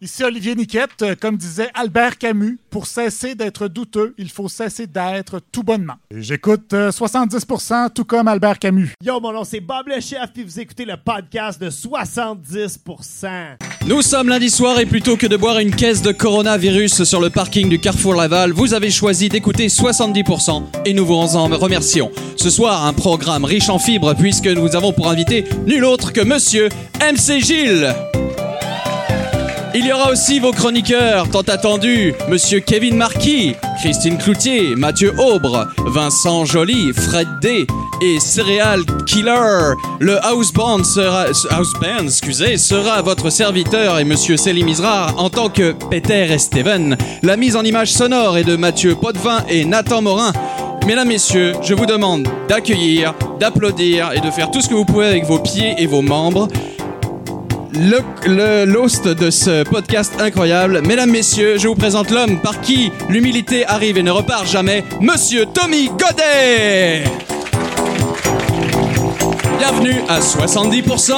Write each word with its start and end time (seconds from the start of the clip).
Ici 0.00 0.22
Olivier 0.22 0.54
Niquette, 0.54 1.02
euh, 1.02 1.16
comme 1.20 1.36
disait 1.36 1.70
Albert 1.74 2.18
Camus, 2.18 2.60
pour 2.70 2.86
cesser 2.86 3.34
d'être 3.34 3.66
douteux, 3.66 4.14
il 4.16 4.30
faut 4.30 4.48
cesser 4.48 4.86
d'être 4.86 5.40
tout 5.50 5.64
bonnement. 5.64 5.94
Et 6.14 6.22
J'écoute 6.22 6.72
euh, 6.72 6.92
70% 6.92 7.92
tout 7.92 8.04
comme 8.04 8.28
Albert 8.28 8.60
Camus. 8.60 8.92
Yo, 9.04 9.18
mon 9.18 9.32
nom 9.32 9.42
c'est 9.42 9.58
Bob 9.58 9.88
le 9.88 10.00
chef, 10.00 10.30
puis 10.32 10.44
vous 10.44 10.60
écoutez 10.60 10.84
le 10.84 10.94
podcast 11.04 11.60
de 11.60 11.68
70%. 11.68 13.56
Nous 13.88 14.02
sommes 14.02 14.28
lundi 14.28 14.50
soir 14.50 14.78
et 14.78 14.86
plutôt 14.86 15.16
que 15.16 15.26
de 15.26 15.36
boire 15.36 15.58
une 15.58 15.74
caisse 15.74 16.00
de 16.00 16.12
coronavirus 16.12 17.02
sur 17.02 17.20
le 17.20 17.30
parking 17.30 17.68
du 17.68 17.80
Carrefour 17.80 18.14
Laval, 18.14 18.52
vous 18.52 18.74
avez 18.74 18.92
choisi 18.92 19.28
d'écouter 19.28 19.66
70% 19.66 20.62
et 20.84 20.94
nous 20.94 21.06
vous 21.06 21.14
en 21.14 21.48
remercions. 21.48 22.12
Ce 22.36 22.50
soir, 22.50 22.86
un 22.86 22.92
programme 22.92 23.44
riche 23.44 23.68
en 23.68 23.80
fibres 23.80 24.14
puisque 24.14 24.46
nous 24.46 24.76
avons 24.76 24.92
pour 24.92 25.10
invité 25.10 25.44
nul 25.66 25.84
autre 25.84 26.12
que 26.12 26.20
Monsieur 26.20 26.68
MC 27.00 27.40
Gilles. 27.40 27.92
Il 29.74 29.86
y 29.86 29.92
aura 29.92 30.10
aussi 30.10 30.40
vos 30.40 30.52
chroniqueurs 30.52 31.28
tant 31.30 31.42
attendus, 31.42 32.14
Monsieur 32.28 32.60
Kevin 32.60 32.96
Marquis, 32.96 33.54
Christine 33.80 34.16
Cloutier, 34.16 34.74
Mathieu 34.74 35.12
Aubre, 35.18 35.68
Vincent 35.86 36.46
Joly, 36.46 36.92
Fred 36.94 37.28
D 37.42 37.66
et 38.00 38.18
Cereal 38.18 38.80
Killer. 39.06 39.74
Le 40.00 40.24
house 40.24 40.52
band 40.52 40.84
sera, 40.84 41.26
house 41.50 41.72
band, 41.80 42.04
excusez, 42.04 42.56
sera 42.56 43.02
votre 43.02 43.28
serviteur 43.30 43.98
et 43.98 44.04
Monsieur 44.04 44.36
Misrard 44.64 45.14
en 45.18 45.28
tant 45.28 45.50
que 45.50 45.72
Peter 45.90 46.32
et 46.32 46.38
Steven. 46.38 46.96
La 47.22 47.36
mise 47.36 47.54
en 47.54 47.62
image 47.62 47.92
sonore 47.92 48.38
est 48.38 48.44
de 48.44 48.56
Mathieu 48.56 48.94
Potvin 48.94 49.44
et 49.50 49.66
Nathan 49.66 50.00
Morin. 50.00 50.32
Mesdames, 50.86 51.08
Messieurs, 51.08 51.52
je 51.62 51.74
vous 51.74 51.86
demande 51.86 52.26
d'accueillir, 52.48 53.14
d'applaudir 53.38 54.12
et 54.14 54.20
de 54.20 54.30
faire 54.30 54.50
tout 54.50 54.62
ce 54.62 54.68
que 54.68 54.74
vous 54.74 54.86
pouvez 54.86 55.06
avec 55.06 55.26
vos 55.26 55.38
pieds 55.38 55.74
et 55.76 55.86
vos 55.86 56.00
membres 56.00 56.48
le, 57.72 58.64
l'host 58.64 59.06
de 59.08 59.30
ce 59.30 59.62
podcast 59.64 60.12
incroyable. 60.20 60.82
Mesdames, 60.86 61.10
messieurs, 61.10 61.58
je 61.58 61.68
vous 61.68 61.74
présente 61.74 62.10
l'homme 62.10 62.40
par 62.40 62.60
qui 62.60 62.90
l'humilité 63.08 63.66
arrive 63.66 63.98
et 63.98 64.02
ne 64.02 64.10
repart 64.10 64.46
jamais, 64.46 64.84
Monsieur 65.00 65.44
Tommy 65.46 65.88
Godet. 65.88 67.04
Bienvenue 69.58 70.00
à 70.08 70.20
70%. 70.20 71.14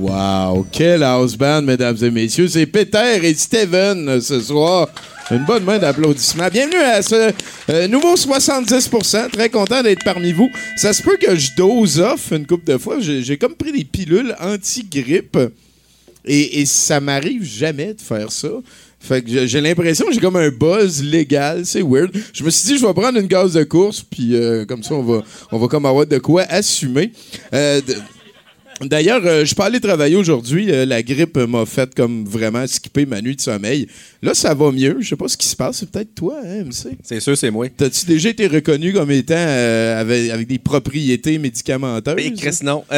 Wow, 0.00 0.66
quel 0.70 1.02
house 1.02 1.36
band, 1.36 1.62
mesdames 1.62 1.96
et 2.02 2.10
messieurs. 2.10 2.48
C'est 2.48 2.66
Peter 2.66 3.20
et 3.22 3.34
Steven 3.34 4.20
ce 4.20 4.40
soir. 4.40 4.88
Une 5.30 5.44
bonne 5.44 5.64
main 5.64 5.78
d'applaudissements. 5.78 6.48
Bienvenue 6.52 6.76
à 6.76 7.00
ce 7.00 7.32
euh, 7.70 7.88
nouveau 7.88 8.16
70%. 8.16 9.30
Très 9.30 9.48
content 9.48 9.82
d'être 9.82 10.04
parmi 10.04 10.32
vous. 10.32 10.50
Ça 10.76 10.92
se 10.92 11.02
peut 11.02 11.16
que 11.16 11.36
je 11.36 11.50
dose 11.56 12.00
off 12.00 12.32
une 12.32 12.46
couple 12.46 12.70
de 12.70 12.76
fois. 12.76 12.96
J'ai 13.00 13.38
comme 13.38 13.54
pris 13.54 13.72
des 13.72 13.84
pilules 13.84 14.34
anti-grippe. 14.40 15.38
Et, 16.24 16.66
ça 16.66 17.00
m'arrive 17.00 17.42
jamais 17.44 17.94
de 17.94 18.00
faire 18.00 18.30
ça. 18.30 18.48
Fait 19.00 19.22
que 19.22 19.46
j'ai- 19.46 19.60
l'impression 19.60 20.06
que 20.06 20.12
j'ai 20.12 20.20
comme 20.20 20.36
un 20.36 20.50
buzz 20.50 21.02
légal. 21.02 21.64
C'est 21.66 21.82
weird. 21.82 22.10
Je 22.32 22.44
me 22.44 22.50
suis 22.50 22.68
dit, 22.68 22.78
je 22.78 22.86
vais 22.86 22.92
prendre 22.92 23.18
une 23.18 23.26
gaz 23.26 23.54
de 23.54 23.64
course. 23.64 24.02
Puis 24.08 24.36
euh, 24.36 24.64
comme 24.66 24.82
ça, 24.82 24.94
on 24.94 25.02
va, 25.02 25.22
on 25.50 25.58
va 25.58 25.66
comme 25.66 25.86
avoir 25.86 26.06
de 26.06 26.18
quoi 26.18 26.42
assumer. 26.42 27.10
Euh, 27.54 27.80
D'ailleurs, 28.84 29.22
euh, 29.24 29.40
je 29.40 29.46
suis 29.46 29.54
pas 29.54 29.66
allé 29.66 29.80
travailler 29.80 30.16
aujourd'hui. 30.16 30.70
Euh, 30.70 30.84
la 30.86 31.02
grippe 31.02 31.36
m'a 31.36 31.66
fait 31.66 31.94
comme 31.94 32.24
vraiment 32.24 32.66
skipper 32.66 33.06
ma 33.06 33.20
nuit 33.20 33.36
de 33.36 33.40
sommeil. 33.40 33.86
Là, 34.22 34.34
ça 34.34 34.54
va 34.54 34.70
mieux. 34.70 34.96
Je 35.00 35.08
sais 35.10 35.16
pas 35.16 35.28
ce 35.28 35.36
qui 35.36 35.46
se 35.46 35.56
passe. 35.56 35.78
C'est 35.78 35.90
peut-être 35.90 36.14
toi, 36.14 36.36
hein, 36.44 36.64
MC? 36.64 36.96
C'est 37.02 37.20
sûr, 37.20 37.36
c'est 37.36 37.50
moi. 37.50 37.66
T'as-tu 37.76 38.06
déjà 38.06 38.28
été 38.30 38.46
reconnu 38.46 38.92
comme 38.92 39.10
étant 39.10 39.34
euh, 39.36 40.00
avec, 40.00 40.30
avec 40.30 40.46
des 40.46 40.58
propriétés 40.58 41.38
médicamenteuses? 41.38 42.18
Et 42.18 42.32
Chris, 42.32 42.58
non. 42.62 42.84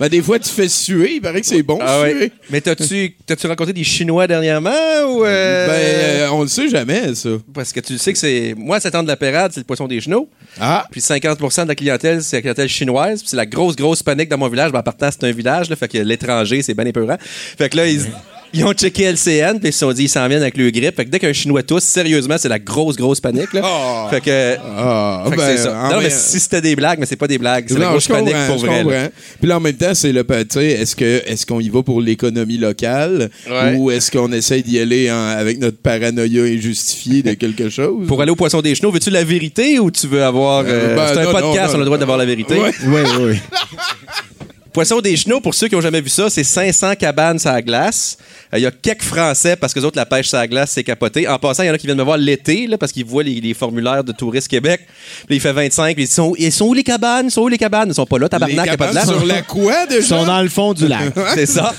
Ben, 0.00 0.08
des 0.08 0.22
fois, 0.22 0.38
tu 0.38 0.48
fais 0.48 0.68
suer. 0.68 1.14
Il 1.16 1.20
paraît 1.20 1.40
que 1.40 1.46
c'est 1.46 1.62
bon, 1.62 1.78
ah 1.80 2.00
suer. 2.02 2.14
ouais. 2.14 2.32
Mais 2.50 2.60
t'as-tu 2.60 3.14
t'as-tu 3.24 3.46
rencontré 3.46 3.72
des 3.72 3.84
Chinois 3.84 4.26
dernièrement 4.26 4.70
ou 5.08 5.22
Ben, 5.22 6.28
on 6.32 6.42
le 6.42 6.48
sait 6.48 6.68
jamais, 6.68 7.14
ça. 7.14 7.30
Parce 7.54 7.72
que 7.72 7.80
tu 7.80 7.98
sais 7.98 8.12
que 8.12 8.18
c'est. 8.18 8.54
Moi, 8.56 8.78
à 8.82 8.98
ans 8.98 9.02
de 9.02 9.08
la 9.08 9.16
pérade, 9.16 9.52
c'est 9.52 9.60
le 9.60 9.64
poisson 9.64 9.86
des 9.86 10.00
chenaux. 10.00 10.28
Ah! 10.60 10.86
Puis 10.90 11.00
50% 11.00 11.62
de 11.64 11.68
la 11.68 11.74
clientèle, 11.74 12.22
c'est 12.22 12.36
la 12.36 12.40
clientèle 12.42 12.68
chinoise. 12.68 13.20
Puis 13.20 13.30
c'est 13.30 13.36
la 13.36 13.41
grosse, 13.46 13.76
grosse 13.76 14.02
panique 14.02 14.28
dans 14.28 14.38
mon 14.38 14.48
village. 14.48 14.72
Ben, 14.72 14.80
en 14.80 14.82
partant, 14.82 15.10
c'est 15.10 15.24
un 15.24 15.32
village. 15.32 15.70
Là, 15.70 15.76
fait 15.76 15.88
que 15.88 15.98
l'étranger, 15.98 16.62
c'est 16.62 16.74
bien 16.74 16.86
épeurant. 16.86 17.16
Fait 17.20 17.68
que 17.68 17.76
là, 17.76 17.86
ils. 17.86 18.06
Ils 18.54 18.64
ont 18.64 18.72
checké 18.72 19.04
LCN, 19.04 19.58
puis 19.58 19.68
ils 19.68 19.72
se 19.72 19.78
sont 19.80 19.92
dit, 19.92 20.04
ils 20.04 20.08
s'en 20.08 20.26
viennent 20.28 20.42
avec 20.42 20.56
le 20.56 20.70
grippe. 20.70 20.94
Fait 20.96 21.04
que 21.04 21.10
dès 21.10 21.18
qu'un 21.18 21.32
Chinois 21.32 21.62
tousse, 21.62 21.84
sérieusement, 21.84 22.36
c'est 22.38 22.48
la 22.48 22.58
grosse, 22.58 22.96
grosse 22.96 23.20
panique. 23.20 23.52
Là. 23.52 23.62
Oh. 23.64 24.08
Fait 24.10 24.20
que. 24.20 24.56
Ah, 24.76 25.24
fait 25.26 25.30
que 25.32 25.36
ben, 25.36 25.56
c'est 25.56 25.62
ça. 25.62 25.88
Non, 25.92 26.00
mais 26.00 26.10
si 26.10 26.38
c'était 26.40 26.60
des 26.60 26.76
blagues, 26.76 26.98
mais 26.98 27.06
c'est 27.06 27.16
pas 27.16 27.26
des 27.28 27.38
blagues. 27.38 27.64
C'est 27.68 27.78
la 27.78 27.88
grosse 27.88 28.08
panique 28.08 28.34
pour 28.46 28.58
je 28.58 28.66
vrai. 28.66 28.84
là. 28.84 29.08
Puis 29.40 29.48
là, 29.48 29.56
en 29.56 29.60
même 29.60 29.74
temps, 29.74 29.94
c'est 29.94 30.12
le 30.12 30.24
sais, 30.50 30.66
est-ce 30.66 30.94
que 30.96 31.22
est-ce 31.26 31.46
qu'on 31.46 31.60
y 31.60 31.68
va 31.68 31.82
pour 31.82 32.00
l'économie 32.00 32.58
locale? 32.58 33.30
Ouais. 33.48 33.74
ou 33.76 33.90
est-ce 33.90 34.10
qu'on 34.10 34.30
essaye 34.32 34.62
d'y 34.62 34.78
aller 34.78 35.10
en- 35.10 35.14
avec 35.28 35.58
notre 35.58 35.78
paranoïa 35.78 36.42
injustifiée 36.44 37.22
de 37.22 37.34
quelque 37.34 37.68
chose? 37.68 38.06
Pour 38.06 38.20
aller 38.22 38.32
au 38.32 38.36
poisson 38.36 38.60
des 38.60 38.74
chenaux, 38.74 38.90
veux-tu 38.90 39.10
la 39.10 39.24
vérité 39.24 39.78
ou 39.78 39.90
tu 39.90 40.06
veux 40.06 40.22
avoir. 40.22 40.60
euh, 40.60 40.64
Euh, 40.68 40.96
ben, 40.96 41.06
c'est 41.12 41.18
un 41.20 41.24
non, 41.24 41.32
podcast, 41.32 41.68
non, 41.72 41.72
on 41.72 41.76
a 41.76 41.78
le 41.78 41.84
droit 41.86 41.98
d'avoir 41.98 42.18
la 42.18 42.24
vérité? 42.24 42.54
Oui, 42.58 43.00
oui. 43.20 43.36
Poisson 44.72 45.00
des 45.00 45.16
chenaux, 45.16 45.40
pour 45.40 45.54
ceux 45.54 45.68
qui 45.68 45.76
ont 45.76 45.80
jamais 45.80 46.00
vu 46.00 46.08
ça, 46.08 46.30
c'est 46.30 46.44
500 46.44 46.94
cabanes 46.96 47.38
sur 47.38 47.50
la 47.52 47.60
glace. 47.60 48.16
Euh, 48.54 48.58
Il 48.58 48.62
y 48.62 48.66
a 48.66 48.70
quelques 48.70 49.02
Français, 49.02 49.54
parce 49.56 49.74
que 49.74 49.80
les 49.80 49.84
autres, 49.84 49.96
la 49.98 50.06
pêche 50.06 50.28
sur 50.28 50.38
la 50.38 50.46
glace, 50.48 50.70
c'est 50.72 50.82
capoté. 50.84 51.28
En 51.28 51.38
passant, 51.38 51.62
il 51.62 51.66
y 51.66 51.70
en 51.70 51.74
a 51.74 51.78
qui 51.78 51.86
viennent 51.86 51.98
me 51.98 52.02
voir 52.02 52.16
l'été, 52.16 52.66
là, 52.66 52.78
parce 52.78 52.90
qu'ils 52.92 53.04
voient 53.04 53.22
les, 53.22 53.40
les 53.40 53.54
formulaires 53.54 54.02
de 54.04 54.12
Tourisme 54.12 54.48
Québec. 54.48 54.80
Puis 55.26 55.36
il 55.36 55.40
fait 55.40 55.52
25, 55.52 55.94
puis 55.94 56.04
ils 56.04 56.08
sont, 56.08 56.34
ils 56.38 56.50
sont 56.52 56.66
où 56.66 56.74
les 56.74 56.82
cabanes? 56.82 57.26
Ils 57.26 57.30
sont 57.30 57.42
où 57.42 57.48
les 57.48 57.58
cabanes? 57.58 57.88
Ils 57.90 57.94
sont 57.94 58.06
pas 58.06 58.18
là, 58.18 58.28
tabarnak, 58.28 58.66
il 58.66 58.70
a 58.70 58.76
pas 58.76 58.88
de 58.88 58.92
cabanes 58.94 59.06
glace. 59.06 59.18
sur 59.18 59.26
la 59.26 59.42
quoi, 59.42 59.86
déjà? 59.88 59.98
Ils 60.00 60.04
sont 60.04 60.24
dans 60.24 60.42
le 60.42 60.48
fond 60.48 60.72
du 60.72 60.88
lac. 60.88 61.12
C'est 61.34 61.46
ça. 61.46 61.74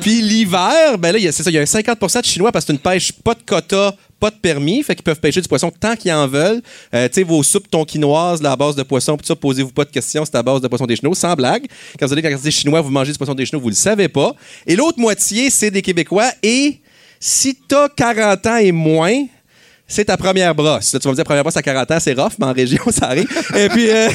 Puis 0.00 0.20
l'hiver, 0.20 0.98
ben 0.98 1.12
là, 1.12 1.18
il 1.18 1.24
y 1.24 1.28
a- 1.28 1.32
c'est 1.32 1.42
ça, 1.42 1.50
il 1.50 1.54
y 1.54 1.58
a 1.58 1.62
un 1.62 1.64
50% 1.64 2.20
de 2.20 2.26
Chinois 2.26 2.52
parce 2.52 2.64
que 2.64 2.66
c'est 2.68 2.72
une 2.74 2.78
pêche 2.78 3.12
pas 3.12 3.34
de 3.34 3.40
quota, 3.46 3.94
pas 4.22 4.30
de 4.30 4.36
permis, 4.36 4.84
fait 4.84 4.94
qu'ils 4.94 5.02
peuvent 5.02 5.18
pêcher 5.18 5.40
du 5.40 5.48
poisson 5.48 5.72
tant 5.72 5.96
qu'ils 5.96 6.12
en 6.12 6.28
veulent. 6.28 6.62
Euh, 6.94 7.08
tu 7.08 7.14
sais, 7.14 7.22
vos 7.24 7.42
soupes 7.42 7.68
tonkinoises, 7.68 8.40
à 8.44 8.54
base 8.54 8.76
de 8.76 8.84
poisson, 8.84 9.16
tout 9.16 9.26
ça, 9.26 9.34
posez-vous 9.34 9.72
pas 9.72 9.84
de 9.84 9.90
questions, 9.90 10.24
c'est 10.24 10.36
à 10.36 10.44
base 10.44 10.60
de 10.60 10.68
poisson 10.68 10.86
des 10.86 10.94
chenaux, 10.94 11.12
sans 11.12 11.34
blague. 11.34 11.66
Quand 11.98 12.06
vous 12.06 12.12
allez 12.12 12.22
dans 12.22 12.30
la 12.30 12.50
chinois, 12.50 12.80
vous 12.82 12.90
mangez 12.90 13.10
du 13.10 13.18
poisson 13.18 13.34
des 13.34 13.44
chenaux, 13.44 13.60
vous 13.60 13.70
le 13.70 13.74
savez 13.74 14.06
pas. 14.06 14.32
Et 14.64 14.76
l'autre 14.76 15.00
moitié, 15.00 15.50
c'est 15.50 15.72
des 15.72 15.82
Québécois. 15.82 16.30
Et 16.40 16.78
si 17.18 17.56
t'as 17.66 17.88
40 17.88 18.46
ans 18.46 18.56
et 18.58 18.70
moins, 18.70 19.24
c'est 19.88 20.04
ta 20.04 20.16
première 20.16 20.54
brosse. 20.54 20.92
Tu 20.92 20.98
vas 20.98 21.10
me 21.10 21.16
dire, 21.16 21.24
première 21.24 21.42
brosse 21.42 21.56
à 21.56 21.62
40 21.62 21.90
ans, 21.90 21.98
c'est 21.98 22.14
rough, 22.14 22.32
mais 22.38 22.46
en 22.46 22.52
région, 22.52 22.82
ça 22.90 23.06
arrive. 23.06 23.28
Et 23.56 23.68
puis, 23.68 23.90
euh, 23.90 24.08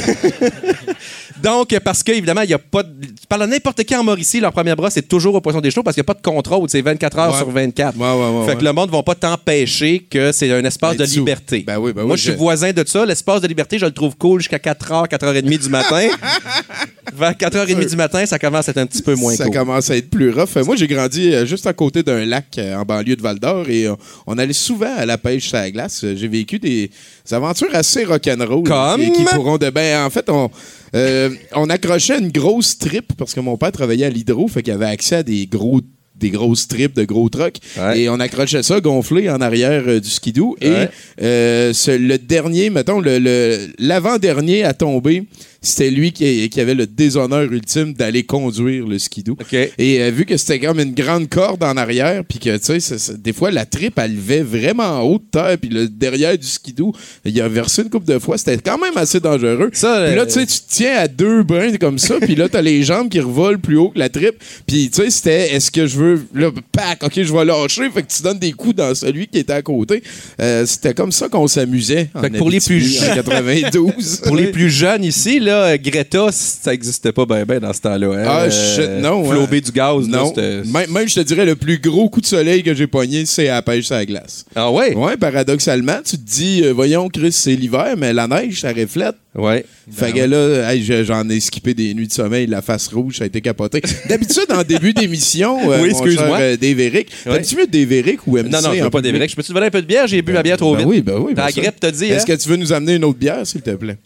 donc, 1.43 1.77
parce 1.83 2.03
qu'évidemment, 2.03 2.41
il 2.41 2.47
n'y 2.47 2.53
a 2.53 2.59
pas 2.59 2.83
de. 2.83 2.89
Tu 3.05 3.27
parles 3.27 3.43
à 3.43 3.47
n'importe 3.47 3.83
qui 3.83 3.95
en 3.95 4.03
Mauricie, 4.03 4.39
leur 4.39 4.51
première 4.51 4.75
brosse, 4.75 4.93
c'est 4.93 5.07
toujours 5.07 5.35
au 5.35 5.41
poisson 5.41 5.61
des 5.61 5.71
chenaux 5.71 5.83
parce 5.83 5.95
qu'il 5.95 6.01
n'y 6.01 6.05
a 6.05 6.13
pas 6.13 6.19
de 6.19 6.21
contrôle. 6.21 6.69
C'est 6.69 6.81
24 6.81 7.19
heures 7.19 7.31
Ouais. 7.31 7.37
sur 7.37 7.49
24. 7.51 7.97
Ouais, 7.97 8.05
ouais, 8.05 8.39
ouais, 8.39 8.45
fait 8.51 8.57
que 8.57 8.63
le 8.63 8.73
monde 8.73 8.89
ne 8.89 8.95
va 8.95 9.03
pas 9.03 9.15
t'empêcher 9.15 10.05
que 10.09 10.31
c'est 10.31 10.51
un 10.51 10.63
espace 10.65 10.91
Ben, 10.97 10.99
de 10.99 11.03
dessous. 11.05 11.19
liberté. 11.19 11.63
Ben 11.65 11.77
oui, 11.79 11.93
ben 11.93 12.01
oui, 12.01 12.07
Moi, 12.07 12.15
je 12.15 12.23
suis 12.23 12.35
voisin 12.35 12.71
de 12.71 12.83
ça. 12.87 13.05
L'espace 13.05 13.41
de 13.41 13.47
liberté, 13.47 13.77
je 13.79 13.85
le 13.85 13.91
trouve 13.91 14.15
cool 14.17 14.39
jusqu'à 14.41 14.57
4h, 14.59 15.07
4h30 15.09 15.57
du 15.63 15.69
matin. 15.69 16.07
Vers 17.13 17.31
4h30 17.33 17.89
du 17.89 17.95
matin, 17.95 18.25
ça 18.25 18.37
commence 18.37 18.67
à 18.67 18.71
être 18.71 18.77
un 18.79 18.85
petit 18.85 19.01
peu 19.01 19.15
moins 19.15 19.33
ça 19.35 19.45
cool. 19.45 19.53
commence 19.53 19.89
à 19.89 19.95
être 19.97 20.09
plus 20.09 20.29
rough. 20.31 20.55
Moi, 20.65 20.75
j'ai 20.75 20.87
grandi 20.87 21.33
euh, 21.33 21.45
juste 21.45 21.65
à 21.67 21.73
côté 21.73 22.03
d'un 22.03 22.25
lac 22.25 22.45
euh, 22.57 22.75
en 22.75 22.83
banlieue 22.83 23.15
de 23.15 23.21
Val-d'Or 23.21 23.69
et 23.69 23.85
euh, 23.87 23.95
on 24.25 24.37
allait 24.37 24.53
souvent 24.53 24.93
à 24.97 25.05
la 25.05 25.17
pêche 25.17 25.47
sur 25.47 25.57
la 25.57 25.71
glace. 25.71 26.03
J'ai 26.15 26.27
vécu 26.27 26.59
des 26.59 26.89
aventures 27.31 27.73
assez 27.73 28.03
rock'n'roll. 28.03 28.63
Comme? 28.63 29.01
Et 29.01 29.11
qui 29.11 29.23
pourront 29.23 29.57
de... 29.57 29.69
Ben, 29.69 30.05
en 30.05 30.09
fait, 30.09 30.29
on, 30.29 30.49
euh, 30.95 31.29
on 31.53 31.69
accrochait 31.69 32.19
une 32.19 32.31
grosse 32.31 32.77
trip 32.77 33.13
parce 33.17 33.33
que 33.33 33.39
mon 33.39 33.57
père 33.57 33.71
travaillait 33.71 34.05
à 34.05 34.09
l'hydro, 34.09 34.47
fait 34.47 34.63
qu'il 34.63 34.73
avait 34.73 34.85
accès 34.85 35.17
à 35.17 35.23
des 35.23 35.47
gros 35.47 35.81
des 36.19 36.29
grosses 36.29 36.67
tripes 36.67 36.95
de 36.95 37.03
gros 37.03 37.29
trucks. 37.29 37.57
Ouais. 37.77 38.01
Et 38.01 38.09
on 38.09 38.19
accrochait 38.19 38.63
ça 38.63 38.79
gonflé 38.79 39.29
en 39.29 39.41
arrière 39.41 39.83
euh, 39.87 39.99
du 39.99 40.09
skidoo. 40.09 40.55
Et 40.61 40.69
Ouais. 40.69 40.89
euh, 41.21 41.73
ce- 41.73 41.91
le 41.97 42.17
dernier, 42.17 42.69
mettons, 42.69 42.99
le- 42.99 43.19
le- 43.19 43.67
l'avant-dernier 43.79 44.63
à 44.63 44.73
tomber, 44.73 45.23
c'était 45.61 45.89
lui 45.89 46.11
qui, 46.11 46.49
qui 46.49 46.61
avait 46.61 46.75
le 46.75 46.85
déshonneur 46.85 47.51
ultime 47.51 47.93
d'aller 47.93 48.23
conduire 48.23 48.85
le 48.87 48.99
skidoo. 48.99 49.35
Et 49.77 50.01
euh, 50.01 50.11
vu 50.11 50.25
que 50.25 50.37
c'était 50.37 50.59
comme 50.59 50.79
une 50.79 50.93
grande 50.93 51.27
corde 51.29 51.63
en 51.63 51.75
arrière, 51.77 52.23
puis 52.23 52.39
que, 52.39 52.55
tu 52.57 52.79
sais, 52.79 52.95
des 53.17 53.33
fois, 53.33 53.51
la 53.51 53.65
tripe, 53.65 53.97
elle 53.99 54.15
levait 54.15 54.43
vraiment 54.43 55.01
haut 55.01 55.17
de 55.17 55.23
terre, 55.31 55.57
puis 55.59 55.69
le 55.69 55.87
derrière 55.89 56.37
du 56.37 56.45
skidoo, 56.47 56.93
il 57.25 57.39
a 57.41 57.47
versé 57.49 57.81
une 57.81 57.89
couple 57.89 58.05
de 58.11 58.19
fois. 58.19 58.37
C'était 58.37 58.57
quand 58.57 58.77
même 58.77 58.95
assez 58.95 59.19
dangereux. 59.19 59.69
Ça, 59.73 60.03
Puis 60.07 60.15
là, 60.15 60.25
tu 60.25 60.33
sais, 60.33 60.45
tu 60.45 60.59
te 60.59 60.69
tiens 60.69 60.95
à 60.97 61.07
deux 61.07 61.43
brins 61.43 61.75
comme 61.77 61.97
ça, 61.99 62.15
puis 62.21 62.35
là, 62.35 62.47
t'as 62.47 62.61
les 62.61 62.83
jambes 62.83 63.09
qui 63.09 63.19
revolent 63.19 63.59
plus 63.59 63.77
haut 63.77 63.89
que 63.89 63.99
la 63.99 64.09
tripe. 64.09 64.35
Puis, 64.67 64.89
tu 64.89 65.01
sais, 65.01 65.09
c'était, 65.09 65.53
est-ce 65.55 65.71
que 65.71 65.87
je 65.87 65.97
veux, 65.97 66.06
là, 66.33 66.51
pack, 66.71 67.03
OK, 67.03 67.13
je 67.15 67.33
vais 67.33 67.45
lâcher. 67.45 67.89
Fait 67.89 68.03
que 68.03 68.07
tu 68.11 68.21
donnes 68.23 68.39
des 68.39 68.51
coups 68.53 68.75
dans 68.75 68.93
celui 68.95 69.27
qui 69.27 69.39
était 69.39 69.53
à 69.53 69.61
côté. 69.61 70.01
Euh, 70.39 70.65
c'était 70.65 70.93
comme 70.93 71.11
ça 71.11 71.29
qu'on 71.29 71.47
s'amusait. 71.47 72.09
en 72.13 72.21
Fait 72.21 72.29
que 72.29 72.37
pour 72.37 72.49
les 72.49 72.59
plus 72.59 73.01
en 73.03 73.13
92. 73.15 74.21
Pour 74.27 74.35
les 74.35 74.47
plus 74.51 74.69
jeunes 74.69 75.03
ici, 75.03 75.39
là, 75.39 75.77
Greta, 75.77 76.27
ça 76.31 76.73
existait 76.73 77.11
pas 77.11 77.25
bien 77.25 77.45
ben 77.45 77.59
dans 77.59 77.73
ce 77.73 77.81
temps-là. 77.81 78.07
hein. 78.13 78.23
Ah, 78.27 78.45
Euh, 78.79 78.99
non, 79.01 79.23
Flobé 79.23 79.57
hein. 79.57 79.61
du 79.65 79.71
gaz, 79.71 80.07
Non. 80.07 80.33
Même, 80.35 80.91
même, 80.91 81.07
je 81.07 81.15
te 81.15 81.19
dirais, 81.21 81.45
le 81.45 81.55
plus 81.55 81.79
gros 81.79 82.09
coup 82.09 82.21
de 82.21 82.25
soleil 82.25 82.63
que 82.63 82.73
j'ai 82.73 82.87
pogné, 82.87 83.25
c'est 83.25 83.47
à 83.49 83.55
la 83.55 83.61
pêche 83.61 83.85
sur 83.85 83.95
la 83.95 84.05
glace. 84.05 84.45
Ah 84.55 84.71
ouais? 84.71 84.95
Ouais, 84.95 85.17
paradoxalement, 85.17 85.97
tu 86.03 86.17
te 86.17 86.29
dis, 86.29 86.61
euh, 86.63 86.71
voyons, 86.73 87.07
Chris, 87.09 87.31
c'est 87.31 87.55
l'hiver, 87.55 87.95
mais 87.97 88.13
la 88.13 88.27
neige, 88.27 88.61
ça 88.61 88.69
reflète. 88.73 89.15
Ouais. 89.37 89.63
fait 89.91 90.11
que 90.13 90.19
là, 90.21 90.73
hey, 90.73 90.83
j'en 91.05 91.29
ai 91.29 91.39
skippé 91.39 91.73
des 91.75 91.93
nuits 91.93 92.07
de 92.07 92.11
sommeil, 92.11 92.47
la 92.47 92.63
face 92.63 92.87
rouge, 92.87 93.17
ça 93.19 93.23
a 93.23 93.27
été 93.27 93.39
capoté. 93.39 93.81
D'habitude, 94.09 94.47
en 94.49 94.63
début 94.63 94.93
d'émission, 94.93 95.59
euh, 95.71 95.83
Oui, 95.83 95.89
excuse-moi. 95.91 96.39
euh, 96.39 96.57
Ouais. 96.59 97.05
t'aimes-tu 97.23 97.55
mieux 97.55 97.67
Dave 97.67 97.91
Eric 97.93 98.25
ou 98.25 98.37
MC? 98.37 98.49
Non, 98.49 98.61
non, 98.61 98.73
je 98.73 98.83
veux 98.83 98.89
pas 98.89 99.01
des 99.01 99.11
Je 99.11 99.35
peux-tu 99.35 99.47
te 99.49 99.53
voler 99.53 99.67
un 99.67 99.71
peu 99.71 99.81
de 99.81 99.87
bière? 99.87 100.07
J'ai 100.07 100.21
bu 100.23 100.31
ma 100.33 100.41
bière 100.41 100.57
trop 100.57 100.73
Ben 100.73 100.79
vite. 100.79 100.87
oui, 100.87 101.01
ben 101.01 101.17
oui. 101.19 101.35
Ta 101.35 101.43
bien 101.43 101.51
sûr. 101.51 101.61
grippe 101.63 101.79
t'a 101.79 101.91
dit, 101.91 102.05
Est-ce 102.05 102.23
hein? 102.23 102.35
que 102.35 102.41
tu 102.41 102.49
veux 102.49 102.55
nous 102.57 102.73
amener 102.73 102.95
une 102.95 103.03
autre 103.05 103.19
bière, 103.19 103.45
s'il 103.45 103.61
te 103.61 103.69
plaît? 103.75 103.97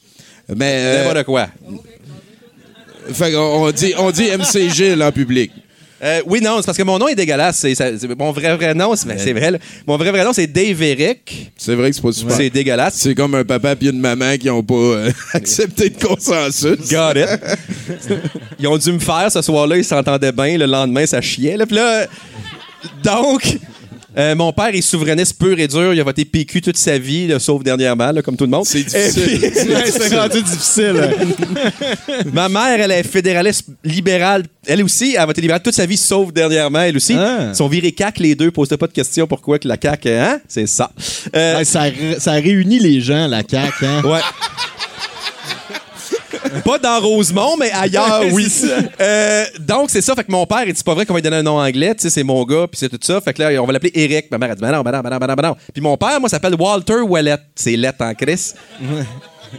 Mais, 0.53 0.73
euh, 1.15 1.23
quoi. 1.23 1.47
fait 3.13 3.31
qu'on- 3.31 3.71
dit, 3.71 3.93
on 3.97 4.11
dit 4.11 4.25
MC 4.29 4.69
Gilles 4.69 5.01
en 5.01 5.11
public. 5.11 5.51
Euh, 6.03 6.21
oui, 6.25 6.41
non, 6.41 6.57
c'est 6.59 6.65
parce 6.65 6.77
que 6.77 6.83
mon 6.83 6.97
nom 6.97 7.07
est 7.07 7.15
dégueulasse. 7.15 7.57
C'est, 7.57 7.75
ça- 7.75 7.97
c'est- 7.97 8.07
mon 8.17 8.31
vrai 8.31 8.55
vrai 8.55 8.73
nom, 8.73 8.95
c'est, 8.95 9.07
ben, 9.07 9.17
c'est 9.19 9.33
vrai. 9.33 9.51
là. 9.51 9.57
Mon 9.85 9.97
vrai 9.97 10.09
vrai 10.11 10.23
nom, 10.23 10.33
c'est 10.33 10.47
Dave 10.47 10.81
Eric. 10.81 11.51
C'est 11.55 11.75
vrai 11.75 11.89
que 11.91 11.95
c'est 11.95 12.01
pas 12.01 12.11
super. 12.11 12.35
C'est 12.35 12.49
dégueulasse. 12.49 12.95
C'est 12.95 13.13
comme 13.13 13.35
un 13.35 13.43
papa 13.43 13.75
puis 13.75 13.89
une 13.89 13.99
maman 13.99 14.35
qui 14.37 14.49
ont 14.49 14.63
pas 14.63 14.73
euh, 14.73 15.11
accepté 15.33 15.89
de 15.91 16.03
consensus. 16.03 16.89
Got 16.89 17.13
it. 17.17 17.39
Ils 18.59 18.67
ont 18.67 18.77
dû 18.77 18.91
me 18.93 18.99
faire 18.99 19.31
ce 19.31 19.41
soir-là, 19.41 19.77
ils 19.77 19.85
s'entendaient 19.85 20.31
bien. 20.31 20.57
Le 20.57 20.65
lendemain, 20.65 21.05
ça 21.05 21.21
chiait. 21.21 21.55
Là. 21.57 21.65
Puis 21.67 21.75
là, 21.75 22.07
donc, 23.03 23.57
euh, 24.17 24.35
mon 24.35 24.51
père 24.53 24.73
est 24.73 24.81
souverainiste 24.81 25.37
pur 25.39 25.57
et 25.59 25.67
dur. 25.67 25.93
Il 25.93 25.99
a 25.99 26.03
voté 26.03 26.25
PQ 26.25 26.61
toute 26.61 26.77
sa 26.77 26.97
vie, 26.97 27.27
là, 27.27 27.39
sauf 27.39 27.63
dernièrement, 27.63 28.11
là, 28.11 28.21
comme 28.21 28.35
tout 28.35 28.43
le 28.45 28.49
monde. 28.51 28.65
C'est 28.65 28.83
difficile. 28.83 29.23
puis- 29.39 29.91
c'est 29.91 30.17
rendu 30.19 30.41
difficile. 30.41 31.15
Ma 32.33 32.49
mère, 32.49 32.79
elle 32.81 32.91
est 32.91 33.03
fédéraliste 33.03 33.65
libérale. 33.83 34.43
Elle 34.67 34.83
aussi, 34.83 35.11
elle 35.13 35.19
a 35.21 35.25
voté 35.25 35.41
libérale 35.41 35.61
toute 35.63 35.73
sa 35.73 35.85
vie, 35.85 35.97
sauf 35.97 36.31
dernièrement, 36.33 36.81
elle 36.81 36.97
aussi. 36.97 37.15
Ah. 37.17 37.47
Ils 37.49 37.55
sont 37.55 37.67
virés 37.67 37.91
CAC, 37.91 38.19
les 38.19 38.35
deux. 38.35 38.51
Posez 38.51 38.77
pas 38.77 38.87
de 38.87 38.91
questions 38.93 39.27
pourquoi 39.27 39.59
que 39.59 39.67
la 39.67 39.77
CAC, 39.77 40.05
hein? 40.07 40.39
C'est 40.47 40.67
ça. 40.67 40.91
Euh, 41.35 41.57
Ouais, 41.59 41.65
ça, 41.65 41.85
ça 42.19 42.31
réunit 42.33 42.79
les 42.79 43.01
gens, 43.01 43.27
la 43.27 43.41
CAQ. 43.47 43.85
Hein? 43.85 44.01
Ouais. 44.03 44.19
Pas 46.65 46.77
dans 46.79 46.99
Rosemont, 46.99 47.57
mais 47.57 47.71
ailleurs, 47.71 48.23
oui. 48.31 48.47
Euh, 48.99 49.43
donc, 49.59 49.89
c'est 49.89 50.01
ça. 50.01 50.15
Fait 50.15 50.23
que 50.23 50.31
mon 50.31 50.45
père, 50.45 50.63
il 50.65 50.73
dit 50.73 50.83
pas 50.83 50.93
vrai 50.93 51.05
qu'on 51.05 51.13
va 51.13 51.19
lui 51.19 51.23
donner 51.23 51.37
un 51.37 51.43
nom 51.43 51.59
anglais. 51.59 51.95
Tu 51.95 52.03
sais, 52.03 52.09
c'est 52.09 52.23
mon 52.23 52.43
gars, 52.45 52.67
puis 52.69 52.77
c'est 52.79 52.89
tout 52.89 52.99
ça. 53.01 53.19
Fait 53.21 53.33
que 53.33 53.41
là, 53.41 53.61
on 53.61 53.65
va 53.65 53.73
l'appeler 53.73 53.91
Eric. 53.95 54.29
Ma 54.31 54.37
mère 54.37 54.51
a 54.51 54.55
dit, 54.55 54.61
ben 54.61 54.71
non, 54.71 54.81
ben 54.81 54.91
non, 54.91 55.01
ben 55.01 55.09
non, 55.09 55.17
ben 55.17 55.27
non, 55.27 55.33
ben 55.35 55.47
non. 55.49 55.55
Puis 55.73 55.81
mon 55.81 55.97
père, 55.97 56.19
moi, 56.19 56.29
s'appelle 56.29 56.55
Walter 56.55 57.01
Wallet. 57.01 57.37
C'est 57.55 57.75
lettre 57.75 58.03
en 58.03 58.13
Chris. 58.13 58.53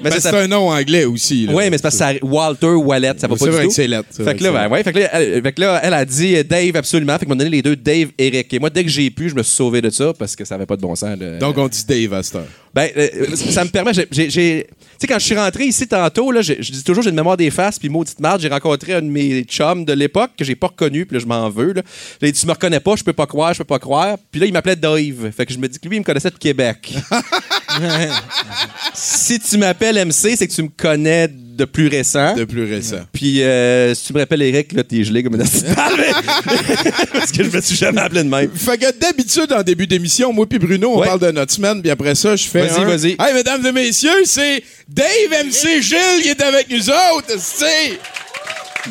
Mais 0.02 0.08
Ben, 0.08 0.20
ça 0.20 0.30
c'est 0.30 0.36
un 0.38 0.48
nom 0.48 0.70
anglais 0.70 1.04
aussi. 1.04 1.46
Oui, 1.50 1.64
mais 1.68 1.76
c'est 1.76 1.82
parce 1.82 1.96
que 1.96 1.98
ça- 1.98 2.12
Walter 2.22 2.66
Wallet, 2.68 3.12
ça 3.18 3.26
va 3.28 3.36
C'est 3.36 3.44
pas 3.44 3.50
vrai 3.50 3.60
du 3.60 3.66
que 3.68 3.68
tout. 3.68 3.74
c'est 3.74 3.86
lettre, 3.88 4.08
c'est 4.10 4.22
vrai 4.22 4.32
Fait 4.32 4.38
que 4.38 4.44
que 4.44 4.44
là, 4.44 4.50
c'est 4.62 4.68
ben, 4.68 4.72
ouais, 4.74 4.82
fait 4.82 4.92
que 4.94 4.98
là, 5.00 5.08
elle, 5.12 5.42
fait 5.42 5.52
que 5.52 5.60
là, 5.60 5.80
elle 5.82 5.92
a 5.92 6.04
dit 6.06 6.34
euh, 6.36 6.42
Dave 6.44 6.76
absolument. 6.76 7.18
Fait 7.18 7.26
qu'on 7.26 7.32
m'a 7.32 7.36
donné 7.36 7.50
les 7.50 7.60
deux 7.60 7.76
Dave 7.76 8.08
Eric. 8.16 8.54
Et 8.54 8.58
moi, 8.58 8.70
dès 8.70 8.84
que 8.84 8.88
j'ai 8.90 9.10
pu, 9.10 9.28
je 9.28 9.34
me 9.34 9.42
suis 9.42 9.54
sauvé 9.54 9.82
de 9.82 9.90
ça 9.90 10.14
parce 10.18 10.34
que 10.34 10.46
ça 10.46 10.54
avait 10.54 10.64
pas 10.64 10.76
de 10.76 10.80
bon 10.80 10.94
sens. 10.96 11.18
là. 11.20 11.36
Donc, 11.36 11.58
on 11.58 11.68
dit 11.68 11.84
Dave 11.86 12.14
à 12.14 12.22
cette 12.22 12.36
heure. 12.36 12.46
Ben, 12.74 12.88
euh, 12.96 13.36
ça 13.36 13.64
me 13.64 13.70
permet. 13.70 13.92
Tu 13.92 14.30
sais, 14.30 14.66
quand 15.06 15.18
je 15.18 15.24
suis 15.24 15.34
rentré 15.34 15.64
ici 15.64 15.86
tantôt, 15.86 16.30
là, 16.30 16.42
je 16.42 16.54
dis 16.54 16.84
toujours 16.84 17.02
j'ai 17.02 17.10
une 17.10 17.16
mémoire 17.16 17.36
des 17.36 17.50
faces, 17.50 17.78
puis 17.78 17.88
maudite 17.88 18.20
marde, 18.20 18.40
j'ai 18.40 18.48
rencontré 18.48 18.94
un 18.94 19.02
de 19.02 19.08
mes 19.08 19.42
chums 19.44 19.84
de 19.84 19.92
l'époque 19.92 20.30
que 20.38 20.44
j'ai 20.44 20.54
pas 20.54 20.68
reconnu, 20.68 21.04
puis 21.04 21.16
là, 21.16 21.20
je 21.20 21.26
m'en 21.26 21.50
veux. 21.50 21.72
Là. 21.72 21.82
Là, 22.20 22.28
il 22.28 22.32
dit, 22.32 22.40
tu 22.40 22.46
me 22.46 22.52
reconnais 22.52 22.80
pas, 22.80 22.96
je 22.96 23.04
peux 23.04 23.12
pas 23.12 23.26
croire, 23.26 23.52
je 23.52 23.58
peux 23.58 23.64
pas 23.64 23.78
croire. 23.78 24.16
Puis 24.30 24.40
là, 24.40 24.46
il 24.46 24.52
m'appelait 24.52 24.76
Dave. 24.76 25.30
Fait 25.36 25.44
que 25.44 25.52
je 25.52 25.58
me 25.58 25.68
dis 25.68 25.78
que 25.78 25.88
lui, 25.88 25.96
il 25.96 26.00
me 26.00 26.04
connaissait 26.04 26.30
de 26.30 26.38
Québec. 26.38 26.94
si 28.94 29.38
tu 29.38 29.58
m'appelles 29.58 30.06
MC, 30.06 30.36
c'est 30.36 30.46
que 30.46 30.52
tu 30.52 30.62
me 30.62 30.68
connais 30.68 31.28
de 31.28 31.41
plus 31.64 31.88
récent. 31.88 32.34
De 32.34 32.44
plus 32.44 32.64
récent. 32.64 33.00
Puis 33.12 33.42
euh, 33.42 33.94
si 33.94 34.06
tu 34.06 34.12
me 34.12 34.18
rappelles 34.20 34.42
Eric, 34.42 34.72
là, 34.72 34.82
t'es 34.84 35.04
gelé 35.04 35.22
comme 35.22 35.34
une 35.34 35.40
Parce 37.12 37.32
que 37.32 37.44
je 37.44 37.50
me 37.56 37.60
suis 37.60 37.76
jamais 37.76 38.00
appelé 38.00 38.24
de 38.24 38.28
même. 38.28 38.50
Fait 38.54 38.78
que 38.78 38.90
d'habitude, 38.98 39.52
en 39.52 39.62
début 39.62 39.86
d'émission, 39.86 40.32
moi 40.32 40.46
puis 40.48 40.58
Bruno, 40.58 40.92
on 40.94 41.00
Ouais. 41.00 41.06
parle 41.06 41.20
de 41.20 41.30
notre 41.30 41.52
semaine, 41.52 41.80
puis 41.82 41.90
après 41.90 42.14
ça, 42.14 42.36
je 42.36 42.44
fais. 42.46 42.66
Vas-y, 42.66 42.80
un, 42.80 42.84
vas-y. 42.84 43.10
Hey, 43.18 43.34
mesdames 43.34 43.64
et 43.66 43.72
messieurs, 43.72 44.22
c'est 44.24 44.62
Dave 44.88 45.06
MC 45.46 45.80
Gilles 45.82 46.22
qui 46.22 46.28
est 46.28 46.42
avec 46.42 46.68
nous 46.70 46.88
autres, 46.90 47.34
c'est. 47.38 47.98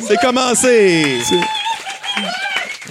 C'est 0.08 0.16
commencé! 0.20 1.18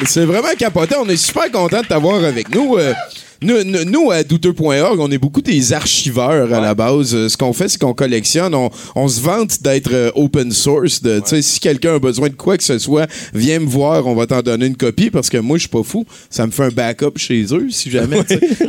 C'est 0.07 0.25
vraiment 0.25 0.53
capoté. 0.57 0.95
On 0.99 1.07
est 1.09 1.17
super 1.17 1.51
content 1.51 1.81
de 1.81 1.87
t'avoir 1.87 2.23
avec 2.23 2.49
nous. 2.53 2.77
Euh, 2.77 2.93
nous, 3.41 3.63
nous- 3.63 3.83
nous, 3.85 4.11
à 4.11 4.23
douteux.org, 4.23 4.99
on 4.99 5.09
est 5.11 5.17
beaucoup 5.17 5.41
des 5.41 5.73
archiveurs 5.73 6.53
à 6.53 6.59
la 6.61 6.75
base. 6.75 7.15
Euh, 7.15 7.27
Ce 7.29 7.37
qu'on 7.37 7.53
fait, 7.53 7.67
c'est 7.69 7.79
qu'on 7.79 7.93
collectionne. 7.93 8.53
On, 8.53 8.69
on 8.95 9.07
se 9.07 9.19
vante 9.19 9.61
d'être 9.61 9.91
euh, 9.93 10.11
open 10.15 10.51
source. 10.51 11.01
De, 11.01 11.21
Si 11.41 11.59
quelqu'un 11.59 11.95
a 11.95 11.99
besoin 11.99 12.29
de 12.29 12.35
quoi 12.35 12.57
que 12.57 12.63
ce 12.63 12.77
soit, 12.77 13.07
viens 13.33 13.59
me 13.59 13.65
voir, 13.67 14.05
on 14.05 14.13
va 14.15 14.27
t'en 14.27 14.41
donner 14.41 14.67
une 14.67 14.77
copie 14.77 15.09
parce 15.09 15.29
que 15.29 15.37
moi, 15.37 15.57
je 15.57 15.61
suis 15.61 15.69
pas 15.69 15.83
fou. 15.83 16.05
Ça 16.29 16.45
me 16.45 16.51
fait 16.51 16.65
un 16.65 16.69
backup 16.69 17.17
chez 17.17 17.45
eux, 17.51 17.67
si 17.71 17.89
jamais. 17.89 18.19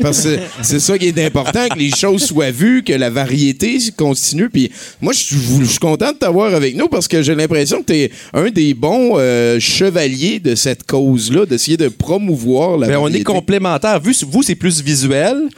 Parce 0.00 0.22
que 0.22 0.38
c'est 0.62 0.80
ça 0.80 0.96
qui 0.98 1.06
est 1.08 1.18
important, 1.24 1.68
que 1.68 1.78
les 1.78 1.90
choses 1.90 2.22
soient 2.24 2.50
vues, 2.50 2.82
que 2.82 2.92
la 2.94 3.10
variété 3.10 3.78
continue. 3.96 4.48
Puis 4.48 4.70
moi, 5.00 5.12
je 5.12 5.18
suis 5.66 5.78
content 5.80 6.12
de 6.12 6.16
t'avoir 6.18 6.54
avec 6.54 6.76
nous 6.76 6.88
parce 6.88 7.08
que 7.08 7.22
j'ai 7.22 7.34
l'impression 7.34 7.80
que 7.82 7.92
tu 7.92 7.98
es 7.98 8.10
un 8.32 8.50
des 8.50 8.72
bons 8.74 9.16
euh, 9.18 9.60
chevaliers 9.60 10.40
de 10.40 10.54
cette 10.54 10.84
cause-là, 10.84 11.44
d'essayer 11.46 11.76
de 11.76 11.88
promouvoir 11.88 12.78
la 12.78 12.86
Ben, 12.88 12.94
on 12.96 13.00
est 13.06 13.10
variété. 13.10 13.24
complémentaires. 13.24 14.00
Vu, 14.00 14.14
vous, 14.28 14.42
c'est 14.42 14.54
plus 14.62 14.80
visuel. 14.80 15.48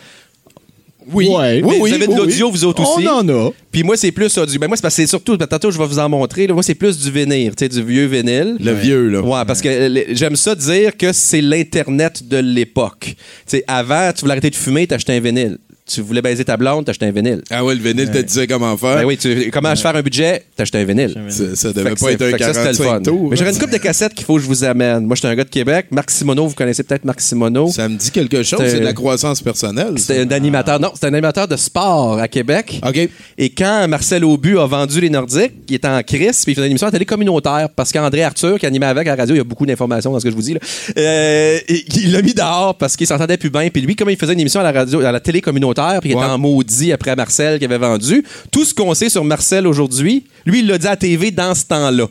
Oui, 1.12 1.28
Ouais. 1.28 1.60
oui, 1.62 1.78
vous 1.80 1.92
avez 1.92 2.06
de 2.06 2.12
oui, 2.12 2.16
l'audio, 2.16 2.50
vous 2.50 2.64
autres 2.64 2.80
aussi. 2.82 3.06
On 3.06 3.10
en 3.18 3.28
a. 3.28 3.50
Puis 3.70 3.82
moi, 3.82 3.94
c'est 3.94 4.10
plus 4.10 4.38
audio. 4.38 4.58
Ben, 4.58 4.68
moi, 4.68 4.76
c'est 4.78 4.82
parce 4.82 4.96
que 4.96 5.04
surtout, 5.06 5.36
ben, 5.36 5.46
tantôt, 5.46 5.70
je 5.70 5.76
vais 5.78 5.86
vous 5.86 5.98
en 5.98 6.08
montrer. 6.08 6.46
là. 6.46 6.54
moi, 6.54 6.62
c'est 6.62 6.74
plus 6.74 6.98
du 6.98 7.10
vinyle, 7.10 7.50
tu 7.54 7.56
sais, 7.64 7.68
du 7.68 7.82
vieux 7.82 8.06
vinyle. 8.06 8.56
Le 8.58 8.72
vieux, 8.72 9.08
là. 9.10 9.20
Ouais, 9.20 9.44
parce 9.46 9.60
que 9.60 9.68
j'aime 10.12 10.34
ça 10.36 10.54
dire 10.54 10.96
que 10.96 11.12
c'est 11.12 11.42
l'Internet 11.42 12.26
de 12.26 12.38
l'époque. 12.38 13.00
Tu 13.08 13.14
sais, 13.58 13.64
avant, 13.66 14.10
tu 14.14 14.22
voulais 14.22 14.32
arrêter 14.32 14.48
de 14.48 14.56
fumer, 14.56 14.86
t'achetais 14.86 15.12
un 15.12 15.20
vinyle. 15.20 15.58
Tu 15.86 16.00
voulais 16.00 16.22
baiser 16.22 16.46
ta 16.46 16.56
blonde, 16.56 16.86
t'achetais 16.86 17.04
un 17.04 17.10
vinyle. 17.10 17.42
Ah 17.50 17.62
ouais, 17.62 17.74
le 17.74 17.80
vinyle 17.82 18.10
te 18.10 18.16
disait 18.16 18.46
comment 18.46 18.74
faire. 18.78 18.96
Ben 18.96 19.04
oui, 19.04 19.18
tu, 19.18 19.50
comment 19.50 19.74
je 19.74 19.82
faire 19.82 19.94
un 19.94 20.00
budget, 20.00 20.42
t'achetais 20.56 20.78
un 20.78 20.84
vinyle. 20.84 21.14
Ça, 21.28 21.54
ça 21.54 21.72
devait 21.74 21.94
pas 21.94 22.12
être 22.12 22.22
un 22.22 22.30
fait 22.30 22.38
que 22.38 22.44
ça, 22.44 22.54
c'était 22.54 22.70
le 22.70 22.76
45 22.78 22.84
fun. 22.84 23.02
tours. 23.02 23.28
Mais 23.28 23.36
j'aurais 23.36 23.50
hein. 23.50 23.52
une 23.52 23.58
coupe 23.58 23.70
de 23.70 23.76
cassettes 23.76 24.14
qu'il 24.14 24.24
faut 24.24 24.36
que 24.36 24.40
je 24.40 24.46
vous 24.46 24.64
amène. 24.64 25.04
Moi, 25.04 25.14
je 25.14 25.20
suis 25.20 25.28
un 25.28 25.34
gars 25.34 25.44
de 25.44 25.50
Québec. 25.50 25.88
Marc 25.90 26.10
Simoneau, 26.10 26.46
vous 26.46 26.54
connaissez 26.54 26.84
peut-être 26.84 27.04
Marc 27.04 27.20
Simoneau. 27.20 27.68
Ça 27.68 27.86
me 27.86 27.96
dit 27.96 28.10
quelque 28.10 28.42
chose, 28.42 28.62
c'est 28.64 28.80
de 28.80 28.84
la 28.84 28.94
croissance 28.94 29.42
personnelle. 29.42 29.98
C'était 29.98 30.20
un 30.20 30.30
animateur. 30.30 30.80
Non, 30.80 30.90
c'était 30.94 31.08
un 31.08 31.12
animateur 31.12 31.48
de 31.48 31.56
sport 31.56 32.18
à 32.18 32.28
Québec. 32.28 32.80
OK. 32.82 33.08
Et 33.36 33.50
quand 33.50 33.86
Marcel 33.86 34.24
Aubu 34.24 34.58
a 34.58 34.66
vendu 34.66 35.02
les 35.02 35.10
Nordiques, 35.10 35.52
il 35.68 35.74
était 35.74 35.88
en 35.88 36.02
crise, 36.02 36.44
puis 36.44 36.52
il 36.52 36.54
faisait 36.54 36.66
une 36.66 36.72
émission 36.72 36.86
à 36.86 36.92
télé 36.92 37.04
communautaire, 37.04 37.68
parce 37.76 37.92
qu'André 37.92 38.22
Arthur, 38.22 38.58
qui 38.58 38.64
animait 38.64 38.86
avec 38.86 39.06
à 39.06 39.10
la 39.10 39.16
radio, 39.16 39.34
il 39.34 39.38
y 39.38 39.42
a 39.42 39.44
beaucoup 39.44 39.66
d'informations 39.66 40.12
dans 40.12 40.18
ce 40.18 40.24
que 40.24 40.30
je 40.30 40.34
vous 40.34 40.40
dis, 40.40 40.54
là, 40.54 40.60
euh, 40.96 41.58
il 41.68 42.10
l'a 42.10 42.22
mis 42.22 42.32
dehors 42.32 42.74
parce 42.78 42.96
qu'il 42.96 43.06
s'entendait 43.06 43.36
plus 43.36 43.50
bien. 43.50 43.68
Puis 43.68 43.82
lui, 43.82 43.96
comme 43.96 44.08
il 44.08 44.16
faisait 44.16 44.32
une 44.32 44.40
émission 44.40 44.60
à 44.60 44.62
la 44.62 44.72
radio, 44.72 45.00
à 45.00 45.12
la 45.12 45.20
télé 45.20 45.42
communautaire, 45.42 45.73
puis 46.00 46.10
il 46.10 46.12
était 46.12 46.24
en 46.24 46.38
maudit 46.38 46.92
après 46.92 47.14
Marcel 47.16 47.58
qui 47.58 47.64
avait 47.64 47.78
vendu, 47.78 48.24
tout 48.50 48.64
ce 48.64 48.72
qu'on 48.74 48.94
sait 48.94 49.08
sur 49.10 49.24
Marcel 49.24 49.66
aujourd'hui, 49.66 50.24
lui, 50.46 50.60
il 50.60 50.66
l'a 50.66 50.78
dit 50.78 50.86
à 50.86 50.96
TV 50.96 51.30
dans 51.30 51.54
ce 51.54 51.64
temps-là. 51.64 52.06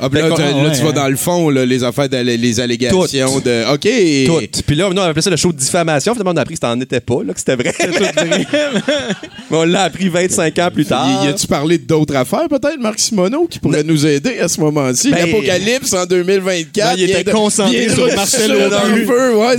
Ah, 0.00 0.08
là, 0.12 0.28
tu- 0.34 0.78
tu 0.80 0.84
vas 0.84 0.90
dans 0.90 1.06
le 1.08 1.14
fond, 1.14 1.50
les 1.50 1.84
affaires, 1.84 2.08
les 2.10 2.58
allégations 2.58 3.38
de. 3.38 3.72
OK. 3.72 3.86
Puis 4.66 4.74
là, 4.74 4.88
on 4.88 4.96
appelait 4.96 5.22
ça 5.22 5.30
le 5.30 5.36
show 5.36 5.52
de 5.52 5.56
diffamation. 5.56 6.14
Finalement, 6.14 6.32
on 6.32 6.36
a 6.36 6.40
appris 6.40 6.54
que 6.54 6.60
ça 6.60 6.74
n'en 6.74 6.80
était 6.80 6.98
pas, 6.98 7.22
là, 7.24 7.32
que 7.32 7.38
c'était 7.38 7.54
vrai. 7.54 7.72
Mais 9.50 9.56
on 9.56 9.62
l'a 9.64 9.82
appris 9.84 10.08
25 10.08 10.58
ans 10.58 10.70
plus 10.72 10.84
tard. 10.84 11.24
Y 11.24 11.28
a-tu 11.28 11.46
parlé 11.46 11.78
d'autres 11.78 12.16
affaires, 12.16 12.48
peut-être, 12.48 12.80
Marc 12.80 12.98
Simoneau, 12.98 13.46
qui 13.46 13.60
pourrait 13.60 13.84
nous 13.84 14.04
aider 14.06 14.38
à 14.40 14.48
ce 14.48 14.60
moment-ci? 14.60 15.10
L'apocalypse 15.10 15.92
en 15.92 16.06
2024. 16.06 16.96
Ben, 16.96 16.98
il 16.98 17.10
était 17.10 17.30
concentré 17.30 17.88
sur 17.88 18.06
Marcel 18.16 18.50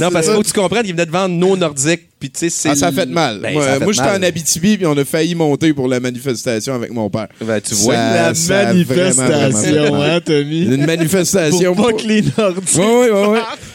Non, 0.02 0.12
parce 0.12 0.26
qu'il 0.26 0.36
faut 0.36 0.42
que 0.42 0.48
tu 0.48 0.54
comprennes 0.54 0.84
qu'il 0.84 0.92
venait 0.94 1.06
de 1.06 1.12
vendre 1.12 1.36
nos 1.36 1.56
Nordiques, 1.56 2.10
Puis, 2.26 2.32
tu 2.32 2.40
sais, 2.40 2.50
c'est. 2.50 2.70
Ah, 2.70 2.76
ça 2.76 2.88
a 2.88 2.92
fait 2.92 3.06
mal. 3.06 3.40
Ben, 3.40 3.54
moi, 3.54 3.92
j'étais 3.94 4.10
en 4.10 4.24
Abitibi, 4.24 4.78
puis 4.78 4.86
on 4.88 4.98
a 4.98 5.06
failli 5.06 5.36
monter 5.36 5.74
pour 5.74 5.88
la 5.88 6.00
manifestation 6.00 6.74
avec 6.74 6.92
mon 6.92 7.08
père. 7.08 7.28
Ben, 7.40 7.62
tu 7.62 7.76
vois. 7.76 7.94
Ça- 7.94 8.14
La 8.16 8.34
ça 8.34 8.60
a 8.62 8.74
vraiment, 8.74 8.84
manifestation, 9.28 9.82
vraiment 9.84 10.02
hein, 10.02 10.20
Tommy? 10.26 10.62
Une 10.64 10.86
manifestation. 10.88 11.76
Pour 11.76 11.86
pas 11.86 11.94
que 11.94 12.08
les 12.08 12.24
Nordiques... 12.36 12.64
Oui, 12.78 12.84
oui, 12.84 13.10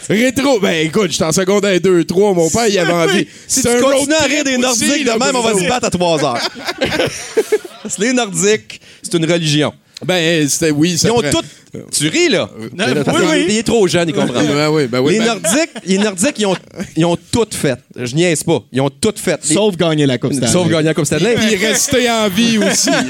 oui. 0.08 0.16
Rétro. 0.24 0.58
Ben 0.58 0.84
écoute, 0.86 1.12
j'étais 1.12 1.22
en 1.24 1.30
secondaire 1.32 1.80
2, 1.80 2.02
3. 2.04 2.34
Mon 2.34 2.50
père, 2.50 2.66
il 2.66 2.76
avait 2.80 2.92
envie. 3.12 3.26
Si 3.46 3.62
tu 3.62 3.68
un 3.68 3.80
continues 3.80 4.14
à 4.14 4.24
rire 4.24 4.42
des 4.42 4.58
Nordiques, 4.58 5.04
de 5.04 5.10
même, 5.24 5.36
on 5.36 5.42
va 5.42 5.54
se 5.54 5.68
battre 5.68 5.86
à 5.86 5.90
3 5.90 6.24
heures. 6.24 6.48
Les 7.98 8.12
Nordiques, 8.12 8.80
c'est 9.02 9.14
une 9.14 9.30
religion. 9.30 9.72
Ben, 10.04 10.48
c'était 10.48 10.70
oui. 10.70 10.98
Ils 11.02 11.10
ont. 11.10 11.20
Tu 11.92 12.08
ris, 12.08 12.28
là? 12.28 12.50
Non, 12.76 12.86
là, 12.86 12.92
oui, 13.06 13.12
il- 13.22 13.28
oui. 13.28 13.46
Il 13.50 13.56
est 13.58 13.62
trop 13.62 13.86
jeune, 13.86 14.08
il 14.08 14.14
comprend. 14.14 14.42
Ben 14.42 14.68
oui, 14.70 14.86
ben 14.88 15.00
oui. 15.00 15.12
les, 15.12 15.18
ben- 15.20 15.26
Nordiques, 15.26 15.70
les 15.84 15.98
Nordiques, 15.98 16.34
ils 16.38 16.46
ont, 16.46 16.56
ils 16.96 17.04
ont 17.04 17.16
tout 17.30 17.46
fait. 17.50 17.78
Je 17.96 18.14
niaise 18.14 18.42
pas. 18.42 18.62
Ils 18.72 18.80
ont 18.80 18.90
tout 18.90 19.12
fait. 19.16 19.38
Les- 19.48 19.54
Sauf 19.54 19.76
gagner 19.76 20.06
la 20.06 20.18
Coupe 20.18 20.32
Stanley. 20.32 20.50
Sauf 20.52 20.68
gagner 20.68 20.84
la 20.84 20.94
Coupe 20.94 21.04
Stanley. 21.06 21.34
Puis 21.36 21.56
rester 21.56 22.10
en 22.10 22.28
vie 22.28 22.58
aussi. 22.58 22.90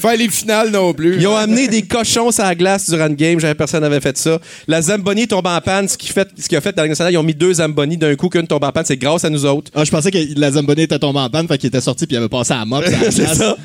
Faire 0.00 0.16
les 0.16 0.28
finales 0.28 0.70
non 0.70 0.92
plus. 0.92 1.16
Ils 1.18 1.26
ont 1.26 1.36
amené 1.36 1.68
des 1.68 1.82
cochons 1.82 2.30
sur 2.30 2.44
la 2.44 2.54
glace 2.54 2.88
durant 2.88 3.08
le 3.08 3.14
game. 3.14 3.38
J'avais 3.40 3.54
personne 3.54 3.80
n'avait 3.80 4.00
fait 4.00 4.16
ça. 4.16 4.38
La 4.66 4.82
Zamboni 4.82 5.26
tombe 5.28 5.46
en 5.46 5.60
panne. 5.60 5.88
Ce 5.88 5.96
qui 5.96 6.08
fait, 6.08 6.28
ce 6.38 6.48
qui 6.48 6.56
a 6.56 6.60
fait 6.60 6.74
dans 6.74 6.82
la 6.82 6.88
nationale, 6.88 7.12
ils 7.12 7.18
ont 7.18 7.22
mis 7.22 7.34
deux 7.34 7.54
Zamboni 7.54 7.96
d'un 7.96 8.14
coup 8.16 8.28
qu'une 8.28 8.46
tombe 8.46 8.64
en 8.64 8.72
panne. 8.72 8.84
C'est 8.84 8.96
grâce 8.96 9.24
à 9.24 9.30
nous 9.30 9.44
autres. 9.46 9.70
Ah, 9.74 9.84
je 9.84 9.90
pensais 9.90 10.10
que 10.10 10.18
la 10.36 10.52
Zamboni 10.52 10.82
était 10.82 10.98
tombée 10.98 11.20
en 11.20 11.30
panne, 11.30 11.46
fait 11.46 11.58
qu'il 11.58 11.68
était 11.68 11.80
sorti 11.80 12.06
puis 12.06 12.14
il 12.14 12.18
avait 12.18 12.28
passé 12.28 12.52
à 12.52 12.58
la 12.58 12.64
mop. 12.64 12.84
C'est 13.10 13.34
ça. 13.34 13.56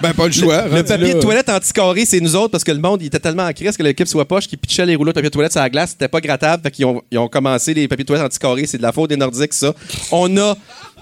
Ben, 0.00 0.12
pas 0.14 0.26
le 0.26 0.32
choix. 0.32 0.64
Le 0.64 0.70
rendu 0.70 0.84
papier 0.84 1.08
là. 1.08 1.14
de 1.14 1.20
toilette 1.20 1.48
anticarré, 1.48 2.04
c'est 2.04 2.18
nous 2.18 2.34
autres 2.34 2.50
parce 2.50 2.64
que 2.64 2.72
le 2.72 2.80
monde 2.80 3.02
il 3.02 3.06
était 3.06 3.20
tellement 3.20 3.44
en 3.44 3.52
crise 3.52 3.76
que 3.76 3.84
l'équipe 3.84 4.08
soit 4.08 4.24
poche 4.26 4.48
qui 4.48 4.56
pitchait 4.56 4.84
les 4.84 4.96
rouleaux 4.96 5.12
de 5.12 5.14
papier 5.14 5.30
de 5.30 5.32
toilette 5.32 5.52
sur 5.52 5.60
la 5.60 5.70
glace. 5.70 5.90
C'était 5.90 6.08
pas 6.08 6.20
grattable. 6.20 6.62
Fait 6.64 6.70
qu'ils 6.72 6.86
ont, 6.86 7.02
ils 7.10 7.18
ont 7.18 7.28
commencé 7.28 7.72
les 7.72 7.86
papiers 7.86 8.02
de 8.02 8.08
toilette 8.08 8.26
anticarrés. 8.26 8.66
C'est 8.66 8.78
de 8.78 8.82
la 8.82 8.90
faute 8.90 9.10
des 9.10 9.16
Nordiques, 9.16 9.52
ça. 9.52 9.72
On 10.10 10.36
a 10.38 10.56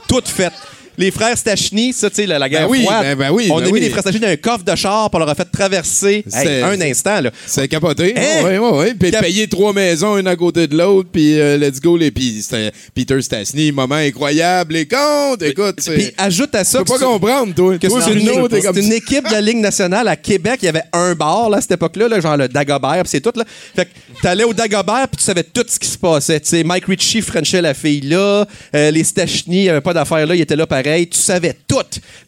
tout 0.06 0.22
fait. 0.24 0.52
Les 1.00 1.10
frères 1.10 1.36
Stachny, 1.38 1.94
ça, 1.94 2.10
tu 2.10 2.16
sais, 2.16 2.26
la, 2.26 2.38
la 2.38 2.46
guerre 2.46 2.66
Ben 2.66 2.70
oui, 2.70 2.82
froide. 2.82 3.02
ben- 3.02 3.16
ben 3.16 3.30
oui, 3.30 3.48
on 3.50 3.56
ben 3.56 3.62
a 3.62 3.66
mis 3.68 3.72
oui. 3.72 3.80
les 3.80 3.88
frères 3.88 4.02
Stachny 4.02 4.20
dans 4.20 4.28
un 4.28 4.36
coffre 4.36 4.64
de 4.64 4.76
char 4.76 5.08
pour 5.08 5.18
leur 5.18 5.30
a 5.30 5.34
fait 5.34 5.46
traverser 5.50 6.22
Hey, 6.30 6.62
un 6.62 6.78
instant. 6.82 7.22
Là. 7.22 7.30
C'est 7.46 7.66
capoté. 7.68 8.12
Hein? 8.14 8.42
Oui, 8.44 8.58
oui, 8.58 8.68
oui. 8.74 8.94
Puis 9.00 9.10
Cap- 9.10 9.22
payer 9.22 9.48
trois 9.48 9.72
maisons, 9.72 10.18
une 10.18 10.26
à 10.28 10.36
côté 10.36 10.66
de 10.66 10.76
l'autre, 10.76 11.08
puis 11.10 11.40
euh, 11.40 11.56
let's 11.56 11.80
go. 11.80 11.96
Les... 11.96 12.10
Puis 12.10 12.42
c'était 12.42 12.70
Peter 12.94 13.20
Stastny, 13.22 13.72
moment 13.72 13.94
incroyable, 13.94 14.74
les 14.74 14.86
comptes. 14.86 15.40
Écoute. 15.42 15.76
Puis 15.86 16.10
ajoute 16.18 16.54
à 16.54 16.64
ça 16.64 16.80
Tu 16.80 16.84
peux 16.84 16.98
pas 16.98 17.06
comprendre, 17.06 17.54
toi. 17.54 17.78
que 17.78 17.86
Toi, 17.86 18.02
c'est 18.04 18.12
une, 18.12 18.62
comme 18.62 18.92
équipe 18.92 19.26
de 19.26 19.32
la 19.32 19.40
Ligue 19.40 19.56
nationale 19.56 20.06
à 20.06 20.16
Québec. 20.16 20.58
Il 20.60 20.66
y 20.66 20.68
avait 20.68 20.84
un 20.92 21.14
bar 21.14 21.48
là, 21.48 21.56
à 21.56 21.60
cette 21.62 21.72
époque-là, 21.72 22.08
là, 22.08 22.20
genre 22.20 22.36
le 22.36 22.46
Dagobert, 22.46 23.04
puis 23.04 23.08
c'est 23.10 23.22
tout. 23.22 23.32
Là. 23.34 23.44
Fait 23.74 23.86
que 23.86 23.90
t'allais 24.22 24.44
au 24.44 24.52
Dagobert, 24.52 25.08
puis 25.08 25.16
tu 25.16 25.24
savais 25.24 25.44
tout 25.44 25.64
ce 25.66 25.78
qui 25.78 25.88
se 25.88 25.96
passait. 25.96 26.40
Tu 26.40 26.48
sais, 26.50 26.62
Mike 26.62 26.84
Ritchie 26.84 27.22
frenchait 27.22 27.62
la 27.62 27.72
fille 27.72 28.02
là, 28.02 28.44
euh, 28.74 28.90
les 28.90 29.04
Stachny, 29.04 29.56
il 29.60 29.62
n'y 29.62 29.68
avait 29.70 29.80
pas 29.80 29.94
d'affaires 29.94 30.26
là, 30.26 30.34
il 30.34 30.42
était 30.42 30.56
là 30.56 30.66
pareil. 30.66 30.89
Tu 31.10 31.20
savais 31.20 31.56
tout. 31.66 31.76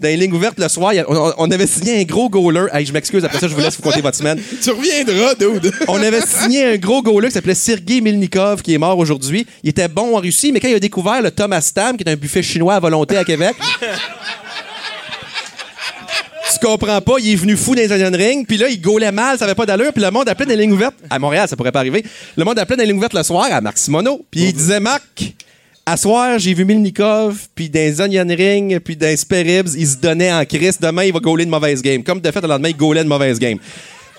Dans 0.01 0.09
les 0.09 0.17
lignes 0.17 0.33
ouvertes 0.33 0.59
le 0.59 0.69
soir, 0.69 0.93
on, 1.09 1.33
on 1.37 1.51
avait 1.51 1.67
signé 1.67 2.01
un 2.01 2.05
gros 2.05 2.29
goaler. 2.29 2.67
Hey, 2.73 2.87
je 2.87 2.93
m'excuse, 2.93 3.25
après 3.25 3.39
ça, 3.39 3.49
je 3.49 3.55
vous 3.55 3.61
laisse 3.61 3.77
vous 3.77 3.83
compter 3.83 4.01
votre 4.01 4.17
semaine. 4.17 4.41
Tu 4.63 4.71
reviendras, 4.71 5.35
dude. 5.35 5.73
On 5.89 6.01
avait 6.03 6.21
signé 6.21 6.65
un 6.65 6.77
gros 6.77 7.03
goaler 7.03 7.29
qui 7.29 7.35
s'appelait 7.35 7.55
Sergei 7.55 8.01
Milnikov, 8.01 8.63
qui 8.63 8.75
est 8.75 8.79
mort 8.79 8.99
aujourd'hui. 8.99 9.47
Il 9.63 9.71
était 9.71 9.89
bon 9.89 10.17
en 10.17 10.21
Russie, 10.21 10.53
mais 10.53 10.61
quand 10.61 10.69
il 10.69 10.75
a 10.75 10.81
découvert 10.81 11.21
le 11.23 11.31
Thomas 11.31 11.71
Tam, 11.75 11.97
qui 11.97 12.05
est 12.05 12.11
un 12.11 12.17
buffet 12.17 12.43
chinois 12.43 12.75
à 12.75 12.81
volonté 12.81 13.17
à 13.17 13.25
Québec, 13.25 13.57
tu 16.53 16.67
comprends 16.67 17.01
pas, 17.01 17.15
il 17.19 17.33
est 17.33 17.37
venu 17.37 17.57
fou 17.57 17.75
dans 17.75 17.81
les 17.83 17.91
Onion 17.93 18.17
Ring, 18.17 18.47
puis 18.47 18.57
là, 18.57 18.69
il 18.69 18.81
gaulait 18.81 19.13
mal, 19.13 19.39
ça 19.39 19.45
avait 19.45 19.55
pas 19.55 19.67
d'allure, 19.67 19.93
puis 19.93 20.03
le 20.03 20.11
monde 20.11 20.29
appelait 20.29 20.47
dans 20.47 20.53
les 20.53 20.63
lignes 20.63 20.73
ouvertes. 20.73 20.95
À 21.11 21.19
Montréal, 21.19 21.49
ça 21.49 21.57
pourrait 21.57 21.73
pas 21.73 21.81
arriver. 21.81 22.05
Le 22.37 22.45
monde 22.45 22.59
appelait 22.59 22.77
dans 22.77 22.83
les 22.83 22.89
lignes 22.89 22.99
ouvertes 22.99 23.15
le 23.15 23.23
soir 23.23 23.49
à 23.51 23.61
Marc 23.61 23.79
Simoneau, 23.79 24.25
puis 24.31 24.43
il 24.43 24.53
disait 24.53 24.81
Marc. 24.81 25.35
À 25.85 25.97
soir, 25.97 26.39
j'ai 26.39 26.55
vu 26.55 26.65
Milnikov, 26.65 27.49
puis 27.57 27.69
les 27.73 28.01
Onion 28.01 28.27
Ring, 28.29 28.79
puis 28.79 28.97
les 29.01 29.17
Speribs, 29.17 29.71
il 29.77 29.87
se 29.87 29.97
donnait 29.97 30.33
en 30.33 30.45
crise. 30.45 30.79
Demain, 30.79 31.05
il 31.05 31.13
va 31.13 31.19
gauler 31.19 31.43
une 31.43 31.51
mauvaise 31.51 31.83
game. 31.83 32.05
Comme 32.05 32.21
de 32.21 32.31
fait, 32.31 32.41
le 32.41 32.47
lendemain, 32.47 32.69
il 32.69 32.77
gaulait 32.77 33.03
une 33.03 33.09
mauvaise 33.09 33.41
game. 33.41 33.59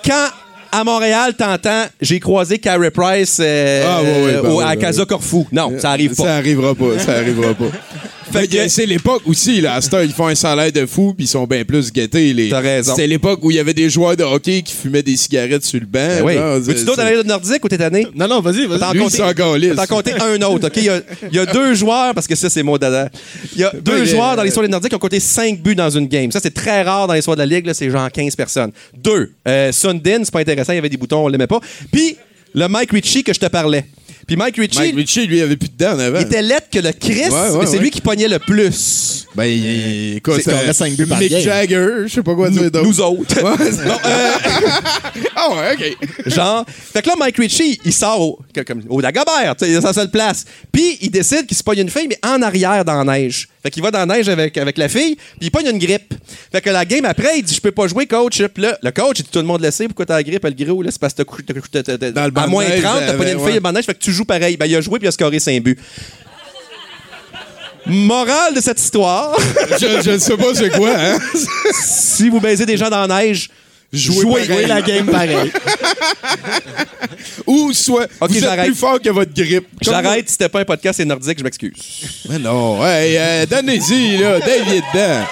Quand 0.05 0.27
à 0.74 0.84
Montréal, 0.84 1.36
t'entends, 1.38 1.86
j'ai 2.01 2.20
croisé 2.20 2.58
Carey 2.58 2.91
Price 2.91 3.38
euh, 3.39 3.86
Ah, 3.88 4.01
ouais, 4.01 4.41
ben 4.41 4.60
à 4.60 4.75
ben 4.75 4.82
Casa 4.82 5.05
Corfou. 5.05 5.48
Non, 5.51 5.72
ça 5.79 5.91
arrive 5.91 6.15
pas. 6.15 6.24
Ça 6.24 6.36
arrivera 6.36 6.75
pas, 6.75 7.00
ça 7.00 7.13
arrivera 7.13 7.53
pas. 7.53 7.65
Fait 8.34 8.48
que 8.48 8.68
c'est 8.68 8.86
l'époque 8.86 9.22
aussi, 9.25 9.62
là. 9.62 9.75
À 9.75 9.82
cette 9.82 9.94
heure, 9.94 10.04
ils 10.04 10.12
font 10.12 10.28
un 10.28 10.36
salaire 10.36 10.72
de 10.72 10.86
fou, 10.86 11.13
puis 11.16 11.25
ils 11.25 11.30
sont 11.30 11.46
bien 11.46 11.63
plus 11.63 11.92
guettés. 11.92 12.34
Les... 12.34 12.50
T'as 12.50 12.60
raison. 12.60 12.92
C'était 12.96 13.08
l'époque 13.08 13.40
où 13.44 13.52
il 13.52 13.58
y 13.58 13.60
avait 13.60 13.74
des 13.74 13.90
joueurs 13.90 14.16
de 14.18 14.24
hockey 14.24 14.62
qui 14.63 14.74
fumaient 14.74 15.04
des 15.04 15.16
cigarettes 15.16 15.63
sur 15.63 15.80
le 15.80 15.86
banc. 15.86 16.00
Ben 16.00 16.24
oui. 16.24 16.34
Veux-tu 16.62 16.80
c'est- 16.80 16.86
d'autres 16.86 17.02
anecdotes 17.02 17.28
nordiques 17.28 17.63
ou 17.63 17.70
t'es 17.70 17.78
tanné? 17.78 18.08
Non, 18.16 18.28
non, 18.28 18.42
vas-y, 18.42 18.66
vas-y. 18.66 18.80
T'en 18.80 18.92
calisse. 19.34 19.75
T'en 19.75 19.86
compter 19.86 20.13
un 20.13 20.42
autre, 20.42 20.68
OK? 20.68 20.74
Il 20.78 20.84
y 20.86 20.90
a, 20.90 21.02
il 21.32 21.36
y 21.36 21.40
a 21.40 21.46
deux 21.46 21.74
joueurs, 21.75 22.13
parce 22.13 22.28
que 22.28 22.36
ça, 22.36 22.50
c'est 22.50 22.63
mon 22.63 22.78
dada. 22.78 23.10
Il 23.56 23.62
y 23.62 23.63
a 23.63 23.72
deux 23.72 24.00
Ben, 24.00 24.06
joueurs 24.06 24.32
euh, 24.34 24.36
dans 24.38 24.44
l'histoire 24.44 24.66
des 24.66 24.72
Nordiques 24.72 24.90
qui 24.90 24.96
ont 24.96 25.00
compté 25.00 25.20
cinq 25.20 25.60
buts 25.62 25.75
dans 25.75 25.90
une 25.90 26.08
game. 26.08 26.32
Ça, 26.32 26.40
c'est 26.42 26.54
très 26.54 26.82
rare 26.84 27.08
dans 27.08 27.13
l'histoire 27.13 27.36
de 27.38 27.42
la 27.42 27.46
Ligue. 27.46 27.66
là, 27.68 27.74
C'est 27.74 27.90
genre 27.90 28.12
15 28.12 28.36
personnes. 28.36 28.72
Deux. 28.98 29.32
Euh, 29.48 29.72
Sundin, 29.72 30.22
c'est 30.24 30.32
pas 30.34 30.40
intéressant, 30.40 30.74
il 30.74 30.78
y 30.78 30.80
avait 30.80 30.90
des 30.90 30.98
boutons, 30.98 31.25
on 31.25 31.28
l'aimait 31.28 31.48
pas. 31.48 31.60
Puis, 31.92 32.16
le 32.56 32.68
Mike 32.68 32.92
Ritchie 32.92 33.24
que 33.24 33.34
je 33.34 33.40
te 33.40 33.46
parlais. 33.48 33.86
Puis 34.27 34.36
Mike 34.36 34.56
Ritchie, 34.58 34.80
Mike 34.80 34.96
Ritchie, 34.96 35.27
lui, 35.27 35.38
il 35.38 35.42
avait 35.44 35.56
plus 35.58 35.70
de 35.70 35.77
dents 35.77 35.94
en 35.96 36.00
avant. 36.00 36.20
il 36.20 36.25
était 36.25 36.42
lettre 36.42 36.68
que 36.72 36.80
le 36.80 36.92
Chris, 36.92 37.24
Ouais, 37.24 37.30
ouais, 37.30 37.58
mais 37.60 37.65
c'est 37.65 37.72
ouais. 37.74 37.80
lui 37.80 37.92
qui 37.92 38.01
pognait 38.01 38.27
le 38.27 38.39
plus. 38.39 39.25
Ben, 39.36 39.46
il- 39.46 40.18
écoute, 40.18 40.42
C'est 40.44 40.51
euh, 40.53 40.89
buts 40.96 41.06
par 41.08 41.20
Mick 41.20 41.30
game. 41.32 41.42
Jagger, 41.42 41.88
je 42.06 42.13
sais 42.13 42.24
pas 42.24 42.36
quoi 42.36 42.50
dire 42.50 42.70
d'autre. 42.72 42.86
Nous 42.86 43.01
autres. 43.01 43.36
Ouais, 43.44 43.58
Bon, 43.58 43.98
euh, 44.06 44.32
Ah 45.36 45.50
ouais, 45.51 45.74
OK. 45.74 46.32
Genre, 46.32 46.65
fait 46.68 47.01
que 47.01 47.08
là, 47.10 47.15
Mike 47.18 47.38
Ritchie, 47.38 47.80
il 47.84 47.94
sort 47.94 48.22
au, 48.22 48.39
comme, 48.65 48.82
au 48.89 49.01
Dagobert, 49.01 49.56
tu 49.58 49.65
sais, 49.65 49.72
il 49.72 49.77
a 49.77 49.82
sa 49.82 49.94
seule 49.94 50.12
place. 50.12 50.46
Puis, 50.72 50.98
il 51.01 51.10
décide 51.12 51.46
qu'il 51.48 51.58
se 51.58 51.63
pogne 51.63 51.80
une 51.80 51.89
fille, 51.89 52.08
mais 52.08 52.20
en 52.24 52.42
arrière 52.42 52.86
dans 52.86 53.03
la 53.03 53.18
neige. 53.20 53.48
Fait 53.63 53.72
qu'il 53.72 53.82
va 53.82 53.91
dans 53.91 54.05
la 54.05 54.17
neige 54.17 54.27
avec, 54.27 54.58
avec 54.58 54.77
la 54.77 54.89
fille, 54.89 55.15
puis 55.15 55.48
il 55.48 55.50
pogne 55.51 55.67
une 55.67 55.79
grippe. 55.79 56.13
Fait 56.51 56.60
que 56.60 56.70
la 56.70 56.84
game 56.84 57.05
après, 57.05 57.39
il 57.39 57.43
dit 57.43 57.55
Je 57.55 57.62
peux 57.62 57.72
pas 57.72 57.88
jouer, 57.88 58.05
coach. 58.05 58.41
Puis 58.53 58.62
là, 58.63 58.77
le 58.84 58.91
coach, 58.91 59.20
il 59.20 59.24
dit 59.24 59.29
Tout 59.32 59.39
le 59.39 59.46
monde 59.46 59.62
le 59.62 59.72
sait, 59.72 59.88
pourquoi 59.88 60.05
t'as 60.05 60.15
la 60.15 60.24
grippe, 60.24 60.43
le 60.43 60.65
gros, 60.65 60.82
là, 60.82 60.91
c'est 60.91 61.00
parce 61.00 61.13
que 61.13 61.24
t'as 61.24 61.53
t'as 61.82 61.98
t'as- 61.98 62.12
t'as- 62.12 62.27
le 62.27 62.38
à 62.38 62.48
moins 62.48 62.67
neige, 62.67 62.82
30, 62.82 63.00
t'as 63.00 63.13
euh, 63.13 63.17
pogné 63.17 63.32
une 63.32 63.38
ouais. 63.38 63.51
fille 63.51 63.62
dans 63.62 63.70
la 63.70 63.74
neige, 63.74 63.86
fait 63.86 63.93
que 63.93 64.00
tu 64.03 64.12
joues 64.12 64.25
pareil. 64.25 64.58
Ben, 64.58 64.65
il 64.65 64.75
a 64.75 64.82
joué, 64.82 65.00
puis 65.00 65.05
il 65.05 65.08
a 65.08 65.12
scoré 65.12 65.39
5 65.39 65.63
buts. 65.63 65.77
Morale 67.86 68.53
de 68.53 68.62
cette 68.62 68.79
histoire 68.79 69.36
Je, 69.72 70.01
je 70.03 70.12
ne 70.12 70.17
sais 70.17 70.38
pas 70.38 70.53
c'est 70.53 70.70
quoi, 70.70 70.91
hein. 70.98 71.17
si 71.84 72.29
vous 72.29 72.39
baisez 72.39 72.65
des 72.65 72.77
gens 72.77 72.89
dans 72.89 73.05
la 73.05 73.22
neige, 73.22 73.50
Jouez, 73.94 74.48
pareil. 74.48 74.66
la 74.68 74.82
game 74.82 75.06
pareil. 75.06 75.52
Ou 77.46 77.72
soit, 77.74 78.08
Ok, 78.20 78.32
vous 78.32 78.44
êtes 78.44 78.64
plus 78.66 78.76
fort 78.76 79.00
que 79.00 79.10
votre 79.10 79.34
grippe. 79.34 79.68
J'arrête, 79.82 80.28
si 80.28 80.34
c'était 80.34 80.50
pas 80.50 80.62
un 80.62 80.66
podcast, 80.66 80.98
c'est 80.98 81.06
nordique, 81.06 81.38
je 81.38 81.44
m'excuse. 81.44 81.74
Mais 82.30 82.40
non, 82.40 82.84
hey, 82.86 83.18
euh, 83.18 83.46
donnez-y, 83.46 84.18
là, 84.18 84.40
David 84.40 84.84
dedans. 84.94 85.26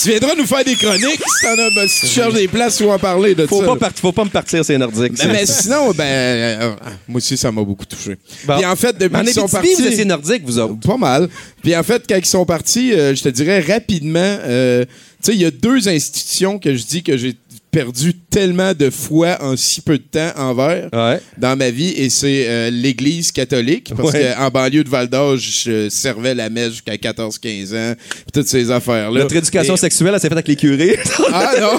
Tu 0.00 0.08
viendras 0.08 0.34
nous 0.34 0.46
faire 0.46 0.64
des 0.64 0.74
chroniques 0.74 1.22
si, 1.40 1.46
as, 1.46 1.56
ben, 1.56 1.88
si 1.88 2.00
tu 2.00 2.06
cherches 2.06 2.34
des 2.34 2.48
places 2.48 2.80
où 2.80 2.90
en 2.90 2.98
parler 2.98 3.34
de 3.34 3.46
Faut 3.46 3.64
ça. 3.64 3.76
pas, 3.76 3.90
faut 3.90 4.12
pas 4.12 4.24
me 4.24 4.30
partir, 4.30 4.64
c'est 4.64 4.78
nordique. 4.78 5.12
Ben, 5.14 5.30
mais 5.30 5.46
sinon, 5.46 5.90
ben, 5.92 6.04
euh, 6.04 6.74
moi 7.06 7.18
aussi, 7.18 7.36
ça 7.36 7.52
m'a 7.52 7.62
beaucoup 7.62 7.84
touché. 7.84 8.16
Bon. 8.44 8.56
Puis 8.56 8.66
en 8.66 8.76
fait, 8.76 8.96
depuis 8.96 9.24
qu'ils 9.24 9.34
sont 9.34 9.48
partis... 9.48 9.74
vous 9.74 9.86
étiez 9.86 10.04
nordique, 10.04 10.42
vous 10.44 10.58
autres. 10.58 10.80
Pas 10.80 10.96
mal. 10.96 11.28
Puis 11.62 11.76
en 11.76 11.82
fait, 11.82 12.04
quand 12.08 12.16
ils 12.16 12.26
sont 12.26 12.46
partis, 12.46 12.92
euh, 12.92 13.14
je 13.14 13.22
te 13.22 13.28
dirais 13.28 13.60
rapidement, 13.60 14.20
euh, 14.20 14.84
tu 14.84 14.90
sais, 15.30 15.34
il 15.34 15.40
y 15.40 15.44
a 15.44 15.50
deux 15.50 15.88
institutions 15.88 16.58
que 16.58 16.74
je 16.74 16.84
dis 16.84 17.02
que 17.02 17.16
j'ai 17.16 17.34
perdu 17.72 18.12
tellement 18.14 18.74
de 18.74 18.90
foi 18.90 19.38
en 19.40 19.56
si 19.56 19.80
peu 19.80 19.96
de 19.96 20.02
temps 20.02 20.30
envers 20.36 20.90
Ouais. 20.92 21.20
dans 21.38 21.56
ma 21.56 21.70
vie, 21.70 21.88
et 21.96 22.10
c'est 22.10 22.44
euh, 22.46 22.70
l'Église 22.70 23.32
catholique, 23.32 23.92
parce 23.96 24.12
Ouais. 24.12 24.34
qu'en 24.36 24.50
banlieue 24.50 24.84
de 24.84 24.90
Val-d'Or, 24.90 25.38
je 25.38 25.88
servais 25.88 26.34
la 26.34 26.50
messe 26.50 26.72
jusqu'à 26.72 26.96
14-15 26.98 27.72
ans, 27.74 27.94
puis 28.08 28.24
toutes 28.32 28.46
ces 28.48 28.70
affaires-là. 28.70 29.20
Notre 29.20 29.34
éducation 29.36 29.74
Et- 29.74 29.78
sexuelle, 29.78 30.12
elle 30.14 30.20
s'est 30.20 30.28
faite 30.28 30.32
avec 30.36 30.48
les 30.48 30.56
curés. 30.56 30.98
ah 31.32 31.52
non! 31.60 31.78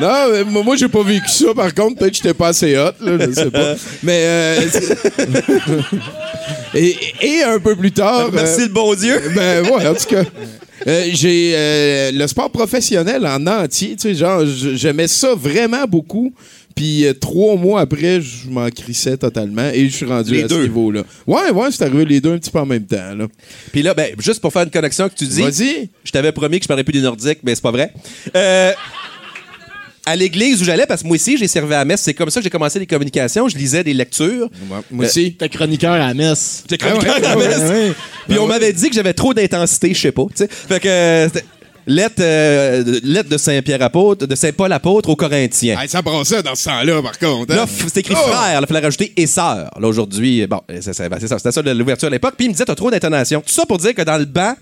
non, 0.00 0.24
mais 0.32 0.44
moi, 0.44 0.62
moi, 0.64 0.76
j'ai 0.76 0.88
pas 0.88 1.04
vécu 1.04 1.28
ça. 1.28 1.54
Par 1.54 1.72
contre, 1.72 1.98
peut-être 2.00 2.10
que 2.10 2.16
j'étais 2.16 2.34
pas 2.34 2.48
assez 2.48 2.76
hot, 2.76 2.90
là, 3.00 3.18
je 3.26 3.32
sais 3.32 3.50
pas. 3.50 3.74
Mais. 4.02 4.22
euh, 4.26 4.60
et, 6.74 6.96
et 7.20 7.42
un 7.44 7.60
peu 7.60 7.76
plus 7.76 7.92
tard. 7.92 8.30
Merci 8.32 8.62
euh, 8.62 8.66
le 8.66 8.72
bon 8.72 8.94
Dieu. 8.94 9.20
ben 9.34 9.62
ouais, 9.66 9.86
en 9.86 9.94
tout 9.94 10.06
cas. 10.08 10.24
Euh, 10.86 11.04
j'ai 11.12 11.52
euh, 11.54 12.10
le 12.12 12.26
sport 12.26 12.50
professionnel 12.50 13.26
en 13.26 13.46
entier, 13.46 13.90
tu 13.96 14.02
sais, 14.02 14.14
genre, 14.14 14.42
j'aimais 14.46 15.08
ça 15.08 15.34
vraiment 15.34 15.84
beaucoup. 15.86 16.32
Puis 16.74 17.04
euh, 17.04 17.12
trois 17.12 17.56
mois 17.56 17.82
après, 17.82 18.22
je 18.22 18.48
m'en 18.48 18.68
crissais 18.70 19.18
totalement 19.18 19.68
et 19.74 19.90
je 19.90 19.94
suis 19.94 20.06
rendu 20.06 20.32
Les 20.32 20.44
à 20.44 20.48
deux. 20.48 20.56
ce 20.56 20.62
niveau-là. 20.62 21.02
Ouais, 21.26 21.50
ouais, 21.50 21.68
c'est 21.70 21.84
arrivé 21.84 22.06
les 22.06 22.20
deux 22.20 22.32
un 22.32 22.38
petit 22.38 22.50
peu 22.50 22.60
en 22.60 22.64
même 22.66 22.86
temps. 22.86 23.14
Là. 23.14 23.26
Puis 23.72 23.82
là, 23.82 23.92
ben, 23.92 24.14
juste 24.18 24.40
pour 24.40 24.52
faire 24.54 24.62
une 24.62 24.70
connexion 24.70 25.06
que 25.10 25.14
tu 25.14 25.26
dis, 25.26 25.42
Vas-y. 25.42 25.90
je 26.02 26.10
t'avais 26.12 26.32
promis 26.32 26.58
que 26.58 26.64
je 26.64 26.68
parlais 26.68 26.82
plus 26.82 26.92
des 26.94 27.02
Nordiques, 27.02 27.40
mais 27.42 27.54
c'est 27.54 27.60
pas 27.62 27.72
vrai. 27.72 27.92
Euh, 28.34 28.72
à 30.04 30.16
l'église 30.16 30.60
où 30.60 30.64
j'allais, 30.64 30.86
parce 30.86 31.02
que 31.02 31.06
moi 31.06 31.14
aussi, 31.14 31.36
j'ai 31.36 31.46
servi 31.48 31.74
à 31.74 31.78
la 31.78 31.84
messe, 31.84 32.00
c'est 32.02 32.14
comme 32.14 32.28
ça 32.30 32.40
que 32.40 32.44
j'ai 32.44 32.50
commencé 32.50 32.78
les 32.78 32.86
communications. 32.86 33.48
Je 33.48 33.56
lisais 33.56 33.84
des 33.84 33.94
lectures. 33.94 34.48
Moi 34.90 35.06
aussi. 35.06 35.34
T'es 35.34 35.48
chroniqueur 35.48 35.92
à 35.92 35.98
la 35.98 36.14
messe. 36.14 36.64
J'étais 36.68 36.84
chroniqueur 36.86 37.14
Ah 37.18 37.20
ouais, 37.20 37.26
à 37.26 37.30
la 37.30 37.36
ouais, 37.38 37.48
messe. 37.48 37.70
ouais. 37.70 37.92
Puis 38.28 38.38
on 38.38 38.46
m'avait 38.46 38.72
dit 38.72 38.88
que 38.88 38.94
j'avais 38.94 39.14
trop 39.14 39.32
d'intensité, 39.34 39.94
je 39.94 40.00
sais 40.00 40.12
pas. 40.12 40.24
tu 40.24 40.44
sais. 40.44 40.48
Fait 40.50 40.80
que. 40.80 40.88
euh, 40.88 41.28
c'était- 41.28 41.44
lettre, 41.84 42.14
euh, 42.20 43.00
lettre 43.02 43.28
de 43.28 43.36
Saint-Pierre 43.36 43.82
apôtre, 43.82 44.24
de 44.26 44.34
Saint-Paul 44.36 44.72
apôtre 44.72 45.08
aux 45.08 45.16
Corinthiens. 45.16 45.80
Hey, 45.80 45.88
ça 45.88 46.00
brassait 46.00 46.40
dans 46.42 46.54
ce 46.54 46.64
temps-là, 46.66 47.02
par 47.02 47.18
contre. 47.18 47.52
hein? 47.52 47.56
Là, 47.56 47.66
c'est 47.68 47.96
écrit 47.98 48.14
Oh! 48.16 48.28
frère, 48.30 48.60
il 48.60 48.66
fallait 48.68 48.80
rajouter 48.84 49.12
et 49.16 49.26
sœur. 49.26 49.68
Là, 49.80 49.88
aujourd'hui, 49.88 50.46
bon, 50.46 50.60
c'est 50.68 50.92
ça, 50.94 51.08
c'est 51.18 51.26
ça, 51.28 51.38
c'était 51.38 51.50
ça 51.52 51.60
de 51.62 51.70
l'ouverture 51.72 52.06
à 52.06 52.10
l'époque. 52.12 52.34
Puis 52.36 52.46
il 52.46 52.48
me 52.50 52.54
disait, 52.54 52.64
t'as 52.66 52.76
trop 52.76 52.88
d'intonation. 52.90 53.40
Tout 53.44 53.52
ça 53.52 53.66
pour 53.66 53.78
dire 53.78 53.94
que 53.96 54.02
dans 54.02 54.16
le 54.16 54.26
banc, 54.26 54.54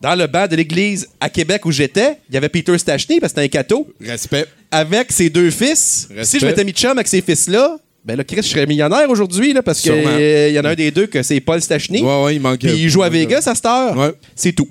dans 0.00 0.14
le 0.14 0.26
banc 0.26 0.46
de 0.46 0.56
l'église 0.56 1.08
à 1.20 1.28
Québec 1.28 1.64
où 1.66 1.70
j'étais, 1.70 2.18
il 2.28 2.34
y 2.34 2.38
avait 2.38 2.48
Peter 2.48 2.76
Stachny, 2.78 3.20
parce 3.20 3.32
que 3.32 3.40
c'était 3.40 3.56
un 3.58 3.60
cateau, 3.60 3.86
Respect. 4.00 4.46
avec 4.70 5.12
ses 5.12 5.28
deux 5.30 5.50
fils. 5.50 6.08
Respect. 6.10 6.24
Si 6.24 6.38
je 6.40 6.46
m'étais 6.46 6.64
mis 6.64 6.72
chum 6.72 6.92
avec 6.92 7.06
ces 7.08 7.20
fils-là, 7.20 7.76
ben 8.02 8.16
là, 8.16 8.24
Chris, 8.24 8.36
je 8.38 8.48
serais 8.48 8.64
millionnaire 8.66 9.10
aujourd'hui, 9.10 9.52
là, 9.52 9.62
parce 9.62 9.80
qu'il 9.80 9.92
Sûrement. 9.92 10.16
y 10.18 10.58
en 10.58 10.64
a 10.64 10.70
un 10.70 10.74
des 10.74 10.90
deux 10.90 11.06
que 11.06 11.22
c'est 11.22 11.38
Paul 11.40 11.60
Stachny. 11.60 12.00
Ouais, 12.02 12.24
ouais, 12.24 12.34
il 12.36 12.40
manque. 12.40 12.60
Puis 12.60 12.70
il 12.70 12.88
joue 12.88 13.02
à 13.02 13.10
Vegas 13.10 13.42
à 13.46 13.54
cette 13.54 13.66
heure. 13.66 13.96
Ouais. 13.96 14.12
C'est 14.34 14.52
tout. 14.52 14.68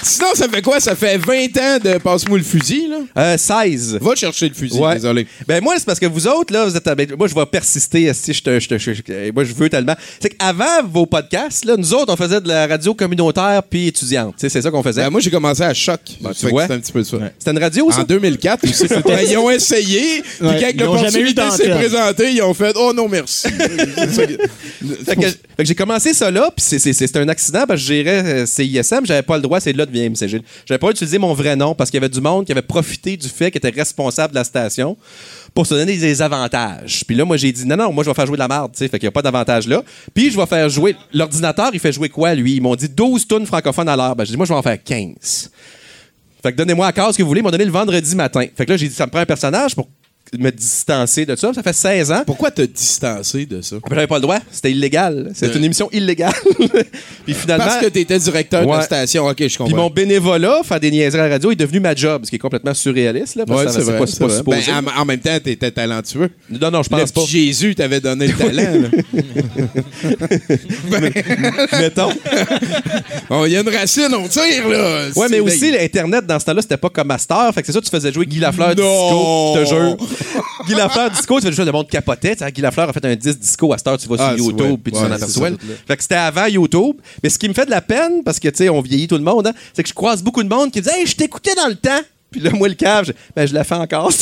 Sinon, 0.03 0.27
ça 0.35 0.47
fait 0.49 0.61
quoi? 0.61 0.79
Ça 0.79 0.95
fait 0.95 1.17
20 1.17 1.57
ans 1.57 1.77
de 1.83 1.97
passe-moi 1.99 2.37
le 2.37 2.43
fusil, 2.43 2.87
là? 2.89 2.97
Euh, 3.17 3.37
16. 3.37 3.97
Va 4.01 4.15
chercher 4.15 4.49
le 4.49 4.53
fusil, 4.55 4.79
Ouais. 4.79 4.95
désolé. 4.95 5.27
Ben 5.47 5.61
moi, 5.63 5.75
c'est 5.77 5.85
parce 5.85 5.99
que 5.99 6.05
vous 6.05 6.27
autres, 6.27 6.53
là, 6.53 6.65
vous 6.65 6.75
êtes. 6.75 6.83
ben, 6.95 7.07
moi, 7.17 7.27
je 7.27 7.35
vais 7.35 7.45
persister. 7.45 8.11
Si 8.13 8.33
je 8.33 8.41
te, 8.43 8.59
je 8.59 8.67
te- 8.67 8.77
je- 8.77 8.93
je- 8.93 9.31
moi, 9.31 9.43
je 9.43 9.53
veux 9.53 9.69
tellement. 9.69 9.95
C'est 10.19 10.29
qu'avant 10.29 10.83
vos 10.85 11.05
podcasts, 11.05 11.65
là, 11.65 11.75
nous 11.77 11.93
autres, 11.93 12.11
on 12.13 12.17
faisait 12.17 12.41
de 12.41 12.47
la 12.47 12.67
radio 12.67 12.93
communautaire 12.93 13.61
puis 13.69 13.87
étudiante. 13.87 14.35
C'est 14.37 14.49
ça 14.49 14.69
qu'on 14.71 14.83
faisait. 14.83 15.01
Ben, 15.03 15.09
moi, 15.09 15.21
j'ai 15.21 15.31
commencé 15.31 15.61
à 15.63 15.73
choc. 15.73 15.99
Ben, 16.19 16.31
tu 16.37 16.47
vois. 16.49 16.67
C'est 16.67 16.73
un 16.73 16.79
petit 16.79 16.91
peu 16.91 17.03
ça. 17.03 17.17
C'était 17.39 17.51
une 17.51 17.59
radio, 17.59 17.91
ça? 17.91 18.01
En 18.01 18.03
2004 18.03 18.63
aussi. 18.67 18.87
Ben, 18.87 19.19
ils 19.29 19.37
ont 19.37 19.49
essayé, 19.49 20.21
puis 20.21 20.47
Ouais, 20.47 20.59
quand 20.59 20.67
ils 20.73 20.83
ont 20.83 20.97
jamais 20.97 21.19
eu 21.19 21.33
l'opportunité 21.33 21.63
s'est 21.63 21.69
présentée, 21.69 22.31
ils 22.33 22.41
ont 22.41 22.53
fait 22.53 22.73
«Oh 22.75 22.91
non, 22.93 23.07
merci». 23.07 23.47
Fait 25.05 25.15
que, 25.15 25.27
j'ai 25.63 25.75
commencé 25.75 26.13
ça 26.13 26.31
là, 26.31 26.49
puis 26.55 26.63
c'est- 26.79 26.93
c'était 26.93 27.19
un 27.19 27.29
accident 27.29 27.65
parce 27.67 27.79
que 27.81 27.87
je 27.87 27.93
gérais 27.93 28.23
euh, 28.25 28.45
CISM, 28.45 29.05
j'avais 29.05 29.20
pas 29.21 29.35
le 29.35 29.41
droit, 29.41 29.59
c'est 29.59 29.73
là 29.73 29.85
de 29.85 29.91
MCG. 29.91 30.41
J'avais 30.65 30.79
pas 30.79 30.89
utilisé 30.89 31.17
mon 31.17 31.33
vrai 31.33 31.55
nom 31.55 31.75
parce 31.75 31.89
qu'il 31.89 31.99
y 31.99 32.03
avait 32.03 32.13
du 32.13 32.21
monde 32.21 32.45
qui 32.45 32.51
avait 32.51 32.61
profité 32.61 33.17
du 33.17 33.27
fait 33.27 33.51
qu'il 33.51 33.57
était 33.57 33.69
responsable 33.69 34.33
de 34.33 34.39
la 34.39 34.43
station 34.43 34.97
pour 35.53 35.65
se 35.65 35.73
donner 35.73 35.97
des 35.97 36.21
avantages. 36.21 37.03
Puis 37.05 37.15
là, 37.15 37.25
moi, 37.25 37.37
j'ai 37.37 37.51
dit 37.51 37.65
non, 37.65 37.77
non, 37.77 37.91
moi, 37.91 38.03
je 38.03 38.09
vais 38.09 38.13
faire 38.13 38.25
jouer 38.25 38.37
de 38.37 38.41
la 38.41 38.47
merde, 38.47 38.71
tu 38.71 38.79
sais, 38.79 38.87
fait 38.87 38.99
qu'il 38.99 39.07
n'y 39.07 39.09
a 39.09 39.11
pas 39.11 39.21
d'avantage 39.21 39.67
là. 39.67 39.83
Puis 40.13 40.31
je 40.31 40.37
vais 40.37 40.45
faire 40.45 40.69
jouer. 40.69 40.95
L'ordinateur, 41.13 41.69
il 41.73 41.79
fait 41.79 41.91
jouer 41.91 42.09
quoi, 42.09 42.33
lui? 42.35 42.55
Ils 42.55 42.61
m'ont 42.61 42.75
dit 42.75 42.89
12 42.89 43.27
tonnes 43.27 43.45
francophones 43.45 43.89
à 43.89 43.95
l'heure. 43.95 44.15
Ben, 44.15 44.23
j'ai 44.23 44.31
dit, 44.31 44.37
moi, 44.37 44.45
je 44.45 44.53
vais 44.53 44.59
en 44.59 44.63
faire 44.63 44.81
15. 44.81 45.51
Fait 46.41 46.51
que 46.51 46.57
donnez-moi 46.57 46.87
à 46.87 46.91
cause 46.91 47.15
que 47.15 47.21
vous 47.21 47.27
voulez. 47.27 47.41
Ils 47.41 47.43
m'ont 47.43 47.51
donné 47.51 47.65
le 47.65 47.71
vendredi 47.71 48.15
matin. 48.15 48.45
Fait 48.55 48.65
que 48.65 48.71
là, 48.71 48.77
j'ai 48.77 48.87
dit, 48.87 48.95
ça 48.95 49.05
me 49.05 49.11
prend 49.11 49.19
un 49.19 49.25
personnage 49.25 49.75
pour 49.75 49.87
me 50.39 50.49
distancer 50.49 51.25
de 51.25 51.35
ça. 51.35 51.53
Ça 51.53 51.61
fait 51.61 51.73
16 51.73 52.11
ans. 52.11 52.23
Pourquoi 52.25 52.51
t'as 52.51 52.65
distancé 52.65 53.45
de 53.45 53.61
ça? 53.61 53.75
Ben, 53.75 53.95
J'avais 53.95 54.07
pas 54.07 54.15
le 54.15 54.21
droit. 54.21 54.39
C'était 54.51 54.71
illégal. 54.71 55.31
C'était 55.33 55.53
Euh. 55.53 55.57
une 55.57 55.65
émission 55.65 55.89
illégale. 55.91 56.33
puis 57.25 57.33
finalement. 57.33 57.65
Parce 57.65 57.79
que 57.83 57.87
t'étais 57.89 58.17
directeur 58.17 58.61
de 58.61 58.67
Ouais. 58.67 58.77
la 58.77 58.83
station. 58.83 59.25
OK, 59.27 59.35
je 59.39 59.45
Puis 59.45 59.57
comprends. 59.57 59.75
mon 59.75 59.89
bénévolat, 59.89 60.61
faire 60.63 60.79
des 60.79 60.89
niaiseries 60.91 61.19
à 61.21 61.27
la 61.27 61.33
radio, 61.33 61.51
est 61.51 61.55
devenu 61.55 61.79
ma 61.81 61.93
job, 61.95 62.21
ce 62.25 62.29
qui 62.29 62.37
est 62.37 62.39
complètement 62.39 62.73
surréaliste. 62.73 63.35
Là, 63.35 63.45
parce 63.45 63.59
Ouais, 63.59 63.65
c'est 63.71 63.79
pas, 63.97 64.05
c'est 64.07 64.13
c'est 64.13 64.19
pas 64.19 64.27
vrai. 64.27 64.37
supposé. 64.37 64.71
Ben, 64.71 64.83
en, 64.97 65.01
en 65.01 65.05
même 65.05 65.19
temps, 65.19 65.37
t'étais 65.43 65.71
talentueux. 65.71 66.29
non, 66.49 66.71
non, 66.71 66.81
je 66.83 66.89
Le 66.95 66.97
pense 67.01 67.11
pas. 67.11 67.21
Jésus 67.27 67.75
t'avait 67.75 67.99
donné 67.99 68.27
le 68.27 68.33
talent. 68.33 68.81
là. 68.81 68.89
Mettons. 71.79 72.11
Il 73.45 73.51
y 73.51 73.57
a 73.57 73.61
une 73.61 73.69
racine, 73.69 74.07
on 74.13 74.27
tire, 74.27 74.67
là. 74.69 75.07
Ouais, 75.15 75.27
mais 75.29 75.37
C'est- 75.37 75.39
aussi, 75.41 75.71
l'Internet, 75.71 76.25
dans 76.25 76.39
ce 76.39 76.45
temps-là, 76.45 76.61
c'était 76.61 76.77
pas 76.77 76.89
comme 76.89 77.07
Master. 77.07 77.51
Fait 77.53 77.61
que 77.61 77.67
c'est 77.67 77.73
ça, 77.73 77.81
tu 77.81 77.89
faisais 77.89 78.11
jouer 78.13 78.25
Guy 78.25 78.39
Lafleur 78.39 78.75
Non. 78.75 79.53
disco. 79.55 79.57
Te 79.59 79.65
jure. 79.65 79.97
Guy 80.67 80.73
Lafleur 80.75 81.09
disco, 81.11 81.39
tu 81.39 81.51
fais 81.51 81.65
le 81.65 81.71
monde 81.71 81.87
capotait. 81.87 82.35
Guy 82.51 82.61
Lafleur 82.61 82.89
a 82.89 82.93
fait 82.93 83.05
un 83.05 83.15
disque 83.15 83.39
disco 83.39 83.73
à 83.73 83.77
cette 83.77 83.87
heure, 83.87 83.97
tu 83.97 84.07
vas 84.07 84.15
Ah, 84.19 84.35
sur 84.35 84.45
c'est 84.45 84.51
YouTube, 84.51 84.79
puis 84.83 84.91
tu 84.93 84.99
t'en 84.99 85.11
aperçois. 85.11 85.49
Fait 85.87 85.97
que 85.97 86.01
c'était 86.03 86.15
avant 86.15 86.45
YouTube. 86.45 86.95
Mais 87.23 87.29
ce 87.29 87.37
qui 87.39 87.47
me 87.49 87.53
fait 87.53 87.65
de 87.65 87.71
la 87.71 87.81
peine, 87.81 88.23
parce 88.23 88.39
que, 88.39 88.47
tu 88.49 88.57
sais, 88.57 88.69
on 88.69 88.81
vieillit 88.81 89.07
tout 89.07 89.17
le 89.17 89.23
monde, 89.23 89.47
hein, 89.47 89.53
c'est 89.73 89.83
que 89.83 89.89
je 89.89 89.93
croise 89.93 90.21
beaucoup 90.23 90.43
de 90.43 90.49
monde 90.49 90.71
qui 90.71 90.79
me 90.79 90.83
dit 90.83 90.89
Hey, 90.91 91.05
je 91.05 91.15
t'écoutais 91.15 91.55
dans 91.55 91.67
le 91.67 91.75
temps. 91.75 92.01
Puis 92.31 92.39
là, 92.39 92.51
moi, 92.51 92.69
le 92.69 92.75
cave, 92.75 93.05
je, 93.07 93.11
ben, 93.35 93.45
je 93.45 93.53
la 93.53 93.63
fais 93.65 93.75
encore. 93.75 94.09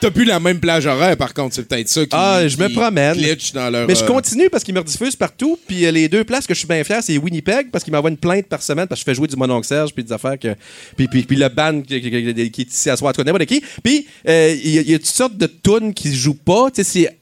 T'as 0.00 0.10
plus 0.10 0.24
la 0.24 0.40
même 0.40 0.60
plage 0.60 0.86
horaire, 0.86 1.16
par 1.16 1.34
contre, 1.34 1.54
c'est 1.54 1.68
peut-être 1.68 1.88
ça 1.88 2.02
qui. 2.02 2.08
Ah, 2.12 2.46
je 2.48 2.56
me 2.56 2.68
promène. 2.72 3.14
glitch 3.16 3.52
dans 3.52 3.68
leur. 3.68 3.86
Mais 3.86 3.94
je 3.94 4.02
euh, 4.02 4.06
continue 4.06 4.48
parce 4.48 4.64
qu'ils 4.64 4.72
me 4.74 4.80
rediffusent 4.80 5.16
partout. 5.16 5.58
Puis 5.68 5.84
euh, 5.84 5.90
les 5.90 6.08
deux 6.08 6.24
places 6.24 6.46
que 6.46 6.54
je 6.54 6.58
suis 6.60 6.68
bien 6.68 6.82
fier, 6.84 7.02
c'est 7.02 7.18
Winnipeg 7.18 7.70
parce 7.70 7.84
qu'ils 7.84 7.92
m'envoient 7.92 8.10
une 8.10 8.16
plainte 8.16 8.46
par 8.46 8.62
semaine 8.62 8.86
parce 8.86 9.00
que 9.00 9.04
je 9.04 9.10
fais 9.10 9.14
jouer 9.14 9.28
du 9.28 9.36
Mononcle 9.36 9.66
Serge 9.66 9.92
puis 9.92 10.02
des 10.02 10.12
affaires 10.12 10.38
que. 10.38 10.54
Puis, 10.96 11.06
puis, 11.08 11.22
puis 11.24 11.36
le 11.36 11.48
band 11.50 11.82
qui, 11.82 12.00
qui- 12.00 12.10
qui- 12.10 12.50
qui 12.50 12.60
est 12.62 12.72
ici 12.72 12.88
à 12.88 12.96
soir, 12.96 13.12
tu 13.12 13.18
connais 13.18 13.32
pas 13.32 13.38
de 13.38 13.44
qui. 13.44 13.62
Puis 13.84 14.06
euh, 14.26 14.56
il 14.64 14.70
y, 14.80 14.90
y 14.90 14.94
a 14.94 14.98
toutes 14.98 15.06
sortes 15.06 15.36
de 15.36 15.46
tunes 15.46 15.92
qui 15.92 16.08
se 16.08 16.16
jouent 16.16 16.34
pas. 16.34 16.70
Tu 16.70 16.82
sais, 16.82 16.90
c'est. 16.90 17.16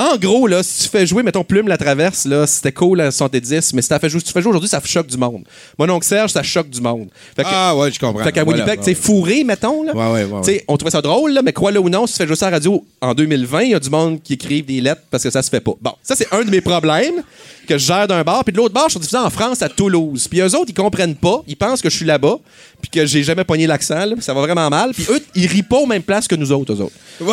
En 0.00 0.16
gros, 0.16 0.46
là, 0.46 0.62
si 0.62 0.84
tu 0.84 0.88
fais 0.88 1.06
jouer, 1.06 1.22
mettons, 1.22 1.44
Plume 1.44 1.68
la 1.68 1.76
traverse, 1.76 2.24
là, 2.24 2.46
c'était 2.46 2.72
cool 2.72 3.02
à 3.02 3.10
70, 3.10 3.74
mais 3.74 3.82
si, 3.82 3.88
fait 3.88 4.08
jouer, 4.08 4.20
si 4.20 4.26
tu 4.26 4.32
fais 4.32 4.40
jouer 4.40 4.48
aujourd'hui, 4.48 4.68
ça 4.70 4.80
choque 4.82 5.08
du 5.08 5.18
monde. 5.18 5.44
Mon 5.78 5.90
oncle 5.90 6.06
Serge, 6.06 6.30
ça 6.30 6.42
choque 6.42 6.70
du 6.70 6.80
monde. 6.80 7.08
Fait 7.36 7.42
que, 7.42 7.48
Ah, 7.52 7.76
ouais, 7.76 7.92
je 7.92 8.00
comprends. 8.00 8.24
fait 8.24 8.32
qu'à 8.32 8.44
Voilà, 8.44 8.60
Winnipeg, 8.64 8.78
ouais. 8.78 8.84
sais, 8.86 8.94
fourré, 8.94 9.44
mettons, 9.44 9.82
là. 9.82 9.94
Ouais, 9.94 10.24
ouais, 10.24 10.24
ouais, 10.24 10.64
on 10.68 10.76
trouvait 10.78 10.90
ça 10.90 11.02
drôle, 11.02 11.32
là, 11.32 11.42
mais 11.42 11.52
crois-le 11.52 11.80
ou 11.80 11.90
non, 11.90 12.06
si 12.06 12.14
tu 12.14 12.18
fais 12.18 12.26
jouer 12.26 12.36
ça 12.36 12.46
à 12.46 12.50
la 12.50 12.56
radio 12.56 12.82
en 13.02 13.12
2020, 13.12 13.62
il 13.64 13.70
y 13.72 13.74
a 13.74 13.80
du 13.80 13.90
monde 13.90 14.22
qui 14.22 14.32
écrivent 14.34 14.64
des 14.64 14.80
lettres 14.80 15.02
parce 15.10 15.22
que 15.22 15.30
ça 15.30 15.42
se 15.42 15.50
fait 15.50 15.60
pas. 15.60 15.72
Bon, 15.80 15.92
ça, 16.02 16.16
c'est 16.16 16.32
un 16.32 16.44
de 16.44 16.50
mes 16.50 16.62
problèmes 16.62 17.22
que 17.70 17.78
je 17.78 17.86
gère 17.86 18.08
d'un 18.08 18.22
bar. 18.22 18.44
Puis 18.44 18.52
de 18.52 18.58
l'autre 18.58 18.74
bar, 18.74 18.84
je 18.88 18.92
suis 18.92 19.00
diffusé 19.00 19.16
en 19.18 19.30
France, 19.30 19.62
à 19.62 19.68
Toulouse. 19.68 20.26
Puis 20.28 20.40
eux 20.40 20.54
autres, 20.56 20.66
ils 20.68 20.74
comprennent 20.74 21.14
pas. 21.14 21.42
Ils 21.46 21.56
pensent 21.56 21.80
que 21.80 21.88
je 21.88 21.96
suis 21.96 22.04
là-bas, 22.04 22.36
puis 22.82 22.90
que 22.90 23.06
j'ai 23.06 23.22
jamais 23.22 23.44
pogné 23.44 23.66
l'accent, 23.66 24.04
là, 24.04 24.14
puis 24.14 24.22
ça 24.22 24.34
va 24.34 24.40
vraiment 24.40 24.68
mal. 24.68 24.90
Puis 24.92 25.06
eux, 25.08 25.20
ils 25.34 25.46
rient 25.46 25.62
pas 25.62 25.76
aux 25.76 25.86
mêmes 25.86 26.02
places 26.02 26.26
que 26.26 26.34
nous 26.34 26.50
autres, 26.52 26.72
eux 26.74 26.80
autres. 26.80 26.94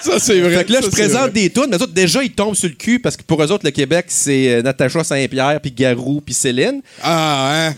Ça, 0.00 0.18
c'est 0.18 0.40
vrai. 0.40 0.56
Fait 0.58 0.64
que 0.64 0.72
là, 0.72 0.80
Ça, 0.80 0.86
je 0.86 0.90
présente 0.90 1.20
vrai. 1.22 1.30
des 1.32 1.50
tunes, 1.50 1.66
mais 1.70 1.76
eux 1.76 1.82
autres, 1.82 1.92
déjà, 1.92 2.22
ils 2.22 2.30
tombent 2.32 2.54
sur 2.54 2.68
le 2.68 2.74
cul 2.74 2.98
parce 2.98 3.16
que 3.16 3.22
pour 3.22 3.42
eux 3.42 3.52
autres, 3.52 3.64
le 3.64 3.70
Québec, 3.70 4.06
c'est 4.08 4.48
euh, 4.54 4.62
Natacha 4.62 5.04
Saint-Pierre, 5.04 5.60
puis 5.60 5.72
Garou, 5.72 6.20
puis 6.24 6.34
Céline. 6.34 6.80
Ah, 7.02 7.66
hein? 7.68 7.74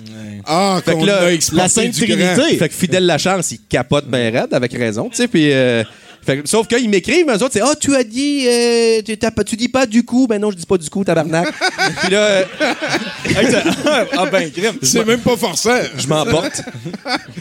Ah, 0.47 0.81
Fait 0.85 0.93
qu'on 0.93 1.01
que 1.03 1.07
là, 1.07 1.23
a 1.27 1.31
la 1.55 1.69
Sainte. 1.69 1.93
Trinité. 1.95 2.57
Fait 2.59 2.69
que 2.69 2.75
Fidèle 2.75 3.07
Lachance, 3.07 3.53
il 3.53 3.59
capote 3.69 4.07
bien 4.07 4.31
raide, 4.31 4.53
avec 4.55 4.73
raison, 4.73 5.09
tu 5.09 5.17
sais, 5.17 5.29
puis... 5.29 5.53
euh, 5.53 5.83
fait 6.25 6.47
sauf 6.47 6.67
qu'ils 6.67 6.89
m'écrivent, 6.91 7.25
mais 7.27 7.33
eux 7.35 7.43
autres, 7.43 7.53
c'est 7.53 7.61
«Ah, 7.63 7.75
tu 7.79 7.95
as 7.95 8.05
dit... 8.05 8.47
euh, 8.47 9.03
tu, 9.03 9.17
tu 9.47 9.57
dis 9.57 9.69
pas 9.69 9.87
du 9.87 10.05
coup.» 10.05 10.27
Ben 10.29 10.41
non, 10.41 10.51
je 10.51 10.57
dis 10.57 10.67
pas 10.67 10.79
du 10.79 10.89
coup, 10.91 11.03
tabarnak. 11.05 11.49
puis 12.03 12.11
là, 12.11 12.19
euh, 12.19 12.45
ah 14.17 14.27
ben, 14.31 14.51
crime. 14.51 14.75
C'est 14.83 15.05
même 15.07 15.21
pas 15.21 15.37
forçant. 15.37 15.77
je 15.97 16.07
m'emporte. 16.07 16.63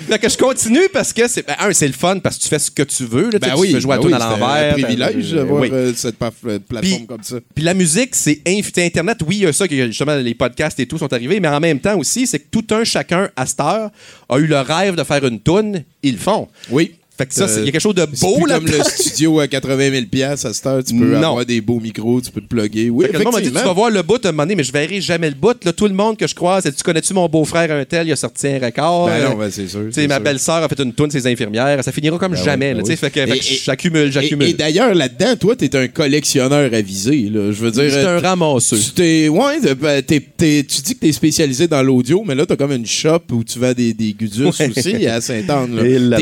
fait 0.08 0.20
que 0.20 0.30
je 0.30 0.38
continue 0.38 0.88
parce 0.92 1.14
que, 1.14 1.28
c'est 1.28 1.46
ben, 1.46 1.56
un, 1.60 1.74
c'est 1.74 1.88
le 1.88 1.94
fun 1.94 2.20
parce 2.20 2.38
que 2.38 2.44
tu 2.44 2.50
fais 2.50 2.60
ce 2.60 2.72
que 2.72 2.84
tu 2.84 3.06
veux. 3.06 3.26
Là, 3.30 3.32
tu 3.34 3.40
Ben 3.40 3.54
tu 3.54 3.60
oui, 3.60 3.72
fais 3.74 3.82
jouer 3.82 3.96
à 3.96 3.98
ben 4.00 4.06
oui, 4.08 4.14
à 4.14 4.20
c'est 4.20 4.26
l'envers. 4.26 4.48
un 4.70 4.74
privilège 4.74 5.30
ben, 5.32 5.36
d'avoir 5.36 5.62
oui. 5.62 5.70
euh, 5.72 5.94
cette 5.96 6.16
euh, 6.22 6.60
plateforme 6.60 6.98
Puis- 6.98 7.08
comme 7.08 7.24
ça. 7.24 7.36
Puis 7.54 7.64
la 7.64 7.74
musique, 7.74 8.16
c'est 8.16 8.42
inf- 8.46 8.80
Internet, 8.80 9.18
oui, 9.28 9.38
il 9.38 9.44
y 9.44 9.46
a 9.46 9.54
ça, 9.54 9.68
que 9.68 9.88
justement, 9.88 10.16
les 10.16 10.34
podcasts 10.36 10.80
et 10.80 10.86
tout 10.86 10.98
sont 10.98 11.12
arrivés, 11.12 11.40
mais 11.40 11.48
en 11.50 11.60
même 11.60 11.80
temps 11.80 11.98
aussi, 11.98 12.28
c'est 12.28 12.40
que 12.40 12.48
tout 12.50 12.66
un 12.74 12.84
chacun, 12.84 13.30
à 13.36 13.46
cette 13.46 13.60
heure, 13.60 13.90
a 14.30 14.38
eu 14.38 14.46
le 14.48 14.60
rêve 14.62 14.96
de 14.96 15.04
faire 15.04 15.26
une 15.26 15.40
toune, 15.40 15.84
ils 16.04 16.14
le 16.14 16.18
font. 16.20 16.48
Oui. 16.70 16.96
Fait 17.20 17.26
que 17.26 17.34
ça, 17.34 17.48
c'est- 17.50 17.60
il 17.60 17.66
y 17.66 17.70
a 17.70 17.72
quelque 17.74 17.82
chose 17.82 17.96
de 17.96 18.06
beau 18.22 18.46
là 18.46 18.56
comme 18.56 18.68
le 18.68 18.82
studio 18.84 19.40
à 19.42 19.48
80 19.50 19.92
000 19.92 20.06
pièces 20.10 20.46
à 20.46 20.54
cette 20.54 20.66
heure, 20.66 20.82
tu 20.84 20.96
peux 20.98 21.06
Non. 21.18 21.30
avoir 21.32 21.46
des 21.46 21.60
beaux 21.60 21.80
micros, 21.82 22.22
tu 22.22 22.32
peux 22.32 22.40
te 22.40 22.48
plugger. 22.48 22.90
Oui, 22.90 23.06
Fait 23.08 23.12
que 23.12 23.18
le 23.18 23.24
monde 23.26 23.34
m'a 23.34 23.40
dit, 23.42 23.48
tu 23.48 23.54
vas 23.54 23.60
effectivement. 23.60 23.74
voir 23.74 23.90
le 23.92 24.02
bout 24.04 24.26
à 24.26 24.30
un 24.30 24.32
moment 24.32 24.44
donné, 24.44 24.56
mais 24.56 24.64
je 24.64 24.72
verrai 24.72 25.02
jamais 25.02 25.28
le 25.30 25.36
bout. 25.36 25.58
Là, 25.66 25.74
tout 25.74 25.86
le 25.88 25.94
monde 25.94 26.16
que 26.18 26.26
je 26.28 26.34
croise, 26.34 26.64
tu 26.64 26.82
connais-tu 26.84 27.14
mon 27.14 27.28
beau-frère 27.28 27.70
un 27.72 27.84
tel, 27.84 28.08
il 28.08 28.14
a 28.14 28.16
sorti 28.16 28.48
un 28.48 28.60
record. 28.66 29.08
Ben 29.08 29.14
Euh, 29.22 29.30
non, 29.30 29.36
ben 29.36 29.52
c'est 29.52 29.68
sûr. 29.68 29.82
tu 29.88 29.92
sais, 29.94 30.08
ma 30.08 30.20
belle-sœur 30.20 30.64
a 30.64 30.70
fait 30.70 30.80
une 30.80 30.94
toune, 30.94 31.12
ses 31.12 31.28
infirmières. 31.28 31.84
Ça 31.84 31.92
finira 31.92 32.18
comme 32.18 32.32
Ben 32.32 32.42
jamais. 32.44 32.68
oui, 32.72 32.78
là, 32.78 32.84
ben 32.84 32.84
tu 32.84 32.96
sais. 32.96 33.06
oui. 33.06 33.12
Fait 33.12 33.28
que, 33.28 33.38
que 33.38 33.64
j'accumule, 33.66 34.12
j'accumule. 34.12 34.48
Et, 34.48 34.52
et 34.52 34.54
d'ailleurs, 34.54 34.96
là-dedans, 34.96 35.36
toi, 35.38 35.56
t'es 35.58 35.76
un 35.76 35.88
collectionneur 35.90 36.74
avisé. 36.74 37.30
Là. 37.32 37.52
Je 37.52 37.60
veux 37.62 37.72
dire. 37.72 37.90
C'est 37.92 38.06
un 38.06 38.18
euh, 38.18 38.20
ramasseux. 38.20 38.78
Tu 38.80 38.92
t'es, 38.92 39.28
ouais, 39.28 39.60
ben, 39.76 40.02
t'es- 40.02 40.22
tu 40.64 40.82
dis 40.82 40.96
que 40.96 41.00
t'es 41.02 41.12
spécialisé 41.12 41.68
dans 41.68 41.84
l'audio, 41.84 42.24
mais 42.26 42.36
là, 42.36 42.46
t'as 42.46 42.56
comme 42.56 42.72
une 42.72 42.86
shop 42.86 43.20
où 43.32 43.44
tu 43.44 43.60
vends 43.60 43.74
des, 43.74 43.94
des 43.94 44.16
Ouais. 44.40 44.48
aussi 44.48 45.08
à 45.08 45.20
Saint-Anne. 45.22 45.78
T'es, 45.82 46.00
là. 46.00 46.18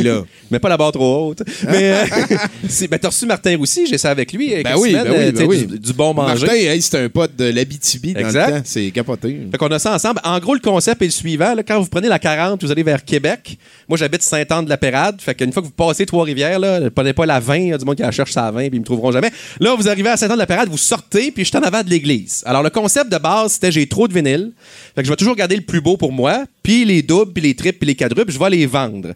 Là. 0.00 0.22
Mais 0.50 0.58
pas 0.58 0.68
la 0.68 0.76
barre 0.76 0.92
trop 0.92 1.28
haute. 1.30 1.42
Mais 1.68 1.90
euh, 1.92 2.04
ben, 2.90 2.98
t'as 2.98 3.08
reçu 3.08 3.26
Martin 3.26 3.56
aussi, 3.58 3.86
j'ai 3.86 3.98
ça 3.98 4.10
avec 4.10 4.32
lui. 4.32 4.54
euh, 4.54 4.62
Ben 4.62 4.74
oui, 4.76 4.90
semaines, 4.92 5.04
ben 5.04 5.10
oui, 5.12 5.18
euh, 5.24 5.32
ben 5.32 5.46
oui. 5.46 5.66
Du, 5.66 5.78
du 5.78 5.92
bon 5.92 6.14
manger. 6.14 6.46
Martin, 6.46 6.54
hey, 6.56 6.80
c'est 6.82 7.02
un 7.04 7.08
pote 7.08 7.34
de 7.36 7.44
l'Abitibi 7.46 8.12
dans 8.14 8.20
Exact. 8.20 8.46
le 8.46 8.52
temps. 8.58 8.62
C'est 8.64 8.90
capoté. 8.90 9.38
Fait 9.50 9.58
qu'on 9.58 9.66
a 9.68 9.78
ça 9.78 9.94
ensemble. 9.94 10.20
En 10.24 10.38
gros, 10.38 10.54
le 10.54 10.60
concept 10.60 11.02
est 11.02 11.06
le 11.06 11.10
suivant. 11.10 11.54
là. 11.54 11.62
quand 11.62 11.80
vous 11.80 11.88
prenez 11.88 12.08
la 12.08 12.18
40, 12.18 12.62
vous 12.62 12.70
allez 12.70 12.82
vers 12.82 13.04
Québec. 13.04 13.58
Moi, 13.88 13.98
j'habite 13.98 14.22
Saint-Anne-de-la-Pérade. 14.22 15.20
Fait 15.20 15.34
qu'une 15.34 15.52
fois 15.52 15.62
que 15.62 15.66
vous 15.66 15.72
passez 15.72 16.06
Trois-Rivières, 16.06 16.58
là, 16.58 16.80
ne 16.80 16.88
prenez 16.88 17.12
pas 17.12 17.26
la 17.26 17.40
20. 17.40 17.56
Il 17.56 17.68
y 17.68 17.72
a 17.72 17.78
du 17.78 17.84
monde 17.84 17.96
qui 17.96 18.02
la 18.02 18.10
cherche 18.12 18.32
sa 18.32 18.50
20 18.50 18.68
puis 18.68 18.76
ils 18.76 18.80
me 18.80 18.84
trouveront 18.84 19.12
jamais. 19.12 19.30
Là, 19.60 19.74
vous 19.76 19.88
arrivez 19.88 20.08
à 20.10 20.16
Saint-Anne-de-la-Pérade, 20.16 20.68
vous 20.68 20.76
sortez, 20.78 21.30
puis 21.30 21.44
je 21.44 21.48
suis 21.50 21.58
en 21.58 21.62
avant 21.62 21.82
de 21.82 21.90
l'église. 21.90 22.42
Alors, 22.46 22.62
le 22.62 22.70
concept 22.70 23.10
de 23.10 23.18
base, 23.18 23.52
c'était 23.54 23.72
j'ai 23.72 23.86
trop 23.86 24.06
de 24.08 24.14
vinyle. 24.14 24.52
Fait 24.94 25.02
que 25.02 25.06
je 25.06 25.10
vais 25.12 25.16
toujours 25.16 25.36
garder 25.36 25.56
le 25.56 25.62
plus 25.62 25.80
beau 25.80 25.96
pour 25.96 26.12
moi, 26.12 26.44
puis 26.62 26.84
les 26.84 27.02
doubles, 27.02 27.32
puis 27.32 27.42
les 27.42 27.54
triples, 27.54 27.78
puis 27.78 27.86
les 27.86 27.94
quadruples, 27.94 28.32
je 28.32 28.38
vais 28.38 28.50
les 28.50 28.66
vendre. 28.66 29.12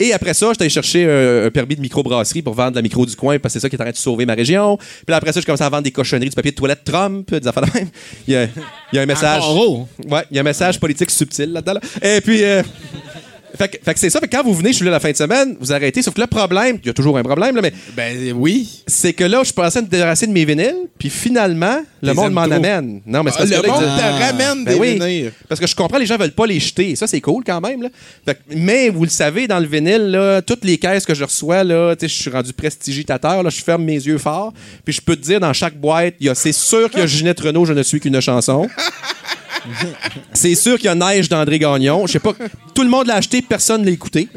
Et 0.00 0.12
après 0.12 0.32
ça, 0.34 0.46
j'étais 0.52 0.62
allé 0.62 0.70
chercher 0.70 1.04
un, 1.10 1.46
un 1.46 1.50
permis 1.50 1.74
de 1.74 1.80
microbrasserie 1.80 2.42
pour 2.42 2.54
vendre 2.54 2.76
la 2.76 2.82
micro 2.82 3.04
du 3.04 3.16
coin 3.16 3.38
parce 3.38 3.54
que 3.54 3.58
c'est 3.60 3.64
ça 3.64 3.68
qui 3.68 3.74
est 3.76 3.80
en 3.80 3.84
train 3.84 3.90
de 3.92 3.96
sauver 3.96 4.26
ma 4.26 4.34
région. 4.34 4.76
Puis 4.76 4.86
là, 5.08 5.16
après 5.16 5.32
ça, 5.32 5.40
je 5.40 5.46
commençais 5.46 5.64
à 5.64 5.68
vendre 5.68 5.82
des 5.82 5.90
cochonneries, 5.90 6.28
du 6.28 6.36
papier 6.36 6.52
de 6.52 6.56
toilette 6.56 6.84
Trump, 6.84 7.34
des 7.34 7.46
affaires 7.48 7.64
de 7.66 7.70
même. 7.74 7.88
Il 8.28 8.34
y 8.34 8.36
a, 8.36 8.44
il 8.44 8.96
y 8.96 8.98
a 8.98 9.02
un 9.02 9.06
message. 9.06 9.42
Encore. 9.42 9.88
Ouais, 10.08 10.24
il 10.30 10.36
y 10.36 10.38
a 10.38 10.42
un 10.42 10.44
message 10.44 10.78
politique 10.78 11.10
subtil 11.10 11.52
là-dedans. 11.52 11.74
là. 11.74 12.16
Et 12.16 12.20
puis. 12.20 12.44
euh, 12.44 12.62
Fait 13.58 13.68
que, 13.68 13.76
fait 13.84 13.94
que 13.94 13.98
c'est 14.00 14.10
ça. 14.10 14.20
Fait 14.20 14.28
que 14.28 14.36
quand 14.36 14.44
vous 14.44 14.54
venez, 14.54 14.70
je 14.70 14.76
suis 14.76 14.84
là 14.84 14.92
la 14.92 15.00
fin 15.00 15.10
de 15.10 15.16
semaine, 15.16 15.56
vous 15.60 15.72
arrêtez. 15.72 16.00
Sauf 16.02 16.14
que 16.14 16.20
le 16.20 16.26
problème, 16.28 16.78
il 16.82 16.86
y 16.86 16.90
a 16.90 16.92
toujours 16.94 17.18
un 17.18 17.22
problème, 17.24 17.56
là, 17.56 17.62
mais 17.62 17.72
Ben 17.96 18.32
oui. 18.36 18.82
c'est 18.86 19.12
que 19.12 19.24
là, 19.24 19.42
je 19.44 19.52
pensais 19.52 19.82
me 19.82 19.86
débarrasser 19.88 20.26
de 20.28 20.32
mes 20.32 20.44
vinyles, 20.44 20.86
puis 20.98 21.10
finalement, 21.10 21.80
le 22.00 22.08
Les 22.08 22.14
monde 22.14 22.32
m'en 22.32 22.42
amène. 22.42 23.00
Non, 23.04 23.22
mais 23.24 23.30
c'est 23.32 23.38
Ah, 23.40 23.46
parce 23.46 23.50
le 23.50 23.60
que 23.62 23.66
là, 23.66 23.72
monde 23.72 23.82
te 23.82 24.22
ramène 24.22 24.64
Ben 24.64 24.74
des 24.74 24.78
oui. 24.80 24.92
vinyles. 24.94 25.32
Parce 25.48 25.60
que 25.60 25.66
je 25.66 25.74
comprends, 25.74 25.98
les 25.98 26.06
gens 26.06 26.16
veulent 26.16 26.30
pas 26.30 26.46
les 26.46 26.60
jeter. 26.60 26.94
Ça, 26.94 27.06
c'est 27.08 27.20
cool 27.20 27.42
quand 27.44 27.60
même. 27.60 27.82
Là. 27.82 27.88
Fait 28.24 28.34
que- 28.34 28.54
mais 28.56 28.88
vous 28.90 29.02
le 29.04 29.10
savez, 29.10 29.48
dans 29.48 29.58
le 29.58 29.66
vinyle, 29.66 30.10
là, 30.12 30.40
toutes 30.40 30.64
les 30.64 30.78
caisses 30.78 31.04
que 31.04 31.14
je 31.14 31.24
reçois, 31.24 31.64
là, 31.64 31.96
tu 31.96 32.06
sais, 32.08 32.14
je 32.14 32.20
suis 32.22 32.30
rendu 32.30 32.52
prestigitateur. 32.52 33.42
Là, 33.42 33.50
je 33.50 33.60
ferme 33.60 33.82
mes 33.84 33.94
yeux 33.94 34.18
fort. 34.18 34.52
Puis 34.84 34.94
je 34.94 35.00
peux 35.00 35.16
te 35.16 35.22
dire, 35.22 35.40
dans 35.40 35.52
chaque 35.52 35.74
boîte, 35.76 36.14
il 36.20 36.26
y 36.26 36.30
a- 36.30 36.34
c'est 36.36 36.52
sûr 36.52 36.88
qu'il 36.90 37.00
y 37.00 37.02
a 37.02 37.06
Ginette 37.06 37.40
Renault, 37.40 37.64
Je 37.64 37.72
ne 37.72 37.82
suis 37.82 37.98
qu'une 37.98 38.20
chanson. 38.20 38.68
c'est 40.32 40.54
sûr 40.54 40.76
qu'il 40.76 40.86
y 40.86 40.88
a 40.88 40.94
Neige 40.94 41.28
d'André 41.28 41.58
Gagnon. 41.58 42.06
Je 42.06 42.12
sais 42.12 42.18
pas. 42.18 42.32
Tout 42.74 42.82
le 42.82 42.88
monde 42.88 43.06
l'a 43.06 43.16
acheté, 43.16 43.42
personne 43.42 43.84
l'a 43.84 43.90
écouté. 43.90 44.28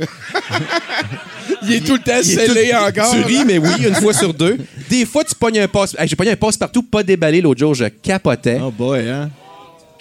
Il 1.64 1.74
est 1.74 1.82
tout 1.82 1.94
le 1.94 2.00
temps 2.00 2.12
Il 2.24 2.32
est 2.32 2.48
scellé 2.48 2.70
tout- 2.72 2.78
encore. 3.00 3.12
Tu 3.14 3.22
ris, 3.22 3.46
mais 3.46 3.58
oui, 3.58 3.70
une 3.88 3.96
fois 3.96 4.14
sur 4.14 4.34
deux. 4.34 4.58
Des 4.90 5.06
fois, 5.06 5.24
tu 5.24 5.36
pognes 5.36 5.60
un 5.60 5.68
passe. 5.68 5.96
Hey, 5.98 6.08
J'ai 6.08 6.16
pogné 6.16 6.32
un 6.32 6.36
passe 6.36 6.58
partout, 6.58 6.84
pas 6.84 7.04
déballé 7.04 7.42
l'autre 7.42 7.60
jour. 7.60 7.74
Je 7.76 7.86
capotais. 7.86 8.60
Oh 8.64 8.72
boy, 8.72 9.08
hein? 9.10 9.30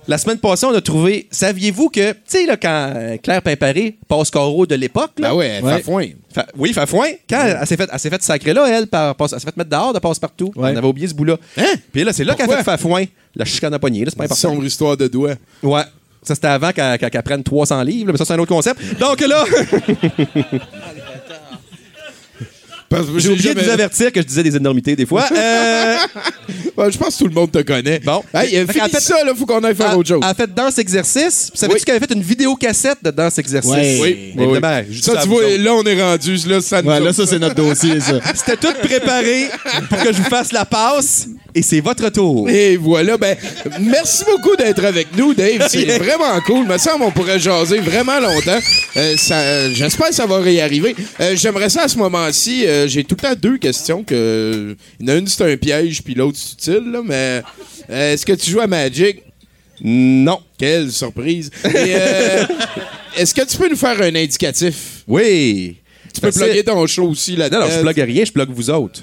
La 0.08 0.18
semaine 0.18 0.38
passée, 0.38 0.66
on 0.66 0.74
a 0.74 0.80
trouvé. 0.80 1.28
Saviez-vous 1.30 1.88
que, 1.88 2.12
tu 2.12 2.18
sais, 2.26 2.46
là, 2.46 2.56
quand 2.56 2.92
euh, 2.96 3.16
Claire 3.18 3.42
Pimparé 3.42 3.96
passe 4.08 4.30
carreau 4.30 4.66
de 4.66 4.74
l'époque, 4.74 5.12
là? 5.18 5.28
Ben 5.28 5.34
ouais, 5.34 5.46
elle 5.58 5.64
Ouais. 5.64 5.76
fait 5.76 5.82
foin. 5.82 6.06
Fa- 6.34 6.46
oui, 6.56 6.72
Fafouin, 6.72 7.08
quand 7.28 7.42
elle 7.44 7.66
s'est 7.66 7.76
fait, 7.76 7.88
elle 7.92 7.98
s'est 7.98 8.10
fait 8.10 8.22
sacrer 8.22 8.52
là, 8.52 8.66
elle, 8.68 8.86
par, 8.86 9.14
elle 9.20 9.28
s'est 9.28 9.38
fait 9.40 9.56
mettre 9.56 9.70
dehors 9.70 9.92
de 9.92 9.98
passe-partout. 9.98 10.52
Ouais. 10.56 10.72
On 10.72 10.76
avait 10.76 10.86
oublié 10.86 11.06
ce 11.06 11.14
bout-là. 11.14 11.36
Hein? 11.58 11.74
Puis 11.92 12.02
là, 12.02 12.12
c'est 12.12 12.24
là 12.24 12.34
qu'elle 12.34 12.44
a 12.44 12.46
Pourquoi? 12.46 12.64
fait 12.64 12.70
Fafouin. 12.82 13.04
La 13.36 13.44
chicane 13.44 13.74
à 13.74 13.78
poignée, 13.78 14.04
là, 14.04 14.10
c'est 14.10 14.16
pas 14.16 14.24
important. 14.24 14.48
Sombre 14.48 14.64
histoire 14.64 14.96
de 14.96 15.06
doigts. 15.06 15.34
Ouais. 15.62 15.82
Ça, 16.22 16.34
c'était 16.34 16.48
avant 16.48 16.72
qu'elle 16.72 16.98
qu'elle- 16.98 17.10
qu'elle 17.10 17.22
prenne 17.22 17.42
300 17.44 17.82
livres, 17.82 18.06
là, 18.06 18.12
mais 18.12 18.18
ça, 18.18 18.24
c'est 18.24 18.32
un 18.34 18.38
autre 18.38 18.52
concept. 18.54 18.80
Donc 18.98 19.20
là, 19.20 19.44
j'ai 23.18 23.28
oublié 23.30 23.54
de 23.54 23.60
vous 23.60 23.70
avertir 23.70 24.10
que 24.12 24.20
je 24.20 24.26
disais 24.26 24.42
des 24.42 24.56
énormités 24.56 24.96
des 24.96 25.06
fois. 25.06 25.24
Euh, 25.32 25.96
Ouais, 26.76 26.90
je 26.90 26.96
pense 26.96 27.14
que 27.14 27.18
tout 27.18 27.28
le 27.28 27.34
monde 27.34 27.50
te 27.52 27.58
connaît. 27.58 27.98
Bon. 28.00 28.22
Hey, 28.32 28.56
euh, 28.56 28.66
Fait 28.66 28.80
fait- 28.88 29.00
ça, 29.00 29.22
là, 29.24 29.32
faut 29.36 29.44
qu'on 29.44 29.62
aille 29.64 29.74
faire 29.74 29.96
autre 29.98 30.08
chose. 30.08 30.20
elle 30.22 30.28
a 30.30 30.34
fait 30.34 30.52
danse 30.52 30.78
exercice. 30.78 31.50
Savais-tu 31.52 31.78
Oui. 31.78 31.84
qu'elle 31.84 31.96
avait 31.96 32.06
fait 32.06 32.14
une 32.14 32.22
vidéo 32.22 32.54
cassette 32.56 32.98
de 33.02 33.10
danse 33.10 33.38
exercice? 33.38 33.70
Oui, 33.70 33.98
oui, 34.00 34.42
Évidemment, 34.44 34.82
Ça, 35.02 35.20
tu 35.22 35.28
vois, 35.28 35.44
autres. 35.44 35.56
là, 35.62 35.74
on 35.74 35.84
est 35.84 36.02
rendu. 36.02 36.36
Là, 36.46 36.60
ça 36.62 36.80
Ouais, 36.80 37.00
là, 37.00 37.12
ça, 37.12 37.26
c'est 37.26 37.38
notre 37.38 37.56
dossier, 37.56 38.00
ça. 38.00 38.14
C'était 38.34 38.56
tout 38.56 38.72
préparé 38.82 39.48
pour 39.90 39.98
que 40.02 40.12
je 40.12 40.18
vous 40.22 40.28
fasse 40.30 40.52
la 40.52 40.64
passe. 40.64 41.26
Et 41.54 41.62
c'est 41.62 41.80
votre 41.80 42.08
tour. 42.10 42.48
Et 42.48 42.76
voilà, 42.76 43.16
ben, 43.16 43.36
merci 43.80 44.24
beaucoup 44.24 44.54
d'être 44.56 44.84
avec 44.84 45.08
nous, 45.16 45.34
Dave. 45.34 45.66
C'est 45.68 45.84
vraiment 45.98 46.40
cool. 46.46 46.66
Me 46.66 46.78
semble 46.78 47.04
on 47.04 47.10
pourrait 47.10 47.38
jaser 47.40 47.78
vraiment 47.80 48.20
longtemps. 48.20 48.58
Euh, 48.96 49.16
ça- 49.16 49.70
J'espère 49.72 50.08
que 50.10 50.14
ça 50.14 50.26
va 50.26 50.38
réarriver. 50.38 50.94
Euh, 51.20 51.34
J'aimerais 51.36 51.68
ça 51.70 51.82
à 51.82 51.88
ce 51.88 51.98
moment-ci. 51.98 52.66
euh, 52.66 52.86
J'ai 52.86 53.02
tout 53.04 53.16
le 53.20 53.28
temps 53.28 53.34
deux 53.34 53.58
questions. 53.58 54.04
Que... 54.04 54.76
Il 55.00 55.08
y 55.08 55.12
en 55.12 55.14
a 55.14 55.18
une, 55.18 55.26
c'est 55.26 55.52
un 55.52 55.56
piège, 55.56 56.02
puis 56.02 56.14
l'autre, 56.14 56.38
c'est 56.40 56.52
utile. 56.72 56.90
Là, 56.92 57.00
mais 57.04 57.42
euh, 57.90 58.12
est-ce 58.14 58.24
que 58.24 58.32
tu 58.32 58.50
joues 58.50 58.60
à 58.60 58.66
Magic? 58.66 59.22
Non. 59.82 60.38
Quelle 60.58 60.92
surprise. 60.92 61.50
Et, 61.64 61.94
est-ce 63.16 63.34
que 63.34 63.42
tu 63.44 63.56
peux 63.56 63.68
nous 63.68 63.76
faire 63.76 64.00
un 64.00 64.14
indicatif? 64.14 65.02
Oui. 65.08 65.76
Tu 66.14 66.20
peux 66.20 66.30
plugger 66.30 66.62
ton 66.64 66.86
show 66.86 67.08
aussi 67.08 67.34
là-dedans. 67.34 67.60
Non, 67.60 67.66
non, 67.68 67.72
je 67.76 67.80
blogue 67.82 67.96
rien, 67.98 68.24
je 68.24 68.32
blogue 68.32 68.50
vous 68.52 68.70
autres. 68.70 69.00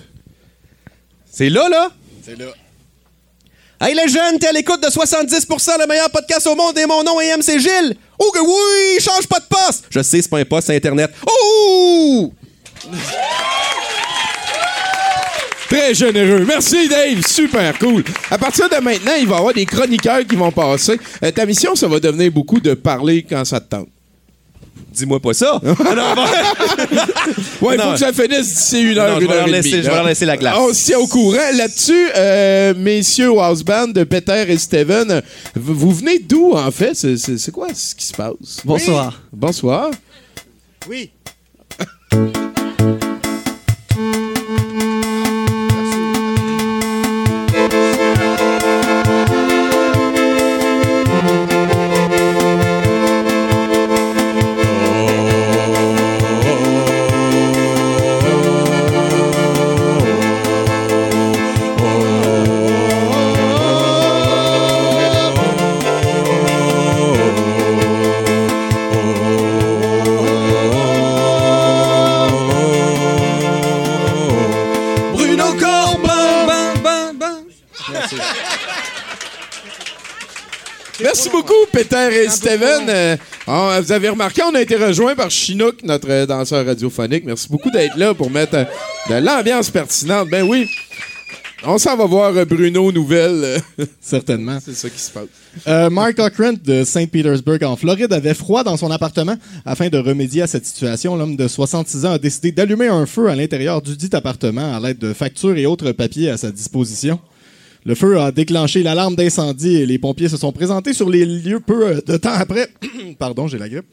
C'est 1.32 1.50
là, 1.50 1.68
là? 1.70 1.90
C'est 2.28 2.38
là. 2.38 2.48
Hey, 3.80 3.96
les 3.96 4.10
jeunes, 4.10 4.38
t'es 4.38 4.48
à 4.48 4.52
l'écoute 4.52 4.84
de 4.84 4.88
70% 4.90 5.80
le 5.80 5.88
meilleur 5.88 6.10
podcast 6.10 6.46
au 6.48 6.56
monde 6.56 6.78
et 6.78 6.86
mon 6.86 7.02
nom 7.02 7.22
est 7.22 7.38
MC 7.38 7.58
Gilles. 7.58 7.96
Oh 8.20 8.30
que 8.34 8.40
oui, 8.40 9.00
change 9.00 9.26
pas 9.28 9.40
de 9.40 9.46
poste. 9.46 9.86
Je 9.90 10.02
sais, 10.02 10.22
c'est 10.22 10.30
pas 10.30 10.40
un 10.40 10.44
poste, 10.44 10.68
c'est 10.68 10.76
Internet. 10.76 11.10
Oh! 11.26 12.34
Très 15.70 15.94
généreux. 15.94 16.44
Merci, 16.46 16.90
Dave. 16.90 17.26
Super 17.26 17.80
cool. 17.80 18.04
À 18.30 18.38
partir 18.38 18.68
de 18.68 18.76
maintenant, 18.76 19.16
il 19.18 19.26
va 19.26 19.36
y 19.36 19.40
avoir 19.40 19.54
des 19.54 19.66
chroniqueurs 19.66 20.28
qui 20.28 20.36
vont 20.36 20.52
passer. 20.52 21.00
Euh, 21.24 21.32
ta 21.32 21.46
mission, 21.46 21.76
ça 21.76 21.88
va 21.88 22.02
devenir 22.02 22.30
beaucoup 22.30 22.60
de 22.60 22.74
parler 22.74 23.24
quand 23.24 23.46
ça 23.46 23.62
te 23.62 23.70
tente. 23.70 23.88
Dis-moi 24.98 25.20
pas 25.20 25.34
ça. 25.34 25.62
Ah 25.66 25.96
non, 25.96 26.16
bon. 26.16 26.24
Ouais, 27.68 27.76
il 27.76 27.82
faut 27.82 27.92
que 27.92 27.98
ça 27.98 28.14
finisse 28.14 28.48
d'ici 28.56 28.82
une 28.82 28.98
heure, 28.98 29.14
Non, 29.14 29.20
je 29.20 29.26
une 29.26 29.32
vais 29.32 29.38
heure 29.38 29.48
et 29.48 29.52
laisser- 29.52 29.70
demie, 29.72 29.84
je 29.84 29.90
vais 29.90 29.96
leur 29.96 30.06
laisser 30.06 30.26
la 30.26 30.38
glace. 30.38 30.56
On 30.60 30.74
se 30.74 30.84
tient 30.86 31.00
au 31.00 31.08
courant. 31.08 31.38
Là-dessus, 31.56 32.08
euh, 32.16 32.74
messieurs 32.78 33.32
house 33.40 33.64
band 33.64 33.88
de 33.90 34.04
Peter 34.04 34.46
et 34.48 34.58
Steven, 34.58 35.22
vous 35.56 35.74
vous 35.76 35.92
venez 35.92 36.20
d'où, 36.20 36.54
en 36.54 36.72
fait? 36.72 36.96
C'est- 36.96 37.18
C'est 37.18 37.38
c'est 37.38 37.52
quoi 37.52 37.68
ce 37.74 37.94
qui 37.96 38.06
se 38.06 38.14
passe? 38.14 38.34
Bonsoir. 38.66 39.14
Oui. 39.34 39.40
Bonsoir. 39.40 39.92
Oui. 40.90 41.10
Et 82.24 82.30
Steven. 82.30 82.86
Euh, 82.90 83.18
on- 83.48 83.80
vous 83.82 83.92
avez 83.92 84.10
remarqué, 84.10 84.42
on 84.44 84.56
a 84.56 84.62
été 84.62 84.76
rejoints 84.76 85.16
par 85.16 85.30
Chinook, 85.30 85.76
notre 85.84 86.10
euh, 86.10 86.26
danseur 86.26 86.66
radiophonique. 86.66 87.24
Merci 87.26 87.48
beaucoup 87.50 87.70
d'être 87.72 87.96
là 87.98 88.14
pour 88.14 88.30
mettre 88.32 88.56
euh, 88.56 88.64
de 89.10 89.16
l'ambiance 89.26 89.70
pertinente. 89.70 90.30
Ben 90.30 90.44
oui. 90.44 90.68
On 91.66 91.80
s'en 91.80 91.98
va 91.98 92.06
voir 92.06 92.36
euh, 92.38 92.46
Bruno 92.46 92.92
Nouvelle. 92.92 93.60
Certainement. 94.02 94.60
C'est 94.64 94.76
ça 94.76 94.90
qui 94.90 95.00
se 95.00 95.12
passe. 95.12 95.26
Euh, 95.68 95.90
Mark 95.90 96.16
Cochran 96.16 96.54
de 96.64 96.84
St. 96.84 97.10
Petersburg 97.12 97.64
en 97.64 97.76
Floride 97.76 98.14
avait 98.14 98.36
froid 98.36 98.64
dans 98.64 98.78
son 98.78 98.92
appartement. 98.92 99.36
Afin 99.66 99.90
de 99.90 99.98
remédier 99.98 100.44
à 100.44 100.48
cette 100.48 100.66
situation, 100.66 101.16
l'homme 101.16 101.36
de 101.36 101.48
66 101.48 102.06
ans 102.06 102.12
a 102.12 102.20
décidé 102.20 102.52
d'allumer 102.52 102.88
un 102.88 103.06
feu 103.08 103.28
à 103.28 103.36
l'intérieur 103.36 103.82
du 103.82 103.96
dit 103.98 104.10
appartement 104.14 104.76
à 104.76 104.80
l'aide 104.80 105.00
de 105.00 105.14
factures 105.14 105.58
et 105.58 105.66
autres 105.66 105.92
papiers 105.94 106.30
à 106.30 106.38
sa 106.38 106.52
disposition. 106.52 107.20
Le 107.86 107.96
feu 107.96 108.20
a 108.20 108.32
déclenché 108.32 108.84
l'alarme 108.84 109.16
d'incendie 109.16 109.76
et 109.78 109.86
les 109.86 109.98
pompiers 109.98 110.28
se 110.30 110.38
sont 110.38 110.52
présentés 110.52 110.94
sur 110.94 111.10
les 111.10 111.26
lieux 111.26 111.60
peu 111.60 111.88
euh, 111.88 112.02
de 112.06 112.18
temps 112.18 112.34
après. 112.34 112.68
Pardon, 113.20 113.48
j'ai 113.48 113.58
la 113.58 113.70
grippe. 113.70 113.86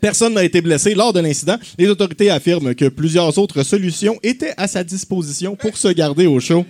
Personne 0.00 0.34
n'a 0.34 0.42
été 0.44 0.60
blessé 0.62 0.94
lors 0.94 1.12
de 1.12 1.20
l'incident. 1.20 1.56
Les 1.78 1.86
autorités 1.88 2.30
affirment 2.30 2.74
que 2.74 2.86
plusieurs 2.88 3.36
autres 3.38 3.62
solutions 3.62 4.18
étaient 4.22 4.54
à 4.56 4.66
sa 4.66 4.82
disposition 4.82 5.54
pour 5.54 5.76
se 5.76 5.88
garder 5.88 6.26
au 6.26 6.40
chaud. 6.40 6.64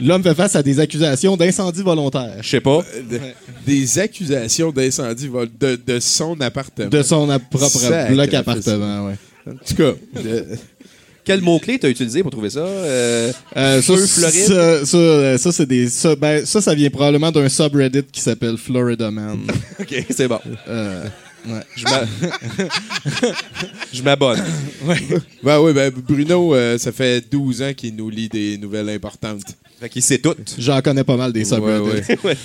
L'homme 0.00 0.22
fait 0.22 0.34
face 0.34 0.54
à 0.54 0.62
des 0.62 0.78
accusations 0.78 1.36
d'incendie 1.36 1.82
volontaire. 1.82 2.36
Je 2.40 2.48
sais 2.48 2.60
pas. 2.60 2.82
De- 3.10 3.18
Des 3.66 3.98
accusations 3.98 4.70
d'incendie 4.70 5.26
vol- 5.26 5.48
de, 5.58 5.78
de 5.84 5.98
son 5.98 6.40
appartement. 6.40 6.88
De 6.88 7.02
son 7.02 7.26
propre 7.50 8.12
bloc 8.12 8.32
appartement, 8.32 9.06
ouais. 9.08 9.14
En 9.48 9.52
tout 9.66 9.74
cas, 9.74 9.92
de- 10.22 10.46
Quel 11.28 11.42
mot-clé 11.42 11.78
t'as 11.78 11.90
utilisé 11.90 12.22
pour 12.22 12.30
trouver 12.32 12.48
ça? 12.48 12.60
Euh, 12.60 13.30
Euh, 13.54 13.82
ça, 13.82 13.94
Feu 13.94 14.06
c- 14.06 14.20
Floride? 14.20 14.46
Ça, 14.46 14.86
ça, 14.86 14.96
euh, 14.96 15.36
ça, 15.38 15.52
c'est 15.52 15.66
des. 15.66 15.88
Ça, 15.90 16.16
ben, 16.16 16.46
ça, 16.46 16.62
ça 16.62 16.74
vient 16.74 16.88
probablement 16.88 17.30
d'un 17.30 17.48
subreddit 17.50 18.04
qui 18.10 18.20
s'appelle 18.22 18.56
Florida 18.56 19.10
Man. 19.10 19.40
OK, 19.80 20.06
c'est 20.08 20.26
bon. 20.26 20.40
Euh, 20.68 21.04
ouais. 21.46 21.60
Je 21.76 21.84
m'a- 21.84 22.06
Je 23.92 24.02
m'abonne. 24.02 24.42
Ben 25.42 25.60
oui, 25.60 25.72
ben 25.74 25.90
Bruno, 25.90 26.54
euh, 26.54 26.78
ça 26.78 26.92
fait 26.92 27.22
12 27.30 27.60
ans 27.62 27.72
qu'il 27.76 27.94
nous 27.94 28.08
lit 28.10 28.28
des 28.28 28.56
nouvelles 28.58 28.88
importantes. 28.88 29.42
Fait 29.80 29.88
qu'il 29.88 30.02
sait 30.02 30.18
tout. 30.18 30.34
J'en 30.58 30.80
connais 30.80 31.04
pas 31.04 31.16
mal 31.16 31.32
des 31.32 31.44
subreddits. 31.44 32.14
Ouais, 32.24 32.36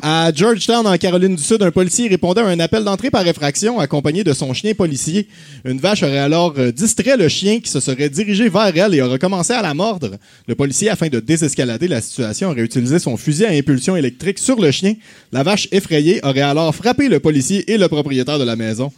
À 0.00 0.32
Georgetown, 0.34 0.86
en 0.86 0.96
Caroline 0.96 1.36
du 1.36 1.42
Sud, 1.42 1.62
un 1.62 1.70
policier 1.70 2.08
répondait 2.08 2.40
à 2.40 2.46
un 2.46 2.60
appel 2.60 2.82
d'entrée 2.82 3.10
par 3.10 3.26
effraction 3.26 3.78
accompagné 3.78 4.24
de 4.24 4.32
son 4.32 4.54
chien 4.54 4.72
policier. 4.72 5.28
Une 5.66 5.78
vache 5.78 6.02
aurait 6.02 6.18
alors 6.18 6.54
euh, 6.56 6.72
distrait 6.72 7.18
le 7.18 7.28
chien 7.28 7.60
qui 7.60 7.70
se 7.70 7.78
serait 7.78 8.08
dirigé 8.08 8.48
vers 8.48 8.74
elle 8.74 8.94
et 8.94 9.02
aurait 9.02 9.18
commencé 9.18 9.52
à 9.52 9.60
la 9.60 9.74
mordre. 9.74 10.16
Le 10.46 10.54
policier, 10.54 10.88
afin 10.88 11.08
de 11.08 11.20
désescalader 11.20 11.88
la 11.88 12.00
situation, 12.00 12.50
aurait 12.50 12.62
utilisé 12.62 12.98
son 12.98 13.18
fusil 13.18 13.44
à 13.44 13.50
impulsion 13.50 13.94
électrique 13.94 14.38
sur 14.38 14.58
le 14.58 14.70
chien. 14.70 14.94
La 15.30 15.42
vache 15.42 15.68
effrayée 15.72 16.20
aurait 16.24 16.40
alors 16.40 16.74
frappé 16.74 17.08
le 17.08 17.20
policier 17.20 17.70
et 17.70 17.76
le 17.76 17.88
propriétaire 17.88 18.38
de 18.38 18.44
la 18.44 18.56
maison. 18.56 18.90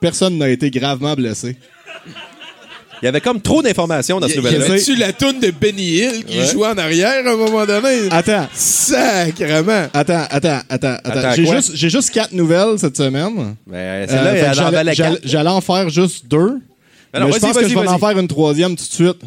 Personne 0.00 0.36
n'a 0.36 0.50
été 0.50 0.70
gravement 0.70 1.14
blessé. 1.14 1.56
Il 3.02 3.06
y 3.06 3.08
avait 3.08 3.20
comme 3.20 3.40
trop 3.40 3.62
d'informations 3.62 4.20
dans 4.20 4.28
ce 4.28 4.34
y 4.34 4.36
nouvelle-là. 4.36 4.64
avait-tu 4.64 4.94
la 4.94 5.12
toune 5.12 5.40
de 5.40 5.50
Benny 5.50 5.82
Hill 5.96 6.24
qui 6.24 6.38
Ouais. 6.38 6.46
jouait 6.46 6.68
en 6.68 6.78
arrière 6.78 7.26
à 7.26 7.30
un 7.32 7.36
moment 7.36 7.66
donné? 7.66 8.08
Attends, 8.12 8.46
Sacrement! 8.54 9.88
attends, 9.92 10.24
attends, 10.30 10.60
attends, 10.68 10.96
attends. 11.02 11.10
Attends, 11.18 11.32
J'ai 11.34 11.46
juste, 11.46 11.70
j'ai 11.74 11.90
juste 11.90 12.10
quatre 12.10 12.32
nouvelles 12.32 12.78
cette 12.78 12.96
semaine. 12.96 13.56
Mais 13.66 13.76
Euh, 13.76 14.06
celle-là, 14.06 14.52
j'allais- 14.94 15.18
j'allais- 15.24 15.48
en 15.50 15.60
faire 15.60 15.88
juste 15.88 16.26
deux. 16.28 16.60
Alors, 17.12 17.28
mais 17.28 17.34
je 17.34 17.40
vas-y, 17.40 17.40
pense 17.40 17.50
que 17.50 17.54
vas-y, 17.62 17.70
je 17.70 17.74
vais 17.74 17.80
en 17.88 17.98
vas-y. 17.98 18.00
faire 18.12 18.18
une 18.20 18.28
troisième 18.28 18.76
tout 18.76 18.84
de 18.84 18.92
suite. 18.92 19.18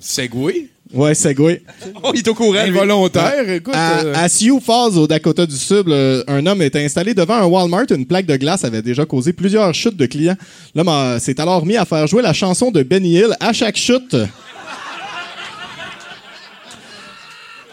Segway? 0.00 0.68
Ouais, 0.94 1.14
Segway. 1.14 1.60
Oh, 2.02 2.12
il 2.14 2.20
est 2.20 2.28
au 2.28 2.34
courant. 2.34 2.54
Involontaire, 2.54 3.48
écoute. 3.50 3.74
À, 3.74 4.00
euh, 4.04 4.12
à 4.14 4.28
Sioux 4.28 4.60
Falls, 4.60 4.96
au 4.96 5.06
Dakota 5.08 5.44
du 5.44 5.56
Sud, 5.56 5.86
un 6.28 6.46
homme 6.46 6.62
était 6.62 6.84
installé 6.84 7.14
devant 7.14 7.34
un 7.34 7.46
Walmart. 7.46 7.86
Une 7.90 8.06
plaque 8.06 8.26
de 8.26 8.36
glace 8.36 8.64
avait 8.64 8.82
déjà 8.82 9.04
causé 9.04 9.32
plusieurs 9.32 9.74
chutes 9.74 9.96
de 9.96 10.06
clients. 10.06 10.36
L'homme 10.74 10.88
a- 10.88 11.18
s'est 11.18 11.40
alors 11.40 11.66
mis 11.66 11.76
à 11.76 11.84
faire 11.84 12.06
jouer 12.06 12.22
la 12.22 12.32
chanson 12.32 12.70
de 12.70 12.82
Benny 12.82 13.14
Hill 13.14 13.34
à 13.40 13.52
chaque 13.52 13.76
chute. 13.76 14.16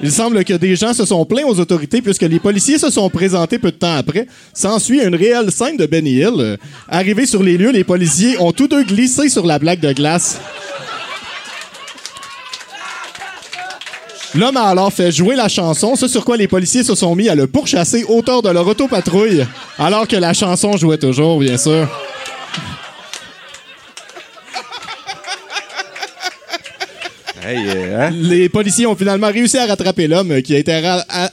Il 0.03 0.11
semble 0.11 0.43
que 0.43 0.53
des 0.55 0.75
gens 0.75 0.95
se 0.95 1.05
sont 1.05 1.23
plaints 1.25 1.45
aux 1.45 1.59
autorités 1.59 2.01
puisque 2.01 2.23
les 2.23 2.39
policiers 2.39 2.79
se 2.79 2.89
sont 2.89 3.07
présentés 3.11 3.59
peu 3.59 3.69
de 3.69 3.75
temps 3.77 3.93
après. 3.95 4.25
S'ensuit 4.51 4.99
une 4.99 5.13
réelle 5.15 5.51
scène 5.51 5.77
de 5.77 5.85
Benny 5.85 6.13
Hill. 6.13 6.33
Euh, 6.39 6.57
Arrivés 6.89 7.27
sur 7.27 7.43
les 7.43 7.55
lieux, 7.55 7.69
les 7.71 7.83
policiers 7.83 8.35
ont 8.39 8.51
tous 8.51 8.67
deux 8.67 8.83
glissé 8.83 9.29
sur 9.29 9.45
la 9.45 9.59
plaque 9.59 9.79
de 9.79 9.93
glace. 9.93 10.39
L'homme 14.33 14.55
a 14.57 14.63
alors 14.63 14.93
fait 14.93 15.11
jouer 15.11 15.35
la 15.35 15.49
chanson, 15.49 15.95
ce 15.95 16.07
sur 16.07 16.23
quoi 16.23 16.37
les 16.37 16.47
policiers 16.47 16.83
se 16.83 16.95
sont 16.95 17.15
mis 17.15 17.27
à 17.27 17.35
le 17.35 17.47
pourchasser 17.47 18.05
hauteur 18.07 18.41
de 18.41 18.49
leur 18.49 18.65
autopatrouille, 18.65 19.45
alors 19.77 20.07
que 20.07 20.15
la 20.15 20.33
chanson 20.33 20.77
jouait 20.77 20.97
toujours, 20.97 21.39
bien 21.39 21.57
sûr. 21.57 21.87
Hey, 27.43 27.57
euh, 27.69 27.99
hein? 28.07 28.11
Les 28.13 28.49
policiers 28.49 28.85
ont 28.85 28.95
finalement 28.95 29.27
réussi 29.31 29.57
à 29.57 29.65
rattraper 29.65 30.07
l'homme 30.07 30.41
qui 30.43 30.53
a 30.55 30.59
été 30.59 30.79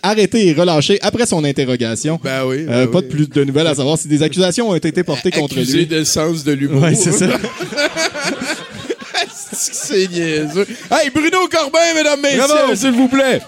arrêté 0.03 0.49
et 0.49 0.53
relâché 0.55 0.99
après 1.03 1.27
son 1.27 1.45
interrogation. 1.45 2.19
Ben 2.25 2.45
oui. 2.47 2.65
ben 2.65 2.73
Euh, 2.73 2.87
pas 2.87 2.99
oui. 2.99 3.05
de 3.05 3.09
plus 3.09 3.29
de 3.29 3.45
nouvelles 3.45 3.67
à 3.67 3.75
savoir 3.75 3.99
si 3.99 4.09
des 4.09 4.23
accusations 4.23 4.71
ont 4.71 4.75
été 4.75 5.03
portées 5.03 5.31
contre 5.31 5.59
Accusé 5.59 5.79
lui. 5.79 5.87
de 5.87 6.05
sens 6.05 6.45
de 6.45 6.53
l'humour. 6.53 6.83
Ouais, 6.83 6.95
c'est 6.95 7.13
ça. 7.13 7.27
C'est 9.53 10.09
niaiseux? 10.09 10.67
Hey, 10.91 11.11
Bruno 11.11 11.49
Corbin, 11.49 11.95
mesdames, 11.95 12.21
messieurs, 12.21 12.75
s'il 12.77 12.93
vous 12.93 13.09
plaît. 13.09 13.41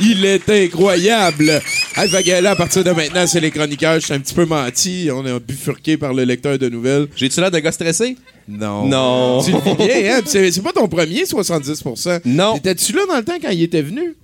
Il 0.00 0.24
est 0.24 0.48
incroyable. 0.48 1.62
Hey, 1.96 2.08
fait 2.08 2.40
là, 2.40 2.52
à 2.52 2.56
partir 2.56 2.82
de 2.82 2.90
maintenant, 2.90 3.26
c'est 3.26 3.40
les 3.40 3.50
chroniqueurs. 3.50 3.94
Je 4.00 4.06
suis 4.06 4.14
un 4.14 4.18
petit 4.20 4.34
peu 4.34 4.44
menti. 4.46 5.08
On 5.12 5.24
est 5.24 5.40
bifurqué 5.40 5.96
par 5.96 6.12
le 6.12 6.24
lecteur 6.24 6.58
de 6.58 6.68
nouvelles. 6.68 7.06
J'ai-tu 7.14 7.40
l'air 7.40 7.50
de 7.50 7.58
gars 7.58 7.70
stressé? 7.70 8.16
Non. 8.48 8.86
Non. 8.86 9.42
Tu 9.44 9.52
le 9.52 9.58
vis 9.58 9.74
bien, 9.76 10.16
hein? 10.16 10.20
C'est 10.24 10.62
pas 10.62 10.72
ton 10.72 10.88
premier 10.88 11.22
70% 11.24 12.22
Non. 12.24 12.56
Étais-tu 12.56 12.92
là 12.94 13.02
dans 13.08 13.16
le 13.16 13.24
temps 13.24 13.38
quand 13.40 13.50
il 13.50 13.62
était 13.62 13.82
venu? 13.82 14.16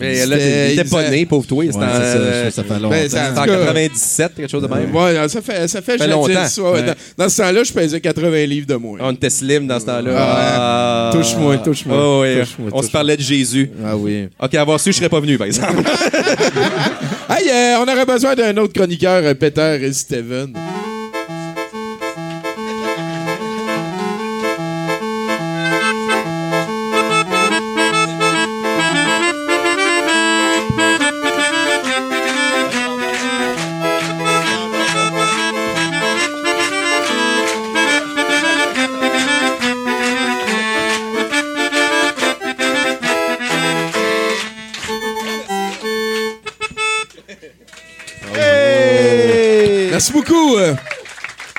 Mais 0.00 0.26
là, 0.26 0.36
il 0.38 0.72
était 0.78 0.88
pas 0.88 1.08
né, 1.10 1.26
pauvre 1.26 1.46
toi. 1.46 1.58
Ouais, 1.64 1.70
c'est 1.72 1.78
ça, 1.78 1.86
euh, 1.86 2.50
fait 2.50 2.62
longtemps. 2.70 2.88
Ben, 2.88 3.08
ça- 3.08 3.28
c'était 3.28 3.38
en 3.38 3.42
En 3.42 3.44
tout 3.44 3.50
cas- 3.50 3.58
97, 3.66 4.32
quelque 4.36 4.50
chose 4.50 4.62
de 4.62 4.68
même. 4.68 4.94
Ouais, 4.94 5.14
non, 5.14 5.28
ça 5.28 5.42
fait, 5.42 5.68
ça 5.68 5.82
fait, 5.82 5.98
fait 5.98 6.08
longtemps. 6.08 6.28
Ouais. 6.28 6.82
Dans, 6.82 6.94
dans 7.18 7.28
ce 7.28 7.36
temps-là, 7.42 7.62
je 7.64 7.72
pesais 7.72 8.00
80 8.00 8.46
livres 8.46 8.66
de 8.66 8.74
moins. 8.76 8.98
On 9.02 9.12
était 9.12 9.30
slim 9.30 9.66
dans 9.66 9.78
ce 9.78 9.86
temps-là. 9.86 10.12
Ah, 10.16 11.10
Ah. 11.10 11.10
touche-moi, 11.12 11.58
touche-moi, 11.58 11.96
Oh, 12.00 12.24
On 12.72 12.82
se 12.82 12.90
parlait 12.90 13.16
de 13.16 13.22
Jésus. 13.22 13.70
Ah 13.84 13.96
oui. 13.96 14.28
Ok, 14.42 14.54
avoir 14.54 14.80
su, 14.80 14.92
je 14.92 14.96
serais 14.98 15.08
pas 15.08 15.20
venu, 15.20 15.36
par 15.38 15.46
exemple. 15.46 15.82
Hey, 17.32 17.48
euh, 17.48 17.76
on 17.78 17.82
aurait 17.84 18.04
besoin 18.06 18.34
d'un 18.34 18.56
autre 18.56 18.72
chroniqueur, 18.72 19.22
euh, 19.24 19.34
Peter 19.34 19.78
et 19.82 19.92
Steven. 19.92 20.52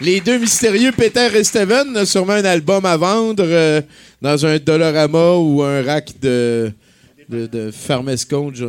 Les 0.02 0.20
deux 0.22 0.38
mystérieux 0.40 0.92
Peter 0.92 1.28
et 1.36 1.44
Steven, 1.44 1.96
euh, 1.96 2.06
sûrement 2.06 2.34
un 2.34 2.46
album 2.46 2.86
à 2.86 2.98
vendre 2.98 3.44
euh, 3.46 3.82
dans 4.22 4.46
un 4.46 4.58
Dollarama 4.58 5.36
ou 5.38 5.62
un 5.64 5.84
rack 5.84 6.14
de, 6.22 6.72
de, 7.30 7.46
de 7.48 7.72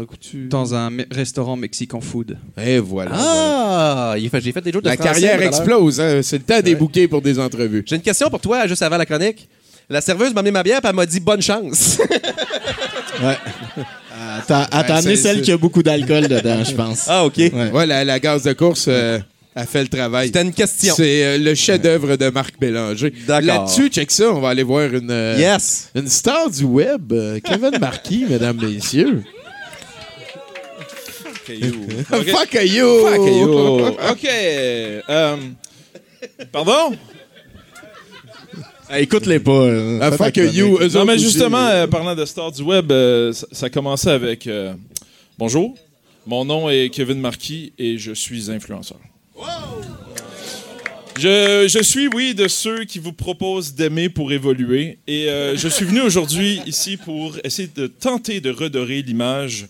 Coutu. 0.04 0.46
Dans 0.48 0.74
un 0.74 0.90
me- 0.90 1.04
restaurant 1.10 1.56
mexicain 1.56 2.00
food. 2.00 2.36
Et 2.62 2.78
voilà. 2.78 3.10
Ah, 3.14 4.14
il 4.18 4.28
fait- 4.30 4.40
j'ai 4.40 4.52
fait 4.52 4.60
des 4.60 4.72
jours 4.72 4.82
de 4.82 4.88
La 4.88 4.94
français 4.94 5.08
carrière 5.10 5.32
tout 5.32 5.36
à 5.38 5.40
l'heure. 5.40 5.48
explose. 5.48 6.00
hein. 6.00 6.20
C'est 6.22 6.38
le 6.38 6.44
temps 6.44 6.60
des 6.60 6.74
bouquets 6.74 7.08
pour 7.08 7.22
des 7.22 7.38
entrevues. 7.38 7.82
J'ai 7.86 7.96
une 7.96 8.02
question 8.02 8.28
pour 8.30 8.40
toi, 8.40 8.66
juste 8.66 8.82
avant 8.82 8.96
la 8.98 9.06
chronique. 9.06 9.48
La 9.90 10.00
serveuse 10.00 10.32
m'a 10.32 10.40
amené 10.40 10.52
ma 10.52 10.62
bière 10.62 10.80
et 10.82 10.86
elle 10.86 10.94
m'a 10.94 11.06
dit 11.06 11.20
bonne 11.20 11.42
chance. 11.42 11.98
Ouais. 13.22 13.36
Euh, 13.78 14.38
T'as 14.48 14.66
ah, 14.72 15.02
c'est- 15.02 15.16
celle 15.16 15.36
c'est- 15.36 15.42
qui 15.42 15.52
a 15.52 15.56
beaucoup 15.58 15.82
d'alcool 15.82 16.26
dedans, 16.28 16.64
je 16.64 16.74
pense. 16.74 17.04
ah, 17.08 17.24
OK. 17.26 17.36
Ouais. 17.36 17.70
Ouais, 17.70 17.86
la, 17.86 18.04
la 18.04 18.18
gaz 18.18 18.42
de 18.42 18.52
course 18.54 18.86
euh, 18.88 19.18
a 19.54 19.66
fait 19.66 19.82
le 19.82 19.88
travail. 19.88 20.28
C'était 20.28 20.42
une 20.42 20.52
question. 20.52 20.94
C'est 20.96 21.24
euh, 21.24 21.38
le 21.38 21.54
chef-d'œuvre 21.54 22.16
de 22.16 22.30
Marc 22.30 22.58
Bélanger. 22.58 23.12
D'accord. 23.26 23.46
Là-dessus, 23.46 23.88
check 23.88 24.10
ça, 24.10 24.30
on 24.32 24.40
va 24.40 24.48
aller 24.50 24.62
voir 24.62 24.92
une, 24.94 25.10
euh, 25.10 25.36
Yes. 25.38 25.90
une 25.94 26.08
star 26.08 26.48
du 26.50 26.64
web, 26.64 27.12
euh, 27.12 27.38
Kevin 27.44 27.78
Marquis, 27.78 28.24
mesdames, 28.30 28.56
messieurs. 28.62 29.22
Fuck 31.44 32.54
you! 32.54 33.06
Fuck 33.06 33.26
you. 33.26 33.88
OK. 34.10 34.24
euh, 35.08 35.36
pardon? 36.50 36.96
Écoute-les 38.94 39.40
pas. 39.40 39.50
euh, 39.52 39.98
Ah, 40.02 40.12
fuck 40.12 40.36
you! 40.36 40.78
eux 40.80 40.88
Non, 40.94 41.04
mais 41.04 41.18
justement, 41.18 41.66
euh, 41.66 41.86
parlant 41.86 42.14
de 42.14 42.24
stars 42.24 42.52
du 42.52 42.62
web, 42.62 42.90
euh, 42.92 43.32
ça, 43.32 43.46
ça 43.52 43.70
commençait 43.70 44.10
avec 44.10 44.46
euh, 44.46 44.74
Bonjour, 45.38 45.74
mon 46.26 46.44
nom 46.44 46.68
est 46.70 46.90
Kevin 46.90 47.18
Marquis 47.20 47.72
et 47.78 47.98
je 47.98 48.12
suis 48.12 48.50
influenceur. 48.50 48.98
Je, 51.18 51.80
suis, 51.82 52.08
oui, 52.08 52.34
de 52.34 52.48
ceux 52.48 52.84
qui 52.84 52.98
vous 52.98 53.12
proposent 53.12 53.74
d'aimer 53.74 54.08
pour 54.08 54.32
évoluer. 54.32 54.98
Et 55.06 55.28
euh, 55.28 55.56
je 55.56 55.68
suis 55.68 55.84
venu 55.84 56.00
aujourd'hui 56.00 56.60
ici 56.66 56.96
pour 56.96 57.36
essayer 57.44 57.70
de 57.74 57.86
tenter 57.86 58.40
de 58.40 58.50
redorer 58.50 59.02
l'image 59.02 59.66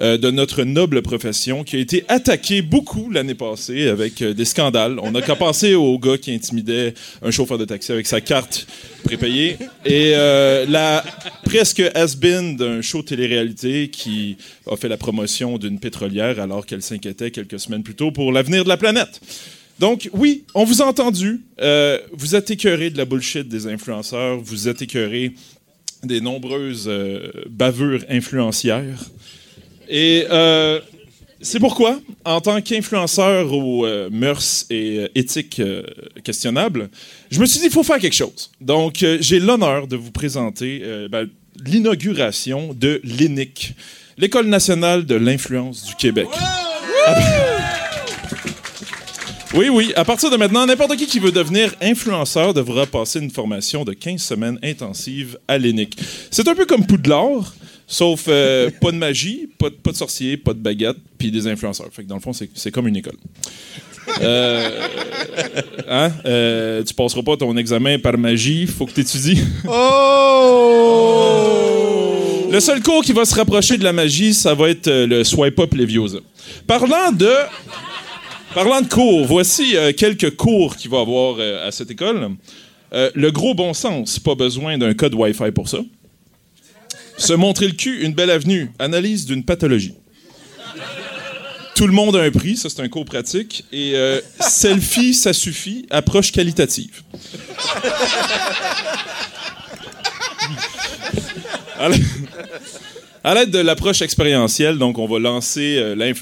euh, 0.00 0.16
de 0.16 0.30
notre 0.30 0.64
noble 0.64 1.02
profession 1.02 1.64
qui 1.64 1.76
a 1.76 1.78
été 1.78 2.04
attaquée 2.08 2.62
beaucoup 2.62 3.10
l'année 3.10 3.34
passée 3.34 3.88
avec 3.88 4.22
euh, 4.22 4.32
des 4.32 4.46
scandales. 4.46 4.98
On 5.02 5.10
n'a 5.10 5.20
qu'à 5.20 5.36
penser 5.36 5.74
au 5.74 5.98
gars 5.98 6.16
qui 6.16 6.32
intimidait 6.32 6.94
un 7.20 7.30
chauffeur 7.30 7.58
de 7.58 7.66
taxi 7.66 7.92
avec 7.92 8.06
sa 8.06 8.22
carte 8.22 8.66
prépayée 9.04 9.58
et 9.84 10.12
euh, 10.14 10.64
la 10.66 11.04
presque 11.44 11.82
has-been 11.94 12.56
d'un 12.56 12.80
show 12.80 13.02
télé-réalité 13.02 13.88
qui 13.88 14.38
a 14.70 14.76
fait 14.76 14.88
la 14.88 14.96
promotion 14.96 15.58
d'une 15.58 15.78
pétrolière 15.78 16.40
alors 16.40 16.64
qu'elle 16.64 16.82
s'inquiétait 16.82 17.30
quelques 17.30 17.60
semaines 17.60 17.82
plus 17.82 17.94
tôt 17.94 18.12
pour 18.12 18.32
l'avenir 18.32 18.64
de 18.64 18.70
la 18.70 18.78
planète. 18.78 19.20
Donc, 19.78 20.08
oui, 20.12 20.44
on 20.54 20.64
vous 20.64 20.80
a 20.80 20.86
entendu. 20.86 21.40
Vous 22.12 22.36
êtes 22.36 22.50
écœuré 22.50 22.90
de 22.90 22.98
la 22.98 23.04
bullshit 23.04 23.48
des 23.48 23.66
influenceurs. 23.66 24.38
Vous 24.38 24.68
êtes 24.68 24.80
écœuré 24.82 25.32
des 26.04 26.20
nombreuses 26.20 26.90
bavures 27.50 28.04
influencières. 28.08 29.10
Et 29.92 30.26
euh, 30.30 30.80
c'est 31.42 31.58
pourquoi, 31.58 32.00
en 32.24 32.40
tant 32.40 32.60
qu'influenceur 32.62 33.52
aux 33.52 33.84
euh, 33.84 34.08
mœurs 34.10 34.64
et 34.70 35.00
euh, 35.00 35.08
éthiques 35.16 35.58
euh, 35.58 35.82
questionnables, 36.22 36.88
je 37.32 37.40
me 37.40 37.46
suis 37.46 37.58
dit, 37.58 37.66
il 37.66 37.72
faut 37.72 37.82
faire 37.82 37.98
quelque 37.98 38.14
chose. 38.14 38.52
Donc, 38.60 39.04
j'ai 39.20 39.40
l'honneur 39.40 39.88
de 39.88 39.96
vous 39.96 40.12
présenter 40.12 40.82
ben, 41.10 41.28
l'inauguration 41.64 42.72
de 42.74 43.00
l'ENIC, 43.02 43.74
l'École 44.18 44.46
nationale 44.46 45.04
de 45.04 45.16
l'influence 45.16 45.84
du 45.84 45.94
Québec. 45.96 46.28
Oui, 49.54 49.68
oui. 49.68 49.92
À 49.96 50.04
partir 50.04 50.30
de 50.30 50.36
maintenant, 50.36 50.64
n'importe 50.64 50.96
qui 50.96 51.06
qui 51.06 51.18
veut 51.18 51.32
devenir 51.32 51.74
influenceur 51.82 52.54
devra 52.54 52.86
passer 52.86 53.18
une 53.18 53.30
formation 53.30 53.84
de 53.84 53.92
15 53.92 54.22
semaines 54.22 54.58
intensive 54.62 55.38
à 55.48 55.58
l'ENIC. 55.58 55.98
C'est 56.30 56.48
un 56.48 56.54
peu 56.54 56.64
comme 56.64 56.86
Poudlard, 56.86 57.54
sauf 57.92 58.24
euh, 58.28 58.70
pas 58.80 58.90
de 58.90 58.96
magie, 58.96 59.48
pas 59.58 59.68
de, 59.70 59.74
pas 59.74 59.92
de 59.92 59.96
sorcier, 59.96 60.36
pas 60.36 60.54
de 60.54 60.58
baguette, 60.58 60.96
puis 61.18 61.30
des 61.30 61.46
influenceurs. 61.46 61.88
Fait 61.92 62.02
que 62.02 62.08
dans 62.08 62.16
le 62.16 62.20
fond, 62.20 62.32
c'est 62.32 62.70
comme 62.70 62.88
une 62.88 62.96
école. 62.96 63.16
Euh, 64.20 64.88
hein? 65.88 66.10
Euh, 66.24 66.82
tu 66.82 66.92
passeras 66.94 67.22
pas 67.22 67.36
ton 67.36 67.56
examen 67.56 67.98
par 67.98 68.18
magie, 68.18 68.66
faut 68.66 68.86
que 68.86 68.92
tu 68.92 69.02
étudies. 69.02 69.42
Oh! 69.68 70.88
Le 72.50 72.58
seul 72.60 72.82
cours 72.82 73.02
qui 73.02 73.12
va 73.12 73.24
se 73.24 73.34
rapprocher 73.34 73.78
de 73.78 73.84
la 73.84 73.92
magie, 73.92 74.34
ça 74.34 74.54
va 74.54 74.68
être 74.70 74.90
le 74.90 75.22
swipe 75.24 75.58
up 75.58 75.72
Leviosa. 75.74 76.18
Parlant 76.66 77.12
de 77.12 77.30
Parlant 78.54 78.82
de 78.82 78.88
cours, 78.88 79.24
voici 79.26 79.74
quelques 79.96 80.36
cours 80.36 80.76
qu'il 80.76 80.90
va 80.90 80.98
y 80.98 81.00
avoir 81.00 81.38
à 81.40 81.70
cette 81.70 81.90
école. 81.90 82.32
Le 82.92 83.30
gros 83.30 83.54
bon 83.54 83.72
sens, 83.72 84.18
pas 84.18 84.34
besoin 84.34 84.76
d'un 84.76 84.92
code 84.92 85.14
Wi-Fi 85.14 85.50
pour 85.52 85.70
ça. 85.70 85.78
Se 87.18 87.32
montrer 87.32 87.66
le 87.66 87.74
cul, 87.74 88.02
une 88.02 88.14
belle 88.14 88.30
avenue. 88.30 88.70
Analyse 88.78 89.26
d'une 89.26 89.44
pathologie. 89.44 89.94
Tout 91.74 91.86
le 91.86 91.92
monde 91.92 92.16
a 92.16 92.20
un 92.22 92.30
prix, 92.30 92.56
ça 92.56 92.68
c'est 92.68 92.82
un 92.82 92.88
cours 92.88 93.04
pratique. 93.04 93.64
Et 93.72 93.92
euh, 93.94 94.20
selfie, 94.40 95.14
ça 95.14 95.32
suffit. 95.32 95.86
Approche 95.90 96.30
qualitative. 96.32 97.02
À 101.78 101.88
la- 101.88 101.96
À 103.24 103.34
l'aide 103.34 103.50
de 103.52 103.58
l'approche 103.60 104.02
expérientielle, 104.02 104.78
donc, 104.78 104.98
on 104.98 105.06
va 105.06 105.20
lancer 105.20 105.76
euh, 105.78 106.12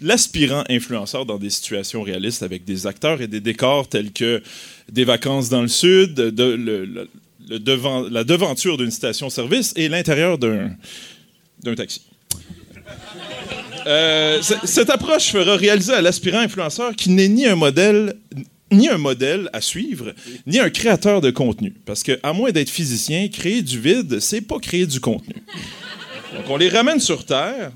l'aspirant 0.00 0.62
influenceur 0.70 1.26
dans 1.26 1.36
des 1.36 1.50
situations 1.50 2.02
réalistes 2.02 2.44
avec 2.44 2.64
des 2.64 2.86
acteurs 2.86 3.20
et 3.20 3.26
des 3.26 3.40
décors 3.40 3.88
tels 3.88 4.12
que 4.12 4.40
des 4.88 5.04
vacances 5.04 5.48
dans 5.48 5.62
le 5.62 5.68
sud, 5.68 6.14
de- 6.14 7.08
la 7.48 8.24
devanture 8.24 8.76
d'une 8.76 8.90
station-service 8.90 9.72
et 9.76 9.88
l'intérieur 9.88 10.38
d'un 10.38 10.76
taxi. 11.76 12.02
Euh, 13.86 14.40
cette 14.64 14.90
approche 14.90 15.26
fera 15.26 15.56
réaliser 15.56 15.92
à 15.92 16.00
l'aspirant 16.00 16.38
influenceur 16.38 16.96
qui 16.96 17.10
n'est 17.10 17.28
ni 17.28 17.46
un 17.46 17.56
modèle 17.56 18.16
ni 18.72 18.88
un 18.88 18.98
modèle 18.98 19.48
à 19.52 19.60
suivre, 19.60 20.14
ni 20.46 20.58
un 20.58 20.68
créateur 20.68 21.20
de 21.20 21.30
contenu. 21.30 21.74
Parce 21.84 22.02
que, 22.02 22.18
à 22.22 22.32
moins 22.32 22.50
d'être 22.50 22.70
physicien, 22.70 23.28
créer 23.28 23.62
du 23.62 23.78
vide, 23.78 24.18
c'est 24.18 24.40
pas 24.40 24.58
créer 24.58 24.86
du 24.86 24.98
contenu. 25.00 25.34
Donc, 26.34 26.44
on 26.48 26.56
les 26.56 26.68
ramène 26.68 26.98
sur 26.98 27.24
Terre. 27.24 27.70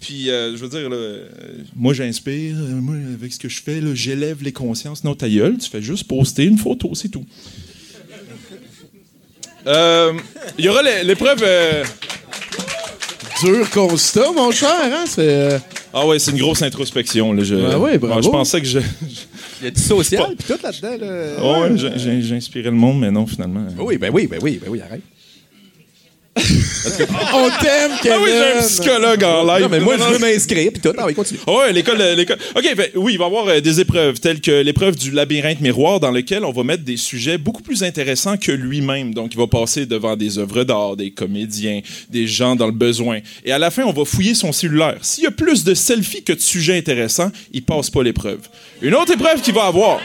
Puis, 0.00 0.30
euh, 0.30 0.56
je 0.56 0.64
veux 0.64 0.68
dire, 0.68 0.88
euh, 0.92 1.28
moi, 1.74 1.92
j'inspire. 1.92 2.56
avec 3.14 3.32
ce 3.32 3.38
que 3.38 3.48
je 3.48 3.60
fais, 3.60 3.80
j'élève 3.94 4.44
les 4.44 4.52
consciences. 4.52 5.02
Non, 5.02 5.16
ta 5.16 5.28
gueule, 5.28 5.58
tu 5.58 5.68
fais 5.68 5.82
juste 5.82 6.04
poster 6.04 6.44
une 6.44 6.58
photo, 6.58 6.94
c'est 6.94 7.08
tout. 7.08 7.26
Euh, 9.66 10.12
Il 10.58 10.64
y 10.64 10.68
aura 10.68 10.82
l'é- 10.82 11.04
l'épreuve. 11.04 11.42
euh, 11.42 11.84
Dur 13.42 13.70
constat, 13.70 14.32
mon 14.34 14.50
cher, 14.50 14.68
hein? 14.82 15.04
C'est. 15.06 15.20
euh, 15.20 15.58
Ah 15.94 16.06
ouais, 16.06 16.18
c'est 16.18 16.32
une 16.32 16.38
grosse 16.38 16.60
introspection. 16.62 17.32
Là. 17.32 17.44
Je, 17.44 17.54
Ah 17.72 17.78
ouais, 17.78 17.96
bravo. 17.98 18.20
je 18.22 18.28
pensais 18.28 18.60
que 18.60 18.66
je. 18.66 18.80
Il 19.60 19.64
y 19.64 19.66
a 19.68 19.70
du 19.70 19.80
social, 19.80 20.34
puis 20.38 20.54
tout 20.54 20.60
là-dedans. 20.62 21.06
Là. 21.06 21.22
Ah 21.38 21.60
ouais, 21.60 21.68
le 22.70 22.76
monde, 22.76 23.00
mais 23.00 23.10
non, 23.10 23.26
finalement. 23.26 23.66
Oui, 23.78 23.96
ben 23.98 24.10
oui, 24.12 24.26
ben 24.26 24.38
oui, 24.42 24.60
ben 24.62 24.70
oui, 24.70 24.80
arrête. 24.80 25.02
On 27.34 27.48
t'aime, 27.62 27.92
Kevin! 28.02 28.18
Ah 28.18 28.22
oui, 28.22 28.30
j'ai 28.30 28.58
un 28.58 28.66
psychologue 28.66 29.24
en 29.24 29.44
live. 29.44 29.62
Non, 29.62 29.68
mais 29.68 29.80
moi, 29.80 29.96
je 29.96 30.04
veux 30.04 30.18
m'inscrire, 30.18 30.70
puis 30.72 30.80
tout. 30.80 30.92
Ah 30.96 31.06
oui, 31.06 31.14
continue. 31.14 31.40
Ah 31.46 31.52
Ouais, 31.52 31.72
l'école, 31.72 32.00
euh, 32.00 32.14
l'école. 32.14 32.38
Ok, 32.56 32.74
ben, 32.76 32.88
oui, 32.94 33.14
il 33.14 33.18
va 33.18 33.24
y 33.24 33.26
avoir 33.26 33.48
euh, 33.48 33.60
des 33.60 33.80
épreuves 33.80 34.20
telles 34.20 34.40
que 34.40 34.62
l'épreuve 34.62 34.96
du 34.96 35.10
labyrinthe 35.10 35.60
miroir, 35.60 36.00
dans 36.00 36.10
lequel 36.10 36.44
on 36.44 36.52
va 36.52 36.62
mettre 36.62 36.84
des 36.84 36.96
sujets 36.96 37.38
beaucoup 37.38 37.62
plus 37.62 37.82
intéressants 37.82 38.36
que 38.36 38.52
lui-même. 38.52 39.14
Donc, 39.14 39.34
il 39.34 39.38
va 39.38 39.46
passer 39.46 39.86
devant 39.86 40.16
des 40.16 40.38
œuvres 40.38 40.64
d'art, 40.64 40.96
des 40.96 41.10
comédiens, 41.10 41.80
des 42.10 42.26
gens 42.26 42.56
dans 42.56 42.66
le 42.66 42.72
besoin. 42.72 43.20
Et 43.44 43.52
à 43.52 43.58
la 43.58 43.70
fin, 43.70 43.84
on 43.84 43.92
va 43.92 44.04
fouiller 44.04 44.34
son 44.34 44.52
cellulaire. 44.52 44.98
S'il 45.02 45.24
y 45.24 45.26
a 45.26 45.30
plus 45.32 45.64
de 45.64 45.74
selfies 45.74 46.22
que 46.22 46.32
de 46.32 46.40
sujets 46.40 46.76
intéressants, 46.76 47.30
il 47.52 47.62
passe 47.62 47.90
pas 47.90 48.02
l'épreuve. 48.02 48.40
Une 48.82 48.94
autre 48.94 49.12
épreuve 49.12 49.40
qu'il 49.40 49.54
va 49.54 49.64
avoir. 49.64 50.00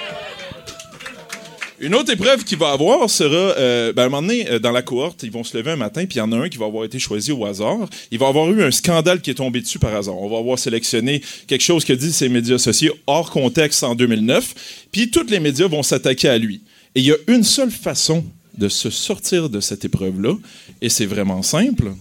Une 1.84 1.96
autre 1.96 2.14
épreuve 2.14 2.46
qu'il 2.46 2.58
va 2.58 2.72
avoir 2.72 3.10
sera, 3.10 3.36
euh, 3.36 3.92
ben, 3.92 4.04
à 4.04 4.06
un 4.06 4.10
moment 4.10 4.22
donné, 4.22 4.50
euh, 4.50 4.58
dans 4.58 4.72
la 4.72 4.82
cohorte, 4.82 5.22
ils 5.24 5.32
vont 5.32 5.44
se 5.44 5.58
lever 5.58 5.72
un 5.72 5.76
matin, 5.76 6.06
puis 6.06 6.16
il 6.16 6.20
y 6.20 6.22
en 6.22 6.32
a 6.32 6.38
un 6.38 6.48
qui 6.48 6.58
va 6.58 6.66
avoir 6.66 6.86
été 6.86 6.98
choisi 6.98 7.34
au 7.34 7.44
hasard. 7.44 7.90
Il 8.10 8.20
va 8.20 8.30
avoir 8.30 8.50
eu 8.50 8.64
un 8.64 8.72
scandale 8.72 9.20
qui 9.20 9.32
est 9.32 9.34
tombé 9.34 9.60
dessus 9.60 9.80
par 9.80 9.94
hasard. 9.94 10.18
On 10.18 10.30
va 10.30 10.38
avoir 10.38 10.58
sélectionné 10.58 11.22
quelque 11.46 11.62
chose 11.62 11.84
que 11.84 11.92
disent 11.92 12.16
ses 12.16 12.30
médias 12.30 12.58
sociaux 12.58 12.96
hors 13.06 13.30
contexte 13.30 13.84
en 13.84 13.96
2009, 13.96 14.86
puis 14.94 15.12
tous 15.12 15.28
les 15.28 15.42
médias 15.42 15.68
vont 15.68 15.84
s'attaquer 15.84 16.30
à 16.30 16.38
lui. 16.38 16.62
Et 16.96 17.02
il 17.02 17.06
y 17.06 17.12
a 17.12 17.18
une 17.28 17.44
seule 17.44 17.72
façon 17.72 18.24
de 18.58 18.70
se 18.70 18.90
sortir 18.90 19.50
de 19.50 19.60
cette 19.60 19.84
épreuve-là, 19.84 20.36
et 20.82 20.88
c'est 20.88 21.06
vraiment 21.06 21.44
simple. 21.44 21.92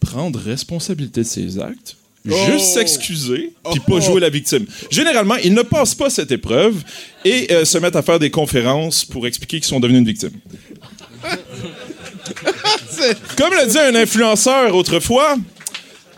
Prendre 0.00 0.40
responsabilité 0.40 1.20
de 1.20 1.26
ses 1.26 1.60
actes, 1.60 1.96
juste 2.24 2.74
s'excuser, 2.74 3.52
puis 3.70 3.80
pas 3.80 4.00
jouer 4.00 4.20
la 4.20 4.30
victime. 4.30 4.66
Généralement, 4.90 5.36
ils 5.36 5.54
ne 5.54 5.62
passent 5.62 5.94
pas 5.94 6.10
cette 6.10 6.30
épreuve 6.30 6.76
et 7.24 7.52
euh, 7.52 7.64
se 7.64 7.78
mettent 7.78 7.96
à 7.96 8.02
faire 8.02 8.18
des 8.18 8.30
conférences 8.30 9.04
pour 9.04 9.26
expliquer 9.26 9.58
qu'ils 9.58 9.68
sont 9.68 9.80
devenus 9.80 10.00
une 10.00 10.06
victime. 10.06 10.30
Comme 13.36 13.52
le 13.52 13.66
dit 13.68 13.78
un 13.78 13.94
influenceur 13.94 14.74
autrefois, 14.74 15.36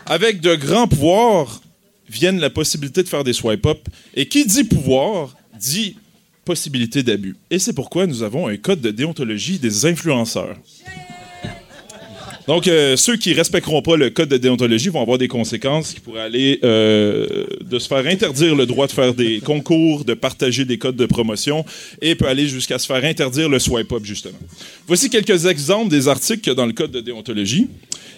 avec 0.05 0.41
de 0.41 0.55
grands 0.55 0.87
pouvoirs 0.87 1.61
viennent 2.09 2.39
la 2.39 2.49
possibilité 2.49 3.03
de 3.03 3.09
faire 3.09 3.23
des 3.23 3.33
swipe-up. 3.33 3.79
Et 4.15 4.27
qui 4.27 4.45
dit 4.45 4.63
pouvoir 4.63 5.35
dit 5.59 5.97
possibilité 6.43 7.01
d'abus. 7.01 7.35
Et 7.49 7.59
c'est 7.59 7.73
pourquoi 7.73 8.05
nous 8.05 8.21
avons 8.21 8.47
un 8.47 8.57
code 8.57 8.81
de 8.81 8.91
déontologie 8.91 9.57
des 9.57 9.85
influenceurs. 9.85 10.57
Donc, 12.47 12.67
euh, 12.67 12.95
ceux 12.95 13.17
qui 13.17 13.33
respecteront 13.33 13.81
pas 13.81 13.97
le 13.97 14.11
code 14.11 14.29
de 14.29 14.37
déontologie 14.37 14.89
vont 14.89 15.01
avoir 15.01 15.17
des 15.17 15.27
conséquences 15.27 15.93
qui 15.93 15.99
pourraient 15.99 16.21
aller 16.21 16.59
euh, 16.63 17.45
de 17.61 17.79
se 17.79 17.87
faire 17.87 18.05
interdire 18.05 18.55
le 18.55 18.67
droit 18.67 18.85
de 18.85 18.91
faire 18.91 19.15
des 19.15 19.39
concours, 19.43 20.05
de 20.05 20.13
partager 20.13 20.63
des 20.63 20.77
codes 20.77 20.95
de 20.95 21.07
promotion 21.07 21.65
et 22.01 22.13
peut 22.13 22.27
aller 22.27 22.47
jusqu'à 22.47 22.77
se 22.77 22.85
faire 22.85 23.03
interdire 23.03 23.49
le 23.49 23.57
swipe-up, 23.57 24.03
justement. 24.03 24.37
Voici 24.85 25.09
quelques 25.09 25.47
exemples 25.47 25.89
des 25.89 26.07
articles 26.07 26.41
qu'il 26.41 26.51
y 26.51 26.55
a 26.55 26.55
dans 26.55 26.67
le 26.67 26.73
code 26.73 26.91
de 26.91 27.01
déontologie. 27.01 27.67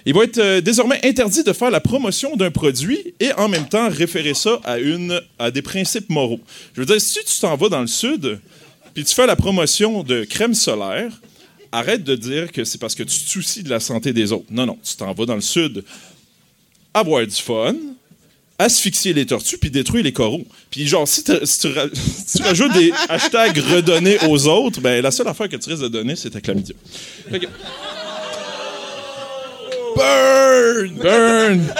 Il 0.06 0.14
va 0.14 0.24
être 0.24 0.40
euh, 0.40 0.60
désormais 0.60 1.00
interdit 1.06 1.44
de 1.44 1.54
faire 1.54 1.72
la 1.72 1.80
promotion 1.80 2.36
d'un 2.36 2.52
produit 2.52 3.14
et 3.22 3.32
en 3.34 3.48
même 3.48 3.68
temps 3.68 3.90
référer 3.90 4.34
ça 4.34 4.60
à, 4.66 4.78
une, 4.78 5.22
à 5.40 5.52
des 5.52 5.62
principes 5.62 6.10
moraux. 6.10 6.40
Je 6.76 6.82
veux 6.82 6.86
dire, 6.86 7.00
si 7.00 7.20
tu 7.26 7.40
t'en 7.40 7.56
vas 7.56 7.70
dans 7.70 7.82
le 7.82 7.88
sud, 7.88 8.40
puis 8.94 9.06
tu 9.06 9.16
fais 9.16 9.28
la 9.28 9.38
promotion 9.38 10.04
de 10.04 10.26
crème 10.26 10.54
solaire, 10.54 11.12
arrête 11.72 12.04
de 12.04 12.16
dire 12.16 12.52
que 12.52 12.64
c'est 12.64 12.78
parce 12.80 12.96
que 12.96 13.04
tu 13.04 13.20
te 13.20 13.30
soucies 13.30 13.64
de 13.64 13.70
la 13.70 13.80
santé 13.80 14.14
des 14.14 14.32
autres. 14.32 14.46
Non, 14.50 14.66
non, 14.66 14.78
tu 14.84 14.96
t'en 14.96 15.14
vas 15.14 15.26
dans 15.26 15.36
le 15.36 15.42
sud 15.42 15.84
avoir 16.94 17.26
du 17.26 17.36
fun, 17.36 17.76
asphyxier 18.60 19.14
les 19.14 19.26
tortues 19.28 19.58
puis 19.60 19.70
détruire 19.70 20.04
les 20.04 20.14
coraux. 20.14 20.46
Puis 20.72 20.88
genre, 20.88 21.08
si, 21.08 21.24
tu, 21.24 21.32
ra- 21.32 21.86
si 21.94 22.38
tu 22.38 22.44
rajoutes 22.44 22.74
des 22.74 22.92
hashtags 23.10 23.58
redonnés 23.60 24.18
aux 24.28 24.48
autres, 24.48 24.82
ben 24.82 25.02
la 25.02 25.12
seule 25.12 25.28
affaire 25.28 25.48
que 25.50 25.58
tu 25.58 25.70
risques 25.70 25.84
de 25.84 25.88
donner, 25.90 26.16
c'est 26.16 26.32
ta 26.32 26.42
chlamydia. 26.42 26.76
Burn! 29.96 30.96
Burn! 31.02 31.74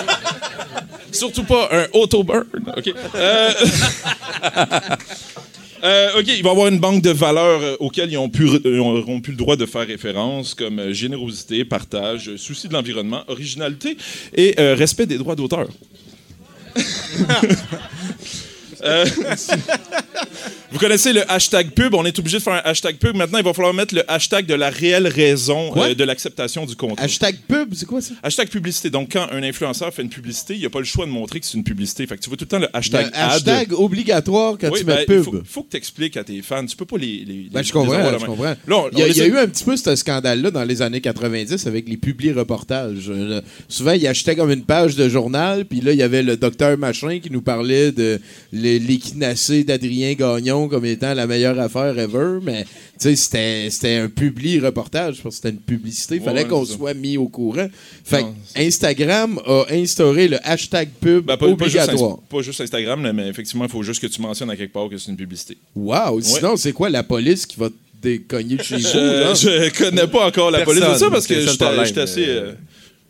Surtout 1.12 1.44
pas 1.44 1.70
un 1.72 1.88
auto-burn. 1.94 2.46
OK. 2.76 2.94
Euh, 3.16 3.52
euh, 5.84 6.20
OK, 6.20 6.26
il 6.28 6.44
va 6.44 6.50
y 6.50 6.52
avoir 6.52 6.68
une 6.68 6.80
banque 6.80 7.02
de 7.02 7.12
valeurs 7.12 7.62
euh, 7.62 7.76
auxquelles 7.80 8.12
ils 8.12 8.18
ont 8.18 8.30
pu, 8.30 8.48
euh, 8.66 8.80
auront 8.80 9.22
plus 9.22 9.32
le 9.32 9.38
droit 9.38 9.56
de 9.56 9.66
faire 9.66 9.86
référence, 9.86 10.54
comme 10.54 10.80
euh, 10.80 10.94
générosité, 10.94 11.66
partage, 11.66 12.36
souci 12.38 12.68
de 12.68 12.74
l'environnement, 12.74 13.24
originalité 13.28 13.98
et 14.34 14.56
respect 14.58 15.06
des 15.06 15.18
droits 15.18 15.36
d'auteur. 15.36 15.68
Euh, 18.84 19.06
vous 20.72 20.80
connaissez 20.80 21.14
le 21.14 21.30
hashtag 21.32 21.72
pub, 21.72 21.94
on 21.94 22.06
est 22.06 22.18
obligé 22.20 22.38
de 22.38 22.44
faire 22.44 22.54
un 22.54 22.62
hashtag 22.70 22.98
pub. 22.98 23.16
Maintenant, 23.16 23.38
il 23.40 23.44
va 23.44 23.54
falloir 23.54 23.74
mettre 23.74 23.96
le 23.96 24.10
hashtag 24.12 24.46
de 24.46 24.54
la 24.54 24.70
réelle 24.70 25.08
raison 25.08 25.72
euh, 25.78 25.94
de 25.94 26.04
l'acceptation 26.04 26.66
du 26.66 26.76
contenu. 26.76 26.96
Hashtag 27.04 27.38
pub, 27.48 27.74
c'est 27.74 27.86
quoi 27.86 28.02
ça? 28.02 28.14
Hashtag 28.24 28.50
publicité. 28.50 28.90
Donc, 28.90 29.10
quand 29.14 29.28
un 29.32 29.44
influenceur 29.44 29.94
fait 29.94 30.02
une 30.02 30.10
publicité, 30.10 30.56
il 30.56 30.62
n'a 30.64 30.70
pas 30.70 30.80
le 30.80 30.86
choix 30.86 31.06
de 31.06 31.12
montrer 31.12 31.40
que 31.40 31.46
c'est 31.46 31.58
une 31.58 31.64
publicité. 31.64 32.06
Fait 32.08 32.18
que 32.18 32.22
tu 32.22 32.30
vois 32.30 32.38
tout 32.38 32.46
le 32.46 32.50
temps 32.50 32.60
le 32.60 32.68
hashtag 32.76 33.06
Le 33.08 33.18
ad. 33.18 33.32
hashtag 33.32 33.74
obligatoire 33.74 34.56
quand 34.60 34.70
Oui, 34.72 34.80
tu 34.80 34.86
ben, 34.86 34.96
mets 34.96 35.02
il 35.04 35.06
pub. 35.06 35.24
faut, 35.24 35.42
faut 35.46 35.64
que 35.64 35.72
tu 35.72 35.78
expliques 35.78 36.18
à 36.18 36.24
tes 36.24 36.42
fans. 36.42 36.66
Tu 36.66 36.76
peux 36.76 36.86
pas 36.86 36.98
les. 36.98 37.24
les 37.26 37.48
Ben, 37.52 37.60
les- 37.60 37.64
je 37.64 37.74
comprends, 37.74 38.12
les 38.12 38.20
je 38.20 38.26
comprends. 38.26 38.44
Là, 38.44 38.58
on- 38.78 38.90
il 38.92 39.00
y 39.00 39.04
a, 39.04 39.08
il 39.08 39.18
y 39.18 39.22
a 39.22 39.28
eu 39.28 39.38
un 39.38 39.48
petit 39.48 39.64
peu 39.64 39.78
ce 39.78 39.96
scandale-là 39.96 40.52
dans 40.52 40.64
les 40.64 40.82
années 40.82 41.02
90 41.02 41.66
avec 41.68 41.88
les 41.88 41.98
publi-reportages. 41.98 43.06
Euh, 43.10 43.42
souvent, 43.70 43.94
ils 43.94 44.08
achetaient 44.08 44.36
comme 44.36 44.52
une 44.52 44.64
page 44.64 44.96
de 44.96 45.08
journal, 45.10 45.66
puis 45.66 45.82
là, 45.82 45.92
il 45.94 45.98
y 45.98 46.04
avait 46.04 46.24
le 46.24 46.38
docteur 46.38 46.78
machin 46.78 47.20
qui 47.20 47.32
nous 47.32 47.42
parlait 47.42 47.92
de 47.92 48.20
l'équinacée 48.80 49.64
d'Adrien 49.64 50.14
Gagnon 50.14 50.68
comme 50.68 50.86
étant 50.86 51.14
la 51.14 51.26
meilleure 51.28 51.60
affaire 51.60 51.98
ever, 51.98 52.40
mais 52.44 52.64
tu 52.64 52.70
sais, 53.00 53.16
c'était 53.16 53.70
c'était 53.70 53.96
un 53.96 54.10
publi-reportage, 54.10 55.22
parce 55.22 55.36
que 55.36 55.42
c'était 55.44 55.50
une 55.56 55.62
publicité. 55.62 56.16
Il 56.16 56.22
fallait 56.22 56.44
Ouais, 56.44 56.48
qu'on 56.48 56.66
soit 56.66 56.94
mis 56.94 57.18
au 57.18 57.28
courant. 57.28 57.68
Fait 58.04 58.22
Non, 58.22 58.34
que 58.56 58.60
Instagram 58.62 59.40
a 59.46 59.66
instauré 59.72 60.28
le 60.28 60.38
hashtag 60.48 60.90
pub 61.00 61.26
Ben, 61.26 61.38
pas, 61.38 61.46
pas 61.46 61.66
juste, 61.66 61.78
obligatoire. 61.78 62.18
Pas 62.30 62.42
juste 62.42 62.62
Instagram, 62.62 63.04
là, 63.04 63.14
mais 63.14 63.28
effectivement, 63.28 63.66
il 63.66 63.72
faut 63.72 63.84
juste 63.84 64.02
que 64.02 64.08
tu 64.08 64.22
mentionnes 64.22 64.50
à 64.50 64.56
quelque 64.56 64.74
part 64.74 64.90
que 64.90 64.98
c'est 64.98 65.12
une 65.12 65.18
publicité. 65.18 65.58
Wow! 65.76 66.22
Sinon, 66.22 66.58
c'est 66.58 66.74
quoi 66.74 66.90
la 66.90 67.04
police 67.04 67.46
qui 67.46 67.60
va 67.60 67.70
te 67.70 67.74
décogner 68.02 68.56
de 68.58 68.64
chez 68.64 68.78
vous? 68.78 68.84
là? 68.84 69.34
Je, 69.34 69.48
je 69.66 69.78
connais 69.78 70.08
pas 70.08 70.28
encore 70.28 70.52
la 70.52 70.62
police 70.62 70.84
de 70.84 70.94
ça 70.96 71.10
parce 71.10 71.26
que 71.28 71.34
le 71.34 71.86
j'étais 71.86 72.02
assez. 72.02 72.26
euh. 72.28 72.54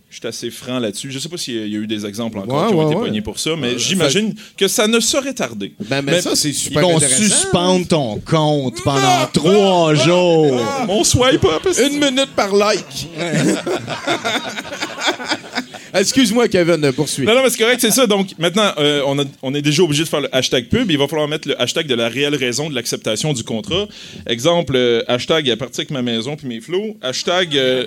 Euh, 0.07 0.11
j'étais 0.11 0.27
assez 0.29 0.49
franc 0.49 0.79
là-dessus. 0.79 1.11
Je 1.11 1.19
sais 1.19 1.29
pas 1.29 1.37
s'il 1.37 1.55
y 1.55 1.59
a- 1.61 1.65
il 1.65 1.73
y 1.73 1.75
a 1.75 1.79
eu 1.79 1.87
des 1.87 2.05
exemples 2.05 2.39
encore 2.39 2.61
Ouais, 2.63 2.67
qui 2.69 2.73
ont 2.73 2.77
ouais, 2.79 2.85
été 2.85 2.95
ouais. 2.95 3.07
pognés 3.07 3.21
pour 3.21 3.39
ça, 3.39 3.51
mais 3.57 3.77
j'imagine 3.77 4.33
que 4.57 4.67
ça 4.67 4.87
ne 4.87 4.99
saurait 4.99 5.33
tarder. 5.33 5.73
Ben, 5.89 6.01
mais, 6.01 6.13
Mais 6.13 6.21
ça, 6.21 6.35
c'est 6.35 6.49
Ils 6.49 6.53
super 6.53 6.81
vont 6.83 6.97
intéressant. 6.97 7.23
suspendre 7.23 7.87
ton 7.87 8.19
compte 8.19 8.81
pendant 8.83 9.25
trois 9.33 9.93
jours. 9.95 10.59
Mon 10.87 11.03
swipe 11.03 11.43
up. 11.45 11.67
Une 11.79 11.99
minute 11.99 12.29
par 12.35 12.53
like. 12.55 13.07
Excuse-moi, 15.93 16.47
Kevin, 16.47 16.91
poursuis. 16.91 17.25
Non, 17.25 17.33
non, 17.33 17.43
mais 17.43 17.49
c'est 17.49 17.57
correct, 17.57 17.79
c'est 17.81 17.91
ça. 17.91 18.05
Donc, 18.05 18.29
maintenant, 18.37 18.71
euh, 18.77 19.01
on, 19.07 19.17
a- 19.19 19.23
on 19.41 19.53
est 19.55 19.61
déjà 19.61 19.81
obligé 19.83 20.03
de 20.03 20.09
faire 20.09 20.21
le 20.21 20.33
hashtag 20.35 20.67
pub. 20.69 20.91
Il 20.91 20.97
va 20.97 21.07
falloir 21.07 21.27
mettre 21.27 21.47
le 21.47 21.59
hashtag 21.59 21.87
de 21.87 21.95
la 21.95 22.09
réelle 22.09 22.35
raison 22.35 22.69
de 22.69 22.75
l'acceptation 22.75 23.33
du 23.33 23.43
contrat. 23.43 23.87
Exemple, 24.27 24.73
euh, 24.75 25.01
hashtag 25.07 25.49
à 25.49 25.57
partir 25.57 25.81
avec 25.81 25.91
ma 25.91 26.01
maison 26.01 26.35
puis 26.35 26.47
mes 26.47 26.61
flots. 26.61 26.97
Hashtag 27.01 27.57
euh, 27.57 27.85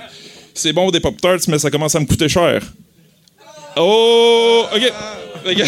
c'est 0.55 0.73
bon 0.73 0.91
des 0.91 1.01
Pop-Tarts, 1.01 1.41
mais 1.49 1.59
ça 1.59 1.71
commence 1.71 1.95
à 1.95 2.01
me 2.01 2.07
coûter 2.07 2.29
cher. 2.29 2.63
Oh, 3.77 4.65
OK. 4.75 4.93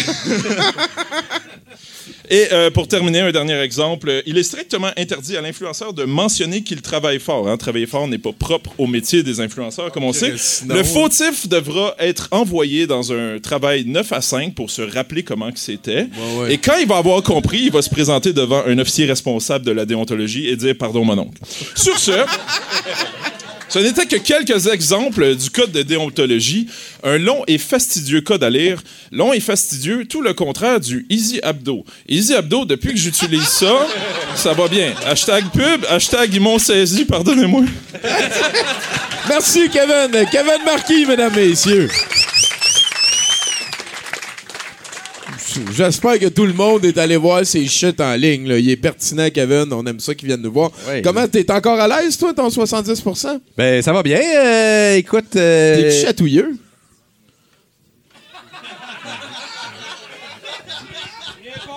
Et 2.29 2.47
euh, 2.53 2.71
pour 2.71 2.87
terminer, 2.87 3.19
un 3.19 3.31
dernier 3.31 3.59
exemple. 3.59 4.23
Il 4.25 4.37
est 4.37 4.43
strictement 4.43 4.89
interdit 4.97 5.35
à 5.35 5.41
l'influenceur 5.41 5.93
de 5.93 6.03
mentionner 6.05 6.63
qu'il 6.63 6.81
travaille 6.81 7.19
fort. 7.19 7.47
hein. 7.49 7.57
Travailler 7.57 7.85
fort 7.85 8.07
n'est 8.07 8.17
pas 8.17 8.31
propre 8.31 8.73
au 8.77 8.87
métier 8.87 9.23
des 9.23 9.39
influenceurs, 9.41 9.91
comme 9.91 10.03
on 10.05 10.13
sait. 10.13 10.33
sinon- 10.37 10.73
Le 10.73 10.83
fautif 10.83 11.47
devra 11.49 11.95
être 11.99 12.29
envoyé 12.31 12.87
dans 12.87 13.11
un 13.11 13.39
travail 13.39 13.83
9 13.85 14.11
à 14.13 14.21
5 14.21 14.55
pour 14.55 14.71
se 14.71 14.81
rappeler 14.81 15.23
comment 15.23 15.51
que 15.51 15.59
c'était. 15.59 16.07
ouais. 16.39 16.53
Et 16.53 16.57
quand 16.57 16.77
il 16.79 16.87
va 16.87 16.97
avoir 16.97 17.21
compris, 17.23 17.63
il 17.65 17.71
va 17.71 17.81
se 17.81 17.89
présenter 17.89 18.31
devant 18.31 18.63
un 18.65 18.77
officier 18.79 19.05
responsable 19.05 19.65
de 19.65 19.71
la 19.71 19.85
déontologie 19.85 20.47
et 20.47 20.55
dire 20.55 20.75
«Pardon, 20.79 21.03
mon 21.03 21.17
oncle». 21.17 21.39
Sur 21.75 21.99
ce... 21.99 22.11
Ce 23.73 23.79
n'était 23.79 24.05
que 24.05 24.17
quelques 24.17 24.67
exemples 24.67 25.35
du 25.35 25.49
code 25.49 25.71
de 25.71 25.81
déontologie. 25.81 26.67
Un 27.03 27.17
long 27.17 27.43
et 27.47 27.57
fastidieux 27.57 28.21
code 28.21 28.43
à 28.43 28.49
lire. 28.51 28.83
Long 29.11 29.33
et 29.33 29.39
fastidieux, 29.39 30.05
tout 30.05 30.21
le 30.21 30.35
contraire 30.35 30.79
du 30.79 31.07
Easy 31.09 31.39
Abdo. 31.41 31.83
Easy 32.07 32.35
Abdo, 32.35 32.65
depuis 32.65 32.91
que 32.93 32.99
j'utilise 32.99 33.47
ça, 33.47 33.87
ça 34.35 34.53
va 34.53 34.67
bien. 34.67 34.93
Hashtag 35.07 35.45
pub, 35.51 35.85
hashtag 35.89 36.35
ils 36.35 36.39
m'ont 36.39 36.59
saisi, 36.59 37.05
pardonnez-moi. 37.05 37.63
Merci, 39.27 39.67
Kevin. 39.69 40.23
Kevin 40.31 40.63
Marquis, 40.63 41.07
mesdames, 41.07 41.33
messieurs. 41.35 41.89
J'espère 45.75 46.19
que 46.19 46.27
tout 46.27 46.45
le 46.45 46.53
monde 46.53 46.83
est 46.85 46.97
allé 46.97 47.15
voir 47.17 47.45
ces 47.45 47.65
shit 47.67 47.99
en 48.01 48.13
ligne. 48.15 48.47
là. 48.47 48.57
Il 48.57 48.69
est 48.69 48.75
pertinent, 48.77 49.27
Kevin. 49.33 49.67
On 49.71 49.85
aime 49.85 49.99
ça 49.99 50.13
qu'ils 50.15 50.27
viennent 50.27 50.41
nous 50.41 50.51
voir. 50.51 50.71
Ouais. 50.87 51.01
Comment 51.01 51.27
t'es 51.27 51.49
encore 51.51 51.79
à 51.79 51.87
l'aise, 51.87 52.17
toi, 52.17 52.33
ton 52.33 52.47
70%? 52.49 53.39
Ben, 53.57 53.81
ça 53.81 53.93
va 53.93 54.03
bien. 54.03 54.19
euh, 54.19 54.95
écoute. 54.95 55.35
euh, 55.35 55.75
T'es 55.89 55.91
chatouilleux? 56.05 56.55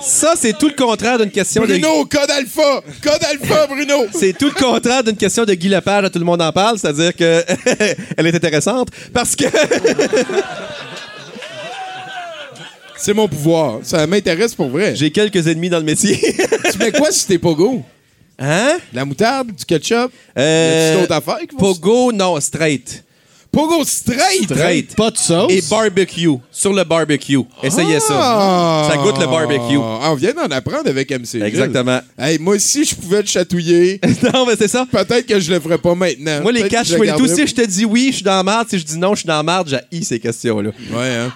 ça, 0.02 0.34
c'est 0.36 0.56
tout 0.56 0.68
le 0.68 0.74
contraire 0.74 1.18
d'une 1.18 1.30
question 1.30 1.62
de. 1.62 1.68
Bruno, 1.68 2.04
code 2.04 2.30
alpha! 2.30 2.82
Code 3.02 3.24
alpha, 3.28 3.66
Bruno! 3.66 4.06
C'est 4.12 4.36
tout 4.38 4.46
le 4.46 4.52
contraire 4.52 5.02
d'une 5.02 5.16
question 5.16 5.44
de 5.44 5.52
Guy 5.54 5.68
Lepage 5.68 6.10
tout 6.12 6.18
le 6.18 6.24
monde 6.24 6.42
en 6.42 6.52
parle, 6.52 6.78
c'est-à-dire 6.78 7.14
que 7.14 7.42
elle 8.16 8.26
est 8.26 8.34
intéressante 8.34 8.88
parce 9.12 9.34
que 9.34 9.44
C'est 12.99 13.14
mon 13.14 13.28
pouvoir. 13.28 13.80
Ça 13.82 14.07
m'intéresse 14.07 14.55
pour 14.55 14.68
vrai. 14.68 14.94
j'ai 14.97 15.11
quelques 15.11 15.47
ennemis 15.47 15.68
dans 15.68 15.78
le 15.78 15.84
métier. 15.84 16.18
Tu 16.72 16.78
mets 16.78 16.92
quoi 16.92 17.11
si 17.12 17.26
t'es 17.26 17.38
pogo? 17.38 17.82
hein? 18.38 18.76
De 18.92 18.97
la 18.97 19.05
moutarde, 19.05 19.53
du 19.55 19.64
ketchup? 19.64 20.11
Euh, 20.36 20.92
Y 20.92 20.92
a-tu 20.92 21.01
d'autres 21.03 21.14
affaires 21.14 21.38
Pogo, 21.59 22.12
non, 22.12 22.38
straight. 22.40 23.03
Pogo 23.57 23.82
straight! 23.86 24.44
Straight. 24.44 24.94
Pas 24.94 25.11
de 25.11 25.16
sauce. 25.16 25.50
Et 25.50 25.62
barbecue. 25.62 26.28
Sur 26.52 26.74
le 26.74 26.84
barbecue. 26.84 27.38
Essayez 27.62 28.00
ça. 28.00 28.12
Ah! 28.12 28.88
Ça 28.90 28.98
goûte 28.98 29.18
le 29.18 29.24
barbecue. 29.24 29.78
Ah, 29.80 30.12
on 30.12 30.14
vient 30.14 30.34
d'en 30.34 30.54
apprendre 30.54 30.86
avec 30.90 31.11
MC. 31.11 31.40
Exactement. 31.40 32.00
Hey, 32.18 32.38
moi 32.38 32.57
aussi, 32.57 32.84
je 32.84 32.94
pouvais 32.94 33.22
te 33.22 33.30
chatouiller. 33.30 33.98
non, 34.34 34.44
mais 34.44 34.57
c'est 34.59 34.68
ça. 34.68 34.84
Peut-être 34.92 35.24
que 35.26 35.40
je 35.40 35.50
le 35.54 35.61
ferais 35.61 35.78
pas 35.78 35.94
maintenant. 35.94 36.42
Moi, 36.42 36.52
les 36.52 36.68
que 36.68 36.84
je 36.84 36.92
le 36.92 36.98
22, 36.98 37.04
garderais 37.07 37.34
si 37.34 37.46
je 37.46 37.54
te 37.54 37.62
dis 37.62 37.86
oui, 37.86 38.09
je 38.11 38.16
suis 38.16 38.24
dans 38.24 38.36
la 38.36 38.42
merde. 38.42 38.66
Si 38.68 38.78
je 38.78 38.84
dis 38.84 38.98
non, 38.98 39.14
je 39.14 39.20
suis 39.20 39.26
dans 39.26 39.38
la 39.38 39.42
merde, 39.42 39.70
j'ai 39.70 40.02
ces 40.02 40.20
questions-là. 40.20 40.72
Ouais, 40.92 41.14
hein. 41.16 41.32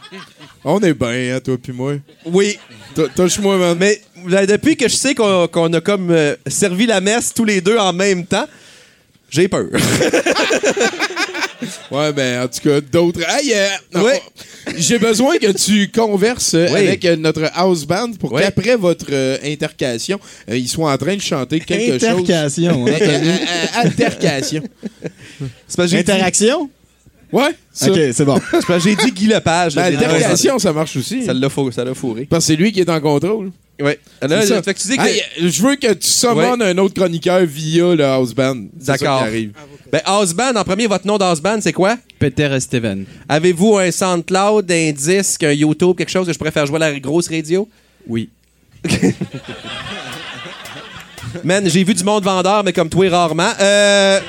On 0.63 0.79
est 0.81 0.93
bien, 0.93 1.37
hein, 1.37 1.41
toi 1.43 1.57
puis 1.57 1.73
moi. 1.73 1.95
Oui. 2.27 2.59
Tou- 2.95 3.09
Touche-moi, 3.17 3.57
man. 3.57 3.79
Mais 3.79 3.99
depuis 4.47 4.77
que 4.77 4.91
je 4.91 4.95
sais 4.95 5.15
qu'on 5.15 5.49
qu'on 5.49 5.73
a 5.73 5.81
comme 5.81 6.11
euh, 6.11 6.37
servi 6.47 6.85
la 6.85 7.01
messe 7.01 7.33
tous 7.33 7.47
les 7.47 7.63
deux 7.63 7.79
en 7.79 7.95
même 7.95 8.27
temps, 8.27 8.47
j'ai 9.31 9.49
peur. 9.49 9.65
Ouais, 11.91 12.13
ben, 12.13 12.43
en 12.45 12.49
tout 12.49 12.61
cas, 12.69 12.81
d'autres. 12.81 13.21
Hey, 13.29 13.53
euh, 13.55 14.03
Ouais. 14.03 14.21
J'ai 14.77 14.99
besoin 14.99 15.37
que 15.39 15.51
tu 15.53 15.91
converses 15.91 16.55
euh, 16.55 16.69
Oui. 16.73 16.79
avec 16.81 17.05
euh, 17.05 17.17
notre 17.17 17.51
house 17.55 17.85
band 17.85 18.13
pour 18.19 18.33
Oui. 18.33 18.43
qu'après 18.43 18.77
votre 18.77 19.07
euh, 19.11 19.37
intercation, 19.45 20.19
euh, 20.51 20.57
ils 20.57 20.69
soient 20.69 20.93
en 20.93 20.97
train 20.99 21.17
de 21.17 21.21
chanter 21.21 21.61
quelque 21.61 21.99
chose. 21.99 22.21
Intercation. 22.21 22.87
hein. 22.87 22.91
Euh, 23.01 23.05
euh, 23.09 23.37
euh, 23.37 23.67
altercation. 23.83 24.63
Que 25.41 25.87
j'ai 25.87 26.03
dit- 26.03 26.11
Interaction? 26.11 26.71
Ouais, 27.33 27.55
ça. 27.73 27.91
Ok, 27.91 27.99
c'est 28.13 28.25
bon. 28.25 28.41
j'ai 28.83 28.97
dit 28.97 29.13
Guy 29.13 29.27
Lepage. 29.29 29.75
Ben, 29.75 29.97
ça 30.59 30.73
marche 30.73 30.97
aussi. 30.97 31.25
Ça 31.25 31.33
l'a 31.33 31.49
fou- 31.49 31.71
ça 31.71 31.85
l'a 31.85 31.95
fourré. 31.95 32.27
Parce 32.29 32.45
que 32.45 32.53
c'est 32.53 32.57
lui 32.57 32.73
qui 32.73 32.81
est 32.81 32.89
en 32.91 33.01
contrôle. 33.01 33.51
Ouais. 33.81 33.99
Là, 34.21 34.43
C'est 34.43 34.49
ça. 34.49 34.63
fait 34.63 34.75
que 34.75 34.79
tu 34.81 34.89
dis 34.89 34.97
que. 34.97 35.03
Hey, 35.03 35.23
je 35.49 35.63
veux 35.63 35.77
que 35.77 35.93
tu 35.95 36.11
summones 36.11 36.61
un 36.61 36.77
autre 36.79 36.95
chroniqueur 36.95 37.41
via 37.47 37.95
le 37.95 38.05
house 38.05 38.35
band. 38.35 38.65
C'est 38.79 38.87
ça 38.87 38.99
qui 38.99 39.05
D'accord. 39.05 39.23
arrive. 39.23 39.53
Ben, 39.91 40.01
Houseband, 40.07 40.55
en 40.55 40.65
premier, 40.65 40.87
votre 40.87 41.07
nom 41.07 41.17
d'Houseband, 41.19 41.59
c'est 41.61 41.73
quoi? 41.73 41.97
Peter 42.19 42.49
et 42.55 42.61
Steven. 42.61 43.07
Avez-vous 43.29 43.79
un 43.79 43.91
SoundCloud, 43.91 44.71
un 44.71 44.93
disque, 44.93 45.43
un 45.45 45.53
YouTube, 45.53 45.97
quelque 45.97 46.11
chose 46.11 46.27
que 46.27 46.33
je 46.33 46.39
pourrais 46.39 46.51
faire 46.51 46.67
jouer 46.67 46.77
à 46.77 46.91
la 46.91 47.01
grosse 47.01 47.29
radio? 47.29 47.67
Oui. 48.07 48.29
Man, 51.45 51.69
j'ai 51.69 51.85
vu 51.85 51.95
du 51.95 52.03
monde 52.05 52.25
vendeur, 52.25 52.65
mais 52.65 52.73
comme 52.73 52.89
toi, 52.89 53.09
rarement. 53.09 53.51
Euh. 53.61 54.21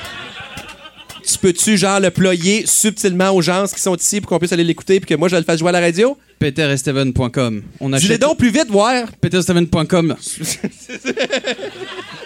Tu 1.31 1.37
peux-tu, 1.37 1.77
genre, 1.77 1.99
le 1.99 2.09
ployer 2.11 2.65
subtilement 2.65 3.29
aux 3.31 3.41
gens 3.41 3.65
qui 3.73 3.79
sont 3.79 3.95
ici 3.95 4.19
pour 4.19 4.29
qu'on 4.29 4.39
puisse 4.39 4.51
aller 4.51 4.63
l'écouter 4.63 4.99
puis 4.99 5.07
que 5.07 5.15
moi, 5.19 5.29
je 5.29 5.35
le 5.35 5.43
fasse 5.43 5.59
jouer 5.59 5.69
à 5.69 5.73
la 5.73 5.79
radio? 5.79 6.17
peteresteven.com. 6.39 7.61
On 7.79 7.89
Dis-les 7.89 8.05
achète 8.05 8.21
donc 8.21 8.37
plus 8.37 8.49
vite, 8.49 8.67
voir. 8.69 9.05
peteresteven.com. 9.21 10.15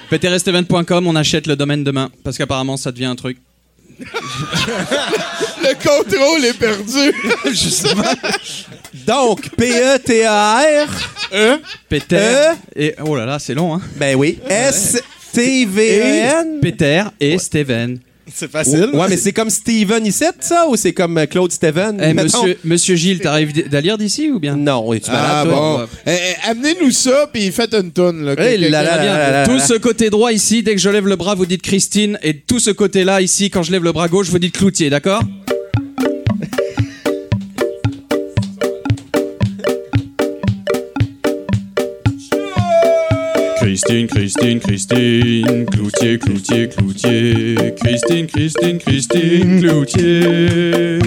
peteresteven.com, 0.10 1.08
on 1.08 1.16
achète 1.16 1.47
le 1.47 1.56
domaine 1.56 1.84
demain 1.84 2.10
parce 2.24 2.38
qu'apparemment 2.38 2.78
ça 2.78 2.91
devient 2.91 3.06
un 3.06 3.16
truc. 3.16 3.38
Le 3.99 5.74
contrôle 5.76 6.43
est 6.45 6.58
perdu. 6.58 7.14
Donc, 9.08 9.49
P-E-T-A-R. 9.56 10.89
Peter 11.89 12.16
Euh? 12.18 12.53
et 12.76 12.93
oh 13.06 13.16
là 13.16 13.26
là, 13.26 13.39
c'est 13.39 13.53
long 13.53 13.76
hein. 13.76 13.82
Ben 13.95 14.16
oui. 14.18 14.39
S-T-V-E-N. 14.49 16.60
Peter 16.62 17.03
et 17.20 17.38
Steven. 17.38 17.99
C'est 18.34 18.49
facile. 18.49 18.89
Ouais, 18.93 19.05
mais 19.07 19.17
c'est 19.17 19.32
comme 19.34 19.49
Steven 19.51 20.03
ici, 20.05 20.23
ça, 20.39 20.65
ou 20.67 20.76
c'est 20.76 20.93
comme 20.93 21.17
euh, 21.17 21.26
Claude 21.28 21.51
Steven? 21.51 21.99
Eh, 22.03 22.13
monsieur, 22.13 22.57
monsieur 22.63 22.95
Gilles, 22.95 23.19
t'arrives 23.19 23.51
à 23.71 23.82
lire 23.82 23.97
d'ici 23.99 24.32
ou 24.32 24.39
bien? 24.39 24.55
Non, 24.55 24.91
es-tu 24.93 25.11
malade, 25.11 25.28
Ah 25.32 25.45
bon. 25.45 25.88
Eh, 26.07 26.11
eh, 26.11 26.49
Amenez-nous 26.49 26.89
ça, 26.91 27.30
puis 27.32 27.51
faites 27.51 27.73
une 27.76 27.91
toune. 27.91 28.26
Là, 28.26 28.36
Quelqu'un- 28.36 28.69
là 28.69 28.82
là 28.84 28.89
Très 28.95 29.01
bien. 29.03 29.13
là 29.17 29.32
là 29.32 29.45
Tout 29.45 29.57
là. 29.57 29.59
ce 29.65 29.73
côté 29.76 30.09
droit 30.09 30.32
ici, 30.32 30.63
dès 30.63 30.73
que 30.73 30.82
je 30.82 30.89
lève 30.89 31.07
le 31.07 31.15
bras, 31.15 31.36
vous 31.36 31.45
dites 31.45 31.61
Christine, 31.61 32.17
et 32.23 32.36
tout 32.39 32.59
ce 32.59 32.71
côté-là 32.71 33.21
ici, 33.21 33.49
quand 33.51 33.61
je 33.63 33.71
lève 33.71 33.84
le 33.84 33.91
bras 33.91 34.07
gauche, 34.07 34.30
vous 34.30 34.39
dites 34.39 34.57
Cloutier, 34.57 34.89
d'accord? 34.89 35.21
Christine, 43.88 44.07
Christine, 44.07 44.59
Christine, 44.59 45.65
Cloutier, 45.67 46.17
Cloutier, 46.17 46.67
Cloutier, 46.69 47.55
Christine, 47.79 48.25
Christine, 48.25 48.79
Christine, 48.79 49.61
Cloutier. 49.61 50.99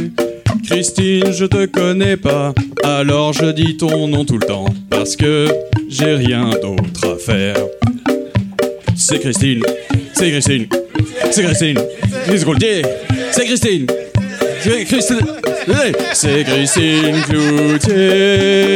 Christine, 0.65 1.33
je 1.33 1.45
te 1.47 1.67
connais 1.67 2.17
pas, 2.17 2.55
alors 2.85 3.33
je 3.33 3.51
dis 3.51 3.77
ton 3.77 4.07
nom 4.07 4.25
tout 4.25 4.39
le 4.39 4.47
temps, 4.47 4.67
parce 4.91 5.17
que 5.17 5.49
j'ai 5.89 6.15
rien 6.15 6.51
d'autre 6.63 7.15
à 7.15 7.17
faire. 7.17 7.57
C'est 8.95 9.19
Christine, 9.19 9.65
c'est 10.13 10.31
Christine, 10.31 10.69
c'est 11.33 11.43
Christine, 11.43 11.81
Christine 12.27 12.45
Cloutier, 12.45 12.83
c'est 13.33 13.45
Christine, 13.45 13.87
c'est 14.63 14.85
Christine, 14.85 15.27
c'est 16.13 16.45
Christine 16.45 17.23
Cloutier. 17.29 18.69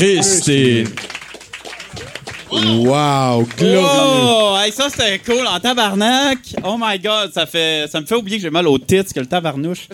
Christine. 0.00 0.88
Wow, 2.50 3.44
glorieux. 3.58 3.80
Oh, 3.82 4.56
hey, 4.58 4.72
ça 4.72 4.88
c'était 4.88 5.18
cool 5.18 5.46
en 5.46 5.60
tabarnak. 5.60 6.38
Oh 6.64 6.76
my 6.80 6.98
god, 6.98 7.30
ça 7.34 7.44
fait 7.44 7.84
ça 7.86 8.00
me 8.00 8.06
fait 8.06 8.14
oublier 8.14 8.38
que 8.38 8.42
j'ai 8.42 8.48
mal 8.48 8.66
aux 8.66 8.78
tits 8.78 9.04
que 9.14 9.20
le 9.20 9.26
tabarnouche. 9.26 9.88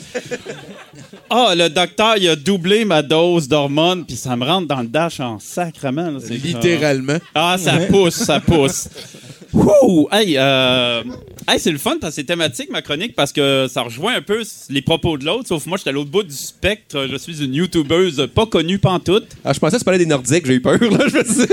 Oh, 1.29 1.49
le 1.57 1.69
docteur, 1.69 2.19
il 2.19 2.29
a 2.29 2.37
doublé 2.37 2.85
ma 2.85 3.03
dose 3.03 3.49
d'hormones 3.49 4.07
puis 4.07 4.15
ça 4.15 4.37
me 4.37 4.45
rentre 4.45 4.69
dans 4.69 4.81
le 4.81 4.87
dash 4.87 5.19
en 5.19 5.41
sacrement. 5.41 6.13
là, 6.13 6.21
Littéralement. 6.31 7.19
Ah, 7.35 7.57
ça 7.59 7.77
pousse, 7.91 8.15
ça 8.15 8.39
pousse. 8.39 8.89
Wouh! 9.53 10.09
Hey, 10.13 10.37
euh, 10.37 11.03
hey, 11.49 11.59
c'est 11.59 11.71
le 11.71 11.79
fun 11.79 11.97
parce 12.01 12.13
que 12.13 12.17
c'est 12.17 12.25
thématique 12.25 12.71
ma 12.71 12.83
chronique 12.83 13.15
parce 13.15 13.33
que 13.33 13.67
ça 13.69 13.83
rejoint 13.83 14.15
un 14.17 14.23
peu 14.23 14.43
les 14.71 14.83
propos 14.83 15.17
de 15.19 15.25
l'autre, 15.25 15.49
sauf 15.49 15.67
moi 15.67 15.79
j'étais 15.79 15.91
à 15.91 15.93
l'autre 15.93 16.11
bout 16.11 16.23
du 16.23 16.35
spectre. 16.35 17.07
Je 17.11 17.17
suis 17.17 17.43
une 17.43 17.55
youtubeuse 17.55 18.29
pas 18.35 18.47
connue 18.47 18.79
pantoute. 18.79 19.29
Ah, 19.45 19.53
je 19.53 19.59
pensais 19.61 19.77
que 19.77 19.81
tu 19.81 19.85
parlais 19.85 19.99
des 19.99 20.07
Nordiques, 20.07 20.47
j'ai 20.47 20.55
eu 20.55 20.61
peur, 20.61 20.79
là. 20.81 21.07
Je. 21.09 21.19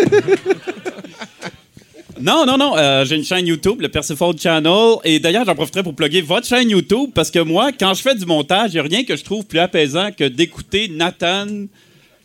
Non, 2.22 2.46
non, 2.46 2.58
non. 2.58 2.78
euh, 2.78 3.04
j'ai 3.04 3.18
une 3.18 3.24
chaîne 3.26 3.46
YouTube, 3.48 3.82
le 3.82 3.90
Persephone 3.90 4.38
Channel. 4.40 4.96
Et 5.04 5.20
d'ailleurs, 5.20 5.44
j'en 5.46 5.56
profiterai 5.56 5.84
pour 5.84 5.94
plugger 5.94 6.22
votre 6.22 6.48
chaîne 6.48 6.70
YouTube 6.70 7.10
parce 7.14 7.30
que 7.32 7.40
moi, 7.40 7.72
quand 7.78 7.94
je 7.96 8.02
fais 8.02 8.16
du 8.16 8.26
montage, 8.26 8.70
il 8.72 8.76
n'y 8.76 8.80
a 8.80 8.84
rien 8.84 9.04
que 9.04 9.18
je 9.18 9.24
trouve 9.26 9.46
plus 9.46 9.60
apaisant 9.60 10.10
que 10.12 10.24
d'écouter 10.24 10.88
Nathan 10.88 11.48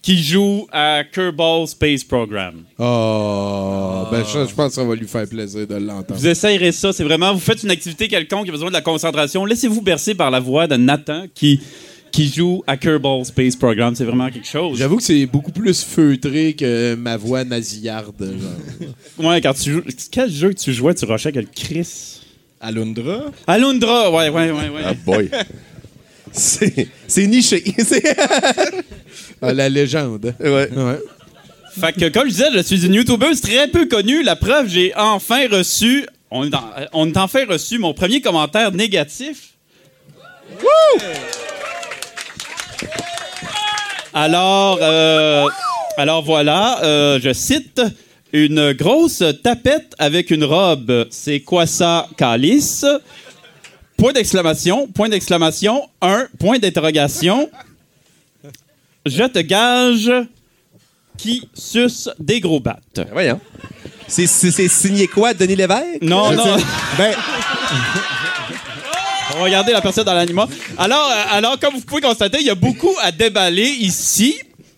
qui 0.09 0.23
joue 0.23 0.67
à 0.73 1.03
Kerbal 1.05 1.69
Space 1.69 2.03
Program. 2.03 2.63
Oh, 2.79 4.07
ben 4.11 4.25
je, 4.25 4.49
je 4.49 4.55
pense 4.55 4.69
que 4.69 4.73
ça 4.77 4.85
va 4.85 4.95
lui 4.95 5.07
faire 5.07 5.29
plaisir 5.29 5.67
de 5.67 5.75
l'entendre. 5.75 6.19
Vous 6.19 6.27
essayerez 6.27 6.73
ça. 6.73 6.95
C'est 6.95 7.05
vraiment, 7.05 7.35
vous 7.35 7.41
faites 7.41 7.63
une 7.63 7.71
activité 7.71 8.09
quelconque 8.09 8.45
qui 8.45 8.49
a 8.49 8.53
besoin 8.53 8.69
de 8.69 8.73
la 8.73 8.81
concentration. 8.81 9.45
Laissez-vous 9.45 9.83
bercer 9.83 10.15
par 10.15 10.31
la 10.31 10.41
voix 10.41 10.67
de 10.67 10.77
Nathan 10.77 11.27
qui, 11.35 11.61
qui 12.11 12.27
joue 12.27 12.65
à 12.67 12.79
Kerbal 12.79 13.23
Space 13.27 13.55
Program. 13.55 13.95
C'est 13.95 14.07
vraiment 14.07 14.31
quelque 14.31 14.49
chose. 14.49 14.79
J'avoue 14.79 14.97
que 14.97 15.03
c'est 15.03 15.27
beaucoup 15.27 15.53
plus 15.53 15.85
feutré 15.85 16.55
que 16.55 16.95
ma 16.95 17.19
voix 17.19 17.45
nasillarde. 17.45 18.17
genre. 18.19 18.89
Ouais, 19.31 19.43
quand 19.43 19.53
tu 19.53 19.73
joues. 19.73 19.83
Quel 20.11 20.31
jeu 20.31 20.55
que 20.55 20.59
tu 20.59 20.73
jouais, 20.73 20.95
tu 20.95 21.05
rushais 21.05 21.29
avec 21.29 21.45
le 21.45 21.51
Chris? 21.55 22.21
Alundra? 22.63 23.25
Alundra, 23.47 24.11
ouais, 24.11 24.31
ouais, 24.31 24.51
ouais, 24.53 24.69
ouais. 24.71 24.83
Ah 24.87 24.95
boy. 25.05 25.31
C'est 26.33 26.89
c'est 27.07 27.27
niché. 27.27 27.63
C'est- 27.79 28.17
Ah, 29.43 29.53
la 29.53 29.69
légende. 29.69 30.35
ouais. 30.41 30.69
Ouais. 30.71 30.99
Fait 31.81 31.93
que, 31.93 32.09
comme 32.09 32.25
je 32.25 32.31
disais, 32.33 32.51
je 32.53 32.59
suis 32.63 32.85
une 32.87 32.95
YouTubeuse 32.95 33.41
très 33.41 33.69
peu 33.69 33.87
connue. 33.87 34.23
La 34.25 34.35
preuve, 34.37 34.69
j'ai 34.69 34.93
enfin 34.97 35.47
reçu. 35.49 36.07
On 36.31 36.45
est, 36.45 36.55
en- 36.55 36.71
on 36.93 37.07
est 37.09 37.17
enfin 37.17 37.45
reçu 37.49 37.79
mon 37.79 37.95
premier 37.95 38.21
commentaire 38.21 38.73
négatif. 38.73 39.51
Alors, 44.15 44.79
euh, 44.83 45.47
alors 45.97 46.23
voilà, 46.25 46.83
euh, 46.83 47.21
je 47.23 47.33
cite 47.33 47.81
une 48.33 48.73
grosse 48.73 49.23
tapette 49.43 49.95
avec 49.99 50.31
une 50.31 50.45
robe. 50.45 51.07
C'est 51.11 51.41
quoi 51.41 51.67
ça, 51.67 52.09
calice? 52.17 52.85
Point 53.99 54.13
d'exclamation, 54.13 54.87
point 54.87 55.09
d'exclamation, 55.09 55.89
un 56.01 56.29
point 56.39 56.61
d'interrogation. 56.61 57.51
Je 59.05 59.25
te 59.25 59.41
gage 59.41 60.13
qui 61.17 61.49
suce 61.53 62.09
des 62.21 62.39
gros 62.39 62.61
battes. 62.61 62.79
Ben, 62.95 63.09
Voyons. 63.11 63.41
C'est 64.07 64.29
signé 64.69 65.09
quoi, 65.09 65.35
Denis 65.35 65.57
Lévesque? 65.57 66.01
Non, 66.01 66.31
non. 66.33 66.57
Ben, 66.97 67.13
On 69.35 69.39
va 69.39 69.45
regarder 69.45 69.73
la 69.73 69.81
personne 69.81 70.05
dans 70.05 70.15
l'anima. 70.15 70.47
Alors, 70.79 71.11
euh, 71.11 71.37
alors, 71.37 71.59
comme 71.59 71.75
vous 71.75 71.81
pouvez 71.81 72.01
constater, 72.01 72.39
il 72.41 72.47
y 72.47 72.51
a 72.51 72.55
beaucoup 72.55 72.95
à 73.03 73.11
déballer 73.11 73.67
ici. 73.67 74.37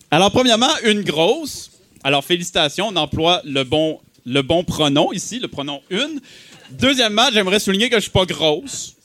Alors, 0.09 0.31
premièrement, 0.31 0.71
une 0.83 1.03
grosse. 1.03 1.69
Alors, 2.03 2.25
félicitations, 2.25 2.87
on 2.87 2.95
emploie 2.95 3.41
le 3.45 3.63
bon, 3.63 3.99
le 4.25 4.41
bon 4.41 4.63
pronom 4.63 5.13
ici, 5.13 5.37
le 5.37 5.47
pronom 5.47 5.79
une. 5.91 6.19
Deuxièmement, 6.71 7.27
j'aimerais 7.31 7.59
souligner 7.59 7.87
que 7.87 7.97
je 7.97 8.01
suis 8.01 8.09
pas 8.09 8.25
grosse. 8.25 8.95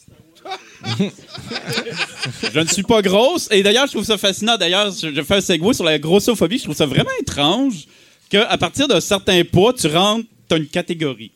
je 2.55 2.61
ne 2.61 2.67
suis 2.67 2.83
pas 2.83 3.03
grosse. 3.03 3.49
Et 3.51 3.63
d'ailleurs, 3.63 3.87
je 3.87 3.93
trouve 3.93 4.05
ça 4.05 4.19
fascinant. 4.19 4.57
D'ailleurs, 4.57 4.91
je, 4.91 5.23
fais 5.23 5.37
un 5.37 5.41
segue 5.41 5.73
sur 5.73 5.85
la 5.85 5.99
grossophobie. 5.99 6.59
Je 6.59 6.65
trouve 6.65 6.77
ça 6.77 6.87
vraiment 6.87 7.11
étrange 7.21 7.87
qu'à 8.29 8.57
partir 8.59 8.89
d'un 8.89 9.01
certain 9.01 9.43
poids, 9.45 9.73
tu 9.73 9.87
rentres, 9.87 10.27
tu 10.49 10.55
as 10.55 10.59
une 10.59 10.67
catégorie. 10.67 11.33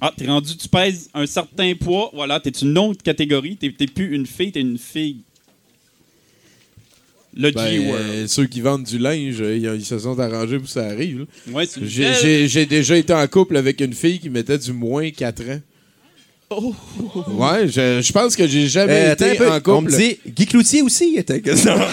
Ah, 0.00 0.12
t'es 0.16 0.26
rendu, 0.26 0.56
tu 0.56 0.68
pèses 0.68 1.10
un 1.12 1.26
certain 1.26 1.74
poids, 1.74 2.10
voilà, 2.14 2.38
t'es 2.38 2.50
une 2.50 2.78
autre 2.78 3.02
catégorie, 3.02 3.56
t'es 3.56 3.70
plus 3.70 4.14
une 4.14 4.26
fille, 4.26 4.52
t'es 4.52 4.60
une 4.60 4.78
fille. 4.78 5.22
Le 7.36 7.50
Ben, 7.50 7.68
G-word. 7.68 7.96
euh, 7.98 8.26
ceux 8.26 8.46
qui 8.46 8.60
vendent 8.60 8.84
du 8.84 8.98
linge, 8.98 9.38
ils, 9.38 9.84
se 9.84 9.98
sont 9.98 10.18
arrangés 10.18 10.56
pour 10.56 10.66
que 10.66 10.72
ça 10.72 10.86
arrive. 10.86 11.26
Ouais, 11.48 11.66
j'ai 11.82 12.66
déjà 12.66 12.96
été 12.96 13.12
en 13.12 13.26
couple 13.26 13.56
avec 13.56 13.80
une 13.80 13.92
fille 13.92 14.18
qui 14.18 14.30
mettait 14.30 14.58
du 14.58 14.72
moins 14.72 15.10
4 15.10 15.42
ans. 15.50 15.60
Oh. 16.50 16.74
Ouais, 17.28 17.68
je, 17.68 18.00
je 18.00 18.12
pense 18.12 18.34
que 18.34 18.46
j'ai 18.46 18.68
jamais 18.68 19.08
Euh, 19.08 19.12
été 19.12 19.34
peu. 19.34 19.50
en 19.50 19.56
couple. 19.56 19.70
On 19.70 19.82
me 19.82 19.90
dit, 19.90 20.18
Guy 20.26 20.46
Cloutier 20.46 20.80
aussi 20.82 21.14
était 21.16 21.40
que 21.42 21.54
ça. 21.54 21.76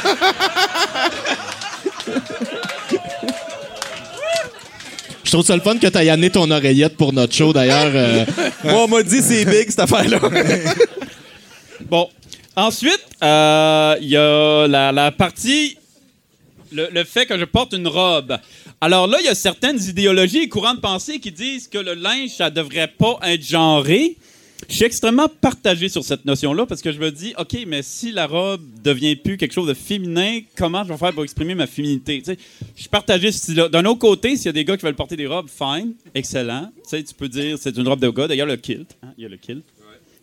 je 5.23 5.31
trouve 5.31 5.45
ça 5.45 5.55
le 5.55 5.61
fun 5.61 5.77
que 5.77 5.87
t'aies 5.87 6.09
amené 6.09 6.29
ton 6.29 6.49
oreillette 6.51 6.95
pour 6.97 7.11
notre 7.13 7.33
show, 7.33 7.51
d'ailleurs. 7.51 7.91
euh, 7.93 8.25
Moi, 8.63 8.83
on 8.83 8.87
m'a 8.87 9.03
dit, 9.03 9.21
c'est 9.21 9.45
big, 9.45 9.69
cette 9.69 9.79
affaire-là. 9.79 10.19
Bon. 11.89 12.09
Ensuite, 12.55 13.03
euh, 13.21 13.95
il 14.01 14.07
y 14.07 14.17
a 14.17 14.65
la, 14.67 14.91
la 14.91 15.11
partie. 15.11 15.77
Le, 16.71 16.87
le 16.91 17.03
fait 17.03 17.25
que 17.27 17.37
je 17.37 17.43
porte 17.45 17.73
une 17.73 17.87
robe. 17.87 18.37
Alors 18.81 19.05
là, 19.07 19.17
il 19.19 19.25
y 19.25 19.29
a 19.29 19.35
certaines 19.35 19.79
idéologies 19.83 20.39
et 20.43 20.49
courants 20.49 20.73
de 20.73 20.79
pensée 20.79 21.19
qui 21.19 21.31
disent 21.31 21.67
que 21.67 21.77
le 21.77 21.93
linge, 21.93 22.29
ça 22.37 22.49
devrait 22.49 22.87
pas 22.87 23.19
être 23.23 23.45
genré. 23.45 24.15
Je 24.69 24.75
suis 24.75 24.85
extrêmement 24.85 25.27
partagé 25.27 25.89
sur 25.89 26.03
cette 26.03 26.25
notion-là 26.25 26.65
parce 26.65 26.81
que 26.81 26.91
je 26.91 26.97
me 26.99 27.11
dis, 27.11 27.33
OK, 27.37 27.55
mais 27.67 27.81
si 27.83 28.11
la 28.11 28.25
robe 28.25 28.61
devient 28.83 29.15
plus 29.15 29.37
quelque 29.37 29.53
chose 29.53 29.67
de 29.67 29.73
féminin, 29.73 30.39
comment 30.57 30.83
je 30.83 30.89
vais 30.93 30.97
faire 30.97 31.13
pour 31.13 31.23
exprimer 31.23 31.53
ma 31.55 31.67
féminité? 31.67 32.19
Tu 32.19 32.25
sais, 32.31 32.37
je 32.75 32.81
suis 32.81 32.89
partagé. 32.89 33.29
D'un 33.69 33.85
autre 33.85 33.99
côté, 33.99 34.35
s'il 34.35 34.47
y 34.47 34.49
a 34.49 34.53
des 34.53 34.65
gars 34.65 34.75
qui 34.77 34.85
veulent 34.85 34.95
porter 34.95 35.17
des 35.17 35.27
robes, 35.27 35.49
fine, 35.49 35.93
excellent. 36.15 36.71
Tu 36.83 36.89
sais, 36.89 37.03
tu 37.03 37.13
peux 37.13 37.27
dire, 37.29 37.57
c'est 37.59 37.75
une 37.77 37.87
robe 37.87 37.99
de 37.99 38.09
gars. 38.09 38.27
D'ailleurs, 38.27 38.47
le 38.47 38.55
kilt. 38.57 38.87
hein, 39.03 39.09
Il 39.17 39.23
y 39.23 39.25
a 39.25 39.29
le 39.29 39.37
kilt. 39.37 39.63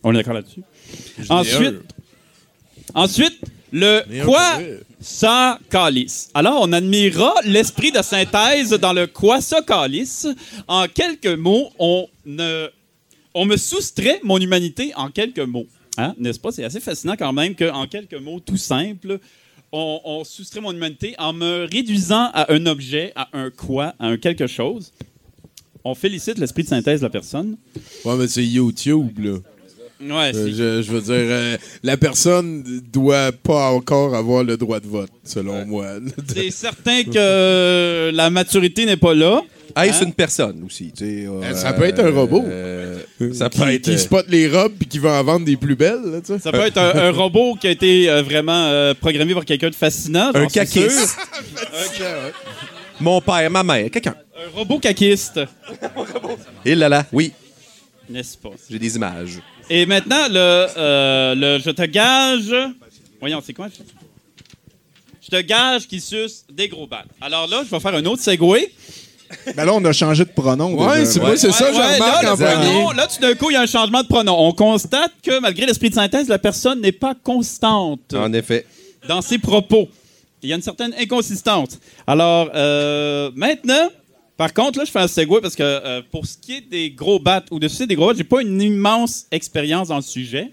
On 0.03 0.11
est 0.13 0.17
d'accord 0.17 0.33
là-dessus? 0.33 0.61
Ensuite, 1.29 1.75
ensuite, 2.93 3.39
le 3.71 4.01
quoi 4.25 4.59
ça 4.99 5.57
calice. 5.69 6.29
Alors, 6.33 6.59
on 6.61 6.71
admirera 6.73 7.33
l'esprit 7.45 7.91
de 7.91 8.01
synthèse 8.01 8.71
dans 8.71 8.93
le 8.93 9.07
quoi 9.07 9.39
ça 9.41 9.61
calice. 9.61 10.27
En 10.67 10.87
quelques 10.87 11.25
mots, 11.27 11.71
on 11.79 12.07
ne, 12.25 12.67
on 13.33 13.45
me 13.45 13.57
soustrait 13.57 14.19
mon 14.23 14.37
humanité 14.37 14.93
en 14.95 15.09
quelques 15.09 15.39
mots. 15.39 15.67
Hein? 15.97 16.13
N'est-ce 16.17 16.39
pas? 16.39 16.51
C'est 16.51 16.63
assez 16.63 16.79
fascinant 16.79 17.15
quand 17.17 17.33
même 17.33 17.55
qu'en 17.55 17.87
quelques 17.87 18.15
mots 18.15 18.39
tout 18.39 18.57
simples, 18.57 19.19
on, 19.71 20.01
on 20.03 20.23
soustrait 20.23 20.61
mon 20.61 20.71
humanité 20.71 21.15
en 21.17 21.33
me 21.33 21.67
réduisant 21.71 22.29
à 22.33 22.51
un 22.53 22.65
objet, 22.65 23.11
à 23.15 23.29
un 23.33 23.49
quoi, 23.49 23.95
à 23.99 24.07
un 24.07 24.17
quelque 24.17 24.47
chose. 24.47 24.91
On 25.83 25.95
félicite 25.95 26.37
l'esprit 26.37 26.63
de 26.63 26.69
synthèse 26.69 27.01
de 27.01 27.05
la 27.05 27.09
personne. 27.09 27.57
Ouais, 28.05 28.15
mais 28.15 28.27
c'est 28.27 28.45
YouTube, 28.45 29.19
là. 29.19 29.39
Ouais, 30.09 30.31
Euh, 30.35 30.45
c'est- 30.45 30.51
je, 30.51 30.81
je 30.81 30.91
veux 30.91 31.01
dire, 31.01 31.13
euh, 31.15 31.57
la 31.83 31.97
personne 31.97 32.63
doit 32.91 33.31
pas 33.31 33.69
encore 33.71 34.15
avoir 34.15 34.43
le 34.43 34.57
droit 34.57 34.79
de 34.79 34.87
vote, 34.87 35.09
selon 35.23 35.65
moi. 35.65 35.87
c'est 36.33 36.49
certain 36.67 37.03
que 37.03 38.11
la 38.13 38.29
maturité 38.29 38.85
n'est 38.85 38.97
pas 38.97 39.13
là. 39.13 39.41
Est-ce 39.75 40.03
Hein? 40.03 40.07
une 40.07 40.13
personne 40.13 40.61
aussi? 40.65 40.91
tu 40.95 41.03
sais, 41.03 41.25
euh, 41.27 41.55
Ça 41.55 41.73
peut 41.73 41.85
être 41.85 41.99
un 41.99 42.11
robot. 42.11 42.43
euh, 42.45 42.99
ça 43.33 43.49
qui, 43.49 43.59
peut 43.59 43.67
être. 43.69 43.81
qui 43.81 43.91
euh, 43.91 43.97
spot 43.97 44.25
les 44.29 44.47
robes 44.47 44.73
puis 44.77 44.87
qui 44.87 44.99
va 44.99 45.19
en 45.19 45.23
vendre 45.23 45.45
des 45.45 45.57
plus 45.57 45.75
belles, 45.75 46.01
là, 46.11 46.19
tu 46.21 46.27
sais. 46.33 46.39
Ça 46.39 46.51
peut 46.51 46.59
être 46.59 46.77
un, 46.77 46.95
un 47.07 47.11
robot 47.11 47.55
qui 47.55 47.67
a 47.67 47.71
été 47.71 48.07
euh, 48.09 48.21
vraiment 48.21 48.65
euh, 48.67 48.93
programmé 48.93 49.33
par 49.33 49.45
quelqu'un 49.45 49.69
de 49.71 49.75
fascinant. 49.75 50.29
un 50.35 50.45
caquiste. 50.45 51.17
Mon 52.99 53.19
père, 53.21 53.49
ma 53.49 53.63
mère, 53.63 53.89
quelqu'un. 53.89 54.15
Un 54.37 54.55
robot 54.57 54.77
caquiste, 54.79 55.39
Et 56.65 56.75
là 56.75 56.87
là, 56.89 57.05
oui, 57.11 57.31
n'est-ce 58.09 58.37
pas? 58.37 58.51
j'ai 58.69 58.77
des 58.79 58.95
images. 58.95 59.39
Et 59.69 59.85
maintenant, 59.85 60.27
le, 60.29 60.67
euh, 60.77 61.35
le 61.35 61.59
je 61.63 61.69
te 61.71 61.83
gage. 61.83 62.53
Voyons, 63.19 63.41
c'est 63.43 63.53
quoi? 63.53 63.67
Je, 65.21 65.29
te 65.29 65.41
gage 65.41 65.87
qu'il 65.87 66.01
suce 66.01 66.45
des 66.51 66.67
gros 66.67 66.85
battes. 66.85 67.07
Alors 67.21 67.47
là, 67.47 67.63
je 67.65 67.69
vais 67.69 67.79
faire 67.79 67.95
un 67.95 68.05
autre 68.05 68.21
segway. 68.21 68.71
ben 69.55 69.65
là, 69.65 69.73
on 69.73 69.83
a 69.85 69.93
changé 69.93 70.25
de 70.25 70.29
pronom. 70.29 70.75
Ouais, 70.75 70.99
déjà, 70.99 71.11
c'est 71.11 71.19
là. 71.19 71.25
moi, 71.25 71.37
c'est 71.37 71.51
ça, 71.51 71.65
Ouais, 71.65 71.73
je 71.73 71.79
ouais, 71.79 71.95
remarque 71.95 72.23
là, 72.23 72.33
en 72.33 72.37
pronom, 72.37 72.91
là, 72.91 73.07
tout 73.07 73.21
d'un 73.21 73.33
coup, 73.35 73.49
il 73.49 73.53
y 73.53 73.57
a 73.57 73.61
un 73.61 73.65
changement 73.65 74.03
de 74.03 74.07
pronom. 74.07 74.35
On 74.37 74.51
constate 74.51 75.13
que 75.23 75.39
malgré 75.39 75.65
l'esprit 75.65 75.89
de 75.89 75.95
synthèse, 75.95 76.27
la 76.27 76.39
personne 76.39 76.81
n'est 76.81 76.91
pas 76.91 77.15
constante. 77.15 78.13
En 78.13 78.31
effet. 78.33 78.65
dans 79.07 79.21
ses 79.21 79.39
propos. 79.39 79.87
Il 80.43 80.49
y 80.49 80.53
a 80.53 80.57
une 80.57 80.61
certaine 80.61 80.93
inconsistance. 80.99 81.79
Alors, 82.05 82.51
euh, 82.53 83.31
maintenant, 83.33 83.89
par 84.37 84.53
contre, 84.53 84.79
là, 84.79 84.85
je 84.85 84.91
fais 84.91 84.99
un 84.99 85.07
segue 85.07 85.41
parce 85.41 85.55
que 85.55 85.63
euh, 85.63 86.01
pour 86.11 86.25
ce 86.25 86.37
qui 86.37 86.53
est 86.53 86.61
des 86.61 86.89
gros 86.91 87.19
battes 87.19 87.47
ou 87.51 87.59
de 87.59 87.67
sucer 87.67 87.85
des 87.85 87.95
gros 87.95 88.07
battes, 88.07 88.17
j'ai 88.17 88.23
pas 88.23 88.41
une 88.41 88.61
immense 88.61 89.25
expérience 89.31 89.89
dans 89.89 89.97
le 89.97 90.01
sujet. 90.01 90.51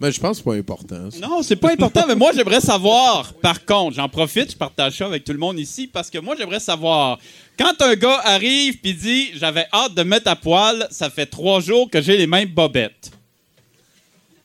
Mais 0.00 0.12
je 0.12 0.20
pense 0.20 0.38
que 0.38 0.44
c'est 0.44 0.50
pas 0.50 0.54
important. 0.54 1.10
ça. 1.10 1.18
Non, 1.18 1.42
c'est 1.42 1.56
pas 1.56 1.72
important, 1.72 2.04
mais 2.06 2.14
moi, 2.14 2.30
j'aimerais 2.32 2.60
savoir, 2.60 3.34
par 3.34 3.64
contre, 3.64 3.96
j'en 3.96 4.08
profite, 4.08 4.52
je 4.52 4.56
partage 4.56 4.96
ça 4.96 5.06
avec 5.06 5.24
tout 5.24 5.32
le 5.32 5.38
monde 5.38 5.58
ici, 5.58 5.88
parce 5.88 6.08
que 6.08 6.18
moi, 6.18 6.36
j'aimerais 6.38 6.60
savoir, 6.60 7.18
quand 7.58 7.82
un 7.82 7.96
gars 7.96 8.20
arrive 8.22 8.78
puis 8.78 8.94
dit 8.94 9.30
«J'avais 9.34 9.66
hâte 9.72 9.94
de 9.94 10.04
mettre 10.04 10.30
à 10.30 10.36
poil, 10.36 10.86
ça 10.92 11.10
fait 11.10 11.26
trois 11.26 11.60
jours 11.60 11.90
que 11.90 12.00
j'ai 12.00 12.16
les 12.16 12.28
mêmes 12.28 12.48
bobettes». 12.48 13.10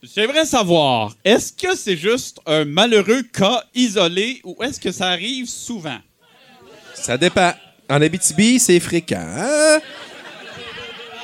J'aimerais 0.01 0.45
savoir, 0.45 1.15
est-ce 1.23 1.53
que 1.53 1.77
c'est 1.77 1.97
juste 1.97 2.39
un 2.47 2.65
malheureux 2.65 3.21
cas 3.21 3.63
isolé 3.75 4.41
ou 4.43 4.61
est-ce 4.63 4.79
que 4.79 4.91
ça 4.91 5.09
arrive 5.09 5.47
souvent? 5.47 5.99
Ça 6.95 7.17
dépend. 7.17 7.53
En 7.93 8.01
Abitibi, 8.01 8.59
c'est 8.59 8.79
fréquent. 8.79 9.19
hein? 9.19 9.79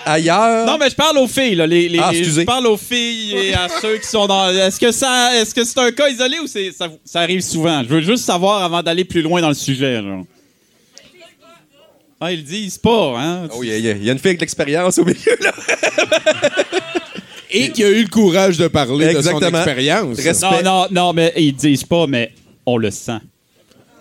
Ailleurs? 0.05 0.65
Non, 0.65 0.77
mais 0.79 0.89
je 0.89 0.95
parle 0.95 1.17
aux 1.17 1.27
filles, 1.27 1.55
là. 1.55 1.67
Les, 1.67 1.89
les- 1.89 1.99
Ah, 1.99 2.11
je 2.13 2.41
parle 2.41 2.67
aux 2.67 2.77
filles 2.77 3.35
et 3.35 3.53
à 3.53 3.67
ceux 3.81 3.97
qui 3.97 4.07
sont 4.07 4.27
dans. 4.27 4.49
Est-ce 4.49 4.79
que 4.79 4.91
ça, 4.91 5.35
est-ce 5.35 5.53
que 5.53 5.63
c'est 5.63 5.79
un 5.79 5.91
cas 5.91 6.07
isolé 6.09 6.39
ou 6.39 6.47
c'est, 6.47 6.71
ça, 6.71 6.87
ça 7.03 7.21
arrive 7.21 7.41
souvent? 7.41 7.83
Je 7.83 7.89
veux 7.89 8.01
juste 8.01 8.23
savoir 8.25 8.63
avant 8.63 8.81
d'aller 8.81 9.03
plus 9.03 9.21
loin 9.21 9.41
dans 9.41 9.49
le 9.49 9.53
sujet, 9.53 10.01
genre. 10.01 10.23
Ah, 12.21 12.31
ils 12.33 12.37
le 12.37 12.43
disent 12.43 12.77
pas, 12.77 13.13
hein? 13.17 13.47
Oh, 13.53 13.63
il 13.63 13.69
y, 13.69 13.73
a- 13.73 13.77
y 13.77 14.05
y 14.05 14.09
une 14.11 14.17
fille 14.19 14.27
avec 14.29 14.37
de 14.39 14.41
l'expérience 14.41 14.97
au 14.97 15.05
milieu, 15.05 15.37
là. 15.41 15.53
Et 17.51 17.71
qui 17.71 17.83
a 17.83 17.89
eu 17.89 18.03
le 18.03 18.09
courage 18.09 18.57
de 18.57 18.67
parler 18.67 19.07
de 19.13 19.21
son 19.21 19.39
expérience. 19.39 20.17
Non, 20.41 20.61
non, 20.63 20.87
non, 20.91 21.13
mais 21.13 21.33
ils 21.37 21.55
disent 21.55 21.83
pas, 21.83 22.05
mais 22.07 22.31
on 22.65 22.77
le 22.77 22.91
sent. 22.91 23.19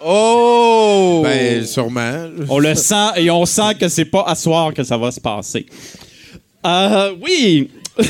Oh! 0.05 1.21
Ben, 1.25 1.65
sûrement. 1.65 2.29
On 2.49 2.59
le 2.59 2.75
sent 2.75 3.11
et 3.17 3.31
on 3.31 3.47
sent 3.47 3.75
que 3.81 3.89
c'est 3.89 4.05
pas 4.05 4.25
à 4.27 4.35
soir 4.35 4.73
que 4.75 4.83
ça 4.83 4.97
va 4.97 5.11
se 5.11 5.21
passer. 5.21 5.67
Euh, 6.67 7.15
oui. 7.21 7.71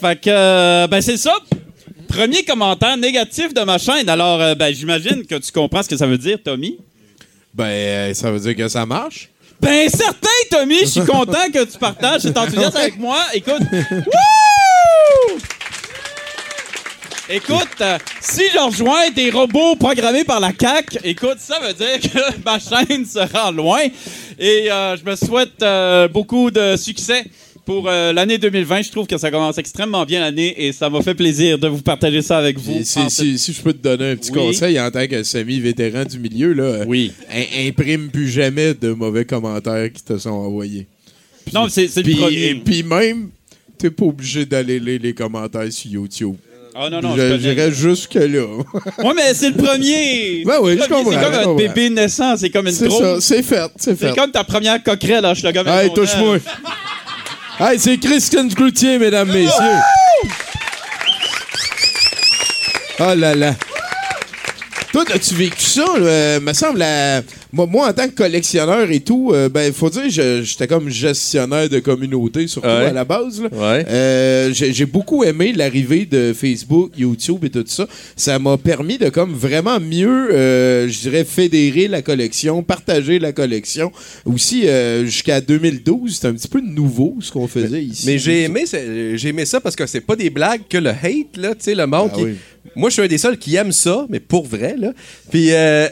fait 0.00 0.20
que, 0.20 0.28
euh, 0.28 0.86
ben 0.86 1.00
c'est 1.00 1.16
ça. 1.16 1.36
Premier 2.08 2.44
commentaire 2.44 2.96
négatif 2.96 3.54
de 3.54 3.62
ma 3.62 3.78
chaîne. 3.78 4.08
Alors, 4.08 4.40
euh, 4.40 4.54
ben 4.54 4.74
j'imagine 4.74 5.24
que 5.24 5.36
tu 5.36 5.50
comprends 5.50 5.82
ce 5.82 5.88
que 5.88 5.96
ça 5.96 6.06
veut 6.06 6.18
dire, 6.18 6.38
Tommy. 6.42 6.78
Ben, 7.54 7.64
euh, 7.64 8.14
ça 8.14 8.30
veut 8.30 8.40
dire 8.40 8.56
que 8.56 8.68
ça 8.68 8.84
marche. 8.84 9.30
Ben 9.60 9.88
certain, 9.88 10.28
Tommy. 10.50 10.80
Je 10.80 10.86
suis 10.86 11.04
content 11.04 11.50
que 11.52 11.64
tu 11.64 11.78
partages 11.78 12.22
cet 12.22 12.36
enthousiasme 12.36 12.76
avec 12.76 12.98
moi. 12.98 13.18
Écoute. 13.32 13.62
Wouh! 13.70 14.02
Écoute, 17.34 17.68
euh, 17.80 17.96
si 18.20 18.42
je 18.52 18.58
rejoins 18.58 19.10
des 19.10 19.30
robots 19.30 19.74
programmés 19.76 20.24
par 20.24 20.38
la 20.38 20.52
CAC, 20.52 20.98
écoute, 21.02 21.38
ça 21.38 21.58
veut 21.60 21.72
dire 21.72 21.98
que 22.00 22.18
ma 22.44 22.58
chaîne 22.58 23.06
se 23.06 23.18
rend 23.32 23.50
loin. 23.52 23.80
Et 24.38 24.70
euh, 24.70 24.96
je 24.98 25.08
me 25.10 25.16
souhaite 25.16 25.62
euh, 25.62 26.08
beaucoup 26.08 26.50
de 26.50 26.76
succès 26.76 27.24
pour 27.64 27.84
l'année 27.88 28.36
2020. 28.38 28.82
Je 28.82 28.90
trouve 28.90 29.06
que 29.06 29.16
ça 29.16 29.30
commence 29.30 29.56
extrêmement 29.56 30.04
bien 30.04 30.20
l'année 30.20 30.54
et 30.66 30.72
ça 30.72 30.90
m'a 30.90 31.00
fait 31.00 31.14
plaisir 31.14 31.58
de 31.58 31.68
vous 31.68 31.80
partager 31.80 32.20
ça 32.20 32.36
avec 32.36 32.58
vous. 32.58 32.78
Et 32.80 32.84
si, 32.84 32.98
si- 33.08 33.38
si 33.38 33.52
je 33.52 33.62
peux 33.62 33.72
te 33.72 33.78
donner 33.82 34.10
un 34.10 34.16
petit 34.16 34.32
Oui. 34.32 34.38
conseil 34.38 34.78
en 34.80 34.90
tant 34.90 35.06
que 35.06 35.22
semi-vétéran 35.22 36.04
du 36.04 36.18
milieu, 36.18 36.52
là, 36.52 36.84
Oui. 36.86 37.12
im- 37.32 37.68
imprime 37.68 38.10
plus 38.10 38.28
jamais 38.28 38.74
de 38.74 38.90
mauvais 38.92 39.24
commentaires 39.24 39.90
qui 39.92 40.02
te 40.02 40.18
sont 40.18 40.30
envoyés. 40.30 40.86
Non, 41.54 41.68
c'est 41.70 41.86
le 41.96 42.14
premier. 42.16 42.46
et 42.50 42.54
puis 42.56 42.82
même, 42.82 43.30
t'es 43.78 43.90
pas 43.90 44.04
obligé 44.06 44.44
d'aller 44.44 44.78
lire 44.80 45.00
les 45.02 45.14
commentaires 45.14 45.72
sur 45.72 45.90
YouTube. 45.90 46.34
Ah 46.74 46.88
non, 46.90 47.00
non, 47.02 47.14
Je-. 47.16 47.38
J'irais 47.38 47.70
jusque-là. 47.70 48.24
Ouais, 49.04 49.12
mais 49.14 49.34
c'est 49.34 49.50
le 49.50 49.56
premier. 49.56 50.42
Ben 50.46 50.56
oui, 50.62 50.78
je 50.82 50.88
comprends, 50.88 51.10
C'est 51.12 51.20
comme 51.20 51.50
un 51.52 51.54
bébé 51.54 51.90
naissant, 51.90 52.36
c'est 52.36 52.50
comme 52.50 52.66
une 52.66 52.72
C'est 52.72 52.90
ça, 52.90 53.20
c'est 53.20 53.42
fait, 53.42 53.70
c'est 53.76 53.98
fait. 53.98 54.08
C'est 54.08 54.16
comme 54.16 54.30
ta 54.30 54.44
première 54.44 54.82
coquerelle, 54.82 55.22
là, 55.22 55.34
je 55.34 55.42
te 55.42 55.52
gomme 55.52 55.68
Hey, 55.68 55.92
touche-moi. 55.92 56.38
Hey, 57.60 57.78
c'est 57.78 57.98
Christian 57.98 58.48
Cloutier, 58.48 58.98
mesdames, 58.98 59.28
messieurs. 59.28 59.50
Oh 62.98 63.14
là 63.14 63.34
là. 63.34 63.54
Toi, 64.92 65.04
as-tu 65.14 65.34
vécu 65.34 65.60
ça? 65.62 65.84
là? 65.98 66.06
Euh, 66.06 66.40
me 66.40 66.52
semble, 66.52 66.78
la- 66.78 67.22
moi, 67.52 67.66
moi, 67.66 67.88
en 67.88 67.92
tant 67.92 68.08
que 68.08 68.14
collectionneur 68.14 68.90
et 68.90 69.00
tout, 69.00 69.30
euh, 69.32 69.48
ben, 69.50 69.72
faut 69.72 69.90
dire, 69.90 70.08
j'étais 70.08 70.66
comme 70.66 70.88
gestionnaire 70.88 71.68
de 71.68 71.80
communauté, 71.80 72.46
surtout 72.46 72.66
Ouais. 72.68 72.86
à 72.86 72.92
la 72.92 73.04
base. 73.04 73.42
là. 73.42 73.48
Ouais. 73.52 73.84
Euh, 73.88 74.50
j'ai 74.54 74.86
beaucoup 74.86 75.22
aimé 75.24 75.52
l'arrivée 75.54 76.06
de 76.06 76.32
Facebook, 76.34 76.92
YouTube 76.96 77.44
et 77.44 77.50
tout 77.50 77.64
ça. 77.66 77.86
Ça 78.16 78.38
m'a 78.38 78.56
permis 78.56 78.96
de 78.96 79.10
comme 79.10 79.32
vraiment 79.34 79.78
mieux, 79.80 80.32
euh, 80.32 80.88
je 80.88 81.00
dirais, 81.00 81.24
fédérer 81.24 81.88
la 81.88 82.00
collection, 82.00 82.62
partager 82.62 83.18
la 83.18 83.32
collection. 83.32 83.92
Aussi, 84.24 84.66
euh, 84.66 85.04
jusqu'à 85.04 85.40
2012, 85.42 86.14
c'était 86.14 86.28
un 86.28 86.32
petit 86.34 86.48
peu 86.48 86.60
nouveau 86.60 87.16
ce 87.20 87.30
qu'on 87.30 87.46
faisait 87.48 87.82
ici. 87.84 88.06
Mais 88.06 88.18
j'ai 88.18 88.44
aimé, 88.44 88.64
j'ai 89.14 89.28
aimé 89.28 89.44
ça 89.44 89.60
parce 89.60 89.76
que 89.76 89.86
c'est 89.86 90.00
pas 90.00 90.16
des 90.16 90.30
blagues 90.30 90.62
que 90.70 90.78
le 90.78 90.90
hate, 90.90 91.36
là, 91.36 91.50
tu 91.50 91.64
sais, 91.64 91.74
le 91.74 91.86
monde 91.86 92.10
Ah 92.14 92.16
qui... 92.16 92.24
oui. 92.24 92.34
Moi, 92.76 92.88
je 92.88 92.94
suis 92.94 93.02
un 93.02 93.08
des 93.08 93.18
seuls 93.18 93.36
qui 93.36 93.56
aime 93.56 93.72
ça, 93.72 94.06
mais 94.08 94.20
pour 94.20 94.46
vrai, 94.46 94.76
là. 94.78 94.92
Puis, 95.30 95.48
euh, 95.52 95.88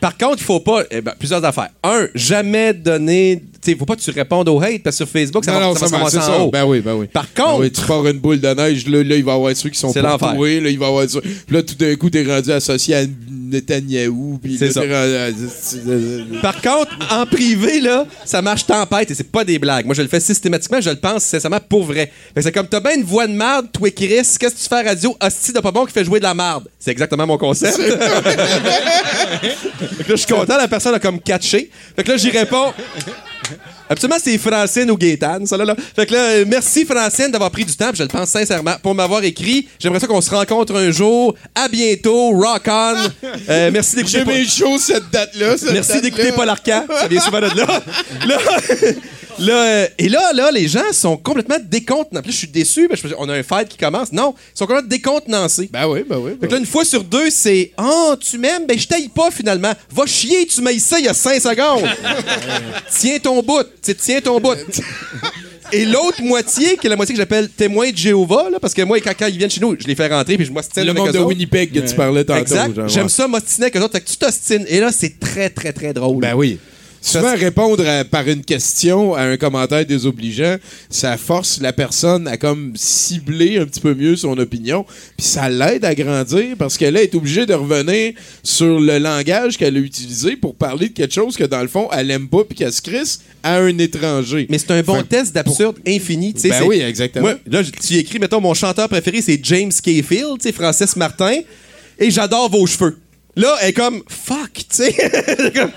par 0.00 0.16
contre, 0.16 0.38
il 0.38 0.44
faut 0.44 0.60
pas... 0.60 0.82
eh 0.90 1.00
ben, 1.00 1.14
plusieurs 1.18 1.44
affaires. 1.44 1.70
Un, 1.82 2.08
jamais 2.14 2.72
donner... 2.72 3.42
Sais, 3.64 3.74
faut 3.76 3.86
pas 3.86 3.96
que 3.96 4.00
tu 4.02 4.10
répondes 4.10 4.48
au 4.48 4.60
hate 4.60 4.82
parce 4.82 4.98
que 4.98 5.04
sur 5.04 5.08
Facebook, 5.12 5.44
ça 5.44 5.52
Non, 5.52 5.58
va, 5.60 5.64
non, 5.66 5.74
ça 5.74 5.86
va 5.86 6.10
ça, 6.10 6.20
ça. 6.20 6.38
haut. 6.38 6.50
Ben 6.50 6.64
oui, 6.66 6.80
ben 6.80 6.94
oui. 6.94 7.06
Par 7.06 7.26
Ben 7.34 7.42
contre... 7.42 7.60
oui, 7.60 7.70
tu 7.72 7.80
pars 7.80 8.06
une 8.06 8.18
boule 8.18 8.40
de 8.40 8.48
neige, 8.48 8.86
là, 8.86 9.02
là, 9.02 9.16
il 9.16 9.24
va 9.24 9.32
y 9.32 9.34
avoir 9.34 9.56
ceux 9.56 9.70
qui 9.70 9.78
sont 9.78 9.90
C'est 9.92 10.02
pas 10.02 10.10
l'enfer. 10.10 10.34
pourris, 10.34 10.60
là, 10.60 10.68
il 10.68 10.78
va 10.78 10.84
y 10.86 10.88
avoir 10.88 11.08
ceux. 11.08 11.20
Puis 11.22 11.32
là, 11.48 11.62
tout 11.62 11.74
d'un 11.74 11.94
coup, 11.96 12.10
t'es 12.10 12.24
rendu 12.24 12.52
associé 12.52 12.94
à 12.94 13.02
Netanyahou, 13.30 14.38
C'est 14.58 14.70
ça. 14.72 14.80
rendu 14.80 16.38
Par 16.42 16.60
contre, 16.60 16.90
en 17.10 17.24
privé, 17.26 17.80
là, 17.80 18.06
ça 18.24 18.42
marche 18.42 18.66
tempête 18.66 19.10
et 19.10 19.14
c'est 19.14 19.30
pas 19.30 19.44
des 19.44 19.58
blagues. 19.58 19.86
Moi, 19.86 19.94
je 19.94 20.02
le 20.02 20.08
fais 20.08 20.20
systématiquement, 20.20 20.80
je 20.80 20.90
le 20.90 20.96
pense 20.96 21.24
sincèrement 21.24 21.60
pour 21.66 21.84
vrai. 21.84 22.10
Fait 22.34 22.34
que 22.36 22.42
c'est 22.42 22.52
comme, 22.52 22.66
t'as 22.68 22.80
bien 22.80 22.96
une 22.96 23.04
voix 23.04 23.26
de 23.26 23.32
marde, 23.32 23.68
toi, 23.72 23.90
Chris, 23.90 24.08
qu'est-ce 24.08 24.38
que 24.38 24.46
tu 24.48 24.68
fais 24.68 24.74
à 24.76 24.82
radio? 24.82 25.16
Hostie 25.22 25.52
de 25.52 25.60
pas 25.60 25.70
bon 25.70 25.86
qui 25.86 25.92
fait 25.92 26.04
jouer 26.04 26.18
de 26.18 26.24
la 26.24 26.34
marde. 26.34 26.68
C'est 26.78 26.90
exactement 26.90 27.26
mon 27.26 27.38
concept. 27.38 27.76
fait 27.80 27.88
que 30.04 30.10
là, 30.10 30.10
je 30.10 30.16
suis 30.16 30.26
content, 30.26 30.56
la 30.58 30.68
personne 30.68 30.94
a 30.94 30.98
comme 30.98 31.20
catché. 31.20 31.70
Fait 31.96 32.02
que 32.04 32.10
là, 32.10 32.16
j'y 32.16 32.30
réponds. 32.30 32.72
Absolument, 33.88 34.18
c'est 34.22 34.38
Francine 34.38 34.90
ou 34.90 34.96
Gaétane, 34.96 35.46
ça 35.46 35.56
là, 35.56 35.64
là. 35.64 35.76
Fait 35.94 36.06
que 36.06 36.12
là, 36.12 36.18
euh, 36.20 36.44
merci 36.46 36.84
Francine 36.84 37.30
d'avoir 37.30 37.50
pris 37.50 37.64
du 37.64 37.76
temps, 37.76 37.90
je 37.94 38.02
le 38.02 38.08
pense 38.08 38.28
sincèrement, 38.30 38.74
pour 38.82 38.94
m'avoir 38.94 39.22
écrit. 39.24 39.68
J'aimerais 39.78 40.00
ça 40.00 40.06
qu'on 40.06 40.20
se 40.20 40.30
rencontre 40.30 40.74
un 40.76 40.90
jour. 40.90 41.34
À 41.54 41.68
bientôt, 41.68 42.30
rock 42.30 42.62
on. 42.68 42.94
Euh, 43.48 43.70
merci 43.72 43.96
d'écouter. 43.96 44.18
J'ai 44.18 44.24
Paul- 44.24 44.34
mes 44.34 44.46
shows 44.46 44.78
cette 44.78 45.10
date-là. 45.10 45.58
cette 45.58 45.72
Merci 45.72 46.00
d'écouter 46.00 46.32
Paul 46.32 46.48
Arcand. 46.48 46.84
Ça 46.88 47.06
vient 47.08 47.20
souvent 47.20 47.40
de 47.40 47.46
là. 47.46 47.82
Là, 48.26 48.38
là, 49.38 49.64
euh, 49.64 49.86
et 49.98 50.08
là, 50.08 50.32
là, 50.32 50.50
les 50.50 50.68
gens 50.68 50.92
sont 50.92 51.16
complètement 51.16 51.56
décontenancés. 51.62 52.22
Puis 52.22 52.30
là, 52.30 52.32
je 52.32 52.38
suis 52.38 52.48
déçu, 52.48 52.88
que 52.88 52.94
on 53.18 53.28
a 53.28 53.34
un 53.34 53.42
fight 53.42 53.68
qui 53.68 53.76
commence. 53.76 54.12
Non, 54.12 54.34
ils 54.54 54.58
sont 54.58 54.66
complètement 54.66 54.88
décontenancés. 54.88 55.68
Ben 55.72 55.86
oui, 55.86 56.04
ben 56.08 56.18
oui. 56.18 56.32
Fait 56.40 56.46
que 56.46 56.52
là, 56.52 56.58
une 56.58 56.66
fois 56.66 56.84
sur 56.84 57.04
deux, 57.04 57.30
c'est 57.30 57.72
Oh, 57.78 58.14
tu 58.18 58.38
m'aimes? 58.38 58.66
Ben, 58.66 58.78
je 58.78 58.86
t'aille 58.86 59.08
pas 59.08 59.30
finalement. 59.30 59.72
Va 59.90 60.06
chier, 60.06 60.46
tu 60.46 60.60
m'ailles 60.60 60.80
ça 60.80 60.98
il 60.98 61.06
y 61.06 61.08
a 61.08 61.14
cinq 61.14 61.40
secondes. 61.40 61.88
tiens 62.90 63.18
ton 63.18 63.42
bout. 63.42 63.66
Tiens 63.82 64.20
ton 64.20 64.40
bout. 64.40 64.56
Et 65.72 65.84
l'autre 65.84 66.22
moitié, 66.22 66.76
qui 66.76 66.86
est 66.86 66.90
la 66.90 66.96
moitié 66.96 67.14
que 67.14 67.20
j'appelle 67.20 67.48
témoin 67.48 67.90
de 67.90 67.96
Jéhovah, 67.96 68.48
là, 68.50 68.60
parce 68.60 68.74
que 68.74 68.82
moi, 68.82 69.00
quand, 69.00 69.12
quand 69.18 69.26
ils 69.26 69.38
viennent 69.38 69.50
chez 69.50 69.60
nous, 69.60 69.74
je 69.78 69.86
les 69.86 69.94
fais 69.94 70.06
rentrer 70.08 70.36
puis 70.36 70.46
je 70.46 70.52
m'ostine 70.52 70.84
le 70.84 70.90
avec 70.90 71.02
monde 71.02 71.12
de 71.12 71.18
autres. 71.18 71.28
Winnipeg 71.28 71.72
que 71.72 71.80
tu 71.80 71.94
parlais 71.94 72.24
tantôt. 72.24 72.40
Exact. 72.40 72.88
J'aime 72.88 73.08
ça 73.08 73.26
m'ostiner 73.26 73.66
avec 73.66 73.76
eux 73.76 73.82
autres. 73.82 73.92
Fait 73.92 74.00
que 74.00 74.08
tu 74.08 74.16
t'ostines. 74.16 74.64
Et 74.68 74.78
là, 74.80 74.92
c'est 74.92 75.18
très, 75.18 75.50
très, 75.50 75.72
très 75.72 75.92
drôle. 75.92 76.20
Ben 76.20 76.34
oui. 76.34 76.58
Souvent, 77.06 77.34
répondre 77.36 77.86
à- 77.86 78.04
par 78.04 78.26
une 78.28 78.42
question 78.44 79.14
à 79.14 79.22
un 79.24 79.36
commentaire 79.36 79.84
désobligeant, 79.84 80.56
ça 80.88 81.16
force 81.16 81.60
la 81.60 81.72
personne 81.72 82.26
à 82.26 82.36
comme 82.36 82.72
cibler 82.76 83.58
un 83.58 83.66
petit 83.66 83.80
peu 83.80 83.94
mieux 83.94 84.16
son 84.16 84.36
opinion, 84.38 84.86
puis 85.16 85.26
ça 85.26 85.48
l'aide 85.50 85.84
à 85.84 85.94
grandir 85.94 86.56
parce 86.58 86.78
qu'elle 86.78 86.96
est 86.96 87.14
obligée 87.14 87.44
de 87.46 87.52
revenir 87.54 88.14
sur 88.42 88.80
le 88.80 88.98
langage 88.98 89.58
qu'elle 89.58 89.76
a 89.76 89.80
utilisé 89.80 90.36
pour 90.36 90.54
parler 90.54 90.88
de 90.88 90.94
quelque 90.94 91.14
chose 91.14 91.36
que 91.36 91.44
dans 91.44 91.60
le 91.60 91.68
fond 91.68 91.88
elle 91.92 92.10
aime 92.10 92.28
pas 92.28 92.42
puis 92.44 92.56
qu'elle 92.56 92.72
se 92.72 92.80
crisse 92.82 93.20
à 93.42 93.58
un 93.58 93.76
étranger. 93.78 94.46
Mais 94.48 94.58
c'est 94.58 94.70
un 94.70 94.82
bon 94.82 95.02
test 95.02 95.34
d'absurde 95.34 95.76
infini. 95.86 96.32
tu 96.32 96.40
sais, 96.40 96.48
Ben 96.48 96.62
oui, 96.66 96.80
exactement. 96.80 97.24
Moi, 97.28 97.34
là, 97.46 97.62
tu 97.64 97.94
écris, 97.96 98.18
mettons, 98.18 98.40
mon 98.40 98.54
chanteur 98.54 98.88
préféré, 98.88 99.20
c'est 99.20 99.38
James 99.42 99.70
Cafield, 99.82 100.40
Francis 100.54 100.96
Martin, 100.96 101.40
et 101.98 102.10
j'adore 102.10 102.48
vos 102.50 102.66
cheveux. 102.66 102.96
Là, 103.36 103.56
elle 103.62 103.70
est 103.70 103.72
comme 103.72 104.02
fuck, 104.08 104.52
tu 104.54 104.64
sais. 104.70 104.94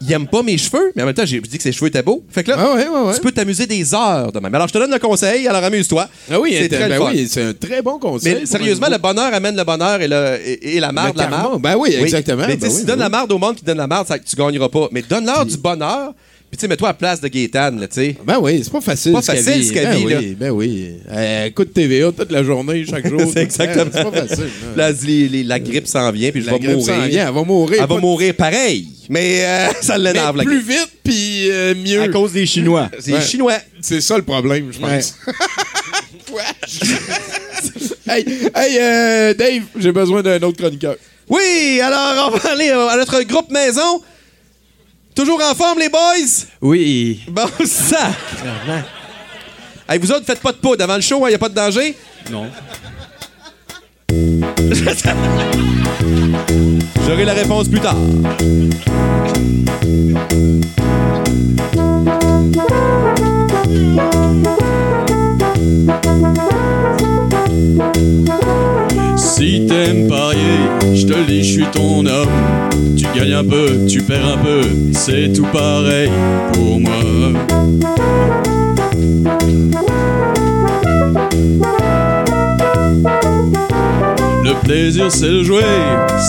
Il 0.00 0.12
aime 0.12 0.26
pas 0.26 0.42
mes 0.42 0.58
cheveux, 0.58 0.92
mais 0.94 1.02
en 1.02 1.06
même 1.06 1.14
temps, 1.14 1.24
j'ai 1.24 1.40
dit 1.40 1.56
que 1.56 1.62
ses 1.62 1.72
cheveux 1.72 1.86
étaient 1.86 2.02
beaux. 2.02 2.24
Fait 2.28 2.42
que 2.42 2.50
là, 2.50 2.56
Ah 2.58 2.74
ouais, 2.74 2.88
ouais, 2.88 3.00
ouais. 3.08 3.14
tu 3.14 3.20
peux 3.20 3.32
t'amuser 3.32 3.66
des 3.66 3.94
heures 3.94 4.32
de 4.32 4.38
même. 4.40 4.54
Alors, 4.54 4.68
je 4.68 4.72
te 4.72 4.78
donne 4.78 4.90
le 4.90 4.98
conseil, 4.98 5.46
alors 5.48 5.62
amuse-toi. 5.64 6.08
Ah 6.30 6.40
oui, 6.40 6.50
c'est 6.52 6.98
oui, 7.00 7.26
c'est 7.28 7.42
un 7.42 7.52
très 7.54 7.80
bon 7.80 7.98
conseil. 7.98 8.38
Mais 8.40 8.46
sérieusement, 8.46 8.88
le 8.90 8.98
bonheur 8.98 9.32
amène 9.32 9.56
le 9.56 9.64
bonheur 9.64 10.00
et, 10.02 10.08
le, 10.08 10.38
et, 10.44 10.76
et 10.76 10.80
la 10.80 10.92
marde, 10.92 11.16
la 11.16 11.28
marde. 11.28 11.62
Ben 11.62 11.76
oui, 11.76 11.94
exactement. 11.94 12.44
Mais 12.46 12.56
Ben 12.56 12.68
si 12.68 12.76
oui, 12.76 12.80
tu 12.82 12.86
donnes 12.86 12.98
ben 12.98 13.04
la 13.04 13.08
marde 13.08 13.32
au 13.32 13.38
monde 13.38 13.56
qui 13.56 13.64
donne 13.64 13.78
la 13.78 13.86
marde, 13.86 14.06
ça, 14.08 14.18
tu 14.18 14.36
gagneras 14.36 14.68
pas. 14.68 14.88
Mais 14.90 15.02
donne-leur 15.02 15.46
du 15.46 15.56
bonheur. 15.56 16.12
Puis 16.54 16.58
tu 16.58 16.60
sais, 16.60 16.68
mets-toi 16.68 16.86
à 16.86 16.92
la 16.92 16.94
place 16.94 17.20
de 17.20 17.26
Gaétane, 17.26 17.80
là, 17.80 17.88
tu 17.88 17.94
sais. 17.96 18.16
Ben 18.24 18.38
oui, 18.40 18.60
c'est 18.62 18.70
pas 18.70 18.80
facile. 18.80 19.10
Pas 19.12 19.22
ce 19.22 19.32
qu'elle 19.32 19.42
facile, 19.42 19.64
ce 19.64 19.72
qu'elle 19.72 19.86
ben 19.88 19.96
vit, 19.96 20.04
là. 20.04 20.18
oui, 20.20 20.36
Ben 20.38 20.50
oui. 20.52 20.90
Euh, 21.10 21.46
écoute 21.46 21.74
TVA 21.74 22.12
toute 22.12 22.30
la 22.30 22.44
journée, 22.44 22.84
chaque 22.88 23.08
jour. 23.08 23.20
C'est 23.34 23.42
exactement. 23.42 23.90
C'est 23.92 24.04
pas 24.04 24.12
facile. 24.28 24.44
Là, 24.76 24.92
les- 25.04 25.28
les- 25.28 25.42
la 25.42 25.58
grippe 25.58 25.88
s'en 25.88 26.12
vient, 26.12 26.30
puis 26.30 26.42
je 26.42 26.46
La 26.46 26.52
vais 26.52 26.58
grippe 26.60 26.76
mourir. 26.76 26.94
s'en 26.94 27.06
vient, 27.08 27.26
elle 27.26 27.34
va 27.34 27.42
mourir. 27.42 27.74
Elle 27.82 27.88
va 27.88 27.94
Pas- 27.96 28.00
mourir 28.00 28.34
pareil. 28.36 28.86
Mais 29.08 29.44
euh, 29.44 29.66
ça 29.80 29.98
l'énerve, 29.98 30.36
la 30.36 30.44
plus 30.44 30.62
grippe. 30.62 30.78
vite 30.78 30.90
puis 31.02 31.50
euh, 31.50 31.74
mieux. 31.74 32.02
À 32.02 32.08
cause 32.08 32.30
des 32.34 32.46
Chinois. 32.46 32.88
C'est 33.00 33.14
Ouais. 33.14 33.20
chinois. 33.20 33.58
C'est 33.80 34.00
ça 34.00 34.16
le 34.16 34.22
problème, 34.22 34.70
je 34.72 34.78
pense. 34.78 35.16
hey, 38.08 38.24
hey 38.54 38.78
euh, 38.80 39.34
Dave, 39.34 39.62
j'ai 39.76 39.90
besoin 39.90 40.22
d'un 40.22 40.40
autre 40.42 40.58
chroniqueur. 40.58 40.94
Oui, 41.28 41.80
alors 41.82 42.28
on 42.32 42.36
va 42.36 42.50
aller 42.52 42.68
euh, 42.70 42.86
à 42.90 42.96
notre 42.96 43.22
groupe 43.22 43.50
maison. 43.50 44.00
Toujours 45.14 45.40
en 45.48 45.54
forme, 45.54 45.78
les 45.78 45.88
boys? 45.88 46.00
Oui. 46.60 47.20
Bon, 47.28 47.46
ça! 47.64 48.10
Hey, 49.88 49.98
vous 49.98 50.10
autres, 50.10 50.26
faites 50.26 50.40
pas 50.40 50.52
de 50.52 50.56
poudre 50.56 50.82
avant 50.82 50.96
le 50.96 51.02
show, 51.02 51.24
il 51.26 51.30
n'y 51.30 51.34
a 51.34 51.38
pas 51.38 51.48
de 51.48 51.54
danger? 51.54 51.96
Non. 52.30 52.50
J'aurai 57.06 57.24
la 57.24 57.34
réponse 57.34 57.68
plus 57.68 57.80
tard. 57.80 57.96
Si 69.44 69.66
t'aimes 69.66 70.08
parier, 70.08 70.40
je 70.94 71.04
te 71.04 71.12
le 71.12 71.26
dis, 71.26 71.44
je 71.44 71.52
suis 71.52 71.66
ton 71.66 72.06
homme. 72.06 72.30
Tu 72.96 73.04
gagnes 73.14 73.34
un 73.34 73.44
peu, 73.44 73.84
tu 73.86 74.00
perds 74.00 74.26
un 74.26 74.38
peu, 74.38 74.62
c'est 74.92 75.34
tout 75.34 75.44
pareil 75.52 76.08
pour 76.54 76.80
moi. 76.80 76.94
Le 84.44 84.64
plaisir 84.64 85.12
c'est 85.12 85.28
de 85.28 85.42
jouer, 85.42 85.60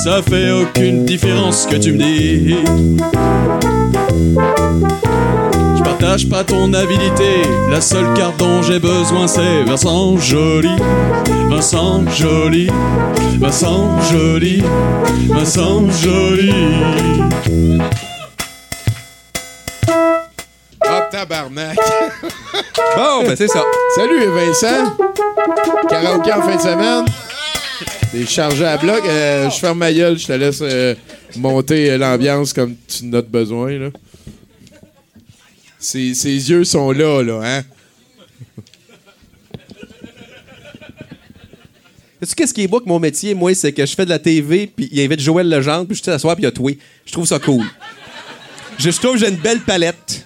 ça 0.03 0.21
fait 0.21 0.51
aucune 0.51 1.05
différence 1.05 1.67
que 1.67 1.77
tu 1.77 1.93
me 1.93 1.97
dis. 1.97 2.55
Je 5.85 5.89
partage 5.91 6.27
pas 6.27 6.43
ton 6.43 6.73
avidité, 6.73 7.43
la 7.69 7.79
seule 7.79 8.11
carte 8.15 8.37
dont 8.37 8.63
j'ai 8.63 8.79
besoin 8.79 9.27
c'est 9.27 9.63
Vincent 9.65 10.17
Joli. 10.17 10.75
Vincent 11.47 12.03
Joli, 12.09 12.71
Vincent 13.39 14.01
Joli, 14.09 14.63
Vincent 15.29 15.87
Joli. 15.91 16.53
Ah, 20.81 21.07
tabarnak. 21.11 21.77
Bon, 22.97 23.23
ben 23.23 23.35
c'est 23.35 23.47
ça. 23.47 23.63
Salut, 23.95 24.25
Vincent. 24.25 24.95
Karaoké 25.87 26.33
en 26.33 26.41
fin 26.41 26.55
de 26.55 26.61
semaine. 26.61 27.05
T'es 28.11 28.25
chargé 28.25 28.65
à 28.65 28.77
bloc. 28.77 29.01
Euh, 29.05 29.49
je 29.51 29.59
ferme 29.59 29.77
ma 29.77 29.93
gueule, 29.93 30.17
je 30.17 30.25
te 30.25 30.33
laisse 30.33 30.61
euh, 30.63 30.95
monter 31.35 31.91
euh, 31.91 31.97
l'ambiance 31.97 32.53
comme 32.53 32.75
tu 32.87 33.05
n'as 33.05 33.21
besoin. 33.21 33.77
Là. 33.77 33.89
Ses, 35.85 36.15
ses 36.15 36.49
yeux 36.49 36.63
sont 36.63 36.91
là, 36.91 37.21
là, 37.21 37.41
hein? 37.43 37.63
Sais-tu 42.19 42.33
qu'est-ce 42.33 42.53
qui 42.55 42.63
est 42.63 42.67
beau 42.67 42.79
que 42.79 42.89
mon 42.89 42.97
métier, 42.97 43.35
moi, 43.35 43.53
c'est 43.53 43.71
que 43.71 43.85
je 43.85 43.93
fais 43.93 44.03
de 44.03 44.09
la 44.09 44.17
TV, 44.17 44.65
puis 44.65 44.89
il 44.91 44.99
invite 44.99 45.19
Joël 45.19 45.47
Legendre, 45.47 45.85
puis 45.85 45.95
je 45.95 46.01
suis 46.01 46.11
asseoir, 46.11 46.35
puis 46.35 46.41
il 46.41 46.45
y 46.45 46.47
a 46.47 46.51
toi. 46.51 46.71
Je 47.05 47.11
trouve 47.11 47.27
ça 47.27 47.37
cool. 47.37 47.63
Je, 48.79 48.89
je 48.89 48.97
trouve 48.97 49.13
que 49.13 49.19
j'ai 49.19 49.29
une 49.29 49.35
belle 49.35 49.59
palette. 49.59 50.25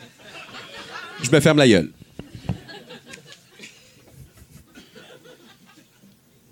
Je 1.22 1.30
me 1.30 1.42
ferme 1.42 1.58
la 1.58 1.68
gueule. 1.68 1.92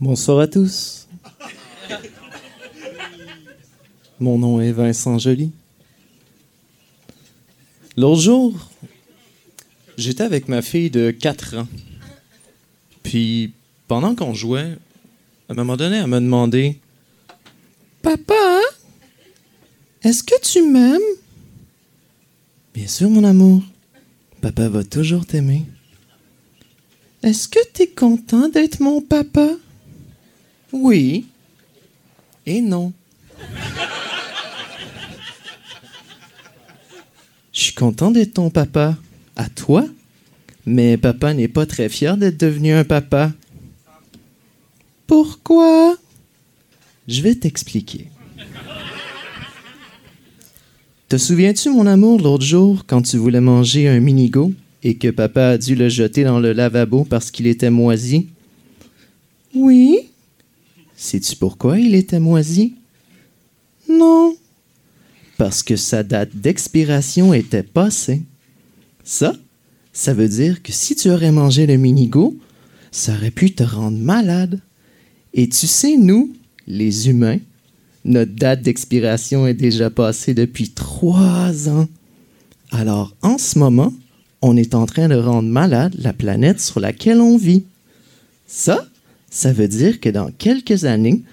Bonsoir 0.01 0.39
à 0.39 0.47
tous. 0.47 1.07
Mon 4.19 4.37
nom 4.37 4.59
est 4.59 4.73
Vincent 4.73 5.17
Joly. 5.17 5.51
L'autre 7.95 8.21
jour, 8.21 8.69
j'étais 9.97 10.23
avec 10.23 10.47
ma 10.47 10.61
fille 10.61 10.89
de 10.89 11.11
4 11.11 11.57
ans. 11.57 11.67
Puis, 13.03 13.51
pendant 13.87 14.15
qu'on 14.15 14.33
jouait, 14.33 14.77
à 15.49 15.53
un 15.53 15.55
moment 15.55 15.77
donné, 15.77 15.97
elle 15.97 16.07
m'a 16.07 16.19
demandé 16.19 16.79
Papa, 18.01 18.59
est-ce 20.03 20.23
que 20.23 20.39
tu 20.41 20.61
m'aimes 20.61 21.01
Bien 22.73 22.87
sûr, 22.87 23.09
mon 23.09 23.23
amour. 23.23 23.63
Papa 24.41 24.69
va 24.69 24.83
toujours 24.83 25.25
t'aimer. 25.25 25.65
Est-ce 27.23 27.47
que 27.47 27.59
t'es 27.73 27.87
content 27.87 28.47
d'être 28.47 28.79
mon 28.79 29.01
papa 29.01 29.49
Oui. 30.71 31.27
Et 32.45 32.61
non. 32.61 32.93
Je 37.51 37.61
suis 37.61 37.73
content 37.73 38.11
d'être 38.11 38.35
ton 38.35 38.51
papa. 38.51 38.95
À 39.37 39.49
toi 39.49 39.85
Mais 40.65 40.97
papa 40.97 41.33
n'est 41.33 41.47
pas 41.47 41.65
très 41.65 41.87
fier 41.87 42.17
d'être 42.17 42.39
devenu 42.39 42.73
un 42.73 42.83
papa. 42.83 43.31
Pourquoi? 45.05 45.95
Je 47.07 47.21
vais 47.21 47.35
t'expliquer. 47.35 48.07
Te 51.07 51.17
souviens-tu, 51.17 51.69
mon 51.69 51.87
amour, 51.87 52.19
l'autre 52.19 52.43
jour, 52.43 52.83
quand 52.85 53.01
tu 53.01 53.15
voulais 53.15 53.39
manger 53.39 53.87
un 53.87 54.01
minigo 54.01 54.51
et 54.83 54.95
que 54.95 55.07
papa 55.09 55.49
a 55.49 55.57
dû 55.57 55.75
le 55.75 55.87
jeter 55.87 56.25
dans 56.25 56.39
le 56.39 56.51
lavabo 56.51 57.05
parce 57.05 57.31
qu'il 57.31 57.47
était 57.47 57.69
moisi? 57.69 58.27
Oui. 59.55 60.09
Sais-tu 60.97 61.37
pourquoi 61.37 61.79
il 61.79 61.95
était 61.95 62.19
moisi? 62.19 62.73
Non. 63.87 64.35
Parce 65.37 65.63
que 65.63 65.77
sa 65.77 66.03
date 66.03 66.35
d'expiration 66.35 67.33
était 67.33 67.63
passée. 67.63 68.23
Ça, 69.07 69.33
ça 69.93 70.13
veut 70.13 70.27
dire 70.27 70.61
que 70.61 70.73
si 70.73 70.93
tu 70.93 71.09
aurais 71.09 71.31
mangé 71.31 71.65
le 71.65 71.77
minigo, 71.77 72.37
ça 72.91 73.13
aurait 73.13 73.31
pu 73.31 73.53
te 73.53 73.63
rendre 73.63 73.97
malade. 73.97 74.59
Et 75.33 75.47
tu 75.47 75.65
sais, 75.65 75.95
nous, 75.95 76.33
les 76.67 77.07
humains, 77.07 77.39
notre 78.03 78.33
date 78.33 78.63
d'expiration 78.63 79.47
est 79.47 79.53
déjà 79.53 79.89
passée 79.89 80.33
depuis 80.33 80.71
trois 80.71 81.69
ans. 81.69 81.87
Alors, 82.71 83.15
en 83.21 83.37
ce 83.37 83.57
moment, 83.57 83.93
on 84.41 84.57
est 84.57 84.75
en 84.75 84.85
train 84.85 85.07
de 85.07 85.15
rendre 85.15 85.47
malade 85.47 85.95
la 85.97 86.11
planète 86.11 86.59
sur 86.59 86.81
laquelle 86.81 87.21
on 87.21 87.37
vit. 87.37 87.63
Ça, 88.45 88.89
ça 89.29 89.53
veut 89.53 89.69
dire 89.69 90.01
que 90.01 90.09
dans 90.09 90.31
quelques 90.31 90.83
années, 90.83 91.23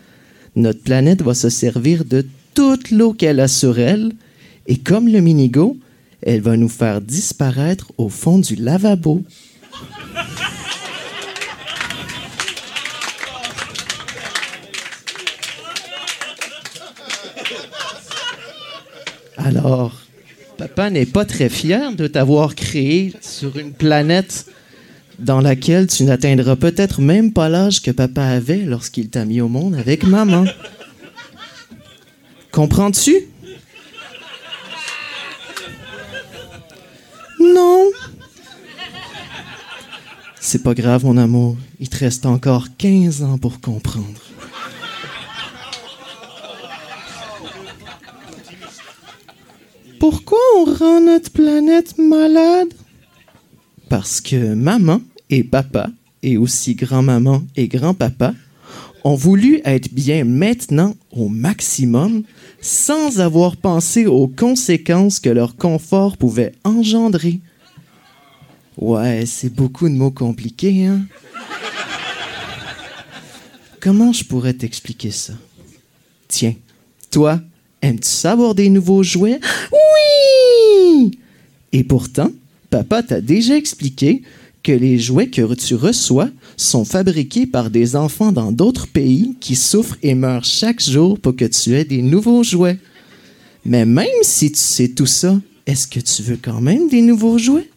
notre 0.54 0.80
planète 0.80 1.22
va 1.22 1.34
se 1.34 1.48
servir 1.48 2.04
de 2.04 2.24
toute 2.54 2.92
l'eau 2.92 3.14
qu'elle 3.14 3.40
a 3.40 3.48
sur 3.48 3.80
elle, 3.80 4.12
et 4.68 4.76
comme 4.76 5.08
le 5.08 5.18
minigo, 5.20 5.76
elle 6.26 6.40
va 6.40 6.56
nous 6.56 6.70
faire 6.70 7.02
disparaître 7.02 7.92
au 7.98 8.08
fond 8.08 8.38
du 8.38 8.56
lavabo. 8.56 9.22
Alors, 19.36 20.00
papa 20.56 20.88
n'est 20.88 21.04
pas 21.04 21.26
très 21.26 21.50
fier 21.50 21.94
de 21.94 22.06
t'avoir 22.06 22.54
créé 22.54 23.12
sur 23.20 23.58
une 23.58 23.74
planète 23.74 24.46
dans 25.18 25.42
laquelle 25.42 25.86
tu 25.86 26.04
n'atteindras 26.04 26.56
peut-être 26.56 27.02
même 27.02 27.34
pas 27.34 27.50
l'âge 27.50 27.82
que 27.82 27.90
papa 27.90 28.24
avait 28.24 28.64
lorsqu'il 28.64 29.10
t'a 29.10 29.26
mis 29.26 29.42
au 29.42 29.48
monde 29.48 29.74
avec 29.74 30.04
maman. 30.04 30.46
Comprends-tu? 32.50 33.28
Non. 37.52 37.90
C'est 40.40 40.62
pas 40.62 40.74
grave, 40.74 41.04
mon 41.04 41.16
amour. 41.16 41.56
Il 41.80 41.88
te 41.88 41.98
reste 41.98 42.26
encore 42.26 42.68
15 42.78 43.22
ans 43.22 43.38
pour 43.38 43.60
comprendre. 43.60 44.20
Pourquoi 49.98 50.38
on 50.58 50.64
rend 50.64 51.00
notre 51.00 51.30
planète 51.30 51.96
malade? 51.98 52.68
Parce 53.88 54.20
que 54.20 54.54
maman 54.54 55.00
et 55.30 55.44
papa, 55.44 55.88
et 56.22 56.36
aussi 56.36 56.74
grand-maman 56.74 57.42
et 57.56 57.68
grand-papa, 57.68 58.34
ont 59.02 59.14
voulu 59.14 59.60
être 59.64 59.92
bien 59.92 60.24
maintenant 60.24 60.94
au 61.10 61.28
maximum 61.28 62.22
sans 62.64 63.20
avoir 63.20 63.58
pensé 63.58 64.06
aux 64.06 64.26
conséquences 64.26 65.20
que 65.20 65.28
leur 65.28 65.54
confort 65.56 66.16
pouvait 66.16 66.54
engendrer. 66.64 67.40
Ouais, 68.78 69.26
c'est 69.26 69.54
beaucoup 69.54 69.86
de 69.86 69.94
mots 69.94 70.10
compliqués, 70.10 70.86
hein? 70.86 71.02
Comment 73.80 74.14
je 74.14 74.24
pourrais 74.24 74.54
t'expliquer 74.54 75.10
ça? 75.10 75.34
Tiens, 76.26 76.54
toi, 77.10 77.38
aimes-tu 77.82 78.08
savoir 78.08 78.54
des 78.54 78.70
nouveaux 78.70 79.02
jouets? 79.02 79.40
Oui! 79.70 81.18
Et 81.72 81.84
pourtant, 81.84 82.30
papa 82.70 83.02
t'a 83.02 83.20
déjà 83.20 83.56
expliqué 83.56 84.22
que 84.64 84.72
les 84.72 84.98
jouets 84.98 85.28
que 85.28 85.54
tu 85.54 85.74
reçois 85.74 86.30
sont 86.56 86.86
fabriqués 86.86 87.46
par 87.46 87.70
des 87.70 87.94
enfants 87.94 88.32
dans 88.32 88.50
d'autres 88.50 88.88
pays 88.88 89.36
qui 89.38 89.54
souffrent 89.54 89.98
et 90.02 90.14
meurent 90.14 90.44
chaque 90.44 90.82
jour 90.82 91.20
pour 91.20 91.36
que 91.36 91.44
tu 91.44 91.76
aies 91.76 91.84
des 91.84 92.00
nouveaux 92.02 92.42
jouets. 92.42 92.78
Mais 93.66 93.84
même 93.84 94.22
si 94.22 94.50
tu 94.50 94.58
sais 94.58 94.88
tout 94.88 95.06
ça, 95.06 95.38
est-ce 95.66 95.86
que 95.86 96.00
tu 96.00 96.22
veux 96.22 96.38
quand 96.40 96.62
même 96.62 96.88
des 96.88 97.02
nouveaux 97.02 97.38
jouets? 97.38 97.70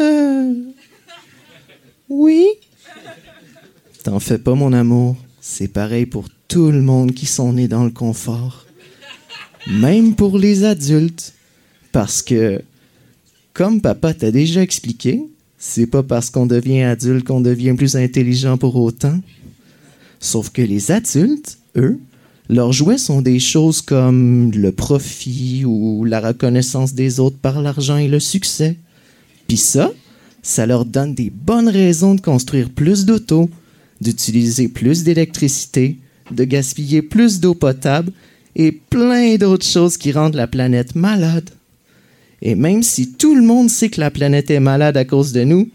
Euh. 0.00 0.52
Oui. 2.08 2.46
T'en 4.02 4.18
fais 4.18 4.38
pas, 4.38 4.54
mon 4.54 4.72
amour. 4.72 5.16
C'est 5.40 5.68
pareil 5.68 6.06
pour 6.06 6.26
tout 6.48 6.72
le 6.72 6.82
monde 6.82 7.12
qui 7.12 7.26
sont 7.26 7.52
nés 7.52 7.68
dans 7.68 7.84
le 7.84 7.90
confort. 7.90 8.66
Même 9.68 10.16
pour 10.16 10.36
les 10.36 10.64
adultes. 10.64 11.32
Parce 11.92 12.22
que, 12.22 12.60
comme 13.52 13.80
papa 13.80 14.14
t'a 14.14 14.32
déjà 14.32 14.62
expliqué, 14.62 15.22
c'est 15.66 15.86
pas 15.86 16.02
parce 16.02 16.28
qu'on 16.28 16.44
devient 16.44 16.82
adulte 16.82 17.24
qu'on 17.24 17.40
devient 17.40 17.72
plus 17.72 17.96
intelligent 17.96 18.58
pour 18.58 18.76
autant. 18.76 19.18
Sauf 20.20 20.50
que 20.50 20.60
les 20.60 20.90
adultes, 20.90 21.56
eux, 21.74 21.98
leurs 22.50 22.74
jouets 22.74 22.98
sont 22.98 23.22
des 23.22 23.38
choses 23.38 23.80
comme 23.80 24.52
le 24.52 24.72
profit 24.72 25.64
ou 25.64 26.04
la 26.04 26.20
reconnaissance 26.20 26.92
des 26.92 27.18
autres 27.18 27.38
par 27.38 27.62
l'argent 27.62 27.96
et 27.96 28.08
le 28.08 28.20
succès. 28.20 28.76
Puis 29.48 29.56
ça, 29.56 29.90
ça 30.42 30.66
leur 30.66 30.84
donne 30.84 31.14
des 31.14 31.30
bonnes 31.30 31.70
raisons 31.70 32.14
de 32.14 32.20
construire 32.20 32.68
plus 32.68 33.06
d'autos, 33.06 33.48
d'utiliser 34.02 34.68
plus 34.68 35.02
d'électricité, 35.02 35.96
de 36.30 36.44
gaspiller 36.44 37.00
plus 37.00 37.40
d'eau 37.40 37.54
potable 37.54 38.12
et 38.54 38.70
plein 38.70 39.36
d'autres 39.36 39.66
choses 39.66 39.96
qui 39.96 40.12
rendent 40.12 40.34
la 40.34 40.46
planète 40.46 40.94
malade. 40.94 41.48
Et 42.44 42.54
même 42.54 42.82
si 42.82 43.10
tout 43.10 43.34
le 43.34 43.42
monde 43.42 43.70
sait 43.70 43.88
que 43.88 44.00
la 44.00 44.10
planète 44.10 44.50
est 44.50 44.60
malade 44.60 44.98
à 44.98 45.06
cause 45.06 45.32
de 45.32 45.44
nous, 45.44 45.70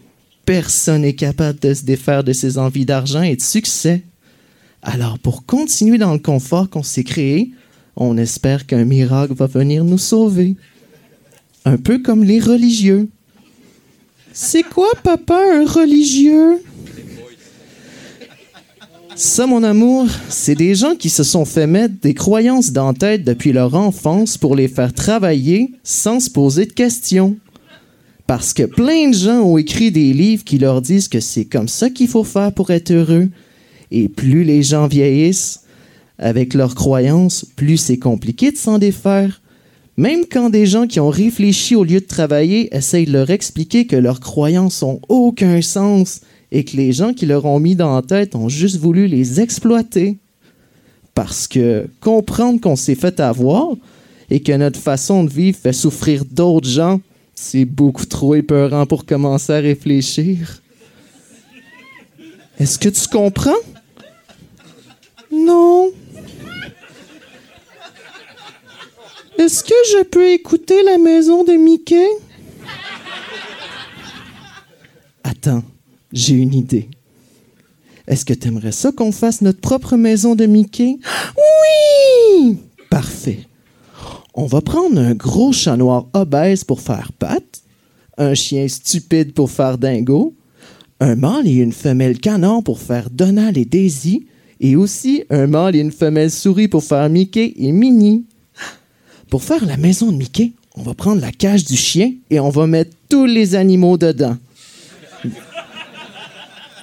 personne 0.46 1.02
n'est 1.02 1.14
capable 1.14 1.58
de 1.58 1.74
se 1.74 1.84
défaire 1.84 2.22
de 2.22 2.32
ses 2.32 2.58
envies 2.58 2.86
d'argent 2.86 3.22
et 3.22 3.34
de 3.34 3.42
succès. 3.42 4.04
Alors 4.80 5.18
pour 5.18 5.44
continuer 5.44 5.98
dans 5.98 6.12
le 6.12 6.20
confort 6.20 6.70
qu'on 6.70 6.84
s'est 6.84 7.04
créé, 7.04 7.50
on 7.96 8.16
espère 8.16 8.66
qu'un 8.66 8.84
miracle 8.84 9.34
va 9.34 9.46
venir 9.46 9.84
nous 9.84 9.98
sauver. 9.98 10.54
Un 11.64 11.76
peu 11.76 11.98
comme 11.98 12.22
les 12.22 12.38
religieux. 12.38 13.08
C'est 14.32 14.62
quoi, 14.62 14.88
papa, 15.02 15.40
un 15.52 15.66
religieux? 15.66 16.62
Ça, 19.22 19.46
mon 19.46 19.62
amour, 19.64 20.06
c'est 20.30 20.54
des 20.54 20.74
gens 20.74 20.94
qui 20.94 21.10
se 21.10 21.24
sont 21.24 21.44
fait 21.44 21.66
mettre 21.66 21.92
des 22.00 22.14
croyances 22.14 22.72
dans 22.72 22.94
tête 22.94 23.22
depuis 23.22 23.52
leur 23.52 23.74
enfance 23.74 24.38
pour 24.38 24.56
les 24.56 24.66
faire 24.66 24.94
travailler 24.94 25.72
sans 25.84 26.20
se 26.20 26.30
poser 26.30 26.64
de 26.64 26.72
questions. 26.72 27.36
Parce 28.26 28.54
que 28.54 28.62
plein 28.62 29.10
de 29.10 29.14
gens 29.14 29.42
ont 29.42 29.58
écrit 29.58 29.90
des 29.90 30.14
livres 30.14 30.42
qui 30.42 30.56
leur 30.56 30.80
disent 30.80 31.08
que 31.08 31.20
c'est 31.20 31.44
comme 31.44 31.68
ça 31.68 31.90
qu'il 31.90 32.08
faut 32.08 32.24
faire 32.24 32.50
pour 32.54 32.70
être 32.70 32.92
heureux. 32.92 33.28
Et 33.90 34.08
plus 34.08 34.42
les 34.42 34.62
gens 34.62 34.86
vieillissent 34.86 35.64
avec 36.16 36.54
leurs 36.54 36.74
croyances, 36.74 37.44
plus 37.56 37.76
c'est 37.76 37.98
compliqué 37.98 38.52
de 38.52 38.56
s'en 38.56 38.78
défaire. 38.78 39.42
Même 39.98 40.24
quand 40.32 40.48
des 40.48 40.64
gens 40.64 40.86
qui 40.86 40.98
ont 40.98 41.10
réfléchi 41.10 41.76
au 41.76 41.84
lieu 41.84 42.00
de 42.00 42.06
travailler 42.06 42.74
essayent 42.74 43.04
de 43.04 43.12
leur 43.12 43.28
expliquer 43.28 43.86
que 43.86 43.96
leurs 43.96 44.20
croyances 44.20 44.80
n'ont 44.80 45.02
aucun 45.10 45.60
sens 45.60 46.22
et 46.52 46.64
que 46.64 46.76
les 46.76 46.92
gens 46.92 47.12
qui 47.12 47.26
leur 47.26 47.44
ont 47.44 47.60
mis 47.60 47.76
dans 47.76 47.94
la 47.94 48.02
tête 48.02 48.34
ont 48.34 48.48
juste 48.48 48.76
voulu 48.76 49.06
les 49.06 49.40
exploiter. 49.40 50.18
Parce 51.14 51.46
que 51.46 51.88
comprendre 52.00 52.60
qu'on 52.60 52.76
s'est 52.76 52.94
fait 52.94 53.20
avoir 53.20 53.68
et 54.30 54.40
que 54.40 54.52
notre 54.52 54.78
façon 54.78 55.24
de 55.24 55.30
vivre 55.30 55.58
fait 55.58 55.72
souffrir 55.72 56.24
d'autres 56.24 56.68
gens, 56.68 57.00
c'est 57.34 57.64
beaucoup 57.64 58.06
trop 58.06 58.34
épeurant 58.34 58.86
pour 58.86 59.04
commencer 59.04 59.52
à 59.52 59.58
réfléchir. 59.58 60.60
Est-ce 62.58 62.78
que 62.78 62.88
tu 62.88 63.08
comprends? 63.08 63.50
Non. 65.32 65.90
Est-ce 69.38 69.64
que 69.64 69.74
je 69.92 70.02
peux 70.04 70.28
écouter 70.32 70.82
la 70.82 70.98
maison 70.98 71.44
de 71.44 71.52
Mickey? 71.52 72.06
Attends, 75.24 75.62
j'ai 76.12 76.34
une 76.34 76.54
idée. 76.54 76.88
Est-ce 78.06 78.24
que 78.24 78.34
tu 78.34 78.48
aimerais 78.48 78.72
ça 78.72 78.92
qu'on 78.92 79.12
fasse 79.12 79.40
notre 79.40 79.60
propre 79.60 79.96
maison 79.96 80.34
de 80.34 80.46
Mickey? 80.46 80.98
Oui! 81.36 82.58
Parfait. 82.90 83.46
On 84.34 84.46
va 84.46 84.60
prendre 84.60 84.98
un 84.98 85.14
gros 85.14 85.52
chat 85.52 85.76
noir 85.76 86.06
obèse 86.12 86.64
pour 86.64 86.80
faire 86.80 87.12
Pat, 87.12 87.44
un 88.18 88.34
chien 88.34 88.66
stupide 88.68 89.32
pour 89.32 89.50
faire 89.50 89.78
Dingo, 89.78 90.34
un 91.00 91.14
mâle 91.14 91.46
et 91.46 91.54
une 91.54 91.72
femelle 91.72 92.18
canard 92.18 92.62
pour 92.62 92.80
faire 92.80 93.10
Donald 93.10 93.56
et 93.56 93.64
Daisy, 93.64 94.26
et 94.60 94.76
aussi 94.76 95.24
un 95.30 95.46
mâle 95.46 95.76
et 95.76 95.80
une 95.80 95.92
femelle 95.92 96.30
souris 96.30 96.68
pour 96.68 96.84
faire 96.84 97.08
Mickey 97.08 97.54
et 97.56 97.72
Minnie. 97.72 98.24
Pour 99.28 99.42
faire 99.42 99.64
la 99.64 99.76
maison 99.76 100.10
de 100.10 100.16
Mickey, 100.16 100.52
on 100.74 100.82
va 100.82 100.94
prendre 100.94 101.20
la 101.20 101.32
cage 101.32 101.64
du 101.64 101.76
chien 101.76 102.12
et 102.30 102.40
on 102.40 102.50
va 102.50 102.66
mettre 102.66 102.92
tous 103.08 103.26
les 103.26 103.54
animaux 103.54 103.96
dedans. 103.96 104.36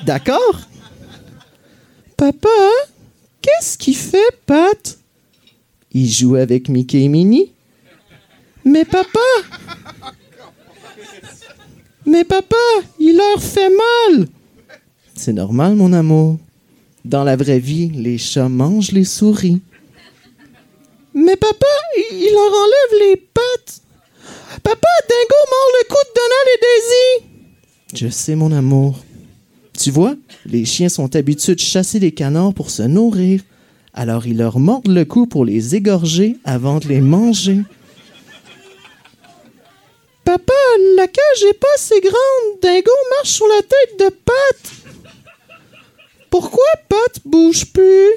D'accord? 0.08 0.62
Papa, 2.16 2.48
qu'est-ce 3.42 3.78
qu'il 3.78 3.98
fait, 3.98 4.32
Pat? 4.46 4.98
Il 5.92 6.10
joue 6.10 6.36
avec 6.36 6.70
Mickey 6.70 7.02
et 7.02 7.10
Minnie. 7.10 7.52
Mais 8.64 8.86
papa! 8.86 9.20
Mais 12.06 12.24
papa, 12.24 12.56
il 13.02 13.18
leur 13.18 13.44
fait 13.44 13.70
mal! 13.70 14.30
C'est 15.14 15.34
normal, 15.34 15.76
mon 15.76 15.92
amour. 15.92 16.40
Dans 17.04 17.26
la 17.26 17.36
vraie 17.36 17.60
vie, 17.60 17.90
les 17.90 18.18
chats 18.18 18.48
mangent 18.48 18.94
les 18.94 19.04
souris. 19.04 19.62
Mais 21.14 21.36
papa, 21.36 21.66
il 22.14 22.32
leur 22.32 22.54
enlève 22.64 23.10
les 23.10 23.16
pattes. 23.18 23.82
Papa, 24.64 24.88
Dingo 25.10 25.42
mord 25.52 25.70
le 25.74 25.88
cou 25.90 25.98
de 26.02 26.14
Donald 26.16 26.48
et 26.54 26.60
Daisy. 26.62 28.06
Je 28.06 28.08
sais, 28.10 28.36
mon 28.36 28.54
amour. 28.54 29.04
Tu 29.78 29.92
vois, 29.92 30.16
les 30.46 30.66
chiens 30.66 30.90
sont 30.90 31.16
habitués 31.16 31.54
de 31.54 31.60
chasser 31.60 32.00
les 32.00 32.12
canards 32.12 32.54
pour 32.54 32.72
se 32.72 32.82
nourrir. 32.82 33.42
Alors 33.94 34.26
ils 34.26 34.38
leur 34.38 34.60
mordent 34.60 34.88
le 34.88 35.06
cou 35.06 35.28
pour 35.28 35.46
les 35.46 35.76
égorger 35.76 36.38
avant 36.44 36.80
de 36.80 36.88
les 36.88 37.00
manger. 37.00 37.60
Papa, 40.24 40.54
la 40.96 41.08
cage 41.08 41.44
est 41.50 41.60
pas 41.60 41.68
assez 41.76 42.02
grande. 42.02 42.60
Dingo 42.62 42.92
marche 43.18 43.30
sur 43.30 43.46
la 43.48 43.62
tête 43.62 44.00
de 44.00 44.16
Pat. 44.26 44.72
Pourquoi 46.30 46.66
Pat 46.90 47.22
bouge 47.24 47.66
plus? 47.68 48.10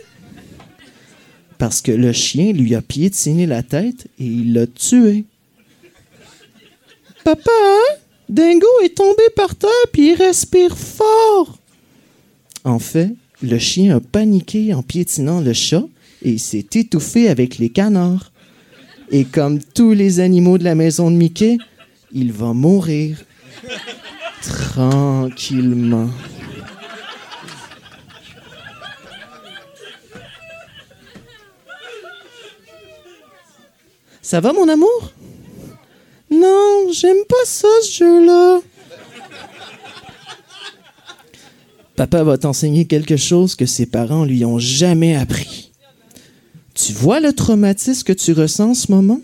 Parce 1.59 1.83
que 1.83 1.93
le 1.93 2.13
chien 2.13 2.53
lui 2.53 2.75
a 2.75 2.81
piétiné 2.81 3.47
la 3.47 3.63
tête 3.63 4.07
et 4.19 4.25
il 4.25 4.55
l'a 4.55 4.67
tué. 4.67 5.25
Papa, 7.23 7.51
hein? 7.51 7.97
Dingo 8.31 8.69
est 8.85 8.97
tombé 8.97 9.25
par 9.35 9.57
terre 9.57 9.71
puis 9.93 10.13
il 10.13 10.15
respire 10.15 10.79
fort. 10.79 11.59
En 12.63 12.79
fait, 12.79 13.11
le 13.43 13.59
chien 13.59 13.97
a 13.97 14.01
paniqué 14.01 14.73
en 14.73 14.85
piétinant 14.85 15.41
le 15.41 15.53
chat 15.53 15.83
et 16.23 16.31
il 16.31 16.39
s'est 16.39 16.67
étouffé 16.75 17.29
avec 17.29 17.59
les 17.59 17.71
canards. 17.71 18.31
Et 19.11 19.25
comme 19.25 19.61
tous 19.61 19.95
les 19.95 20.21
animaux 20.21 20.59
de 20.59 20.63
la 20.65 20.77
maison 20.77 21.11
de 21.11 21.17
Mickey, 21.17 21.59
il 22.13 22.31
va 22.31 22.53
mourir 22.53 23.19
tranquillement. 24.43 26.11
Ça 34.23 34.39
va, 34.39 34.53
mon 34.53 34.69
amour? 34.69 35.13
Non, 36.31 36.89
j'aime 36.93 37.25
pas 37.29 37.45
ça, 37.45 37.69
ce 37.83 37.99
jeu-là. 37.99 38.61
Papa 41.97 42.23
va 42.23 42.39
t'enseigner 42.39 42.87
quelque 42.87 43.17
chose 43.17 43.55
que 43.55 43.67
ses 43.67 43.87
parents 43.87 44.25
lui 44.25 44.45
ont 44.45 44.59
jamais 44.59 45.17
appris. 45.17 45.71
Tu 46.75 46.93
vois 46.93 47.21
le 47.21 47.33
traumatisme 47.33 48.05
que 48.05 48.13
tu 48.13 48.33
ressens 48.33 48.71
en 48.71 48.75
ce 48.75 48.91
moment? 48.91 49.21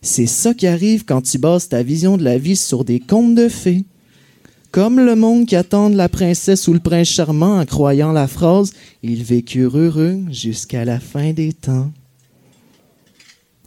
C'est 0.00 0.26
ça 0.26 0.54
qui 0.54 0.66
arrive 0.66 1.04
quand 1.04 1.20
tu 1.20 1.38
bases 1.38 1.68
ta 1.68 1.82
vision 1.82 2.16
de 2.16 2.24
la 2.24 2.38
vie 2.38 2.56
sur 2.56 2.84
des 2.84 3.00
contes 3.00 3.34
de 3.34 3.48
fées. 3.48 3.84
Comme 4.70 4.98
le 4.98 5.14
monde 5.14 5.44
qui 5.46 5.54
attend 5.54 5.90
la 5.90 6.08
princesse 6.08 6.66
ou 6.66 6.72
le 6.72 6.80
prince 6.80 7.08
charmant 7.08 7.60
en 7.60 7.66
croyant 7.66 8.12
la 8.12 8.26
phrase 8.26 8.72
Ils 9.02 9.22
vécurent 9.22 9.76
heureux 9.76 10.20
jusqu'à 10.30 10.86
la 10.86 10.98
fin 10.98 11.32
des 11.32 11.52
temps. 11.52 11.92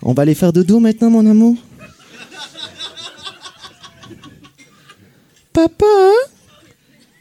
On 0.02 0.14
va 0.14 0.24
aller 0.24 0.34
faire 0.34 0.52
dodo 0.52 0.80
maintenant, 0.80 1.12
mon 1.12 1.26
amour? 1.26 1.56
Papa, 5.56 6.12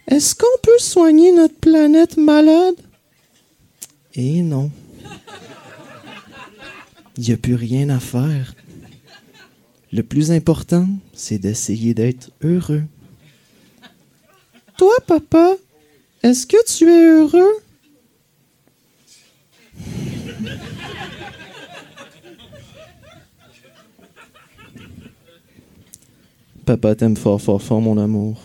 est-ce 0.09 0.35
qu'on 0.35 0.59
peut 0.61 0.80
soigner 0.80 1.30
notre 1.30 1.55
planète 1.55 2.16
malade? 2.16 2.74
Eh 4.16 4.43
non. 4.43 4.72
Il 7.16 7.22
n'y 7.22 7.32
a 7.32 7.37
plus 7.37 7.55
rien 7.55 7.91
à 7.91 8.01
faire. 8.01 8.57
Le 9.93 10.03
plus 10.03 10.32
important, 10.32 10.89
c'est 11.12 11.39
d'essayer 11.39 11.95
d'être 11.95 12.32
heureux. 12.43 12.82
Toi, 14.78 14.97
papa, 15.07 15.55
est-ce 16.24 16.45
que 16.49 16.57
tu 16.66 16.91
es 16.91 17.07
heureux? 17.07 17.55
Papa 26.65 26.95
t'aime 26.95 27.17
fort, 27.17 27.41
fort, 27.41 27.61
fort, 27.61 27.81
mon 27.81 27.99
amour. 27.99 28.43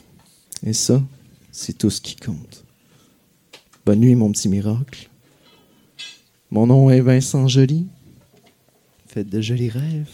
Et 0.65 0.73
ça, 0.73 1.01
c'est 1.51 1.77
tout 1.77 1.89
ce 1.89 2.01
qui 2.01 2.15
compte. 2.15 2.65
Bonne 3.85 3.99
nuit, 3.99 4.15
mon 4.15 4.31
petit 4.31 4.49
miracle. 4.49 5.09
Mon 6.51 6.67
nom 6.67 6.89
est 6.89 6.99
Vincent 6.99 7.47
Joly. 7.47 7.87
Faites 9.07 9.29
de 9.29 9.39
jolis 9.39 9.69
rêves. 9.69 10.09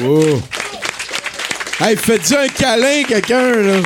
Wow. 0.00 0.40
Hey, 1.80 1.96
faites-y 1.96 2.34
un 2.36 2.48
câlin, 2.48 3.02
quelqu'un, 3.04 3.50
là. 3.50 3.80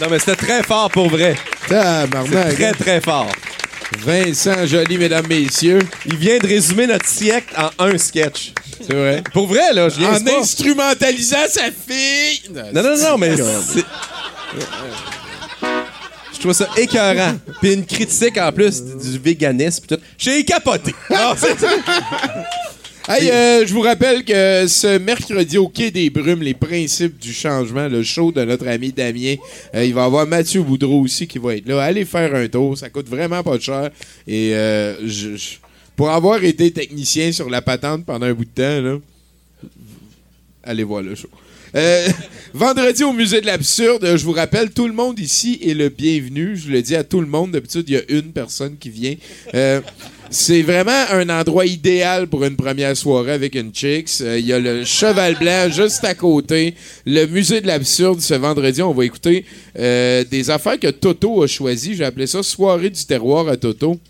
Non, 0.00 0.06
mais 0.10 0.18
c'était 0.18 0.36
très 0.36 0.62
fort 0.62 0.90
pour 0.90 1.08
vrai. 1.08 1.36
C'est 1.66 2.54
très, 2.54 2.72
très 2.72 3.00
fort. 3.00 3.30
Vincent 3.98 4.66
Joly, 4.66 4.98
mesdames, 4.98 5.26
messieurs. 5.26 5.80
Il 6.06 6.16
vient 6.16 6.38
de 6.38 6.46
résumer 6.46 6.86
notre 6.86 7.06
siècle 7.06 7.54
en 7.56 7.70
un 7.84 7.96
sketch. 7.96 8.52
C'est 8.80 8.94
vrai. 8.94 9.22
Pour 9.32 9.46
vrai, 9.46 9.72
là, 9.72 9.88
je 9.88 10.00
En 10.04 10.22
pas. 10.24 10.38
instrumentalisant 10.40 11.46
sa 11.48 11.64
fille. 11.70 12.42
Non, 12.52 12.82
non, 12.82 12.96
non, 12.96 13.18
mais 13.18 13.36
c'est... 13.36 13.84
Je 16.34 16.38
trouve 16.40 16.52
ça 16.54 16.68
écœurant. 16.76 17.34
Puis 17.60 17.74
une 17.74 17.84
critique 17.84 18.38
en 18.38 18.50
plus 18.50 18.82
du 18.82 19.18
véganisme. 19.18 19.82
pis 19.82 19.88
tout. 19.94 20.00
J'ai 20.16 20.42
capoté. 20.44 20.94
Non, 21.10 21.34
c'est- 21.36 21.66
Hey, 23.08 23.28
euh, 23.30 23.66
je 23.66 23.72
vous 23.74 23.80
rappelle 23.80 24.22
que 24.24 24.66
ce 24.68 24.96
mercredi 24.98 25.58
au 25.58 25.66
Quai 25.68 25.90
des 25.90 26.10
Brumes, 26.10 26.42
les 26.42 26.54
principes 26.54 27.18
du 27.18 27.32
changement, 27.32 27.88
le 27.88 28.04
show 28.04 28.30
de 28.30 28.44
notre 28.44 28.68
ami 28.68 28.92
Damien, 28.92 29.34
euh, 29.74 29.84
il 29.84 29.92
va 29.94 30.02
y 30.02 30.04
avoir 30.04 30.26
Mathieu 30.28 30.62
Boudreau 30.62 31.00
aussi 31.00 31.26
qui 31.26 31.38
va 31.38 31.56
être 31.56 31.66
là. 31.66 31.82
Allez 31.82 32.04
faire 32.04 32.32
un 32.34 32.46
tour, 32.46 32.78
ça 32.78 32.88
coûte 32.88 33.08
vraiment 33.08 33.42
pas 33.42 33.58
cher. 33.58 33.90
Et 34.28 34.54
euh, 34.54 34.94
je- 35.04 35.34
je- 35.34 35.56
pour 36.00 36.08
avoir 36.08 36.42
été 36.42 36.70
technicien 36.70 37.30
sur 37.30 37.50
la 37.50 37.60
patente 37.60 38.06
pendant 38.06 38.24
un 38.24 38.32
bout 38.32 38.46
de 38.46 38.50
temps, 38.54 39.02
allez 40.64 40.82
voir 40.82 41.02
le 41.02 41.14
show. 41.14 41.28
Euh, 41.74 42.08
vendredi 42.54 43.04
au 43.04 43.12
musée 43.12 43.42
de 43.42 43.44
l'absurde, 43.44 44.16
je 44.16 44.24
vous 44.24 44.32
rappelle, 44.32 44.70
tout 44.70 44.86
le 44.86 44.94
monde 44.94 45.18
ici 45.18 45.60
est 45.62 45.74
le 45.74 45.90
bienvenu. 45.90 46.56
Je 46.56 46.70
le 46.70 46.80
dis 46.80 46.96
à 46.96 47.04
tout 47.04 47.20
le 47.20 47.26
monde. 47.26 47.50
D'habitude, 47.50 47.84
il 47.86 47.92
y 47.92 47.98
a 47.98 48.02
une 48.08 48.32
personne 48.32 48.78
qui 48.78 48.88
vient. 48.88 49.14
Euh, 49.52 49.82
c'est 50.30 50.62
vraiment 50.62 51.04
un 51.10 51.28
endroit 51.28 51.66
idéal 51.66 52.28
pour 52.28 52.44
une 52.46 52.56
première 52.56 52.96
soirée 52.96 53.32
avec 53.32 53.54
une 53.54 53.70
chicks. 53.70 54.22
Euh, 54.22 54.38
Il 54.38 54.46
y 54.46 54.54
a 54.54 54.58
le 54.58 54.86
Cheval 54.86 55.36
Blanc 55.38 55.68
juste 55.70 56.02
à 56.04 56.14
côté. 56.14 56.76
Le 57.04 57.26
musée 57.26 57.60
de 57.60 57.66
l'absurde, 57.66 58.22
ce 58.22 58.32
vendredi, 58.32 58.80
on 58.80 58.94
va 58.94 59.04
écouter 59.04 59.44
des 59.74 60.48
affaires 60.48 60.80
que 60.80 60.88
Toto 60.88 61.42
a 61.42 61.46
choisies. 61.46 61.94
J'ai 61.94 62.04
appelé 62.04 62.26
ça 62.26 62.42
Soirée 62.42 62.88
du 62.88 63.04
terroir 63.04 63.48
à 63.48 63.58
Toto. 63.58 64.00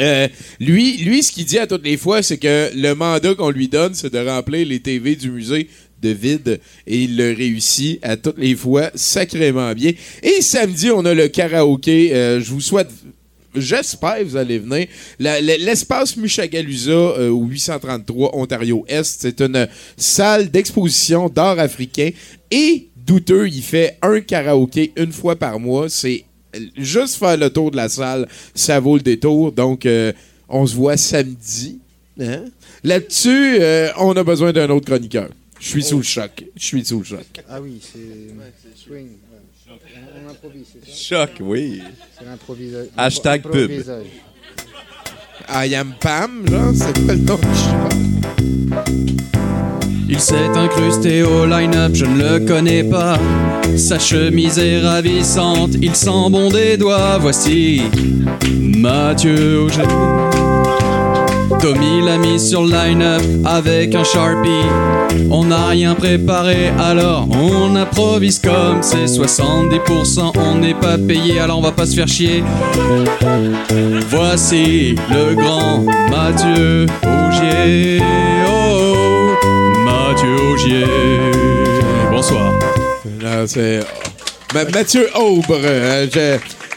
Euh, 0.00 0.28
lui, 0.60 0.96
lui, 0.98 1.22
ce 1.22 1.32
qu'il 1.32 1.44
dit 1.44 1.58
à 1.58 1.66
toutes 1.66 1.84
les 1.84 1.96
fois, 1.96 2.22
c'est 2.22 2.38
que 2.38 2.70
le 2.74 2.94
mandat 2.94 3.34
qu'on 3.34 3.50
lui 3.50 3.68
donne, 3.68 3.94
c'est 3.94 4.12
de 4.12 4.18
remplir 4.18 4.66
les 4.66 4.80
TV 4.80 5.16
du 5.16 5.30
musée 5.30 5.68
de 6.00 6.10
vide 6.10 6.60
et 6.86 7.02
il 7.02 7.16
le 7.16 7.32
réussit 7.32 7.98
à 8.02 8.16
toutes 8.16 8.38
les 8.38 8.54
fois 8.54 8.90
sacrément 8.94 9.72
bien. 9.72 9.92
Et 10.22 10.40
samedi, 10.42 10.90
on 10.90 11.04
a 11.04 11.14
le 11.14 11.28
karaoké. 11.28 12.14
Euh, 12.14 12.40
je 12.40 12.50
vous 12.50 12.60
souhaite 12.60 12.90
J'espère 13.54 14.24
vous 14.24 14.36
allez 14.36 14.58
venir. 14.58 14.86
L'espace 15.18 16.16
Mushagalusa 16.16 16.92
euh, 16.92 17.30
au 17.30 17.46
833 17.46 18.36
Ontario-Est, 18.36 19.22
c'est 19.22 19.40
une 19.40 19.66
salle 19.96 20.50
d'exposition 20.50 21.28
d'art 21.28 21.58
africain 21.58 22.10
et 22.50 22.88
douteux, 22.96 23.48
il 23.48 23.62
fait 23.62 23.98
un 24.02 24.20
karaoké 24.20 24.92
une 24.96 25.12
fois 25.12 25.34
par 25.34 25.58
mois. 25.58 25.88
C'est 25.88 26.24
euh, 26.24 26.27
juste 26.76 27.16
faire 27.16 27.36
le 27.36 27.50
tour 27.50 27.70
de 27.70 27.76
la 27.76 27.88
salle, 27.88 28.26
ça 28.54 28.78
vaut 28.80 28.96
le 28.96 29.02
détour. 29.02 29.52
Donc, 29.52 29.86
euh, 29.86 30.12
on 30.48 30.66
se 30.66 30.74
voit 30.74 30.96
samedi. 30.96 31.78
Hein? 32.20 32.44
Là-dessus, 32.84 33.58
euh, 33.60 33.90
on 33.98 34.12
a 34.16 34.24
besoin 34.24 34.52
d'un 34.52 34.68
autre 34.70 34.86
chroniqueur. 34.86 35.28
Je 35.60 35.68
suis 35.68 35.82
sous 35.82 35.96
le 35.98 36.02
choc. 36.04 36.44
Je 36.56 36.64
suis 36.64 36.84
sous 36.84 36.98
le 37.00 37.04
choc. 37.04 37.26
Ah 37.48 37.60
oui, 37.60 37.80
c'est 37.82 37.98
swing. 38.80 39.06
ouais. 39.06 39.38
On, 39.70 40.26
on 40.26 40.30
improvise, 40.30 40.66
c'est 40.72 40.90
ça? 40.90 41.26
Choc, 41.26 41.30
oui. 41.40 41.82
C'est 42.18 42.24
l'improvisa- 42.24 42.88
Hashtag 42.96 43.42
pub. 43.42 43.70
I 45.50 45.74
am 45.74 45.94
Pam, 46.00 46.46
genre, 46.48 46.72
c'est 46.74 47.06
pas 47.06 47.14
le 47.14 47.20
nom 47.20 47.36
du 47.36 47.42
choix. 47.42 47.88
Il 50.18 50.22
s'est 50.22 50.56
incrusté 50.56 51.22
au 51.22 51.46
line-up, 51.46 51.92
je 51.94 52.04
ne 52.04 52.18
le 52.18 52.40
connais 52.40 52.82
pas. 52.82 53.16
Sa 53.76 54.00
chemise 54.00 54.58
est 54.58 54.80
ravissante, 54.80 55.76
il 55.80 55.94
sent 55.94 56.28
bon 56.28 56.50
des 56.50 56.76
doigts. 56.76 57.18
Voici 57.20 57.82
Mathieu 58.60 59.62
Auger. 59.62 59.84
Tommy 61.60 62.04
l'a 62.04 62.18
mis 62.18 62.40
sur 62.40 62.64
le 62.64 62.72
line-up 62.72 63.22
avec 63.44 63.94
un 63.94 64.02
Sharpie. 64.02 64.66
On 65.30 65.44
n'a 65.44 65.68
rien 65.68 65.94
préparé, 65.94 66.72
alors 66.80 67.28
on 67.30 67.76
improvise 67.76 68.40
comme 68.40 68.82
c'est 68.82 69.04
70%. 69.04 70.32
On 70.36 70.58
n'est 70.58 70.74
pas 70.74 70.98
payé, 70.98 71.38
alors 71.38 71.58
on 71.58 71.62
va 71.62 71.70
pas 71.70 71.86
se 71.86 71.94
faire 71.94 72.08
chier. 72.08 72.42
Voici 74.10 74.96
le 75.12 75.36
grand 75.36 75.84
Mathieu 76.10 76.86
Augier. 77.04 78.02
Bonsoir. 82.10 82.52
Non, 83.20 83.46
c'est. 83.46 83.80
Ma- 84.54 84.64
Mathieu 84.64 85.08
Aubre. 85.16 85.58
euh, 85.62 86.06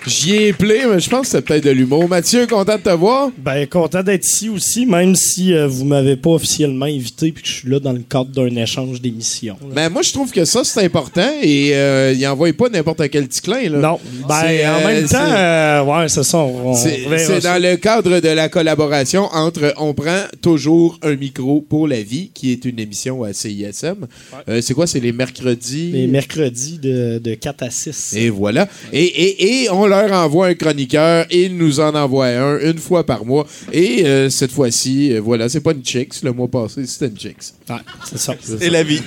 J'y 0.07 0.33
ai 0.35 0.49
appelé, 0.49 0.81
mais 0.89 0.99
je 0.99 1.09
pense 1.09 1.21
que 1.21 1.27
c'est 1.27 1.41
peut-être 1.43 1.63
de 1.63 1.69
l'humour. 1.69 2.07
Mathieu, 2.09 2.47
content 2.47 2.75
de 2.77 2.81
te 2.81 2.89
voir? 2.89 3.29
Ben, 3.37 3.67
content 3.67 4.01
d'être 4.01 4.25
ici 4.25 4.49
aussi, 4.49 4.85
même 4.87 5.15
si 5.15 5.53
euh, 5.53 5.67
vous 5.67 5.85
m'avez 5.85 6.15
pas 6.15 6.31
officiellement 6.31 6.85
invité 6.87 7.31
puis 7.31 7.43
que 7.43 7.47
je 7.47 7.53
suis 7.53 7.69
là 7.69 7.79
dans 7.79 7.91
le 7.93 7.99
cadre 7.99 8.31
d'un 8.31 8.47
échange 8.55 8.99
d'émissions. 8.99 9.57
là. 9.61 9.67
Ben, 9.75 9.89
moi, 9.89 10.01
je 10.01 10.11
trouve 10.11 10.31
que 10.31 10.43
ça, 10.43 10.63
c'est 10.63 10.83
important 10.83 11.29
et 11.43 11.71
euh, 11.75 12.13
il 12.17 12.25
envoie 12.27 12.51
pas 12.53 12.69
n'importe 12.69 13.07
quel 13.09 13.27
petit 13.27 13.41
clin, 13.41 13.69
là. 13.69 13.77
Non, 13.77 13.99
ben, 14.27 14.35
C'est, 14.41 14.67
en 14.67 14.73
euh, 14.79 14.87
même 14.87 15.03
temps, 15.03 15.09
c'est- 15.09 15.37
euh, 15.37 15.83
ouais, 15.83 16.09
c'est 16.09 16.23
ça. 16.23 16.37
on- 16.39 16.69
on 16.71 16.73
C'est 16.75 16.97
verra 17.01 17.17
c'est 17.19 17.41
ça. 17.41 17.53
dans 17.59 17.61
le 17.63 17.75
cadre 17.77 18.19
de 18.19 18.29
la 18.29 18.49
collaboration 18.49 19.25
entre 19.31 19.73
On 19.77 19.93
prend 19.93 20.23
toujours 20.41 20.97
un 21.03 21.15
micro 21.15 21.61
pour 21.61 21.87
la 21.87 22.01
vie, 22.01 22.31
qui 22.33 22.51
est 22.51 22.65
une 22.65 22.79
émission 22.79 23.23
à 23.23 23.33
CISM. 23.33 24.07
Euh, 24.49 24.61
c'est 24.61 24.73
quoi? 24.73 24.87
C'est 24.87 24.99
les 24.99 25.11
mercredis? 25.11 25.91
Les 25.91 26.07
mercredis 26.07 26.79
de, 26.79 27.19
de 27.19 27.33
4 27.35 27.63
à 27.63 27.69
6. 27.69 28.15
Et 28.17 28.29
voilà. 28.29 28.67
Et, 28.91 29.03
et, 29.03 29.63
et 29.63 29.69
on 29.69 29.90
leur 29.91 30.11
envoie 30.11 30.47
un 30.47 30.55
chroniqueur 30.55 31.25
et 31.29 31.43
ils 31.43 31.55
nous 31.55 31.79
en 31.79 31.93
envoient 31.93 32.27
un 32.27 32.59
une 32.59 32.79
fois 32.79 33.05
par 33.05 33.25
mois. 33.25 33.45
Et 33.71 34.05
euh, 34.05 34.29
cette 34.29 34.51
fois-ci, 34.51 35.13
euh, 35.13 35.21
voilà, 35.21 35.49
c'est 35.49 35.61
pas 35.61 35.73
une 35.73 35.85
chicks. 35.85 36.23
Le 36.23 36.33
mois 36.33 36.47
passé, 36.47 36.85
c'était 36.85 37.07
une 37.07 37.19
chicks. 37.19 37.53
Ouais, 37.69 37.75
c'est 38.05 38.17
ça. 38.17 38.33
C'est 38.41 38.69
la 38.69 38.83
vie. 38.83 39.01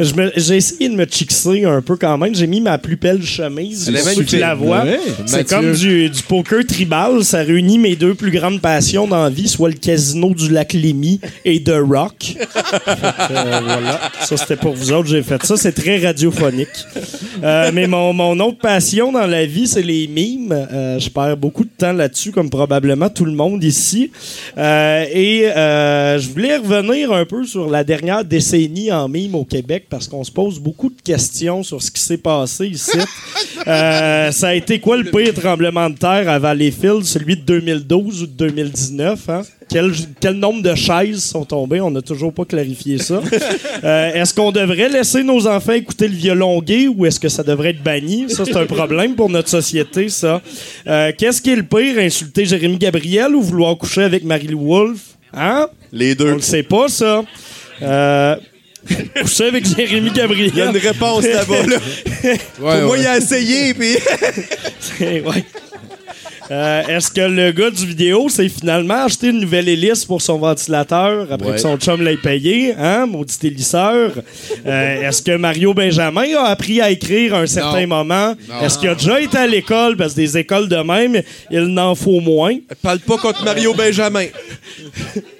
J'ai 0.00 0.56
essayé 0.56 0.88
de 0.88 0.94
me 0.94 1.06
chixer 1.06 1.64
un 1.64 1.82
peu 1.82 1.96
quand 1.96 2.16
même. 2.18 2.34
J'ai 2.34 2.46
mis 2.46 2.60
ma 2.60 2.78
plus 2.78 2.96
belle 2.96 3.22
chemise. 3.22 3.90
Pour 3.90 4.12
ceux 4.12 4.22
qui 4.24 4.38
la 4.38 4.54
voient. 4.54 4.84
Ouais. 4.84 5.00
C'est 5.26 5.48
comme 5.48 5.72
du, 5.72 6.08
du 6.08 6.22
poker 6.22 6.64
tribal. 6.66 7.24
Ça 7.24 7.38
réunit 7.38 7.78
mes 7.78 7.96
deux 7.96 8.14
plus 8.14 8.30
grandes 8.30 8.60
passions 8.60 9.06
dans 9.06 9.24
la 9.24 9.30
vie, 9.30 9.48
soit 9.48 9.68
le 9.68 9.74
casino 9.74 10.34
du 10.34 10.50
lac 10.50 10.72
Lémy 10.72 11.20
et 11.44 11.62
The 11.62 11.76
Rock. 11.88 12.36
Euh, 12.36 13.60
voilà. 13.64 14.00
Ça, 14.20 14.36
c'était 14.36 14.56
pour 14.56 14.74
vous 14.74 14.92
autres. 14.92 15.08
J'ai 15.08 15.22
fait 15.22 15.42
ça. 15.44 15.56
C'est 15.56 15.72
très 15.72 15.98
radiophonique. 15.98 16.68
Euh, 17.42 17.70
mais 17.72 17.86
mon, 17.86 18.12
mon 18.12 18.38
autre 18.40 18.58
passion 18.58 19.12
dans 19.12 19.26
la 19.26 19.46
vie, 19.46 19.66
c'est 19.66 19.82
les 19.82 20.06
mimes. 20.06 20.52
Euh, 20.52 20.98
je 20.98 21.10
perds 21.10 21.36
beaucoup 21.36 21.64
de 21.64 21.70
temps 21.76 21.92
là-dessus, 21.92 22.32
comme 22.32 22.50
probablement 22.50 23.08
tout 23.08 23.24
le 23.24 23.32
monde 23.32 23.62
ici. 23.64 24.10
Euh, 24.56 25.04
et 25.12 25.46
euh, 25.48 26.18
je 26.18 26.28
voulais 26.28 26.56
revenir 26.56 27.12
un 27.12 27.24
peu 27.24 27.44
sur 27.44 27.68
la 27.70 27.84
dernière 27.84 28.24
décennie 28.24 28.92
en 28.92 29.08
mime 29.08 29.34
au 29.34 29.44
Québec 29.44 29.86
parce 29.90 30.06
qu'on 30.08 30.24
se 30.24 30.30
pose 30.30 30.58
beaucoup 30.58 30.90
de 30.90 31.00
questions 31.02 31.62
sur 31.62 31.82
ce 31.82 31.90
qui 31.90 32.00
s'est 32.02 32.18
passé 32.18 32.66
ici. 32.66 32.98
Euh, 33.66 34.30
ça 34.30 34.48
a 34.48 34.54
été 34.54 34.78
quoi 34.80 34.96
le 34.96 35.04
pire 35.04 35.34
tremblement 35.34 35.90
de 35.90 35.96
terre 35.96 36.28
à 36.28 36.38
Valleyfield, 36.38 37.04
celui 37.04 37.36
de 37.36 37.42
2012 37.42 38.22
ou 38.22 38.26
de 38.26 38.32
2019? 38.32 39.28
Hein? 39.28 39.42
Quel, 39.68 39.92
quel 40.20 40.34
nombre 40.34 40.62
de 40.62 40.74
chaises 40.74 41.22
sont 41.22 41.44
tombées? 41.44 41.80
On 41.80 41.90
n'a 41.90 42.00
toujours 42.00 42.32
pas 42.32 42.44
clarifié 42.44 42.98
ça. 42.98 43.20
Euh, 43.84 44.12
est-ce 44.14 44.32
qu'on 44.34 44.50
devrait 44.50 44.88
laisser 44.88 45.22
nos 45.22 45.46
enfants 45.46 45.72
écouter 45.72 46.08
le 46.08 46.14
violon 46.14 46.60
gay 46.62 46.88
ou 46.88 47.06
est-ce 47.06 47.20
que 47.20 47.28
ça 47.28 47.42
devrait 47.42 47.70
être 47.70 47.82
banni? 47.82 48.28
Ça, 48.28 48.44
c'est 48.44 48.56
un 48.56 48.66
problème 48.66 49.14
pour 49.14 49.28
notre 49.28 49.48
société, 49.48 50.08
ça. 50.08 50.40
Euh, 50.86 51.12
Qu'est-ce 51.16 51.40
qui 51.42 51.50
est 51.50 51.56
le 51.56 51.62
pire? 51.62 51.98
Insulter 51.98 52.44
Jérémy 52.44 52.78
Gabriel 52.78 53.34
ou 53.36 53.42
vouloir 53.42 53.76
coucher 53.76 54.02
avec 54.02 54.24
Marie-Lou 54.24 54.66
Wolfe? 54.66 55.16
Hein? 55.34 55.68
Les 55.92 56.12
On 56.12 56.16
deux. 56.16 56.34
le 56.34 56.40
sait 56.40 56.62
pas, 56.62 56.88
ça. 56.88 57.22
Euh, 57.82 58.36
coucher 59.22 59.48
avec 59.48 59.64
Jérémy 59.66 60.10
Gabriel. 60.10 60.50
Il 60.52 60.58
y 60.58 60.62
a 60.62 60.70
une 60.70 60.76
réponse 60.76 61.24
là-bas. 61.24 61.66
Là. 61.66 61.76
Ouais, 62.60 62.78
Pour 62.80 62.88
moi, 62.88 62.98
il 62.98 63.06
a 63.06 63.16
essayé, 63.18 63.74
puis. 63.74 63.96
Ouais. 65.00 65.44
Euh, 66.50 66.82
Est-ce 66.88 67.10
que 67.10 67.20
le 67.20 67.52
gars 67.52 67.70
du 67.70 67.86
vidéo 67.86 68.28
s'est 68.28 68.48
finalement 68.48 69.04
acheté 69.04 69.28
une 69.28 69.40
nouvelle 69.40 69.68
hélice 69.68 70.04
pour 70.06 70.22
son 70.22 70.38
ventilateur 70.38 71.26
après 71.30 71.48
Ouais. 71.48 71.54
que 71.54 71.60
son 71.60 71.76
chum 71.76 72.02
l'ait 72.02 72.16
payé? 72.16 72.74
Hein, 72.78 73.06
maudit 73.06 73.36
élisseur? 73.42 74.12
Euh, 74.66 75.02
Est-ce 75.08 75.20
que 75.22 75.36
Mario 75.36 75.74
Benjamin 75.74 76.24
a 76.38 76.46
appris 76.48 76.80
à 76.80 76.90
écrire 76.90 77.34
à 77.34 77.40
un 77.40 77.46
certain 77.46 77.82
Non. 77.86 77.96
moment? 78.04 78.34
Est-ce 78.62 78.78
qu'il 78.78 78.88
a 78.88 78.94
déjà 78.94 79.20
été 79.20 79.36
à 79.36 79.46
l'école? 79.46 79.96
Parce 79.96 80.12
que 80.14 80.20
des 80.20 80.38
écoles 80.38 80.68
de 80.68 80.76
même, 80.76 81.20
il 81.50 81.64
n'en 81.66 81.94
faut 81.94 82.20
moins. 82.20 82.54
Parle 82.82 83.00
pas 83.00 83.18
contre 83.18 83.44
Mario 83.44 83.74
Benjamin. 83.74 84.24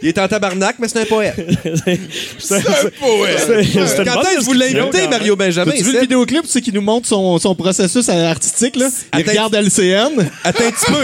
Il 0.02 0.08
est 0.08 0.18
en 0.18 0.28
tabarnak, 0.28 0.76
mais 0.78 0.88
c'est 0.88 1.00
un 1.00 1.04
poète. 1.06 1.36
C'est 2.38 2.56
Un 2.56 2.60
poète. 3.00 3.38
c'est- 3.46 3.62
c'est 3.64 3.98
une 3.98 4.04
Quand 4.04 4.14
bonne 4.14 4.26
est-ce 4.26 4.38
que 4.40 4.44
vous 4.44 4.52
l'invitez, 4.52 5.08
Mario 5.08 5.36
Benjamin? 5.36 5.70
T'as-tu 5.70 5.84
vu 5.84 5.88
le 5.92 5.94
c'est- 5.96 6.00
vidéoclip, 6.02 6.42
tu 6.42 6.48
sais, 6.48 6.60
qui 6.60 6.72
nous 6.72 6.80
montre 6.80 7.08
son, 7.08 7.38
son 7.38 7.54
processus 7.54 8.08
artistique, 8.08 8.76
là? 8.76 8.88
Il 9.14 9.20
Attends- 9.20 9.30
regarde 9.30 9.54
LCN. 9.54 10.28
Attends 10.44 10.64
un 10.64 10.70
petit 10.70 10.92
peu. 10.92 10.97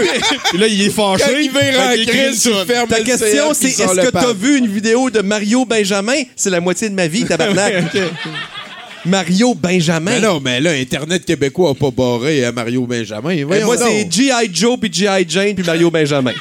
Puis 0.49 0.57
là, 0.59 0.67
il 0.67 0.81
est 0.81 0.89
fâché. 0.89 1.23
Quand 1.23 1.37
il 1.39 1.49
Fait 1.51 1.71
vire 1.71 1.79
en 1.81 1.91
qu'il 1.91 2.01
écrit 2.01 2.27
une 2.27 2.33
tu 2.37 2.49
fermes 2.67 2.87
Ta 2.89 2.97
le 2.99 3.03
question, 3.05 3.53
c'est 3.53 3.65
puis 3.67 3.71
sort 3.73 3.91
est-ce 3.91 3.95
le 4.01 4.05
que 4.07 4.11
t'as 4.11 4.33
vu 4.33 4.57
une 4.57 4.67
vidéo 4.67 5.09
de 5.09 5.21
Mario 5.21 5.65
Benjamin? 5.65 6.21
C'est 6.35 6.49
la 6.49 6.59
moitié 6.61 6.89
de 6.89 6.95
ma 6.95 7.07
vie, 7.07 7.25
tabarnak. 7.25 7.73
Mario 9.05 9.53
Benjamin. 9.53 10.11
Mais 10.11 10.19
non, 10.19 10.39
mais 10.43 10.59
là, 10.59 10.71
Internet 10.71 11.25
québécois 11.25 11.69
n'a 11.69 11.75
pas 11.75 11.91
barré 11.91 12.43
à 12.43 12.51
Mario 12.51 12.87
Benjamin. 12.87 13.29
Et 13.31 13.43
Voyons 13.43 13.65
moi, 13.67 13.77
donc. 13.77 13.87
c'est 13.87 14.11
G.I. 14.11 14.49
Joe, 14.51 14.79
puis 14.79 14.91
G.I. 14.91 15.25
Jane, 15.27 15.53
puis 15.53 15.63
Mario 15.63 15.91
Benjamin. 15.91 16.33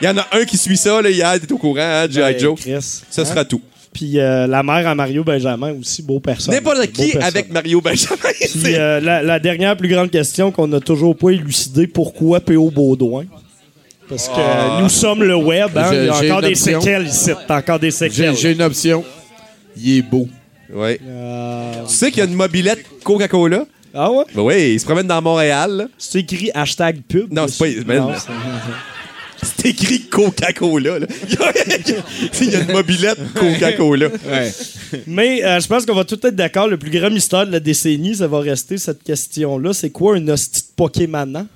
Il 0.00 0.04
y 0.06 0.08
en 0.08 0.16
a 0.16 0.26
un 0.32 0.44
qui 0.44 0.56
suit 0.56 0.76
ça, 0.78 1.02
là, 1.02 1.10
hier, 1.10 1.38
t'es 1.38 1.52
au 1.52 1.58
courant, 1.58 1.80
hein, 1.82 2.06
G.I. 2.10 2.38
Joe. 2.38 2.58
Chris. 2.58 2.72
Ça 3.10 3.22
Hein? 3.22 3.24
sera 3.26 3.44
tout. 3.44 3.60
Puis 3.98 4.20
euh, 4.20 4.46
la 4.46 4.62
mère 4.62 4.86
à 4.86 4.94
Mario 4.94 5.24
Benjamin 5.24 5.72
aussi, 5.72 6.02
beau 6.02 6.20
personnage. 6.20 6.60
N'importe 6.62 6.86
qui 6.92 7.02
personnage. 7.06 7.26
avec 7.28 7.50
Mario 7.50 7.80
Benjamin. 7.80 8.16
Puis 8.62 8.76
euh, 8.76 9.00
la, 9.00 9.24
la 9.24 9.40
dernière 9.40 9.76
plus 9.76 9.88
grande 9.88 10.08
question 10.10 10.52
qu'on 10.52 10.68
n'a 10.68 10.78
toujours 10.78 11.16
pas 11.16 11.30
élucidée, 11.30 11.88
pourquoi 11.88 12.38
P.O. 12.38 12.70
Baudouin? 12.70 13.24
Parce 14.08 14.28
que 14.28 14.34
Ah. 14.38 14.78
nous 14.80 14.88
sommes 14.88 15.24
le 15.24 15.34
web, 15.34 15.76
hein? 15.76 15.88
Il 15.92 16.04
y 16.04 16.08
a 16.08 16.12
j'ai 16.20 16.30
encore 16.30 16.42
des 16.42 16.52
option. 16.52 16.80
séquelles 16.80 17.06
ici. 17.08 17.30
T'as 17.48 17.58
encore 17.58 17.80
des 17.80 17.86
J'ai 17.90 18.08
séquelles. 18.10 18.36
j'ai 18.36 18.52
une 18.52 18.62
option. 18.62 19.04
Il 19.76 19.98
est 19.98 20.02
beau. 20.02 20.28
Ouais. 20.72 21.00
Euh, 21.04 21.72
Tu 21.88 21.94
sais 21.94 22.10
qu'il 22.10 22.18
y 22.18 22.22
a 22.22 22.24
une 22.30 22.34
mobilette 22.36 22.84
Coca-Cola? 23.02 23.64
Ah 23.92 24.12
ouais? 24.12 24.24
Ben 24.32 24.42
oui, 24.42 24.74
il 24.74 24.78
se 24.80 24.84
promène 24.84 25.08
dans 25.08 25.20
Montréal. 25.20 25.88
C'est 25.98 26.20
écrit 26.20 26.50
hashtag 26.54 27.00
pub. 27.08 27.32
Non, 27.32 27.46
c'est 27.48 27.74
pas. 27.80 27.84
ben, 27.84 27.98
Non, 28.00 28.12
c'est 29.42 29.66
écrit 29.68 30.02
Coca-Cola. 30.08 30.98
là. 31.00 31.06
Il 32.40 32.50
y 32.50 32.56
a 32.56 32.60
une 32.60 32.72
mobilette 32.72 33.18
Coca-Cola. 33.34 34.08
Mais 35.06 35.44
euh, 35.44 35.60
je 35.60 35.66
pense 35.66 35.86
qu'on 35.86 35.94
va 35.94 36.04
tout 36.04 36.18
être 36.26 36.34
d'accord. 36.36 36.68
Le 36.68 36.76
plus 36.76 36.90
grand 36.90 37.10
mystère 37.10 37.46
de 37.46 37.52
la 37.52 37.60
décennie, 37.60 38.16
ça 38.16 38.26
va 38.26 38.40
rester 38.40 38.78
cette 38.78 39.02
question-là. 39.02 39.72
C'est 39.72 39.90
quoi 39.90 40.16
un 40.16 40.28
hostie 40.28 40.62
de 40.62 40.66
Pokémon? 40.76 41.46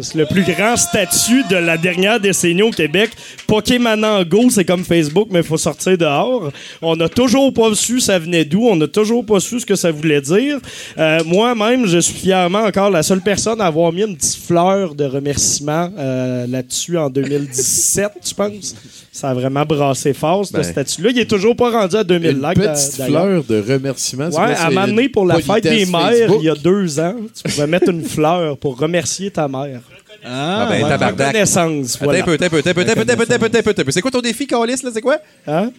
Que 0.00 0.18
le 0.18 0.26
plus 0.26 0.42
grand 0.44 0.76
statut 0.76 1.44
de 1.50 1.56
la 1.56 1.76
dernière 1.76 2.18
décennie 2.20 2.62
au 2.62 2.70
Québec, 2.70 3.10
Pokémon 3.46 4.22
Go, 4.24 4.48
c'est 4.50 4.64
comme 4.64 4.84
Facebook, 4.84 5.28
mais 5.30 5.40
il 5.40 5.44
faut 5.44 5.58
sortir 5.58 5.98
dehors. 5.98 6.50
On 6.80 6.96
n'a 6.96 7.08
toujours 7.08 7.52
pas 7.52 7.74
su 7.74 8.00
ça 8.00 8.18
venait 8.18 8.44
d'où. 8.44 8.66
On 8.66 8.76
n'a 8.76 8.88
toujours 8.88 9.24
pas 9.24 9.40
su 9.40 9.60
ce 9.60 9.66
que 9.66 9.74
ça 9.76 9.90
voulait 9.90 10.20
dire. 10.20 10.58
Euh, 10.98 11.20
Moi-même, 11.24 11.86
je 11.86 11.98
suis 11.98 12.14
fièrement 12.14 12.60
encore 12.60 12.90
la 12.90 13.02
seule 13.02 13.20
personne 13.20 13.60
à 13.60 13.66
avoir 13.66 13.92
mis 13.92 14.02
une 14.02 14.16
petite 14.16 14.42
fleur 14.42 14.94
de 14.94 15.04
remerciement 15.04 15.90
euh, 15.98 16.46
là-dessus 16.46 16.96
en 16.96 17.10
2017, 17.10 18.12
je 18.28 18.34
pense. 18.34 18.74
Ça 19.12 19.30
a 19.30 19.34
vraiment 19.34 19.64
brassé 19.64 20.12
fort, 20.12 20.46
ce 20.46 20.52
Ben. 20.52 20.62
statut-là. 20.62 21.10
Il 21.10 21.18
est 21.18 21.28
toujours 21.28 21.56
pas 21.56 21.70
rendu 21.70 21.96
à 21.96 22.04
2000 22.04 22.30
Une 22.30 22.42
likes. 22.42 22.54
petite 22.60 23.02
fleur 23.02 23.42
de 23.44 23.60
remerciement. 23.72 24.28
c'est 24.30 24.38
Ouais, 24.38 24.54
à 24.54 24.70
une 24.88 25.08
pour 25.10 25.26
la 25.26 25.40
fête 25.40 25.64
des 25.64 25.84
mères, 25.86 26.10
Facebook? 26.10 26.38
il 26.40 26.44
y 26.44 26.48
a 26.48 26.54
deux 26.54 27.00
ans, 27.00 27.16
tu 27.34 27.50
pouvais 27.52 27.66
mettre 27.66 27.90
une 27.90 28.04
fleur 28.04 28.56
pour 28.56 28.78
remercier 28.78 29.30
ta 29.30 29.48
mère. 29.48 29.80
Ah, 30.22 30.66
ben, 30.68 30.82
Ouais, 30.82 30.88
tabarnak. 30.90 31.28
reconnaissance, 31.28 31.98
voilà. 31.98 32.18
attends 32.22 32.32
un 32.32 32.36
peu, 32.36 32.44
attends 32.44 32.44
un 32.44 32.48
peu, 32.50 32.58
attends 32.58 32.70
un 32.70 32.74
peu, 32.74 32.80
attends 32.82 33.12
un 33.12 33.16
peu, 33.16 33.22
attends 33.22 33.34
un 33.34 33.38
peu, 33.62 33.70
attends 33.70 33.82
un 33.82 33.84
peu. 33.86 33.90
C'est 33.90 34.02
quoi 34.02 34.10
ton 34.10 34.20
défi, 34.20 34.46
Calis, 34.46 34.82
là? 34.82 34.90
C'est 34.92 35.00
quoi? 35.00 35.16
Hein? 35.46 35.70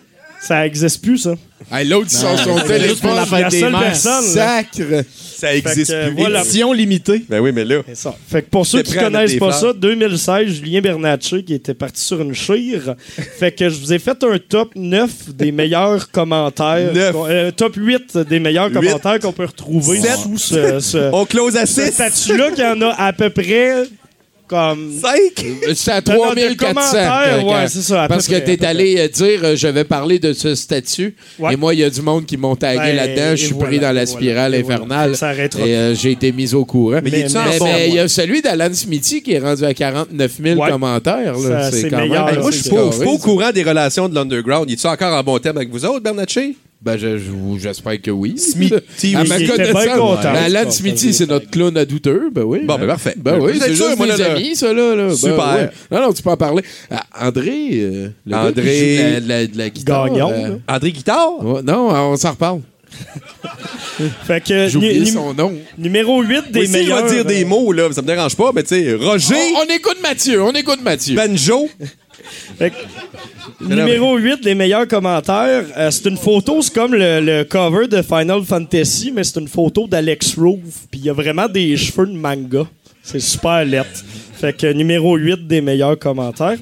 Ça 0.41 0.65
existe 0.65 1.03
plus, 1.03 1.19
ça. 1.19 1.35
Hey, 1.71 1.87
L'autre, 1.87 2.07
il 2.11 2.17
sort 2.17 2.37
son 2.39 2.59
téléphone. 2.61 3.15
la 3.15 3.25
fête 3.27 3.49
des 3.51 3.59
seule 3.59 3.71
mères. 3.71 3.81
personne, 3.81 4.35
là. 4.35 4.63
Sacre. 4.63 5.05
Ça 5.37 5.55
existe 5.55 5.91
que, 5.91 6.07
plus. 6.07 6.15
voilà. 6.17 6.41
Édition 6.41 6.73
limitée. 6.73 7.23
Ben 7.29 7.39
oui, 7.39 7.51
mais 7.53 7.63
là. 7.63 7.81
C'est 7.87 7.95
ça. 7.95 8.15
Fait 8.27 8.41
que 8.41 8.49
pour 8.49 8.65
ceux 8.65 8.79
T'es 8.79 8.83
qui 8.89 8.95
prêt 8.95 9.05
à 9.05 9.09
connaissent 9.11 9.35
pas 9.37 9.51
ça, 9.51 9.71
2016, 9.73 10.47
Julien 10.47 10.81
Bernatchez 10.81 11.43
qui 11.43 11.53
était 11.53 11.75
parti 11.75 12.01
sur 12.03 12.19
une 12.21 12.33
chire. 12.33 12.95
fait 13.39 13.51
que 13.51 13.69
je 13.69 13.79
vous 13.79 13.93
ai 13.93 13.99
fait 13.99 14.23
un 14.23 14.37
top 14.39 14.71
9 14.75 15.35
des 15.35 15.51
meilleurs 15.51 16.09
commentaires. 16.09 16.91
Neuf. 16.91 17.15
Euh, 17.15 17.51
top 17.51 17.75
8 17.77 18.17
des 18.17 18.39
meilleurs 18.39 18.67
Huit. 18.69 18.73
commentaires 18.73 19.19
qu'on 19.19 19.33
peut 19.33 19.45
retrouver 19.45 19.99
Sept. 19.99 20.17
sous 20.23 20.37
ce, 20.39 20.79
ce, 20.79 21.09
On 21.13 21.25
close 21.25 21.55
à 21.55 21.67
ce 21.67 21.83
6. 21.85 21.91
statut-là 21.91 22.49
qu'il 22.51 22.63
y 22.63 22.67
en 22.67 22.81
a 22.81 22.89
à 22.89 23.13
peu 23.13 23.29
près 23.29 23.83
comme 24.51 24.91
5. 25.01 25.13
C'est 25.73 25.91
à 25.91 26.01
Non, 26.01 26.25
non, 26.25 26.33
de 26.33 26.53
3400. 26.55 26.57
commentaires, 26.91 27.39
quand- 27.39 27.47
ouais, 27.53 27.67
c'est 27.69 27.81
ça, 27.81 28.03
à 28.03 28.07
Parce 28.09 28.27
peu 28.27 28.33
que 28.35 28.39
t'es 28.39 28.65
allé 28.65 28.97
euh, 28.99 29.07
dire, 29.07 29.39
euh, 29.43 29.55
je 29.55 29.67
vais 29.69 29.85
parler 29.85 30.19
de 30.19 30.33
ce 30.33 30.53
statut. 30.55 31.15
Ouais. 31.39 31.53
Et 31.53 31.55
moi, 31.55 31.73
il 31.73 31.79
y 31.79 31.83
a 31.85 31.89
du 31.89 32.01
monde 32.01 32.25
qui 32.25 32.35
m'ont 32.35 32.55
tagué 32.57 32.77
Ben, 32.79 32.95
là-dedans. 32.97 33.31
Je 33.31 33.45
suis 33.45 33.53
voilà, 33.53 33.69
pris 33.69 33.79
dans 33.79 33.91
la 33.93 34.05
spirale 34.05 34.51
voilà, 34.51 34.57
et 34.57 34.61
voilà. 34.61 34.75
infernale. 34.83 35.15
Ça 35.15 35.29
arrêtera. 35.29 35.65
Et 35.65 35.75
euh, 35.75 35.95
j'ai 35.95 36.11
été 36.11 36.31
mis 36.33 36.53
au 36.53 36.65
courant. 36.65 36.99
Mais 37.01 37.09
il 37.09 37.33
mais 37.33 37.59
mais 37.61 37.89
y 37.91 37.99
a 37.99 38.07
celui 38.09 38.41
d'Alan 38.41 38.73
Smithy 38.73 39.21
qui 39.23 39.31
est 39.33 39.39
rendu 39.39 39.63
à 39.63 39.73
49 39.73 40.31
000 40.43 40.59
Ouais. 40.61 40.69
commentaires. 40.69 41.35
C'est 41.71 41.89
quand 41.89 41.97
meilleur, 41.99 42.25
même. 42.25 42.35
là, 42.35 42.41
Moi, 42.41 42.51
je 42.51 42.57
suis 42.57 42.69
pas, 42.69 42.85
je 42.91 42.95
suis 42.97 43.05
pas 43.05 43.11
au 43.11 43.17
courant 43.17 43.51
des 43.51 43.63
relations 43.63 44.09
de 44.09 44.15
l'Underground. 44.15 44.69
Il 44.69 44.73
est 44.73 44.85
encore 44.85 45.13
en 45.17 45.23
bon 45.23 45.39
terme 45.39 45.57
avec 45.57 45.69
vous 45.69 45.85
autres, 45.85 46.01
Bernatchez? 46.01 46.55
Ben, 46.83 46.97
je- 46.97 47.19
je- 47.19 47.59
j'espère 47.59 48.01
que 48.01 48.09
oui. 48.09 48.39
Smithy, 48.39 49.15
À 49.15 49.21
oui. 49.21 49.29
ma 49.29 49.35
connaissance, 49.45 50.23
ben, 50.23 50.35
Alan. 50.35 50.71
Smithy, 50.71 51.13
c'est 51.13 51.29
notre 51.29 51.47
clown 51.51 51.77
à 51.77 51.85
douteux. 51.85 52.29
Ben 52.33 52.41
oui. 52.43 52.61
Bon, 52.65 52.75
ben, 52.79 52.87
parfait. 52.87 53.13
Ben 53.17 53.39
oui, 53.39 53.51
Vous 53.53 53.57
êtes 53.57 53.63
c'est 53.63 53.75
juste 53.75 53.97
moi, 53.97 54.07
des 54.07 54.21
amis, 54.23 54.55
ça, 54.55 54.73
là. 54.73 54.95
là. 54.95 55.07
Ben 55.09 55.15
Super. 55.15 55.55
ouais. 55.55 55.69
Non, 55.91 56.01
non, 56.01 56.13
tu 56.13 56.23
peux 56.23 56.31
en 56.31 56.37
parler. 56.37 56.63
Ah, 56.89 57.03
André, 57.27 57.67
euh, 57.73 58.09
le 58.25 58.31
gars 58.31 58.45
André- 58.49 58.63
qui 58.63 58.97
joue 58.97 59.03
la, 59.03 59.19
la- 59.41 59.47
de 59.47 59.57
la 59.59 59.69
guitare. 59.69 60.09
Gagnon, 60.09 60.31
euh. 60.33 60.57
André 60.67 60.91
Guitard? 60.91 61.45
ouais, 61.45 61.61
non, 61.63 61.89
on 61.89 62.17
s'en 62.17 62.31
reparle. 62.31 62.61
Fait 64.25 64.41
que 64.43 64.67
J'ai 64.67 65.05
son 65.05 65.33
nom. 65.33 65.53
numéro 65.77 66.21
8 66.21 66.51
des 66.51 66.65
je 66.65 66.71
meilleurs. 66.71 67.05
vais 67.05 67.09
dire 67.15 67.25
des 67.25 67.43
euh, 67.43 67.47
mots, 67.47 67.71
là. 67.71 67.89
Ça 67.91 68.01
me 68.01 68.07
dérange 68.07 68.35
pas, 68.35 68.51
mais 68.53 68.63
tu 68.63 68.69
sais, 68.69 68.95
Roger, 68.95 69.35
On, 69.55 69.59
on 69.61 69.73
écoute 69.73 69.97
Mathieu, 70.01 70.41
on 70.43 70.51
écoute 70.51 70.79
Mathieu. 70.83 71.15
Banjo. 71.15 71.69
Numéro 73.59 74.17
8 74.17 74.41
des 74.43 74.55
meilleurs 74.55 74.87
commentaires. 74.87 75.63
euh, 75.77 75.91
c'est 75.91 76.07
une 76.09 76.17
photo, 76.17 76.61
c'est 76.61 76.73
comme 76.73 76.93
le, 76.93 77.19
le 77.21 77.43
cover 77.43 77.87
de 77.87 78.01
Final 78.01 78.43
Fantasy, 78.43 79.11
mais 79.13 79.23
c'est 79.23 79.39
une 79.39 79.47
photo 79.47 79.87
d'Alex 79.87 80.35
Rove. 80.37 80.59
Puis 80.89 81.01
il 81.01 81.05
y 81.05 81.09
a 81.09 81.13
vraiment 81.13 81.47
des 81.47 81.75
cheveux 81.77 82.07
de 82.07 82.13
manga. 82.17 82.63
C'est 83.03 83.19
super 83.19 83.65
lettre. 83.65 84.03
Fait 84.39 84.53
que 84.55 84.71
numéro 84.73 85.15
8 85.17 85.47
des 85.47 85.61
meilleurs 85.61 85.97
commentaires. 85.97 86.57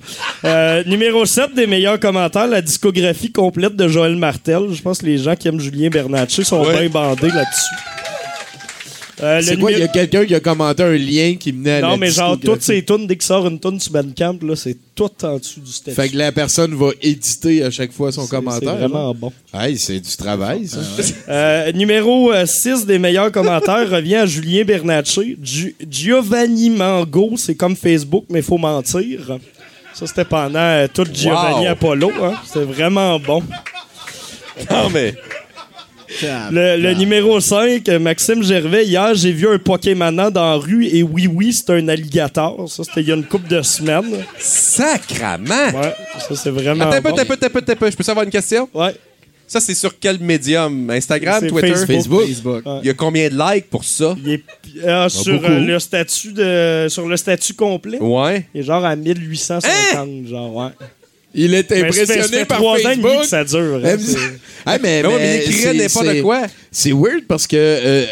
Euh, 0.46 0.84
numéro 0.86 1.26
7 1.26 1.54
des 1.54 1.68
meilleurs 1.68 2.00
commentaires, 2.00 2.48
la 2.48 2.62
discographie 2.62 3.32
complète 3.32 3.76
de 3.76 3.88
Joël 3.88 4.16
Martel. 4.16 4.64
Je 4.72 4.82
pense 4.82 5.00
que 5.00 5.06
les 5.06 5.18
gens 5.18 5.36
qui 5.36 5.48
aiment 5.48 5.60
Julien 5.60 5.90
Bernatchez 5.90 6.44
sont 6.44 6.62
Ouais. 6.66 6.80
bien 6.80 6.90
bandés 6.90 7.28
là-dessus. 7.30 7.76
Euh, 9.22 9.42
C'est 9.42 9.58
quoi, 9.58 9.72
il 9.72 9.80
y 9.80 9.84
a 9.84 9.88
quelqu'un 9.88 10.26
qui 10.26 10.34
a 10.34 10.40
commenté 10.40 10.82
un 10.84 10.94
lien 10.98 11.36
qui 11.38 11.52
menait 11.52 11.72
à 11.74 11.82
la 11.82 11.88
Non, 11.90 11.98
mais 11.98 12.10
genre, 12.10 12.38
toutes 12.40 12.62
ces 12.62 12.84
tunes, 12.86 13.06
dès 13.06 13.16
qu'il 13.18 13.26
sort 13.26 13.46
une 13.48 13.60
tune 13.60 13.80
sur 13.80 13.92
Bandcamp, 13.92 14.38
là, 14.44 14.56
c'est 14.56 14.78
tout 14.96 15.10
en 15.24 15.38
dessous 15.38 15.60
du 15.60 15.72
statut. 15.72 15.96
Fait 15.96 16.08
que 16.10 16.18
la 16.18 16.32
personne 16.32 16.74
va 16.76 16.90
éditer 17.02 17.64
à 17.64 17.72
chaque 17.72 17.92
fois 17.92 18.12
son 18.12 18.28
commentaire. 18.28 18.74
C'est 18.74 18.80
vraiment 18.88 19.14
bon. 19.14 19.32
là. 19.54 19.68
Hey, 19.68 19.78
c'est 19.78 20.00
du 20.00 20.16
travail, 20.18 20.68
ça. 20.68 20.80
Euh, 21.30 21.72
numéro 21.74 22.32
6 22.46 22.86
des 22.86 22.98
meilleurs 23.00 23.32
commentaires 23.32 23.90
revient 23.90 24.16
à 24.16 24.26
Julien 24.26 24.64
Bernatchez. 24.64 25.38
Gi- 25.44 25.76
Giovanni 25.90 26.70
Mango, 26.70 27.34
c'est 27.38 27.56
comme 27.56 27.76
Facebook, 27.76 28.26
mais 28.30 28.40
il 28.40 28.46
faut 28.46 28.58
mentir. 28.58 29.38
Ça, 29.94 30.08
c'était 30.08 30.26
pendant 30.26 30.60
euh, 30.60 30.88
tout 30.94 31.06
Giovanni 31.14 31.66
Wow. 31.66 31.72
Apollo. 31.72 32.12
Hein. 32.24 32.34
C'était 32.46 32.66
vraiment 32.66 33.20
bon. 33.20 33.44
Non, 34.70 34.90
mais. 34.94 35.14
Le, 36.52 36.78
le 36.78 36.94
numéro 36.96 37.40
5, 37.40 37.88
Maxime 38.02 38.44
Gervais. 38.44 38.86
Hier, 38.86 39.14
j'ai 39.14 39.32
vu 39.32 39.48
un 39.48 39.58
Pokémon 39.60 40.12
dans 40.12 40.32
la 40.34 40.56
rue 40.56 40.86
et 40.88 41.04
oui, 41.04 41.28
oui, 41.28 41.54
c'est 41.54 41.70
un 41.72 41.88
alligator. 41.88 42.68
Ça, 42.70 42.84
c'était 42.84 43.02
il 43.02 43.08
y 43.08 43.12
a 43.12 43.16
une 43.16 43.26
couple 43.26 43.48
de 43.48 43.62
semaines. 43.62 44.24
Sacrament! 44.40 45.50
Ouais, 45.74 45.94
ça, 46.28 46.36
c'est 46.36 46.50
vraiment 46.50 46.86
Attends 46.86 46.96
un 46.98 47.02
peu, 47.02 47.10
bon. 47.10 47.16
attends 47.16 47.22
un 47.22 47.26
peu, 47.26 47.34
attends 47.34 47.46
un 47.46 47.50
peu, 47.50 47.58
attends 47.60 47.72
un 47.74 47.76
peu. 47.76 47.92
Je 47.92 47.96
peux 47.98 48.04
savoir 48.04 48.26
une 48.26 48.32
question? 48.32 48.68
Ouais. 48.74 48.96
Ça, 49.48 49.60
c'est 49.60 49.74
sur 49.74 49.98
quel 50.00 50.20
médium? 50.20 50.90
Instagram, 50.92 51.38
C'est 51.42 51.48
Twitter? 51.48 51.74
Facebook. 51.88 52.26
Facebook. 52.28 52.64
Il 52.84 52.88
y 52.88 52.90
a 52.92 52.94
combien 52.94 53.30
de 53.30 53.36
likes 53.54 53.70
pour 53.70 53.84
ça? 53.84 54.16
Il 54.24 54.34
est 54.34 54.44
euh, 54.86 55.10
sur, 55.10 55.34
beaucoup. 55.40 55.52
euh, 55.52 55.60
le 55.60 55.80
statut 55.80 56.34
de, 56.34 56.86
sur 56.88 57.08
le 57.08 57.18
statut 57.18 57.54
complet. 57.56 57.98
Ouais. 58.00 58.46
Il 58.54 58.62
est 58.62 58.64
genre 58.64 58.86
à 58.86 58.96
1850, 58.96 60.28
genre, 60.28 60.56
ouais. 60.56 60.70
Il 61.36 61.54
est 61.54 61.70
Mais 61.70 61.78
ça 61.78 61.86
impressionné 61.86 62.38
fait 62.40 62.46
par 62.46 62.58
trois 62.58 62.78
ans 62.80 62.96
que 63.22 63.28
ça 63.28 63.44
dure. 63.44 63.82
hein, 63.84 63.96
Ah, 64.66 64.78
mais, 64.82 65.04
Ben 65.04 65.10
ouais, 65.10 65.16
mais 65.18 65.24
mais 65.38 65.44
il 65.46 65.52
écrirait 65.52 65.74
n'importe 65.76 66.22
quoi. 66.22 66.42
C'est 66.72 66.92
weird 66.92 67.26
parce 67.28 67.46
que 67.48 67.56
euh, 67.56 68.06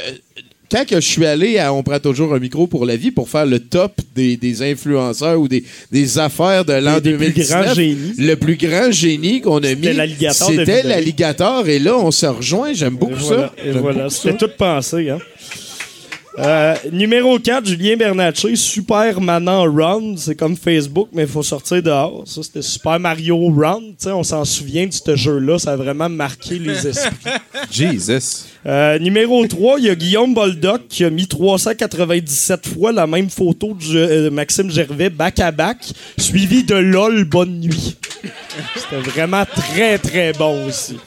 quand 0.70 0.86
que 0.86 0.96
je 0.96 1.08
suis 1.08 1.26
allé 1.26 1.58
à 1.58 1.74
On 1.74 1.82
prend 1.82 1.98
toujours 2.00 2.34
un 2.36 2.40
micro 2.40 2.68
pour 2.68 2.86
la 2.86 2.96
vie 2.96 3.10
pour 3.12 3.28
faire 3.30 3.46
le 3.46 3.60
top 3.60 3.94
des, 4.16 4.38
des 4.38 4.62
influenceurs 4.62 5.40
ou 5.40 5.48
des, 5.48 5.64
des 5.92 6.20
affaires 6.20 6.64
de 6.66 6.74
l'an 6.74 7.00
Des- 7.00 7.12
des 7.12 7.18
plus 7.18 7.26
2019, 7.34 7.64
grands 7.66 7.74
génies. 7.74 8.14
le 8.18 8.36
plus 8.36 8.56
grand 8.58 8.92
génie 8.92 9.42
qu'on 9.42 9.64
a 9.64 9.74
mis, 9.76 9.88
c'était 10.34 10.84
l'alligator. 10.84 11.68
Et 11.68 11.80
là, 11.80 11.98
on 11.98 12.12
se 12.12 12.26
rejoint. 12.26 12.74
J'aime 12.74 12.94
Et 12.96 12.98
beaucoup 12.98 13.16
voilà, 13.16 13.54
ça. 13.58 13.68
et 13.68 13.72
voilà. 13.72 14.10
C'était 14.10 14.38
tout 14.38 14.50
pensé. 14.58 15.10
Hein. 15.10 15.20
Euh, 16.40 16.76
numéro 16.92 17.40
4, 17.40 17.66
Julien 17.66 17.98
Bernatchez, 17.98 18.56
Super 18.56 19.20
Manan 19.20 19.64
Run. 19.64 20.18
C'est 20.18 20.36
comme 20.36 20.56
Facebook, 20.56 21.10
mais 21.12 21.24
il 21.24 21.28
faut 21.28 21.42
sortir 21.42 21.82
dehors. 21.82 22.24
Ça, 22.28 22.44
c'était 22.44 22.62
Super 22.62 23.00
Mario 23.00 23.50
Run. 23.50 23.80
Tu 23.80 23.96
sais, 23.98 24.12
on 24.12 24.22
s'en 24.22 24.46
souvient 24.46 24.86
de 24.86 24.94
ce 24.94 25.16
jeu-là. 25.16 25.58
Ça 25.58 25.72
a 25.72 25.76
vraiment 25.76 26.10
marqué 26.10 26.60
les 26.60 26.86
esprits. 26.88 27.32
Jesus. 27.72 28.46
Euh, 28.68 29.00
numéro 29.00 29.48
3, 29.48 29.80
il 29.80 29.86
y 29.86 29.90
a 29.90 29.96
Guillaume 29.96 30.36
Boldoc 30.36 30.88
qui 30.90 31.06
a 31.06 31.10
mis 31.10 31.28
397 31.28 32.68
fois 32.68 32.92
la 32.92 33.08
même 33.08 33.30
photo 33.32 33.74
de 33.74 33.98
euh, 33.98 34.30
Maxime 34.30 34.70
Gervais 34.70 35.10
back 35.10 35.40
à 35.40 35.52
back, 35.52 35.78
suivi 36.20 36.64
de 36.64 36.76
LOL 36.76 37.24
Bonne 37.24 37.62
Nuit. 37.62 37.98
C'était 38.76 39.02
vraiment 39.10 39.46
très 39.46 39.98
très 39.98 40.34
bon 40.34 40.68
aussi. 40.68 40.98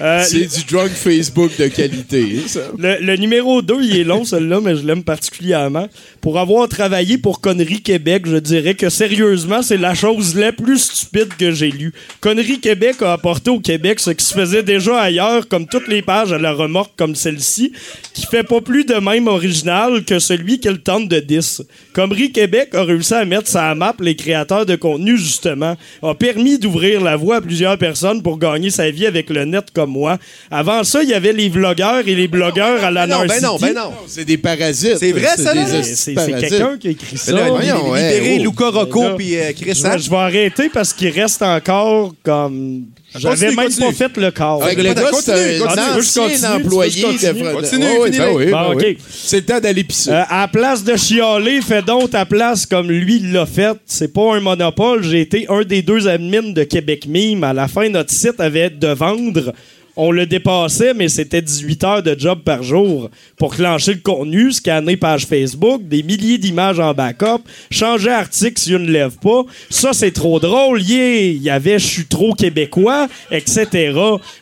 Euh, 0.00 0.24
C'est 0.26 0.46
du 0.46 0.64
drunk 0.64 0.90
Facebook 0.90 1.52
de 1.58 1.68
qualité, 1.68 2.40
ça. 2.46 2.60
Le, 2.76 2.96
le 3.00 3.16
numéro 3.16 3.62
2, 3.62 3.76
il 3.82 3.96
est 3.98 4.04
long, 4.04 4.24
celui-là, 4.24 4.60
mais 4.60 4.76
je 4.76 4.84
l'aime 4.84 5.04
particulièrement. 5.04 5.88
Pour 6.20 6.38
avoir 6.38 6.68
travaillé 6.68 7.16
pour 7.16 7.40
Connerie 7.40 7.80
Québec, 7.80 8.24
je 8.26 8.36
dirais 8.36 8.74
que 8.74 8.88
sérieusement, 8.88 9.62
c'est 9.62 9.76
la 9.76 9.94
chose 9.94 10.34
la 10.34 10.50
plus 10.50 10.78
stupide 10.78 11.28
que 11.38 11.52
j'ai 11.52 11.70
lue. 11.70 11.92
Connerie 12.20 12.58
Québec 12.58 13.02
a 13.02 13.12
apporté 13.12 13.50
au 13.50 13.60
Québec 13.60 14.00
ce 14.00 14.10
qui 14.10 14.24
se 14.24 14.34
faisait 14.34 14.62
déjà 14.64 15.00
ailleurs, 15.00 15.46
comme 15.48 15.66
toutes 15.68 15.86
les 15.86 16.02
pages 16.02 16.32
à 16.32 16.38
la 16.38 16.52
remorque 16.52 16.92
comme 16.96 17.14
celle-ci, 17.14 17.72
qui 18.14 18.26
fait 18.26 18.42
pas 18.42 18.60
plus 18.60 18.84
de 18.84 18.94
même 18.94 19.28
original 19.28 20.04
que 20.04 20.18
celui 20.18 20.58
qu'elle 20.58 20.80
tente 20.80 21.08
de 21.08 21.20
10. 21.20 21.62
Connerie 21.92 22.32
Québec 22.32 22.74
a 22.74 22.82
réussi 22.82 23.14
à 23.14 23.24
mettre 23.24 23.46
sa 23.48 23.74
map 23.74 23.94
les 24.00 24.16
créateurs 24.16 24.66
de 24.66 24.74
contenu, 24.74 25.16
justement, 25.16 25.76
a 26.02 26.14
permis 26.14 26.58
d'ouvrir 26.58 27.00
la 27.00 27.14
voie 27.16 27.36
à 27.36 27.40
plusieurs 27.40 27.78
personnes 27.78 28.22
pour 28.22 28.38
gagner 28.38 28.70
sa 28.70 28.90
vie 28.90 29.06
avec 29.06 29.30
le 29.30 29.44
net 29.44 29.66
comme 29.72 29.83
moi. 29.86 30.18
Avant 30.50 30.84
ça, 30.84 31.02
il 31.02 31.08
y 31.08 31.14
avait 31.14 31.32
les 31.32 31.48
vlogueurs 31.48 32.06
et 32.06 32.14
les 32.14 32.28
blogueurs 32.28 32.82
à 32.84 32.90
la 32.90 33.06
Ben 33.06 33.14
non, 33.16 33.26
ben 33.26 33.40
non, 33.42 33.56
ben 33.58 33.74
non. 33.74 33.92
C'est 34.06 34.24
des 34.24 34.38
parasites. 34.38 34.98
C'est 34.98 35.12
vrai, 35.12 35.36
ça, 35.36 35.54
là? 35.54 35.64
C'est 35.82 36.14
quelqu'un 36.14 36.76
qui 36.78 36.88
a 36.88 36.90
écrit 36.90 37.16
ça. 37.16 37.32
Ben 37.32 37.38
là, 37.38 37.50
voyons, 37.50 37.94
libérer 37.94 38.36
oh. 38.40 38.42
Luca 38.44 38.68
Rocco 38.68 39.02
Là, 39.02 39.14
puis 39.16 39.36
euh, 39.36 39.52
Chris 39.52 39.60
Je 39.60 39.66
vais, 39.66 39.74
Sack. 39.74 39.98
je 40.00 40.10
vais 40.10 40.16
arrêter 40.16 40.68
parce 40.68 40.92
qu'il 40.92 41.08
reste 41.10 41.42
encore 41.42 42.14
comme. 42.22 42.84
J'avais 43.16 43.52
même 43.54 43.66
continue. 43.66 43.86
pas 43.86 43.92
fait 43.92 44.16
le 44.16 44.30
corps. 44.32 44.68
Que 44.68 44.80
le 44.80 44.92
gars, 44.92 45.10
c'est 45.22 45.32
un. 45.62 45.66
Ah, 45.68 45.96
ancien 45.96 46.22
continue? 46.22 46.46
employé 46.64 47.02
continue? 47.02 47.44
Fred- 47.44 47.52
Continue, 47.54 47.86
Oh, 47.96 48.04
oui, 48.38 48.46
ben 48.50 48.74
ben. 48.76 48.96
C'est 49.08 49.36
le 49.36 49.44
temps 49.44 49.60
d'aller 49.60 49.84
pisser. 49.84 50.10
Euh, 50.10 50.22
à 50.28 50.40
la 50.42 50.48
place 50.48 50.82
de 50.82 50.96
chialer, 50.96 51.60
fais 51.60 51.82
donc 51.82 52.10
ta 52.10 52.24
place 52.24 52.66
comme 52.66 52.90
lui 52.90 53.20
l'a 53.20 53.46
fait. 53.46 53.76
C'est 53.86 54.12
pas 54.12 54.34
un 54.34 54.40
monopole. 54.40 55.04
J'ai 55.04 55.20
été 55.20 55.46
un 55.48 55.62
des 55.62 55.82
deux 55.82 56.08
admins 56.08 56.50
de 56.50 56.64
Québec 56.64 57.06
Mime. 57.06 57.44
À 57.44 57.52
la 57.52 57.68
fin, 57.68 57.88
notre 57.88 58.10
site 58.12 58.40
avait 58.40 58.70
de 58.70 58.88
vendre. 58.88 59.52
On 59.96 60.10
le 60.10 60.26
dépassait, 60.26 60.92
mais 60.92 61.08
c'était 61.08 61.40
18 61.40 61.84
heures 61.84 62.02
de 62.02 62.18
job 62.18 62.40
par 62.44 62.64
jour 62.64 63.10
pour 63.36 63.54
clencher 63.54 63.94
le 63.94 64.00
contenu, 64.00 64.50
scanner 64.50 64.96
page 64.96 65.26
Facebook, 65.26 65.86
des 65.86 66.02
milliers 66.02 66.38
d'images 66.38 66.80
en 66.80 66.92
backup, 66.92 67.42
changer 67.70 68.10
article 68.10 68.60
si 68.60 68.70
je 68.70 68.76
ne 68.76 68.90
lève 68.90 69.16
pas. 69.22 69.44
Ça, 69.70 69.92
c'est 69.92 70.10
trop 70.10 70.40
drôle. 70.40 70.82
Yeah! 70.82 71.20
Il 71.34 71.42
y 71.42 71.50
avait 71.50 71.78
Je 71.78 71.86
suis 71.86 72.06
trop 72.06 72.34
québécois, 72.34 73.08
etc. 73.30 73.92